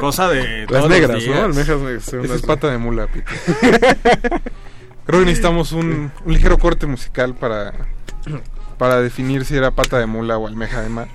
Cosa 0.00 0.28
de... 0.30 0.60
Las 0.60 0.66
todos 0.68 0.80
los 0.82 0.90
negras, 0.90 1.22
días. 1.22 1.36
¿no? 1.36 1.44
Almejas 1.44 1.78
negras. 1.80 2.08
Esa 2.08 2.16
es 2.22 2.24
unas- 2.30 2.40
pata 2.42 2.70
de 2.70 2.78
mula, 2.78 3.06
Pito. 3.06 3.30
Creo 5.10 5.20
que 5.20 5.26
necesitamos 5.26 5.72
un, 5.72 6.10
un 6.24 6.32
ligero 6.32 6.56
corte 6.58 6.86
musical 6.86 7.34
para, 7.34 7.72
para 8.78 9.00
definir 9.02 9.44
si 9.44 9.56
era 9.56 9.70
pata 9.72 9.98
de 9.98 10.06
mula 10.06 10.38
o 10.38 10.46
almeja 10.46 10.80
de 10.80 10.88
mar 10.88 11.08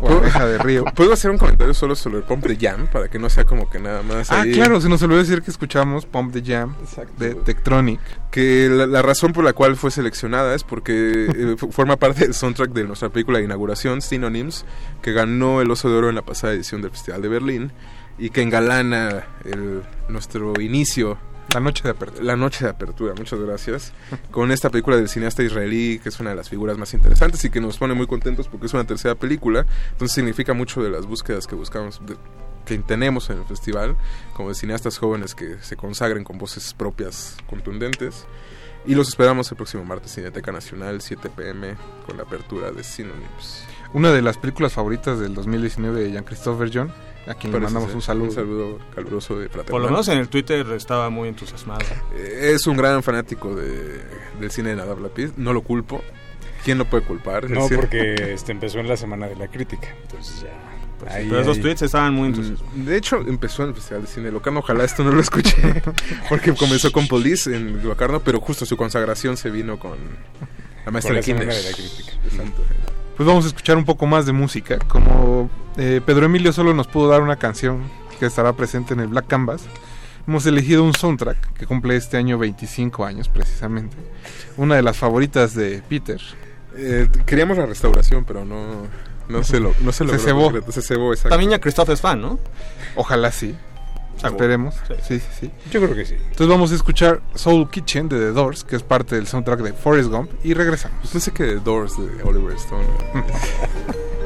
o 0.00 0.06
¿Puedo- 0.06 0.18
almeja 0.18 0.46
de 0.46 0.58
río. 0.58 0.84
¿Puedo 0.96 1.12
hacer 1.12 1.30
un 1.30 1.38
comentario 1.38 1.72
solo 1.74 1.94
sobre 1.94 2.18
el 2.18 2.22
Pump 2.24 2.44
de 2.46 2.56
Jam? 2.56 2.88
Para 2.88 3.08
que 3.08 3.18
no 3.18 3.28
sea 3.30 3.44
como 3.44 3.70
que 3.70 3.78
nada 3.78 4.02
más 4.02 4.30
Ah, 4.32 4.40
ahí- 4.42 4.52
claro, 4.52 4.80
se 4.80 4.88
nos 4.88 5.02
olvidó 5.02 5.18
decir 5.20 5.42
que 5.42 5.50
escuchamos 5.50 6.04
Pump 6.06 6.32
the 6.32 6.42
Jam 6.44 6.74
de 7.18 7.34
Tektronic. 7.36 8.00
que 8.30 8.68
la, 8.70 8.86
la 8.86 9.02
razón 9.02 9.32
por 9.32 9.44
la 9.44 9.52
cual 9.52 9.76
fue 9.76 9.90
seleccionada 9.90 10.54
es 10.54 10.64
porque 10.64 11.26
eh, 11.36 11.56
forma 11.70 11.96
parte 11.96 12.20
del 12.22 12.34
soundtrack 12.34 12.72
de 12.72 12.84
nuestra 12.84 13.08
película 13.10 13.38
de 13.38 13.44
inauguración, 13.44 14.00
Synonyms, 14.02 14.64
que 15.02 15.12
ganó 15.12 15.60
el 15.60 15.70
Oso 15.70 15.88
de 15.90 15.96
Oro 15.96 16.08
en 16.08 16.14
la 16.16 16.22
pasada 16.22 16.54
edición 16.54 16.82
del 16.82 16.90
Festival 16.90 17.22
de 17.22 17.28
Berlín 17.28 17.72
y 18.18 18.30
que 18.30 18.42
engalana 18.42 19.24
el, 19.44 19.82
nuestro 20.08 20.60
inicio. 20.60 21.18
La 21.54 21.60
noche 21.60 21.82
de 21.84 21.90
apertura. 21.90 22.24
La 22.24 22.36
noche 22.36 22.64
de 22.64 22.70
apertura, 22.70 23.14
muchas 23.16 23.38
gracias. 23.40 23.92
Con 24.30 24.50
esta 24.52 24.70
película 24.70 24.96
del 24.96 25.08
cineasta 25.08 25.42
israelí, 25.42 25.98
que 26.02 26.08
es 26.08 26.18
una 26.20 26.30
de 26.30 26.36
las 26.36 26.48
figuras 26.48 26.78
más 26.78 26.94
interesantes 26.94 27.44
y 27.44 27.50
que 27.50 27.60
nos 27.60 27.76
pone 27.78 27.94
muy 27.94 28.06
contentos 28.06 28.48
porque 28.48 28.66
es 28.66 28.74
una 28.74 28.84
tercera 28.86 29.14
película. 29.14 29.66
Entonces 29.92 30.14
significa 30.14 30.54
mucho 30.54 30.82
de 30.82 30.90
las 30.90 31.06
búsquedas 31.06 31.46
que 31.46 31.54
buscamos, 31.54 32.00
de- 32.06 32.16
que 32.64 32.78
tenemos 32.78 33.28
en 33.30 33.38
el 33.38 33.44
festival, 33.44 33.96
como 34.34 34.48
de 34.50 34.54
cineastas 34.54 34.96
jóvenes 34.98 35.34
que 35.34 35.58
se 35.62 35.76
consagren 35.76 36.24
con 36.24 36.38
voces 36.38 36.74
propias 36.74 37.36
contundentes. 37.48 38.24
Y 38.86 38.94
los 38.96 39.08
esperamos 39.08 39.48
el 39.50 39.56
próximo 39.56 39.84
martes, 39.84 40.12
Cineteca 40.12 40.50
Nacional, 40.52 41.00
7 41.02 41.28
pm, 41.28 41.76
con 42.06 42.16
la 42.16 42.24
apertura 42.24 42.72
de 42.72 42.82
Synonyms. 42.82 43.64
Una 43.92 44.10
de 44.10 44.22
las 44.22 44.38
películas 44.38 44.72
favoritas 44.72 45.20
del 45.20 45.34
2019 45.34 46.02
de 46.02 46.12
Jean-Christophe 46.12 46.70
John, 46.72 46.92
a 47.26 47.34
quien 47.34 47.52
le 47.52 47.58
Parece 47.58 47.74
mandamos 47.74 47.88
ser. 47.88 47.96
un 47.96 48.02
saludo. 48.02 48.28
Un 48.28 48.34
saludo 48.34 48.78
caluroso 48.94 49.38
de 49.38 49.48
fraternal. 49.48 49.70
Por 49.70 49.80
lo 49.82 49.88
menos 49.88 50.08
en 50.08 50.18
el 50.18 50.28
Twitter 50.28 50.66
estaba 50.72 51.08
muy 51.10 51.28
entusiasmado. 51.28 51.80
Eh, 52.16 52.52
Es 52.54 52.66
un 52.66 52.76
gran 52.76 53.02
fanático 53.02 53.54
de, 53.54 54.00
del 54.40 54.50
cine 54.50 54.70
de 54.70 54.76
Nadav 54.76 55.00
Lapid, 55.00 55.30
no 55.36 55.52
lo 55.52 55.62
culpo. 55.62 56.02
¿Quién 56.64 56.78
lo 56.78 56.84
puede 56.84 57.04
culpar? 57.04 57.50
No, 57.50 57.66
porque 57.68 58.14
este, 58.34 58.52
empezó 58.52 58.78
en 58.78 58.88
la 58.88 58.96
semana 58.96 59.26
de 59.26 59.36
la 59.36 59.48
crítica. 59.48 59.88
Entonces 60.02 60.42
ya. 60.42 60.50
Pues 61.00 61.12
ahí- 61.12 61.28
Pero 61.28 61.40
esos 61.40 61.56
ahí- 61.56 61.62
tweets 61.62 61.82
estaban 61.82 62.14
muy 62.14 62.28
entusiasmados. 62.28 62.86
De 62.86 62.96
hecho, 62.96 63.16
empezó 63.18 63.64
en 63.64 63.70
el 63.70 63.74
Festival 63.74 64.02
de 64.02 64.08
Cine 64.08 64.26
de 64.26 64.32
Locarno. 64.32 64.60
Ojalá 64.60 64.84
esto 64.84 65.02
no 65.02 65.10
lo 65.10 65.20
escuché. 65.20 65.82
Porque 66.28 66.54
comenzó 66.54 66.92
con 66.92 67.08
Police 67.08 67.52
en 67.56 67.82
Locarno, 67.86 68.20
pero 68.20 68.40
justo 68.40 68.64
su 68.64 68.76
consagración 68.76 69.36
se 69.36 69.50
vino 69.50 69.78
con 69.80 69.98
la 70.84 70.92
maestra 70.92 71.08
Con 71.10 71.14
la 71.14 71.20
de 71.20 71.22
semana 71.22 71.52
de 71.54 71.62
la 71.64 71.72
crítica. 71.76 72.12
Exacto. 72.24 72.62
Pues 73.16 73.26
vamos 73.26 73.44
a 73.44 73.48
escuchar 73.48 73.76
un 73.76 73.84
poco 73.84 74.06
más 74.06 74.26
de 74.26 74.32
música. 74.32 74.78
Como 74.88 75.50
eh, 75.76 76.00
Pedro 76.04 76.26
Emilio 76.26 76.52
solo 76.52 76.74
nos 76.74 76.86
pudo 76.86 77.08
dar 77.08 77.22
una 77.22 77.36
canción 77.36 77.82
que 78.18 78.26
estará 78.26 78.52
presente 78.54 78.94
en 78.94 79.00
el 79.00 79.08
Black 79.08 79.26
Canvas, 79.26 79.64
hemos 80.26 80.46
elegido 80.46 80.82
un 80.84 80.94
soundtrack 80.94 81.52
que 81.54 81.66
cumple 81.66 81.96
este 81.96 82.16
año 82.16 82.38
25 82.38 83.04
años 83.04 83.28
precisamente. 83.28 83.96
Una 84.56 84.76
de 84.76 84.82
las 84.82 84.96
favoritas 84.96 85.54
de 85.54 85.82
Peter. 85.88 86.20
Eh, 86.76 87.08
queríamos 87.26 87.58
la 87.58 87.66
restauración, 87.66 88.24
pero 88.24 88.44
no, 88.44 88.86
no 89.28 89.44
se 89.44 89.60
lo 89.60 89.74
no 89.82 89.92
se, 89.92 89.98
Se 89.98 90.04
logró 90.04 90.18
cebó. 90.18 90.42
concreto. 90.44 90.72
Se 90.72 90.82
cebó, 90.82 91.12
exacto. 91.12 91.30
También 91.30 91.50
ya 91.50 91.60
Christoph 91.60 91.90
es 91.90 92.00
fan, 92.00 92.20
¿no? 92.22 92.38
Ojalá 92.96 93.30
sí. 93.30 93.54
Esperemos. 94.22 94.74
Sí, 95.02 95.18
sí, 95.18 95.26
sí. 95.40 95.50
Yo 95.70 95.80
creo 95.80 95.94
que 95.94 96.04
sí. 96.04 96.14
Entonces 96.14 96.48
vamos 96.48 96.72
a 96.72 96.74
escuchar 96.74 97.20
Soul 97.34 97.70
Kitchen 97.70 98.08
de 98.08 98.18
The 98.18 98.32
Doors, 98.32 98.64
que 98.64 98.76
es 98.76 98.82
parte 98.82 99.16
del 99.16 99.26
soundtrack 99.26 99.60
de 99.60 99.72
Forrest 99.72 100.10
Gump, 100.10 100.30
y 100.44 100.54
regresamos. 100.54 101.08
Pensé 101.10 101.32
que 101.32 101.44
The 101.44 101.60
Doors 101.60 101.96
de 101.98 102.22
Oliver 102.22 102.56
Stone. 102.56 102.86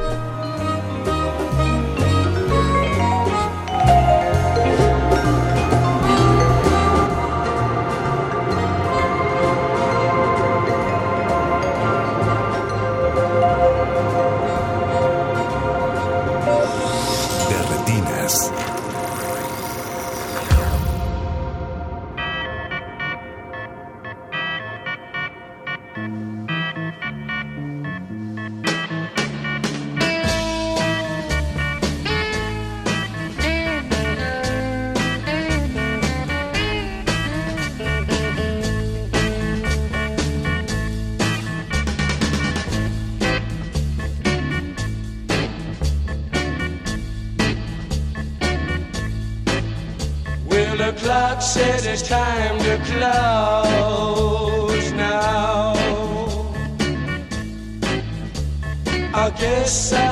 I 59.67 60.06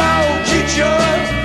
soul 0.00 0.44
kitchen. 0.44 1.39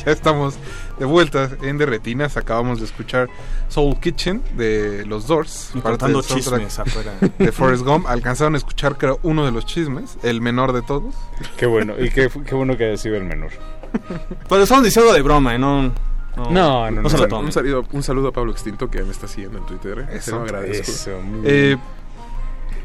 Ya 0.06 0.12
estamos 0.12 0.54
de 0.98 1.04
vuelta 1.04 1.50
en 1.62 1.78
Derretinas. 1.78 2.36
Acabamos 2.36 2.78
de 2.80 2.86
escuchar 2.86 3.28
Soul 3.68 3.98
Kitchen 4.00 4.42
de 4.56 5.04
los 5.06 5.26
Doors. 5.26 5.72
Y 5.74 5.80
parte 5.80 6.06
del 6.06 6.22
chismes 6.22 6.78
afuera. 6.78 7.12
De 7.38 7.52
Forrest 7.52 7.84
Gump. 7.84 8.06
Alcanzaron 8.06 8.54
a 8.54 8.58
escuchar, 8.58 8.96
creo, 8.98 9.18
uno 9.22 9.44
de 9.44 9.52
los 9.52 9.66
chismes, 9.66 10.16
el 10.22 10.40
menor 10.40 10.72
de 10.72 10.82
todos. 10.82 11.14
Qué 11.56 11.66
bueno, 11.66 11.94
y 11.98 12.10
qué, 12.10 12.28
qué 12.46 12.54
bueno 12.54 12.76
que 12.76 12.84
haya 12.86 12.96
sido 12.96 13.16
el 13.16 13.24
menor. 13.24 13.50
Pero 14.48 14.62
estamos 14.62 14.84
diciendo 14.84 15.12
de 15.12 15.22
broma, 15.22 15.54
¿eh? 15.54 15.58
No, 15.58 15.92
No, 16.36 16.90
no, 16.90 17.02
no. 17.02 17.08
se 17.10 17.18
lo 17.18 17.38
un, 17.40 17.52
saludo, 17.52 17.84
un 17.92 18.02
saludo 18.02 18.28
a 18.28 18.32
Pablo 18.32 18.52
Extinto 18.52 18.88
que 18.90 19.02
me 19.02 19.10
está 19.10 19.26
siguiendo 19.28 19.58
en 19.58 19.66
Twitter. 19.66 19.98
¿eh? 20.10 20.16
Eso, 20.16 20.24
Se 20.26 20.30
lo 20.32 20.42
agradezco. 20.42 20.90
eso, 20.90 21.20
muy 21.22 21.40
Eh, 21.44 21.62
bien. 21.76 21.80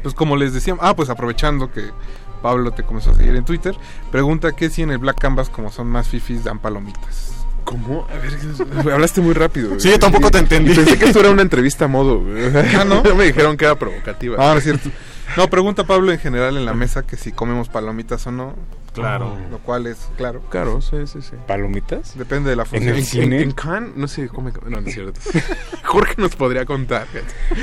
pues 0.02 0.14
como 0.14 0.36
les 0.36 0.52
decía, 0.52 0.76
ah, 0.80 0.94
pues 0.96 1.08
aprovechando 1.10 1.70
que 1.70 1.90
Pablo 2.36 2.70
te 2.72 2.82
comenzó 2.82 3.10
a 3.10 3.14
seguir 3.14 3.34
en 3.36 3.44
Twitter, 3.44 3.76
pregunta 4.10 4.52
que 4.52 4.70
si 4.70 4.82
en 4.82 4.90
el 4.90 4.98
Black 4.98 5.18
Canvas, 5.20 5.48
como 5.50 5.70
son 5.70 5.88
más 5.88 6.08
fifis, 6.08 6.44
dan 6.44 6.58
palomitas. 6.58 7.32
¿Cómo? 7.64 8.06
A 8.08 8.18
ver, 8.18 8.92
hablaste 8.92 9.20
muy 9.20 9.34
rápido. 9.34 9.70
güey. 9.70 9.80
Sí, 9.80 9.90
yo 9.90 9.98
tampoco 9.98 10.30
te 10.30 10.38
entendí. 10.38 10.70
Y 10.70 10.74
Pensé 10.76 10.96
que 10.98 11.06
esto 11.06 11.18
era 11.20 11.30
una 11.30 11.42
entrevista 11.42 11.86
a 11.86 11.88
modo. 11.88 12.20
güey. 12.20 12.44
Ah, 12.76 12.84
no. 12.84 13.02
me 13.16 13.24
dijeron 13.24 13.56
que 13.56 13.64
era 13.64 13.74
provocativa. 13.76 14.36
Ah, 14.38 14.52
no 14.52 14.58
es 14.58 14.64
cierto. 14.64 14.88
No, 15.36 15.48
pregunta 15.50 15.82
Pablo 15.84 16.12
en 16.12 16.20
general 16.20 16.56
en 16.56 16.64
la 16.64 16.74
mesa 16.74 17.04
que 17.04 17.16
si 17.16 17.32
comemos 17.32 17.68
palomitas 17.68 18.24
o 18.28 18.30
no. 18.32 18.54
Claro. 19.02 19.36
Lo 19.50 19.58
cual 19.58 19.86
es, 19.86 20.08
claro. 20.16 20.42
Claro, 20.50 20.80
sí, 20.80 20.96
sí, 21.06 21.20
sí. 21.22 21.36
¿Palomitas? 21.46 22.16
Depende 22.18 22.50
de 22.50 22.56
la 22.56 22.62
¿En 22.64 22.68
función. 22.68 22.94
el 22.96 23.04
cine? 23.04 23.42
En, 23.42 23.52
Cannes 23.52 23.96
no 23.96 24.08
se 24.08 24.28
come. 24.28 24.52
No, 24.68 24.80
no 24.80 24.88
es 24.88 24.94
cierto. 24.94 25.20
Jorge 25.84 26.14
nos 26.18 26.34
podría 26.36 26.64
contar. 26.64 27.06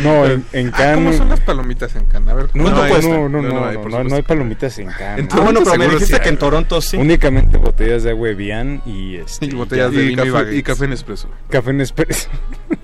No, 0.01 0.25
en, 0.25 0.45
en 0.53 0.67
Ah, 0.69 0.77
Cannes- 0.77 0.95
¿Cómo 0.95 1.13
son 1.13 1.29
las 1.29 1.39
palomitas 1.41 1.95
en 1.95 2.05
Cannes? 2.05 2.29
A 2.29 2.33
ver, 2.35 2.49
No, 2.55 2.63
no, 2.63 2.71
no, 2.71 3.29
no, 3.29 3.41
no, 3.41 3.41
no, 3.41 3.65
hay, 3.65 3.75
no, 3.75 3.81
por 3.81 3.91
no, 3.91 3.97
supuesto. 3.97 4.15
hay 4.15 4.21
palomitas 4.23 4.79
en 4.79 4.87
Cannes. 4.91 5.19
En 5.19 5.27
Toronto 5.27 5.43
bueno, 5.51 5.59
pero 5.63 5.77
me 5.77 5.85
dijiste 5.89 6.15
sí 6.17 6.21
que 6.21 6.29
en 6.29 6.37
Toronto 6.37 6.81
sí. 6.81 6.97
Únicamente 6.97 7.57
botellas 7.57 8.03
de 8.03 8.11
agua 8.11 8.29
Evian 8.29 8.81
y 8.85 9.15
este 9.17 9.45
Y 9.47 9.51
botellas 9.51 9.91
de 9.91 10.01
vino 10.03 10.25
y, 10.25 10.29
café- 10.29 10.55
y 10.55 10.63
café 10.63 10.87
Nespresso. 10.87 11.27
Café 11.49 11.73
Nespresso. 11.73 12.29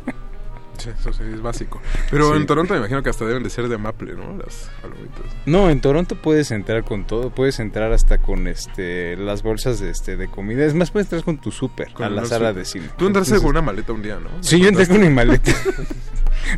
Sí, 0.79 0.89
eso 0.99 1.13
sí, 1.13 1.23
es 1.33 1.41
básico. 1.41 1.81
Pero 2.09 2.31
Sí. 2.31 2.37
en 2.37 2.45
Toronto 2.45 2.73
me 2.73 2.79
imagino 2.79 3.03
que 3.03 3.09
hasta 3.09 3.25
deben 3.25 3.43
de 3.43 3.49
ser 3.49 3.67
de 3.67 3.77
maple, 3.77 4.13
¿no? 4.15 4.35
Las 4.37 4.69
palomitas. 4.81 5.25
No, 5.45 5.69
en 5.69 5.81
Toronto 5.81 6.15
puedes 6.15 6.51
entrar 6.51 6.83
con 6.83 7.05
todo, 7.05 7.29
puedes 7.29 7.59
entrar 7.59 7.91
hasta 7.93 8.17
con 8.19 8.47
este 8.47 9.15
las 9.17 9.43
bolsas 9.43 9.79
de 9.79 9.89
este 9.91 10.15
de 10.17 10.27
comida. 10.27 10.65
Es 10.65 10.73
más, 10.73 10.91
puedes 10.91 11.05
entrar 11.07 11.23
con 11.23 11.37
tu 11.39 11.51
súper 11.51 11.89
a 11.99 12.09
la 12.09 12.25
sala 12.25 12.53
de 12.53 12.65
cine. 12.65 12.85
Tú 12.97 13.07
entraste 13.07 13.35
Entonces- 13.35 13.41
con 13.41 13.49
una 13.51 13.61
maleta 13.61 13.93
un 13.93 14.01
día, 14.01 14.19
¿no? 14.19 14.29
Sí, 14.41 14.59
yo 14.59 14.69
entré 14.69 14.87
con 14.87 14.99
mi 15.01 15.09
maleta. 15.09 15.51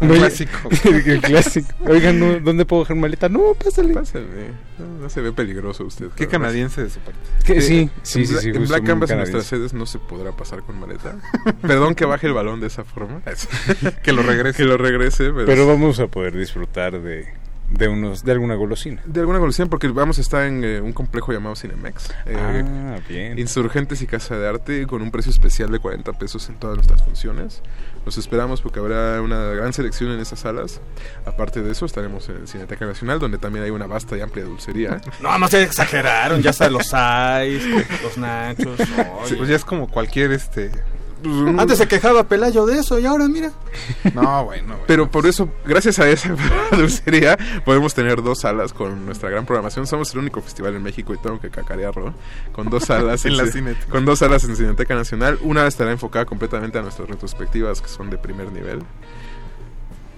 No, 0.01 0.13
clásico. 0.13 0.69
el 1.05 1.21
clásico. 1.21 1.69
Oigan, 1.87 2.19
¿no- 2.19 2.39
¿dónde 2.39 2.65
puedo 2.65 2.83
dejar 2.83 2.97
maleta? 2.97 3.29
No, 3.29 3.53
pásale. 3.53 3.93
Pásale. 3.93 4.25
No, 4.77 4.85
no 5.01 5.09
se 5.09 5.21
ve 5.21 5.31
peligroso 5.31 5.85
usted. 5.85 6.07
Qué 6.15 6.27
canadiense 6.27 6.83
de 6.83 6.89
su 6.89 6.99
parte. 6.99 7.19
Que 7.45 7.61
sí, 7.61 7.89
sí, 8.03 8.19
en 8.19 8.27
sí, 8.27 8.37
sí, 8.39 8.49
En 8.49 8.55
justo 8.57 8.73
Black 8.75 8.85
Canvas 8.85 9.09
en 9.11 9.17
nuestras 9.17 9.45
sedes 9.45 9.73
no 9.73 9.85
se 9.85 9.99
podrá 9.99 10.31
pasar 10.31 10.63
con 10.63 10.79
maleta. 10.79 11.17
Perdón 11.61 11.95
que 11.95 12.05
baje 12.05 12.27
el 12.27 12.33
balón 12.33 12.59
de 12.59 12.67
esa 12.67 12.83
forma. 12.83 13.21
que 14.03 14.11
lo 14.11 14.23
regrese. 14.23 14.57
Que 14.57 14.65
lo 14.65 14.77
regrese. 14.77 15.31
Pero, 15.31 15.45
Pero 15.45 15.67
vamos 15.67 15.99
a 15.99 16.07
poder 16.07 16.37
disfrutar 16.37 17.01
de, 17.01 17.27
de 17.71 17.87
unos 17.87 18.23
de 18.23 18.31
alguna 18.33 18.55
golosina. 18.55 19.01
De 19.05 19.21
alguna 19.21 19.39
golosina, 19.39 19.67
porque 19.69 19.87
vamos 19.87 20.17
a 20.17 20.21
estar 20.21 20.45
en 20.45 20.63
eh, 20.63 20.81
un 20.81 20.93
complejo 20.93 21.31
llamado 21.31 21.55
Cinemex. 21.55 22.09
Eh, 22.25 22.35
Ah, 22.37 22.99
bien. 23.07 23.39
Insurgentes 23.39 24.01
y 24.01 24.07
Casa 24.07 24.37
de 24.37 24.47
Arte 24.47 24.85
con 24.87 25.01
un 25.01 25.11
precio 25.11 25.31
especial 25.31 25.71
de 25.71 25.79
40 25.79 26.13
pesos 26.13 26.47
en 26.49 26.55
todas 26.55 26.75
nuestras 26.75 27.01
funciones. 27.03 27.61
Los 28.05 28.17
esperamos 28.17 28.61
porque 28.61 28.79
habrá 28.79 29.21
una 29.21 29.37
gran 29.51 29.73
selección 29.73 30.11
en 30.11 30.19
esas 30.19 30.39
salas. 30.39 30.81
Aparte 31.25 31.61
de 31.61 31.71
eso, 31.71 31.85
estaremos 31.85 32.27
en 32.29 32.47
Cineteca 32.47 32.85
Nacional, 32.85 33.19
donde 33.19 33.37
también 33.37 33.63
hay 33.63 33.71
una 33.71 33.85
vasta 33.87 34.17
y 34.17 34.21
amplia 34.21 34.43
dulcería. 34.45 34.99
No, 35.21 35.37
más 35.37 35.51
se 35.51 35.61
exageraron. 35.63 36.41
Ya 36.41 36.49
está 36.49 36.69
los 36.69 36.87
sais, 36.87 37.63
los 38.03 38.17
nachos. 38.17 38.77
Sí, 38.77 38.93
oye. 39.23 39.35
pues 39.35 39.49
ya 39.49 39.55
es 39.55 39.63
como 39.65 39.87
cualquier 39.87 40.31
este. 40.31 40.71
Pues, 41.21 41.35
un- 41.35 41.59
Antes 41.59 41.77
se 41.77 41.87
quejaba 41.87 42.23
Pelayo 42.27 42.65
de 42.65 42.79
eso 42.79 42.99
y 42.99 43.05
ahora 43.05 43.27
mira. 43.27 43.51
No, 44.13 44.45
bueno. 44.45 44.75
Pero 44.87 45.09
por 45.09 45.25
eso, 45.25 45.49
gracias 45.65 45.99
a 45.99 46.09
esa 46.09 46.35
dulcería, 46.71 47.37
podemos 47.65 47.93
tener 47.93 48.21
dos 48.21 48.39
salas 48.41 48.73
con 48.73 49.05
nuestra 49.05 49.29
gran 49.29 49.45
programación. 49.45 49.87
Somos 49.87 50.11
el 50.13 50.19
único 50.19 50.41
festival 50.41 50.75
en 50.75 50.83
México 50.83 51.13
y 51.13 51.17
tengo 51.17 51.39
que 51.39 51.49
cacarearlo. 51.49 52.13
Con 52.51 52.69
dos 52.69 52.85
salas 52.85 53.25
En 53.25 53.37
la 53.37 53.43
Ci- 53.45 53.51
Cineteca. 53.53 53.85
Con 53.91 54.05
dos 54.05 54.19
salas 54.19 54.43
en 54.43 54.55
Cineteca 54.55 54.95
Nacional. 54.95 55.37
Una 55.41 55.67
estará 55.67 55.91
enfocada 55.91 56.25
completamente 56.25 56.77
a 56.77 56.81
nuestras 56.81 57.07
retrospectivas, 57.09 57.81
que 57.81 57.87
son 57.87 58.09
de 58.09 58.17
primer 58.17 58.51
nivel. 58.51 58.83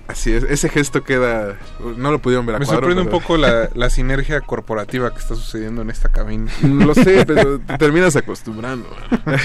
Así 0.08 0.34
es, 0.34 0.44
ese 0.44 0.68
gesto 0.68 1.04
queda. 1.04 1.58
No 1.98 2.12
lo 2.12 2.20
pudieron 2.20 2.46
ver 2.46 2.58
a 2.58 2.60
Me 2.60 2.66
cuadro, 2.66 2.82
sorprende 2.82 3.04
un 3.04 3.10
poco 3.10 3.38
la, 3.38 3.70
la 3.76 3.90
sinergia 3.90 4.42
corporativa 4.42 5.12
que 5.12 5.20
está 5.20 5.36
sucediendo 5.36 5.82
en 5.82 5.90
esta 5.90 6.10
cabina. 6.10 6.52
Lo 6.62 6.94
sé, 6.94 7.26
pero 7.26 7.60
te 7.60 7.78
terminas 7.78 8.16
acostumbrando. 8.16 8.90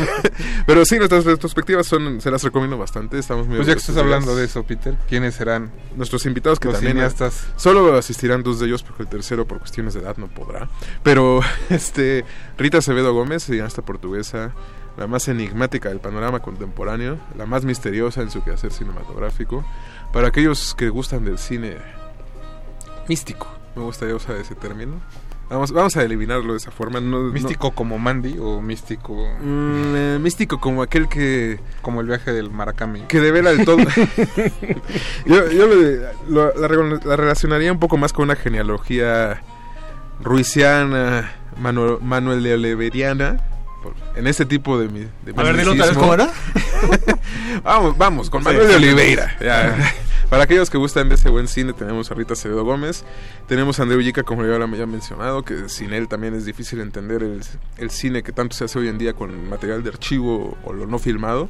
pero 0.67 0.85
sí, 0.85 0.99
nuestras 0.99 1.25
retrospectivas 1.25 1.87
son, 1.87 2.21
se 2.21 2.31
las 2.31 2.43
recomiendo 2.43 2.77
bastante. 2.77 3.19
Estamos 3.19 3.47
muy 3.47 3.57
Pues 3.57 3.69
ya 3.69 3.75
que 3.75 3.81
estás 3.81 3.97
hablando 3.97 4.35
de 4.35 4.45
eso, 4.47 4.65
Peter, 4.65 4.97
¿quiénes 5.09 5.37
serán 5.37 5.71
Nuestros 5.97 6.27
invitados 6.27 6.59
que 6.59 6.67
los 6.67 6.75
también 6.75 6.97
cineastas? 6.97 7.47
Solo 7.57 7.97
asistirán 7.97 8.43
dos 8.43 8.59
de 8.59 8.67
ellos 8.67 8.83
porque 8.83 9.05
el 9.05 9.09
tercero 9.09 9.47
por 9.47 9.59
cuestiones 9.61 9.95
de 9.95 10.01
edad 10.01 10.17
no 10.17 10.27
podrá. 10.27 10.69
Pero 11.05 11.41
este 11.71 12.25
Rita 12.57 12.79
Acevedo 12.79 13.15
Gómez, 13.15 13.45
cineasta 13.45 13.83
portuguesa, 13.83 14.53
la 14.97 15.07
más 15.07 15.29
enigmática 15.29 15.89
del 15.89 16.01
panorama 16.01 16.41
contemporáneo, 16.41 17.19
la 17.37 17.47
más 17.47 17.65
misteriosa 17.65 18.21
en 18.21 18.31
su 18.31 18.43
quehacer 18.43 18.73
cinematográfico. 18.73 19.65
Para 20.13 20.29
aquellos 20.29 20.75
que 20.75 20.89
gustan 20.89 21.25
del 21.25 21.39
cine 21.39 21.77
místico, 23.09 23.47
me 23.77 23.83
gustaría 23.83 24.15
usar 24.15 24.37
ese 24.37 24.55
término. 24.55 25.01
Vamos, 25.51 25.73
vamos 25.73 25.97
a 25.97 26.03
eliminarlo 26.03 26.53
de 26.53 26.59
esa 26.59 26.71
forma. 26.71 27.01
No, 27.01 27.23
no- 27.23 27.33
¿Místico 27.33 27.71
como 27.71 27.99
Mandy 27.99 28.37
o 28.39 28.61
místico 28.61 29.15
Mm, 29.41 29.95
eh, 29.97 30.19
místico 30.21 30.61
como 30.61 30.83
aquel 30.83 31.09
que 31.09 31.59
como 31.81 32.03
el 32.03 32.07
viaje 32.07 32.33
del 32.35 32.51
Maracame? 32.51 33.07
que 33.07 33.19
devela 33.21 33.51
el 33.51 33.65
todo. 33.65 33.79
yo 35.27 35.51
yo 35.51 35.67
le- 35.67 36.01
lo- 36.29 36.55
la 36.55 37.17
relacionaría 37.17 37.73
un 37.73 37.79
poco 37.79 37.97
más 37.97 38.13
con 38.13 38.25
una 38.25 38.37
genealogía 38.37 39.41
ruisiana, 40.21 41.33
Manu- 41.61 41.99
Manuel 42.01 42.43
de 42.43 42.55
Oliveriana. 42.55 43.41
En 44.17 44.27
ese 44.27 44.45
tipo 44.45 44.79
de, 44.79 44.89
mi- 44.89 45.07
de 45.25 45.33
A 45.37 45.43
ver, 45.43 45.57
dilo 45.57 45.73
otra 45.73 45.87
vez. 45.87 45.97
¿cómo 45.97 46.15
era? 46.15 46.29
vamos, 47.65 47.97
vamos, 47.97 48.31
con 48.31 48.43
Manuel 48.43 48.69
de 48.69 48.75
Oliveira. 48.77 49.37
Ya. 49.41 49.77
Para 50.31 50.43
aquellos 50.45 50.69
que 50.69 50.77
gustan 50.77 51.09
de 51.09 51.15
ese 51.15 51.31
buen 51.31 51.49
cine, 51.49 51.73
tenemos 51.73 52.11
a 52.11 52.15
Rita 52.15 52.35
Acevedo 52.35 52.63
Gómez, 52.63 53.03
tenemos 53.47 53.81
a 53.81 53.85
André 53.85 53.97
Ullica, 53.97 54.25
como 54.25 54.43
ya 54.45 54.59
lo 54.59 54.65
había 54.65 54.85
mencionado, 54.85 55.43
que 55.43 55.71
sin 55.71 55.95
él 55.95 56.07
también 56.07 56.35
es 56.35 56.45
difícil 56.45 56.81
entender 56.81 57.23
el, 57.23 57.41
el 57.79 57.91
cine 57.91 58.23
que 58.23 58.33
tanto 58.33 58.55
se 58.55 58.65
hace 58.65 58.79
hoy 58.79 58.89
en 58.89 58.99
día 58.99 59.15
con 59.15 59.49
material 59.49 59.83
de 59.83 59.89
archivo 59.89 60.59
o 60.65 60.73
lo 60.75 60.87
no 60.87 60.99
filmado, 60.99 61.49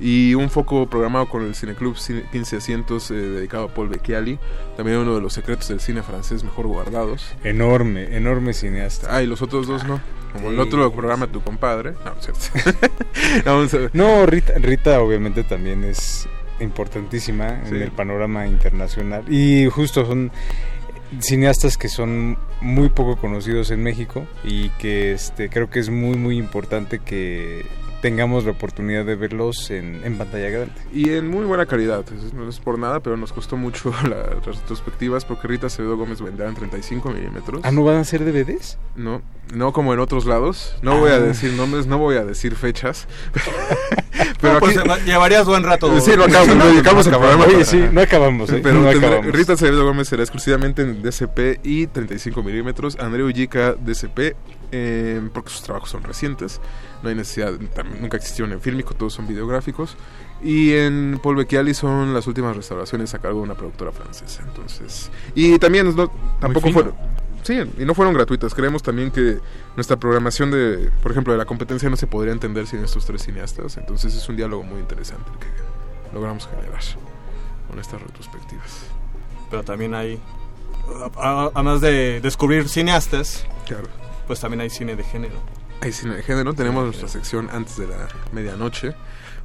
y 0.00 0.34
un 0.34 0.48
foco 0.48 0.88
programado 0.88 1.28
con 1.28 1.42
el 1.42 1.54
Cineclub 1.54 1.98
Cine 1.98 2.24
15 2.32 2.56
Asientos 2.56 3.10
eh, 3.10 3.14
dedicado 3.14 3.64
a 3.64 3.68
Paul 3.74 3.90
Becchiali, 3.90 4.38
también 4.78 4.96
uno 4.98 5.14
de 5.14 5.20
los 5.20 5.34
secretos 5.34 5.68
del 5.68 5.80
cine 5.80 6.02
francés 6.02 6.44
mejor 6.44 6.66
guardados. 6.66 7.26
Enorme, 7.44 8.16
enorme 8.16 8.54
cineasta. 8.54 9.14
Ah, 9.14 9.22
y 9.22 9.26
los 9.26 9.42
otros 9.42 9.66
dos 9.66 9.84
no. 9.84 10.00
Como 10.32 10.48
el 10.48 10.56
Sí. 10.56 10.60
otro 10.62 10.78
lo 10.80 10.92
programa 10.92 11.26
tu 11.26 11.42
compadre. 11.42 11.92
No, 13.44 13.54
ver. 13.70 13.90
No, 13.92 14.24
Rita, 14.26 14.54
Rita 14.56 15.00
obviamente 15.00 15.44
también 15.44 15.84
es 15.84 16.26
importantísima 16.60 17.60
Sí. 17.64 17.74
en 17.74 17.82
el 17.82 17.90
panorama 17.90 18.46
internacional 18.46 19.24
y 19.32 19.66
justo 19.66 20.04
son 20.06 20.30
cineastas 21.20 21.76
que 21.76 21.88
son 21.88 22.38
muy 22.60 22.88
poco 22.88 23.16
conocidos 23.16 23.70
en 23.70 23.82
México 23.82 24.26
y 24.42 24.68
que 24.70 25.12
este 25.12 25.48
creo 25.48 25.70
que 25.70 25.78
es 25.80 25.90
muy 25.90 26.16
muy 26.16 26.38
importante 26.38 26.98
que 26.98 27.64
tengamos 28.04 28.44
la 28.44 28.50
oportunidad 28.50 29.06
de 29.06 29.14
verlos 29.16 29.70
en, 29.70 30.02
en 30.04 30.18
pantalla 30.18 30.50
grande. 30.50 30.74
Y 30.92 31.08
en 31.14 31.26
muy 31.26 31.46
buena 31.46 31.64
calidad, 31.64 32.04
no 32.34 32.46
es 32.50 32.60
por 32.60 32.78
nada, 32.78 33.00
pero 33.00 33.16
nos 33.16 33.32
costó 33.32 33.56
mucho 33.56 33.94
las 34.10 34.44
retrospectivas 34.44 35.24
porque 35.24 35.48
Rita 35.48 35.68
Acevedo 35.68 35.96
Gómez 35.96 36.20
vendrá 36.20 36.46
en 36.46 36.54
35 36.54 37.08
milímetros. 37.08 37.62
Ah, 37.64 37.70
¿no 37.70 37.82
van 37.82 37.96
a 37.96 38.04
ser 38.04 38.22
DVDs? 38.22 38.76
No, 38.94 39.22
no 39.54 39.72
como 39.72 39.94
en 39.94 40.00
otros 40.00 40.26
lados. 40.26 40.76
No 40.82 40.98
voy 40.98 41.12
a 41.12 41.14
Ah. 41.14 41.18
decir 41.20 41.54
nombres, 41.54 41.86
no 41.86 41.96
voy 41.96 42.16
a 42.16 42.24
decir 42.26 42.56
fechas. 42.56 43.08
No, 44.42 44.60
pues, 44.60 44.76
llevarías 45.06 45.46
buen 45.46 45.62
rato. 45.64 45.98
Sí, 46.00 46.14
lo 46.14 46.24
acabamos, 46.24 46.64
dedicamos 46.72 47.08
programa. 47.08 47.46
Oye, 47.46 47.64
sí, 47.64 47.82
no 47.90 48.00
acabamos, 48.02 48.50
¿eh? 48.50 48.60
Pero 48.62 48.80
No 48.80 48.90
tendrá- 48.90 49.08
acabamos. 49.08 49.34
Rita 49.34 49.54
Acevedo 49.54 49.84
Gómez 49.86 50.06
será 50.08 50.22
exclusivamente 50.22 50.82
en 50.82 51.02
DCP 51.02 51.60
y 51.64 51.86
35 51.86 52.42
milímetros. 52.42 52.96
André 53.00 53.22
Ullica, 53.24 53.72
DCP, 53.74 54.36
eh, 54.72 55.20
porque 55.32 55.50
sus 55.50 55.62
trabajos 55.62 55.90
son 55.90 56.02
recientes. 56.02 56.60
No 57.02 57.08
hay 57.08 57.14
necesidad, 57.14 57.52
tam- 57.74 58.00
nunca 58.00 58.16
existieron 58.16 58.52
en 58.52 58.60
fílmico, 58.60 58.94
todos 58.94 59.12
son 59.12 59.26
videográficos. 59.26 59.96
Y 60.42 60.72
en 60.74 61.18
Paul 61.22 61.36
Becchiali 61.36 61.74
son 61.74 62.12
las 62.12 62.26
últimas 62.26 62.56
restauraciones 62.56 63.14
a 63.14 63.18
cargo 63.18 63.38
de 63.38 63.44
una 63.44 63.54
productora 63.54 63.92
francesa. 63.92 64.42
Entonces, 64.46 65.10
y 65.34 65.58
también 65.58 65.94
no, 65.94 66.10
tampoco 66.40 66.70
fueron. 66.70 66.94
Sí, 67.42 67.60
y 67.78 67.84
no 67.84 67.94
fueron 67.94 68.14
gratuitas. 68.14 68.54
Creemos 68.54 68.82
también 68.82 69.10
que 69.10 69.38
nuestra 69.76 69.96
programación 69.98 70.50
de, 70.50 70.90
por 71.02 71.12
ejemplo, 71.12 71.32
de 71.34 71.38
la 71.38 71.44
competencia 71.44 71.90
no 71.90 71.96
se 71.96 72.06
podría 72.06 72.32
entender 72.32 72.66
sin 72.66 72.82
estos 72.82 73.04
tres 73.04 73.22
cineastas. 73.22 73.76
Entonces 73.76 74.14
es 74.14 74.26
un 74.28 74.36
diálogo 74.36 74.62
muy 74.62 74.80
interesante 74.80 75.30
el 75.30 75.38
que 75.38 75.46
logramos 76.14 76.46
generar 76.48 76.80
con 77.68 77.78
estas 77.78 78.00
retrospectivas. 78.00 78.86
Pero 79.50 79.62
también 79.62 79.94
hay, 79.94 80.18
además 81.20 81.80
de 81.80 82.20
descubrir 82.20 82.68
cineastas, 82.68 83.46
Claro. 83.66 83.88
Pues 84.26 84.40
también 84.40 84.60
hay 84.60 84.70
cine 84.70 84.96
de 84.96 85.04
género. 85.04 85.34
Hay 85.80 85.92
cine 85.92 86.16
de 86.16 86.22
género, 86.22 86.54
tenemos 86.54 86.84
nuestra 86.84 87.08
sección 87.08 87.48
antes 87.52 87.76
de 87.76 87.86
la 87.86 88.08
medianoche. 88.32 88.94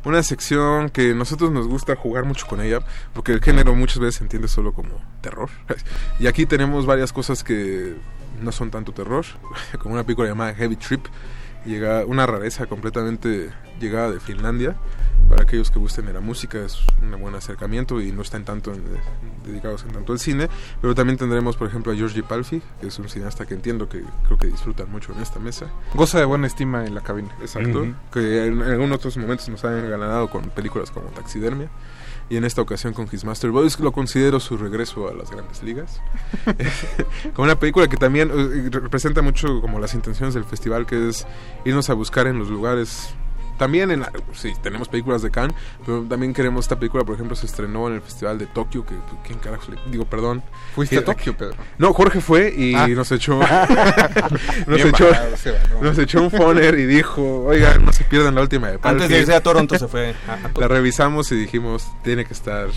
Una 0.05 0.23
sección 0.23 0.89
que 0.89 1.13
nosotros 1.13 1.51
nos 1.51 1.67
gusta 1.67 1.95
jugar 1.95 2.23
mucho 2.23 2.47
con 2.47 2.61
ella, 2.61 2.79
porque 3.13 3.33
el 3.33 3.41
género 3.41 3.75
muchas 3.75 3.99
veces 3.99 4.15
se 4.15 4.23
entiende 4.23 4.47
solo 4.47 4.73
como 4.73 5.01
terror. 5.21 5.49
Y 6.19 6.27
aquí 6.27 6.45
tenemos 6.45 6.85
varias 6.85 7.13
cosas 7.13 7.43
que 7.43 7.95
no 8.41 8.51
son 8.51 8.71
tanto 8.71 8.93
terror, 8.93 9.25
como 9.79 9.95
una 9.95 10.03
película 10.03 10.29
llamada 10.29 10.53
Heavy 10.53 10.75
Trip, 10.77 11.05
llega 11.65 12.05
una 12.05 12.25
rareza 12.25 12.67
completamente 12.67 13.49
llegada 13.79 14.11
de 14.11 14.19
Finlandia. 14.19 14.75
Para 15.29 15.43
aquellos 15.43 15.69
que 15.69 15.77
gusten 15.77 16.07
de 16.07 16.13
la 16.13 16.21
música 16.21 16.57
es 16.59 16.79
un 17.03 17.19
buen 17.21 17.35
acercamiento 17.35 18.01
y 18.01 18.11
no 18.11 18.23
están 18.23 18.45
tanto 18.45 18.73
en- 18.73 18.83
dedicados 19.45 19.83
en 19.83 19.91
tanto 19.91 20.11
al 20.13 20.19
cine. 20.19 20.49
Pero 20.81 20.95
también 20.95 21.17
tendremos, 21.17 21.55
por 21.55 21.67
ejemplo, 21.67 21.91
a 21.91 21.95
Georgi 21.95 22.23
Palfi, 22.23 22.61
que 22.81 22.87
es 22.87 22.97
un 22.97 23.07
cineasta 23.09 23.45
que 23.45 23.53
entiendo 23.53 23.87
que 23.87 24.03
creo 24.25 24.37
que 24.39 24.47
disfrutan 24.47 24.89
mucho 24.91 25.13
en 25.13 25.19
esta 25.21 25.39
mesa. 25.39 25.67
Goza 25.93 26.17
de 26.17 26.25
buena 26.25 26.47
estima 26.47 26.85
en 26.85 26.95
la 26.95 27.01
cabina. 27.01 27.29
Exacto. 27.41 27.81
Ujú. 27.81 27.93
Que 28.11 28.47
en, 28.47 28.53
en 28.61 28.69
algunos 28.71 28.97
otros 28.97 29.17
momentos 29.17 29.47
nos 29.49 29.63
han 29.65 29.87
ganado 29.89 30.29
con 30.31 30.49
películas 30.49 30.89
como 30.89 31.07
Taxidermia. 31.09 31.69
Y 32.31 32.37
en 32.37 32.45
esta 32.45 32.61
ocasión 32.61 32.93
con 32.93 33.07
His 33.11 33.23
Master 33.25 33.49
Boys 33.51 33.79
lo 33.79 33.91
considero 33.91 34.39
su 34.39 34.55
regreso 34.57 35.09
a 35.09 35.13
las 35.13 35.29
grandes 35.31 35.61
ligas. 35.63 35.99
como 37.35 37.45
una 37.45 37.59
película 37.59 37.87
que 37.87 37.97
también 37.97 38.31
eh, 38.33 38.69
representa 38.71 39.21
mucho 39.21 39.61
como 39.61 39.79
las 39.79 39.93
intenciones 39.93 40.33
del 40.33 40.43
festival, 40.43 40.85
que 40.87 41.09
es 41.09 41.25
irnos 41.65 41.89
a 41.89 41.93
buscar 41.93 42.25
en 42.27 42.39
los 42.39 42.49
lugares. 42.49 43.13
También 43.59 43.91
en 43.91 43.99
la- 43.99 44.11
sí, 44.33 44.53
tenemos 44.63 44.87
películas 44.89 45.21
de 45.21 45.29
Cannes, 45.29 45.55
pero 45.85 46.01
también 46.03 46.33
queremos 46.33 46.65
esta 46.65 46.79
película, 46.79 47.03
por 47.03 47.13
ejemplo, 47.13 47.35
se 47.35 47.45
estrenó 47.45 47.87
en 47.89 47.93
el 47.95 48.01
Festival 48.01 48.39
de 48.39 48.47
Tokio, 48.47 48.83
que 48.85 48.95
quién 49.25 49.37
carajo 49.37 49.71
le- 49.71 49.77
digo, 49.91 50.05
perdón. 50.05 50.41
¿Fuiste 50.73 50.95
Que- 50.95 51.01
a 51.01 51.05
Tokio, 51.05 51.37
Pedro? 51.37 51.55
No, 51.77 51.93
Jorge 51.93 52.21
fue 52.21 52.51
y 52.57 52.73
Ah. 52.73 52.87
nos 52.87 53.11
echó 53.11 53.39
nos 54.67 54.75
Bien 54.77 54.87
echó 54.87 55.07
no. 55.75 55.81
nos 55.83 55.97
echó 55.99 56.21
un 56.23 56.31
foner 56.31 56.79
y 56.79 56.85
dijo, 56.85 57.43
"Oigan, 57.45 57.85
no 57.85 57.93
se 57.93 58.03
pierdan 58.05 58.33
la 58.35 58.41
última 58.41 58.67
de 58.67 58.73
Antes 58.75 58.81
Palfi". 58.91 59.07
de 59.13 59.19
irse 59.19 59.35
a 59.35 59.43
Toronto 59.43 59.77
se 59.77 59.87
fue 59.87 60.15
a- 60.27 60.33
a 60.33 60.37
Tokio. 60.47 60.61
La 60.61 60.67
revisamos 60.67 61.31
y 61.31 61.35
dijimos, 61.35 61.87
tiene 62.03 62.25
que 62.25 62.33
estar. 62.33 62.69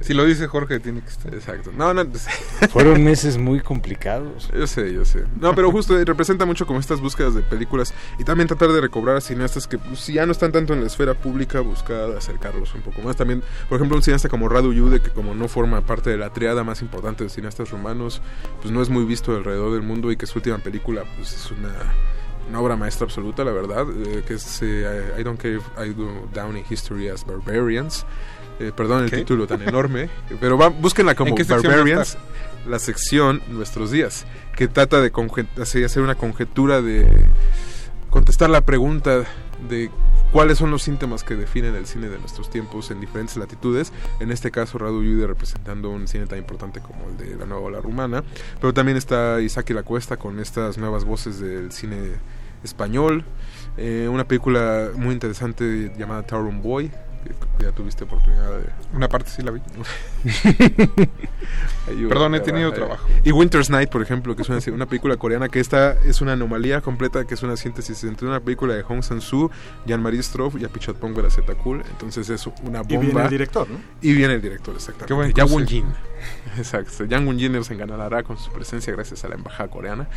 Si 0.00 0.14
lo 0.14 0.24
dice 0.24 0.46
Jorge, 0.46 0.80
tiene 0.80 1.00
que 1.00 1.08
estar. 1.08 1.34
Exacto. 1.34 1.70
No, 1.76 1.92
no. 1.92 2.04
Fueron 2.70 3.02
meses 3.04 3.38
muy 3.38 3.60
complicados. 3.60 4.50
Yo 4.56 4.66
sé, 4.66 4.92
yo 4.92 5.04
sé. 5.04 5.24
No, 5.40 5.54
pero 5.54 5.70
justo 5.70 5.98
eh, 5.98 6.04
representa 6.04 6.46
mucho 6.46 6.66
como 6.66 6.80
estas 6.80 7.00
búsquedas 7.00 7.34
de 7.34 7.42
películas 7.42 7.92
y 8.18 8.24
también 8.24 8.48
tratar 8.48 8.70
de 8.72 8.80
recobrar 8.80 9.16
a 9.16 9.20
cineastas 9.20 9.66
que 9.66 9.78
pues, 9.78 10.00
si 10.00 10.14
ya 10.14 10.26
no 10.26 10.32
están 10.32 10.52
tanto 10.52 10.72
en 10.72 10.80
la 10.80 10.86
esfera 10.86 11.14
pública, 11.14 11.60
buscar 11.60 12.10
acercarlos 12.16 12.74
un 12.74 12.82
poco 12.82 13.02
más. 13.02 13.16
También, 13.16 13.42
por 13.68 13.76
ejemplo, 13.76 13.96
un 13.96 14.02
cineasta 14.02 14.28
como 14.28 14.48
Radu 14.48 14.72
Yude, 14.72 15.00
que 15.00 15.10
como 15.10 15.34
no 15.34 15.48
forma 15.48 15.80
parte 15.82 16.10
de 16.10 16.16
la 16.16 16.32
triada 16.32 16.64
más 16.64 16.82
importante 16.82 17.24
de 17.24 17.30
cineastas 17.30 17.70
rumanos, 17.70 18.22
pues 18.60 18.72
no 18.72 18.82
es 18.82 18.88
muy 18.88 19.04
visto 19.04 19.34
alrededor 19.34 19.72
del 19.72 19.82
mundo 19.82 20.10
y 20.12 20.16
que 20.16 20.26
su 20.26 20.38
última 20.38 20.58
película 20.58 21.04
pues 21.16 21.32
es 21.32 21.50
una, 21.50 21.72
una 22.48 22.60
obra 22.60 22.76
maestra 22.76 23.04
absoluta, 23.04 23.44
la 23.44 23.52
verdad, 23.52 23.86
eh, 23.90 24.22
que 24.26 24.34
es 24.34 24.60
eh, 24.62 25.14
I 25.18 25.22
Don't 25.22 25.40
Care 25.40 25.56
If 25.56 25.64
I 25.78 25.92
Go 25.92 26.28
Down 26.32 26.56
in 26.56 26.64
History 26.68 27.08
as 27.08 27.24
Barbarians. 27.24 28.04
Eh, 28.60 28.72
perdón 28.76 29.04
el 29.04 29.10
¿Qué? 29.10 29.16
título 29.16 29.46
tan 29.46 29.62
enorme, 29.62 30.10
pero 30.38 30.58
va, 30.58 30.68
búsquenla 30.68 31.14
como 31.14 31.30
¿En 31.30 31.36
qué 31.36 31.44
sección 31.44 31.72
va 31.72 31.74
a 31.74 31.76
Barbarians 31.78 32.18
la 32.68 32.78
sección 32.78 33.40
Nuestros 33.48 33.90
Días, 33.90 34.26
que 34.54 34.68
trata 34.68 35.00
de 35.00 35.10
hacer 35.64 36.02
una 36.02 36.14
conjetura 36.14 36.82
de 36.82 37.26
contestar 38.10 38.50
la 38.50 38.60
pregunta 38.60 39.24
de 39.68 39.90
cuáles 40.30 40.58
son 40.58 40.70
los 40.70 40.82
síntomas 40.82 41.24
que 41.24 41.36
definen 41.36 41.74
el 41.74 41.86
cine 41.86 42.08
de 42.08 42.18
nuestros 42.18 42.50
tiempos 42.50 42.90
en 42.90 43.00
diferentes 43.00 43.36
latitudes. 43.36 43.92
En 44.20 44.30
este 44.30 44.50
caso, 44.50 44.78
Radu 44.78 45.02
Yude 45.02 45.26
representando 45.26 45.90
un 45.90 46.06
cine 46.06 46.26
tan 46.26 46.38
importante 46.38 46.80
como 46.80 47.08
el 47.08 47.16
de 47.16 47.36
la 47.36 47.46
nueva 47.46 47.62
ola 47.62 47.80
rumana, 47.80 48.22
pero 48.60 48.74
también 48.74 48.96
está 48.96 49.40
Isaac 49.40 49.70
La 49.70 49.82
Cuesta 49.82 50.16
con 50.16 50.38
estas 50.38 50.76
nuevas 50.76 51.04
voces 51.04 51.40
del 51.40 51.72
cine 51.72 51.96
español. 52.62 53.24
Eh, 53.76 54.08
una 54.10 54.24
película 54.24 54.90
muy 54.94 55.14
interesante 55.14 55.92
llamada 55.96 56.22
Tarum 56.22 56.62
Boy, 56.62 56.90
ya 57.58 57.72
tuviste 57.72 58.04
oportunidad 58.04 58.58
de... 58.58 58.66
Una 58.94 59.08
parte 59.08 59.30
sí 59.30 59.42
la 59.42 59.50
vi. 59.50 59.60
Perdón, 62.08 62.34
he 62.34 62.40
tenido 62.40 62.70
va, 62.70 62.74
trabajo. 62.74 63.06
Y 63.24 63.32
Winter's 63.32 63.70
Night, 63.70 63.90
por 63.90 64.02
ejemplo, 64.02 64.34
que 64.34 64.42
es 64.42 64.48
una, 64.48 64.58
una 64.72 64.86
película 64.86 65.16
coreana 65.16 65.48
que 65.48 65.60
esta 65.60 65.92
es 66.02 66.20
una 66.20 66.32
anomalía 66.32 66.80
completa, 66.80 67.26
que 67.26 67.34
es 67.34 67.42
una 67.42 67.56
síntesis 67.56 68.04
entre 68.04 68.26
una 68.26 68.40
película 68.40 68.74
de 68.74 68.82
Hong 68.82 69.02
Sang-soo, 69.02 69.50
Jean-Marie 69.86 70.22
Stroff 70.22 70.56
y 70.60 70.64
Apichatpong 70.64 71.14
Veracetakul. 71.14 71.82
Entonces 71.90 72.30
es 72.30 72.46
una 72.62 72.82
bomba. 72.82 72.94
Y 72.94 72.98
viene 72.98 73.22
el 73.22 73.30
director, 73.30 73.68
¿no? 73.68 73.80
Y 74.00 74.12
viene 74.14 74.34
el 74.34 74.42
director, 74.42 74.74
exactamente. 74.74 75.34
Qué 75.34 75.40
Yang. 75.40 75.50
Won-jin. 75.50 75.84
Exacto. 76.58 77.04
Yang 77.04 77.26
Won-jin 77.26 77.52
nos 77.52 77.70
enganará 77.70 78.22
con 78.22 78.36
su 78.38 78.50
presencia 78.52 78.92
gracias 78.92 79.24
a 79.24 79.28
la 79.28 79.34
embajada 79.36 79.70
coreana. 79.70 80.08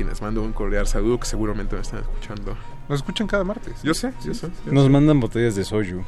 Quienes 0.00 0.22
mando 0.22 0.42
un 0.42 0.54
cordial 0.54 0.86
saludo 0.86 1.20
que 1.20 1.26
seguramente 1.26 1.76
me 1.76 1.82
están 1.82 2.00
escuchando. 2.00 2.56
Nos 2.88 3.00
escuchan 3.00 3.26
cada 3.26 3.44
martes. 3.44 3.82
Yo 3.82 3.92
sé, 3.92 4.14
yo 4.24 4.32
sé. 4.32 4.48
yo 4.64 4.72
Nos 4.72 4.84
sé. 4.84 4.88
mandan 4.88 5.20
botellas 5.20 5.54
de 5.56 5.62
soyu. 5.62 6.02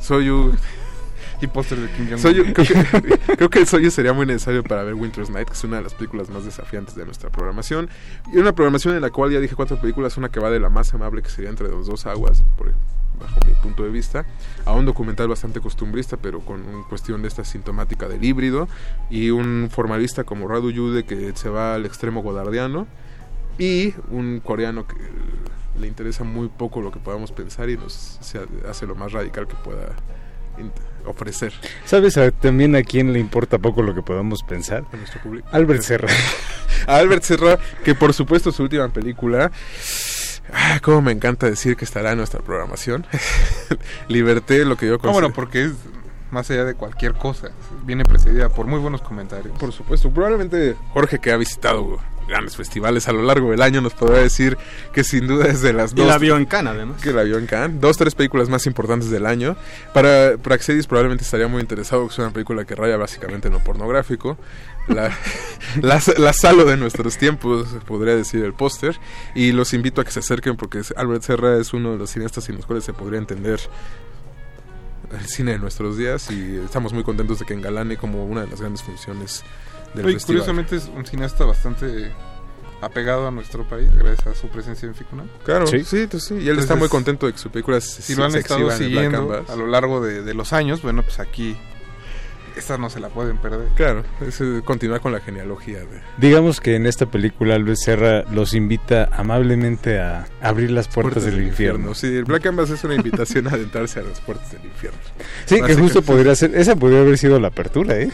Soyu. 0.00 0.54
Y 1.42 1.46
póster 1.46 1.80
de 1.80 1.90
Kim 1.90 2.06
Jong-un. 2.06 2.18
Soyu, 2.18 2.54
creo, 2.54 2.66
que, 2.66 3.18
creo 3.36 3.50
que 3.50 3.58
el 3.58 3.66
Soyu 3.66 3.90
sería 3.90 4.14
muy 4.14 4.24
necesario 4.24 4.64
para 4.64 4.84
ver 4.84 4.94
Winter's 4.94 5.28
Night, 5.28 5.48
que 5.48 5.52
es 5.52 5.64
una 5.64 5.76
de 5.76 5.82
las 5.82 5.92
películas 5.92 6.30
más 6.30 6.46
desafiantes 6.46 6.94
de 6.94 7.04
nuestra 7.04 7.28
programación. 7.28 7.90
Y 8.32 8.38
una 8.38 8.54
programación 8.54 8.94
en 8.94 9.02
la 9.02 9.10
cual 9.10 9.30
ya 9.30 9.38
dije 9.38 9.54
cuatro 9.54 9.78
películas, 9.78 10.16
una 10.16 10.30
que 10.30 10.40
va 10.40 10.48
de 10.48 10.58
la 10.58 10.70
más 10.70 10.94
amable, 10.94 11.20
que 11.20 11.28
sería 11.28 11.50
entre 11.50 11.68
los 11.68 11.86
dos 11.86 12.06
aguas, 12.06 12.42
por, 12.56 12.72
bajo 13.18 13.38
mi 13.46 13.52
punto 13.54 13.82
de 13.84 13.90
vista, 13.90 14.24
a 14.64 14.72
un 14.72 14.84
documental 14.86 15.28
bastante 15.28 15.60
costumbrista, 15.60 16.16
pero 16.16 16.40
con 16.40 16.60
una 16.66 16.86
cuestión 16.88 17.22
de 17.22 17.28
esta 17.28 17.44
sintomática 17.44 18.08
del 18.08 18.22
híbrido, 18.24 18.68
y 19.10 19.30
un 19.30 19.68
formalista 19.70 20.24
como 20.24 20.48
Radu 20.48 20.70
Yude, 20.70 21.04
que 21.04 21.32
se 21.36 21.48
va 21.48 21.74
al 21.74 21.86
extremo 21.86 22.22
godardiano, 22.22 22.86
y 23.58 23.94
un 24.10 24.40
coreano 24.40 24.86
que 24.86 24.96
le 25.80 25.86
interesa 25.86 26.24
muy 26.24 26.48
poco 26.48 26.80
lo 26.80 26.90
que 26.92 26.98
podamos 27.00 27.32
pensar 27.32 27.68
y 27.70 27.76
nos 27.76 27.92
se 28.20 28.40
hace 28.68 28.86
lo 28.86 28.94
más 28.94 29.12
radical 29.12 29.46
que 29.48 29.54
pueda 29.56 29.88
ofrecer 31.04 31.52
¿Sabes 31.84 32.16
a- 32.16 32.30
también 32.30 32.76
a 32.76 32.82
quién 32.82 33.12
le 33.12 33.18
importa 33.18 33.58
poco 33.58 33.82
lo 33.82 33.94
que 33.94 34.02
podamos 34.02 34.42
pensar? 34.42 34.84
a 34.92 34.96
nuestro 34.96 35.20
público. 35.20 35.48
Albert 35.52 35.82
Serra. 35.82 36.08
A 36.86 36.96
Albert 36.96 37.22
Serra, 37.22 37.58
que 37.82 37.94
por 37.94 38.12
supuesto 38.12 38.52
su 38.52 38.62
última 38.62 38.88
película, 38.88 39.50
ah, 40.52 40.78
cómo 40.82 41.02
me 41.02 41.12
encanta 41.12 41.48
decir 41.48 41.76
que 41.76 41.84
estará 41.84 42.12
en 42.12 42.18
nuestra 42.18 42.40
programación. 42.40 43.06
Liberté, 44.08 44.64
lo 44.64 44.76
que 44.76 44.86
yo 44.86 44.94
Ah, 44.94 44.98
considero- 44.98 45.12
bueno, 45.12 45.34
porque 45.34 45.64
es 45.64 45.72
más 46.30 46.50
allá 46.50 46.64
de 46.64 46.74
cualquier 46.74 47.14
cosa. 47.14 47.48
Viene 47.84 48.04
precedida 48.04 48.48
por 48.48 48.66
muy 48.66 48.80
buenos 48.80 49.02
comentarios. 49.02 49.56
Por 49.58 49.72
supuesto, 49.72 50.10
probablemente 50.10 50.74
Jorge 50.92 51.18
que 51.20 51.30
ha 51.32 51.36
visitado 51.36 51.98
grandes 52.26 52.56
festivales 52.56 53.08
a 53.08 53.12
lo 53.12 53.22
largo 53.22 53.50
del 53.50 53.62
año 53.62 53.80
nos 53.80 53.94
podrá 53.94 54.18
decir 54.18 54.56
que 54.92 55.04
sin 55.04 55.26
duda 55.26 55.46
es 55.46 55.60
de 55.60 55.72
las 55.72 55.92
Y 55.92 55.96
dos 55.96 56.06
la 56.06 56.18
vio 56.18 56.36
en 56.36 56.46
Cannes, 56.46 56.74
además. 56.74 57.00
que 57.00 57.12
la 57.12 57.22
vio 57.22 57.38
en 57.38 57.46
Cannes, 57.46 57.80
dos 57.80 57.96
tres 57.96 58.14
películas 58.14 58.48
más 58.48 58.66
importantes 58.66 59.10
del 59.10 59.26
año. 59.26 59.56
Para 59.92 60.36
Praxedis 60.38 60.86
probablemente 60.86 61.24
estaría 61.24 61.48
muy 61.48 61.60
interesado, 61.60 62.06
que 62.06 62.12
es 62.12 62.18
una 62.18 62.30
película 62.30 62.64
que 62.64 62.74
raya 62.74 62.96
básicamente 62.96 63.48
en 63.48 63.54
lo 63.54 63.60
pornográfico. 63.60 64.38
La, 64.88 65.16
la, 65.80 66.00
la 66.18 66.32
salo 66.32 66.64
de 66.64 66.76
nuestros 66.76 67.16
tiempos, 67.16 67.68
podría 67.86 68.14
decir 68.14 68.44
el 68.44 68.54
póster. 68.54 68.98
Y 69.34 69.52
los 69.52 69.74
invito 69.74 70.00
a 70.00 70.04
que 70.04 70.10
se 70.10 70.20
acerquen 70.20 70.56
porque 70.56 70.82
Albert 70.96 71.22
Serra 71.22 71.58
es 71.58 71.72
uno 71.72 71.92
de 71.92 71.98
los 71.98 72.10
cineastas 72.10 72.44
sin 72.44 72.56
los 72.56 72.66
cuales 72.66 72.84
se 72.84 72.92
podría 72.92 73.18
entender 73.18 73.60
el 75.12 75.26
cine 75.26 75.52
de 75.52 75.58
nuestros 75.58 75.96
días 75.96 76.30
y 76.30 76.56
estamos 76.64 76.92
muy 76.92 77.04
contentos 77.04 77.38
de 77.38 77.44
que 77.44 77.54
engalane 77.54 77.96
como 77.96 78.24
una 78.24 78.42
de 78.42 78.48
las 78.48 78.60
grandes 78.60 78.82
funciones 78.82 79.44
del 79.94 80.10
Y 80.10 80.12
festival. 80.14 80.26
curiosamente 80.26 80.76
es 80.76 80.90
un 80.94 81.06
cineasta 81.06 81.44
bastante 81.44 82.12
apegado 82.80 83.26
a 83.26 83.30
nuestro 83.30 83.64
país 83.64 83.88
gracias 83.94 84.26
a 84.26 84.34
su 84.34 84.48
presencia 84.48 84.86
en 84.86 84.94
Ficuna. 84.94 85.24
Claro, 85.44 85.66
sí, 85.66 85.84
sí, 85.84 86.06
sí, 86.18 86.34
y 86.34 86.48
él 86.48 86.58
está 86.58 86.74
Entonces, 86.74 86.78
muy 86.78 86.88
contento 86.88 87.26
de 87.26 87.32
que 87.32 87.38
su 87.38 87.50
película 87.50 87.80
se, 87.80 88.02
Si 88.02 88.14
lo 88.14 88.24
han 88.24 88.32
se 88.32 88.40
estado 88.40 88.70
siguiendo 88.70 89.44
a 89.48 89.56
lo 89.56 89.66
largo 89.66 90.00
de, 90.00 90.22
de 90.22 90.34
los 90.34 90.52
años, 90.52 90.82
bueno, 90.82 91.02
pues 91.02 91.18
aquí 91.18 91.56
esta 92.56 92.78
no 92.78 92.88
se 92.88 93.00
la 93.00 93.08
pueden 93.08 93.38
perder. 93.38 93.68
Claro, 93.74 94.04
es 94.20 94.40
eh, 94.40 94.62
continuar 94.64 95.00
con 95.00 95.12
la 95.12 95.20
genealogía 95.20 95.80
de... 95.80 96.00
Digamos 96.18 96.60
que 96.60 96.76
en 96.76 96.86
esta 96.86 97.06
película 97.06 97.54
Albert 97.54 97.78
Serra 97.78 98.24
los 98.30 98.54
invita 98.54 99.08
amablemente 99.12 99.98
a 99.98 100.26
abrir 100.40 100.70
las 100.70 100.88
puertas, 100.88 101.24
del, 101.24 101.42
infierno. 101.42 101.94
Sí, 101.94 102.06
el 102.06 102.24
Black 102.24 102.42
Canvas 102.42 102.70
es 102.70 102.84
una 102.84 102.94
invitación 102.94 103.48
a 103.48 103.50
adentrarse 103.50 104.00
a 104.00 104.02
las 104.02 104.20
puertas 104.20 104.52
del 104.52 104.64
infierno. 104.64 104.98
Sí, 105.46 105.60
que 105.62 105.74
justo 105.74 106.02
podría 106.02 106.34
ser, 106.34 106.54
esa 106.54 106.76
podría 106.76 107.00
haber 107.00 107.18
sido 107.18 107.40
la 107.40 107.48
apertura, 107.48 107.96
¿eh? 107.96 108.10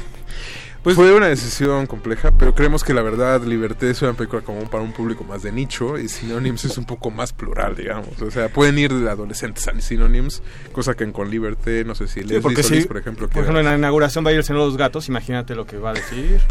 Pues 0.83 0.97
fue 0.97 1.13
una 1.15 1.27
decisión 1.29 1.87
compleja, 1.87 2.31
pero 2.31 2.55
creemos 2.55 2.85
que 2.85 2.95
la 2.95 3.03
verdad 3.03 3.43
Liberté 3.43 3.91
es 3.91 4.01
una 4.01 4.15
película 4.15 4.41
como 4.43 4.61
para 4.71 4.83
un 4.83 4.93
público 4.93 5.25
más 5.25 5.43
de 5.43 5.53
nicho 5.53 5.99
y 5.99 6.09
Synonyms 6.09 6.65
es 6.65 6.79
un 6.79 6.87
poco 6.87 7.11
más 7.11 7.33
plural, 7.35 7.77
digamos. 7.77 8.21
O 8.23 8.31
sea, 8.31 8.49
pueden 8.49 8.79
ir 8.79 8.93
de 8.93 9.11
adolescentes 9.11 9.69
a 9.69 9.79
Synonyms, 9.81 10.43
cosa 10.73 10.95
que 10.95 11.05
en 11.05 11.13
Con 11.13 11.31
Liberté, 11.31 11.85
no 11.85 11.95
sé 11.95 12.09
si 12.09 12.23
Solís, 12.23 12.67
sí, 12.67 12.83
por 12.87 12.97
ejemplo, 12.97 13.29
por 13.29 13.43
ejemplo, 13.43 13.61
en 13.61 13.67
la 13.67 13.77
inauguración 13.77 14.25
va 14.25 14.31
a 14.31 14.33
ir 14.33 14.39
el 14.39 14.45
Señor 14.45 14.63
de 14.63 14.67
los 14.69 14.77
Gatos, 14.79 15.09
imagínate 15.09 15.55
lo 15.55 15.67
que 15.67 15.77
va 15.77 15.91
a 15.91 15.95
decir. 15.95 16.41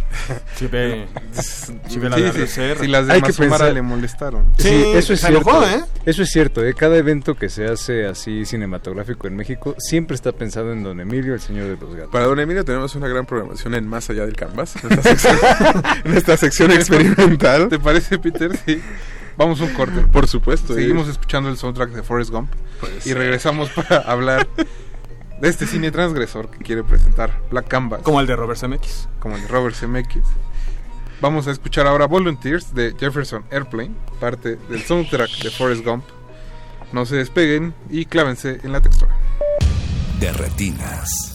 Si 0.55 0.67
ve, 0.67 1.07
si 1.87 1.99
ve 1.99 2.09
la 2.09 2.17
Sí, 2.17 2.21
de 2.23 2.47
sí, 2.47 2.61
si 2.81 2.87
las 2.87 3.07
de 3.07 3.13
Hay 3.13 3.21
que 3.21 3.29
Mazumara 3.29 3.49
pensar- 3.65 3.73
le 3.73 3.81
molestaron. 3.81 4.45
Sí, 4.57 4.67
Sí, 4.69 4.83
eso 4.95 5.13
es 5.13 5.21
cierto. 5.21 5.49
enojó, 5.49 5.63
¿eh? 5.65 5.83
Eso 6.05 6.21
es 6.23 6.29
cierto, 6.29 6.63
¿eh? 6.65 6.73
Cada 6.73 6.97
evento 6.97 7.35
que 7.35 7.49
se 7.49 7.65
hace 7.65 8.05
así 8.05 8.45
cinematográfico 8.45 9.27
en 9.27 9.35
México 9.37 9.75
siempre 9.79 10.15
está 10.15 10.31
pensado 10.33 10.73
en 10.73 10.83
Don 10.83 10.99
Emilio, 10.99 11.33
el 11.33 11.39
señor 11.39 11.65
de 11.67 11.77
los 11.77 11.95
gatos. 11.95 12.11
Para 12.11 12.25
Don 12.25 12.39
Emilio 12.39 12.65
tenemos 12.65 12.93
una 12.95 13.07
gran 13.07 13.25
programación 13.25 13.73
en 13.75 13.87
Más 13.87 14.09
Allá 14.09 14.18
del 14.25 14.35
Canvas, 14.35 14.75
en 14.83 14.91
esta 14.91 15.01
sección, 15.03 15.37
en 16.05 16.17
esta 16.17 16.37
sección 16.37 16.71
experimental. 16.71 17.69
¿Te 17.69 17.79
parece, 17.79 18.19
Peter? 18.19 18.57
Sí. 18.65 18.81
Vamos 19.37 19.61
a 19.61 19.63
un 19.63 19.73
corte. 19.73 20.01
Por 20.01 20.27
supuesto. 20.27 20.73
Seguimos 20.73 21.07
eh. 21.07 21.11
escuchando 21.11 21.49
el 21.49 21.57
soundtrack 21.57 21.91
de 21.91 22.03
Forrest 22.03 22.29
Gump 22.31 22.51
y 22.97 23.01
ser. 23.01 23.17
regresamos 23.17 23.69
para 23.69 23.97
hablar 24.11 24.47
de 25.39 25.47
este 25.47 25.65
cine 25.65 25.91
transgresor 25.91 26.49
que 26.49 26.57
quiere 26.57 26.83
presentar 26.83 27.41
Black 27.49 27.67
Canvas. 27.67 28.01
Como 28.01 28.19
el 28.19 28.27
de 28.27 28.35
Robert 28.35 28.59
Zemeckis. 28.59 29.07
Como 29.19 29.35
el 29.35 29.43
de 29.43 29.47
Robert 29.47 29.75
Zemeckis. 29.75 30.25
Vamos 31.21 31.47
a 31.47 31.51
escuchar 31.51 31.87
ahora 31.87 32.05
Volunteers 32.05 32.73
de 32.73 32.95
Jefferson 32.97 33.43
Airplane, 33.51 33.91
parte 34.19 34.57
del 34.69 34.81
soundtrack 34.83 35.29
de 35.41 35.49
Forrest 35.49 35.85
Gump. 35.85 36.03
No 36.93 37.05
se 37.05 37.17
despeguen 37.17 37.73
y 37.89 38.05
clávense 38.05 38.59
en 38.63 38.71
la 38.71 38.81
textura. 38.81 39.15
De 40.19 40.31
retinas. 40.31 41.28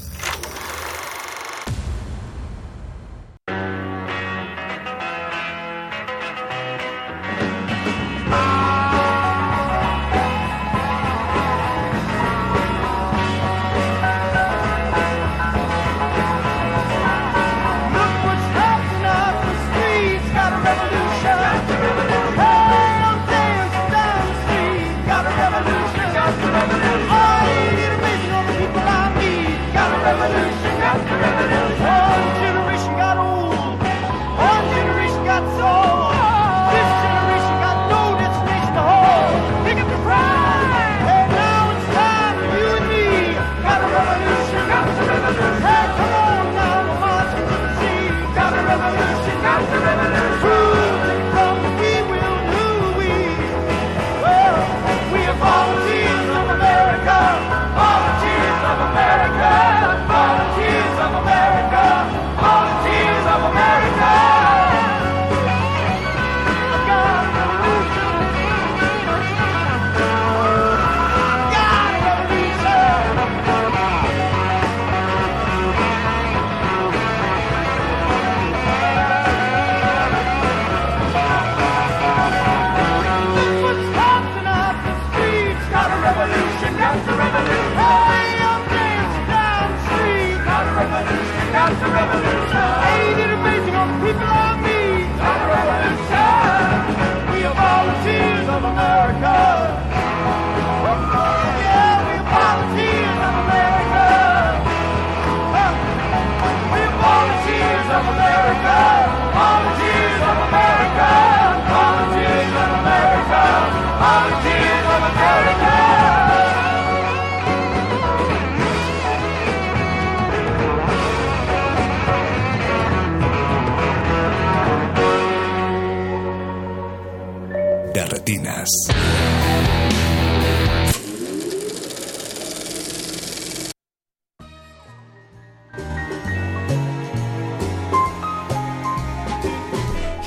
De. 114.05 114.55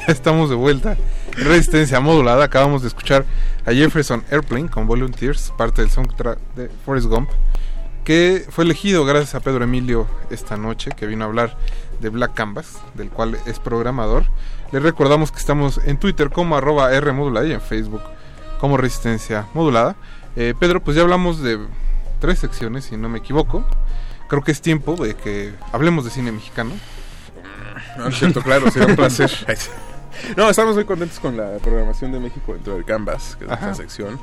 Ya 0.07 0.13
estamos 0.13 0.49
de 0.49 0.55
vuelta. 0.55 0.97
Resistencia 1.31 1.99
modulada. 1.99 2.45
Acabamos 2.45 2.81
de 2.81 2.87
escuchar 2.87 3.25
a 3.67 3.73
Jefferson 3.73 4.23
Airplane 4.31 4.69
con 4.69 4.87
Volunteers, 4.87 5.53
parte 5.57 5.81
del 5.81 5.91
soundtrack 5.91 6.39
de 6.55 6.69
Forrest 6.85 7.07
Gump, 7.07 7.29
que 8.05 8.45
fue 8.49 8.63
elegido 8.63 9.03
gracias 9.03 9.35
a 9.35 9.41
Pedro 9.41 9.65
Emilio 9.65 10.07
esta 10.29 10.55
noche, 10.55 10.91
que 10.95 11.05
vino 11.05 11.25
a 11.25 11.27
hablar 11.27 11.57
de 11.99 12.07
Black 12.07 12.33
Canvas, 12.33 12.77
del 12.93 13.09
cual 13.09 13.37
es 13.45 13.59
programador. 13.59 14.23
Les 14.71 14.81
recordamos 14.81 15.33
que 15.33 15.39
estamos 15.39 15.81
en 15.83 15.99
Twitter 15.99 16.29
como 16.29 16.55
arroba 16.55 16.93
R 16.93 17.11
modulada 17.11 17.45
y 17.45 17.51
en 17.51 17.59
Facebook 17.59 18.01
como 18.61 18.77
Resistencia 18.77 19.47
modulada. 19.53 19.97
Eh, 20.37 20.53
Pedro, 20.57 20.81
pues 20.81 20.95
ya 20.95 21.03
hablamos 21.03 21.41
de 21.41 21.59
tres 22.21 22.39
secciones, 22.39 22.85
si 22.85 22.95
no 22.95 23.09
me 23.09 23.19
equivoco. 23.19 23.65
Creo 24.29 24.43
que 24.43 24.53
es 24.53 24.61
tiempo 24.61 24.95
de 24.95 25.15
que 25.15 25.53
hablemos 25.73 26.05
de 26.05 26.11
cine 26.11 26.31
mexicano. 26.31 26.71
No, 27.97 28.07
es 28.07 28.17
cierto, 28.17 28.41
claro, 28.41 28.71
sería 28.71 28.87
un 28.87 28.95
placer. 28.95 29.29
No, 30.35 30.49
estamos 30.49 30.75
muy 30.75 30.85
contentos 30.85 31.19
con 31.19 31.37
la 31.37 31.57
programación 31.57 32.11
de 32.11 32.19
México 32.19 32.53
dentro 32.53 32.75
del 32.75 32.85
Canvas, 32.85 33.35
que 33.37 33.45
es 33.45 33.49
nuestra 33.49 33.73
sección, 33.75 34.19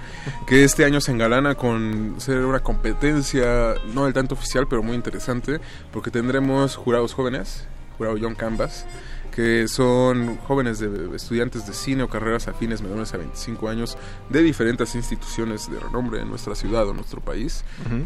que 0.46 0.64
este 0.64 0.84
año 0.84 1.00
se 1.00 1.12
engalana 1.12 1.54
con 1.54 2.16
ser 2.18 2.44
una 2.44 2.60
competencia, 2.60 3.74
no 3.92 4.04
del 4.04 4.12
tanto 4.12 4.34
oficial, 4.34 4.66
pero 4.68 4.82
muy 4.82 4.94
interesante, 4.94 5.60
porque 5.92 6.10
tendremos 6.10 6.76
jurados 6.76 7.14
jóvenes, 7.14 7.66
jurado 7.96 8.16
Young 8.16 8.36
Canvas, 8.36 8.86
que 9.34 9.66
son 9.66 10.36
jóvenes 10.38 10.78
de 10.78 11.14
estudiantes 11.16 11.66
de 11.66 11.72
cine 11.72 12.04
o 12.04 12.08
carreras 12.08 12.46
afines 12.46 12.82
menores 12.82 13.12
a 13.14 13.16
25 13.16 13.68
años 13.68 13.98
de 14.28 14.42
diferentes 14.42 14.94
instituciones 14.94 15.68
de 15.68 15.80
renombre 15.80 16.20
en 16.20 16.28
nuestra 16.28 16.54
ciudad 16.54 16.88
o 16.88 16.94
nuestro 16.94 17.20
país. 17.20 17.64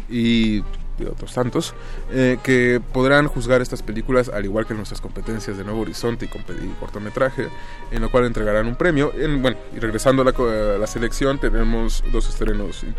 Y 0.09 0.63
de 1.05 1.11
otros 1.11 1.33
tantos 1.33 1.73
eh, 2.11 2.37
que 2.43 2.81
podrán 2.93 3.27
juzgar 3.27 3.61
estas 3.61 3.81
películas 3.83 4.29
al 4.29 4.45
igual 4.45 4.65
que 4.65 4.73
nuestras 4.73 5.01
competencias 5.01 5.57
de 5.57 5.63
Nuevo 5.63 5.81
Horizonte 5.81 6.25
y, 6.25 6.29
y 6.65 6.75
cortometraje 6.79 7.49
en 7.91 8.01
lo 8.01 8.09
cual 8.11 8.25
entregarán 8.25 8.67
un 8.67 8.75
premio. 8.75 9.11
En, 9.15 9.41
bueno 9.41 9.57
y 9.75 9.79
regresando 9.79 10.21
a 10.21 10.77
la, 10.77 10.87
selección 10.87 11.39
tenemos 11.39 12.03
dos 12.11 12.27
estrenos 12.29 12.83
in- 12.83 12.95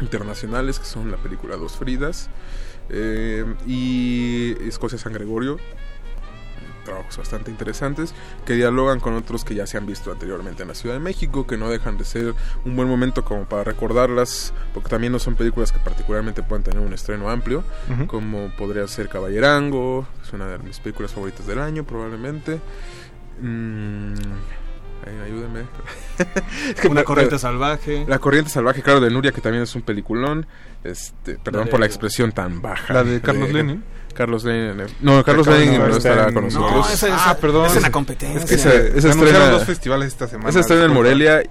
internacionales 0.00 0.78
que 0.78 0.84
son 0.84 1.10
la 1.10 1.16
película 1.16 1.56
Dos 1.56 1.76
Fridas 1.76 2.28
eh, 2.90 3.44
y 3.66 4.54
Escocia 4.68 4.98
San 4.98 5.12
Gregorio 5.12 5.58
trabajos 6.86 7.18
bastante 7.18 7.50
interesantes 7.50 8.14
que 8.46 8.54
dialogan 8.54 9.00
con 9.00 9.12
otros 9.14 9.44
que 9.44 9.54
ya 9.54 9.66
se 9.66 9.76
han 9.76 9.84
visto 9.86 10.10
anteriormente 10.10 10.62
en 10.62 10.68
la 10.68 10.74
Ciudad 10.74 10.94
de 10.94 11.00
México, 11.00 11.46
que 11.46 11.56
no 11.58 11.68
dejan 11.68 11.98
de 11.98 12.04
ser 12.04 12.34
un 12.64 12.76
buen 12.76 12.88
momento 12.88 13.24
como 13.24 13.44
para 13.44 13.64
recordarlas, 13.64 14.54
porque 14.72 14.88
también 14.88 15.12
no 15.12 15.18
son 15.18 15.34
películas 15.34 15.72
que 15.72 15.78
particularmente 15.80 16.42
puedan 16.42 16.62
tener 16.62 16.80
un 16.80 16.92
estreno 16.94 17.28
amplio, 17.28 17.62
como 18.06 18.50
podría 18.56 18.86
ser 18.88 19.08
Caballerango, 19.08 20.06
es 20.24 20.32
una 20.32 20.46
de 20.48 20.58
mis 20.58 20.78
películas 20.80 21.12
favoritas 21.12 21.46
del 21.46 21.58
año 21.58 21.84
probablemente. 21.84 22.60
Mm, 23.40 24.14
ay, 25.06 25.14
ayúdeme. 25.26 25.60
Una 26.90 27.04
corriente 27.04 27.38
salvaje. 27.38 28.04
La 28.08 28.18
corriente 28.18 28.50
salvaje, 28.50 28.82
claro, 28.82 29.00
de 29.00 29.10
Nuria, 29.10 29.32
que 29.32 29.40
también 29.40 29.62
es 29.64 29.74
un 29.74 29.82
peliculón. 29.82 30.46
Este, 30.84 31.36
perdón 31.38 31.66
de- 31.66 31.70
por 31.70 31.80
la 31.80 31.86
expresión 31.86 32.32
tan 32.32 32.62
baja. 32.62 32.94
La 32.94 33.04
de 33.04 33.20
Carlos 33.20 33.52
Lenin. 33.52 33.82
Carlos 34.16 34.44
Lenin. 34.44 34.86
No, 35.00 35.22
Carlos 35.22 35.46
Lenin 35.46 35.78
no, 35.78 35.86
estará 35.96 36.32
con 36.32 36.44
nosotros. 36.44 36.72
no, 36.72 36.80
esa- 36.88 37.06
esa- 37.08 37.30
ah, 37.30 37.36
perdón. 37.36 37.66
esa 37.66 37.76
es 37.76 37.82
la 37.82 37.90
competencia. 37.92 38.40
Es 38.40 38.46
que 38.46 38.54
esa, 38.54 38.72
esa 38.74 39.00
Se 39.00 39.08
estrena- 39.10 39.50
dos 39.50 39.64
festivales 39.64 40.08
esta 40.08 40.26
semana, 40.26 40.50
Esa 40.50 40.60
estrena 40.60 40.84
en. 40.86 40.92
Morelia. 40.92 41.42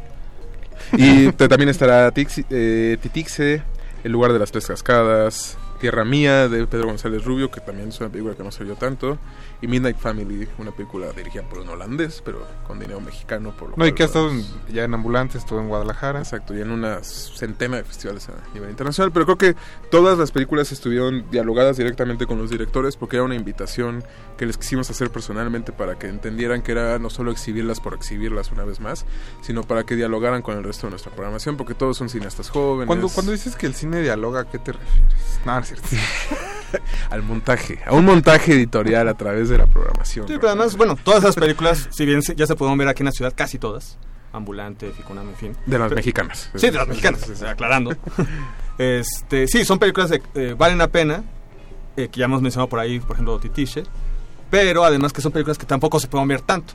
Y 0.94 1.32
te- 1.34 1.48
también 1.48 1.70
estará 1.70 2.12
Tixi- 2.14 2.46
eh, 2.50 2.98
Titixe, 3.02 3.62
El 4.04 4.12
lugar 4.12 4.34
de 4.34 4.40
las 4.40 4.52
tres 4.52 4.68
cascadas, 4.68 5.58
Tierra 5.80 6.06
Mía 6.06 6.48
de 6.48 6.68
Pedro 6.68 6.88
González 6.88 7.24
Rubio, 7.26 7.50
que 7.52 7.60
también 7.62 7.90
es 7.90 8.00
una 8.00 8.10
película 8.10 8.36
que 8.36 8.44
no 8.44 8.52
salió 8.52 8.76
tanto, 8.76 9.18
y 9.66 9.68
Midnight 9.68 9.98
Family, 9.98 10.48
una 10.60 10.72
película 10.72 11.12
dirigida 11.12 11.42
por 11.44 11.60
un 11.60 11.70
holandés, 11.70 12.22
pero 12.24 12.46
con 12.68 12.80
dinero 12.80 13.02
mexicano. 13.02 13.52
Por 13.58 13.70
lo 13.72 13.76
No, 13.78 13.88
y 13.88 13.94
que 13.94 14.04
ha 14.04 14.06
estado 14.06 14.30
en- 14.32 14.46
ya 14.72 14.84
en 14.84 14.94
Ambulantes, 14.94 15.38
estuvo 15.42 15.60
en 15.60 15.68
Guadalajara. 15.68 16.20
Exacto, 16.20 16.56
y 16.56 16.62
en 16.62 16.70
una 16.72 17.04
centena 17.04 17.78
de 17.78 17.84
festivales 17.84 18.30
a 18.30 18.34
nivel 18.54 18.70
internacional. 18.70 19.12
Pero 19.12 19.26
creo 19.26 19.38
que 19.38 19.56
todas 19.90 20.18
las 20.18 20.32
películas 20.32 20.72
estuvieron 20.72 21.30
dialogadas 21.32 21.78
directamente 21.78 22.26
con 22.28 22.38
los 22.38 22.50
directores 22.50 22.96
porque 22.96 23.16
era 23.18 23.24
una 23.26 23.36
invitación 23.36 24.04
que 24.38 24.46
les 24.46 24.58
quisimos 24.58 24.90
hacer 24.90 25.10
personalmente 25.10 25.72
para 25.72 25.98
que 25.98 26.08
entendieran 26.08 26.62
que 26.62 26.72
era 26.74 27.00
no 27.00 27.10
solo 27.10 27.32
exhibirlas 27.32 27.80
por 27.80 27.94
exhibirlas 27.94 28.52
una 28.52 28.66
vez 28.66 28.80
más, 28.80 29.06
sino 29.42 29.64
para 29.64 29.84
que 29.84 29.96
dialogaran 29.96 30.42
con 30.42 30.58
el 30.58 30.64
resto 30.64 30.88
de 30.88 30.92
nuestra 30.92 31.12
programación, 31.12 31.58
porque 31.58 31.74
todos 31.74 31.98
son 31.98 32.10
cineastas 32.10 32.50
jóvenes. 32.50 32.88
Cuando, 32.88 33.10
cuando 33.10 33.32
dices 33.32 33.56
que 33.56 33.66
el 33.66 33.74
cine 33.74 34.02
dialoga, 34.02 34.42
¿a 34.42 34.46
qué 34.50 34.60
te 34.60 34.74
refieres? 34.74 35.40
No, 35.46 35.54
no 35.56 35.60
es 35.62 35.68
cierto. 35.68 35.88
Al 37.10 37.22
montaje, 37.24 37.80
a 37.86 37.94
un 37.94 38.04
montaje 38.06 38.52
editorial 38.54 39.08
a 39.08 39.14
través 39.14 39.48
de 39.50 39.55
la 39.58 39.66
programación. 39.68 40.28
Sí, 40.28 40.34
pero 40.36 40.50
además, 40.50 40.76
bueno, 40.78 40.96
todas 41.04 41.24
esas 41.24 41.36
películas, 41.40 41.88
si 41.92 42.06
bien 42.06 42.22
ya 42.22 42.46
se 42.48 42.56
pueden 42.56 42.78
ver 42.78 42.88
aquí 42.88 43.02
en 43.04 43.06
la 43.08 43.12
ciudad, 43.12 43.34
casi 43.36 43.58
todas, 43.60 43.98
Ambulante, 44.34 44.92
Ficunam, 44.92 45.30
en 45.30 45.36
fin. 45.36 45.56
De 45.66 45.80
las 45.80 45.88
Pero- 45.88 45.96
mexicanas. 45.96 46.50
Sí, 46.56 46.70
de 46.70 46.74
las 46.78 46.88
mexicanas, 46.88 47.42
aclarando. 47.48 47.96
Este, 48.78 49.48
sí, 49.48 49.64
son 49.64 49.80
películas 49.80 50.12
que 50.12 50.22
eh, 50.36 50.56
valen 50.58 50.78
la 50.78 50.88
pena, 50.90 51.24
eh, 51.96 52.10
que 52.10 52.20
ya 52.20 52.26
hemos 52.26 52.42
mencionado 52.42 52.68
por 52.68 52.80
ahí, 52.80 53.00
por 53.00 53.14
ejemplo, 53.14 53.40
Titiche, 53.40 53.84
pero 54.50 54.84
además 54.84 55.14
que 55.14 55.22
son 55.22 55.32
películas 55.32 55.58
que 55.58 55.66
tampoco 55.66 56.00
se 56.00 56.08
pueden 56.08 56.28
ver 56.28 56.42
tanto. 56.42 56.74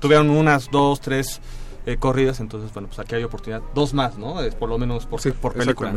Tuvieron 0.00 0.30
unas 0.30 0.70
dos, 0.70 1.00
tres 1.00 1.40
eh, 1.84 1.96
corridas, 1.96 2.40
entonces, 2.40 2.72
bueno, 2.72 2.88
pues 2.88 2.98
aquí 2.98 3.14
hay 3.14 3.24
oportunidad. 3.24 3.62
Dos 3.74 3.92
más, 3.94 4.16
¿no? 4.18 4.40
Es 4.40 4.54
por 4.54 4.68
lo 4.68 4.78
menos 4.78 5.06
por, 5.06 5.20
por 5.34 5.54
película. 5.54 5.92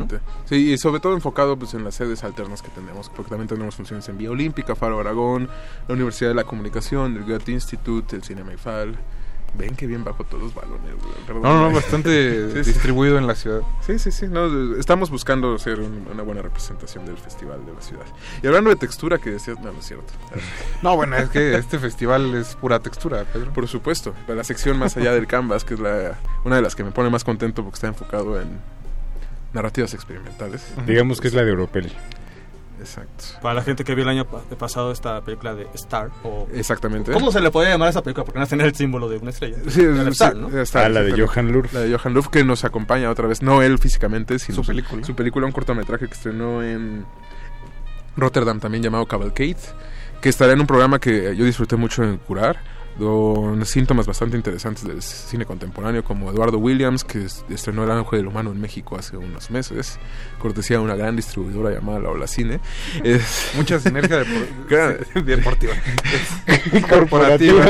Sí, 0.46 0.72
y 0.74 0.78
sobre 0.78 1.00
todo 1.00 1.14
enfocado 1.14 1.58
pues, 1.58 1.74
en 1.74 1.84
las 1.84 1.96
sedes 1.96 2.24
alternas 2.24 2.62
que 2.62 2.70
tenemos, 2.70 3.10
porque 3.10 3.30
también 3.30 3.48
tenemos 3.48 3.76
funciones 3.76 4.08
en 4.10 4.18
Vía 4.18 4.32
Olímpica, 4.32 4.76
Faro 4.76 5.00
Aragón, 5.00 5.50
la 5.88 5.94
Universidad 5.94 6.32
de 6.32 6.36
la 6.36 6.44
Comunicación, 6.44 7.18
el 7.18 7.24
Goethe 7.24 7.52
Institute, 7.52 8.16
el 8.16 8.24
Cinema 8.24 8.54
IFAL. 8.54 8.98
Ven 9.58 9.76
que 9.76 9.88
bien 9.88 10.04
bajo 10.04 10.24
todos 10.24 10.44
los 10.44 10.54
balones, 10.54 10.96
güey, 11.02 11.14
perdón. 11.26 11.44
No, 11.44 11.70
no, 11.70 11.74
bastante 11.76 12.48
distribuido 12.64 13.18
en 13.18 13.26
la 13.28 13.36
ciudad. 13.36 13.62
Sí, 13.82 13.98
sí, 14.00 14.12
sí. 14.12 14.28
no, 14.28 14.76
estamos 14.78 15.10
buscando 15.10 15.58
ser 15.58 15.80
un- 15.80 16.08
una 16.12 16.24
buena 16.24 16.42
representación 16.42 17.06
del 17.06 17.18
festival 17.18 17.66
de 17.66 17.74
la 17.74 17.82
ciudad. 17.82 18.06
Y 18.44 18.48
hablando 18.48 18.70
de 18.70 18.76
textura, 18.76 19.18
que 19.18 19.32
decías, 19.32 19.60
no, 19.60 19.72
no 19.72 19.80
es 19.80 19.86
cierto. 19.86 20.14
No, 20.82 20.96
bueno, 20.96 21.16
es 21.18 21.30
que 21.30 21.56
este 21.56 21.80
festival 21.80 22.36
es 22.36 22.56
pura 22.56 22.80
textura, 22.80 23.24
Pedro. 23.32 23.52
Por 23.54 23.68
supuesto, 23.68 24.14
la 24.28 24.44
sección 24.44 24.78
más 24.78 24.98
allá 24.98 25.14
del 25.14 25.26
canvas, 25.28 25.64
que 25.64 25.74
es 25.76 25.80
la, 25.80 26.18
una 26.44 26.58
de 26.58 26.62
las 26.62 26.76
que 26.76 26.84
me 26.84 26.92
pone 26.92 27.10
más 27.10 27.24
contento 27.24 27.64
porque 27.64 27.76
está 27.76 27.88
enfocado 27.88 28.40
en 28.40 28.60
narrativas 29.54 29.94
experimentales. 29.94 30.68
Digamos 30.86 31.22
que 31.22 31.28
es 31.30 31.34
la 31.34 31.44
de 31.44 31.50
Europel. 31.50 31.92
Exacto. 32.86 33.24
Para 33.42 33.56
la 33.56 33.62
gente 33.64 33.84
que 33.84 33.96
vio 33.96 34.04
el 34.04 34.10
año 34.10 34.26
pa- 34.26 34.42
pasado 34.58 34.92
esta 34.92 35.22
película 35.22 35.54
de 35.56 35.68
Star. 35.74 36.12
O, 36.24 36.48
Exactamente. 36.54 37.12
¿Cómo 37.12 37.32
se 37.32 37.42
le 37.42 37.50
podría 37.52 37.72
llamar 37.72 37.88
a 37.88 37.90
esa 37.92 38.02
película? 38.04 38.24
Porque 38.26 38.40
no 38.40 38.48
tiene 38.48 38.64
el 38.66 38.76
símbolo 38.76 39.10
de 39.10 39.18
una 39.18 39.32
estrella. 39.32 39.58
Sí, 39.68 39.84
De 39.84 40.04
sí, 40.04 40.10
Star, 40.12 40.34
sí, 40.34 40.40
¿no? 40.40 40.62
Star, 40.62 40.86
Ah, 40.86 40.90
la 40.90 41.02
de. 41.02 41.20
Johan 41.26 41.52
Lurf. 41.52 41.74
La 41.74 41.82
de 41.82 41.98
Johan 41.98 42.14
Lurf 42.14 42.28
que 42.30 42.44
nos 42.44 42.64
acompaña 42.64 43.10
otra 43.10 43.28
vez, 43.28 43.42
no 43.42 43.62
él 43.62 43.78
físicamente, 43.80 44.38
sino 44.40 44.58
Su 44.58 44.66
película. 44.68 45.04
Su 45.04 45.16
película, 45.16 45.46
un 45.46 45.52
cortometraje 45.52 46.08
que 46.08 46.14
estrenó 46.14 46.62
en 46.64 47.06
Rotterdam 48.18 48.60
también 48.60 48.84
llamado 48.84 49.06
Cavalcade, 49.08 49.58
que 50.22 50.30
estará 50.30 50.54
en 50.54 50.62
un 50.62 50.68
programa 50.68 51.00
que 51.00 51.36
yo 51.36 51.44
disfruté 51.46 51.76
mucho 51.76 52.04
en 52.04 52.18
curar, 52.18 52.58
con 52.98 53.66
síntomas 53.66 54.06
bastante 54.06 54.38
interesantes 54.38 54.86
del 54.86 55.02
cine 55.02 55.46
contemporáneo, 55.46 56.04
como 56.04 56.32
Eduardo 56.32 56.58
Williams, 56.60 57.04
que 57.04 57.26
es- 57.26 57.44
estrenó 57.50 57.84
El 57.84 57.92
Ángel 57.92 58.20
del 58.20 58.28
Humano 58.28 58.52
en 58.52 58.62
México 58.62 58.96
hace 58.98 59.18
unos 59.18 59.52
meses, 59.52 60.00
cortesía 60.40 60.78
de 60.78 60.84
una 60.84 60.96
gran 60.96 61.16
distribuidora 61.16 61.72
llamada 61.72 62.00
La 62.00 62.10
Ola 62.10 62.28
Cine. 62.28 62.60
Es- 63.04 63.52
Mucha 63.56 63.80
sinergia 63.80 64.24
depor- 64.24 65.06
deportiva. 65.26 65.74
corporativa. 66.90 67.66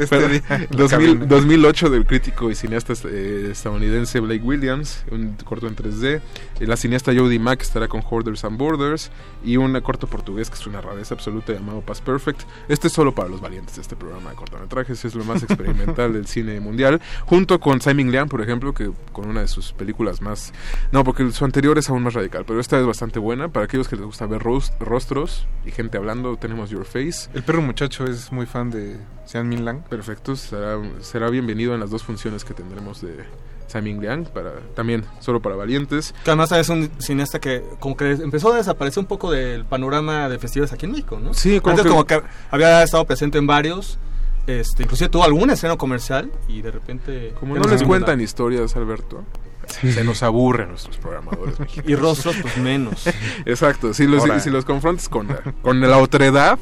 Este 0.00 0.28
día, 0.28 0.66
2000 0.70 1.28
2008 1.28 1.90
del 1.90 2.06
crítico 2.06 2.50
y 2.50 2.54
cineasta 2.54 2.92
eh, 3.04 3.48
estadounidense 3.52 4.20
Blake 4.20 4.42
Williams, 4.42 5.04
un 5.10 5.36
corto 5.44 5.66
en 5.66 5.76
3D. 5.76 6.20
Eh, 6.60 6.66
La 6.66 6.76
cineasta 6.76 7.12
Jodie 7.14 7.38
Mack 7.38 7.62
estará 7.62 7.88
con 7.88 8.02
Hoarders 8.08 8.44
and 8.44 8.58
Borders. 8.58 9.10
Y 9.44 9.56
un 9.56 9.78
corto 9.80 10.06
portugués 10.06 10.50
que 10.50 10.56
es 10.56 10.66
una 10.66 10.80
rareza 10.80 11.14
absoluta 11.14 11.52
llamado 11.52 11.80
Past 11.80 12.04
Perfect. 12.04 12.42
Este 12.68 12.88
es 12.88 12.92
solo 12.92 13.14
para 13.14 13.28
los 13.28 13.40
valientes 13.40 13.76
de 13.76 13.82
este 13.82 13.96
programa 13.96 14.09
de 14.18 14.34
cortometrajes. 14.34 15.04
Es 15.04 15.14
lo 15.14 15.24
más 15.24 15.42
experimental 15.42 16.12
del 16.12 16.26
cine 16.26 16.60
mundial. 16.60 17.00
Junto 17.26 17.60
con 17.60 17.80
Simon 17.80 18.10
Liang, 18.10 18.28
por 18.28 18.40
ejemplo, 18.42 18.74
que 18.74 18.90
con 19.12 19.28
una 19.28 19.40
de 19.42 19.48
sus 19.48 19.72
películas 19.72 20.20
más. 20.20 20.52
No, 20.92 21.04
porque 21.04 21.30
su 21.30 21.44
anterior 21.44 21.78
es 21.78 21.88
aún 21.88 22.02
más 22.02 22.14
radical, 22.14 22.44
pero 22.46 22.60
esta 22.60 22.78
es 22.78 22.86
bastante 22.86 23.18
buena. 23.18 23.48
Para 23.48 23.66
aquellos 23.66 23.88
que 23.88 23.96
les 23.96 24.04
gusta 24.04 24.26
ver 24.26 24.42
ros- 24.42 24.72
rostros 24.80 25.46
y 25.64 25.70
gente 25.70 25.96
hablando, 25.96 26.36
tenemos 26.36 26.70
Your 26.70 26.84
Face. 26.84 27.30
El 27.34 27.42
perro 27.42 27.62
muchacho 27.62 28.04
es 28.04 28.32
muy 28.32 28.46
fan 28.46 28.70
de 28.70 28.96
Sean 29.24 29.48
Min 29.48 29.64
Lang. 29.64 29.82
Perfecto, 29.84 30.34
será, 30.36 30.78
será 31.00 31.30
bienvenido 31.30 31.74
en 31.74 31.80
las 31.80 31.90
dos 31.90 32.02
funciones 32.02 32.44
que 32.44 32.54
tendremos 32.54 33.00
de 33.00 33.24
Simon 33.70 34.00
Liang, 34.00 34.24
para, 34.24 34.52
también 34.74 35.04
solo 35.20 35.40
para 35.40 35.54
valientes. 35.56 36.14
Que 36.24 36.30
además 36.30 36.50
es 36.52 36.68
un 36.68 36.90
cineasta 36.98 37.38
que 37.40 37.62
como 37.78 37.96
que 37.96 38.10
empezó 38.12 38.52
a 38.52 38.56
desaparecer 38.56 39.00
un 39.00 39.06
poco 39.06 39.30
del 39.30 39.64
panorama 39.64 40.28
de 40.28 40.38
festivales 40.38 40.72
aquí 40.72 40.86
en 40.86 40.92
México, 40.92 41.18
¿no? 41.22 41.34
Sí, 41.34 41.60
como 41.60 41.70
Antes 41.72 41.84
que- 41.84 41.90
como 41.90 42.04
que 42.06 42.22
había 42.50 42.82
estado 42.82 43.04
presente 43.04 43.38
en 43.38 43.46
varios, 43.46 43.98
este, 44.46 44.82
inclusive 44.82 45.08
tuvo 45.10 45.24
algún 45.24 45.50
estreno 45.50 45.78
comercial 45.78 46.30
y 46.48 46.62
de 46.62 46.70
repente... 46.70 47.34
Como 47.38 47.54
no 47.56 47.62
les 47.68 47.82
cuentan 47.82 48.16
nada. 48.16 48.22
historias, 48.24 48.74
Alberto, 48.74 49.22
se 49.68 50.02
nos 50.02 50.22
aburren 50.24 50.70
nuestros 50.70 50.96
programadores 50.96 51.60
mexicanos. 51.60 51.90
Y 51.90 51.94
rostros, 51.94 52.36
pues 52.42 52.56
menos. 52.58 53.06
Exacto, 53.46 53.94
si 53.94 54.06
los, 54.08 54.24
si 54.42 54.50
los 54.50 54.64
confrontas 54.64 55.08
con, 55.08 55.28
la- 55.28 55.42
con 55.62 55.80
la 55.80 55.98
otredad, 55.98 56.58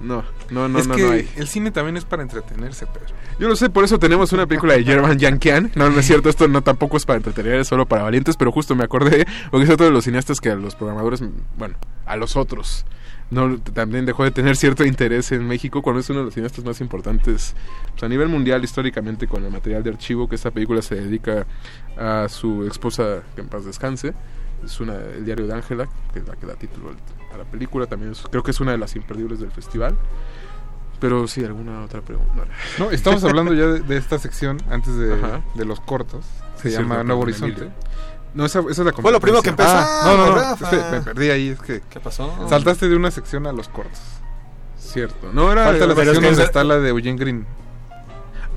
no, 0.00 0.24
no, 0.50 0.68
no, 0.68 0.78
es 0.78 0.86
no, 0.86 0.94
que 0.96 1.02
no 1.02 1.10
hay. 1.12 1.28
el 1.36 1.46
cine 1.46 1.70
también 1.70 1.96
es 1.96 2.04
para 2.04 2.22
entretenerse, 2.22 2.86
Pedro. 2.86 3.14
Yo 3.38 3.48
lo 3.48 3.56
sé, 3.56 3.70
por 3.70 3.84
eso 3.84 3.98
tenemos 3.98 4.32
una 4.32 4.46
película 4.46 4.74
de 4.74 4.84
German 4.84 5.18
Yankian. 5.18 5.72
No, 5.74 5.88
no 5.90 6.00
es 6.00 6.06
cierto, 6.06 6.28
esto 6.28 6.48
no 6.48 6.62
tampoco 6.62 6.96
es 6.96 7.06
para 7.06 7.18
entretener, 7.18 7.60
es 7.60 7.68
solo 7.68 7.86
para 7.86 8.02
valientes, 8.02 8.36
pero 8.36 8.50
justo 8.52 8.74
me 8.74 8.84
acordé, 8.84 9.26
porque 9.50 9.64
es 9.64 9.70
otro 9.70 9.86
de 9.86 9.92
los 9.92 10.04
cineastas 10.04 10.40
que 10.40 10.50
a 10.50 10.54
los 10.54 10.74
programadores, 10.74 11.22
bueno, 11.56 11.76
a 12.06 12.16
los 12.16 12.36
otros, 12.36 12.84
no 13.30 13.58
también 13.58 14.06
dejó 14.06 14.24
de 14.24 14.30
tener 14.32 14.56
cierto 14.56 14.84
interés 14.84 15.30
en 15.32 15.46
México 15.46 15.82
cuando 15.82 16.00
es 16.00 16.10
uno 16.10 16.18
de 16.20 16.24
los 16.26 16.34
cineastas 16.34 16.64
más 16.64 16.80
importantes 16.80 17.54
pues, 17.92 18.02
a 18.02 18.08
nivel 18.08 18.28
mundial 18.28 18.64
históricamente 18.64 19.28
con 19.28 19.44
el 19.44 19.52
material 19.52 19.84
de 19.84 19.90
archivo 19.90 20.28
que 20.28 20.34
esta 20.34 20.50
película 20.50 20.82
se 20.82 20.96
dedica 20.96 21.46
a 21.96 22.26
su 22.28 22.66
esposa 22.66 23.22
que 23.36 23.42
en 23.42 23.46
paz 23.46 23.64
descanse 23.64 24.14
es 24.64 24.80
una 24.80 24.96
el 24.96 25.24
diario 25.24 25.46
de 25.46 25.54
Ángela 25.54 25.88
que 26.12 26.18
es 26.18 26.26
la 26.26 26.34
que 26.34 26.44
da 26.46 26.54
título 26.56 26.88
al- 26.88 26.96
a 27.34 27.38
la 27.38 27.44
película 27.44 27.86
también 27.86 28.12
es- 28.12 28.22
creo 28.30 28.42
que 28.42 28.50
es 28.50 28.60
una 28.60 28.72
de 28.72 28.78
las 28.78 28.96
imperdibles 28.96 29.40
del 29.40 29.50
festival 29.52 29.96
pero 30.98 31.26
sí 31.26 31.42
alguna 31.44 31.82
otra 31.82 32.02
pregunta 32.02 32.44
No, 32.78 32.90
estamos 32.90 33.24
hablando 33.24 33.54
ya 33.54 33.66
de, 33.66 33.80
de 33.80 33.96
esta 33.96 34.18
sección 34.18 34.60
antes 34.70 34.94
de, 34.96 35.16
de 35.54 35.64
los 35.64 35.80
cortos. 35.80 36.26
Se 36.56 36.70
Sí, 36.70 36.76
llama 36.76 37.02
Nuevo 37.02 37.22
Horizonte. 37.22 37.62
Emilio. 37.62 37.72
No, 38.34 38.44
esa, 38.44 38.60
esa 38.60 38.70
es 38.70 38.78
la 38.80 38.92
Fue 38.92 39.10
lo 39.10 39.18
primero 39.18 39.42
que 39.42 39.48
empezó. 39.48 39.70
Ah, 39.72 40.02
no, 40.04 40.16
no, 40.18 40.26
no. 40.26 40.34
Rafa. 40.36 40.70
es 40.70 40.82
que 40.84 40.90
me 40.92 41.00
perdí 41.00 41.30
ahí. 41.30 41.48
Es 41.48 41.60
que 41.60 41.80
¿Qué 41.88 42.00
pasó? 42.00 42.30
saltaste 42.50 42.86
de 42.88 42.94
una 42.96 43.10
sección 43.10 43.46
a 43.46 43.52
los 43.52 43.68
cortos. 43.70 43.98
Cierto. 44.78 45.30
No 45.32 45.50
era 45.50 45.64
Falta 45.64 45.86
la 45.86 45.92
es 45.94 45.98
sección 45.98 46.20
que 46.22 46.26
donde 46.28 46.44
está 46.44 46.64
la 46.64 46.78
de 46.78 46.90
Eugene 46.90 47.16
Green. 47.18 47.46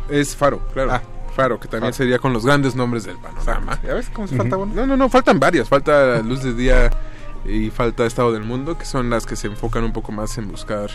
Es 0.09 0.35
Faro, 0.35 0.59
claro. 0.73 0.91
Ah. 0.91 1.01
Faro, 1.35 1.59
que 1.59 1.67
también 1.69 1.93
Faro. 1.93 1.97
sería 2.03 2.19
con 2.19 2.33
los 2.33 2.45
grandes 2.45 2.75
nombres 2.75 3.05
del 3.05 3.15
panorama. 3.17 3.79
¿Ya 3.83 3.93
ves 3.93 4.09
cómo 4.13 4.27
se 4.27 4.35
falta 4.35 4.57
uno? 4.57 4.73
No, 4.75 4.85
no, 4.85 4.97
no, 4.97 5.09
faltan 5.09 5.39
varias. 5.39 5.69
Falta 5.69 6.17
Luz 6.19 6.43
de 6.43 6.53
Día 6.53 6.91
y 7.45 7.69
falta 7.69 8.05
Estado 8.05 8.31
del 8.31 8.43
Mundo, 8.43 8.77
que 8.77 8.85
son 8.85 9.09
las 9.09 9.25
que 9.25 9.35
se 9.35 9.47
enfocan 9.47 9.83
un 9.83 9.93
poco 9.93 10.11
más 10.11 10.37
en 10.37 10.47
buscar. 10.47 10.89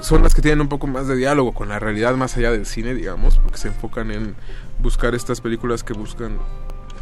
Son 0.00 0.22
las 0.22 0.34
que 0.34 0.42
tienen 0.42 0.60
un 0.60 0.68
poco 0.68 0.86
más 0.86 1.06
de 1.08 1.16
diálogo 1.16 1.52
con 1.52 1.68
la 1.68 1.78
realidad 1.78 2.14
más 2.16 2.36
allá 2.36 2.50
del 2.50 2.66
cine, 2.66 2.94
digamos, 2.94 3.38
porque 3.38 3.58
se 3.58 3.68
enfocan 3.68 4.10
en 4.10 4.34
buscar 4.78 5.14
estas 5.14 5.40
películas 5.40 5.82
que 5.82 5.94
buscan, 5.94 6.38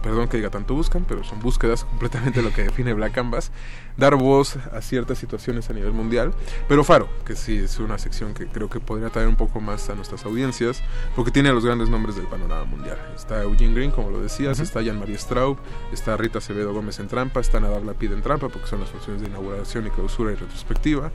perdón 0.02 0.28
que 0.28 0.36
diga 0.36 0.50
tanto 0.50 0.74
buscan, 0.74 1.04
pero 1.08 1.24
son 1.24 1.40
búsquedas 1.40 1.84
completamente 1.90 2.42
lo 2.42 2.52
que 2.52 2.62
define 2.64 2.92
Black 2.92 3.12
Canvas, 3.12 3.50
dar 3.96 4.16
voz 4.16 4.56
a 4.72 4.80
ciertas 4.80 5.18
situaciones 5.18 5.70
a 5.70 5.72
nivel 5.72 5.92
mundial. 5.92 6.32
Pero 6.68 6.84
Faro, 6.84 7.08
que 7.24 7.36
sí 7.36 7.58
es 7.58 7.78
una 7.78 7.98
sección 7.98 8.34
que 8.34 8.46
creo 8.46 8.68
que 8.68 8.80
podría 8.80 9.10
traer 9.10 9.28
un 9.28 9.36
poco 9.36 9.60
más 9.60 9.88
a 9.90 9.94
nuestras 9.94 10.24
audiencias, 10.24 10.82
porque 11.14 11.30
tiene 11.30 11.50
a 11.50 11.52
los 11.52 11.64
grandes 11.64 11.88
nombres 11.88 12.16
del 12.16 12.26
panorama 12.26 12.64
mundial. 12.64 12.98
Está 13.14 13.42
Eugene 13.42 13.74
Green, 13.74 13.90
como 13.90 14.10
lo 14.10 14.20
decías, 14.20 14.60
está 14.60 14.82
Jean-Marie 14.82 15.18
Straub, 15.18 15.58
está 15.92 16.16
Rita 16.16 16.38
Acevedo 16.38 16.72
Gómez 16.72 16.98
en 16.98 17.08
trampa, 17.08 17.40
está 17.40 17.60
Nadar 17.60 17.82
Lapid 17.82 18.12
en 18.12 18.22
trampa, 18.22 18.48
porque 18.48 18.66
son 18.66 18.80
las 18.80 18.90
funciones 18.90 19.22
de 19.22 19.28
inauguración 19.28 19.86
y 19.86 19.90
clausura 19.90 20.32
y 20.32 20.36
retrospectiva. 20.36 21.10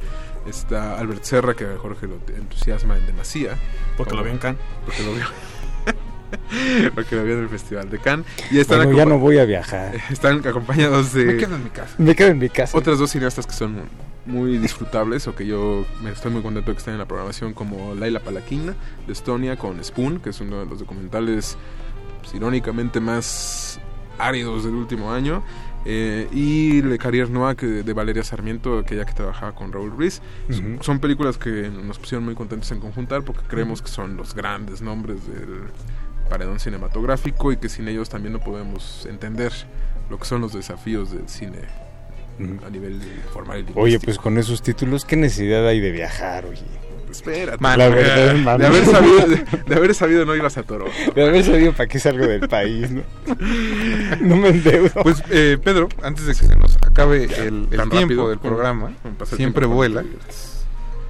Está 0.46 0.98
Albert 0.98 1.24
Serra, 1.24 1.54
que 1.54 1.66
Jorge 1.76 2.08
lo 2.08 2.20
entusiasma 2.36 2.98
en 2.98 3.06
demasía. 3.06 3.58
Porque 3.98 4.16
lo 4.16 4.24
vio 4.24 4.32
en 4.32 4.38
Cannes. 4.38 4.62
Porque 4.86 5.04
lo 5.04 5.14
vio. 5.14 5.26
Porque 6.96 7.16
lo 7.16 7.24
vi 7.24 7.32
en 7.34 7.40
el 7.40 7.50
Festival 7.50 7.90
de 7.90 8.00
Cannes. 8.00 8.26
Y 8.52 8.60
están 8.60 8.80
Bueno, 8.80 8.98
ya 8.98 9.06
no 9.06 9.20
voy 9.20 9.38
a 9.38 9.46
viajar. 9.46 9.96
Están 10.10 10.46
acompañados 10.48 11.14
de... 11.14 11.26
Me 11.26 11.38
quedo 11.38 11.56
en 11.56 11.64
mi 11.64 11.70
casa. 11.70 11.96
Me 11.98 12.16
quedo 12.16 12.28
en 12.30 12.38
mi 12.40 12.50
casa. 12.50 12.78
Otras 12.78 13.00
dos 13.00 13.12
cineastas 13.12 13.46
que 13.46 13.54
son 13.54 13.84
muy 14.26 14.58
disfrutables 14.58 15.28
o 15.28 15.36
que 15.36 15.46
yo 15.46 15.86
me 16.04 16.12
estoy 16.12 16.32
muy 16.32 16.42
contento 16.42 16.70
de 16.70 16.76
que 16.76 16.80
estén 16.80 16.94
en 16.94 17.00
la 17.00 17.08
programación 17.08 17.54
como 17.54 17.96
Laila 17.96 18.20
Palakina 18.20 18.76
de 19.08 19.14
Estonia 19.14 19.56
con 19.58 19.84
Spoon, 19.84 20.20
que 20.20 20.30
es 20.30 20.40
uno 20.42 20.60
de 20.60 20.66
los 20.68 20.80
documentales 20.80 21.58
pues, 22.22 22.36
irónicamente 22.36 23.00
más 23.00 23.80
áridos 24.20 24.66
del 24.66 24.76
último 24.76 25.12
año. 25.12 25.44
eh, 25.86 26.28
y 26.34 26.82
Le 26.82 27.00
Carrière 27.00 27.30
Noir 27.30 27.56
que, 27.56 27.66
de 27.66 27.94
Valeria 27.94 28.22
Sarmiento, 28.24 28.78
aquella 28.80 29.06
que 29.06 29.14
trabajaba 29.14 29.56
con 29.56 29.72
Raúl 29.72 29.92
Ruiz. 29.92 30.22
Son 30.82 31.00
películas 31.00 31.38
que 31.38 31.70
nos 31.70 31.98
pusieron 31.98 32.26
muy 32.26 32.36
contentos 32.36 32.70
en 32.72 32.80
conjuntar 32.82 33.24
porque 33.24 33.42
creemos 33.48 33.82
que 33.82 33.88
son 33.88 34.18
los 34.18 34.36
grandes 34.36 34.82
nombres 34.82 35.26
del 35.26 35.62
paredón 36.30 36.60
cinematográfico 36.60 37.52
y 37.52 37.58
que 37.58 37.70
sin 37.70 37.88
ellos 37.88 38.10
también 38.10 38.34
no 38.34 38.40
podemos 38.40 39.06
entender 39.06 39.52
lo 40.10 40.18
que 40.18 40.26
son 40.26 40.42
los 40.42 40.54
desafíos 40.54 41.12
del 41.12 41.28
cine 41.28 41.60
a 42.66 42.70
nivel 42.70 43.02
formal 43.34 43.58
y 43.58 43.64
lingüístico. 43.64 43.82
Oye, 43.82 44.00
pues 44.00 44.18
con 44.18 44.38
esos 44.38 44.62
títulos, 44.62 45.04
¿qué 45.04 45.18
necesidad 45.18 45.68
hay 45.68 45.80
de 45.80 45.92
viajar, 45.92 46.46
oye? 46.46 46.64
Espérate. 47.12 47.58
La 47.62 47.90
verdad, 47.90 48.34
de, 48.34 48.40
mano. 48.40 48.68
haber 48.68 48.86
sabido, 48.86 49.28
de, 49.28 49.46
de 49.68 49.76
haber 49.76 49.96
sabido 49.96 50.26
no 50.26 50.36
ibas 50.36 50.58
a 50.58 50.64
Toro. 50.64 50.86
De 51.16 51.28
haber 51.28 51.44
sabido 51.44 51.74
para 51.74 51.88
qué 51.88 52.00
salgo 52.00 52.26
del 52.28 52.48
país, 52.48 52.92
¿no? 52.92 53.02
No 54.22 54.36
me 54.36 54.50
endeudo. 54.50 54.92
Pues 55.02 55.24
eh, 55.32 55.58
Pedro, 55.64 55.90
antes 56.04 56.28
de 56.28 56.34
que 56.34 56.46
se 56.46 56.56
nos 56.56 56.78
acabe 56.78 57.24
el, 57.24 57.68
tiempo 57.68 57.96
rápido, 57.96 58.30
del 58.30 58.40
programa, 58.40 58.94
siempre 59.26 59.38
tiempo 59.38 59.68
vuela. 59.70 60.04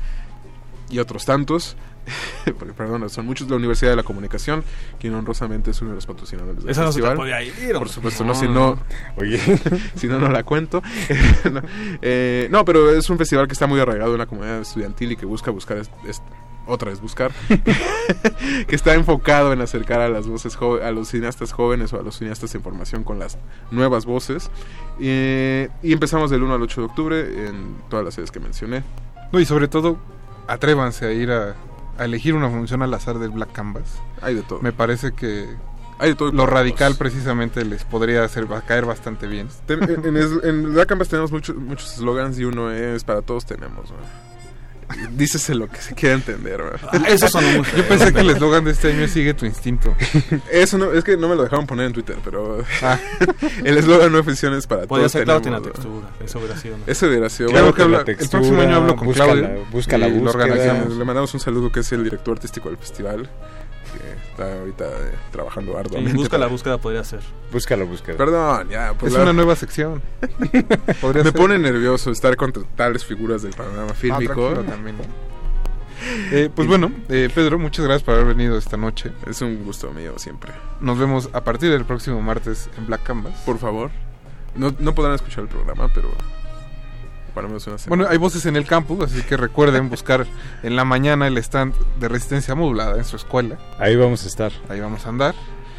y 0.90 1.00
otros 1.00 1.26
tantos. 1.26 1.76
Porque, 2.58 2.74
perdón, 2.74 3.10
son 3.10 3.26
muchos 3.26 3.48
de 3.48 3.52
la 3.52 3.58
Universidad 3.58 3.92
de 3.92 3.96
la 3.98 4.04
Comunicación, 4.04 4.64
quien 5.00 5.14
honrosamente 5.14 5.72
es 5.72 5.82
uno 5.82 5.92
de 5.92 5.96
los 5.96 6.06
patrocinadores 6.06 6.62
del 6.64 6.70
Esa 6.72 6.84
no 6.84 6.92
se 6.92 7.00
te 7.02 7.08
festival. 7.08 7.18
podía 7.18 7.44
ir, 7.44 7.74
Por 7.74 7.90
supuesto, 7.90 8.24
No, 8.24 8.34
no, 8.34 8.40
si 8.40 8.48
no, 8.48 8.80
oye, 9.18 9.40
si 9.96 10.08
no, 10.08 10.20
no 10.20 10.28
la 10.30 10.44
cuento. 10.44 10.82
no, 11.52 11.62
eh, 12.02 12.48
no, 12.52 12.66
pero 12.66 12.92
es 12.92 13.10
un 13.10 13.18
festival 13.18 13.48
que 13.48 13.54
está 13.54 13.68
muy 13.68 13.80
arraigado 13.80 14.14
en 14.14 14.20
la 14.20 14.26
comunidad 14.26 14.60
estudiantil 14.62 15.12
y 15.14 15.16
que 15.16 15.26
busca 15.26 15.52
buscar, 15.52 15.78
es- 15.78 15.92
es- 16.08 16.22
otra 16.68 16.90
vez 16.92 17.02
buscar, 17.02 17.32
que 18.68 18.76
está 18.76 18.94
enfocado 18.94 19.52
en 19.52 19.62
acercar 19.62 20.00
a 20.00 20.10
las 20.10 20.28
voces 20.28 20.56
a 20.84 20.92
los 20.92 21.08
cineastas 21.10 21.52
jóvenes 21.52 21.92
o 21.92 22.00
a 22.00 22.04
los 22.04 22.18
cineastas 22.18 22.54
en 22.54 22.62
formación 22.62 23.04
con 23.04 23.18
las 23.20 23.38
nuevas 23.72 24.06
voces. 24.06 24.50
Eh, 25.00 25.70
y 25.82 25.92
empezamos 25.92 26.30
del 26.30 26.44
1 26.44 26.54
al 26.54 26.62
8 26.62 26.82
de 26.82 26.86
octubre 26.88 27.48
en 27.48 27.78
todas 27.90 28.06
las 28.06 28.14
sedes 28.14 28.32
que 28.32 28.40
mencioné. 28.40 28.84
No, 29.32 29.40
y 29.40 29.46
sobre 29.46 29.68
todo, 29.68 29.98
atrévanse 30.48 31.08
a 31.08 31.12
ir 31.12 31.32
a, 31.32 31.56
a 32.02 32.06
elegir 32.06 32.34
una 32.34 32.50
función 32.50 32.82
al 32.82 32.94
azar 32.94 33.20
del 33.20 33.30
Black 33.32 33.52
Canvas. 33.52 34.00
Hay 34.22 34.36
de 34.36 34.42
todo. 34.44 34.60
Me 34.62 34.72
parece 34.74 35.14
que 35.14 35.48
Hay 36.00 36.10
de 36.10 36.16
todo 36.16 36.32
lo 36.32 36.46
radical 36.46 36.90
todos. 36.94 36.98
precisamente 36.98 37.64
les 37.64 37.84
podría 37.84 38.24
hacer, 38.24 38.48
caer 38.68 38.86
bastante 38.86 39.28
bien. 39.28 39.48
Ten- 39.68 39.84
en, 39.84 40.06
en, 40.06 40.18
es- 40.18 40.44
en 40.44 40.74
Black 40.74 40.90
Canvas 40.90 41.10
tenemos 41.10 41.32
muchos 41.32 41.56
muchos 41.56 41.90
slogans 41.90 42.40
y 42.40 42.46
uno 42.46 42.72
es 42.72 43.04
para 43.04 43.22
todos 43.22 43.46
tenemos. 43.46 43.90
¿no? 43.92 44.31
Dícese 45.12 45.56
lo 45.56 45.68
que 45.70 45.82
se 45.82 45.94
quiera 45.96 46.16
entender. 46.16 46.62
Ah, 46.92 47.04
eso 47.08 47.28
sonó 47.28 47.48
muy. 47.50 47.66
Yo 47.76 47.88
pensé 47.88 48.14
que 48.14 48.20
el 48.22 48.30
eslogan 48.32 48.64
de 48.66 48.72
este 48.72 48.92
año 48.92 49.04
es 49.04 49.12
Sigue 49.12 49.34
tu 49.34 49.46
instinto. 49.46 49.94
Eso 50.52 50.78
no, 50.78 50.94
es 50.94 51.04
que 51.04 51.18
no 51.18 51.28
me 51.30 51.36
lo 51.36 51.44
dejaron 51.44 51.68
poner 51.68 51.88
en 51.88 51.94
Twitter, 51.94 52.18
pero 52.24 52.64
el 53.64 53.78
eslogan 53.78 54.12
no 54.12 54.20
oficial 54.20 54.54
es 54.54 54.68
para 54.68 54.84
Podría 54.84 55.04
todos 55.04 55.12
ser 55.12 55.24
Claudia 55.26 55.44
tenemos, 55.44 55.68
la 55.68 55.74
textura. 55.74 56.08
Eso 56.26 56.40
hubiera 56.40 56.58
sido. 56.58 56.78
¿no? 56.78 56.84
Eso 56.88 57.08
hubiera 57.08 57.30
sido. 57.30 57.50
Claro 57.50 57.74
bueno, 57.78 58.00
el 58.06 58.30
próximo 58.30 58.62
año 58.62 58.76
hablo 58.78 58.96
con 58.96 59.08
busca 59.08 59.24
Claudia. 59.26 59.42
la- 59.50 59.70
busca 59.70 59.98
la 59.98 60.08
búsqueda. 60.08 60.86
Le 60.90 61.06
mandamos 61.06 61.34
un 61.34 61.40
saludo 61.40 61.72
que 61.72 61.82
es 61.82 61.92
el 61.92 62.04
director 62.04 62.34
artístico 62.36 62.70
del 62.70 62.78
festival, 62.78 63.30
está 64.30 64.60
ahorita 64.60 64.86
eh, 64.86 65.16
trabajando 65.32 65.72
Sí, 65.74 65.78
arduamente. 65.80 66.18
busca 66.18 66.38
la 66.38 66.48
búsqueda 66.48 66.78
podría 66.78 67.04
ser. 67.04 67.20
Busca 67.52 67.76
la 67.76 67.84
búsqueda. 67.86 68.18
Perdón, 68.18 68.70
ya. 68.70 68.94
pues 68.98 69.12
es 69.12 69.18
la- 69.18 69.24
una 69.24 69.34
nueva 69.34 69.56
sección. 69.56 70.02
Me 71.14 71.24
ser. 71.24 71.34
pone 71.34 71.58
nervioso 71.60 72.12
estar 72.12 72.36
contra 72.36 72.64
tales 72.76 73.04
figuras 73.06 73.42
del 73.42 73.54
panorama 73.54 73.90
Ah, 73.92 73.96
fílmico. 73.96 74.34
tranquilo 74.34 74.64
también. 74.64 74.96
Eh, 76.32 76.50
pues 76.56 76.68
bueno, 76.68 76.92
eh, 77.10 77.30
Pedro, 77.34 77.60
muchas 77.60 77.86
gracias 77.86 78.02
por 78.02 78.16
haber 78.16 78.26
venido 78.36 78.58
esta 78.58 78.76
noche. 78.76 79.12
Es 79.28 79.40
un 79.44 79.64
gusto 79.64 79.92
mío 79.92 80.14
siempre. 80.18 80.52
Nos 80.80 80.98
vemos 80.98 81.30
a 81.32 81.44
partir 81.44 81.70
del 81.70 81.86
próximo 81.86 82.20
martes 82.24 82.72
en 82.76 82.88
Black 82.88 83.04
Canvas. 83.04 83.34
Por 83.46 83.60
favor. 83.60 83.92
No, 84.56 84.74
no 84.80 84.96
podrán 84.96 85.14
escuchar 85.14 85.44
el 85.44 85.50
programa, 85.50 85.90
pero 85.94 86.10
para 87.34 87.48
menos 87.48 87.66
una 87.68 87.78
semana. 87.78 88.04
Bueno, 88.04 88.12
hay 88.12 88.18
voces 88.18 88.46
en 88.46 88.56
el 88.56 88.66
campus, 88.66 89.12
así 89.12 89.22
que 89.24 89.38
recuerden 89.38 89.90
buscar 89.90 90.26
en 90.64 90.76
la 90.76 90.86
mañana 90.86 91.28
el 91.28 91.38
stand 91.38 91.74
de 92.00 92.08
resistencia 92.08 92.56
modulada 92.56 92.98
en 92.98 93.06
su 93.06 93.16
escuela. 93.16 93.58
Ahí 93.80 93.96
vamos 93.96 94.24
a 94.26 94.28
estar. 94.28 94.52
Ahí 94.70 94.80
vamos 94.80 95.06
a 95.06 95.10
andar. 95.10 95.36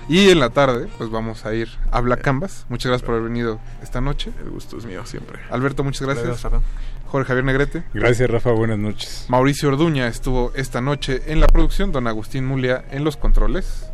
Y 0.09 0.31
en 0.31 0.41
la 0.41 0.51
tarde, 0.51 0.89
pues 0.99 1.11
vamos 1.11 1.47
a 1.47 1.55
ir 1.55 1.69
a 1.91 2.01
Black 2.01 2.23
Canvas. 2.23 2.67
Muchas 2.69 2.91
gracias 2.91 3.07
por 3.07 3.15
haber 3.15 3.29
venido 3.29 3.61
esta 3.83 4.01
noche. 4.01 4.33
El 4.43 4.51
gusto 4.51 4.77
es 4.77 4.85
mío 4.85 5.07
siempre. 5.07 5.39
Alberto, 5.51 5.85
muchas 5.85 6.03
gracias. 6.03 6.27
Gracias, 6.27 6.53
Rafa. 6.53 6.65
Jorge 7.07 7.29
Javier 7.29 7.45
Negrete. 7.45 7.85
Gracias, 7.95 8.29
Rafa. 8.29 8.51
Buenas 8.51 8.79
noches. 8.79 9.27
Mauricio 9.29 9.69
Orduña 9.69 10.09
estuvo 10.09 10.53
esta 10.55 10.81
noche 10.81 11.23
en 11.27 11.41
la 11.41 11.47
producción, 11.47 11.93
don 11.93 12.09
Agustín 12.09 12.47
Mulia 12.47 12.85
en 12.91 13.05
los 13.05 13.17
controles, 13.17 13.87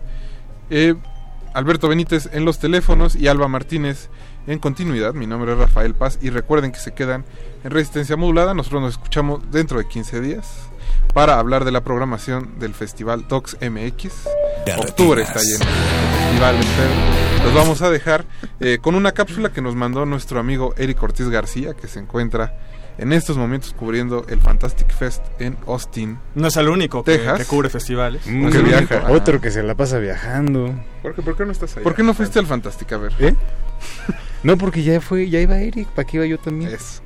eh, 0.70 0.94
Alberto 1.52 1.88
Benítez 1.88 2.28
en 2.32 2.44
los 2.44 2.58
teléfonos 2.58 3.16
y 3.16 3.28
Alba 3.28 3.48
Martínez 3.48 4.08
en 4.48 4.58
continuidad. 4.58 5.14
Mi 5.14 5.26
nombre 5.26 5.52
es 5.52 5.58
Rafael 5.58 5.94
Paz 5.94 6.18
y 6.22 6.30
recuerden 6.30 6.72
que 6.72 6.80
se 6.80 6.92
quedan 6.92 7.24
en 7.62 7.70
resistencia 7.70 8.16
modulada. 8.16 8.54
Nosotros 8.54 8.82
nos 8.82 8.92
escuchamos 8.92 9.42
dentro 9.50 9.78
de 9.78 9.86
15 9.86 10.20
días 10.20 10.68
para 11.12 11.38
hablar 11.38 11.64
de 11.64 11.70
la 11.70 11.84
programación 11.84 12.58
del 12.58 12.74
Festival 12.74 13.28
Docs 13.28 13.58
MX. 13.60 14.26
Octubre 14.78 15.22
está 15.22 15.40
lleno 15.40 15.64
de 15.64 16.18
festival 16.18 16.54
en 16.56 16.62
Pedro. 16.62 17.44
Los 17.44 17.54
vamos 17.54 17.82
a 17.82 17.90
dejar 17.90 18.24
eh, 18.60 18.78
con 18.80 18.94
una 18.94 19.12
cápsula 19.12 19.52
que 19.52 19.60
nos 19.60 19.74
mandó 19.74 20.06
nuestro 20.06 20.40
amigo 20.40 20.74
Eric 20.76 21.02
Ortiz 21.02 21.28
García, 21.28 21.74
que 21.74 21.86
se 21.86 22.00
encuentra 22.00 22.58
en 22.96 23.12
estos 23.12 23.36
momentos 23.36 23.74
cubriendo 23.74 24.26
el 24.28 24.40
Fantastic 24.40 24.90
Fest 24.92 25.22
en 25.38 25.56
Austin. 25.66 26.18
No 26.34 26.48
es 26.48 26.56
el 26.56 26.68
único 26.68 27.04
que, 27.04 27.18
Texas. 27.18 27.38
que 27.38 27.44
cubre 27.44 27.68
festivales. 27.68 28.22
Mm, 28.26 28.48
que 28.48 28.58
viaja. 28.58 29.04
Otro 29.10 29.40
que 29.40 29.50
se 29.50 29.62
la 29.62 29.74
pasa 29.74 29.98
viajando. 29.98 30.74
¿Por 31.02 31.14
qué, 31.14 31.22
por 31.22 31.36
qué 31.36 31.44
no 31.44 31.52
estás 31.52 31.76
ahí? 31.76 31.84
¿Por 31.84 31.94
qué 31.94 32.02
no 32.02 32.12
fuiste 32.12 32.38
al 32.38 32.46
Fantastic? 32.46 32.92
A 32.92 32.96
ver. 32.96 33.12
¿Eh? 33.20 33.34
No, 34.42 34.56
porque 34.56 34.82
ya 34.82 35.00
fue, 35.00 35.28
ya 35.28 35.40
iba 35.40 35.58
Eric, 35.58 35.88
¿para 35.88 36.06
qué 36.06 36.18
iba 36.18 36.26
yo 36.26 36.38
también? 36.38 36.72
Es. 36.72 37.02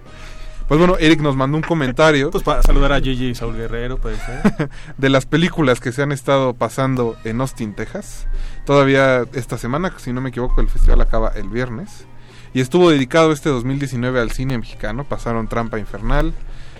Pues 0.68 0.78
bueno, 0.78 0.96
Eric 0.98 1.20
nos 1.20 1.36
mandó 1.36 1.56
un 1.58 1.62
comentario 1.62 2.30
Pues 2.30 2.44
para 2.44 2.62
saludar 2.62 2.92
a 2.92 3.00
Gigi 3.00 3.26
y 3.26 3.34
Saúl 3.34 3.56
Guerrero, 3.56 3.98
puede 3.98 4.16
ser. 4.16 4.70
de 4.96 5.08
las 5.10 5.26
películas 5.26 5.80
que 5.80 5.92
se 5.92 6.02
han 6.02 6.12
estado 6.12 6.54
pasando 6.54 7.16
en 7.24 7.40
Austin, 7.40 7.74
Texas. 7.74 8.26
Todavía 8.64 9.24
esta 9.34 9.58
semana, 9.58 9.92
si 9.98 10.12
no 10.12 10.20
me 10.20 10.30
equivoco, 10.30 10.60
el 10.60 10.68
festival 10.68 11.00
acaba 11.00 11.28
el 11.30 11.48
viernes. 11.48 12.06
Y 12.54 12.60
estuvo 12.60 12.90
dedicado 12.90 13.32
este 13.32 13.48
2019 13.50 14.20
al 14.20 14.30
cine 14.30 14.56
mexicano. 14.56 15.04
Pasaron 15.04 15.48
Trampa 15.48 15.78
Infernal, 15.78 16.32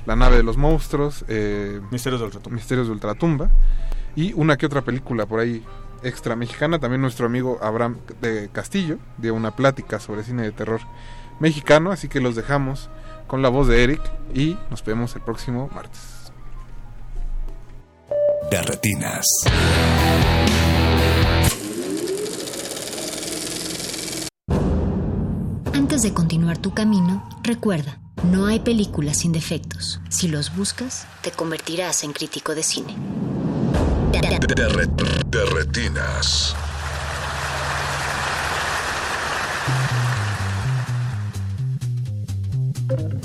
La 0.07 0.17
nave 0.17 0.37
de 0.37 0.43
los 0.43 0.57
monstruos, 0.57 1.25
eh, 1.29 1.81
Misterios 1.91 2.21
del 2.21 2.29
Ultratumba. 2.29 2.55
Misterios 2.55 2.87
de 2.87 2.93
Ultratumba 2.93 3.51
y 4.15 4.33
una 4.35 4.57
que 4.57 4.67
otra 4.67 4.83
película 4.83 5.27
por 5.27 5.41
ahí 5.41 5.63
extra 6.03 6.37
mexicana. 6.37 6.79
También 6.79 7.01
nuestro 7.01 7.27
amigo 7.27 7.59
Abraham 7.63 7.99
de 8.21 8.49
Castillo 8.53 8.99
dio 9.19 9.35
una 9.35 9.57
plática 9.57 10.01
sobre 10.01 10.25
cine 10.25 10.43
de 10.43 10.53
terror 10.53 10.81
mexicano. 11.41 11.93
Así 11.93 12.09
que 12.09 12.21
los 12.21 12.35
dejamos 12.35 12.91
con 13.27 13.43
la 13.43 13.49
voz 13.49 13.69
de 13.69 13.83
Eric 13.83 14.01
y 14.35 14.57
nos 14.71 14.85
vemos 14.85 15.15
el 15.17 15.23
próximo 15.23 15.69
martes. 15.75 16.33
De 18.51 18.63
retinas. 18.63 19.25
Antes 25.73 26.03
de 26.03 26.13
continuar 26.13 26.59
tu 26.59 26.75
camino, 26.75 27.29
recuerda, 27.43 27.99
no 28.31 28.47
hay 28.47 28.61
películas 28.61 29.19
sin 29.19 29.33
defectos. 29.33 30.01
Si 30.11 30.29
los 30.29 30.55
buscas, 30.55 31.07
te 31.23 31.31
convertirás 31.31 32.05
en 32.05 32.13
crítico 32.13 32.55
de 32.55 32.63
cine. 32.63 32.95
De, 34.13 34.69
re- 34.69 34.87
de 35.31 35.45
retinas. 35.55 36.55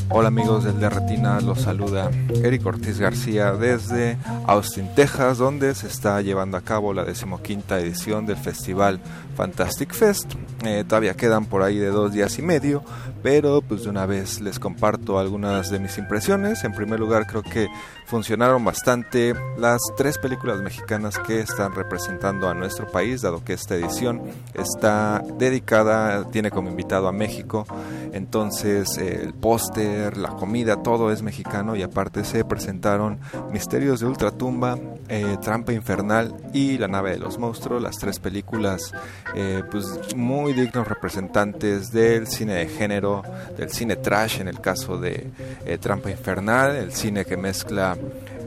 Hola 0.09 0.29
amigos 0.29 0.63
del 0.63 0.79
de 0.79 0.89
Retina, 0.89 1.41
los 1.41 1.61
saluda 1.61 2.09
Eric 2.43 2.65
Ortiz 2.65 2.99
García 2.99 3.51
desde 3.53 4.17
Austin, 4.45 4.87
Texas, 4.95 5.37
donde 5.37 5.75
se 5.75 5.87
está 5.87 6.21
llevando 6.21 6.55
a 6.57 6.61
cabo 6.61 6.93
la 6.93 7.03
decimoquinta 7.03 7.79
edición 7.79 8.25
del 8.25 8.37
festival 8.37 8.99
Fantastic 9.37 9.93
Fest. 9.93 10.33
Eh, 10.65 10.83
todavía 10.85 11.13
quedan 11.13 11.45
por 11.45 11.61
ahí 11.61 11.77
de 11.77 11.89
dos 11.89 12.11
días 12.11 12.39
y 12.39 12.41
medio, 12.41 12.83
pero 13.21 13.61
pues 13.61 13.83
de 13.83 13.89
una 13.89 14.07
vez 14.07 14.41
les 14.41 14.57
comparto 14.57 15.19
algunas 15.19 15.69
de 15.69 15.79
mis 15.79 15.97
impresiones. 15.99 16.63
En 16.63 16.73
primer 16.73 16.99
lugar, 16.99 17.27
creo 17.27 17.43
que 17.43 17.67
funcionaron 18.07 18.65
bastante 18.65 19.35
las 19.57 19.79
tres 19.95 20.17
películas 20.17 20.61
mexicanas 20.61 21.19
que 21.19 21.39
están 21.39 21.75
representando 21.75 22.49
a 22.49 22.55
nuestro 22.55 22.87
país, 22.91 23.21
dado 23.21 23.43
que 23.43 23.53
esta 23.53 23.75
edición 23.75 24.23
está 24.55 25.23
dedicada, 25.37 26.29
tiene 26.31 26.49
como 26.49 26.69
invitado 26.69 27.07
a 27.07 27.11
México. 27.11 27.67
Entonces, 28.13 28.97
eh, 28.97 29.21
el 29.23 29.35
póster, 29.35 30.17
la 30.17 30.29
comida, 30.29 30.81
todo 30.81 31.11
es 31.11 31.21
mexicano 31.21 31.75
y 31.75 31.83
aparte 31.83 32.23
se 32.23 32.43
presentaron 32.43 33.19
Misterios 33.51 33.99
de 33.99 34.07
Ultratumba, 34.07 34.79
eh, 35.09 35.37
Trampa 35.41 35.73
Infernal 35.73 36.35
y 36.53 36.79
La 36.79 36.87
nave 36.87 37.11
de 37.11 37.19
los 37.19 37.37
monstruos, 37.37 37.83
las 37.83 37.97
tres 37.97 38.19
películas 38.19 38.93
eh, 39.35 39.63
pues 39.69 40.15
muy 40.15 40.53
dignos 40.53 40.87
representantes 40.87 41.91
del 41.91 42.27
cine 42.27 42.55
de 42.55 42.67
género, 42.67 43.23
del 43.57 43.69
cine 43.69 43.97
trash 43.97 44.39
en 44.39 44.47
el 44.47 44.59
caso 44.59 44.97
de 44.97 45.27
eh, 45.65 45.77
Trampa 45.77 46.09
Infernal, 46.09 46.75
el 46.75 46.93
cine 46.93 47.25
que 47.25 47.37
mezcla 47.37 47.97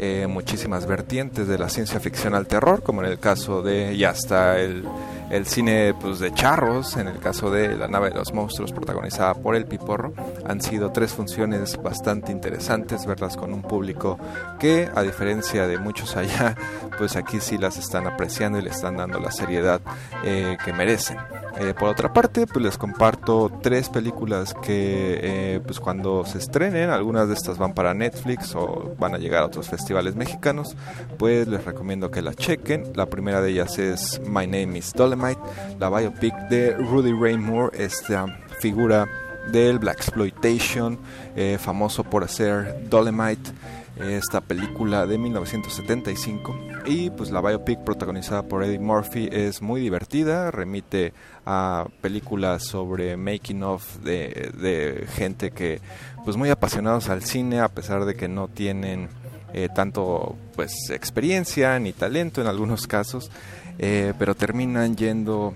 eh, 0.02 0.26
muchísimas 0.26 0.86
vertientes 0.86 1.46
de 1.46 1.58
la 1.58 1.68
ciencia 1.68 2.00
ficción 2.00 2.34
al 2.34 2.46
terror, 2.46 2.82
como 2.82 3.02
en 3.02 3.10
el 3.10 3.18
caso 3.18 3.60
de 3.60 3.94
ya 3.98 4.10
está 4.10 4.58
el, 4.58 4.88
el 5.28 5.44
cine 5.44 5.92
pues, 6.00 6.18
de 6.20 6.32
charros, 6.32 6.96
en 6.96 7.06
el 7.06 7.18
caso 7.18 7.50
de 7.50 7.76
La 7.76 7.86
nave 7.86 8.08
de 8.08 8.14
los 8.14 8.32
monstruos 8.32 8.72
protagonizada 8.72 9.34
por 9.34 9.54
El 9.54 9.66
Piporro. 9.66 10.14
Han 10.46 10.62
sido 10.62 10.90
tres 10.90 11.12
funciones 11.12 11.76
bastante 11.82 12.32
interesantes, 12.32 13.04
verlas 13.04 13.36
con 13.36 13.52
un 13.52 13.60
público 13.60 14.18
que 14.58 14.88
a 14.94 15.02
diferencia 15.02 15.66
de 15.66 15.76
muchos 15.76 16.16
allá, 16.16 16.56
pues 16.98 17.14
aquí 17.16 17.38
sí 17.38 17.58
las 17.58 17.76
están 17.76 18.06
apreciando 18.06 18.58
y 18.58 18.62
le 18.62 18.70
están 18.70 18.96
dando 18.96 19.20
la 19.20 19.30
seriedad 19.30 19.82
eh, 20.24 20.56
que 20.64 20.72
merecen. 20.72 21.18
Eh, 21.58 21.74
por 21.78 21.88
otra 21.88 22.12
parte, 22.12 22.46
pues 22.46 22.64
les 22.64 22.78
comparto 22.78 23.50
tres 23.62 23.88
películas 23.88 24.54
que 24.54 25.18
eh, 25.22 25.60
pues 25.64 25.80
cuando 25.80 26.24
se 26.24 26.38
estrenen, 26.38 26.90
algunas 26.90 27.28
de 27.28 27.34
estas 27.34 27.58
van 27.58 27.74
para 27.74 27.92
Netflix 27.92 28.54
o 28.54 28.94
van 28.98 29.14
a 29.14 29.18
llegar 29.18 29.42
a 29.42 29.46
otros 29.46 29.68
festivales 29.68 30.14
mexicanos, 30.14 30.76
pues 31.18 31.48
les 31.48 31.64
recomiendo 31.64 32.10
que 32.10 32.22
la 32.22 32.34
chequen. 32.34 32.92
La 32.94 33.06
primera 33.06 33.40
de 33.40 33.50
ellas 33.50 33.78
es 33.78 34.20
My 34.20 34.46
Name 34.46 34.78
is 34.78 34.92
Dolomite, 34.92 35.40
la 35.78 35.90
biopic 35.90 36.34
de 36.48 36.74
Rudy 36.76 37.12
Ray 37.12 37.36
Moore, 37.36 37.82
esta 37.82 38.26
figura 38.60 39.08
del 39.50 39.78
Black 39.78 39.96
Exploitation, 39.96 40.98
eh, 41.34 41.58
famoso 41.60 42.04
por 42.04 42.24
hacer 42.24 42.88
Dolomite 42.88 43.50
esta 44.00 44.40
película 44.40 45.06
de 45.06 45.18
1975 45.18 46.54
y 46.86 47.10
pues 47.10 47.30
la 47.30 47.40
biopic 47.40 47.80
protagonizada 47.80 48.42
por 48.42 48.64
Eddie 48.64 48.78
Murphy 48.78 49.28
es 49.32 49.62
muy 49.62 49.80
divertida, 49.80 50.50
remite 50.50 51.12
a 51.46 51.86
películas 52.00 52.64
sobre 52.64 53.16
making 53.16 53.62
of 53.62 53.98
de, 53.98 55.06
gente 55.14 55.50
que 55.50 55.80
pues 56.24 56.36
muy 56.36 56.50
apasionados 56.50 57.08
al 57.08 57.22
cine 57.22 57.60
a 57.60 57.68
pesar 57.68 58.04
de 58.04 58.14
que 58.14 58.28
no 58.28 58.48
tienen 58.48 59.08
eh, 59.52 59.68
tanto 59.74 60.36
pues 60.54 60.90
experiencia 60.90 61.78
ni 61.78 61.92
talento 61.92 62.40
en 62.40 62.46
algunos 62.46 62.86
casos 62.86 63.30
eh, 63.78 64.12
pero 64.18 64.34
terminan 64.34 64.96
yendo 64.96 65.54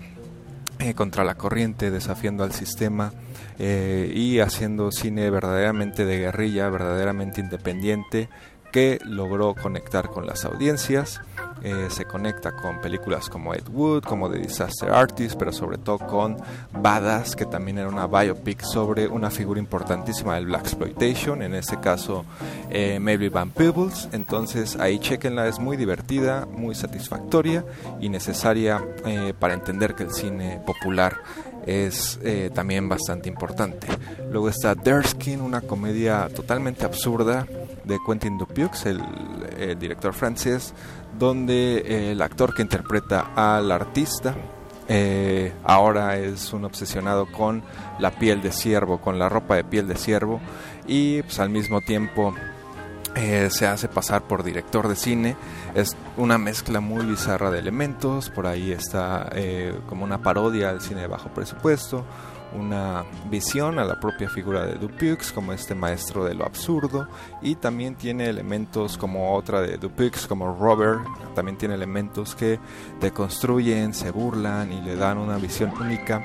eh, 0.81 0.95
contra 0.95 1.25
la 1.25 1.37
corriente 1.37 1.91
desafiando 1.91 2.43
al 2.43 2.53
sistema 2.53 3.13
eh, 3.59 4.13
y 4.13 4.41
haciendo 4.41 4.91
cine 4.91 5.31
verdaderamente 5.31 6.05
de 6.05 6.19
guerrilla, 6.19 6.69
verdaderamente 6.69 7.41
independiente, 7.41 8.29
que 8.75 8.99
logró 9.05 9.55
conectar 9.55 10.11
con 10.11 10.27
las 10.27 10.45
audiencias. 10.45 11.21
Eh, 11.63 11.87
se 11.91 12.07
conecta 12.07 12.57
con 12.57 12.81
películas 12.81 13.29
como 13.29 13.55
Ed 13.55 13.69
Wood, 13.69 14.03
como 14.03 14.29
The 14.29 14.41
Disaster 14.41 14.91
Artist, 14.91 15.37
pero 15.39 15.53
sobre 15.53 15.79
todo 15.79 15.99
con 15.99 16.37
Badass, 16.73 17.37
que 17.37 17.47
también 17.47 17.79
era 17.79 17.89
una 17.89 18.09
biopic 18.09 18.63
sobre 18.63 19.07
una 19.07 19.31
figura 19.31 19.61
importantísima 19.61 20.35
del 20.35 20.47
Black 20.47 20.63
Exploitation, 20.63 21.43
en 21.43 21.55
este 21.55 21.79
caso 21.79 22.25
eh, 22.69 22.99
Van 23.33 23.51
Peebles. 23.51 24.09
Entonces 24.11 24.75
ahí 24.81 24.99
chequenla, 24.99 25.47
es 25.47 25.61
muy 25.61 25.77
divertida, 25.77 26.45
muy 26.45 26.75
satisfactoria 26.75 27.65
y 28.01 28.09
necesaria 28.09 28.85
eh, 29.07 29.35
para 29.39 29.55
entender 29.55 29.95
que 29.95 30.03
el 30.03 30.13
cine 30.13 30.61
popular 30.67 31.19
es 31.65 32.19
eh, 32.25 32.51
también 32.53 32.89
bastante 32.89 33.29
importante. 33.29 33.87
Luego 34.33 34.49
está 34.49 34.75
Derskin, 34.75 35.41
una 35.41 35.61
comedia 35.61 36.29
totalmente 36.35 36.85
absurda 36.85 37.47
de 37.85 37.99
Quentin 38.05 38.39
Dupieux, 38.39 38.87
el, 38.87 39.79
director 39.79 40.15
francés, 40.15 40.75
donde 41.19 41.79
eh, 41.79 42.13
el 42.13 42.23
actor 42.23 42.55
que 42.55 42.63
interpreta 42.63 43.33
al 43.35 43.71
artista 43.71 44.35
eh, 44.89 45.53
ahora 45.65 46.19
es 46.19 46.53
un 46.53 46.65
obsesionado 46.65 47.27
con 47.31 47.63
la 47.99 48.11
piel 48.11 48.43
de 48.43 48.53
ciervo, 48.53 49.01
con 49.01 49.19
la 49.19 49.29
ropa 49.29 49.57
de 49.57 49.65
piel 49.65 49.89
de 49.89 49.97
ciervo 49.97 50.41
y 50.87 51.23
pues 51.23 51.39
al 51.41 51.49
mismo 51.49 51.81
tiempo 51.81 52.35
eh, 53.15 53.49
se 53.51 53.67
hace 53.67 53.89
pasar 53.89 54.23
por 54.23 54.43
director 54.43 54.89
de 54.89 54.97
cine. 54.97 55.37
Es 55.75 55.97
una 56.17 56.37
mezcla 56.37 56.81
muy 56.81 57.07
bizarra 57.07 57.51
de 57.51 57.61
elementos. 57.61 58.29
Por 58.29 58.47
ahí 58.47 58.73
está 58.73 59.31
como 59.89 60.05
una 60.05 60.19
parodia 60.19 60.71
al 60.71 60.81
cine 60.81 61.03
de 61.03 61.07
bajo 61.07 61.29
presupuesto, 61.31 62.05
una 62.55 63.05
visión 63.31 63.79
a 63.79 63.85
la 63.85 63.99
propia 63.99 64.29
figura 64.29 64.67
de 64.67 64.75
Dupuix 64.75 65.33
como 65.33 65.53
este 65.53 65.75
maestro 65.75 66.25
de 66.25 66.35
lo 66.35 66.45
absurdo. 66.45 67.09
Y 67.43 67.57
también 67.57 67.97
tiene 67.97 68.29
elementos 68.29 68.97
como 68.97 69.35
otra 69.35 69.61
de 69.61 69.77
Dupuix, 69.77 70.27
como 70.27 70.55
Robert. 70.55 71.03
También 71.35 71.59
tiene 71.59 71.75
elementos 71.75 72.35
que 72.35 72.59
deconstruyen, 73.01 73.95
se 73.95 74.11
burlan 74.11 74.73
y 74.73 74.81
le 74.81 74.97
dan 74.97 75.19
una 75.19 75.37
visión 75.37 75.73
única 75.81 76.23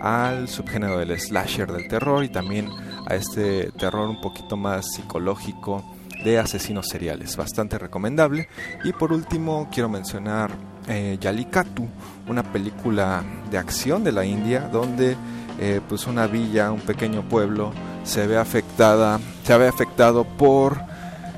al 0.00 0.48
subgénero 0.48 0.98
del 0.98 1.18
slasher 1.18 1.70
del 1.70 1.86
terror 1.86 2.24
y 2.24 2.28
también 2.28 2.68
a 3.06 3.14
este 3.14 3.70
terror 3.72 4.08
un 4.08 4.20
poquito 4.20 4.56
más 4.56 4.84
psicológico 4.94 5.84
de 6.24 6.38
asesinos 6.38 6.88
seriales, 6.88 7.36
bastante 7.36 7.78
recomendable. 7.78 8.48
Y 8.84 8.92
por 8.92 9.12
último 9.12 9.68
quiero 9.72 9.88
mencionar 9.88 10.50
eh, 10.88 11.18
Yalikatu, 11.20 11.86
una 12.28 12.42
película 12.42 13.22
de 13.50 13.58
acción 13.58 14.02
de 14.04 14.12
la 14.12 14.24
India 14.24 14.68
donde 14.72 15.16
eh, 15.58 15.80
pues 15.88 16.06
una 16.06 16.26
villa, 16.26 16.72
un 16.72 16.80
pequeño 16.80 17.22
pueblo 17.22 17.72
se 18.04 18.26
ve 18.26 18.36
afectada, 18.36 19.20
se 19.44 19.56
ve 19.56 19.68
afectado 19.68 20.24
por 20.24 20.78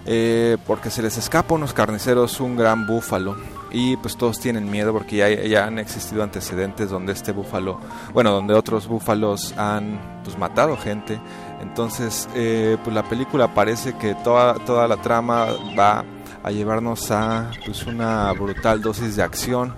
eh, 0.07 0.59
porque 0.66 0.91
se 0.91 1.03
les 1.03 1.16
escapa 1.16 1.55
a 1.55 1.57
unos 1.57 1.73
carniceros 1.73 2.39
un 2.41 2.57
gran 2.57 2.86
búfalo 2.86 3.36
y 3.70 3.97
pues 3.97 4.16
todos 4.16 4.39
tienen 4.39 4.70
miedo 4.70 4.93
porque 4.93 5.49
ya, 5.49 5.66
han 5.66 5.78
existido 5.78 6.23
antecedentes 6.23 6.91
donde 6.91 7.12
este 7.12 7.32
búfalo, 7.32 7.81
bueno, 8.12 8.31
donde 8.31 8.55
otros 8.55 8.86
búfalos 8.86 9.53
han 9.57 10.20
pues 10.23 10.39
matado 10.39 10.77
gente. 10.77 11.19
Entonces, 11.61 12.28
eh, 12.36 12.77
pues 12.85 12.95
la 12.95 13.03
película 13.03 13.53
parece 13.53 13.95
que 13.95 14.15
toda, 14.15 14.55
toda 14.55 14.86
la 14.86 14.99
trama 14.99 15.47
va 15.77 16.05
a 16.45 16.51
llevarnos 16.51 17.11
a 17.11 17.51
pues 17.65 17.85
una 17.86 18.31
brutal 18.32 18.81
dosis 18.81 19.16
de 19.16 19.23
acción 19.23 19.74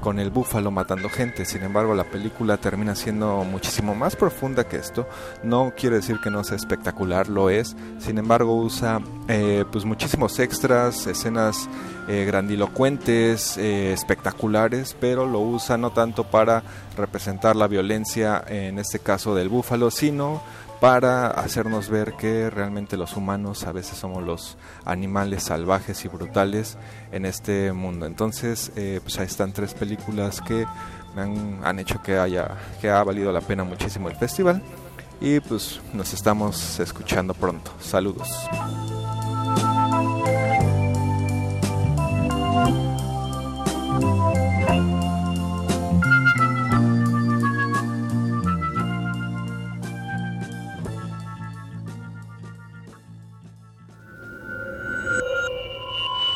con 0.00 0.18
el 0.18 0.30
búfalo 0.30 0.70
matando 0.70 1.08
gente. 1.08 1.44
Sin 1.44 1.62
embargo, 1.62 1.94
la 1.94 2.04
película 2.04 2.56
termina 2.56 2.94
siendo 2.94 3.44
muchísimo 3.44 3.94
más 3.94 4.16
profunda 4.16 4.64
que 4.64 4.76
esto. 4.76 5.08
No 5.42 5.72
quiere 5.76 5.96
decir 5.96 6.18
que 6.22 6.30
no 6.30 6.44
sea 6.44 6.56
espectacular, 6.56 7.28
lo 7.28 7.50
es. 7.50 7.76
Sin 7.98 8.18
embargo, 8.18 8.56
usa 8.56 9.00
eh, 9.28 9.64
pues 9.70 9.84
muchísimos 9.84 10.38
extras, 10.38 11.06
escenas 11.06 11.68
eh, 12.08 12.24
grandilocuentes, 12.24 13.56
eh, 13.58 13.92
espectaculares, 13.92 14.96
pero 15.00 15.26
lo 15.26 15.40
usa 15.40 15.76
no 15.76 15.90
tanto 15.90 16.24
para 16.24 16.62
representar 16.96 17.56
la 17.56 17.66
violencia, 17.66 18.44
en 18.48 18.78
este 18.78 18.98
caso 18.98 19.34
del 19.34 19.48
búfalo, 19.48 19.90
sino 19.90 20.42
para 20.80 21.28
hacernos 21.28 21.88
ver 21.88 22.14
que 22.14 22.50
realmente 22.50 22.96
los 22.96 23.16
humanos 23.16 23.64
a 23.64 23.72
veces 23.72 23.98
somos 23.98 24.22
los 24.22 24.56
animales 24.84 25.44
salvajes 25.44 26.04
y 26.04 26.08
brutales 26.08 26.76
en 27.12 27.26
este 27.26 27.72
mundo. 27.72 28.06
Entonces, 28.06 28.72
eh, 28.76 29.00
pues 29.02 29.18
ahí 29.18 29.26
están 29.26 29.52
tres 29.52 29.74
películas 29.74 30.40
que 30.40 30.66
me 31.16 31.22
han, 31.22 31.60
han 31.64 31.78
hecho 31.78 32.00
que 32.02 32.18
haya 32.18 32.56
que 32.80 32.90
ha 32.90 33.02
valido 33.02 33.32
la 33.32 33.40
pena 33.40 33.64
muchísimo 33.64 34.08
el 34.08 34.16
festival 34.16 34.62
y 35.20 35.40
pues 35.40 35.80
nos 35.92 36.12
estamos 36.12 36.78
escuchando 36.78 37.34
pronto. 37.34 37.72
Saludos. 37.80 38.28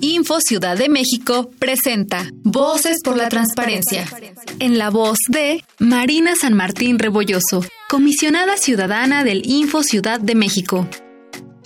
Info 0.00 0.40
Ciudad 0.40 0.76
de 0.76 0.88
México 0.88 1.50
presenta 1.58 2.30
Voces 2.42 2.98
por 3.02 3.16
la 3.16 3.28
Transparencia. 3.28 4.06
En 4.60 4.78
la 4.78 4.90
voz 4.90 5.18
de 5.28 5.64
Marina 5.78 6.34
San 6.40 6.54
Martín 6.54 6.98
Rebolloso, 6.98 7.64
comisionada 7.88 8.56
ciudadana 8.56 9.24
del 9.24 9.46
Info 9.46 9.82
Ciudad 9.82 10.20
de 10.20 10.34
México. 10.34 10.86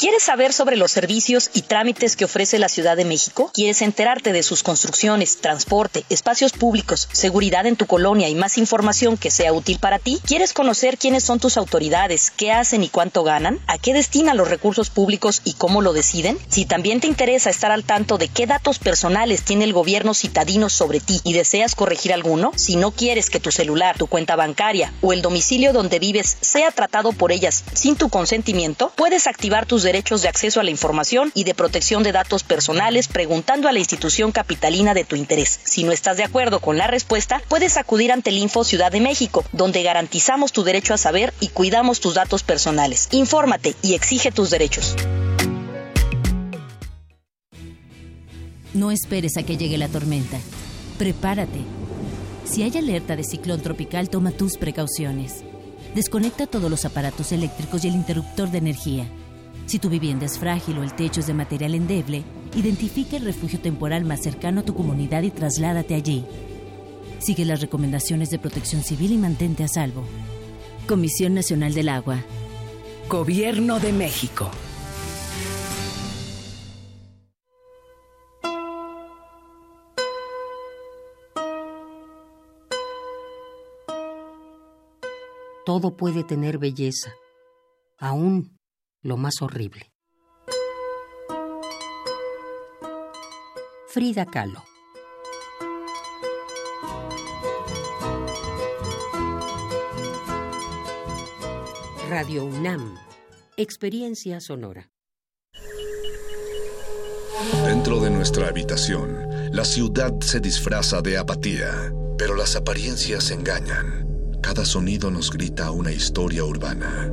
¿Quieres 0.03 0.25
saber 0.25 0.53
sobre 0.53 0.75
los 0.75 0.91
servicios 0.91 1.49
y 1.55 1.63
trámites 1.63 2.17
que 2.17 2.25
ofrece 2.25 2.59
la 2.59 2.69
Ciudad 2.69 2.97
de 2.97 3.05
México? 3.05 3.53
¿Quieres 3.55 3.83
enterarte 3.83 4.33
de 4.33 4.43
sus 4.43 4.65
construcciones, 4.65 5.37
transporte, 5.37 6.03
espacios 6.09 6.51
públicos, 6.51 7.09
seguridad 7.13 7.67
en 7.67 7.77
tu 7.77 7.87
colonia 7.87 8.29
y 8.29 8.35
más 8.35 8.59
información 8.59 9.17
que 9.17 9.31
sea 9.31 9.53
útil 9.53 9.79
para 9.79 10.01
ti? 10.01 10.21
¿Quieres 10.27 10.55
conocer 10.55 10.99
quiénes 10.99 11.23
son 11.23 11.39
tus 11.39 11.57
autoridades, 11.57 12.33
qué 12.33 12.51
hacen 12.51 12.83
y 12.83 12.89
cuánto 12.89 13.23
ganan? 13.23 13.61
¿A 13.69 13.79
qué 13.79 13.95
destinan 13.95 14.37
los 14.37 14.51
recursos 14.51 14.91
públicos 14.91 15.41
y 15.45 15.53
cómo 15.53 15.83
lo 15.83 15.93
deciden? 15.93 16.37
Si 16.49 16.65
también 16.65 16.99
te 16.99 17.07
interesa 17.07 17.51
estar 17.51 17.71
al 17.71 17.85
tanto 17.85 18.19
de 18.19 18.27
qué 18.27 18.49
datos 18.49 18.81
personales 18.81 19.45
tiene 19.45 19.63
el 19.63 19.73
gobierno 19.73 20.15
citadino 20.15 20.69
sobre 20.69 20.99
ti 20.99 21.21
y 21.23 21.33
deseas 21.33 21.77
corregir 21.77 22.13
alguno, 22.13 22.51
si 22.57 22.75
no 22.75 22.91
quieres 22.91 23.31
que 23.31 23.39
tu 23.39 23.53
celular, 23.53 23.99
tu 23.99 24.09
cuenta 24.09 24.35
bancaria 24.35 24.93
o 25.01 25.13
el 25.13 25.23
domicilio 25.23 25.73
donde 25.73 26.01
vives 26.01 26.39
sea 26.41 26.73
tratado 26.73 27.13
por 27.13 27.31
ellas 27.31 27.63
sin 27.75 27.95
tu 27.95 28.09
consentimiento, 28.09 28.93
puedes 28.97 29.29
activar 29.29 29.65
tus 29.65 29.85
derechos 29.85 29.92
de 29.93 30.29
acceso 30.29 30.59
a 30.59 30.63
la 30.63 30.71
información 30.71 31.31
y 31.35 31.45
de 31.45 31.55
protección 31.55 32.03
de 32.03 32.13
datos 32.13 32.45
personales 32.45 33.09
preguntando 33.09 33.69
a 33.69 33.73
la 33.73 33.79
institución 33.79 34.33
capitalina 34.33 34.95
de 34.95 35.05
tu 35.05 35.17
interés. 35.17 35.61
Si 35.65 35.85
no 35.85 35.93
estás 35.93 36.17
de 36.17 36.25
acuerdo 36.25 36.61
con 36.61 36.79
la 36.79 36.87
respuesta, 36.87 37.43
puedes 37.49 37.77
acudir 37.77 38.11
ante 38.11 38.31
el 38.31 38.39
Info 38.39 38.65
Ciudad 38.65 38.91
de 38.91 39.01
México, 39.01 39.45
donde 39.53 39.83
garantizamos 39.83 40.51
tu 40.51 40.65
derecho 40.65 40.95
a 40.95 40.99
saber 40.99 41.35
y 41.41 41.49
cuidamos 41.49 42.01
tus 42.01 42.15
datos 42.15 42.43
personales. 42.43 43.09
Infórmate 43.11 43.75
y 43.83 43.93
exige 43.93 44.33
tus 44.33 44.49
derechos. 44.49 44.97
No 48.73 48.91
esperes 48.91 49.37
a 49.37 49.43
que 49.43 49.59
llegue 49.59 49.77
la 49.77 49.89
tormenta. 49.89 50.39
Prepárate. 50.99 51.61
Si 52.45 52.63
hay 52.63 52.75
alerta 52.79 53.15
de 53.15 53.25
ciclón 53.25 53.61
tropical, 53.61 54.09
toma 54.09 54.31
tus 54.31 54.57
precauciones. 54.57 55.45
Desconecta 55.95 56.47
todos 56.47 56.71
los 56.71 56.87
aparatos 56.87 57.31
eléctricos 57.33 57.85
y 57.85 57.89
el 57.89 57.95
interruptor 57.95 58.51
de 58.51 58.59
energía. 58.59 59.07
Si 59.73 59.79
tu 59.79 59.89
vivienda 59.89 60.27
es 60.27 60.39
frágil 60.39 60.77
o 60.77 60.83
el 60.83 60.93
techo 60.93 61.21
es 61.21 61.27
de 61.27 61.33
material 61.33 61.75
endeble, 61.75 62.25
identifica 62.55 63.17
el 63.17 63.25
refugio 63.25 63.59
temporal 63.59 64.05
más 64.05 64.23
cercano 64.23 64.61
a 64.61 64.65
tu 64.67 64.75
comunidad 64.75 65.23
y 65.23 65.31
trasládate 65.31 65.95
allí. 65.95 66.27
Sigue 67.21 67.47
las 67.47 67.63
recomendaciones 67.63 68.29
de 68.29 68.39
protección 68.39 68.83
civil 68.83 69.13
y 69.13 69.17
mantente 69.17 69.65
a 69.65 69.69
salvo. 69.69 70.05
Comisión 70.87 71.33
Nacional 71.33 71.73
del 71.73 71.89
Agua. 71.89 72.23
Gobierno 73.09 73.81
de 73.81 73.95
México. 73.95 74.51
Todo 85.65 85.97
puede 85.97 86.25
tener 86.25 86.59
belleza, 86.59 87.15
aún 87.97 88.59
lo 89.03 89.17
más 89.17 89.43
horrible. 89.43 89.93
Frida 93.89 94.25
Kahlo. 94.25 94.65
Radio 102.09 102.45
UNAM. 102.45 102.97
Experiencia 103.57 104.41
sonora. 104.41 104.91
Dentro 107.67 108.01
de 108.01 108.11
nuestra 108.11 108.49
habitación, 108.49 109.29
la 109.53 109.65
ciudad 109.65 110.19
se 110.21 110.41
disfraza 110.41 111.03
de 111.03 111.19
apatía, 111.19 111.93
pero 112.17 112.35
las 112.35 112.57
apariencias 112.57 113.31
engañan. 113.31 114.39
Cada 114.43 114.65
sonido 114.65 115.11
nos 115.11 115.31
grita 115.31 115.71
una 115.71 115.93
historia 115.93 116.45
urbana. 116.45 117.11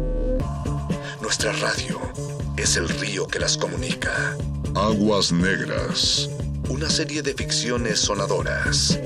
Nuestra 1.30 1.52
radio 1.52 2.02
es 2.58 2.76
el 2.76 2.90
río 2.90 3.28
que 3.28 3.38
las 3.38 3.56
comunica. 3.56 4.36
Aguas 4.74 5.32
Negras. 5.32 6.28
Una 6.70 6.90
serie 6.90 7.22
de 7.22 7.36
ficciones 7.36 8.00
sonadoras. 8.00 9.00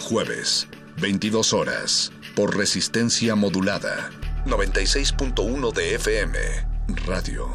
Jueves, 0.00 0.66
22 1.00 1.52
horas, 1.52 2.10
por 2.34 2.56
resistencia 2.56 3.36
modulada. 3.36 4.10
96.1 4.44 5.72
de 5.72 5.94
FM. 5.94 6.38
Radio 7.06 7.46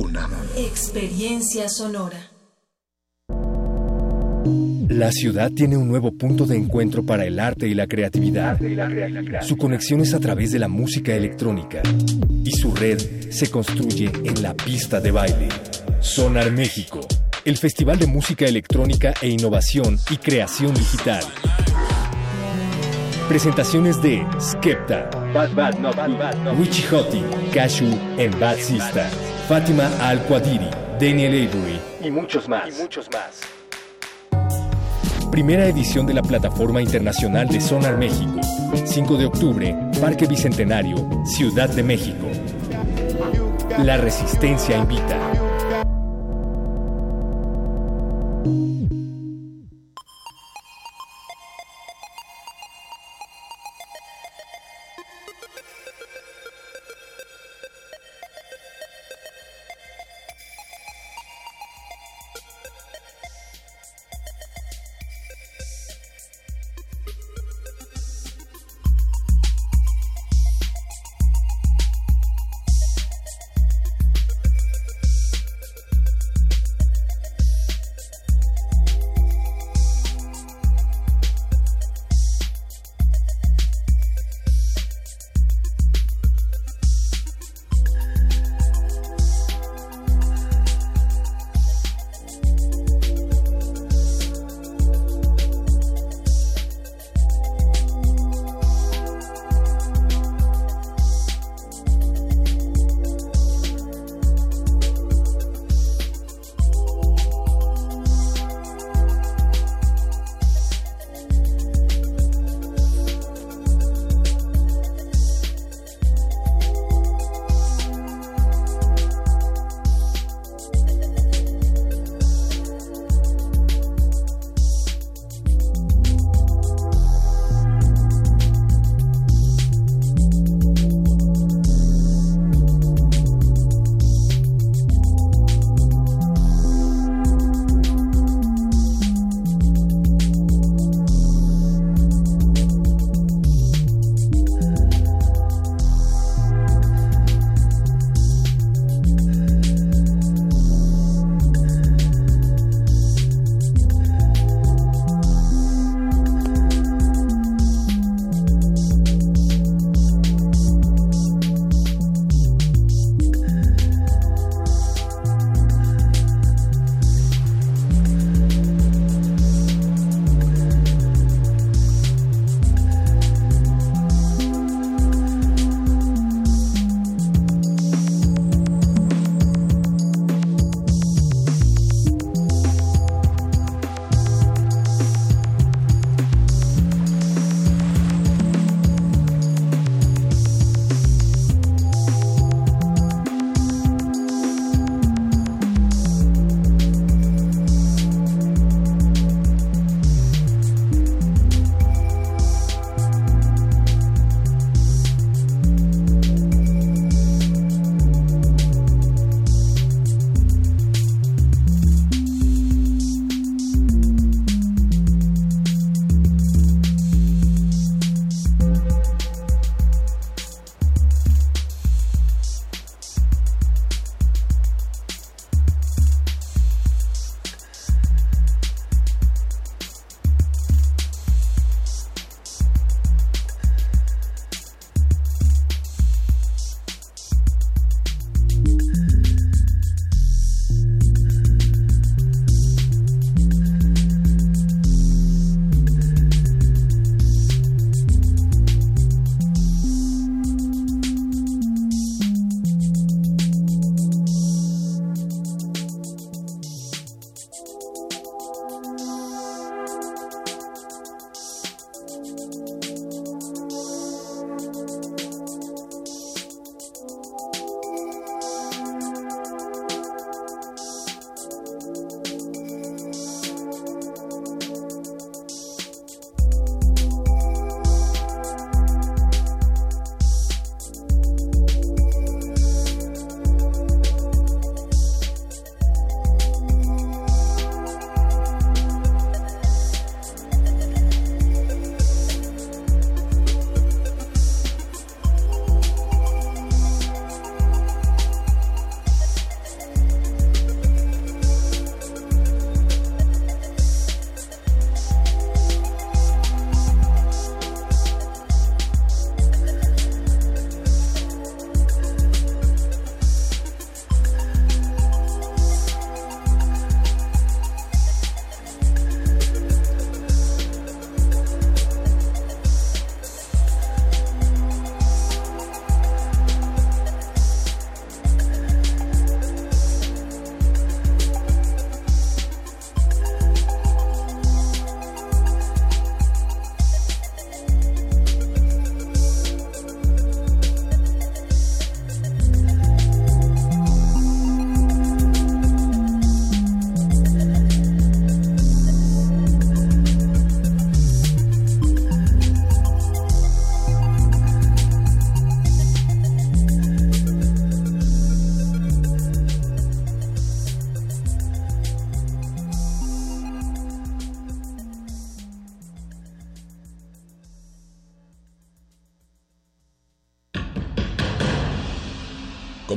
UNAM. 0.00 0.32
Experiencia 0.56 1.68
sonora. 1.68 2.32
La 4.88 5.12
ciudad 5.12 5.52
tiene 5.52 5.76
un 5.76 5.86
nuevo 5.86 6.10
punto 6.10 6.44
de 6.44 6.56
encuentro 6.56 7.06
para 7.06 7.24
el 7.24 7.38
arte 7.38 7.68
y 7.68 7.74
la 7.74 7.86
creatividad. 7.86 8.58
Su 9.42 9.56
conexión 9.56 10.00
es 10.00 10.12
a 10.12 10.18
través 10.18 10.50
de 10.50 10.58
la 10.58 10.68
música 10.68 11.14
electrónica 11.14 11.82
y 12.44 12.50
su 12.50 12.74
red 12.74 13.23
se 13.34 13.50
construye 13.50 14.12
en 14.24 14.42
la 14.42 14.54
pista 14.54 15.00
de 15.00 15.10
baile. 15.10 15.48
Sonar 16.00 16.52
México, 16.52 17.00
el 17.44 17.56
festival 17.56 17.98
de 17.98 18.06
música 18.06 18.44
electrónica 18.46 19.12
e 19.20 19.28
innovación 19.28 19.98
y 20.08 20.16
creación 20.18 20.72
digital. 20.72 21.24
Presentaciones 23.28 24.00
de 24.00 24.24
Skepta, 24.40 25.10
Richie 26.58 26.86
Hottie, 26.88 27.24
Cashew 27.52 27.88
en 28.18 28.38
Bad 28.38 28.58
Sista, 28.58 29.10
Fátima 29.48 29.90
Al-Quadiri, 30.00 30.70
Daniel 31.00 31.48
Avery 31.48 31.80
y 32.04 32.10
muchos 32.12 32.48
más. 32.48 32.68
Primera 35.32 35.66
edición 35.66 36.06
de 36.06 36.14
la 36.14 36.22
Plataforma 36.22 36.80
Internacional 36.80 37.48
de 37.48 37.60
Sonar 37.60 37.98
México. 37.98 38.40
5 38.84 39.16
de 39.16 39.26
octubre, 39.26 39.76
Parque 40.00 40.28
Bicentenario, 40.28 40.96
Ciudad 41.24 41.68
de 41.68 41.82
México. 41.82 42.28
La 43.78 43.96
Resistencia 43.96 44.76
invita. 44.76 45.33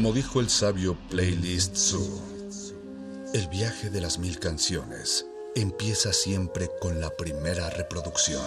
Como 0.07 0.15
dijo 0.15 0.39
el 0.39 0.49
sabio 0.49 0.97
Playlist 1.09 1.75
Zoo, 1.75 2.21
el 3.33 3.45
viaje 3.49 3.89
de 3.89 3.99
las 3.99 4.19
mil 4.19 4.39
canciones 4.39 5.25
empieza 5.53 6.13
siempre 6.13 6.69
con 6.79 7.01
la 7.01 7.09
primera 7.09 7.69
reproducción. 7.69 8.41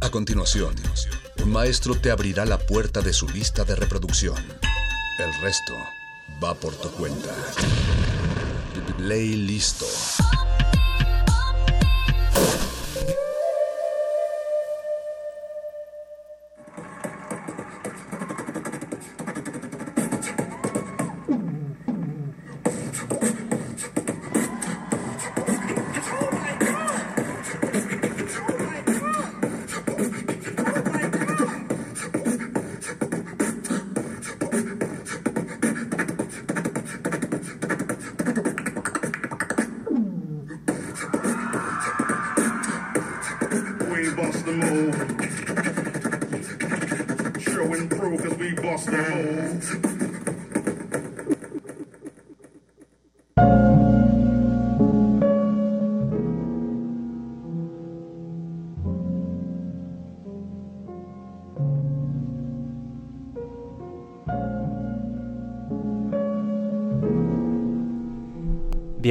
A 0.00 0.10
continuación, 0.10 0.74
un 1.42 1.50
maestro 1.50 1.94
te 1.98 2.10
abrirá 2.10 2.44
la 2.44 2.58
puerta 2.58 3.00
de 3.00 3.14
su 3.14 3.26
lista 3.26 3.64
de 3.64 3.74
reproducción. 3.74 4.36
El 5.18 5.32
resto 5.40 5.72
va 6.44 6.52
por 6.52 6.74
tu 6.74 6.90
cuenta. 6.90 7.34
Play 8.98 9.34
listo. 9.34 9.86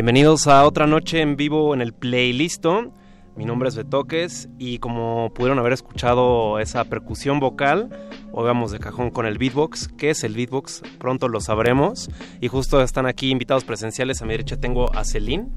Bienvenidos 0.01 0.47
a 0.47 0.65
otra 0.65 0.87
noche 0.87 1.21
en 1.21 1.35
vivo 1.35 1.75
en 1.75 1.81
el 1.81 1.93
Playlisto. 1.93 2.91
Mi 3.35 3.45
nombre 3.45 3.69
es 3.69 3.75
Betoques 3.75 4.49
y 4.57 4.79
como 4.79 5.31
pudieron 5.31 5.59
haber 5.59 5.73
escuchado 5.73 6.57
esa 6.57 6.85
percusión 6.85 7.39
vocal, 7.39 8.09
hoy 8.31 8.45
vamos 8.45 8.71
de 8.71 8.79
cajón 8.79 9.11
con 9.11 9.27
el 9.27 9.37
beatbox. 9.37 9.89
¿Qué 9.99 10.09
es 10.09 10.23
el 10.23 10.33
beatbox? 10.33 10.81
Pronto 10.97 11.27
lo 11.27 11.39
sabremos. 11.39 12.09
Y 12.39 12.47
justo 12.47 12.81
están 12.81 13.05
aquí 13.05 13.29
invitados 13.29 13.63
presenciales. 13.63 14.23
A 14.23 14.25
mi 14.25 14.31
derecha 14.31 14.57
tengo 14.57 14.91
a 14.91 15.05
Celine 15.05 15.49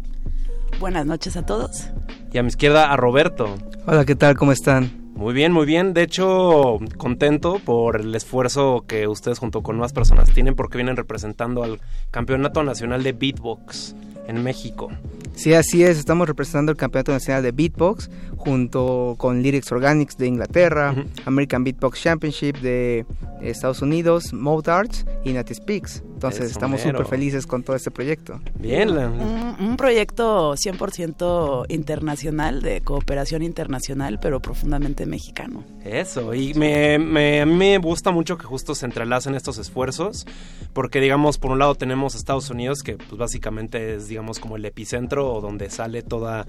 Buenas 0.79 1.07
noches 1.07 1.39
a 1.39 1.47
todos. 1.47 1.89
y 2.31 2.37
a 2.37 2.43
mi 2.43 2.49
izquierda 2.49 2.93
a 2.93 2.99
Roberto. 2.99 3.55
Hola, 3.87 4.05
¿qué 4.05 4.15
tal? 4.15 4.37
¿Cómo 4.37 4.53
están? 4.53 4.91
Muy 5.15 5.33
bien, 5.33 5.53
muy 5.53 5.65
bien. 5.65 5.95
De 5.95 6.03
hecho, 6.03 6.81
contento 6.99 7.61
por 7.65 7.99
el 7.99 8.15
esfuerzo 8.15 8.85
que 8.87 9.09
ustedes 9.09 9.39
junto 9.39 9.63
con 9.63 9.79
más 9.79 9.95
personas 9.95 10.31
tienen 10.33 10.55
porque 10.55 10.77
vienen 10.77 10.97
representando 10.97 11.63
al 11.65 11.81
Campeonato 12.11 12.63
Nacional 12.63 13.03
de 13.03 13.13
Beatbox 13.15 13.97
en 14.27 14.43
México. 14.43 14.91
Sí, 15.35 15.53
así 15.55 15.83
es. 15.83 15.99
Estamos 15.99 16.29
representando 16.29 16.71
el 16.71 16.79
Campeonato 16.79 17.13
Nacional 17.13 17.43
de 17.43 17.53
Beatbox 17.53 18.09
junto 18.37 19.15
con 19.19 19.43
Lyrics 19.43 19.73
Organics 19.73 20.17
de 20.17 20.27
Inglaterra, 20.27 20.95
American 21.25 21.65
Beatbox 21.65 22.01
Championship 22.01 22.59
de 22.59 23.05
Estados 23.41 23.83
Unidos, 23.83 24.33
Mode 24.33 24.71
Arts 24.71 25.07
y 25.25 25.33
Native 25.33 25.57
Speaks. 25.57 26.03
Entonces 26.15 26.45
Eso 26.47 26.53
estamos 26.53 26.81
súper 26.81 27.05
felices 27.07 27.47
con 27.47 27.63
todo 27.63 27.77
este 27.77 27.91
proyecto. 27.91 28.41
Bien. 28.59 28.91
Un, 28.97 29.57
un 29.61 29.77
proyecto 29.77 30.55
100% 30.55 31.67
internacional, 31.69 32.63
de 32.63 32.81
cooperación 32.81 33.43
internacional, 33.43 34.19
pero 34.21 34.41
profundamente 34.41 35.07
mexicano. 35.07 35.65
Eso, 35.85 36.33
y 36.35 36.55
me, 36.55 36.99
me- 36.99 37.41
a 37.43 37.47
mí 37.47 37.53
me 37.55 37.79
gusta 37.79 38.11
mucho 38.11 38.39
que 38.39 38.45
justo 38.45 38.75
se 38.75 38.87
entrelacen 38.87 39.35
estos 39.35 39.59
esfuerzos, 39.59 40.27
porque 40.73 41.01
digamos, 41.01 41.39
por 41.39 41.51
un 41.51 41.59
lado 41.59 41.75
tenemos 41.75 42.15
Estados 42.15 42.49
Unidos, 42.49 42.83
que 42.83 42.97
pues 42.97 43.17
básicamente 43.19 43.97
es 43.97 44.09
digamos 44.09 44.39
como 44.39 44.57
el 44.57 44.65
epicentro 44.65 45.31
o 45.33 45.41
donde 45.41 45.69
sale 45.69 46.03
toda 46.03 46.47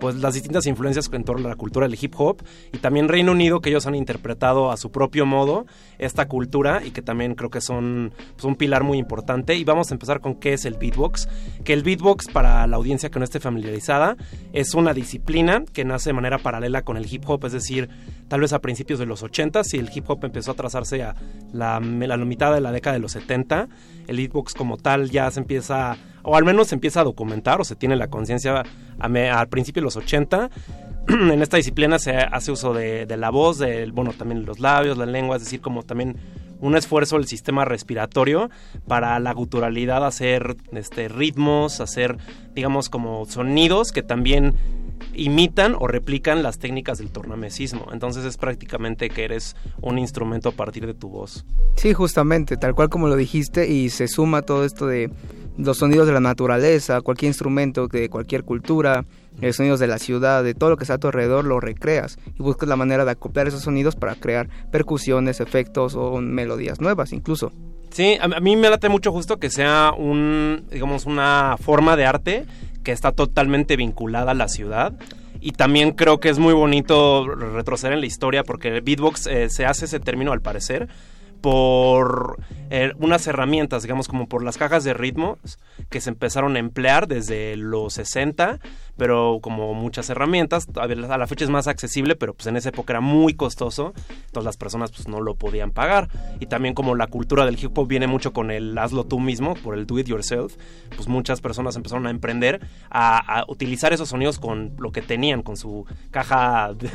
pues 0.00 0.16
las 0.16 0.34
distintas 0.34 0.66
influencias 0.66 1.10
en 1.12 1.24
torno 1.24 1.46
a 1.46 1.50
la 1.50 1.56
cultura 1.56 1.88
del 1.88 1.98
hip 2.00 2.14
hop 2.18 2.42
y 2.72 2.78
también 2.78 3.08
Reino 3.08 3.32
Unido 3.32 3.60
que 3.60 3.70
ellos 3.70 3.86
han 3.86 3.94
interpretado 3.94 4.70
a 4.70 4.76
su 4.76 4.90
propio 4.90 5.26
modo 5.26 5.66
esta 5.98 6.28
cultura 6.28 6.82
y 6.84 6.90
que 6.90 7.02
también 7.02 7.34
creo 7.34 7.50
que 7.50 7.60
son 7.60 8.12
pues, 8.34 8.44
un 8.44 8.56
pilar 8.56 8.84
muy 8.84 8.98
importante. 8.98 9.54
Y 9.56 9.64
vamos 9.64 9.90
a 9.90 9.94
empezar 9.94 10.20
con 10.20 10.34
qué 10.34 10.52
es 10.52 10.64
el 10.64 10.74
beatbox 10.74 11.28
que 11.64 11.72
el 11.72 11.82
beatbox 11.82 12.28
para 12.28 12.66
la 12.66 12.76
audiencia 12.76 13.10
que 13.10 13.18
no 13.18 13.24
esté 13.24 13.40
familiarizada 13.40 14.16
es 14.52 14.74
una 14.74 14.92
disciplina 14.92 15.64
que 15.72 15.84
nace 15.84 16.10
de 16.10 16.14
manera 16.14 16.38
paralela 16.38 16.82
con 16.82 16.96
el 16.96 17.12
hip 17.12 17.24
hop 17.26 17.44
es 17.46 17.52
decir 17.52 17.88
tal 18.28 18.40
vez 18.40 18.52
a 18.52 18.60
principios 18.60 18.98
de 18.98 19.06
los 19.06 19.22
80 19.22 19.62
y 19.72 19.76
el 19.78 19.90
hip 19.94 20.08
hop 20.08 20.24
empezó 20.24 20.52
a 20.52 20.54
trazarse 20.54 21.02
a 21.02 21.14
la, 21.52 21.76
a 21.76 21.80
la 21.80 22.16
mitad 22.18 22.52
de 22.52 22.60
la 22.60 22.72
década 22.72 22.94
de 22.94 23.00
los 23.00 23.12
70 23.12 23.68
el 24.06 24.16
beatbox 24.16 24.54
como 24.54 24.76
tal 24.76 25.10
ya 25.10 25.30
se 25.30 25.40
empieza 25.40 25.96
o 26.26 26.36
al 26.36 26.44
menos 26.44 26.68
se 26.68 26.74
empieza 26.74 27.00
a 27.00 27.04
documentar 27.04 27.60
o 27.60 27.64
se 27.64 27.76
tiene 27.76 27.96
la 27.96 28.08
conciencia 28.08 28.62
al 28.98 29.48
principio 29.48 29.80
de 29.80 29.84
los 29.84 29.96
80 29.96 30.50
en 31.08 31.40
esta 31.40 31.56
disciplina 31.56 31.98
se 31.98 32.16
hace 32.16 32.50
uso 32.50 32.74
de, 32.74 33.06
de 33.06 33.16
la 33.16 33.30
voz, 33.30 33.58
del, 33.58 33.92
bueno, 33.92 34.12
también 34.12 34.44
los 34.44 34.58
labios, 34.58 34.98
la 34.98 35.06
lengua, 35.06 35.36
es 35.36 35.44
decir, 35.44 35.60
como 35.60 35.84
también 35.84 36.16
un 36.60 36.76
esfuerzo 36.76 37.16
del 37.16 37.26
sistema 37.26 37.64
respiratorio 37.64 38.50
para 38.88 39.18
la 39.20 39.32
guturalidad, 39.32 40.04
hacer 40.04 40.56
este, 40.72 41.08
ritmos, 41.08 41.80
hacer, 41.80 42.16
digamos, 42.54 42.88
como 42.88 43.24
sonidos 43.26 43.92
que 43.92 44.02
también 44.02 44.54
imitan 45.14 45.76
o 45.78 45.86
replican 45.86 46.42
las 46.42 46.58
técnicas 46.58 46.98
del 46.98 47.10
tornamesismo. 47.10 47.86
Entonces 47.92 48.24
es 48.24 48.36
prácticamente 48.36 49.08
que 49.08 49.24
eres 49.24 49.54
un 49.80 49.98
instrumento 49.98 50.48
a 50.48 50.52
partir 50.52 50.86
de 50.86 50.94
tu 50.94 51.08
voz. 51.08 51.44
Sí, 51.76 51.92
justamente, 51.92 52.56
tal 52.56 52.74
cual 52.74 52.88
como 52.88 53.06
lo 53.06 53.16
dijiste, 53.16 53.68
y 53.68 53.90
se 53.90 54.08
suma 54.08 54.42
todo 54.42 54.64
esto 54.64 54.86
de 54.86 55.10
los 55.58 55.78
sonidos 55.78 56.06
de 56.06 56.12
la 56.12 56.20
naturaleza, 56.20 57.00
cualquier 57.00 57.30
instrumento 57.30 57.88
de 57.88 58.08
cualquier 58.08 58.44
cultura, 58.44 59.04
eh, 59.40 59.52
sonidos 59.52 59.80
de 59.80 59.86
la 59.86 59.98
ciudad, 59.98 60.44
de 60.44 60.54
todo 60.54 60.70
lo 60.70 60.76
que 60.76 60.84
está 60.84 60.94
a 60.94 60.98
tu 60.98 61.08
alrededor, 61.08 61.44
lo 61.44 61.60
recreas 61.60 62.18
y 62.38 62.42
buscas 62.42 62.68
la 62.68 62.76
manera 62.76 63.04
de 63.04 63.10
acoplar 63.10 63.46
esos 63.46 63.62
sonidos 63.62 63.96
para 63.96 64.14
crear 64.14 64.48
percusiones, 64.70 65.40
efectos 65.40 65.94
o 65.94 66.20
melodías 66.20 66.80
nuevas 66.80 67.12
incluso. 67.12 67.52
Sí, 67.90 68.18
a, 68.20 68.24
a 68.24 68.40
mí 68.40 68.56
me 68.56 68.68
late 68.68 68.88
mucho 68.88 69.12
justo 69.12 69.38
que 69.38 69.50
sea 69.50 69.92
un, 69.96 70.64
digamos, 70.70 71.06
una 71.06 71.56
forma 71.58 71.96
de 71.96 72.06
arte 72.06 72.46
que 72.82 72.92
está 72.92 73.12
totalmente 73.12 73.76
vinculada 73.76 74.32
a 74.32 74.34
la 74.34 74.48
ciudad. 74.48 74.92
Y 75.40 75.52
también 75.52 75.92
creo 75.92 76.18
que 76.18 76.28
es 76.28 76.38
muy 76.38 76.54
bonito 76.54 77.26
retroceder 77.26 77.92
en 77.92 78.00
la 78.00 78.06
historia 78.06 78.42
porque 78.42 78.68
el 78.68 78.80
beatbox 78.80 79.26
eh, 79.26 79.48
se 79.50 79.66
hace 79.66 79.84
ese 79.84 80.00
término 80.00 80.32
al 80.32 80.40
parecer 80.40 80.88
por 81.46 82.38
eh, 82.70 82.92
unas 82.98 83.24
herramientas, 83.28 83.84
digamos 83.84 84.08
como 84.08 84.28
por 84.28 84.42
las 84.42 84.58
cajas 84.58 84.82
de 84.82 84.94
ritmos 84.94 85.60
que 85.90 86.00
se 86.00 86.10
empezaron 86.10 86.56
a 86.56 86.58
emplear 86.58 87.06
desde 87.06 87.56
los 87.56 87.92
60, 87.92 88.58
pero 88.96 89.40
como 89.42 89.74
muchas 89.74 90.08
herramientas, 90.10 90.66
a 90.76 90.86
la 90.86 91.26
fecha 91.26 91.44
es 91.44 91.50
más 91.50 91.66
accesible, 91.66 92.16
pero 92.16 92.34
pues 92.34 92.46
en 92.46 92.56
esa 92.56 92.70
época 92.70 92.92
era 92.92 93.00
muy 93.00 93.34
costoso, 93.34 93.92
entonces 94.26 94.44
las 94.44 94.56
personas 94.56 94.90
pues 94.92 95.08
no 95.08 95.20
lo 95.20 95.34
podían 95.34 95.70
pagar. 95.70 96.08
Y 96.40 96.46
también 96.46 96.74
como 96.74 96.94
la 96.94 97.06
cultura 97.06 97.44
del 97.46 97.62
hip 97.62 97.76
hop 97.76 97.86
viene 97.86 98.06
mucho 98.06 98.32
con 98.32 98.50
el 98.50 98.76
hazlo 98.78 99.04
tú 99.04 99.20
mismo, 99.20 99.54
por 99.54 99.76
el 99.76 99.86
do 99.86 99.98
it 99.98 100.06
yourself, 100.06 100.56
pues 100.94 101.08
muchas 101.08 101.40
personas 101.40 101.76
empezaron 101.76 102.06
a 102.06 102.10
emprender 102.10 102.60
a, 102.90 103.40
a 103.40 103.44
utilizar 103.48 103.92
esos 103.92 104.08
sonidos 104.08 104.38
con 104.38 104.72
lo 104.78 104.92
que 104.92 105.02
tenían, 105.02 105.42
con 105.42 105.56
su 105.56 105.84
caja 106.10 106.72
de, 106.74 106.90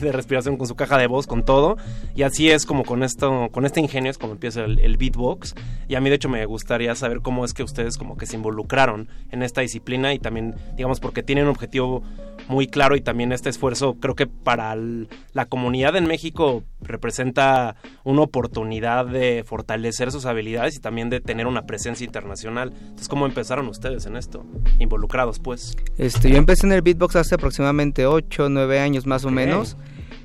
de 0.00 0.12
respiración, 0.12 0.56
con 0.56 0.66
su 0.66 0.76
caja 0.76 0.98
de 0.98 1.06
voz, 1.06 1.26
con 1.26 1.44
todo. 1.44 1.76
Y 2.14 2.22
así 2.22 2.50
es 2.50 2.66
como 2.66 2.84
con 2.84 3.02
esto, 3.02 3.48
con 3.50 3.66
este 3.66 3.80
ingenio 3.80 4.10
es 4.10 4.18
como 4.18 4.34
empieza 4.34 4.64
el, 4.64 4.78
el 4.80 4.96
beatbox. 4.96 5.54
Y 5.88 5.96
a 5.96 6.00
mí 6.00 6.08
de 6.08 6.16
hecho 6.16 6.28
me 6.28 6.44
gustaría 6.46 6.94
saber 6.94 7.20
cómo 7.20 7.44
es 7.44 7.54
que 7.54 7.62
ustedes 7.62 7.98
como 7.98 8.16
que 8.16 8.26
se 8.26 8.36
involucraron 8.36 9.08
en 9.30 9.42
esta 9.42 9.60
disciplina 9.60 10.14
y 10.14 10.18
también, 10.18 10.54
digamos, 10.76 11.00
porque 11.00 11.23
tienen 11.24 11.44
un 11.44 11.50
objetivo 11.50 12.02
muy 12.46 12.66
claro 12.66 12.94
y 12.94 13.00
también 13.00 13.32
este 13.32 13.48
esfuerzo 13.48 13.94
creo 13.94 14.14
que 14.14 14.26
para 14.26 14.72
el- 14.74 15.08
la 15.32 15.46
comunidad 15.46 15.96
en 15.96 16.06
México 16.06 16.62
representa 16.82 17.76
una 18.04 18.20
oportunidad 18.22 19.06
de 19.06 19.44
fortalecer 19.46 20.12
sus 20.12 20.26
habilidades 20.26 20.76
y 20.76 20.80
también 20.80 21.08
de 21.10 21.20
tener 21.20 21.46
una 21.46 21.62
presencia 21.66 22.04
internacional. 22.04 22.72
Entonces, 22.80 23.08
¿cómo 23.08 23.24
empezaron 23.26 23.66
ustedes 23.68 24.04
en 24.06 24.16
esto? 24.16 24.44
Involucrados, 24.78 25.38
pues. 25.38 25.74
Este, 25.96 26.28
yo 26.30 26.36
empecé 26.36 26.66
en 26.66 26.72
el 26.72 26.82
beatbox 26.82 27.16
hace 27.16 27.34
aproximadamente 27.36 28.04
8, 28.06 28.48
9 28.50 28.78
años 28.78 29.06
más 29.06 29.24
o 29.24 29.30
menos 29.30 29.76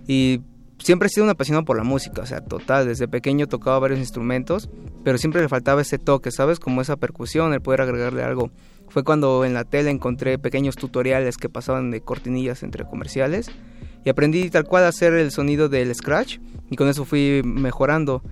y 0.08 0.42
siempre 0.80 1.08
he 1.08 1.10
sido 1.10 1.24
un 1.26 1.30
apasionado 1.30 1.64
por 1.66 1.78
la 1.78 1.84
música, 1.84 2.22
o 2.22 2.26
sea, 2.26 2.42
total, 2.42 2.88
desde 2.88 3.08
pequeño 3.08 3.48
tocaba 3.48 3.80
varios 3.80 4.00
instrumentos, 4.00 4.70
pero 5.04 5.18
siempre 5.18 5.42
le 5.42 5.50
faltaba 5.50 5.82
ese 5.82 5.98
toque, 6.00 6.32
¿sabes? 6.32 6.60
Como 6.60 6.82
esa 6.82 6.96
percusión, 6.98 7.54
el 7.54 7.62
poder 7.62 7.82
agregarle 7.82 8.24
algo 8.24 8.50
Fue 8.90 9.04
cuando 9.04 9.46
en 9.46 9.54
la 9.54 9.64
tele 9.64 9.92
encontré 9.92 10.38
pequeños 10.40 10.76
tutoriales 10.76 11.38
que 11.38 11.50
pasaban 11.50 11.92
de 11.92 12.02
cortinillas 12.02 12.64
entre 12.64 12.86
comerciales 12.86 13.52
y 14.04 14.10
aprendí 14.10 14.50
tal 14.50 14.66
cual 14.66 14.84
a 14.84 14.88
hacer 14.88 15.14
el 15.14 15.32
sonido 15.32 15.70
del 15.70 15.94
scratch 15.94 16.40
y 16.70 16.76
con 16.76 16.88
eso 16.88 17.06
fui 17.06 17.42
mejorando. 17.44 18.24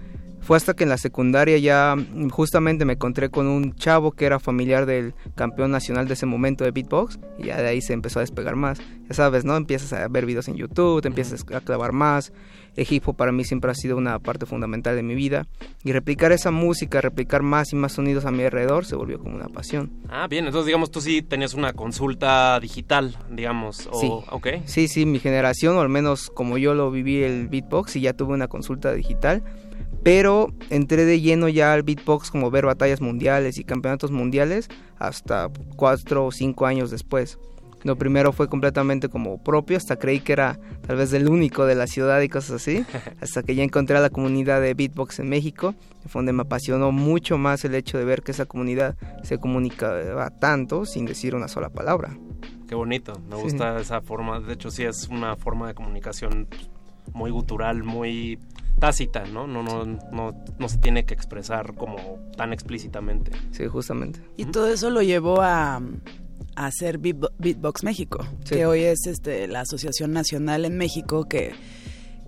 Fue 0.47 0.55
hasta 0.55 0.73
que 0.73 0.85
en 0.85 0.89
la 0.89 0.97
secundaria 0.97 1.57
ya 1.57 1.97
mm, 1.97 2.29
justamente 2.29 2.85
me 2.85 2.93
encontré 2.93 3.29
con 3.29 3.47
un 3.47 3.75
chavo 3.75 4.13
que 4.13 4.23
era 4.25 4.39
familiar 4.39 4.85
del 4.85 5.13
campeón 5.35 5.71
nacional 5.71 6.07
de 6.07 6.13
ese 6.13 6.25
momento 6.25 6.63
de 6.63 6.71
beatbox 6.71 7.19
y 7.37 7.47
ya 7.47 7.61
de 7.61 7.67
ahí 7.67 7.81
se 7.81 7.91
empezó 7.91 8.19
a 8.19 8.21
despegar 8.21 8.55
más. 8.55 8.79
Ya 9.09 9.13
sabes, 9.13 9.43
¿no? 9.43 9.57
Empiezas 9.57 9.91
a 9.91 10.07
ver 10.07 10.25
videos 10.25 10.47
en 10.47 10.55
YouTube, 10.55 11.01
te 11.01 11.09
empiezas 11.09 11.43
a 11.53 11.59
clavar 11.59 11.91
más. 11.91 12.31
El 12.77 12.87
hip 12.89 13.05
hop 13.09 13.17
para 13.17 13.33
mí 13.33 13.43
siempre 13.43 13.71
ha 13.71 13.73
sido 13.73 13.97
una 13.97 14.19
parte 14.19 14.45
fundamental 14.45 14.95
de 14.95 15.03
mi 15.03 15.15
vida 15.15 15.47
y 15.83 15.91
replicar 15.91 16.31
esa 16.31 16.49
música, 16.51 17.01
replicar 17.01 17.41
más 17.41 17.73
y 17.73 17.75
más 17.75 17.91
sonidos 17.91 18.23
a 18.23 18.31
mi 18.31 18.43
alrededor 18.43 18.85
se 18.85 18.95
volvió 18.95 19.19
como 19.19 19.35
una 19.35 19.49
pasión. 19.49 19.91
Ah, 20.07 20.27
bien, 20.29 20.45
entonces 20.45 20.67
digamos 20.67 20.91
tú 20.91 21.01
sí 21.01 21.21
tenías 21.23 21.55
una 21.55 21.73
consulta 21.73 22.57
digital, 22.61 23.17
digamos, 23.29 23.89
o, 23.91 23.99
Sí. 23.99 24.07
ok. 24.31 24.47
Sí, 24.65 24.87
sí, 24.87 25.05
mi 25.05 25.19
generación, 25.19 25.75
o 25.75 25.81
al 25.81 25.89
menos 25.89 26.29
como 26.29 26.57
yo 26.57 26.73
lo 26.73 26.89
viví 26.89 27.21
el 27.21 27.49
beatbox 27.49 27.97
y 27.97 28.01
ya 28.01 28.13
tuve 28.13 28.33
una 28.33 28.47
consulta 28.47 28.93
digital, 28.93 29.43
pero 30.07 30.53
entré 30.69 31.03
de 31.03 31.19
lleno 31.19 31.49
ya 31.49 31.73
al 31.73 31.83
beatbox 31.83 32.31
como 32.31 32.49
ver 32.49 32.65
batallas 32.65 33.01
mundiales 33.01 33.57
y 33.57 33.65
campeonatos 33.65 34.09
mundiales 34.09 34.69
hasta 34.99 35.49
cuatro 35.75 36.27
o 36.27 36.31
cinco 36.31 36.65
años 36.65 36.91
después. 36.91 37.37
Lo 37.83 37.97
primero 37.97 38.31
fue 38.31 38.47
completamente 38.47 39.09
como 39.09 39.43
propio, 39.43 39.75
hasta 39.75 39.97
creí 39.99 40.21
que 40.21 40.31
era 40.31 40.57
tal 40.87 40.95
vez 40.95 41.11
el 41.11 41.27
único 41.27 41.65
de 41.65 41.75
la 41.75 41.87
ciudad 41.87 42.21
y 42.21 42.29
cosas 42.29 42.51
así, 42.61 42.85
hasta 43.21 43.43
que 43.43 43.53
ya 43.53 43.63
encontré 43.63 43.97
a 43.97 43.99
la 43.99 44.09
comunidad 44.09 44.61
de 44.61 44.75
beatbox 44.75 45.19
en 45.19 45.27
México, 45.27 45.75
donde 46.13 46.31
me 46.31 46.43
apasionó 46.43 46.93
mucho 46.93 47.37
más 47.37 47.65
el 47.65 47.75
hecho 47.75 47.97
de 47.97 48.05
ver 48.05 48.21
que 48.23 48.31
esa 48.31 48.45
comunidad 48.45 48.95
se 49.23 49.39
comunicaba 49.39 50.29
tanto 50.29 50.85
sin 50.85 51.05
decir 51.05 51.35
una 51.35 51.49
sola 51.49 51.67
palabra. 51.67 52.17
Qué 52.69 52.75
bonito, 52.75 53.11
me 53.29 53.35
Sí. 53.35 53.41
gusta 53.41 53.77
esa 53.77 53.99
forma. 53.99 54.39
De 54.39 54.53
hecho, 54.53 54.71
sí 54.71 54.83
es 54.85 55.09
una 55.09 55.35
forma 55.35 55.67
de 55.67 55.73
comunicación 55.73 56.47
muy 57.13 57.29
gutural, 57.29 57.83
muy 57.83 58.39
tácita, 58.79 59.25
¿no? 59.25 59.47
No, 59.47 59.63
no, 59.63 59.85
no, 59.85 60.43
no 60.57 60.69
se 60.69 60.77
tiene 60.77 61.05
que 61.05 61.13
expresar 61.13 61.75
como 61.75 61.97
tan 62.35 62.53
explícitamente. 62.53 63.31
Sí, 63.51 63.65
justamente. 63.67 64.19
Y 64.37 64.45
todo 64.45 64.67
eso 64.67 64.89
lo 64.89 65.01
llevó 65.01 65.41
a, 65.41 65.77
a 66.55 66.65
hacer 66.65 66.99
Beatbo- 66.99 67.31
Beatbox 67.39 67.83
México, 67.83 68.25
Sí. 68.43 68.55
que 68.55 68.65
hoy 68.65 68.81
es 68.81 69.05
este, 69.07 69.47
la 69.47 69.61
Asociación 69.61 70.11
Nacional 70.11 70.65
en 70.65 70.77
México 70.77 71.27
que, 71.27 71.53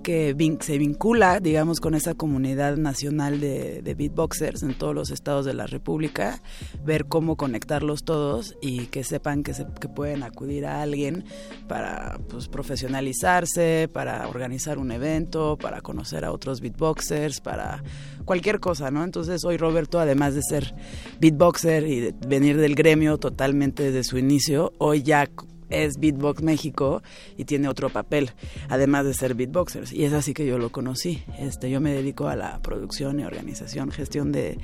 que 0.10 0.58
se 0.62 0.80
vincula, 0.80 1.40
digamos, 1.40 1.80
con 1.80 1.94
esa 1.94 2.16
comunidad 2.16 2.78
nacional 2.78 3.40
de, 3.40 3.94
beatboxers 3.96 4.64
en 4.64 4.74
todos 4.74 4.96
los 4.96 5.12
estados 5.12 5.46
de 5.46 5.54
la 5.54 5.68
República, 5.68 6.42
ver 6.84 7.06
cómo 7.06 7.36
conectarlos 7.36 8.04
todos 8.04 8.56
y 8.60 8.88
que 8.88 9.04
sepan 9.04 9.44
que, 9.44 9.54
se, 9.54 9.66
pueden 9.66 10.24
acudir 10.24 10.66
a 10.66 10.82
alguien 10.82 11.26
para 11.68 12.18
pues, 12.28 12.48
profesionalizarse, 12.48 13.88
para 13.94 14.28
organizar 14.28 14.80
un 14.80 14.92
evento, 14.92 15.60
para 15.62 15.82
conocer 15.82 16.26
a 16.26 16.32
otros 16.32 16.60
beatboxers, 16.60 17.40
para 17.40 17.84
cualquier 18.26 18.60
cosa, 18.60 18.90
¿no? 18.90 19.04
Entonces 19.04 19.46
hoy 19.46 19.58
Roberto, 19.58 20.00
además 20.00 20.34
de 20.34 20.42
ser 20.42 20.74
beatboxer 21.20 21.86
y 21.86 22.00
de 22.00 22.16
venir 22.28 22.58
del 22.58 22.74
gremio 22.74 23.20
totalmente 23.20 23.84
desde 23.84 24.04
su 24.04 24.18
inicio, 24.18 24.74
hoy 24.80 25.04
ya 25.04 25.30
es 25.70 26.00
Beatbox 26.00 26.42
México 26.42 27.02
y 27.38 27.46
tiene 27.46 27.68
otro 27.68 27.90
papel, 27.90 28.32
además 28.70 29.06
de 29.06 29.14
ser 29.14 29.36
beatboxers. 29.36 29.92
Y 29.94 30.04
es 30.06 30.14
así 30.14 30.34
que 30.34 30.46
yo 30.46 30.58
lo 30.58 30.72
conocí. 30.72 31.24
Este, 31.38 31.70
yo 31.70 31.80
me 31.82 31.94
dedico 31.94 32.28
a 32.28 32.36
la 32.36 32.60
producción 32.62 33.20
y 33.20 33.24
organización, 33.24 33.92
gestión 33.92 34.32
de, 34.32 34.58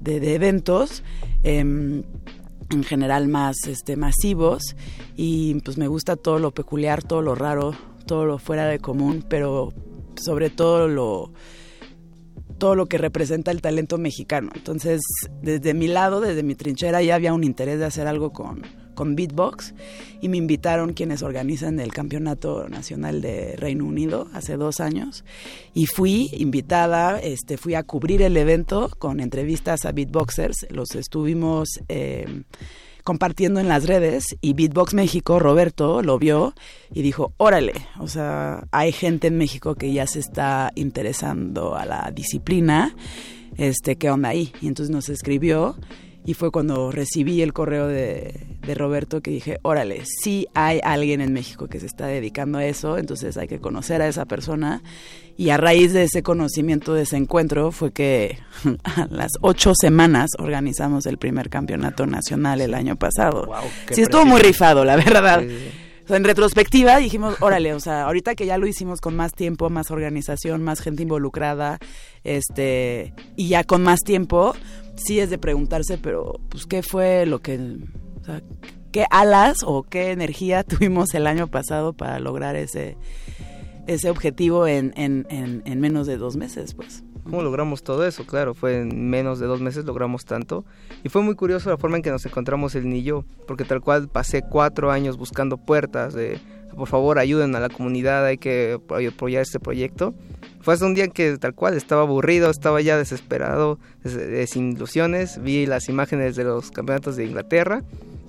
de- 0.00 0.34
eventos. 0.34 1.02
em, 1.42 2.02
en 2.70 2.82
general 2.82 3.28
más 3.28 3.56
este 3.66 3.94
masivos 3.94 4.74
y 5.16 5.54
pues 5.60 5.76
me 5.76 5.86
gusta 5.86 6.16
todo 6.16 6.38
lo 6.38 6.50
peculiar, 6.52 7.02
todo 7.02 7.20
lo 7.20 7.34
raro, 7.34 7.74
todo 8.06 8.24
lo 8.24 8.38
fuera 8.38 8.64
de 8.66 8.78
común, 8.78 9.22
pero 9.28 9.72
sobre 10.16 10.48
todo 10.48 10.88
lo 10.88 11.30
todo 12.58 12.74
lo 12.74 12.86
que 12.86 12.96
representa 12.98 13.50
el 13.50 13.60
talento 13.60 13.98
mexicano. 13.98 14.50
Entonces, 14.54 15.02
desde 15.42 15.74
mi 15.74 15.88
lado, 15.88 16.20
desde 16.20 16.42
mi 16.42 16.54
trinchera, 16.54 17.02
ya 17.02 17.16
había 17.16 17.34
un 17.34 17.44
interés 17.44 17.78
de 17.78 17.84
hacer 17.84 18.06
algo 18.06 18.32
con, 18.32 18.62
con 18.94 19.16
beatbox 19.16 19.74
y 20.20 20.28
me 20.28 20.36
invitaron 20.36 20.92
quienes 20.92 21.22
organizan 21.22 21.80
el 21.80 21.92
Campeonato 21.92 22.68
Nacional 22.68 23.20
de 23.20 23.56
Reino 23.56 23.84
Unido 23.84 24.28
hace 24.32 24.56
dos 24.56 24.80
años 24.80 25.24
y 25.74 25.86
fui 25.86 26.30
invitada, 26.32 27.18
este, 27.20 27.56
fui 27.56 27.74
a 27.74 27.82
cubrir 27.82 28.22
el 28.22 28.36
evento 28.36 28.90
con 28.98 29.20
entrevistas 29.20 29.84
a 29.84 29.92
beatboxers, 29.92 30.66
los 30.70 30.94
estuvimos... 30.94 31.68
eh, 31.88 32.44
compartiendo 33.04 33.60
en 33.60 33.68
las 33.68 33.86
redes 33.86 34.24
y 34.40 34.54
Beatbox 34.54 34.94
México, 34.94 35.38
Roberto, 35.38 36.02
lo 36.02 36.18
vio 36.18 36.54
y 36.92 37.02
dijo, 37.02 37.34
órale, 37.36 37.74
o 38.00 38.08
sea, 38.08 38.66
hay 38.72 38.92
gente 38.92 39.26
en 39.26 39.36
México 39.36 39.74
que 39.74 39.92
ya 39.92 40.06
se 40.06 40.20
está 40.20 40.72
interesando 40.74 41.76
a 41.76 41.84
la 41.84 42.10
disciplina, 42.14 42.96
este, 43.58 43.96
¿qué 43.96 44.10
onda 44.10 44.30
ahí? 44.30 44.52
Y 44.62 44.68
entonces 44.68 44.90
nos 44.90 45.10
escribió 45.10 45.76
y 46.26 46.34
fue 46.34 46.50
cuando 46.50 46.90
recibí 46.90 47.42
el 47.42 47.52
correo 47.52 47.86
de, 47.86 48.46
de 48.66 48.74
Roberto 48.74 49.20
que 49.20 49.30
dije, 49.30 49.58
órale, 49.62 50.04
sí 50.06 50.48
hay 50.54 50.80
alguien 50.82 51.20
en 51.20 51.32
México 51.32 51.68
que 51.68 51.80
se 51.80 51.86
está 51.86 52.06
dedicando 52.06 52.58
a 52.58 52.64
eso, 52.64 52.96
entonces 52.96 53.36
hay 53.36 53.46
que 53.46 53.60
conocer 53.60 54.00
a 54.00 54.08
esa 54.08 54.24
persona. 54.24 54.82
Y 55.36 55.50
a 55.50 55.56
raíz 55.56 55.92
de 55.92 56.04
ese 56.04 56.22
conocimiento, 56.22 56.94
de 56.94 57.02
ese 57.02 57.16
encuentro, 57.16 57.72
fue 57.72 57.92
que 57.92 58.38
a 58.84 59.06
las 59.10 59.32
ocho 59.40 59.72
semanas 59.74 60.30
organizamos 60.38 61.06
el 61.06 61.18
primer 61.18 61.50
campeonato 61.50 62.06
nacional 62.06 62.60
el 62.60 62.72
año 62.72 62.96
pasado. 62.96 63.50
qué 63.86 63.94
sí, 63.94 64.02
estuvo 64.02 64.24
muy 64.24 64.40
rifado, 64.40 64.84
la 64.84 64.96
verdad. 64.96 65.40
Sí, 65.40 65.48
sí, 65.48 65.70
O 66.04 66.08
sea, 66.08 66.16
en 66.16 66.24
retrospectiva 66.24 66.98
dijimos, 66.98 67.36
órale, 67.40 67.74
o 67.74 67.80
sea, 67.80 68.04
ahorita 68.04 68.34
que 68.34 68.46
ya 68.46 68.58
lo 68.58 68.66
hicimos 68.66 69.00
con 69.00 69.16
más 69.16 69.32
tiempo, 69.32 69.68
más 69.70 69.90
organización, 69.90 70.62
más 70.62 70.80
gente 70.80 71.02
involucrada, 71.02 71.78
este, 72.22 73.12
y 73.36 73.48
ya 73.48 73.64
con 73.64 73.82
más 73.82 74.00
tiempo, 74.00 74.54
sí 74.96 75.20
es 75.20 75.30
de 75.30 75.38
preguntarse, 75.38 75.98
pero 75.98 76.40
pues 76.48 76.66
qué 76.66 76.82
fue 76.82 77.26
lo 77.26 77.40
que, 77.40 77.78
o 78.20 78.24
sea, 78.24 78.42
qué 78.92 79.06
alas 79.10 79.58
o 79.64 79.82
qué 79.82 80.10
energía 80.12 80.62
tuvimos 80.64 81.14
el 81.14 81.26
año 81.26 81.48
pasado 81.48 81.92
para 81.92 82.18
lograr 82.20 82.56
ese, 82.56 82.96
ese 83.86 84.10
objetivo 84.10 84.66
en, 84.66 84.92
en, 84.96 85.26
en, 85.30 85.62
en 85.64 85.80
menos 85.80 86.06
de 86.06 86.16
dos 86.16 86.36
meses, 86.36 86.74
pues. 86.74 87.04
¿Cómo 87.24 87.40
logramos 87.40 87.82
todo 87.82 88.06
eso? 88.06 88.26
Claro, 88.26 88.52
fue 88.52 88.80
en 88.80 89.08
menos 89.08 89.38
de 89.38 89.46
dos 89.46 89.62
meses 89.62 89.86
logramos 89.86 90.26
tanto. 90.26 90.66
Y 91.02 91.08
fue 91.08 91.22
muy 91.22 91.34
curioso 91.34 91.70
la 91.70 91.78
forma 91.78 91.96
en 91.96 92.02
que 92.02 92.10
nos 92.10 92.26
encontramos 92.26 92.74
el 92.74 92.86
ni 92.86 93.02
yo, 93.02 93.24
porque 93.46 93.64
tal 93.64 93.80
cual 93.80 94.08
pasé 94.08 94.42
cuatro 94.42 94.90
años 94.90 95.16
buscando 95.16 95.56
puertas 95.56 96.12
de, 96.12 96.38
por 96.74 96.88
favor, 96.88 97.18
ayuden 97.18 97.54
a 97.56 97.60
la 97.60 97.68
comunidad, 97.68 98.24
hay 98.26 98.38
que 98.38 98.78
apoyar 99.08 99.42
este 99.42 99.60
proyecto. 99.60 100.14
Fue 100.60 100.74
hasta 100.74 100.86
un 100.86 100.94
día 100.94 101.08
que 101.08 101.36
tal 101.38 101.54
cual 101.54 101.74
estaba 101.74 102.02
aburrido, 102.02 102.50
estaba 102.50 102.80
ya 102.80 102.96
desesperado, 102.96 103.78
des- 104.02 104.48
sin 104.50 104.72
ilusiones, 104.72 105.42
vi 105.42 105.66
las 105.66 105.88
imágenes 105.88 106.36
de 106.36 106.44
los 106.44 106.70
campeonatos 106.70 107.16
de 107.16 107.26
Inglaterra 107.26 107.82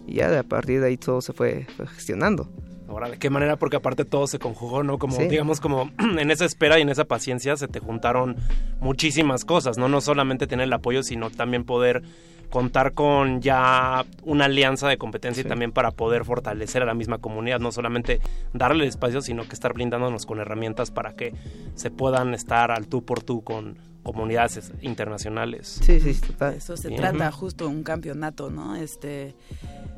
y 0.05 0.15
ya 0.15 0.37
a 0.39 0.43
partir 0.43 0.81
de 0.81 0.87
ahí 0.87 0.97
todo 0.97 1.21
se 1.21 1.31
fue, 1.33 1.65
fue 1.77 1.87
gestionando. 1.87 2.49
Ahora, 2.89 3.09
¿de 3.09 3.17
qué 3.17 3.29
manera? 3.29 3.55
Porque 3.57 3.77
aparte 3.77 4.05
todo 4.05 4.27
se 4.27 4.37
conjugó, 4.37 4.83
¿no? 4.83 4.99
Como, 4.99 5.15
Sí. 5.17 5.27
digamos, 5.27 5.59
como 5.59 5.89
en 6.19 6.29
esa 6.29 6.45
espera 6.45 6.77
y 6.77 6.81
en 6.83 6.89
esa 6.89 7.05
paciencia 7.05 7.55
se 7.57 7.67
te 7.67 7.79
juntaron 7.79 8.35
muchísimas 8.79 9.45
cosas, 9.45 9.77
¿no? 9.77 9.87
No 9.89 10.01
solamente 10.01 10.45
tener 10.47 10.65
el 10.65 10.73
apoyo, 10.73 11.03
sino 11.03 11.29
también 11.29 11.63
poder 11.63 12.03
contar 12.49 12.93
con 12.93 13.41
ya 13.41 14.05
una 14.23 14.45
alianza 14.45 14.87
de 14.87 14.97
competencia 14.97 15.41
y 15.41 15.45
también 15.45 15.71
para 15.71 15.91
poder 15.91 16.25
fortalecer 16.25 16.81
a 16.81 16.85
la 16.85 16.93
misma 16.93 17.17
comunidad, 17.17 17.59
no 17.59 17.71
solamente 17.71 18.19
darle 18.53 18.83
el 18.83 18.89
espacio, 18.89 19.21
sino 19.21 19.47
que 19.47 19.53
estar 19.53 19.73
blindándonos 19.73 20.25
con 20.25 20.39
herramientas 20.39 20.91
para 20.91 21.13
que 21.13 21.33
se 21.75 21.91
puedan 21.91 22.33
estar 22.33 22.71
al 22.71 22.87
tú 22.87 23.03
por 23.03 23.23
tú 23.23 23.43
con 23.43 23.77
comunidades 24.03 24.71
internacionales. 24.81 25.79
Sí, 25.83 25.99
sí, 25.99 26.13
total. 26.13 26.53
Eso 26.53 26.77
se 26.77 26.89
Bien. 26.89 27.01
trata 27.01 27.31
justo 27.31 27.67
un 27.67 27.81
campeonato, 27.81 28.51
¿no? 28.51 28.75
Este 28.75 29.35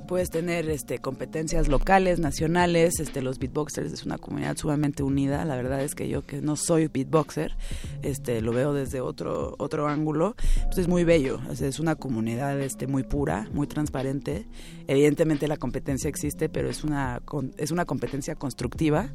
puedes 0.07 0.29
tener 0.29 0.69
este 0.69 0.99
competencias 0.99 1.67
locales, 1.67 2.19
nacionales, 2.19 2.99
este 2.99 3.21
los 3.21 3.37
beatboxers 3.39 3.91
es 3.93 4.05
una 4.05 4.17
comunidad 4.17 4.57
sumamente 4.57 5.03
unida, 5.03 5.43
la 5.45 5.55
verdad 5.55 5.81
es 5.81 5.93
que 5.95 6.07
yo 6.07 6.25
que 6.25 6.41
no 6.41 6.55
soy 6.55 6.87
beatboxer, 6.87 7.55
este 8.01 8.41
lo 8.41 8.53
veo 8.53 8.73
desde 8.73 9.01
otro 9.01 9.55
otro 9.59 9.87
ángulo, 9.87 10.35
pues 10.65 10.77
es 10.79 10.87
muy 10.87 11.03
bello, 11.03 11.39
es 11.51 11.79
una 11.79 11.95
comunidad 11.95 12.59
este 12.61 12.87
muy 12.87 13.03
pura, 13.03 13.47
muy 13.53 13.67
transparente. 13.67 14.45
Evidentemente 14.87 15.47
la 15.47 15.57
competencia 15.57 16.09
existe, 16.09 16.47
pero 16.49 16.69
es 16.69 16.83
una 16.83 17.21
con- 17.25 17.53
es 17.57 17.71
una 17.71 17.85
competencia 17.85 18.35
constructiva, 18.35 19.09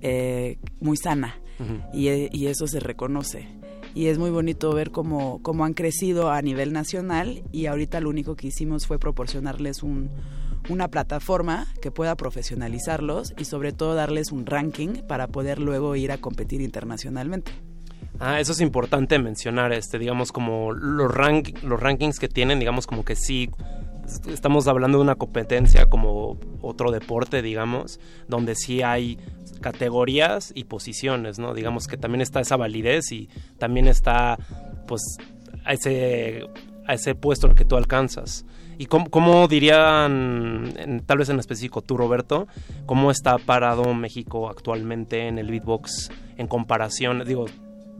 eh, 0.00 0.58
muy 0.80 0.96
sana 0.96 1.40
y, 1.92 2.08
eh, 2.08 2.28
y 2.32 2.46
eso 2.46 2.66
se 2.68 2.78
reconoce. 2.80 3.48
Y 3.98 4.06
es 4.06 4.16
muy 4.16 4.30
bonito 4.30 4.72
ver 4.72 4.92
cómo, 4.92 5.42
cómo 5.42 5.64
han 5.64 5.74
crecido 5.74 6.30
a 6.30 6.40
nivel 6.40 6.72
nacional 6.72 7.42
y 7.50 7.66
ahorita 7.66 7.98
lo 7.98 8.10
único 8.10 8.36
que 8.36 8.46
hicimos 8.46 8.86
fue 8.86 9.00
proporcionarles 9.00 9.82
un, 9.82 10.08
una 10.68 10.86
plataforma 10.86 11.66
que 11.82 11.90
pueda 11.90 12.14
profesionalizarlos 12.14 13.34
y 13.36 13.44
sobre 13.44 13.72
todo 13.72 13.96
darles 13.96 14.30
un 14.30 14.46
ranking 14.46 15.02
para 15.08 15.26
poder 15.26 15.58
luego 15.58 15.96
ir 15.96 16.12
a 16.12 16.18
competir 16.18 16.60
internacionalmente. 16.60 17.50
Ah, 18.20 18.38
eso 18.38 18.52
es 18.52 18.60
importante 18.60 19.18
mencionar, 19.18 19.72
este, 19.72 19.98
digamos, 19.98 20.30
como 20.30 20.70
los, 20.70 21.12
rank, 21.12 21.60
los 21.64 21.80
rankings 21.80 22.20
que 22.20 22.28
tienen, 22.28 22.60
digamos, 22.60 22.86
como 22.86 23.04
que 23.04 23.16
sí 23.16 23.50
estamos 24.28 24.66
hablando 24.68 24.98
de 24.98 25.04
una 25.04 25.14
competencia 25.14 25.86
como 25.86 26.38
otro 26.62 26.90
deporte, 26.90 27.42
digamos, 27.42 28.00
donde 28.28 28.54
sí 28.54 28.82
hay 28.82 29.18
categorías 29.60 30.52
y 30.54 30.64
posiciones, 30.64 31.38
¿no? 31.38 31.54
Digamos 31.54 31.86
que 31.86 31.96
también 31.96 32.20
está 32.20 32.40
esa 32.40 32.56
validez 32.56 33.12
y 33.12 33.28
también 33.58 33.88
está, 33.88 34.38
pues, 34.86 35.02
a 35.64 35.72
ese, 35.72 36.46
a 36.86 36.94
ese 36.94 37.14
puesto 37.14 37.46
al 37.46 37.54
que 37.54 37.64
tú 37.64 37.76
alcanzas. 37.76 38.44
¿Y 38.78 38.86
cómo, 38.86 39.10
cómo 39.10 39.48
dirían, 39.48 41.02
tal 41.06 41.18
vez 41.18 41.28
en 41.28 41.40
específico 41.40 41.82
tú, 41.82 41.96
Roberto, 41.96 42.46
cómo 42.86 43.10
está 43.10 43.36
parado 43.38 43.92
México 43.92 44.48
actualmente 44.48 45.26
en 45.26 45.38
el 45.38 45.50
beatbox 45.50 46.10
en 46.36 46.46
comparación? 46.46 47.24
Digo, 47.26 47.46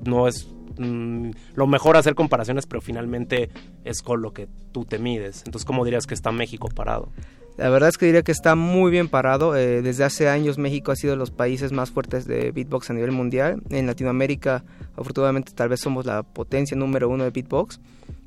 no 0.04 0.28
es 0.28 0.48
mm, 0.78 1.30
lo 1.54 1.66
mejor 1.66 1.96
hacer 1.96 2.14
comparaciones, 2.14 2.66
pero 2.66 2.80
finalmente 2.80 3.50
es 3.84 4.02
con 4.02 4.22
lo 4.22 4.32
que 4.32 4.48
tú 4.72 4.84
te 4.84 4.98
mides. 4.98 5.42
Entonces, 5.46 5.64
¿cómo 5.64 5.84
dirías 5.84 6.06
que 6.06 6.14
está 6.14 6.32
México 6.32 6.68
parado? 6.68 7.10
La 7.58 7.70
verdad 7.70 7.88
es 7.88 7.98
que 7.98 8.06
diría 8.06 8.22
que 8.22 8.30
está 8.30 8.54
muy 8.54 8.92
bien 8.92 9.08
parado. 9.08 9.56
Eh, 9.56 9.82
desde 9.82 10.04
hace 10.04 10.28
años 10.28 10.58
México 10.58 10.92
ha 10.92 10.96
sido 10.96 11.10
de 11.12 11.16
los 11.16 11.32
países 11.32 11.72
más 11.72 11.90
fuertes 11.90 12.24
de 12.24 12.52
beatbox 12.52 12.90
a 12.90 12.94
nivel 12.94 13.10
mundial. 13.10 13.60
En 13.70 13.88
Latinoamérica, 13.88 14.64
afortunadamente, 14.96 15.50
tal 15.52 15.68
vez 15.68 15.80
somos 15.80 16.06
la 16.06 16.22
potencia 16.22 16.76
número 16.76 17.08
uno 17.08 17.24
de 17.24 17.30
beatbox. 17.30 17.80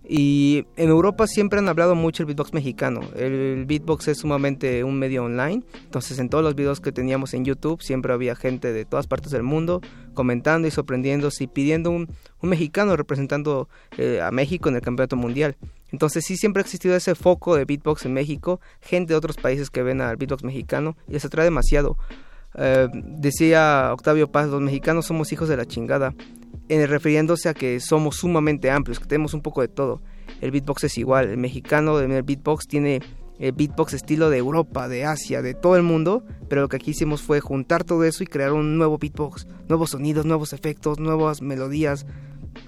Y 0.07 0.65
en 0.77 0.89
Europa 0.89 1.27
siempre 1.27 1.59
han 1.59 1.69
hablado 1.69 1.95
mucho 1.95 2.23
el 2.23 2.27
beatbox 2.27 2.53
mexicano. 2.53 3.01
El 3.15 3.65
beatbox 3.65 4.07
es 4.09 4.17
sumamente 4.17 4.83
un 4.83 4.97
medio 4.97 5.23
online. 5.23 5.63
Entonces 5.83 6.19
en 6.19 6.29
todos 6.29 6.43
los 6.43 6.55
videos 6.55 6.81
que 6.81 6.91
teníamos 6.91 7.33
en 7.33 7.45
YouTube 7.45 7.81
siempre 7.81 8.11
había 8.11 8.35
gente 8.35 8.73
de 8.73 8.85
todas 8.85 9.07
partes 9.07 9.31
del 9.31 9.43
mundo 9.43 9.81
comentando 10.13 10.67
y 10.67 10.71
sorprendiéndose 10.71 11.45
y 11.45 11.47
pidiendo 11.47 11.91
un, 11.91 12.09
mexicano 12.41 12.97
representando 12.97 13.69
eh, 13.97 14.19
a 14.21 14.31
México 14.31 14.69
en 14.69 14.75
el 14.75 14.81
campeonato 14.81 15.15
mundial. 15.15 15.55
Entonces 15.91 16.25
sí 16.25 16.35
siempre 16.35 16.61
ha 16.61 16.63
existido 16.63 16.95
ese 16.95 17.15
foco 17.15 17.55
de 17.55 17.65
beatbox 17.65 18.05
en 18.05 18.13
México, 18.13 18.59
gente 18.81 19.13
de 19.13 19.17
otros 19.17 19.37
países 19.37 19.69
que 19.69 19.83
ven 19.83 20.01
al 20.01 20.17
beatbox 20.17 20.43
mexicano 20.43 20.97
y 21.07 21.13
les 21.13 21.25
atrae 21.25 21.45
demasiado. 21.45 21.97
Eh, 22.55 22.87
decía 22.93 23.91
Octavio 23.93 24.31
Paz, 24.31 24.49
los 24.49 24.61
mexicanos 24.61 25.05
somos 25.05 25.31
hijos 25.31 25.47
de 25.47 25.57
la 25.57 25.65
chingada, 25.65 26.13
eh, 26.69 26.87
refiriéndose 26.87 27.49
a 27.49 27.53
que 27.53 27.79
somos 27.79 28.17
sumamente 28.17 28.71
amplios, 28.71 28.99
que 28.99 29.05
tenemos 29.05 29.33
un 29.33 29.41
poco 29.41 29.61
de 29.61 29.67
todo. 29.67 30.01
El 30.41 30.51
beatbox 30.51 30.85
es 30.85 30.97
igual, 30.97 31.29
el 31.29 31.37
mexicano 31.37 31.97
del 31.97 32.23
beatbox 32.23 32.67
tiene 32.67 33.01
el 33.39 33.53
beatbox 33.53 33.93
estilo 33.93 34.29
de 34.29 34.37
Europa, 34.37 34.87
de 34.87 35.03
Asia, 35.03 35.41
de 35.41 35.55
todo 35.55 35.75
el 35.75 35.81
mundo, 35.81 36.23
pero 36.47 36.61
lo 36.61 36.69
que 36.69 36.75
aquí 36.75 36.91
hicimos 36.91 37.23
fue 37.23 37.39
juntar 37.39 37.83
todo 37.83 38.03
eso 38.03 38.23
y 38.23 38.27
crear 38.27 38.53
un 38.53 38.77
nuevo 38.77 38.99
beatbox, 38.99 39.47
nuevos 39.67 39.89
sonidos, 39.89 40.25
nuevos 40.25 40.53
efectos, 40.53 40.99
nuevas 40.99 41.41
melodías. 41.41 42.05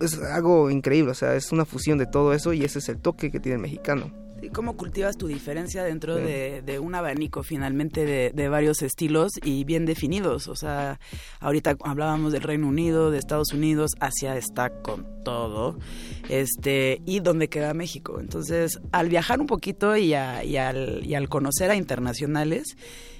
Es 0.02 0.20
algo 0.20 0.72
increíble, 0.72 1.12
o 1.12 1.16
sea, 1.16 1.36
es 1.36 1.52
una 1.52 1.66
fusión 1.66 2.00
de 2.00 2.08
todo 2.08 2.34
eso 2.34 2.54
y 2.54 2.64
ese 2.64 2.80
es 2.80 2.90
el 2.90 2.98
toque 2.98 3.30
que 3.30 3.40
tiene 3.40 3.58
el 3.58 3.62
mexicano. 3.62 4.12
¿Y 4.44 4.50
cómo 4.50 4.76
cultivas 4.76 5.18
tu 5.18 5.28
diferencia 5.28 5.84
dentro 5.84 6.16
de, 6.16 6.62
de 6.64 6.78
un 6.80 6.96
abanico 6.96 7.44
finalmente 7.44 8.06
de, 8.06 8.32
de 8.34 8.50
varios 8.50 8.82
estilos 8.82 9.32
y 9.42 9.64
bien 9.64 9.86
definidos? 9.86 10.50
O 10.50 10.56
sea, 10.56 11.00
ahorita 11.40 11.78
hablábamos 11.84 12.34
del 12.34 12.42
Reino 12.42 12.68
Unido, 12.68 13.10
de 13.10 13.20
Estados 13.20 13.54
Unidos, 13.54 13.92
Asia 14.02 14.36
está 14.36 14.70
con 14.82 15.06
todo, 15.24 15.78
este, 16.30 17.02
y 17.06 17.22
dónde 17.22 17.48
queda 17.48 17.74
México. 17.74 18.20
Entonces, 18.20 18.80
al 18.92 19.08
viajar 19.10 19.40
un 19.40 19.48
poquito 19.48 19.96
y, 19.96 20.14
a- 20.14 20.44
y 20.44 20.58
al, 20.58 21.06
y 21.06 21.16
al 21.16 21.30
conocer 21.30 21.72
a 21.72 21.76
internacionales, 21.76 22.76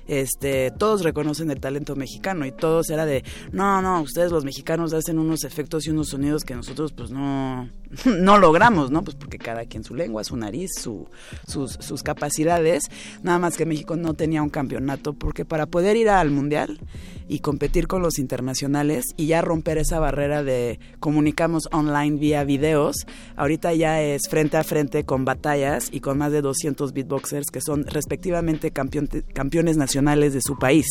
este, 0.06 0.72
todos 0.72 1.04
reconocen 1.04 1.50
el 1.50 1.62
talento 1.62 1.96
mexicano 1.96 2.46
y 2.46 2.52
todos 2.52 2.90
era 2.90 3.06
de, 3.06 3.24
no, 3.54 3.82
no, 3.82 4.02
ustedes 4.02 4.32
los 4.34 4.44
mexicanos 4.44 4.92
hacen 4.92 5.18
unos 5.18 5.46
efectos 5.46 5.88
y 5.88 5.92
unos 5.92 6.10
sonidos 6.10 6.44
que 6.44 6.56
nosotros 6.56 6.92
pues 6.92 7.10
no, 7.10 7.70
no 8.06 8.38
logramos, 8.38 8.92
¿no? 8.92 9.04
Pues 9.04 9.16
porque 9.16 9.38
cada 9.38 9.66
quien 9.66 9.84
su 9.84 9.96
lengua, 9.96 10.24
su 10.24 10.36
nariz, 10.36 10.72
su, 10.80 11.08
sus, 11.48 11.74
sus 11.74 12.04
capacidades, 12.04 12.84
nada 13.22 13.40
más 13.40 13.58
que 13.58 13.66
México 13.66 13.96
no 13.96 14.14
tenía 14.14 14.42
un 14.42 14.50
campeonato, 14.50 15.14
porque 15.14 15.46
para 15.46 15.66
poder 15.66 15.96
ir 15.98 16.10
al 16.10 16.32
Mundial 16.32 16.80
y 17.28 17.40
competir 17.40 17.88
con 17.88 18.02
los 18.02 18.20
internacionales 18.20 19.06
y 19.16 19.28
ya 19.28 19.42
romper 19.42 19.78
esa 19.78 20.00
barrera 20.00 20.44
de 20.44 20.80
comunicamos 21.00 21.70
online 21.72 22.18
vía 22.18 22.44
videos, 22.44 22.96
ahorita 23.36 23.74
ya 23.74 24.02
es 24.02 24.24
frente 24.30 24.58
a 24.58 24.64
frente 24.64 25.06
con 25.06 25.24
batallas 25.26 25.90
y 25.92 26.00
con 26.00 26.18
más 26.18 26.32
de 26.32 26.42
200 26.42 26.94
beatboxers 26.94 27.48
que 27.52 27.62
son 27.62 27.86
respectivamente 27.86 28.72
campeón- 28.74 29.24
campeones 29.34 29.78
nacionales 29.78 30.34
de 30.34 30.42
su 30.42 30.58
país. 30.58 30.86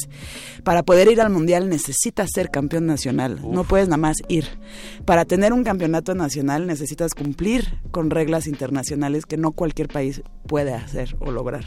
Para 0.65 0.83
poder 0.83 1.09
ir 1.09 1.21
al 1.21 1.31
Mundial 1.31 1.69
necesitas 1.69 2.29
ser 2.35 2.51
campeón 2.51 2.87
nacional, 2.87 3.41
no 3.43 3.65
puedes 3.65 3.89
nada 3.89 3.99
más 3.99 4.17
ir. 4.29 4.47
Para 5.05 5.25
tener 5.25 5.53
un 5.53 5.65
campeonato 5.65 6.15
nacional 6.15 6.67
necesitas 6.67 6.92
cumplir 7.15 7.79
con 7.91 8.11
reglas 8.11 8.47
internacionales 8.47 9.27
que 9.27 9.37
no 9.37 9.53
cualquier 9.53 9.89
país 9.89 10.23
puede 10.47 10.75
hacer 10.75 11.17
o 11.21 11.31
lograr. 11.31 11.65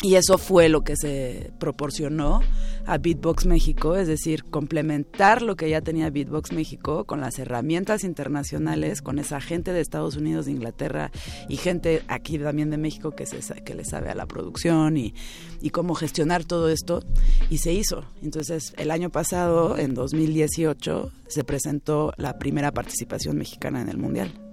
Y 0.00 0.14
eso 0.14 0.38
fue 0.38 0.68
lo 0.68 0.82
que 0.82 0.96
se 0.96 1.50
proporcionó 1.58 2.40
a 2.86 2.98
Beatbox 2.98 3.46
México, 3.46 3.96
es 3.96 4.06
decir, 4.06 4.44
complementar 4.44 5.42
lo 5.42 5.56
que 5.56 5.68
ya 5.68 5.80
tenía 5.80 6.08
Beatbox 6.08 6.52
México 6.52 7.04
con 7.04 7.20
las 7.20 7.40
herramientas 7.40 8.04
internacionales, 8.04 9.02
con 9.02 9.18
esa 9.18 9.40
gente 9.40 9.72
de 9.72 9.80
Estados 9.80 10.16
Unidos, 10.16 10.46
de 10.46 10.52
Inglaterra 10.52 11.10
y 11.48 11.56
gente 11.56 12.02
aquí 12.06 12.38
también 12.38 12.70
de 12.70 12.78
México 12.78 13.10
que, 13.10 13.26
se, 13.26 13.40
que 13.62 13.74
le 13.74 13.84
sabe 13.84 14.08
a 14.08 14.14
la 14.14 14.26
producción 14.26 14.96
y, 14.96 15.14
y 15.60 15.70
cómo 15.70 15.96
gestionar 15.96 16.44
todo 16.44 16.68
esto. 16.68 17.02
Y 17.50 17.58
se 17.58 17.72
hizo. 17.72 18.04
Entonces, 18.22 18.74
el 18.76 18.92
año 18.92 19.10
pasado, 19.10 19.76
en 19.78 19.94
2018, 19.94 21.10
se 21.26 21.44
presentó 21.44 22.12
la 22.16 22.38
primera 22.38 22.70
participación 22.70 23.36
mexicana 23.36 23.82
en 23.82 23.88
el 23.88 23.98
Mundial. 23.98 24.47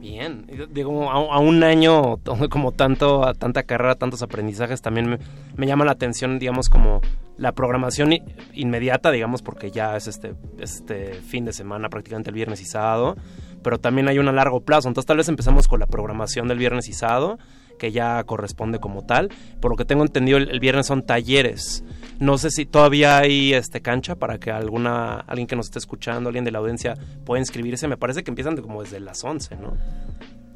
Bien, 0.00 0.46
digo, 0.70 1.10
a, 1.10 1.38
un 1.40 1.62
año 1.62 2.16
como 2.48 2.72
tanto, 2.72 3.22
a 3.26 3.34
tanta 3.34 3.64
carrera, 3.64 3.96
tantos 3.96 4.22
aprendizajes, 4.22 4.80
también 4.80 5.18
me, 5.56 5.66
llama 5.66 5.84
la 5.84 5.92
atención, 5.92 6.38
digamos, 6.38 6.70
como 6.70 7.02
la 7.36 7.52
programación 7.52 8.14
inmediata, 8.54 9.10
digamos, 9.10 9.42
porque 9.42 9.70
ya 9.70 9.96
es 9.96 10.06
este, 10.06 10.34
este 10.58 11.12
fin 11.12 11.44
de 11.44 11.52
semana, 11.52 11.90
prácticamente 11.90 12.30
el 12.30 12.34
viernes 12.34 12.62
y 12.62 12.64
sábado, 12.64 13.16
pero 13.62 13.78
también 13.78 14.08
hay 14.08 14.18
una 14.18 14.32
largo 14.32 14.62
plazo, 14.62 14.88
entonces 14.88 15.06
tal 15.06 15.18
vez 15.18 15.28
empezamos 15.28 15.68
con 15.68 15.80
la 15.80 15.86
programación 15.86 16.48
del 16.48 16.56
viernes 16.56 16.88
y 16.88 16.94
sábado, 16.94 17.38
que 17.78 17.92
ya 17.92 18.24
corresponde 18.24 18.78
como 18.78 19.04
tal, 19.04 19.28
por 19.60 19.70
lo 19.70 19.76
que 19.76 19.84
tengo 19.84 20.02
entendido 20.02 20.38
el 20.38 20.60
viernes 20.60 20.86
son 20.86 21.04
talleres, 21.04 21.84
no 22.20 22.38
sé 22.38 22.50
si 22.50 22.66
todavía 22.66 23.18
hay 23.18 23.52
este 23.54 23.80
cancha 23.82 24.14
para 24.14 24.38
que 24.38 24.50
alguna, 24.52 25.14
alguien 25.26 25.46
que 25.48 25.56
nos 25.56 25.66
esté 25.66 25.78
escuchando, 25.80 26.28
alguien 26.28 26.44
de 26.44 26.52
la 26.52 26.58
audiencia 26.58 26.96
pueda 27.24 27.40
inscribirse, 27.40 27.88
me 27.88 27.96
parece 27.96 28.22
que 28.22 28.30
empiezan 28.30 28.54
de- 28.54 28.62
como 28.62 28.82
desde 28.82 29.00
las 29.00 29.24
11, 29.24 29.56
¿no? 29.56 29.76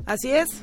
Así 0.07 0.31
es. 0.31 0.63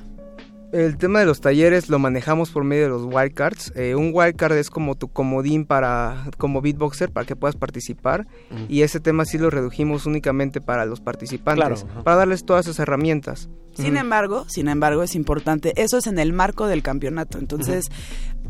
El 0.72 0.96
tema 0.98 1.20
de 1.20 1.26
los 1.26 1.42
talleres 1.42 1.90
lo 1.90 2.00
manejamos 2.00 2.50
por 2.52 2.64
medio 2.64 2.84
de 2.84 2.90
los 2.90 3.04
wildcards. 3.04 3.74
Eh, 3.76 3.94
un 3.96 4.12
wildcard 4.14 4.54
es 4.54 4.70
como 4.70 4.96
tu 4.96 5.10
comodín 5.10 5.66
para 5.66 6.24
como 6.38 6.62
beatboxer 6.62 7.12
para 7.12 7.26
que 7.26 7.36
puedas 7.36 7.58
participar 7.58 8.26
Mm. 8.50 8.66
y 8.70 8.84
ese 8.84 9.02
tema 9.02 9.26
sí 9.26 9.38
lo 9.38 9.50
redujimos 9.50 10.06
únicamente 10.06 10.62
para 10.62 10.86
los 10.86 11.02
participantes 11.02 11.84
Claro, 11.84 12.04
para 12.06 12.16
darles 12.16 12.46
todas 12.46 12.68
esas 12.68 12.80
herramientas. 12.80 13.50
Sin 13.74 13.98
embargo, 13.98 14.46
sin 14.48 14.70
embargo, 14.70 15.04
es 15.04 15.14
importante. 15.16 15.74
Eso 15.76 15.98
es 15.98 16.08
en 16.08 16.20
el 16.20 16.32
marco 16.34 16.68
del 16.68 16.84
campeonato. 16.84 17.38
Entonces, 17.38 17.90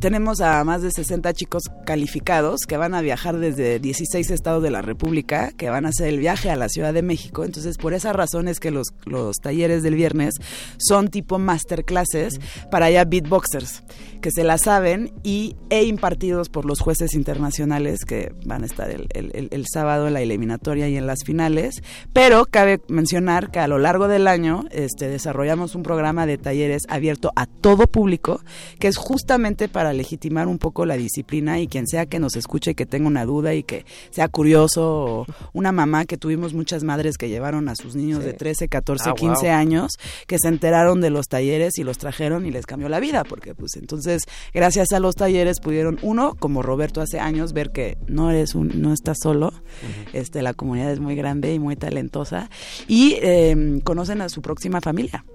tenemos 0.01 0.41
a 0.41 0.63
más 0.65 0.81
de 0.81 0.91
60 0.91 1.31
chicos 1.33 1.63
calificados 1.85 2.61
que 2.67 2.75
van 2.75 2.93
a 2.95 3.01
viajar 3.01 3.38
desde 3.38 3.80
16 3.80 4.31
estados 4.31 4.63
de 4.63 4.71
la 4.71 4.81
República, 4.81 5.51
que 5.55 5.69
van 5.69 5.85
a 5.85 5.89
hacer 5.89 6.07
el 6.07 6.17
viaje 6.19 6.49
a 6.49 6.55
la 6.55 6.67
Ciudad 6.69 6.91
de 6.93 7.03
México. 7.03 7.45
Entonces, 7.45 7.77
por 7.77 7.93
esa 7.93 8.11
razón 8.11 8.47
es 8.47 8.59
que 8.59 8.71
los, 8.71 8.88
los 9.05 9.38
talleres 9.38 9.83
del 9.83 9.93
viernes 9.95 10.35
son 10.80 11.09
tipo 11.09 11.38
masterclasses 11.38 12.39
para 12.71 12.89
ya 12.89 13.05
beatboxers, 13.05 13.83
que 14.21 14.31
se 14.31 14.43
la 14.43 14.57
saben 14.57 15.13
y 15.23 15.55
e 15.69 15.83
impartidos 15.83 16.49
por 16.49 16.65
los 16.65 16.80
jueces 16.80 17.13
internacionales 17.13 18.03
que 18.03 18.33
van 18.45 18.63
a 18.63 18.65
estar 18.65 18.89
el, 18.89 19.07
el- 19.13 19.31
el- 19.35 19.49
el 19.51 19.65
sábado 19.71 20.07
en 20.07 20.13
la 20.13 20.21
eliminatoria 20.21 20.89
y 20.89 20.97
en 20.97 21.05
las 21.05 21.19
finales. 21.23 21.83
Pero 22.11 22.45
cabe 22.45 22.81
mencionar 22.88 23.51
que 23.51 23.59
a 23.59 23.67
lo 23.67 23.77
largo 23.77 24.07
del 24.07 24.27
año 24.27 24.65
este, 24.71 25.07
desarrollamos 25.09 25.75
un 25.75 25.83
programa 25.83 26.25
de 26.25 26.39
talleres 26.39 26.81
abierto 26.89 27.31
a 27.35 27.45
todo 27.45 27.85
público, 27.85 28.41
que 28.80 28.88
es 28.88 28.97
justamente 28.97 29.69
para 29.69 29.90
legitimar 29.93 30.47
un 30.47 30.57
poco 30.57 30.85
la 30.85 30.95
disciplina 30.97 31.59
y 31.59 31.67
quien 31.67 31.87
sea 31.87 32.05
que 32.05 32.19
nos 32.19 32.35
escuche 32.35 32.71
y 32.71 32.75
que 32.75 32.85
tenga 32.85 33.07
una 33.07 33.25
duda 33.25 33.53
y 33.53 33.63
que 33.63 33.85
sea 34.09 34.27
curioso 34.27 35.05
o 35.21 35.25
una 35.53 35.71
mamá 35.71 36.05
que 36.05 36.17
tuvimos 36.17 36.53
muchas 36.53 36.83
madres 36.83 37.17
que 37.17 37.29
llevaron 37.29 37.69
a 37.69 37.75
sus 37.75 37.95
niños 37.95 38.19
Sí. 38.19 38.25
de 38.27 38.33
13, 38.33 38.67
14, 38.67 39.09
Ah, 39.09 39.13
15 39.15 39.47
wow. 39.47 39.55
años 39.55 39.91
que 40.27 40.37
se 40.41 40.47
enteraron 40.47 41.01
de 41.01 41.09
los 41.09 41.27
talleres 41.27 41.77
y 41.77 41.83
los 41.83 41.97
trajeron 41.97 42.45
y 42.45 42.51
les 42.51 42.65
cambió 42.65 42.89
la 42.89 42.99
vida, 42.99 43.23
porque 43.23 43.55
pues 43.55 43.75
entonces 43.75 44.23
gracias 44.53 44.91
a 44.91 44.99
los 44.99 45.15
talleres 45.15 45.59
pudieron 45.59 45.97
uno, 46.01 46.35
como 46.39 46.61
Roberto 46.61 47.01
hace 47.01 47.19
años, 47.19 47.53
ver 47.53 47.71
que 47.71 47.97
no 48.07 48.29
eres 48.31 48.55
un, 48.55 48.81
no 48.81 48.93
estás 48.93 49.17
solo, 49.21 49.53
este 50.13 50.41
la 50.41 50.53
comunidad 50.53 50.91
es 50.91 50.99
muy 50.99 51.15
grande 51.15 51.53
y 51.53 51.59
muy 51.59 51.75
talentosa 51.75 52.49
y 52.87 53.15
eh, 53.21 53.79
conocen 53.83 54.21
a 54.21 54.29
su 54.29 54.41
próxima 54.41 54.81
familia. 54.81 55.25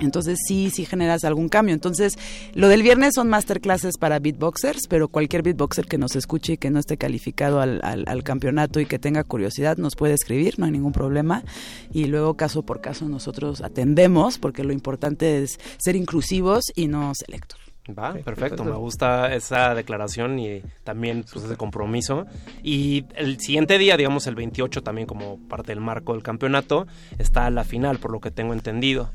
Entonces 0.00 0.38
sí, 0.46 0.70
sí 0.70 0.84
generas 0.84 1.24
algún 1.24 1.48
cambio. 1.48 1.74
Entonces, 1.74 2.18
lo 2.54 2.68
del 2.68 2.82
viernes 2.82 3.14
son 3.14 3.28
masterclasses 3.28 3.96
para 3.98 4.18
beatboxers, 4.18 4.86
pero 4.88 5.08
cualquier 5.08 5.42
beatboxer 5.42 5.86
que 5.86 5.98
nos 5.98 6.16
escuche 6.16 6.54
y 6.54 6.56
que 6.56 6.70
no 6.70 6.78
esté 6.78 6.96
calificado 6.96 7.60
al, 7.60 7.80
al, 7.82 8.04
al, 8.06 8.22
campeonato 8.22 8.80
y 8.80 8.86
que 8.86 8.98
tenga 8.98 9.24
curiosidad 9.24 9.76
nos 9.76 9.96
puede 9.96 10.14
escribir, 10.14 10.58
no 10.58 10.66
hay 10.66 10.72
ningún 10.72 10.92
problema. 10.92 11.42
Y 11.92 12.04
luego 12.04 12.36
caso 12.36 12.62
por 12.62 12.80
caso 12.80 13.08
nosotros 13.08 13.60
atendemos, 13.60 14.38
porque 14.38 14.64
lo 14.64 14.72
importante 14.72 15.42
es 15.42 15.58
ser 15.78 15.96
inclusivos 15.96 16.64
y 16.74 16.88
no 16.88 17.12
selectos. 17.14 17.58
Va, 17.96 18.12
perfecto. 18.12 18.64
Me 18.64 18.72
gusta 18.72 19.34
esa 19.34 19.74
declaración 19.74 20.38
y 20.38 20.62
también 20.84 21.24
pues, 21.30 21.44
ese 21.44 21.56
compromiso. 21.56 22.26
Y 22.62 23.06
el 23.14 23.40
siguiente 23.40 23.78
día, 23.78 23.96
digamos 23.96 24.26
el 24.26 24.34
28, 24.34 24.82
también 24.82 25.06
como 25.06 25.38
parte 25.48 25.72
del 25.72 25.80
marco 25.80 26.12
del 26.12 26.22
campeonato, 26.22 26.86
está 27.18 27.48
la 27.50 27.64
final, 27.64 27.98
por 27.98 28.12
lo 28.12 28.20
que 28.20 28.30
tengo 28.30 28.52
entendido. 28.52 29.10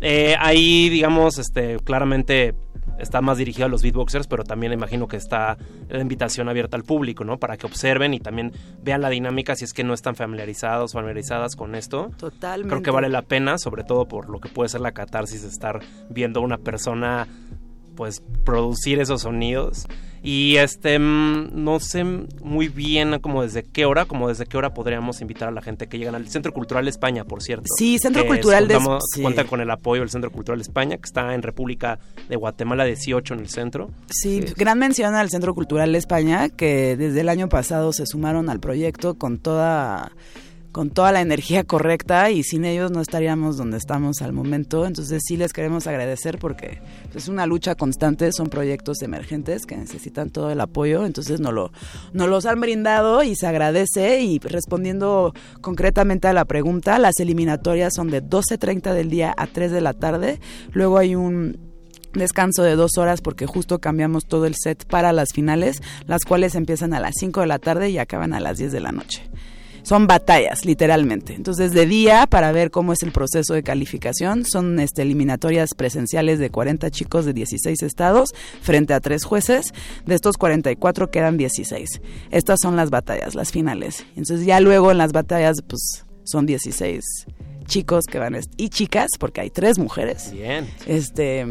Eh, 0.00 0.34
ahí, 0.38 0.88
digamos, 0.88 1.38
este, 1.38 1.78
claramente 1.78 2.54
está 2.98 3.20
más 3.20 3.38
dirigido 3.38 3.66
a 3.66 3.68
los 3.68 3.82
beatboxers, 3.82 4.26
pero 4.26 4.44
también 4.44 4.72
imagino 4.72 5.06
que 5.06 5.16
está 5.16 5.56
la 5.88 6.00
invitación 6.00 6.48
abierta 6.48 6.76
al 6.76 6.84
público, 6.84 7.24
¿no? 7.24 7.38
Para 7.38 7.56
que 7.56 7.66
observen 7.66 8.14
y 8.14 8.20
también 8.20 8.52
vean 8.82 9.02
la 9.02 9.10
dinámica 9.10 9.54
si 9.56 9.64
es 9.64 9.72
que 9.72 9.84
no 9.84 9.94
están 9.94 10.14
familiarizados 10.14 10.92
o 10.92 10.98
familiarizadas 10.98 11.56
con 11.56 11.74
esto. 11.74 12.10
Totalmente. 12.16 12.70
Creo 12.70 12.82
que 12.82 12.90
vale 12.90 13.08
la 13.08 13.22
pena, 13.22 13.58
sobre 13.58 13.84
todo 13.84 14.06
por 14.06 14.28
lo 14.28 14.40
que 14.40 14.48
puede 14.48 14.68
ser 14.68 14.80
la 14.80 14.92
catarsis 14.92 15.42
de 15.42 15.48
estar 15.48 15.80
viendo 16.08 16.40
a 16.40 16.42
una 16.42 16.58
persona 16.58 17.26
pues 17.96 18.22
producir 18.44 19.00
esos 19.00 19.22
sonidos 19.22 19.86
y 20.26 20.56
este 20.56 20.98
no 20.98 21.78
sé 21.78 22.02
muy 22.02 22.66
bien 22.66 23.20
como 23.20 23.44
desde 23.44 23.62
qué 23.62 23.84
hora 23.84 24.06
como 24.06 24.28
desde 24.28 24.44
qué 24.44 24.58
hora 24.58 24.74
podríamos 24.74 25.20
invitar 25.20 25.46
a 25.48 25.52
la 25.52 25.62
gente 25.62 25.86
que 25.86 25.98
llegan 25.98 26.16
al 26.16 26.28
Centro 26.28 26.52
Cultural 26.52 26.88
España 26.88 27.22
por 27.22 27.44
cierto. 27.44 27.66
Sí 27.78 28.00
Centro 28.00 28.26
Cultural 28.26 28.66
de 28.66 28.76
sí. 29.14 29.22
cuenta 29.22 29.44
con 29.44 29.60
el 29.60 29.70
apoyo 29.70 30.00
del 30.00 30.10
Centro 30.10 30.32
Cultural 30.32 30.60
España 30.60 30.96
que 30.96 31.04
está 31.04 31.32
en 31.32 31.42
República 31.42 32.00
de 32.28 32.34
Guatemala 32.34 32.84
18 32.84 33.34
en 33.34 33.40
el 33.40 33.48
centro. 33.48 33.90
Sí, 34.10 34.42
sí, 34.44 34.54
gran 34.56 34.80
mención 34.80 35.14
al 35.14 35.30
Centro 35.30 35.54
Cultural 35.54 35.94
España 35.94 36.48
que 36.48 36.96
desde 36.96 37.20
el 37.20 37.28
año 37.28 37.48
pasado 37.48 37.92
se 37.92 38.04
sumaron 38.04 38.50
al 38.50 38.58
proyecto 38.58 39.14
con 39.14 39.38
toda 39.38 40.10
con 40.76 40.90
toda 40.90 41.10
la 41.10 41.22
energía 41.22 41.64
correcta 41.64 42.30
y 42.30 42.42
sin 42.42 42.66
ellos 42.66 42.90
no 42.90 43.00
estaríamos 43.00 43.56
donde 43.56 43.78
estamos 43.78 44.20
al 44.20 44.34
momento. 44.34 44.84
Entonces 44.84 45.22
sí 45.26 45.38
les 45.38 45.54
queremos 45.54 45.86
agradecer 45.86 46.36
porque 46.38 46.82
es 47.14 47.28
una 47.28 47.46
lucha 47.46 47.76
constante, 47.76 48.30
son 48.30 48.50
proyectos 48.50 49.00
emergentes 49.00 49.64
que 49.64 49.74
necesitan 49.74 50.28
todo 50.28 50.50
el 50.50 50.60
apoyo, 50.60 51.06
entonces 51.06 51.40
nos, 51.40 51.54
lo, 51.54 51.72
nos 52.12 52.28
los 52.28 52.44
han 52.44 52.60
brindado 52.60 53.22
y 53.22 53.36
se 53.36 53.46
agradece. 53.46 54.20
Y 54.20 54.38
respondiendo 54.38 55.32
concretamente 55.62 56.28
a 56.28 56.34
la 56.34 56.44
pregunta, 56.44 56.98
las 56.98 57.20
eliminatorias 57.20 57.94
son 57.94 58.10
de 58.10 58.22
12.30 58.22 58.92
del 58.92 59.08
día 59.08 59.34
a 59.34 59.46
3 59.46 59.72
de 59.72 59.80
la 59.80 59.94
tarde, 59.94 60.40
luego 60.72 60.98
hay 60.98 61.14
un 61.14 61.58
descanso 62.12 62.62
de 62.62 62.76
dos 62.76 62.98
horas 62.98 63.22
porque 63.22 63.46
justo 63.46 63.78
cambiamos 63.78 64.26
todo 64.26 64.44
el 64.44 64.54
set 64.54 64.84
para 64.84 65.14
las 65.14 65.30
finales, 65.32 65.80
las 66.06 66.26
cuales 66.26 66.54
empiezan 66.54 66.92
a 66.92 67.00
las 67.00 67.14
5 67.18 67.40
de 67.40 67.46
la 67.46 67.58
tarde 67.58 67.88
y 67.88 67.96
acaban 67.96 68.34
a 68.34 68.40
las 68.40 68.58
10 68.58 68.72
de 68.72 68.80
la 68.80 68.92
noche 68.92 69.22
son 69.86 70.08
batallas, 70.08 70.64
literalmente. 70.64 71.34
Entonces, 71.34 71.70
de 71.70 71.86
día, 71.86 72.26
para 72.26 72.50
ver 72.50 72.72
cómo 72.72 72.92
es 72.92 73.04
el 73.04 73.12
proceso 73.12 73.54
de 73.54 73.62
calificación, 73.62 74.44
son 74.44 74.80
este, 74.80 75.02
eliminatorias 75.02 75.74
presenciales 75.76 76.40
de 76.40 76.50
40 76.50 76.90
chicos 76.90 77.24
de 77.24 77.32
16 77.32 77.84
estados 77.84 78.30
frente 78.62 78.94
a 78.94 79.00
tres 79.00 79.22
jueces. 79.22 79.72
De 80.04 80.16
estos 80.16 80.38
44 80.38 81.12
quedan 81.12 81.36
16. 81.36 82.00
Estas 82.32 82.58
son 82.60 82.74
las 82.74 82.90
batallas, 82.90 83.36
las 83.36 83.52
finales. 83.52 84.04
Entonces, 84.16 84.44
ya 84.44 84.58
luego 84.58 84.90
en 84.90 84.98
las 84.98 85.12
batallas, 85.12 85.58
pues 85.64 86.04
son 86.24 86.46
16 86.46 87.04
chicos 87.66 88.06
que 88.10 88.18
van 88.18 88.36
y 88.56 88.70
chicas, 88.70 89.10
porque 89.20 89.40
hay 89.40 89.50
tres 89.50 89.78
mujeres. 89.78 90.32
Bien. 90.32 90.68
Este. 90.88 91.46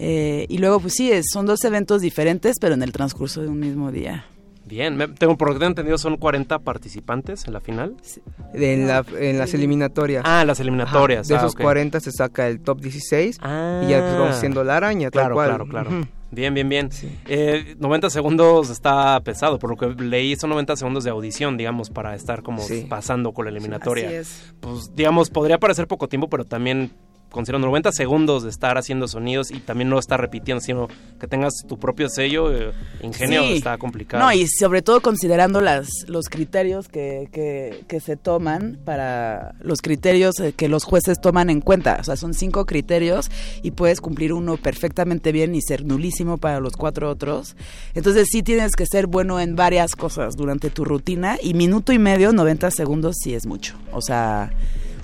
Eh, 0.00 0.46
y 0.48 0.58
luego, 0.58 0.80
pues 0.80 0.94
sí, 0.94 1.12
son 1.32 1.46
dos 1.46 1.62
eventos 1.62 2.02
diferentes, 2.02 2.56
pero 2.60 2.74
en 2.74 2.82
el 2.82 2.90
transcurso 2.90 3.42
de 3.42 3.48
un 3.48 3.60
mismo 3.60 3.92
día. 3.92 4.26
Bien, 4.64 4.96
me, 4.96 5.08
tengo 5.08 5.36
por 5.36 5.48
lo 5.48 5.54
que 5.54 5.60
tengo 5.60 5.70
entendido 5.70 5.98
son 5.98 6.16
40 6.16 6.58
participantes 6.60 7.46
en 7.46 7.52
la 7.52 7.60
final. 7.60 7.96
Sí. 8.02 8.22
En, 8.54 8.86
la, 8.86 9.04
en 9.18 9.38
las 9.38 9.54
eliminatorias. 9.54 10.22
Ah, 10.26 10.44
las 10.44 10.60
eliminatorias. 10.60 11.26
Ajá, 11.26 11.28
de 11.28 11.34
ah, 11.34 11.38
esos 11.38 11.52
okay. 11.54 11.64
40 11.64 12.00
se 12.00 12.12
saca 12.12 12.48
el 12.48 12.60
top 12.60 12.80
16 12.80 13.38
ah, 13.42 13.82
y 13.84 13.90
ya 13.90 14.00
pues, 14.00 14.18
vamos 14.18 14.36
siendo 14.36 14.64
la 14.64 14.76
araña, 14.76 15.10
claro, 15.10 15.28
tal 15.28 15.34
cual. 15.34 15.48
Claro, 15.48 15.66
claro, 15.66 15.90
uh 15.90 15.94
-huh. 16.02 16.08
Bien, 16.32 16.54
bien, 16.54 16.66
bien. 16.66 16.90
Sí. 16.90 17.14
Eh, 17.26 17.76
90 17.78 18.08
segundos 18.08 18.70
está 18.70 19.20
pesado, 19.20 19.58
por 19.58 19.68
lo 19.68 19.76
que 19.76 20.02
leí 20.02 20.34
son 20.36 20.48
90 20.50 20.76
segundos 20.76 21.04
de 21.04 21.10
audición, 21.10 21.58
digamos, 21.58 21.90
para 21.90 22.14
estar 22.14 22.42
como 22.42 22.62
sí. 22.62 22.86
pasando 22.88 23.32
con 23.32 23.44
la 23.44 23.50
eliminatoria. 23.50 24.06
Así 24.06 24.14
es. 24.16 24.54
Pues, 24.60 24.96
digamos, 24.96 25.28
podría 25.28 25.58
parecer 25.58 25.86
poco 25.86 26.08
tiempo, 26.08 26.30
pero 26.30 26.44
también 26.46 26.92
considerando 27.32 27.66
90 27.66 27.92
segundos 27.92 28.44
de 28.44 28.50
estar 28.50 28.78
haciendo 28.78 29.08
sonidos 29.08 29.50
y 29.50 29.58
también 29.58 29.88
no 29.88 29.98
estar 29.98 30.20
repitiendo, 30.20 30.60
sino 30.60 30.88
que 31.18 31.26
tengas 31.26 31.54
tu 31.66 31.78
propio 31.78 32.08
sello, 32.08 32.54
eh, 32.54 32.72
ingenio, 33.02 33.42
sí. 33.42 33.54
está 33.54 33.78
complicado. 33.78 34.22
No, 34.22 34.32
y 34.32 34.46
sobre 34.46 34.82
todo 34.82 35.00
considerando 35.00 35.60
las, 35.60 35.88
los 36.06 36.28
criterios 36.28 36.88
que, 36.88 37.28
que, 37.32 37.84
que, 37.88 38.00
se 38.00 38.16
toman 38.16 38.78
para 38.84 39.54
los 39.60 39.80
criterios 39.80 40.38
eh, 40.40 40.52
que 40.52 40.68
los 40.68 40.84
jueces 40.84 41.20
toman 41.20 41.50
en 41.50 41.60
cuenta. 41.60 41.96
O 42.00 42.04
sea, 42.04 42.16
son 42.16 42.34
cinco 42.34 42.66
criterios 42.66 43.30
y 43.62 43.72
puedes 43.72 44.00
cumplir 44.00 44.32
uno 44.32 44.56
perfectamente 44.56 45.32
bien 45.32 45.54
y 45.54 45.62
ser 45.62 45.84
nulísimo 45.84 46.38
para 46.38 46.60
los 46.60 46.76
cuatro 46.76 47.10
otros. 47.10 47.56
Entonces 47.94 48.28
sí 48.30 48.42
tienes 48.42 48.76
que 48.76 48.86
ser 48.86 49.06
bueno 49.06 49.40
en 49.40 49.56
varias 49.56 49.96
cosas 49.96 50.36
durante 50.36 50.70
tu 50.70 50.84
rutina 50.84 51.38
y 51.42 51.54
minuto 51.54 51.92
y 51.92 51.98
medio, 51.98 52.32
90 52.32 52.70
segundos 52.70 53.16
sí 53.22 53.34
es 53.34 53.46
mucho. 53.46 53.74
O 53.92 54.02
sea, 54.02 54.52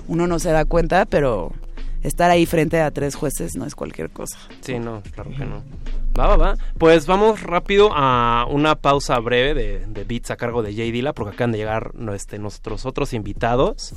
uno 0.07 0.27
no 0.27 0.39
se 0.39 0.51
da 0.51 0.65
cuenta, 0.65 1.05
pero 1.05 1.53
estar 2.03 2.31
ahí 2.31 2.45
frente 2.45 2.81
a 2.81 2.91
tres 2.91 3.15
jueces 3.15 3.55
no 3.55 3.65
es 3.65 3.75
cualquier 3.75 4.09
cosa. 4.09 4.37
Sí, 4.61 4.79
no, 4.79 5.01
claro 5.13 5.31
que 5.31 5.45
no. 5.45 5.63
Va, 6.17 6.27
va, 6.27 6.37
va. 6.37 6.57
Pues 6.77 7.05
vamos 7.05 7.43
rápido 7.43 7.91
a 7.93 8.45
una 8.49 8.75
pausa 8.75 9.17
breve 9.19 9.53
de, 9.53 9.85
de 9.85 10.03
beats 10.03 10.31
a 10.31 10.35
cargo 10.35 10.63
de 10.63 10.75
Jay 10.75 10.91
Dilla, 10.91 11.13
porque 11.13 11.35
acaban 11.35 11.51
de 11.51 11.59
llegar 11.59 11.91
este, 12.13 12.39
nuestros 12.39 12.85
otros 12.85 13.13
invitados. 13.13 13.93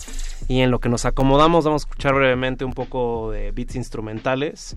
Y 0.49 0.61
en 0.61 0.71
lo 0.71 0.79
que 0.79 0.89
nos 0.89 1.05
acomodamos, 1.05 1.65
vamos 1.65 1.83
a 1.83 1.87
escuchar 1.89 2.15
brevemente 2.15 2.65
un 2.65 2.75
poco 2.75 3.31
de 3.31 3.51
beats 3.51 3.77
instrumentales. 3.77 4.77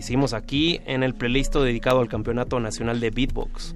Seguimos 0.00 0.32
aquí 0.32 0.80
en 0.86 1.02
el 1.02 1.14
playlist 1.14 1.54
dedicado 1.54 2.00
al 2.00 2.08
Campeonato 2.08 2.58
Nacional 2.58 3.00
de 3.00 3.10
Beatbox. 3.10 3.74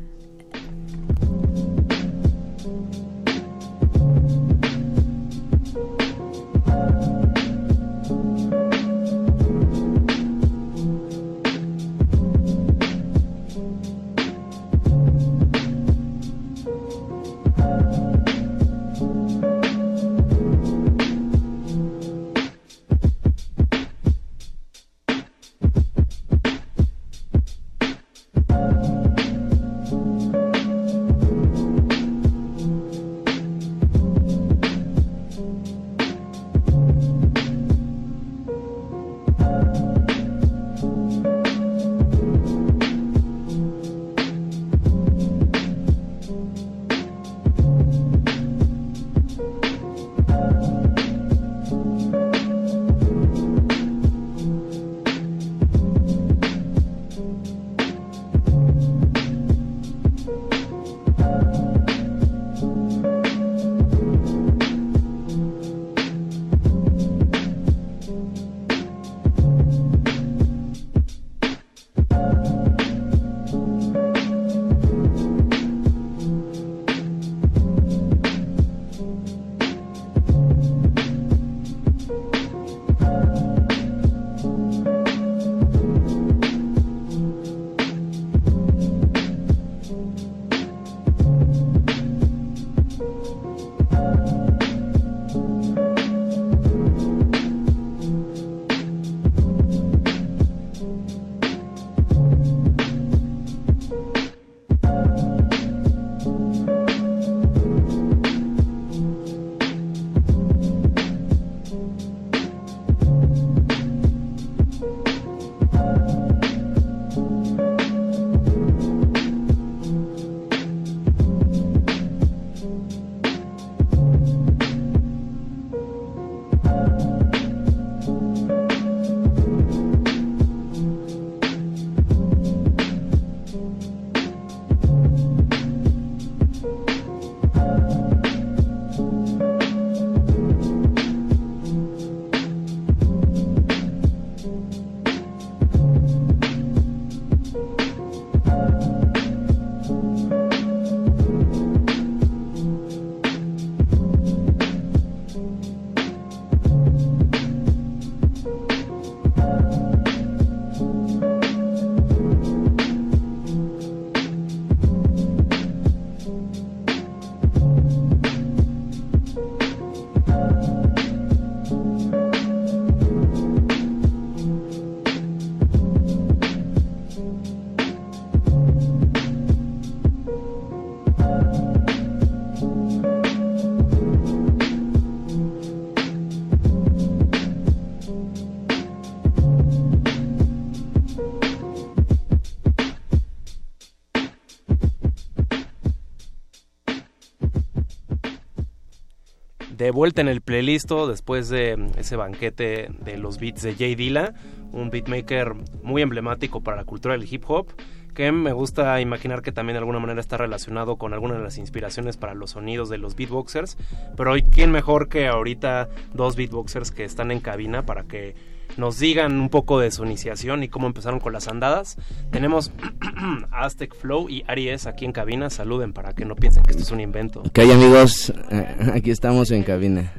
De 199.85 199.91
vuelta 199.91 200.23
en 200.23 200.29
el 200.29 200.41
playlist 200.41 200.91
después 200.91 201.51
de 201.51 201.91
ese 201.99 202.17
banquete 202.17 202.89
de 203.05 203.19
los 203.19 203.39
beats 203.39 203.61
de 203.61 203.75
Jay 203.75 203.95
Dilla, 203.95 204.33
un 204.73 204.89
beatmaker 204.89 205.53
muy 205.83 206.01
emblemático 206.01 206.63
para 206.63 206.79
la 206.79 206.85
cultura 206.85 207.13
del 207.13 207.31
hip 207.31 207.45
hop 207.49 207.67
que 208.15 208.33
me 208.33 208.55
gusta 208.55 208.99
imaginar 209.03 209.43
que 209.43 209.53
también 209.53 209.75
de 209.75 209.81
alguna 209.81 209.99
manera 209.99 210.23
está 210.23 210.39
relacionado 210.39 210.97
con 210.97 211.13
alguna 211.13 211.35
de 211.35 211.43
las 211.43 211.59
inspiraciones 211.59 212.17
para 212.17 212.33
los 212.33 212.53
sonidos 212.53 212.89
de 212.89 212.97
los 212.97 213.15
beatboxers. 213.15 213.77
Pero 214.17 214.33
hoy, 214.33 214.43
¿quién 214.43 214.71
mejor 214.71 215.11
que 215.11 215.27
ahorita 215.27 215.91
dos 216.15 216.35
beatboxers 216.35 216.91
que 216.91 217.05
están 217.05 217.31
en 217.31 217.41
cabina 217.41 217.85
para 217.85 218.05
que 218.05 218.35
nos 218.76 218.99
digan 218.99 219.41
un 219.41 219.49
poco 219.49 219.78
de 219.78 219.91
su 219.91 220.05
iniciación 220.05 220.62
y 220.62 220.68
cómo 220.68 220.86
empezaron 220.86 221.20
con 221.20 221.33
las 221.33 221.49
andadas? 221.49 221.97
Tenemos 222.31 222.73
Aztec 223.51 223.94
Flow 223.94 224.28
y 224.28 224.44
Aries 224.47 224.86
aquí 224.86 225.05
en 225.05 225.12
cabina. 225.12 225.51
Saluden 225.51 225.93
para 225.93 226.12
que 226.12 226.25
no 226.25 226.34
piensen 226.34 226.62
que 226.62 226.73
esto 226.73 226.83
es 226.83 226.91
un 226.91 227.01
invento. 227.01 227.43
¿Qué 227.52 227.62
hay 227.62 227.70
amigos? 227.70 228.33
Eh, 228.51 228.93
aquí 228.94 229.10
estamos 229.10 229.51
en 229.51 229.62
cabina. 229.62 230.12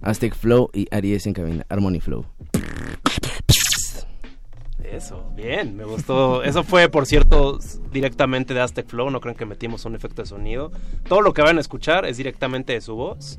Aztec 0.00 0.34
Flow 0.34 0.70
y 0.72 0.88
Aries 0.90 1.26
en 1.26 1.32
cabina. 1.32 1.66
Harmony 1.68 2.00
Flow. 2.00 2.26
Eso, 4.82 5.32
bien, 5.34 5.74
me 5.74 5.84
gustó. 5.84 6.42
Eso 6.42 6.64
fue, 6.64 6.88
por 6.90 7.06
cierto, 7.06 7.58
directamente 7.92 8.52
de 8.52 8.60
Aztec 8.60 8.86
Flow. 8.86 9.10
No 9.10 9.20
creen 9.20 9.36
que 9.36 9.46
metimos 9.46 9.84
un 9.86 9.94
efecto 9.94 10.20
de 10.22 10.28
sonido. 10.28 10.70
Todo 11.08 11.22
lo 11.22 11.32
que 11.32 11.40
van 11.40 11.56
a 11.56 11.60
escuchar 11.60 12.04
es 12.04 12.18
directamente 12.18 12.74
de 12.74 12.80
su 12.82 12.94
voz. 12.94 13.38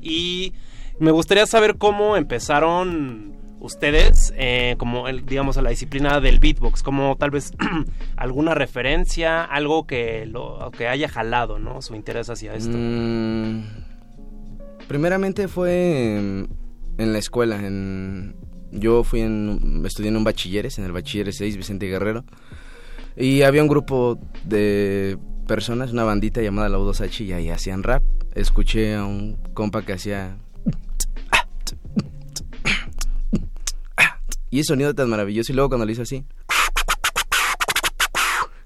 Y 0.00 0.54
me 0.98 1.10
gustaría 1.10 1.46
saber 1.46 1.76
cómo 1.76 2.16
empezaron 2.16 3.34
ustedes, 3.60 4.32
eh, 4.36 4.76
como 4.78 5.08
el, 5.08 5.24
digamos, 5.26 5.56
a 5.56 5.62
la 5.62 5.70
disciplina 5.70 6.20
del 6.20 6.38
beatbox, 6.38 6.82
como 6.82 7.16
tal 7.16 7.30
vez 7.30 7.52
alguna 8.16 8.54
referencia, 8.54 9.44
algo 9.44 9.86
que 9.86 10.26
lo 10.26 10.70
que 10.76 10.88
haya 10.88 11.08
jalado, 11.08 11.58
¿no? 11.58 11.82
Su 11.82 11.94
interés 11.94 12.30
hacia 12.30 12.54
esto. 12.54 12.76
Mm, 12.76 13.62
primeramente 14.88 15.48
fue 15.48 16.16
en, 16.16 16.48
en 16.98 17.12
la 17.12 17.18
escuela, 17.18 17.60
yo 18.72 19.04
fui 19.04 19.20
en, 19.20 19.82
estudié 19.86 20.08
en 20.08 20.16
un 20.16 20.24
bachilleres, 20.24 20.78
en 20.78 20.84
el 20.84 20.92
bachilleres 20.92 21.36
6, 21.36 21.56
Vicente 21.56 21.86
Guerrero. 21.86 22.24
Y 23.16 23.42
había 23.42 23.62
un 23.62 23.68
grupo 23.68 24.18
de 24.44 25.16
personas, 25.46 25.92
una 25.92 26.04
bandita 26.04 26.42
llamada 26.42 26.68
La 26.68 26.78
U2H 26.78 27.24
y 27.24 27.32
ahí 27.32 27.50
hacían 27.50 27.82
rap. 27.82 28.02
Escuché 28.34 28.94
a 28.94 29.04
un 29.04 29.36
compa 29.54 29.82
que 29.82 29.94
hacía... 29.94 30.36
Y 34.50 34.60
ese 34.60 34.68
sonido 34.68 34.94
tan 34.94 35.08
maravilloso. 35.10 35.52
Y 35.52 35.54
luego 35.54 35.68
cuando 35.70 35.86
lo 35.86 35.92
hizo 35.92 36.02
así... 36.02 36.24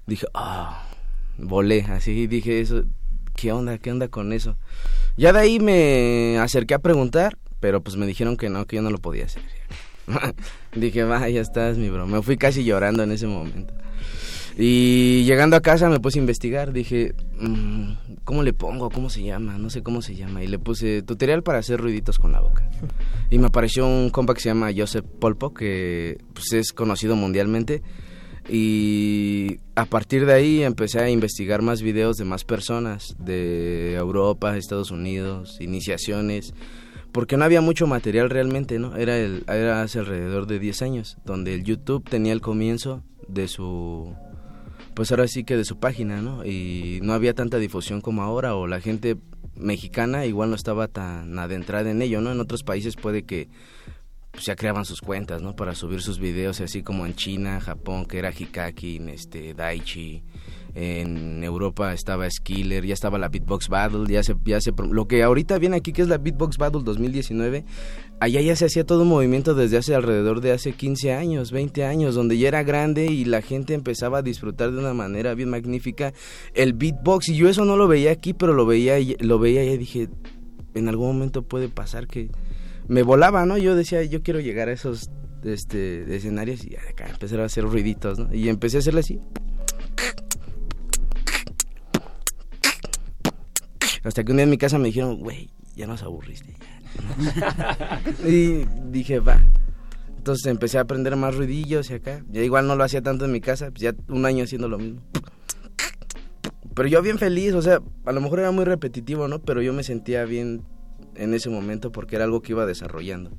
Dije, 0.05 0.25
ah, 0.33 0.87
volé. 1.37 1.81
Así 1.89 2.27
dije 2.27 2.61
eso. 2.61 2.83
¿Qué 3.35 3.51
onda? 3.51 3.77
¿Qué 3.77 3.91
onda 3.91 4.07
con 4.07 4.33
eso? 4.33 4.57
Ya 5.17 5.33
de 5.33 5.39
ahí 5.39 5.59
me 5.59 6.37
acerqué 6.39 6.73
a 6.73 6.79
preguntar, 6.79 7.37
pero 7.59 7.81
pues 7.81 7.95
me 7.97 8.05
dijeron 8.05 8.37
que 8.37 8.49
no, 8.49 8.65
que 8.65 8.77
yo 8.77 8.81
no 8.81 8.89
lo 8.89 8.97
podía 8.97 9.25
hacer. 9.25 9.43
Dije, 10.75 11.03
va, 11.03 11.27
ya 11.29 11.41
estás, 11.41 11.77
mi 11.77 11.89
bro. 11.89 12.07
Me 12.07 12.21
fui 12.21 12.37
casi 12.37 12.63
llorando 12.63 13.03
en 13.03 13.11
ese 13.11 13.27
momento. 13.27 13.73
Y 14.57 15.23
llegando 15.23 15.55
a 15.55 15.61
casa 15.61 15.89
me 15.89 15.99
puse 15.99 16.19
a 16.19 16.21
investigar. 16.21 16.73
Dije, 16.73 17.13
mm, 17.39 17.91
¿cómo 18.23 18.43
le 18.43 18.53
pongo? 18.53 18.89
¿Cómo 18.89 19.09
se 19.09 19.23
llama? 19.23 19.57
No 19.57 19.69
sé 19.69 19.81
cómo 19.81 20.01
se 20.01 20.15
llama. 20.15 20.43
Y 20.43 20.47
le 20.47 20.59
puse 20.59 21.01
tutorial 21.01 21.43
para 21.43 21.59
hacer 21.59 21.79
ruiditos 21.79 22.19
con 22.19 22.31
la 22.31 22.41
boca. 22.41 22.69
Y 23.29 23.39
me 23.39 23.47
apareció 23.47 23.87
un 23.87 24.09
compa 24.09 24.33
que 24.33 24.41
se 24.41 24.49
llama 24.49 24.71
Joseph 24.75 25.05
Polpo, 25.19 25.53
que 25.53 26.17
pues, 26.33 26.53
es 26.53 26.73
conocido 26.73 27.15
mundialmente. 27.15 27.81
Y 28.49 29.59
a 29.75 29.85
partir 29.85 30.25
de 30.25 30.33
ahí 30.33 30.63
empecé 30.63 30.99
a 30.99 31.09
investigar 31.09 31.61
más 31.61 31.81
videos 31.81 32.17
de 32.17 32.25
más 32.25 32.43
personas, 32.43 33.15
de 33.19 33.93
Europa, 33.93 34.57
Estados 34.57 34.91
Unidos, 34.91 35.57
iniciaciones 35.61 36.53
porque 37.11 37.37
no 37.37 37.43
había 37.43 37.61
mucho 37.61 37.87
material 37.87 38.29
realmente, 38.29 38.79
¿no? 38.79 38.95
Era, 38.95 39.17
el, 39.17 39.43
era 39.47 39.81
hace 39.81 39.99
alrededor 39.99 40.47
de 40.47 40.59
10 40.59 40.81
años, 40.81 41.17
donde 41.25 41.53
el 41.53 41.63
YouTube 41.63 42.07
tenía 42.09 42.33
el 42.33 42.41
comienzo 42.41 43.03
de 43.27 43.47
su, 43.47 44.15
pues 44.93 45.11
ahora 45.11 45.27
sí 45.27 45.43
que 45.43 45.57
de 45.57 45.65
su 45.65 45.79
página, 45.79 46.21
¿no? 46.21 46.45
Y 46.45 46.99
no 47.03 47.13
había 47.13 47.33
tanta 47.33 47.57
difusión 47.57 48.01
como 48.01 48.23
ahora, 48.23 48.55
o 48.55 48.67
la 48.67 48.81
gente 48.81 49.17
mexicana 49.55 50.25
igual 50.25 50.49
no 50.49 50.55
estaba 50.55 50.87
tan 50.87 51.37
adentrada 51.37 51.89
en 51.91 52.01
ello, 52.01 52.21
¿no? 52.21 52.31
En 52.31 52.39
otros 52.39 52.63
países 52.63 52.95
puede 52.95 53.23
que 53.23 53.49
pues, 54.31 54.45
ya 54.45 54.55
creaban 54.55 54.85
sus 54.85 55.01
cuentas, 55.01 55.41
¿no? 55.41 55.55
Para 55.55 55.75
subir 55.75 56.01
sus 56.01 56.19
videos, 56.19 56.61
así 56.61 56.83
como 56.83 57.05
en 57.05 57.15
China, 57.15 57.59
Japón, 57.61 58.05
que 58.05 58.19
era 58.19 58.31
Hikaki, 58.31 59.01
este, 59.09 59.53
Daichi, 59.53 60.23
en 60.73 61.43
Europa 61.43 61.93
estaba 61.93 62.29
Skiller, 62.29 62.85
ya 62.85 62.93
estaba 62.93 63.17
la 63.17 63.27
Beatbox 63.27 63.67
Battle, 63.67 64.05
ya 64.07 64.23
se, 64.23 64.35
ya 64.45 64.61
se, 64.61 64.71
lo 64.71 65.07
que 65.07 65.23
ahorita 65.23 65.57
viene 65.57 65.77
aquí 65.77 65.91
que 65.91 66.01
es 66.01 66.07
la 66.07 66.17
Beatbox 66.17 66.57
Battle 66.57 66.81
2019, 66.83 67.65
allá 68.21 68.39
ya 68.39 68.55
se 68.55 68.65
hacía 68.65 68.85
todo 68.85 69.01
un 69.01 69.07
movimiento 69.07 69.55
desde 69.55 69.77
hace 69.77 69.95
alrededor 69.95 70.41
de 70.41 70.51
hace 70.51 70.73
15 70.73 71.11
años, 71.11 71.51
20 71.51 71.85
años, 71.85 72.13
donde 72.13 72.37
ya 72.37 72.49
era 72.49 72.61
grande 72.61 73.07
y 73.07 73.25
la 73.25 73.41
gente 73.41 73.73
empezaba 73.73 74.19
a 74.19 74.21
disfrutar 74.21 74.71
de 74.71 74.77
una 74.77 74.93
manera 74.93 75.33
bien 75.33 75.49
magnífica 75.49 76.13
el 76.53 76.73
beatbox 76.73 77.29
y 77.29 77.35
yo 77.35 77.49
eso 77.49 77.65
no 77.65 77.77
lo 77.77 77.87
veía 77.87 78.11
aquí, 78.11 78.33
pero 78.33 78.53
lo 78.53 78.67
veía 78.67 78.97
lo 79.21 79.39
veía 79.39 79.63
y 79.63 79.75
dije, 79.75 80.07
en 80.75 80.87
algún 80.87 81.07
momento 81.07 81.41
puede 81.41 81.67
pasar 81.67 82.05
que 82.05 82.29
me 82.87 83.01
volaba, 83.01 83.47
¿no? 83.47 83.57
Yo 83.57 83.75
decía, 83.75 84.03
yo 84.03 84.21
quiero 84.21 84.39
llegar 84.39 84.69
a 84.69 84.73
esos 84.73 85.09
este 85.43 86.15
escenarios 86.15 86.63
y 86.63 86.75
acá 86.75 87.07
empezar 87.09 87.39
a 87.39 87.45
hacer 87.45 87.63
ruiditos, 87.63 88.19
¿no? 88.19 88.31
Y 88.31 88.49
empecé 88.49 88.77
a 88.77 88.79
hacerle 88.81 88.99
así. 88.99 89.19
Hasta 94.03 94.23
que 94.23 94.31
un 94.31 94.37
día 94.37 94.43
en 94.43 94.51
mi 94.51 94.59
casa 94.59 94.77
me 94.77 94.89
dijeron, 94.89 95.17
güey, 95.17 95.49
ya 95.75 95.87
nos 95.87 96.03
aburriste. 96.03 96.55
y 98.25 98.65
dije, 98.89 99.19
va. 99.19 99.41
Entonces 100.17 100.45
empecé 100.45 100.77
a 100.77 100.81
aprender 100.81 101.15
más 101.15 101.35
ruidillos 101.35 101.89
y 101.89 101.95
acá. 101.95 102.23
Ya 102.29 102.41
igual 102.41 102.67
no 102.67 102.75
lo 102.75 102.83
hacía 102.83 103.01
tanto 103.01 103.25
en 103.25 103.31
mi 103.31 103.41
casa, 103.41 103.71
pues 103.71 103.81
ya 103.81 103.95
un 104.07 104.25
año 104.25 104.43
haciendo 104.43 104.69
lo 104.69 104.77
mismo. 104.77 105.01
Pero 106.75 106.87
yo 106.87 107.01
bien 107.01 107.17
feliz, 107.17 107.53
o 107.53 107.61
sea, 107.61 107.81
a 108.05 108.11
lo 108.11 108.21
mejor 108.21 108.39
era 108.39 108.51
muy 108.51 108.63
repetitivo, 108.63 109.27
¿no? 109.27 109.39
Pero 109.39 109.61
yo 109.61 109.73
me 109.73 109.83
sentía 109.83 110.23
bien 110.25 110.63
en 111.15 111.33
ese 111.33 111.49
momento 111.49 111.91
porque 111.91 112.15
era 112.15 112.25
algo 112.25 112.41
que 112.41 112.53
iba 112.53 112.65
desarrollando. 112.65 113.31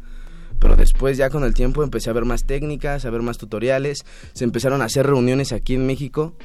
Pero 0.58 0.76
después 0.76 1.16
ya 1.16 1.30
con 1.30 1.44
el 1.44 1.54
tiempo 1.54 1.82
empecé 1.82 2.10
a 2.10 2.12
ver 2.12 2.24
más 2.24 2.44
técnicas, 2.44 3.04
a 3.04 3.10
ver 3.10 3.22
más 3.22 3.38
tutoriales, 3.38 4.04
se 4.32 4.44
empezaron 4.44 4.82
a 4.82 4.84
hacer 4.84 5.06
reuniones 5.06 5.52
aquí 5.52 5.74
en 5.74 5.86
México 5.86 6.36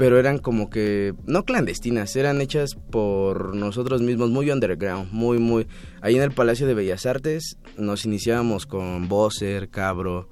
pero 0.00 0.18
eran 0.18 0.38
como 0.38 0.70
que 0.70 1.12
no 1.26 1.44
clandestinas, 1.44 2.16
eran 2.16 2.40
hechas 2.40 2.74
por 2.74 3.54
nosotros 3.54 4.00
mismos, 4.00 4.30
muy 4.30 4.50
underground, 4.50 5.12
muy, 5.12 5.38
muy... 5.38 5.66
Ahí 6.00 6.16
en 6.16 6.22
el 6.22 6.30
Palacio 6.30 6.66
de 6.66 6.72
Bellas 6.72 7.04
Artes 7.04 7.58
nos 7.76 8.06
iniciábamos 8.06 8.64
con 8.64 9.08
Bosser, 9.08 9.68
Cabro, 9.68 10.30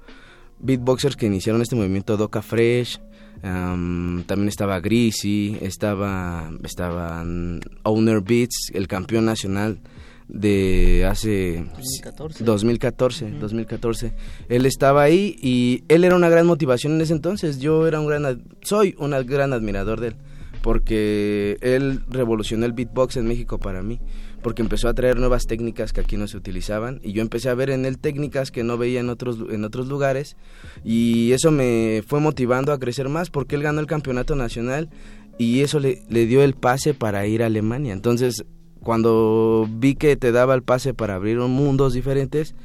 beatboxers 0.57 1.15
que 1.15 1.27
iniciaron 1.27 1.61
este 1.61 1.75
movimiento 1.75 2.17
Doca 2.17 2.41
Fresh, 2.41 2.99
también 3.43 4.47
estaba 4.47 4.79
Greasy, 4.79 5.59
estaba, 5.61 6.51
estaban 6.63 7.61
Owner 7.83 8.21
Beats, 8.21 8.71
el 8.73 8.87
campeón 8.87 9.25
nacional 9.25 9.81
de 10.29 11.05
hace 11.09 11.65
2014. 11.75 12.43
2014, 12.43 13.31
2014. 13.31 14.13
Él 14.47 14.65
estaba 14.65 15.03
ahí 15.03 15.35
y 15.41 15.83
él 15.87 16.03
era 16.03 16.15
una 16.15 16.29
gran 16.29 16.45
motivación 16.45 16.93
en 16.93 17.01
ese 17.01 17.13
entonces. 17.13 17.59
Yo 17.59 17.87
era 17.87 17.99
un 17.99 18.07
gran 18.07 18.43
soy 18.61 18.95
un 18.99 19.11
gran 19.25 19.53
admirador 19.53 19.99
de 19.99 20.07
él 20.09 20.15
porque 20.61 21.57
él 21.61 22.01
revolucionó 22.09 22.65
el 22.65 22.73
beatbox 22.73 23.17
en 23.17 23.25
México 23.25 23.59
para 23.59 23.81
mí, 23.81 23.99
porque 24.41 24.61
empezó 24.61 24.89
a 24.89 24.93
traer 24.93 25.17
nuevas 25.17 25.45
técnicas 25.45 25.93
que 25.93 26.01
aquí 26.01 26.17
no 26.17 26.27
se 26.27 26.37
utilizaban 26.37 26.99
y 27.03 27.13
yo 27.13 27.21
empecé 27.21 27.49
a 27.49 27.53
ver 27.53 27.69
en 27.69 27.85
él 27.85 27.97
técnicas 27.97 28.51
que 28.51 28.63
no 28.63 28.77
veía 28.77 28.99
en 28.99 29.09
otros 29.09 29.37
en 29.49 29.63
otros 29.63 29.87
lugares 29.87 30.35
y 30.83 31.31
eso 31.31 31.51
me 31.51 32.03
fue 32.05 32.19
motivando 32.19 32.73
a 32.73 32.79
crecer 32.79 33.09
más 33.09 33.29
porque 33.29 33.55
él 33.55 33.63
ganó 33.63 33.79
el 33.79 33.87
campeonato 33.87 34.35
nacional 34.35 34.89
y 35.37 35.61
eso 35.61 35.79
le, 35.79 36.03
le 36.09 36.25
dio 36.25 36.43
el 36.43 36.53
pase 36.53 36.93
para 36.93 37.25
ir 37.25 37.41
a 37.41 37.45
Alemania. 37.45 37.93
Entonces, 37.93 38.43
cuando 38.83 39.67
vi 39.69 39.95
que 39.95 40.15
te 40.15 40.31
daba 40.31 40.55
el 40.55 40.63
pase 40.63 40.93
para 40.93 41.15
abrir 41.15 41.37
mundos 41.39 41.93
diferentes, 41.93 42.55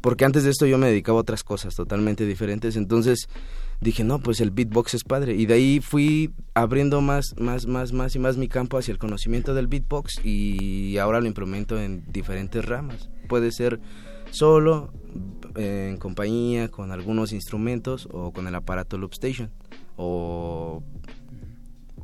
porque 0.00 0.24
antes 0.24 0.44
de 0.44 0.50
esto 0.50 0.66
yo 0.66 0.78
me 0.78 0.88
dedicaba 0.88 1.18
a 1.18 1.22
otras 1.22 1.44
cosas 1.44 1.74
totalmente 1.74 2.26
diferentes, 2.26 2.76
entonces 2.76 3.28
dije, 3.80 4.04
no, 4.04 4.18
pues 4.18 4.40
el 4.40 4.50
beatbox 4.50 4.94
es 4.94 5.04
padre. 5.04 5.34
Y 5.34 5.46
de 5.46 5.54
ahí 5.54 5.80
fui 5.80 6.32
abriendo 6.54 7.00
más, 7.00 7.34
más, 7.38 7.66
más, 7.66 7.92
más 7.92 8.14
y 8.14 8.18
más 8.18 8.36
mi 8.36 8.48
campo 8.48 8.78
hacia 8.78 8.92
el 8.92 8.98
conocimiento 8.98 9.54
del 9.54 9.66
beatbox 9.66 10.24
y 10.24 10.96
ahora 10.98 11.20
lo 11.20 11.26
implemento 11.26 11.80
en 11.80 12.04
diferentes 12.10 12.64
ramas. 12.64 13.10
Puede 13.28 13.52
ser 13.52 13.80
solo, 14.30 14.92
en 15.56 15.96
compañía, 15.96 16.68
con 16.68 16.92
algunos 16.92 17.32
instrumentos 17.32 18.08
o 18.12 18.32
con 18.32 18.46
el 18.46 18.54
aparato 18.54 18.98
Loop 18.98 19.12
Station 19.12 19.50
o 19.96 20.82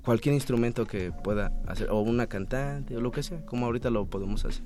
cualquier 0.06 0.36
instrumento 0.36 0.86
que 0.86 1.10
pueda 1.10 1.52
hacer, 1.66 1.90
o 1.90 1.98
una 1.98 2.28
cantante, 2.28 2.96
o 2.96 3.00
lo 3.00 3.10
que 3.10 3.24
sea, 3.24 3.44
como 3.44 3.66
ahorita 3.66 3.90
lo 3.90 4.06
podemos 4.06 4.44
hacer. 4.44 4.62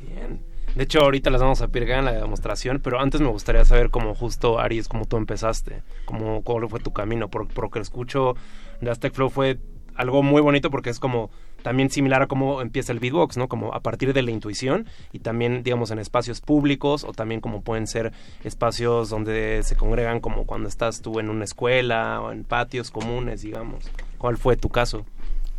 Bien. 0.00 0.40
De 0.74 0.84
hecho, 0.84 1.00
ahorita 1.00 1.28
las 1.28 1.42
vamos 1.42 1.60
a 1.60 1.68
pirgar 1.68 1.98
en 1.98 2.06
la 2.06 2.12
demostración, 2.12 2.80
pero 2.82 2.98
antes 2.98 3.20
me 3.20 3.28
gustaría 3.28 3.64
saber 3.66 3.90
cómo 3.90 4.14
justo, 4.14 4.58
Aries, 4.58 4.88
cómo 4.88 5.04
tú 5.04 5.18
empezaste, 5.18 5.82
cómo, 6.06 6.42
cómo 6.42 6.68
fue 6.70 6.80
tu 6.80 6.92
camino, 6.92 7.28
por, 7.28 7.48
por 7.48 7.64
lo 7.64 7.70
que 7.70 7.80
escucho 7.80 8.34
de 8.80 8.90
Aztec 8.90 9.12
Flow 9.12 9.28
fue 9.28 9.58
algo 9.94 10.22
muy 10.22 10.40
bonito 10.40 10.70
porque 10.70 10.90
es 10.90 11.00
como 11.00 11.30
también 11.62 11.90
similar 11.90 12.22
a 12.22 12.26
cómo 12.26 12.62
empieza 12.62 12.92
el 12.92 13.00
beatbox, 13.00 13.36
¿no? 13.36 13.48
Como 13.48 13.74
a 13.74 13.80
partir 13.80 14.14
de 14.14 14.22
la 14.22 14.30
intuición 14.30 14.86
y 15.12 15.18
también, 15.18 15.64
digamos, 15.64 15.90
en 15.90 15.98
espacios 15.98 16.40
públicos 16.40 17.04
o 17.04 17.12
también 17.12 17.40
como 17.42 17.62
pueden 17.62 17.86
ser 17.86 18.12
espacios 18.42 19.10
donde 19.10 19.60
se 19.64 19.76
congregan 19.76 20.20
como 20.20 20.46
cuando 20.46 20.68
estás 20.68 21.02
tú 21.02 21.18
en 21.18 21.28
una 21.28 21.44
escuela 21.44 22.22
o 22.22 22.32
en 22.32 22.44
patios 22.44 22.90
comunes, 22.90 23.42
digamos. 23.42 23.90
¿Cuál 24.18 24.36
fue 24.36 24.56
tu 24.56 24.68
caso? 24.68 25.06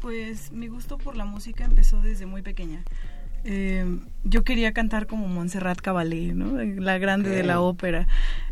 Pues 0.02 0.52
mi 0.52 0.68
gusto 0.68 0.98
por 0.98 1.16
la 1.18 1.26
música 1.26 1.66
empezó 1.66 2.02
desde 2.02 2.26
muy 2.26 2.42
pequeña. 2.42 2.84
Eh, 3.46 3.86
yo 4.26 4.44
quería 4.44 4.74
cantar 4.74 5.08
como 5.08 5.28
Montserrat 5.28 5.80
Caballé, 5.80 6.34
¿no? 6.34 6.62
La 6.82 6.98
grande 6.98 7.30
de 7.30 7.44
la 7.44 7.62
ópera. 7.62 8.08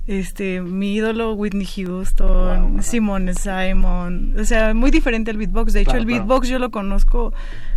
Este, 0.07 0.61
mi 0.61 0.95
ídolo 0.95 1.33
Whitney 1.33 1.65
Houston, 1.65 2.81
Simone 2.81 3.33
Simon, 3.33 4.35
o 4.39 4.45
sea, 4.45 4.73
muy 4.73 4.91
diferente 4.91 5.31
al 5.31 5.37
beatbox. 5.37 5.73
De 5.73 5.81
hecho, 5.81 5.91
Claro, 5.91 5.99
el 6.01 6.07
claro. 6.07 6.23
beatbox 6.25 6.47
yo 6.47 6.59
lo 6.59 6.71
conozco 6.71 7.33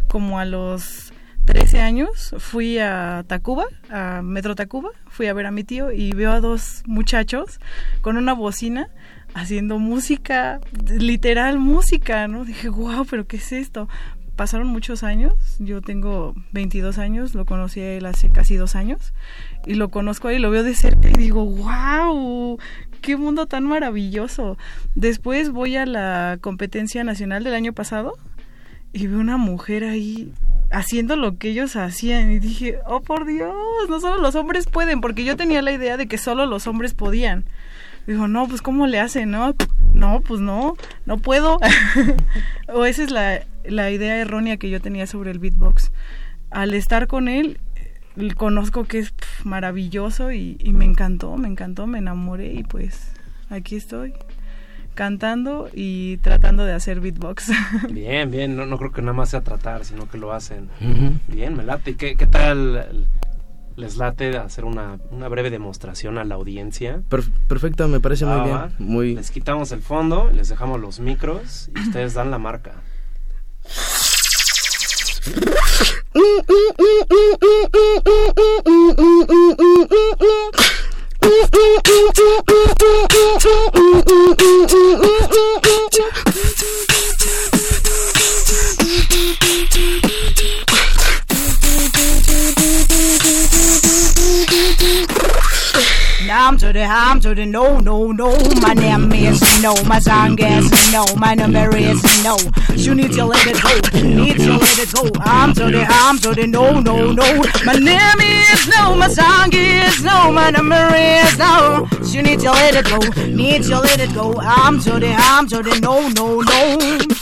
como 0.08 0.38
a 0.38 0.44
los 0.44 1.12
13 1.46 1.80
años. 1.80 2.34
Fui 2.38 2.78
a 2.78 3.24
Tacuba, 3.26 3.64
a 3.90 4.22
Metro 4.22 4.54
Tacuba, 4.54 4.90
fui 5.08 5.26
a 5.26 5.32
ver 5.34 5.46
a 5.46 5.50
mi 5.50 5.64
tío 5.64 5.90
y 5.90 6.12
veo 6.12 6.30
a 6.30 6.40
dos 6.40 6.84
muchachos 6.86 7.58
con 8.02 8.16
una 8.16 8.34
bocina 8.34 8.88
haciendo 9.34 9.78
música, 9.78 10.60
literal 10.88 11.58
música, 11.58 12.28
¿no? 12.28 12.44
Dije, 12.44 12.68
wow, 12.68 13.04
pero 13.08 13.26
¿qué 13.26 13.36
es 13.36 13.52
esto? 13.52 13.88
Pasaron 14.36 14.68
muchos 14.68 15.02
años, 15.02 15.34
yo 15.58 15.82
tengo 15.82 16.34
22 16.52 16.98
años, 16.98 17.34
lo 17.34 17.44
conocí 17.44 17.80
a 17.80 17.92
él 17.92 18.06
hace 18.06 18.30
casi 18.30 18.56
dos 18.56 18.74
años 18.74 19.12
y 19.66 19.74
lo 19.74 19.90
conozco 19.90 20.28
ahí, 20.28 20.38
lo 20.38 20.50
veo 20.50 20.62
de 20.62 20.74
cerca 20.74 21.10
y 21.10 21.12
digo, 21.12 21.44
wow, 21.44 22.58
qué 23.02 23.16
mundo 23.16 23.46
tan 23.46 23.64
maravilloso. 23.64 24.56
Después 24.94 25.50
voy 25.50 25.76
a 25.76 25.84
la 25.84 26.38
competencia 26.40 27.04
nacional 27.04 27.44
del 27.44 27.54
año 27.54 27.74
pasado 27.74 28.14
y 28.92 29.06
veo 29.06 29.20
una 29.20 29.36
mujer 29.36 29.84
ahí 29.84 30.32
haciendo 30.70 31.16
lo 31.16 31.36
que 31.36 31.50
ellos 31.50 31.76
hacían 31.76 32.30
y 32.30 32.38
dije, 32.38 32.78
oh 32.86 33.00
por 33.00 33.26
Dios, 33.26 33.54
no 33.88 34.00
solo 34.00 34.22
los 34.22 34.34
hombres 34.36 34.66
pueden, 34.66 35.00
porque 35.00 35.24
yo 35.24 35.36
tenía 35.36 35.62
la 35.62 35.72
idea 35.72 35.96
de 35.96 36.06
que 36.06 36.16
solo 36.16 36.46
los 36.46 36.66
hombres 36.66 36.94
podían. 36.94 37.44
Digo, 38.06 38.28
no, 38.28 38.48
pues 38.48 38.62
¿cómo 38.62 38.86
le 38.86 38.98
hacen? 38.98 39.30
No, 39.30 39.54
no, 39.94 40.20
pues 40.20 40.40
no, 40.40 40.76
no 41.06 41.18
puedo. 41.18 41.58
o 42.68 42.84
esa 42.84 43.02
es 43.02 43.10
la, 43.10 43.42
la 43.64 43.90
idea 43.90 44.16
errónea 44.16 44.56
que 44.56 44.70
yo 44.70 44.80
tenía 44.80 45.06
sobre 45.06 45.30
el 45.30 45.38
beatbox. 45.38 45.92
Al 46.50 46.74
estar 46.74 47.06
con 47.06 47.28
él, 47.28 47.58
eh, 47.76 48.34
conozco 48.34 48.84
que 48.84 48.98
es 48.98 49.12
pf, 49.12 49.44
maravilloso 49.44 50.32
y, 50.32 50.56
y 50.60 50.72
me 50.72 50.84
encantó, 50.84 51.36
me 51.36 51.48
encantó, 51.48 51.86
me 51.86 51.98
enamoré 51.98 52.52
y 52.52 52.64
pues 52.64 53.12
aquí 53.50 53.76
estoy 53.76 54.14
cantando 54.94 55.70
y 55.72 56.18
tratando 56.18 56.64
de 56.64 56.72
hacer 56.72 57.00
beatbox. 57.00 57.52
Bien, 57.90 58.30
bien, 58.30 58.56
no, 58.56 58.66
no 58.66 58.76
creo 58.76 58.92
que 58.92 59.02
nada 59.02 59.12
más 59.12 59.30
sea 59.30 59.40
tratar, 59.40 59.84
sino 59.84 60.08
que 60.08 60.18
lo 60.18 60.32
hacen. 60.32 60.68
Bien, 61.28 61.56
me 61.56 61.64
late. 61.64 61.92
¿Y 61.92 61.94
¿Qué, 61.94 62.16
qué 62.16 62.26
tal 62.26 63.06
les 63.80 63.96
late 63.96 64.36
hacer 64.36 64.64
una, 64.64 64.98
una 65.10 65.28
breve 65.28 65.50
demostración 65.50 66.18
a 66.18 66.24
la 66.24 66.34
audiencia? 66.36 67.02
Per- 67.08 67.28
perfecto, 67.48 67.88
me 67.88 68.00
parece 68.00 68.26
muy 68.26 68.44
bien. 68.44 68.74
Muy... 68.78 69.14
Les 69.14 69.30
quitamos 69.30 69.72
el 69.72 69.82
fondo, 69.82 70.30
les 70.32 70.48
dejamos 70.48 70.80
los 70.80 71.00
micros 71.00 71.70
y 71.74 71.80
ustedes 71.80 72.14
dan 72.14 72.30
la 72.30 72.38
marca. 72.38 72.74
Nam 96.30 96.56
to 96.58 96.72
the 96.72 96.86
ham 96.86 97.18
to 97.22 97.34
the 97.34 97.44
no 97.44 97.80
no 97.80 98.12
no. 98.12 98.30
My 98.62 98.72
name 98.72 99.10
is 99.10 99.40
no. 99.60 99.74
My 99.82 99.98
song 99.98 100.38
is 100.38 100.92
no. 100.92 101.04
My 101.16 101.34
number 101.34 101.76
is 101.76 102.00
no. 102.22 102.36
You 102.76 102.94
need 102.94 103.10
to 103.14 103.24
let 103.24 103.44
it 103.48 103.60
go. 103.60 103.98
Need 104.00 104.36
to 104.36 104.52
let 104.52 104.78
it 104.78 104.92
go. 104.94 105.10
I'm 105.22 105.52
to 105.54 105.64
the 105.64 105.84
ham 105.84 106.18
to 106.18 106.32
the 106.32 106.46
no 106.46 106.78
no 106.78 107.10
no. 107.10 107.28
My 107.64 107.74
name 107.74 108.20
is 108.20 108.68
no. 108.68 108.94
My 108.94 109.08
song 109.08 109.50
is 109.52 110.04
no. 110.04 110.30
My 110.30 110.50
number 110.50 110.94
is 110.94 111.36
no. 111.36 111.88
You 112.12 112.22
need 112.22 112.38
to 112.40 112.52
let 112.52 112.76
it 112.76 112.84
go. 112.84 112.98
Need 113.26 113.64
to 113.64 113.80
let 113.80 113.98
it 113.98 114.14
go. 114.14 114.38
I'm 114.38 114.78
to 114.82 115.00
the 115.00 115.08
ham 115.08 115.48
to 115.48 115.64
the 115.64 115.80
no 115.80 116.10
no 116.10 116.42
no. 116.42 117.19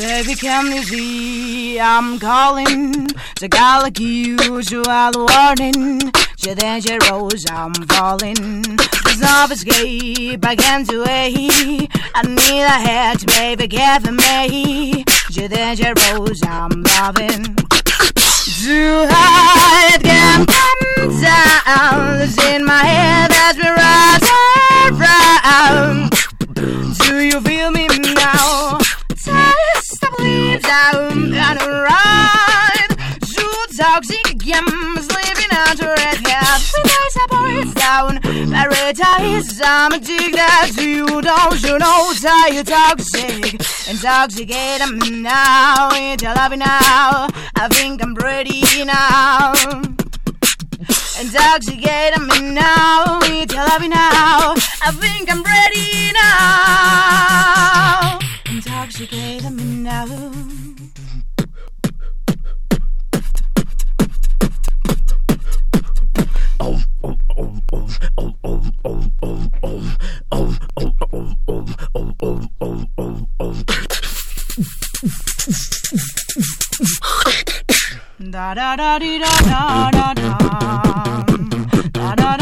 Baby, 0.00 0.34
can 0.34 0.72
you 0.72 0.82
see 0.82 1.78
I'm 1.78 2.18
calling? 2.18 3.06
The 3.38 3.48
guy 3.50 3.82
like 3.82 4.00
you, 4.00 4.38
you 4.70 4.82
are 4.88 5.12
the 5.12 5.26
warning. 5.28 6.00
Je 6.38 6.54
dangerous, 6.54 7.44
I'm 7.50 7.74
falling. 7.84 8.62
There's 9.04 9.20
no 9.20 9.46
escape, 9.50 10.42
I 10.42 10.56
can't 10.56 10.88
do 10.88 11.04
it. 11.06 11.90
I 12.14 12.22
need 12.22 12.62
a 12.62 12.80
hedge, 12.88 13.26
baby, 13.26 13.66
give 13.66 14.10
me. 14.10 15.04
Je 15.32 15.48
dangerous, 15.48 16.40
I'm 16.44 16.82
loving. 16.96 17.56
Too 18.56 19.04
it 19.04 20.02
can 20.02 20.46
come 20.46 21.20
down. 21.20 22.22
In 22.54 22.64
my 22.64 22.84
head 22.84 23.30
as 23.32 23.56
we 23.58 23.68
ride 23.68 24.22
around. 24.96 26.10
Do 27.00 27.20
you 27.20 27.40
feel 27.42 27.70
me 27.70 27.86
now? 28.14 28.79
Down 30.62 31.34
and 31.34 31.60
ride. 31.60 32.88
You 33.36 33.66
toxic 33.76 34.38
gems 34.38 35.06
living 35.08 35.50
under 35.68 35.88
red 35.88 36.18
cap. 36.24 36.60
Nice 36.84 37.18
boys 37.28 37.74
down. 37.74 38.20
Paradise, 38.50 39.60
I'm 39.64 39.92
addicted 39.92 40.74
to 40.76 40.88
you. 40.88 41.06
Don't 41.06 41.62
you 41.62 41.78
know 41.78 42.12
that 42.22 42.50
you 42.52 42.64
toxic? 42.64 43.54
Intoxicate 43.90 44.88
me 44.98 45.10
now. 45.22 45.88
It's 45.92 46.22
your 46.22 46.34
love 46.34 46.56
now. 46.56 47.28
I 47.56 47.68
think 47.70 48.02
I'm 48.02 48.14
ready 48.14 48.62
now. 48.84 49.52
Intoxicate 51.20 52.18
me 52.18 52.40
now, 52.52 53.18
it's 53.24 53.52
your 53.52 53.64
love 53.66 53.82
now. 53.82 54.54
I 54.82 54.90
think 54.90 55.30
I'm 55.30 55.42
ready 55.42 56.10
now. 56.14 58.18
Intoxicate 58.80 59.50
me 59.52 59.64
now. 59.82 60.06
Da 78.32 78.54
da 78.54 78.76
da 78.76 78.98
dee 78.98 79.18
da 79.18 79.32
da 79.44 79.90
da 79.92 80.14
da. 80.14 80.38
Da 81.92 82.14
da 82.14 82.14
da 82.16 82.16
dee 82.16 82.38
da 82.38 82.39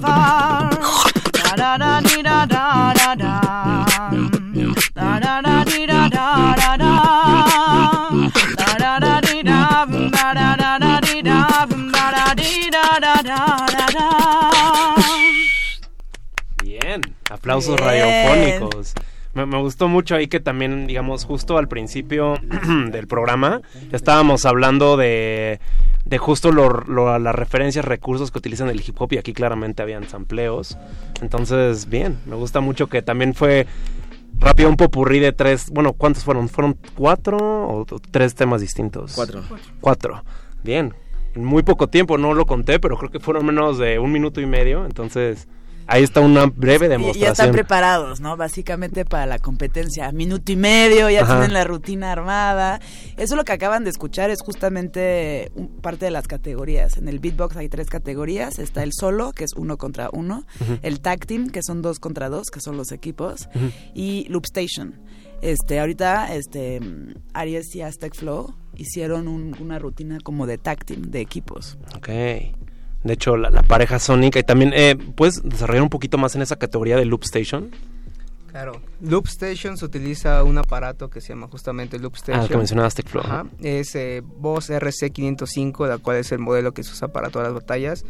Da 0.00 1.56
da 1.56 1.78
da 1.78 2.00
dee 2.04 2.22
da 2.22 2.46
da 2.46 2.92
da 2.94 3.14
da. 3.14 3.40
Da 4.94 5.18
da 5.20 5.40
da 5.42 5.64
dee 5.64 5.86
da 5.86 6.08
da 6.08 6.54
da 6.60 6.76
da. 6.76 6.92
Da 8.56 8.70
da 8.78 8.98
da 9.00 9.20
dee 9.26 9.42
da, 9.42 9.86
ba 9.86 10.34
da 10.34 10.56
da 10.60 10.78
da 10.78 11.00
dee 11.00 11.22
da, 11.22 11.66
ba 11.92 12.04
da 12.16 12.34
dee 12.36 12.70
da 12.70 12.84
da 13.00 13.14
da 13.22 13.40
da 13.72 13.86
da. 13.96 14.08
Bien, 16.62 17.00
aplausos 17.30 17.76
Bien. 17.76 17.86
radiofónicos. 17.88 18.94
Me, 19.36 19.46
me 19.46 19.58
gustó 19.58 19.86
mucho 19.86 20.14
ahí 20.16 20.26
que 20.26 20.40
también, 20.40 20.86
digamos, 20.86 21.24
justo 21.24 21.58
al 21.58 21.68
principio 21.68 22.34
del 22.90 23.06
programa 23.06 23.60
estábamos 23.92 24.46
hablando 24.46 24.96
de, 24.96 25.60
de 26.04 26.18
justo 26.18 26.50
lo- 26.52 26.80
lo- 26.88 27.18
las 27.18 27.34
referencias, 27.34 27.84
recursos 27.84 28.30
que 28.30 28.38
utilizan 28.38 28.68
el 28.70 28.80
hip 28.80 29.00
hop 29.00 29.12
y 29.12 29.18
aquí 29.18 29.32
claramente 29.32 29.82
habían 29.82 30.08
sampleos. 30.08 30.76
Entonces, 31.20 31.88
bien, 31.88 32.18
me 32.26 32.34
gusta 32.36 32.60
mucho 32.60 32.86
que 32.88 33.02
también 33.02 33.34
fue 33.34 33.66
rápido 34.38 34.68
un 34.68 34.76
popurrí 34.76 35.18
de 35.20 35.32
tres, 35.32 35.70
bueno, 35.70 35.92
¿cuántos 35.92 36.24
fueron? 36.24 36.48
¿Fueron 36.48 36.76
cuatro 36.94 37.36
o 37.38 37.86
tres 38.10 38.34
temas 38.34 38.60
distintos? 38.60 39.12
Cuatro. 39.14 39.42
Cuatro. 39.80 40.24
Bien. 40.64 40.94
en 41.34 41.44
muy 41.44 41.62
poco 41.62 41.88
tiempo, 41.88 42.16
no 42.18 42.32
lo 42.34 42.46
conté, 42.46 42.80
pero 42.80 42.96
creo 42.96 43.10
que 43.10 43.20
fueron 43.20 43.44
menos 43.46 43.78
de 43.78 43.98
un 43.98 44.10
minuto 44.12 44.40
y 44.40 44.46
medio, 44.46 44.84
entonces 44.86 45.46
ahí 45.86 46.02
está 46.02 46.20
una 46.20 46.46
breve 46.46 46.86
Y 46.86 46.88
demostración. 46.88 47.24
ya 47.24 47.32
están 47.32 47.52
preparados, 47.52 48.20
¿no? 48.20 48.36
Básicamente 48.36 49.04
para 49.04 49.26
la 49.26 49.38
competencia. 49.38 50.10
Minuto 50.12 50.52
y 50.52 50.56
medio, 50.56 51.08
ya 51.10 51.22
Ajá. 51.22 51.34
tienen 51.36 51.52
la 51.54 51.64
rutina 51.64 52.12
armada. 52.12 52.80
Eso 53.16 53.36
lo 53.36 53.44
que 53.44 53.52
acaban 53.52 53.84
de 53.84 53.90
escuchar 53.90 54.30
es 54.30 54.40
justamente 54.42 55.50
parte 55.82 56.04
de 56.06 56.10
las 56.10 56.26
categorías. 56.28 56.96
En 56.96 57.08
el 57.08 57.18
beatbox 57.18 57.56
hay 57.56 57.68
tres 57.68 57.88
categorías. 57.88 58.58
Está 58.58 58.82
el 58.82 58.92
solo, 58.92 59.32
que 59.32 59.44
es 59.44 59.52
uno 59.56 59.76
contra 59.76 60.08
uno. 60.12 60.44
El 60.82 61.00
tag 61.00 61.26
team, 61.26 61.50
que 61.50 61.62
son 61.62 61.82
dos 61.82 61.98
contra 62.00 62.28
dos, 62.28 62.50
que 62.50 62.60
son 62.60 62.76
los 62.76 62.92
equipos. 62.92 63.48
Y 63.94 64.26
Loop 64.28 64.44
Station. 64.46 64.94
Este, 65.42 65.80
ahorita, 65.80 66.34
este, 66.34 66.80
Aries 67.34 67.74
y 67.76 67.82
Aztec 67.82 68.14
Flow 68.14 68.54
hicieron 68.74 69.28
un- 69.28 69.54
una 69.60 69.78
rutina 69.78 70.18
como 70.22 70.46
de 70.46 70.56
tag 70.58 70.84
team, 70.84 71.02
de 71.02 71.20
equipos. 71.20 71.76
Ok. 71.94 72.08
De 73.06 73.14
hecho, 73.14 73.36
la, 73.36 73.50
la 73.50 73.62
pareja 73.62 73.98
Sonic, 73.98 74.36
y 74.36 74.42
también, 74.42 74.72
eh, 74.74 74.96
¿puedes 74.96 75.42
desarrollar 75.42 75.82
un 75.82 75.88
poquito 75.88 76.18
más 76.18 76.34
en 76.34 76.42
esa 76.42 76.56
categoría 76.56 76.96
de 76.96 77.04
Loop 77.04 77.22
Station? 77.24 77.70
Claro. 78.50 78.80
Loop 79.02 79.26
Station 79.26 79.76
se 79.76 79.84
utiliza 79.84 80.42
un 80.42 80.56
aparato 80.58 81.10
que 81.10 81.20
se 81.20 81.28
llama 81.28 81.46
justamente 81.46 81.98
Loop 81.98 82.14
Station. 82.16 82.44
Ah, 82.44 82.48
que 82.48 82.56
mencionabas, 82.56 82.94
Tecflow. 82.94 83.22
Ajá. 83.22 83.46
Es 83.62 83.94
eh, 83.94 84.22
Boss 84.24 84.70
RC505, 84.70 85.86
la 85.88 85.98
cual 85.98 86.16
es 86.16 86.32
el 86.32 86.38
modelo 86.38 86.72
que 86.72 86.82
se 86.82 86.92
usa 86.92 87.08
para 87.08 87.28
todas 87.30 87.48
las 87.48 87.54
batallas. 87.54 88.04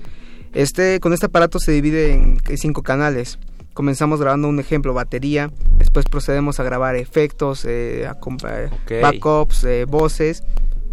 Este, 0.54 1.00
con 1.00 1.12
este 1.12 1.26
aparato 1.26 1.58
se 1.58 1.72
divide 1.72 2.12
en 2.12 2.38
cinco 2.56 2.82
canales. 2.82 3.38
Comenzamos 3.74 4.20
grabando 4.20 4.48
un 4.48 4.58
ejemplo, 4.58 4.94
batería, 4.94 5.50
después 5.76 6.06
procedemos 6.06 6.60
a 6.60 6.62
grabar 6.62 6.96
efectos, 6.96 7.66
eh, 7.66 8.08
Ok. 8.08 8.92
backups, 9.02 9.64
eh, 9.64 9.84
voces, 9.84 10.44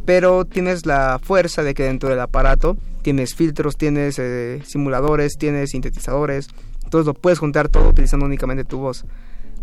pero 0.05 0.45
tienes 0.45 0.85
la 0.85 1.19
fuerza 1.21 1.63
de 1.63 1.73
que 1.73 1.83
dentro 1.83 2.09
del 2.09 2.19
aparato 2.19 2.77
tienes 3.01 3.35
filtros, 3.35 3.77
tienes 3.77 4.17
eh, 4.19 4.61
simuladores, 4.65 5.33
tienes 5.37 5.71
sintetizadores, 5.71 6.47
entonces 6.83 7.05
lo 7.07 7.13
puedes 7.13 7.39
juntar 7.39 7.69
todo 7.69 7.89
utilizando 7.89 8.25
únicamente 8.25 8.63
tu 8.63 8.79
voz. 8.79 9.05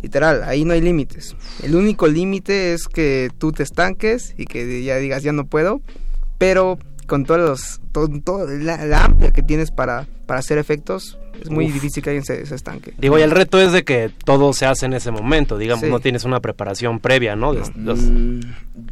Literal, 0.03 0.43
ahí 0.45 0.65
no 0.65 0.73
hay 0.73 0.81
límites. 0.81 1.37
El 1.63 1.75
único 1.75 2.07
límite 2.07 2.73
es 2.73 2.89
que 2.89 3.31
tú 3.39 3.53
te 3.53 3.63
estanques 3.63 4.35
y 4.39 4.47
que 4.47 4.83
ya 4.83 4.97
digas 4.97 5.23
ya 5.23 5.33
no 5.33 5.45
puedo, 5.45 5.83
pero 6.39 6.79
con 7.07 7.25
todos 7.25 7.41
los, 7.41 7.81
todo, 7.93 8.09
todo 8.25 8.47
la, 8.49 8.85
la 8.87 9.05
amplia 9.05 9.31
que 9.31 9.43
tienes 9.43 9.71
para, 9.71 10.07
para 10.27 10.41
hacer 10.41 10.57
efectos, 10.59 11.19
es 11.43 11.51
muy 11.51 11.67
Uf. 11.67 11.73
difícil 11.75 12.03
que 12.03 12.11
alguien 12.11 12.25
se, 12.25 12.47
se 12.47 12.55
estanque. 12.55 12.95
Digo, 12.99 13.19
y 13.19 13.23
el 13.23 13.31
reto 13.31 13.61
es 13.61 13.73
de 13.73 13.83
que 13.85 14.11
todo 14.25 14.53
se 14.53 14.65
hace 14.67 14.87
en 14.87 14.93
ese 14.95 15.11
momento, 15.11 15.59
digamos, 15.59 15.85
Sí. 15.85 15.91
no 15.91 16.01
tienes 16.01 16.25
una 16.25 16.41
preparación 16.41 16.99
previa, 17.01 17.37
¿no? 17.37 17.53
De- 17.53 17.61
los- 17.77 18.01
Mm, 18.01 18.41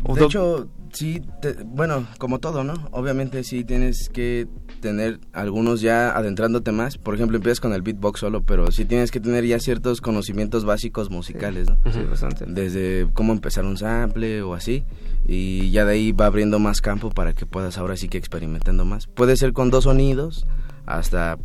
O 0.05 0.15
de 0.17 0.25
hecho, 0.27 0.69
sí, 0.99 1.23
te- 1.41 1.55
bueno, 1.65 2.07
como 2.19 2.39
todo, 2.41 2.65
¿no? 2.65 2.75
Obviamente 2.91 3.45
sí 3.45 3.65
tienes 3.65 4.09
que 4.09 4.47
tener 4.81 5.21
algunos 5.33 5.81
ya 5.81 6.11
adentrándote 6.17 6.73
más. 6.73 6.99
Por 6.99 7.15
ejemplo, 7.15 7.37
empiezas 7.37 7.61
con 7.61 7.73
el 7.73 7.83
beatbox 7.83 8.21
solo, 8.21 8.43
pero 8.43 8.71
sí 8.73 8.85
tienes 8.85 9.11
que 9.11 9.21
tener 9.21 9.45
ya 9.47 9.59
ciertos 9.61 10.01
conocimientos 10.01 10.65
básicos 10.65 11.11
musicales, 11.11 11.69
¿no? 11.69 11.79
Sí, 11.93 12.01
bastante. 12.09 12.45
Desde 12.47 13.09
cómo 13.15 13.33
empezar 13.33 13.65
un 13.65 13.77
sample 13.77 14.43
o 14.43 14.55
así. 14.55 14.85
Y 15.27 15.71
ya 15.71 15.85
de 15.85 15.93
ahí 15.93 16.13
va 16.13 16.27
abriendo 16.27 16.59
más 16.59 16.81
campo 16.81 17.11
para 17.11 17.33
que 17.33 17.47
puedas 17.47 17.79
ahora 17.79 17.97
sí 17.97 18.09
que 18.09 18.19
experimentando 18.19 18.85
más. 18.85 19.07
Puede 19.07 19.37
ser 19.37 19.53
con 19.53 19.71
dos 19.71 19.85
sonidos 19.85 20.47
hasta 20.87 21.39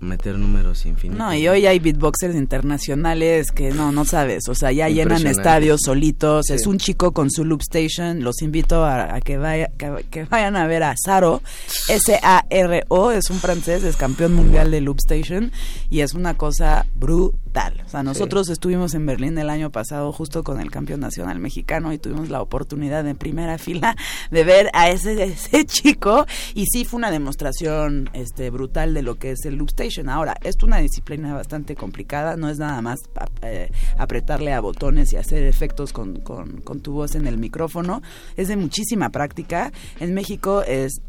meter 0.00 0.38
números 0.38 0.86
infinitos. 0.86 1.18
No, 1.18 1.34
y 1.34 1.48
hoy 1.48 1.66
hay 1.66 1.78
beatboxers 1.78 2.34
internacionales 2.34 3.50
que 3.50 3.70
no, 3.70 3.92
no 3.92 4.04
sabes, 4.04 4.48
o 4.48 4.54
sea, 4.54 4.70
ya 4.72 4.88
llenan 4.88 5.26
estadios 5.26 5.80
solitos, 5.84 6.46
Sí. 6.46 6.54
es 6.54 6.66
un 6.66 6.78
chico 6.78 7.12
con 7.12 7.30
su 7.30 7.44
loop 7.44 7.60
station, 7.62 8.22
los 8.22 8.42
invito 8.42 8.84
a, 8.84 9.14
a 9.14 9.20
que, 9.20 9.38
vaya, 9.38 9.70
que, 9.76 10.04
que 10.10 10.24
vayan 10.24 10.56
a 10.56 10.66
ver 10.66 10.82
a 10.82 10.94
Saro, 10.96 11.42
S-A-R-O, 11.88 13.10
es 13.12 13.30
un 13.30 13.38
francés, 13.38 13.84
es 13.84 13.96
campeón 13.96 14.34
mundial 14.34 14.70
de 14.70 14.80
loop 14.80 14.98
station 14.98 15.52
y 15.90 16.00
es 16.00 16.14
una 16.14 16.34
cosa 16.34 16.86
brutal, 16.94 17.38
o 17.84 17.88
sea, 17.88 18.02
nosotros 18.02 18.48
estuvimos 18.50 18.94
en 18.94 19.06
Berlín 19.06 19.38
el 19.38 19.50
año 19.50 19.70
pasado 19.70 20.12
justo 20.12 20.44
con 20.44 20.60
el 20.60 20.70
campeón 20.70 21.00
nacional 21.00 21.38
mexicano 21.38 21.92
y 21.92 21.98
tuvimos 21.98 22.28
la 22.28 22.42
oportunidad 22.42 23.06
en 23.08 23.16
primera 23.16 23.58
fila 23.58 23.96
de 24.30 24.44
ver 24.44 24.70
a 24.74 24.90
ese, 24.90 25.22
ese 25.24 25.64
chico 25.64 26.26
y 26.54 26.66
sí 26.66 26.84
fue 26.84 26.98
una 26.98 27.10
demostración 27.10 28.10
este 28.12 28.50
brutal 28.50 28.94
de 28.94 29.02
lo 29.02 29.16
que 29.16 29.32
es 29.32 29.44
el 29.44 29.56
loop 29.56 29.70
station. 29.70 30.08
Ahora, 30.08 30.36
es 30.42 30.56
una 30.62 30.78
disciplina 30.78 31.34
bastante 31.34 31.74
complicada, 31.74 32.36
no 32.36 32.48
es 32.48 32.58
nada 32.58 32.82
más 32.82 32.98
eh, 33.42 33.70
apretarle 33.96 34.52
a 34.52 34.60
botones 34.60 35.12
y 35.12 35.16
hacer 35.16 35.44
efectos 35.44 35.92
con, 35.92 36.20
con, 36.20 36.60
con 36.60 36.80
tu 36.80 36.92
voz 36.92 37.14
en 37.14 37.26
el 37.26 37.38
micrófono, 37.38 38.02
es 38.36 38.48
de 38.48 38.56
muchísima 38.56 39.10
práctica. 39.10 39.72
En 40.00 40.14
México 40.14 40.62
es 40.62 41.00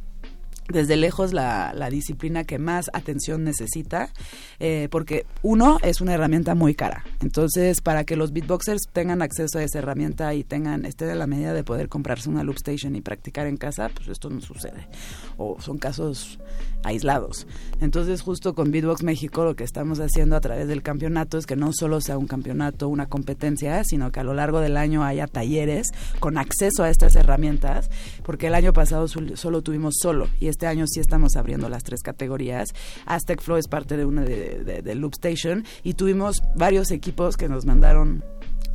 desde 0.69 0.97
lejos 0.97 1.33
la, 1.33 1.73
la 1.75 1.89
disciplina 1.89 2.43
que 2.43 2.59
más 2.59 2.89
atención 2.93 3.43
necesita, 3.43 4.11
eh, 4.59 4.87
porque 4.91 5.25
uno 5.41 5.77
es 5.81 6.01
una 6.01 6.13
herramienta 6.13 6.55
muy 6.55 6.75
cara. 6.75 7.03
Entonces, 7.21 7.81
para 7.81 8.03
que 8.03 8.15
los 8.15 8.31
beatboxers 8.31 8.83
tengan 8.93 9.21
acceso 9.21 9.59
a 9.59 9.63
esa 9.63 9.79
herramienta 9.79 10.33
y 10.33 10.43
tengan, 10.43 10.85
estén 10.85 11.09
a 11.09 11.15
la 11.15 11.27
medida 11.27 11.53
de 11.53 11.63
poder 11.63 11.89
comprarse 11.89 12.29
una 12.29 12.43
loop 12.43 12.57
station 12.57 12.95
y 12.95 13.01
practicar 13.01 13.47
en 13.47 13.57
casa, 13.57 13.89
pues 13.93 14.07
esto 14.07 14.29
no 14.29 14.41
sucede. 14.41 14.87
O 15.37 15.59
son 15.59 15.77
casos 15.77 16.39
aislados. 16.83 17.47
Entonces, 17.81 18.21
justo 18.21 18.53
con 18.53 18.71
Beatbox 18.71 19.03
México, 19.03 19.43
lo 19.43 19.55
que 19.55 19.63
estamos 19.63 19.99
haciendo 19.99 20.35
a 20.35 20.41
través 20.41 20.67
del 20.67 20.81
campeonato 20.81 21.37
es 21.37 21.45
que 21.45 21.55
no 21.55 21.71
solo 21.73 22.01
sea 22.01 22.17
un 22.17 22.27
campeonato, 22.27 22.87
una 22.87 23.07
competencia, 23.07 23.83
sino 23.83 24.11
que 24.11 24.19
a 24.19 24.23
lo 24.23 24.33
largo 24.33 24.59
del 24.59 24.77
año 24.77 25.03
haya 25.03 25.27
talleres 25.27 25.89
con 26.19 26.37
acceso 26.37 26.83
a 26.83 26.89
estas 26.89 27.15
herramientas, 27.15 27.89
porque 28.23 28.47
el 28.47 28.55
año 28.55 28.73
pasado 28.73 29.07
solo 29.07 29.61
tuvimos 29.61 29.95
solo 30.01 30.27
y 30.39 30.47
año 30.67 30.85
sí 30.87 30.99
estamos 30.99 31.35
abriendo 31.35 31.69
las 31.69 31.83
tres 31.83 32.01
categorías. 32.01 32.69
Aztec 33.05 33.41
Flow 33.41 33.57
es 33.57 33.67
parte 33.67 33.97
de 33.97 34.05
una 34.05 34.23
de, 34.23 34.95
Loop 34.95 35.13
Station 35.13 35.65
y 35.83 35.93
tuvimos 35.93 36.41
varios 36.55 36.91
equipos 36.91 37.37
que 37.37 37.47
nos 37.49 37.65
mandaron 37.65 38.23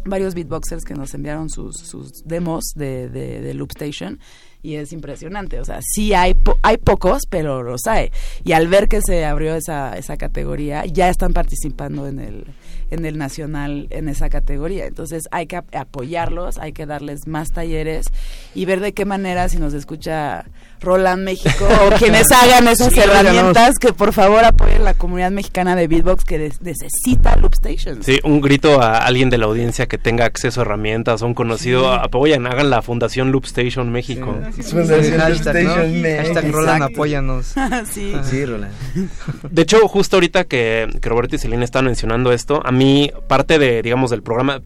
varios 0.06 0.34
beatboxers 0.34 0.84
que 0.84 0.94
nos 0.94 1.14
enviaron 1.14 1.48
sus, 1.48 2.22
demos 2.26 2.64
de, 2.76 3.52
Loop 3.54 3.70
Station 3.70 4.18
y 4.62 4.76
es 4.76 4.92
impresionante, 4.92 5.60
o 5.60 5.64
sea, 5.64 5.80
sí 5.82 6.14
hay, 6.14 6.32
po- 6.32 6.58
hay 6.62 6.78
pocos, 6.78 7.22
pero 7.28 7.62
los 7.62 7.86
hay. 7.86 8.10
Y 8.44 8.52
al 8.52 8.66
ver 8.68 8.88
que 8.88 9.00
se 9.06 9.24
abrió 9.26 9.54
esa, 9.54 9.96
esa 9.98 10.16
categoría, 10.16 10.86
ya 10.86 11.10
están 11.10 11.34
participando 11.34 12.06
en 12.06 12.18
el, 12.18 12.46
en 12.90 13.04
el 13.04 13.18
nacional 13.18 13.88
en 13.90 14.08
esa 14.08 14.30
categoría. 14.30 14.86
Entonces 14.86 15.24
hay 15.30 15.46
que 15.46 15.56
ap- 15.56 15.74
apoyarlos, 15.74 16.56
hay 16.56 16.72
que 16.72 16.86
darles 16.86 17.26
más 17.26 17.50
talleres 17.52 18.06
y 18.54 18.64
ver 18.64 18.80
de 18.80 18.94
qué 18.94 19.04
manera, 19.04 19.50
si 19.50 19.58
nos 19.58 19.74
escucha 19.74 20.46
Roland 20.80 21.22
México 21.24 21.66
o 21.86 21.90
quienes 21.98 22.30
hagan 22.32 22.68
esas 22.68 22.92
Sí, 22.92 23.00
herramientas, 23.00 23.78
que 23.78 23.92
por 23.92 24.12
favor 24.12 24.44
apoyen 24.44 24.84
la 24.84 24.94
comunidad 24.94 25.30
mexicana 25.30 25.74
de 25.76 25.88
beatbox 25.88 26.24
que 26.24 26.38
des- 26.38 26.60
necesita 26.60 27.36
Loop 27.36 27.54
Stations. 27.54 28.04
Sí, 28.04 28.20
un 28.24 28.40
grito 28.40 28.82
a 28.82 28.98
alguien 28.98 29.30
de 29.30 29.38
la 29.38 29.46
audiencia 29.46 29.86
que 29.86 29.96
tenga 29.98 30.24
acceso 30.26 30.60
a 30.60 30.64
herramientas, 30.64 31.22
a 31.22 31.26
un 31.26 31.34
conocido, 31.34 31.94
Sí. 31.94 32.00
apoyen, 32.02 32.46
hagan 32.46 32.70
la 32.70 32.82
Fundación 32.82 33.32
Loop 33.32 33.44
Station 33.46 33.90
México. 33.92 34.36
Sí, 34.56 34.62
Fundación 34.62 35.18
Hashtag. 35.20 35.28
Loop 35.64 35.68
Station 35.68 36.02
Hashtag 36.02 36.34
México. 36.34 36.56
Roland, 36.58 36.76
Exacto. 36.82 36.94
apóyanos. 36.94 37.54
sí. 37.92 38.12
Sí, 38.24 38.44
Roland. 38.44 38.72
De 39.50 39.62
hecho, 39.62 39.86
justo 39.88 40.16
ahorita 40.16 40.44
que, 40.44 40.88
que 41.00 41.08
Roberto 41.08 41.36
y 41.36 41.38
Celina 41.38 41.64
estaban 41.64 41.86
mencionando 41.86 42.32
esto, 42.32 42.60
a 42.64 42.72
mí 42.72 43.10
parte 43.28 43.58
de, 43.58 43.80
digamos, 43.82 44.10
del 44.10 44.22
programa, 44.22 44.60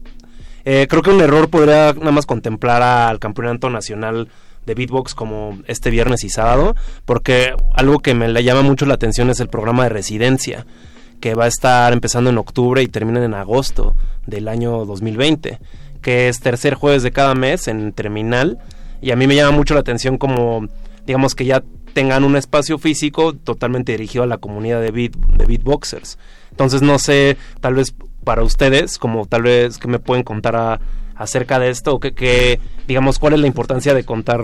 eh, 0.65 0.87
creo 0.89 1.01
que 1.01 1.09
un 1.11 1.21
error 1.21 1.49
podría 1.49 1.93
nada 1.93 2.11
más 2.11 2.25
contemplar 2.25 2.81
al 2.81 3.19
campeonato 3.19 3.69
nacional 3.69 4.27
de 4.69 4.75
beatbox 4.75 5.15
como 5.15 5.57
este 5.67 5.89
viernes 5.89 6.23
y 6.23 6.29
sábado, 6.29 6.75
porque 7.05 7.53
algo 7.73 7.99
que 7.99 8.13
me 8.13 8.31
llama 8.43 8.61
mucho 8.61 8.85
la 8.85 8.93
atención 8.93 9.29
es 9.29 9.39
el 9.39 9.49
programa 9.49 9.83
de 9.83 9.89
residencia, 9.89 10.65
que 11.19 11.33
va 11.35 11.45
a 11.45 11.47
estar 11.47 11.91
empezando 11.91 12.29
en 12.29 12.37
octubre 12.37 12.81
y 12.81 12.87
termina 12.87 13.23
en 13.25 13.33
agosto 13.33 13.95
del 14.25 14.47
año 14.47 14.85
2020, 14.85 15.59
que 16.01 16.29
es 16.29 16.39
tercer 16.39 16.75
jueves 16.75 17.03
de 17.03 17.11
cada 17.11 17.35
mes 17.35 17.67
en 17.67 17.91
terminal, 17.91 18.59
y 19.01 19.11
a 19.11 19.15
mí 19.15 19.27
me 19.27 19.35
llama 19.35 19.57
mucho 19.57 19.73
la 19.73 19.79
atención 19.81 20.17
como, 20.17 20.67
digamos 21.05 21.35
que 21.35 21.45
ya 21.45 21.63
tengan 21.93 22.23
un 22.23 22.35
espacio 22.37 22.77
físico 22.77 23.33
totalmente 23.33 23.91
dirigido 23.93 24.23
a 24.23 24.27
la 24.27 24.37
comunidad 24.37 24.81
de, 24.81 24.91
beat, 24.91 25.15
de 25.15 25.45
beatboxers. 25.45 26.17
Entonces 26.51 26.81
no 26.81 26.99
sé, 26.99 27.35
tal 27.61 27.73
vez 27.73 27.93
para 28.23 28.43
ustedes, 28.43 28.97
como 28.99 29.25
tal 29.25 29.41
vez 29.43 29.77
que 29.79 29.87
me 29.87 29.99
pueden 29.99 30.23
contar 30.23 30.55
a- 30.55 30.79
acerca 31.19 31.59
de 31.59 31.69
esto, 31.69 31.99
que, 31.99 32.59
digamos, 32.87 33.19
cuál 33.19 33.33
es 33.33 33.39
la 33.41 33.47
importancia 33.47 33.93
de 33.93 34.05
contar 34.05 34.43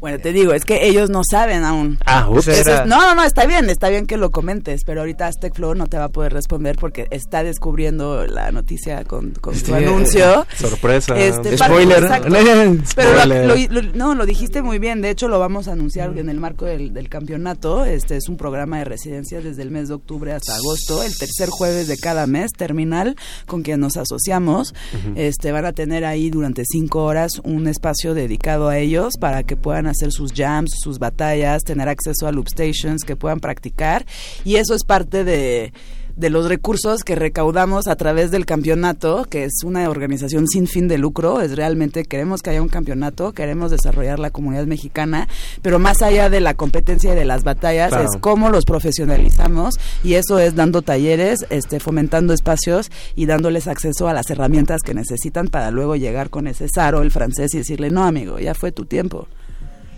Bueno, 0.00 0.18
te 0.18 0.32
digo, 0.32 0.52
es 0.52 0.64
que 0.64 0.86
ellos 0.86 1.10
no 1.10 1.22
saben 1.28 1.64
aún. 1.64 1.98
Ah, 2.06 2.28
ups. 2.30 2.48
Eso 2.48 2.50
es- 2.52 2.66
Era- 2.66 2.84
no, 2.86 3.00
no, 3.00 3.14
no, 3.16 3.24
está 3.24 3.46
bien, 3.46 3.68
está 3.68 3.88
bien 3.88 4.06
que 4.06 4.16
lo 4.16 4.30
comentes, 4.30 4.82
pero 4.84 5.00
ahorita 5.00 5.26
Aztec 5.26 5.54
Flow 5.54 5.74
no 5.74 5.86
te 5.88 5.98
va 5.98 6.04
a 6.04 6.08
poder 6.08 6.32
responder 6.32 6.76
porque 6.76 7.08
está 7.10 7.42
descubriendo 7.42 8.26
la 8.26 8.52
noticia 8.52 9.02
con, 9.04 9.32
con 9.32 9.56
su 9.56 9.66
Sí. 9.66 9.72
anuncio. 9.72 10.46
Sorpresa. 10.56 11.18
Este, 11.18 11.56
Spoiler. 11.58 12.04
exacto. 12.04 12.28
Pero 12.32 12.74
lo- 12.76 12.86
Spoiler. 12.86 13.46
lo- 13.72 13.82
lo- 13.82 13.92
no, 13.94 14.14
lo 14.14 14.24
dijiste 14.24 14.62
muy 14.62 14.78
bien. 14.78 15.00
De 15.02 15.10
hecho, 15.10 15.26
lo 15.26 15.38
vamos 15.40 15.66
a 15.66 15.72
anunciar 15.72 16.16
en 16.16 16.28
el 16.28 16.38
marco 16.38 16.64
del, 16.64 16.92
del 16.94 17.08
campeonato. 17.08 17.84
Este 17.84 18.16
es 18.16 18.28
un 18.28 18.36
programa 18.36 18.78
de 18.78 18.84
residencias 18.84 19.42
desde 19.42 19.62
el 19.62 19.70
mes 19.72 19.88
de 19.88 19.94
octubre 19.94 20.32
hasta 20.32 20.54
agosto, 20.54 21.02
el 21.02 21.16
tercer 21.18 21.48
jueves 21.50 21.88
de 21.88 21.96
cada 21.98 22.26
mes, 22.28 22.52
terminal, 22.52 23.16
con 23.46 23.62
quien 23.62 23.80
nos 23.80 23.96
asociamos. 23.96 24.74
Este 25.16 25.50
van 25.50 25.66
a 25.66 25.72
tener 25.72 26.04
ahí 26.04 26.30
durante 26.30 26.62
cinco 26.64 27.02
horas 27.04 27.32
un 27.42 27.66
espacio 27.66 28.14
dedicado 28.14 28.68
a 28.68 28.78
ellos 28.78 29.14
para 29.18 29.42
que 29.42 29.56
puedan 29.56 29.87
hacer 29.88 30.12
sus 30.12 30.32
jams, 30.32 30.70
sus 30.82 30.98
batallas, 30.98 31.62
tener 31.64 31.88
acceso 31.88 32.26
a 32.26 32.32
loop 32.32 32.48
stations 32.48 33.04
que 33.04 33.16
puedan 33.16 33.40
practicar 33.40 34.06
y 34.44 34.56
eso 34.56 34.74
es 34.74 34.84
parte 34.84 35.24
de 35.24 35.72
de 36.16 36.30
los 36.30 36.48
recursos 36.48 37.04
que 37.04 37.14
recaudamos 37.14 37.86
a 37.86 37.94
través 37.94 38.32
del 38.32 38.44
campeonato, 38.44 39.24
que 39.30 39.44
es 39.44 39.62
una 39.64 39.88
organización 39.88 40.48
sin 40.48 40.66
fin 40.66 40.88
de 40.88 40.98
lucro, 40.98 41.40
es 41.40 41.54
realmente 41.54 42.02
queremos 42.04 42.42
que 42.42 42.50
haya 42.50 42.60
un 42.60 42.68
campeonato, 42.68 43.30
queremos 43.30 43.70
desarrollar 43.70 44.18
la 44.18 44.30
comunidad 44.30 44.66
mexicana, 44.66 45.28
pero 45.62 45.78
más 45.78 46.02
allá 46.02 46.28
de 46.28 46.40
la 46.40 46.54
competencia 46.54 47.12
y 47.12 47.16
de 47.16 47.24
las 47.24 47.44
batallas 47.44 47.90
Claro. 47.90 48.08
es 48.12 48.20
cómo 48.20 48.50
los 48.50 48.64
profesionalizamos 48.64 49.76
y 50.02 50.14
eso 50.14 50.40
es 50.40 50.56
dando 50.56 50.82
talleres, 50.82 51.46
este 51.50 51.78
fomentando 51.78 52.34
espacios 52.34 52.90
y 53.14 53.26
dándoles 53.26 53.68
acceso 53.68 54.08
a 54.08 54.12
las 54.12 54.28
herramientas 54.28 54.80
que 54.84 54.94
necesitan 54.94 55.46
para 55.46 55.70
luego 55.70 55.94
llegar 55.94 56.30
con 56.30 56.48
ese 56.48 56.66
zaro 56.68 57.02
el 57.02 57.12
francés 57.12 57.54
y 57.54 57.58
decirle, 57.58 57.90
"No, 57.90 58.02
amigo, 58.02 58.40
ya 58.40 58.54
fue 58.54 58.72
tu 58.72 58.86
tiempo." 58.86 59.28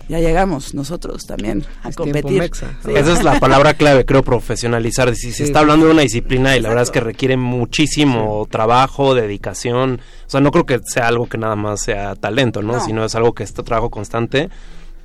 Ya 0.07 0.19
llegamos 0.19 0.73
nosotros 0.73 1.25
también 1.25 1.63
a 1.83 1.89
Es 1.89 1.95
competir. 1.95 2.39
mexa. 2.39 2.67
Sí. 2.83 2.91
Esa 2.95 3.13
es 3.13 3.23
la 3.23 3.39
palabra 3.39 3.73
clave, 3.75 4.05
creo, 4.05 4.23
profesionalizar. 4.23 5.15
Si 5.15 5.31
se 5.31 5.37
Sí. 5.37 5.43
está 5.43 5.59
hablando 5.59 5.85
de 5.85 5.93
una 5.93 6.01
disciplina 6.01 6.57
y 6.57 6.59
la 6.59 6.69
verdad 6.69 6.83
es 6.83 6.91
que 6.91 6.99
requiere 6.99 7.37
muchísimo 7.37 8.47
trabajo, 8.49 9.15
dedicación. 9.15 10.01
O 10.27 10.29
sea, 10.29 10.41
no 10.41 10.51
creo 10.51 10.65
que 10.65 10.79
sea 10.85 11.07
algo 11.07 11.27
que 11.27 11.37
nada 11.37 11.55
más 11.55 11.81
sea 11.81 12.15
talento, 12.15 12.61
¿no? 12.61 12.73
No. 12.73 12.79
Sino 12.85 13.05
es 13.05 13.15
algo 13.15 13.33
que 13.33 13.43
es 13.43 13.53
trabajo 13.53 13.89
constante. 13.89 14.49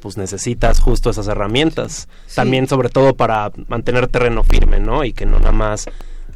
Pues 0.00 0.16
necesitas 0.16 0.80
justo 0.80 1.10
esas 1.10 1.26
herramientas. 1.28 2.08
También, 2.34 2.68
sobre 2.68 2.88
todo, 2.88 3.14
para 3.16 3.50
mantener 3.68 4.08
terreno 4.08 4.44
firme, 4.44 4.78
¿no? 4.80 5.04
Y 5.04 5.12
que 5.12 5.26
no 5.26 5.38
nada 5.38 5.52
más 5.52 5.86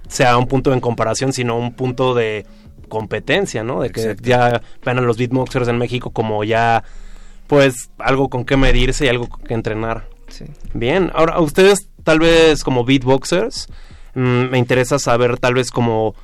sea 0.08 0.36
un 0.38 0.46
punto 0.48 0.72
en 0.72 0.80
comparación, 0.80 1.32
sino 1.32 1.56
un 1.56 1.74
punto 1.74 2.14
de 2.14 2.46
competencia, 2.88 3.62
¿no? 3.62 3.82
De 3.82 3.90
que 3.90 4.00
Exacto. 4.02 4.22
ya 4.28 4.62
vean 4.84 4.98
a 4.98 5.02
los 5.02 5.16
beatboxers 5.18 5.68
en 5.68 5.78
México 5.78 6.10
como 6.10 6.42
ya, 6.42 6.82
pues, 7.50 7.90
algo 7.98 8.28
con 8.28 8.44
que 8.44 8.56
medirse 8.56 9.06
y 9.06 9.08
algo 9.08 9.28
con 9.28 9.42
que 9.42 9.54
entrenar. 9.54 10.06
Sí. 10.28 10.44
Bien, 10.72 11.10
ahora 11.12 11.34
a 11.34 11.40
ustedes 11.40 11.88
tal 12.04 12.20
vez 12.20 12.62
como 12.62 12.84
beatboxers, 12.84 13.66
mm, 14.14 14.50
me 14.50 14.58
interesa 14.58 15.00
saber 15.00 15.36
tal 15.36 15.54
vez 15.54 15.72
como, 15.72 16.14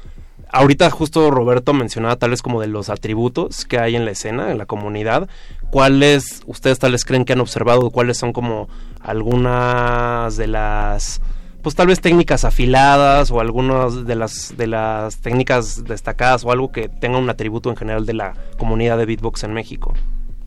ahorita 0.53 0.89
justo 0.89 1.33
Roberto 1.33 1.73
mencionaba 1.75 2.15
tal 2.15 2.31
vez 2.31 2.43
como 2.43 2.61
de 2.61 2.69
los 2.69 2.91
atributos 2.91 3.65
que 3.65 3.81
hay 3.81 3.97
en 3.97 4.05
la 4.05 4.13
escena, 4.13 4.53
en 4.53 4.59
la 4.59 4.67
comunidad, 4.67 5.29
¿cuáles 5.73 6.43
ustedes 6.47 6.79
tal 6.79 6.93
vez 6.93 7.05
creen 7.05 7.25
que 7.25 7.33
han 7.33 7.41
observado? 7.41 7.91
¿Cuáles 7.91 8.19
son 8.19 8.33
como 8.33 8.69
algunas 9.01 10.37
de 10.37 10.47
las, 10.47 11.21
pues 11.61 11.75
tal 11.75 11.89
vez 11.89 12.01
técnicas 12.01 12.45
afiladas 12.45 13.33
o 13.33 13.41
algunas 13.41 14.07
de 14.07 14.15
las, 14.15 14.57
de 14.57 14.69
las 14.69 15.17
técnicas 15.17 15.83
destacadas 15.83 16.45
o 16.45 16.53
algo 16.53 16.71
que 16.71 16.89
tenga 16.89 17.19
un 17.19 17.29
atributo 17.29 17.69
en 17.69 17.75
general 17.75 18.07
de 18.07 18.15
la 18.15 18.35
comunidad 18.59 18.97
de 18.97 19.07
beatbox 19.07 19.43
en 19.43 19.55
México? 19.55 19.93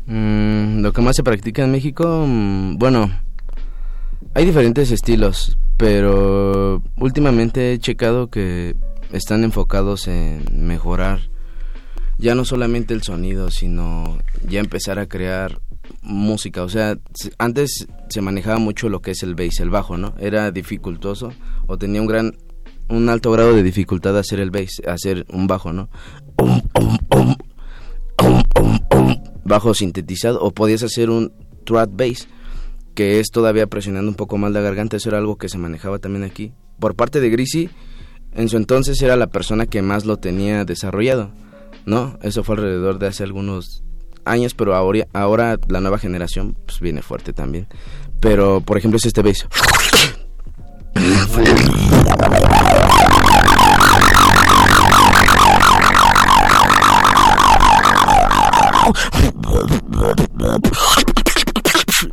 Mm, 0.09 0.81
lo 0.81 0.91
que 0.91 1.01
más 1.01 1.15
se 1.15 1.23
practica 1.23 1.63
en 1.63 1.71
México, 1.71 2.25
mm, 2.27 2.77
bueno, 2.79 3.11
hay 4.33 4.43
diferentes 4.43 4.89
estilos, 4.89 5.55
pero 5.77 6.81
últimamente 6.97 7.73
he 7.73 7.77
checado 7.77 8.27
que 8.31 8.75
están 9.11 9.43
enfocados 9.43 10.07
en 10.07 10.43
mejorar 10.67 11.19
ya 12.17 12.33
no 12.33 12.43
solamente 12.43 12.95
el 12.95 13.03
sonido, 13.03 13.51
sino 13.51 14.17
ya 14.45 14.59
empezar 14.59 14.97
a 14.97 15.07
crear 15.07 15.61
música. 16.01 16.63
O 16.63 16.69
sea, 16.69 16.97
antes 17.38 17.88
se 18.09 18.21
manejaba 18.21 18.57
mucho 18.57 18.89
lo 18.89 19.01
que 19.01 19.11
es 19.11 19.21
el 19.21 19.35
bass, 19.35 19.59
el 19.59 19.69
bajo, 19.69 19.95
¿no? 19.97 20.15
Era 20.19 20.51
dificultoso 20.51 21.33
o 21.67 21.77
tenía 21.77 22.01
un 22.01 22.07
gran, 22.07 22.35
un 22.89 23.09
alto 23.09 23.31
grado 23.31 23.53
de 23.53 23.61
dificultad 23.61 24.17
hacer 24.17 24.39
el 24.39 24.49
bass, 24.49 24.81
hacer 24.88 25.27
un 25.29 25.45
bajo, 25.45 25.71
¿no? 25.71 25.88
Bajo 29.50 29.74
sintetizado 29.74 30.40
o 30.42 30.52
podías 30.52 30.84
hacer 30.84 31.10
un 31.10 31.34
throat 31.66 31.90
bass 31.92 32.30
que 32.95 33.19
es 33.19 33.32
todavía 33.32 33.68
presionando 33.68 34.10
un 34.10 34.16
poco 34.16 34.38
más 34.38 34.52
la 34.52 34.61
garganta. 34.61 34.98
Eso 34.98 35.10
era 35.10 35.18
algo 35.18 35.38
que 35.38 35.50
se 35.50 35.58
manejaba 35.58 36.00
también 36.00 36.24
aquí. 36.24 36.53
Por 36.80 36.95
parte 36.95 37.19
de 37.19 37.30
Grisi 37.30 37.69
en 38.32 38.48
su 38.48 38.56
entonces 38.56 39.02
era 39.02 39.18
la 39.18 39.28
persona 39.28 39.66
que 39.66 39.82
más 39.82 40.06
lo 40.06 40.18
tenía 40.18 40.64
desarrollado 40.64 41.32
no 41.86 42.19
eso 42.22 42.44
fue 42.44 42.56
alrededor 42.56 43.00
de 43.00 43.08
hace 43.08 43.24
algunos 43.24 43.84
años 44.24 44.53
pero 44.53 44.76
ahora 44.76 45.58
la 45.68 45.82
nueva 45.82 45.98
generación 45.98 46.56
pues 46.66 46.80
viene 46.80 47.02
fuerte 47.02 47.34
también. 47.34 47.68
Pero 48.19 48.61
por 48.61 48.78
ejemplo 48.78 48.98
es 48.98 49.06
este 49.06 49.24
bass 49.24 49.48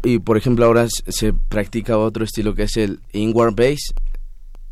y 0.02 0.18
por 0.18 0.36
ejemplo 0.36 0.66
ahora 0.66 0.86
se 0.88 1.32
practica 1.32 1.98
otro 1.98 2.24
estilo 2.24 2.54
que 2.54 2.64
es 2.64 2.76
el 2.76 3.00
inward 3.12 3.54
bass 3.54 3.94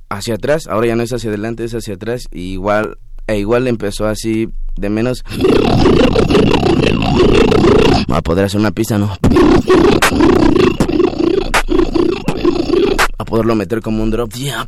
hacia 0.08 0.34
atrás. 0.34 0.66
Ahora 0.66 0.88
ya 0.88 0.96
no 0.96 1.02
es 1.02 1.12
hacia 1.12 1.30
adelante 1.30 1.64
es 1.64 1.74
hacia 1.74 1.94
atrás. 1.94 2.24
Y 2.32 2.52
igual 2.52 2.98
e 3.26 3.38
igual 3.38 3.66
empezó 3.66 4.06
así 4.06 4.48
de 4.76 4.90
menos. 4.90 5.24
A 8.12 8.22
poder 8.22 8.44
hacer 8.44 8.60
una 8.60 8.70
pista 8.70 8.98
no. 8.98 9.16
A 13.18 13.24
poderlo 13.24 13.54
meter 13.54 13.80
como 13.80 14.02
un 14.02 14.10
drop. 14.10 14.32
Yeah. 14.34 14.66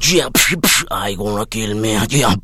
Yeah. 0.00 0.30
I 0.90 1.14
gonna 1.14 1.46
kill 1.46 1.74
me. 1.74 1.98
Yeah 2.08 2.34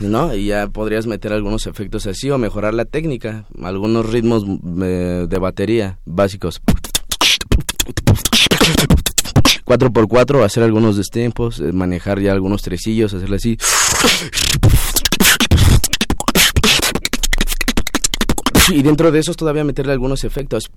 ¿no? 0.00 0.34
Y 0.34 0.46
ya 0.46 0.68
podrías 0.68 1.06
meter 1.06 1.32
algunos 1.32 1.66
efectos 1.66 2.06
así 2.06 2.30
o 2.30 2.38
mejorar 2.38 2.74
la 2.74 2.84
técnica, 2.84 3.46
algunos 3.62 4.10
ritmos 4.10 4.44
eh, 4.82 5.26
de 5.28 5.38
batería 5.38 5.98
básicos. 6.04 6.60
4x4, 9.64 10.44
hacer 10.44 10.62
algunos 10.62 10.96
destempos, 10.96 11.60
eh, 11.60 11.72
manejar 11.72 12.20
ya 12.20 12.32
algunos 12.32 12.62
tresillos, 12.62 13.12
hacerle 13.12 13.36
así. 13.36 13.58
Y 18.70 18.82
dentro 18.82 19.10
de 19.10 19.18
esos 19.18 19.36
todavía 19.36 19.64
meterle 19.64 19.92
algunos 19.92 20.24
efectos. 20.24 20.70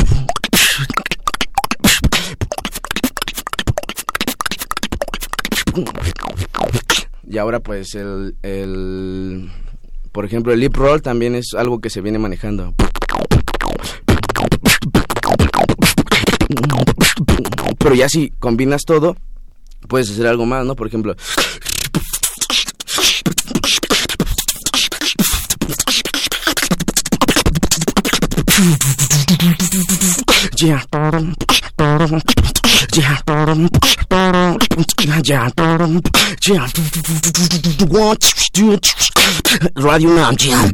Y 7.28 7.38
ahora 7.38 7.60
pues 7.60 7.96
el, 7.96 8.36
el 8.42 9.50
por 10.12 10.26
ejemplo 10.26 10.52
el 10.52 10.60
lip 10.60 10.76
roll 10.76 11.02
también 11.02 11.36
es 11.36 11.54
algo 11.56 11.80
que 11.80 11.90
se 11.90 12.02
viene 12.02 12.20
manejando. 12.20 12.74
Pero 17.78 17.96
ya 17.96 18.10
si 18.10 18.32
combinas 18.40 18.84
todo, 18.86 19.16
puedes 19.88 20.12
hacer 20.12 20.28
algo 20.28 20.46
más, 20.46 20.66
¿no? 20.66 20.76
Por 20.76 20.88
ejemplo, 20.88 21.16
Radio 39.76 40.10
Nam. 40.14 40.36
Yeah. 40.40 40.70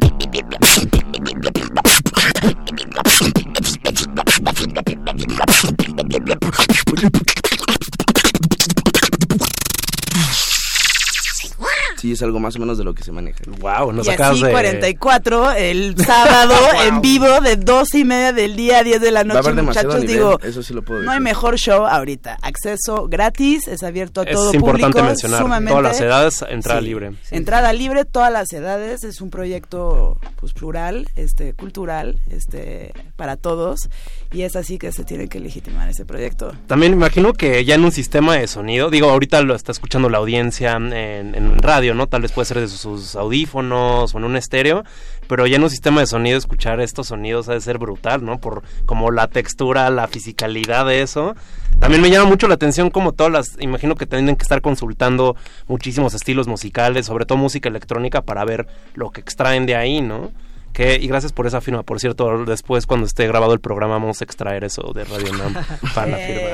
Sí, 11.98 12.12
es 12.12 12.22
algo 12.22 12.38
más 12.38 12.54
o 12.56 12.58
menos 12.60 12.78
de 12.78 12.84
lo 12.84 12.94
que 12.94 13.02
se 13.02 13.10
maneja. 13.12 13.40
Wow, 13.60 13.92
y 14.04 14.08
así 14.08 14.40
44 14.40 15.52
el 15.52 15.96
sábado 15.96 16.54
en 16.86 17.00
vivo 17.00 17.40
de 17.40 17.56
12 17.56 17.98
y 17.98 18.04
media 18.04 18.32
del 18.32 18.54
día 18.56 18.78
a 18.78 18.82
10 18.84 19.00
de 19.00 19.10
la 19.10 19.18
Va 19.18 19.20
a 19.22 19.24
noche 19.24 19.38
haber 19.40 19.54
demasiado 19.56 19.88
muchachos 19.88 20.02
nivel, 20.08 20.16
digo 20.16 20.40
eso 20.42 20.62
sí 20.62 20.74
lo 20.74 20.82
puedo 20.82 21.00
no 21.02 21.10
hay 21.10 21.18
decir. 21.18 21.24
mejor 21.24 21.56
show 21.56 21.86
ahorita 21.86 22.38
acceso 22.42 23.08
gratis 23.08 23.66
es 23.68 23.82
abierto 23.82 24.20
a 24.20 24.24
Es 24.24 24.32
todo 24.32 24.52
importante 24.54 24.86
público 24.92 25.02
mencionar, 25.08 25.42
sumamente 25.42 25.70
todas 25.78 25.92
las 25.92 26.00
edades, 26.00 26.44
entrada 26.48 26.80
Sí. 26.80 26.86
libre. 26.86 27.12
entrada 27.30 27.72
libre 27.72 28.04
todas 28.04 28.32
las 28.32 28.52
edades 28.52 29.02
es 29.04 29.20
un 29.20 29.30
proyecto 29.30 30.18
pues 30.40 30.52
plural 30.52 31.08
este 31.16 31.54
cultural 31.54 32.20
este 32.30 32.92
para 33.16 33.36
todos 33.36 33.88
y 34.30 34.42
es 34.42 34.56
así 34.56 34.78
que 34.78 34.92
se 34.92 35.04
tiene 35.04 35.28
que 35.28 35.40
legitimar 35.40 35.88
ese 35.88 36.04
proyecto 36.04 36.52
También 36.66 36.92
imagino 36.92 37.32
que 37.32 37.64
ya 37.64 37.74
en 37.74 37.84
un 37.84 37.92
sistema 37.92 38.36
de 38.36 38.46
sonido, 38.46 38.90
digo, 38.90 39.08
ahorita 39.08 39.40
lo 39.42 39.54
está 39.54 39.72
escuchando 39.72 40.10
la 40.10 40.18
audiencia 40.18 40.72
en, 40.76 41.58
radio, 41.58 41.94
¿no? 41.94 42.06
Tal 42.06 42.22
vez 42.22 42.32
puede 42.32 42.46
ser 42.46 42.60
de 42.60 42.68
sus 42.68 43.16
audífonos 43.16 44.14
o 44.14 44.18
en 44.18 44.24
un 44.24 44.36
estéreo, 44.36 44.84
pero 45.28 45.46
ya 45.46 45.56
en 45.56 45.62
un 45.62 45.70
sistema 45.70 46.00
de 46.00 46.06
sonido 46.06 46.36
escuchar 46.36 46.80
estos 46.80 47.08
sonidos 47.08 47.48
ha 47.48 47.54
de 47.54 47.60
ser 47.60 47.78
brutal, 47.78 48.24
¿no? 48.24 48.38
Por 48.38 48.62
como 48.86 49.10
la 49.10 49.28
textura, 49.28 49.88
la 49.90 50.08
fisicalidad 50.08 50.86
de 50.86 51.02
eso. 51.02 51.34
También 51.80 52.02
me 52.02 52.10
llama 52.10 52.28
mucho 52.28 52.48
la 52.48 52.54
atención 52.54 52.90
como 52.90 53.12
todas 53.12 53.32
las, 53.32 53.56
imagino 53.60 53.94
que 53.94 54.06
tienen 54.06 54.36
que 54.36 54.42
estar 54.42 54.60
consultando 54.60 55.36
muchísimos 55.66 56.14
estilos 56.14 56.48
musicales, 56.48 57.06
sobre 57.06 57.24
todo 57.24 57.38
música 57.38 57.68
electrónica 57.68 58.22
para 58.22 58.44
ver 58.44 58.66
lo 58.94 59.10
que 59.10 59.20
extraen 59.20 59.66
de 59.66 59.76
ahí, 59.76 60.00
¿no? 60.00 60.30
Que, 60.72 60.94
y 60.94 61.08
gracias 61.08 61.32
por 61.32 61.46
esa 61.46 61.60
firma. 61.60 61.82
Por 61.82 61.98
cierto, 61.98 62.44
después 62.44 62.86
cuando 62.86 63.06
esté 63.06 63.26
grabado 63.26 63.52
el 63.52 63.58
programa 63.58 63.94
vamos 63.94 64.20
a 64.20 64.24
extraer 64.24 64.62
eso 64.62 64.92
de 64.94 65.04
Radio 65.04 65.32
Nam 65.32 65.54
para 65.94 66.06
la 66.06 66.16
firma. 66.18 66.48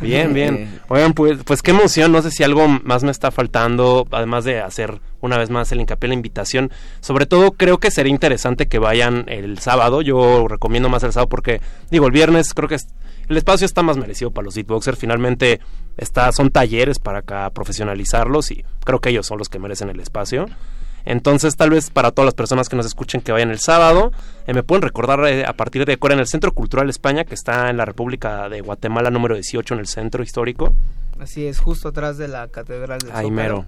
Bien, 0.00 0.32
bien. 0.32 0.80
Oigan, 0.88 1.12
pues, 1.12 1.38
pues 1.44 1.60
qué 1.60 1.72
emoción. 1.72 2.10
No 2.10 2.22
sé 2.22 2.30
si 2.30 2.42
algo 2.42 2.66
más 2.68 3.04
me 3.04 3.10
está 3.10 3.30
faltando, 3.30 4.06
además 4.12 4.44
de 4.44 4.60
hacer 4.60 5.00
una 5.20 5.36
vez 5.36 5.50
más 5.50 5.70
el 5.72 5.80
hincapié 5.80 6.06
en 6.06 6.10
la 6.10 6.14
invitación. 6.14 6.70
Sobre 7.00 7.26
todo 7.26 7.50
creo 7.52 7.76
que 7.78 7.90
sería 7.90 8.10
interesante 8.12 8.66
que 8.66 8.78
vayan 8.78 9.24
el 9.28 9.58
sábado. 9.58 10.00
Yo 10.00 10.48
recomiendo 10.48 10.88
más 10.88 11.02
el 11.02 11.12
sábado 11.12 11.28
porque, 11.28 11.60
digo, 11.90 12.06
el 12.06 12.12
viernes 12.12 12.54
creo 12.54 12.68
que 12.68 12.76
es- 12.76 12.88
el 13.28 13.36
espacio 13.36 13.64
está 13.66 13.82
más 13.82 13.96
merecido 13.98 14.30
para 14.30 14.44
los 14.46 14.54
beatboxers. 14.54 14.98
Finalmente 14.98 15.60
está, 15.96 16.30
son 16.32 16.50
talleres 16.50 16.98
para 17.00 17.18
acá 17.18 17.50
profesionalizarlos 17.50 18.52
y 18.52 18.64
creo 18.84 19.00
que 19.00 19.10
ellos 19.10 19.26
son 19.26 19.36
los 19.38 19.48
que 19.48 19.58
merecen 19.58 19.90
el 19.90 20.00
espacio. 20.00 20.46
Entonces, 21.06 21.56
tal 21.56 21.70
vez 21.70 21.90
para 21.90 22.10
todas 22.10 22.26
las 22.26 22.34
personas 22.34 22.68
que 22.68 22.76
nos 22.76 22.84
escuchen 22.84 23.22
que 23.22 23.32
vayan 23.32 23.50
el 23.50 23.60
sábado, 23.60 24.12
eh, 24.46 24.52
me 24.52 24.62
pueden 24.62 24.82
recordar 24.82 25.24
eh, 25.26 25.44
a 25.46 25.54
partir 25.54 25.86
de 25.86 25.96
ahora 25.98 26.14
en 26.14 26.20
el 26.20 26.26
Centro 26.26 26.52
Cultural 26.52 26.90
España, 26.90 27.24
que 27.24 27.34
está 27.34 27.70
en 27.70 27.76
la 27.76 27.84
República 27.84 28.48
de 28.48 28.60
Guatemala, 28.60 29.10
número 29.10 29.34
18, 29.36 29.74
en 29.74 29.80
el 29.80 29.86
centro 29.86 30.22
histórico. 30.22 30.74
Así 31.18 31.46
es, 31.46 31.60
justo 31.60 31.88
atrás 31.88 32.18
de 32.18 32.28
la 32.28 32.48
Catedral 32.48 32.98
del 32.98 33.12
Ahí 33.12 33.30
mero. 33.30 33.64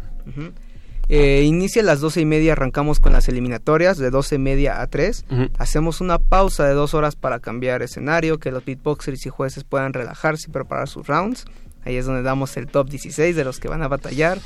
Eh, 1.10 1.44
inicia 1.44 1.80
a 1.80 1.84
las 1.86 2.00
doce 2.00 2.20
y 2.20 2.26
media, 2.26 2.52
arrancamos 2.52 3.00
con 3.00 3.14
las 3.14 3.28
eliminatorias 3.28 3.96
de 3.96 4.10
doce 4.10 4.34
y 4.34 4.38
media 4.38 4.82
a 4.82 4.86
3. 4.88 5.24
Ujú. 5.30 5.48
Hacemos 5.56 6.02
una 6.02 6.18
pausa 6.18 6.66
de 6.66 6.74
dos 6.74 6.92
horas 6.92 7.16
para 7.16 7.38
cambiar 7.38 7.80
escenario, 7.80 8.38
que 8.38 8.50
los 8.50 8.64
beatboxers 8.64 9.24
y 9.24 9.30
jueces 9.30 9.64
puedan 9.64 9.94
relajarse 9.94 10.50
y 10.50 10.52
preparar 10.52 10.86
sus 10.86 11.06
rounds. 11.06 11.46
Ahí 11.84 11.96
es 11.96 12.04
donde 12.04 12.22
damos 12.22 12.58
el 12.58 12.66
top 12.66 12.90
16 12.90 13.34
de 13.34 13.44
los 13.44 13.58
que 13.58 13.68
van 13.68 13.82
a 13.82 13.88
batallar. 13.88 14.38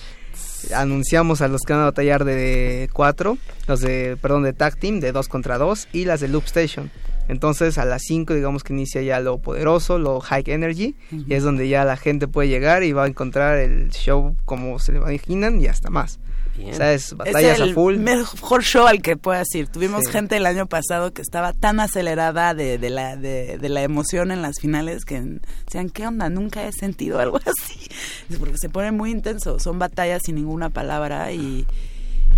Anunciamos 0.75 1.41
a 1.43 1.49
los 1.49 1.63
que 1.63 1.73
van 1.73 1.83
a 1.83 1.87
batallar 1.87 2.25
de 2.25 2.89
4, 2.93 3.39
los 3.67 3.81
de, 3.81 4.17
perdón, 4.21 4.45
de 4.45 4.53
tag 4.53 4.77
team, 4.77 5.01
de 5.01 5.13
2 5.13 5.29
contra 5.29 5.59
2 5.59 5.89
y 5.93 6.05
las 6.05 6.21
de 6.21 6.29
loop 6.29 6.45
station. 6.45 6.91
Entonces 7.29 7.79
a 7.79 7.85
las 7.85 8.03
5 8.03 8.35
digamos 8.35 8.65
que 8.65 8.73
inicia 8.73 9.03
ya 9.03 9.21
lo 9.21 9.39
poderoso, 9.39 9.99
lo 9.99 10.21
high 10.21 10.45
energy, 10.47 10.97
y 11.11 11.35
es 11.35 11.43
donde 11.43 11.69
ya 11.69 11.85
la 11.85 11.97
gente 11.97 12.29
puede 12.29 12.49
llegar 12.49 12.83
y 12.83 12.93
va 12.93 13.05
a 13.05 13.09
encontrar 13.09 13.59
el 13.59 13.91
show 13.91 14.37
como 14.45 14.79
se 14.79 14.93
le 14.93 14.99
imaginan 14.99 15.61
y 15.61 15.67
hasta 15.67 15.91
más. 15.91 16.19
Bien. 16.57 16.73
O 16.73 16.77
sea, 16.77 16.93
es 16.93 17.15
batallas 17.17 17.55
es 17.55 17.61
el 17.61 17.71
a 17.71 17.75
full. 17.75 17.97
mejor 17.97 18.63
show 18.63 18.87
al 18.87 19.01
que 19.01 19.17
puedas 19.17 19.49
ir. 19.55 19.69
Tuvimos 19.69 20.03
Sí. 20.05 20.13
gente 20.13 20.37
el 20.37 20.45
año 20.47 20.67
pasado 20.67 21.13
que 21.13 21.23
estaba 21.23 21.53
tan 21.55 21.81
acelerada 21.81 22.53
de, 22.55 22.77
de 22.79 22.91
la, 22.91 23.17
de, 23.17 23.57
de 23.59 23.69
la 23.71 23.83
emoción 23.83 24.31
en 24.31 24.43
las 24.43 24.61
finales 24.61 25.05
que 25.07 25.23
decían, 25.65 25.89
¿qué 25.91 26.07
onda? 26.07 26.29
Nunca 26.29 26.67
he 26.67 26.73
sentido 26.73 27.19
algo 27.21 27.39
así. 27.47 27.89
Es 28.29 28.39
Porque 28.39 28.59
se 28.59 28.69
pone 28.69 28.93
muy 28.93 29.11
intenso. 29.11 29.59
Son 29.59 29.79
batallas 29.79 30.21
sin 30.25 30.35
ninguna 30.35 30.69
palabra 30.69 31.33
y, 31.33 31.67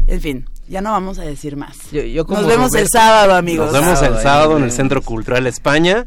en 0.06 0.20
fin, 0.20 0.48
ya 0.68 0.80
no 0.80 0.92
vamos 0.92 1.18
a 1.18 1.22
decir 1.22 1.56
más. 1.56 1.76
como 2.26 2.40
Nos 2.40 2.46
vemos 2.46 2.66
el 2.74 2.80
Roberto- 2.82 2.88
sábado, 2.92 3.34
amigos. 3.34 3.72
Nos 3.72 3.80
vemos 3.84 4.00
el 4.02 4.18
Sábado, 4.22 4.56
en 4.58 4.64
el. 4.64 4.72
Centro 4.72 5.02
Cultural 5.02 5.46
España. 5.46 6.06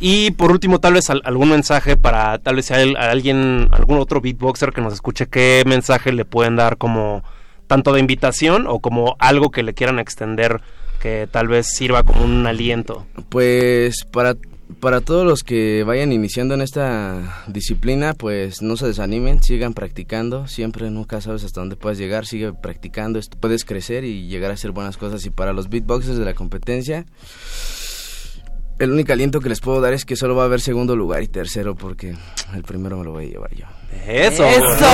Y 0.00 0.30
por 0.32 0.52
último, 0.52 0.78
tal 0.78 0.94
vez 0.94 1.10
al- 1.10 1.22
algún 1.24 1.50
mensaje 1.50 1.96
para, 1.96 2.38
tal 2.38 2.56
vez 2.56 2.70
a 2.70 2.76
alguien, 3.10 3.68
algún 3.72 3.98
otro 3.98 4.20
beatboxer 4.20 4.72
que 4.72 4.80
nos 4.80 4.92
escuche, 4.94 5.26
qué 5.26 5.62
mensaje 5.66 6.12
le 6.12 6.24
pueden 6.24 6.56
dar 6.56 6.76
como 6.78 7.24
tanto 7.66 7.92
de 7.92 8.00
invitación 8.00 8.66
o 8.68 8.78
como 8.78 9.16
algo 9.18 9.50
que 9.50 9.62
le 9.62 9.74
quieran 9.74 9.98
extender 9.98 10.60
que 11.00 11.28
tal 11.30 11.48
vez 11.48 11.66
sirva 11.66 12.02
como 12.04 12.24
un 12.24 12.46
aliento. 12.46 13.06
Pues 13.28 14.04
para, 14.04 14.36
para 14.80 15.00
todos 15.00 15.26
los 15.26 15.42
que 15.42 15.82
vayan 15.84 16.12
iniciando 16.12 16.54
en 16.54 16.60
esta 16.62 17.44
disciplina, 17.48 18.14
pues 18.14 18.62
no 18.62 18.76
se 18.76 18.86
desanimen, 18.86 19.42
sigan 19.42 19.74
practicando, 19.74 20.46
siempre 20.46 20.90
nunca 20.90 21.20
sabes 21.20 21.44
hasta 21.44 21.60
dónde 21.60 21.76
puedes 21.76 21.98
llegar, 21.98 22.24
sigue 22.24 22.52
practicando, 22.52 23.20
puedes 23.40 23.64
crecer 23.64 24.04
y 24.04 24.28
llegar 24.28 24.50
a 24.50 24.54
hacer 24.54 24.70
buenas 24.70 24.96
cosas. 24.96 25.26
Y 25.26 25.30
para 25.30 25.52
los 25.52 25.68
beatboxers 25.68 26.18
de 26.18 26.24
la 26.24 26.34
competencia, 26.34 27.04
el 28.78 28.92
único 28.92 29.12
aliento 29.12 29.40
que 29.40 29.48
les 29.48 29.60
puedo 29.60 29.80
dar 29.80 29.92
es 29.92 30.04
que 30.04 30.16
solo 30.16 30.34
va 30.36 30.42
a 30.42 30.46
haber 30.46 30.60
segundo 30.60 30.94
lugar 30.96 31.22
y 31.22 31.28
tercero 31.28 31.74
porque 31.74 32.14
el 32.54 32.62
primero 32.62 32.96
me 32.98 33.04
lo 33.04 33.12
voy 33.12 33.26
a 33.26 33.28
llevar 33.28 33.54
yo. 33.54 33.66
Eso. 34.06 34.44
¡Eso! 34.44 34.86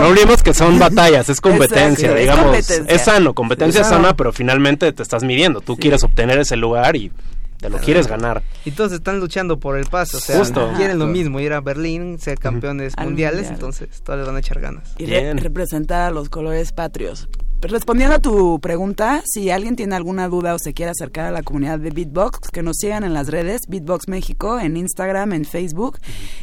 No, 0.00 0.08
olvidemos 0.08 0.42
que 0.42 0.52
son 0.54 0.78
batallas, 0.78 1.28
es 1.28 1.40
competencia, 1.40 2.08
Exacto, 2.08 2.14
es 2.16 2.20
digamos. 2.22 2.44
competencia. 2.44 2.94
Es 2.94 3.02
sano, 3.02 3.34
competencia 3.34 3.80
Es 3.82 3.86
sano. 3.86 4.02
sana, 4.02 4.16
pero 4.16 4.32
finalmente 4.32 4.92
te 4.92 5.02
estás 5.02 5.22
midiendo. 5.22 5.60
Tú 5.60 5.76
quieres 5.76 6.02
obtener 6.04 6.38
ese 6.38 6.56
lugar 6.56 6.96
y 6.96 7.12
te 7.58 7.70
lo 7.70 7.78
quieres 7.78 8.06
ganar. 8.06 8.42
Y 8.64 8.72
todos 8.72 8.92
están 8.92 9.18
luchando 9.20 9.58
por 9.58 9.78
el 9.78 9.86
paso, 9.86 10.18
o 10.18 10.20
sea, 10.20 10.38
Justo. 10.38 10.72
quieren 10.76 10.98
lo 10.98 11.06
mismo, 11.06 11.40
ir 11.40 11.52
a 11.54 11.60
Berlín, 11.60 12.18
ser 12.18 12.38
campeones 12.38 12.92
Al 12.96 13.06
mundiales, 13.06 13.36
mundial. 13.50 13.54
entonces 13.54 14.02
todos 14.02 14.18
les 14.18 14.26
van 14.26 14.36
a 14.36 14.40
echar 14.40 14.60
ganas. 14.60 14.94
y 14.98 15.06
re- 15.06 15.32
representar 15.34 16.02
a 16.02 16.10
los 16.10 16.28
colores 16.28 16.72
patrios. 16.72 17.28
Respondiendo 17.68 18.14
a 18.14 18.18
tu 18.20 18.60
pregunta, 18.60 19.22
si 19.24 19.50
alguien 19.50 19.74
tiene 19.74 19.96
alguna 19.96 20.28
duda 20.28 20.54
o 20.54 20.58
se 20.58 20.72
quiere 20.72 20.92
acercar 20.92 21.26
a 21.26 21.30
la 21.32 21.42
comunidad 21.42 21.80
de 21.80 21.90
Beatbox, 21.90 22.50
que 22.52 22.62
nos 22.62 22.76
sigan 22.76 23.02
en 23.02 23.12
las 23.12 23.26
redes, 23.28 23.62
Beatbox 23.68 24.06
México, 24.08 24.60
en 24.60 24.76
Instagram, 24.76 25.32
en 25.32 25.44
Facebook. 25.44 25.98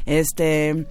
Este, 0.06 0.86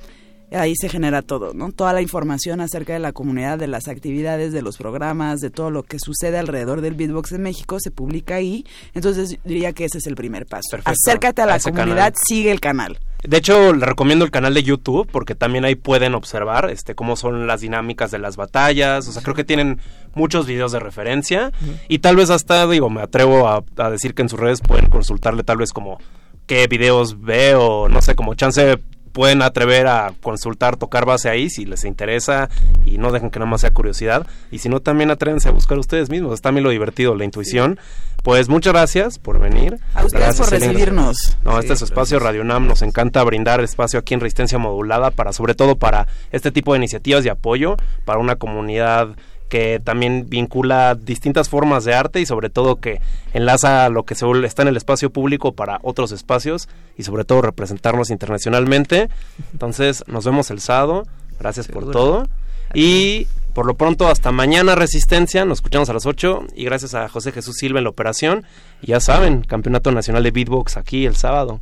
ahí 0.52 0.74
se 0.74 0.88
genera 0.88 1.20
todo, 1.20 1.52
¿no? 1.52 1.72
Toda 1.72 1.92
la 1.92 2.00
información 2.00 2.62
acerca 2.62 2.94
de 2.94 2.98
la 2.98 3.12
comunidad, 3.12 3.58
de 3.58 3.66
las 3.66 3.88
actividades, 3.88 4.54
de 4.54 4.62
los 4.62 4.78
programas, 4.78 5.40
de 5.40 5.50
todo 5.50 5.70
lo 5.70 5.82
que 5.82 5.98
sucede 5.98 6.38
alrededor 6.38 6.80
del 6.80 6.94
Beatbox 6.94 7.32
en 7.32 7.42
México, 7.42 7.78
se 7.78 7.90
publica 7.90 8.36
ahí. 8.36 8.64
Entonces 8.94 9.38
diría 9.44 9.74
que 9.74 9.84
ese 9.84 9.98
es 9.98 10.06
el 10.06 10.14
primer 10.14 10.46
paso. 10.46 10.68
Perfecto. 10.70 10.92
Acércate 10.92 11.42
a 11.42 11.46
la 11.46 11.58
comunidad, 11.58 11.96
canal. 11.96 12.14
sigue 12.26 12.52
el 12.52 12.60
canal. 12.60 12.98
De 13.22 13.36
hecho, 13.36 13.72
le 13.72 13.86
recomiendo 13.86 14.24
el 14.24 14.32
canal 14.32 14.52
de 14.54 14.64
YouTube 14.64 15.08
porque 15.10 15.34
también 15.34 15.64
ahí 15.64 15.76
pueden 15.76 16.14
observar 16.14 16.70
este 16.70 16.94
cómo 16.96 17.14
son 17.14 17.46
las 17.46 17.60
dinámicas 17.60 18.10
de 18.10 18.18
las 18.18 18.36
batallas. 18.36 19.06
O 19.06 19.12
sea, 19.12 19.22
creo 19.22 19.36
que 19.36 19.44
tienen 19.44 19.78
muchos 20.14 20.46
videos 20.46 20.72
de 20.72 20.80
referencia 20.80 21.52
y 21.88 22.00
tal 22.00 22.16
vez 22.16 22.30
hasta, 22.30 22.66
digo, 22.66 22.90
me 22.90 23.00
atrevo 23.00 23.48
a, 23.48 23.64
a 23.76 23.90
decir 23.90 24.14
que 24.14 24.22
en 24.22 24.28
sus 24.28 24.40
redes 24.40 24.60
pueden 24.60 24.90
consultarle 24.90 25.44
tal 25.44 25.58
vez 25.58 25.72
como 25.72 25.98
qué 26.46 26.66
videos 26.66 27.20
ve 27.20 27.54
o 27.54 27.88
no 27.88 28.02
sé, 28.02 28.14
como 28.16 28.34
chance 28.34 28.78
pueden 29.12 29.42
atrever 29.42 29.86
a 29.86 30.12
consultar, 30.22 30.76
tocar 30.76 31.04
base 31.04 31.28
ahí 31.28 31.50
si 31.50 31.64
les 31.64 31.84
interesa 31.84 32.48
y 32.84 32.98
no 32.98 33.12
dejen 33.12 33.30
que 33.30 33.38
nada 33.38 33.50
más 33.50 33.60
sea 33.60 33.70
curiosidad. 33.70 34.26
Y 34.50 34.58
si 34.58 34.68
no, 34.68 34.80
también 34.80 35.10
atrévense 35.10 35.48
a 35.48 35.52
buscar 35.52 35.78
ustedes 35.78 36.10
mismos. 36.10 36.34
Es 36.34 36.40
también 36.40 36.64
lo 36.64 36.70
divertido, 36.70 37.14
la 37.14 37.24
intuición. 37.24 37.78
Pues 38.22 38.48
muchas 38.48 38.72
gracias 38.72 39.18
por 39.18 39.40
venir. 39.40 39.78
A 39.94 40.04
ustedes 40.04 40.24
Gracias, 40.24 40.46
por 40.46 40.54
Elena. 40.56 40.72
recibirnos. 40.72 41.36
No, 41.42 41.52
Sí, 41.52 41.58
este 41.60 41.72
es 41.72 41.78
su 41.80 41.84
espacio 41.86 42.20
Radio 42.20 42.42
UNAM. 42.42 42.68
Nos 42.68 42.82
encanta 42.82 43.22
brindar 43.24 43.60
espacio 43.60 43.98
aquí 43.98 44.14
en 44.14 44.20
Resistencia 44.20 44.58
Modulada 44.58 45.10
para, 45.10 45.32
sobre 45.32 45.54
todo, 45.54 45.76
para 45.76 46.06
este 46.30 46.52
tipo 46.52 46.72
de 46.72 46.78
iniciativas 46.78 47.24
de 47.24 47.30
apoyo 47.30 47.76
para 48.04 48.20
una 48.20 48.36
comunidad 48.36 49.08
que 49.52 49.82
también 49.84 50.30
vincula 50.30 50.94
distintas 50.94 51.50
formas 51.50 51.84
de 51.84 51.92
arte 51.92 52.22
y 52.22 52.24
sobre 52.24 52.48
todo 52.48 52.76
que 52.80 53.02
enlaza 53.34 53.90
lo 53.90 54.04
que 54.04 54.14
se 54.14 54.24
está 54.44 54.62
en 54.62 54.68
el 54.68 54.78
espacio 54.78 55.10
público 55.10 55.52
para 55.52 55.78
otros 55.82 56.10
espacios 56.10 56.70
y 56.96 57.02
sobre 57.02 57.26
todo 57.26 57.42
representarnos 57.42 58.08
internacionalmente. 58.08 59.10
Entonces, 59.52 60.04
nos 60.06 60.24
vemos 60.24 60.50
el 60.50 60.60
sábado. 60.60 61.06
Gracias 61.38 61.68
por 61.68 61.90
todo. 61.90 62.26
Y 62.72 63.26
por 63.52 63.66
lo 63.66 63.74
pronto, 63.74 64.08
hasta 64.08 64.32
mañana 64.32 64.74
Resistencia. 64.74 65.44
Nos 65.44 65.58
escuchamos 65.58 65.90
a 65.90 65.92
las 65.92 66.06
8 66.06 66.46
y 66.56 66.64
gracias 66.64 66.94
a 66.94 67.06
José 67.10 67.30
Jesús 67.30 67.56
Silva 67.58 67.78
en 67.78 67.84
la 67.84 67.90
operación. 67.90 68.46
Y 68.80 68.86
ya 68.86 69.00
saben, 69.00 69.42
Campeonato 69.42 69.92
Nacional 69.92 70.22
de 70.22 70.30
Beatbox 70.30 70.78
aquí 70.78 71.04
el 71.04 71.14
sábado. 71.16 71.60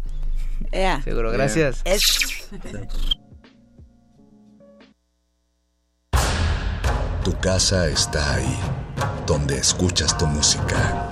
Seguro, 1.03 1.33
gracias. 1.33 1.83
Es- 1.85 2.49
Tu 7.25 7.37
casa 7.39 7.87
está 7.89 8.35
ahí, 8.35 8.59
donde 9.27 9.59
escuchas 9.59 10.17
tu 10.17 10.27
música. 10.27 11.07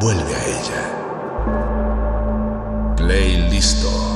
Vuelve 0.00 0.34
a 0.34 0.44
ella. 0.46 0.82
Play 2.96 3.50
listo. 3.50 4.15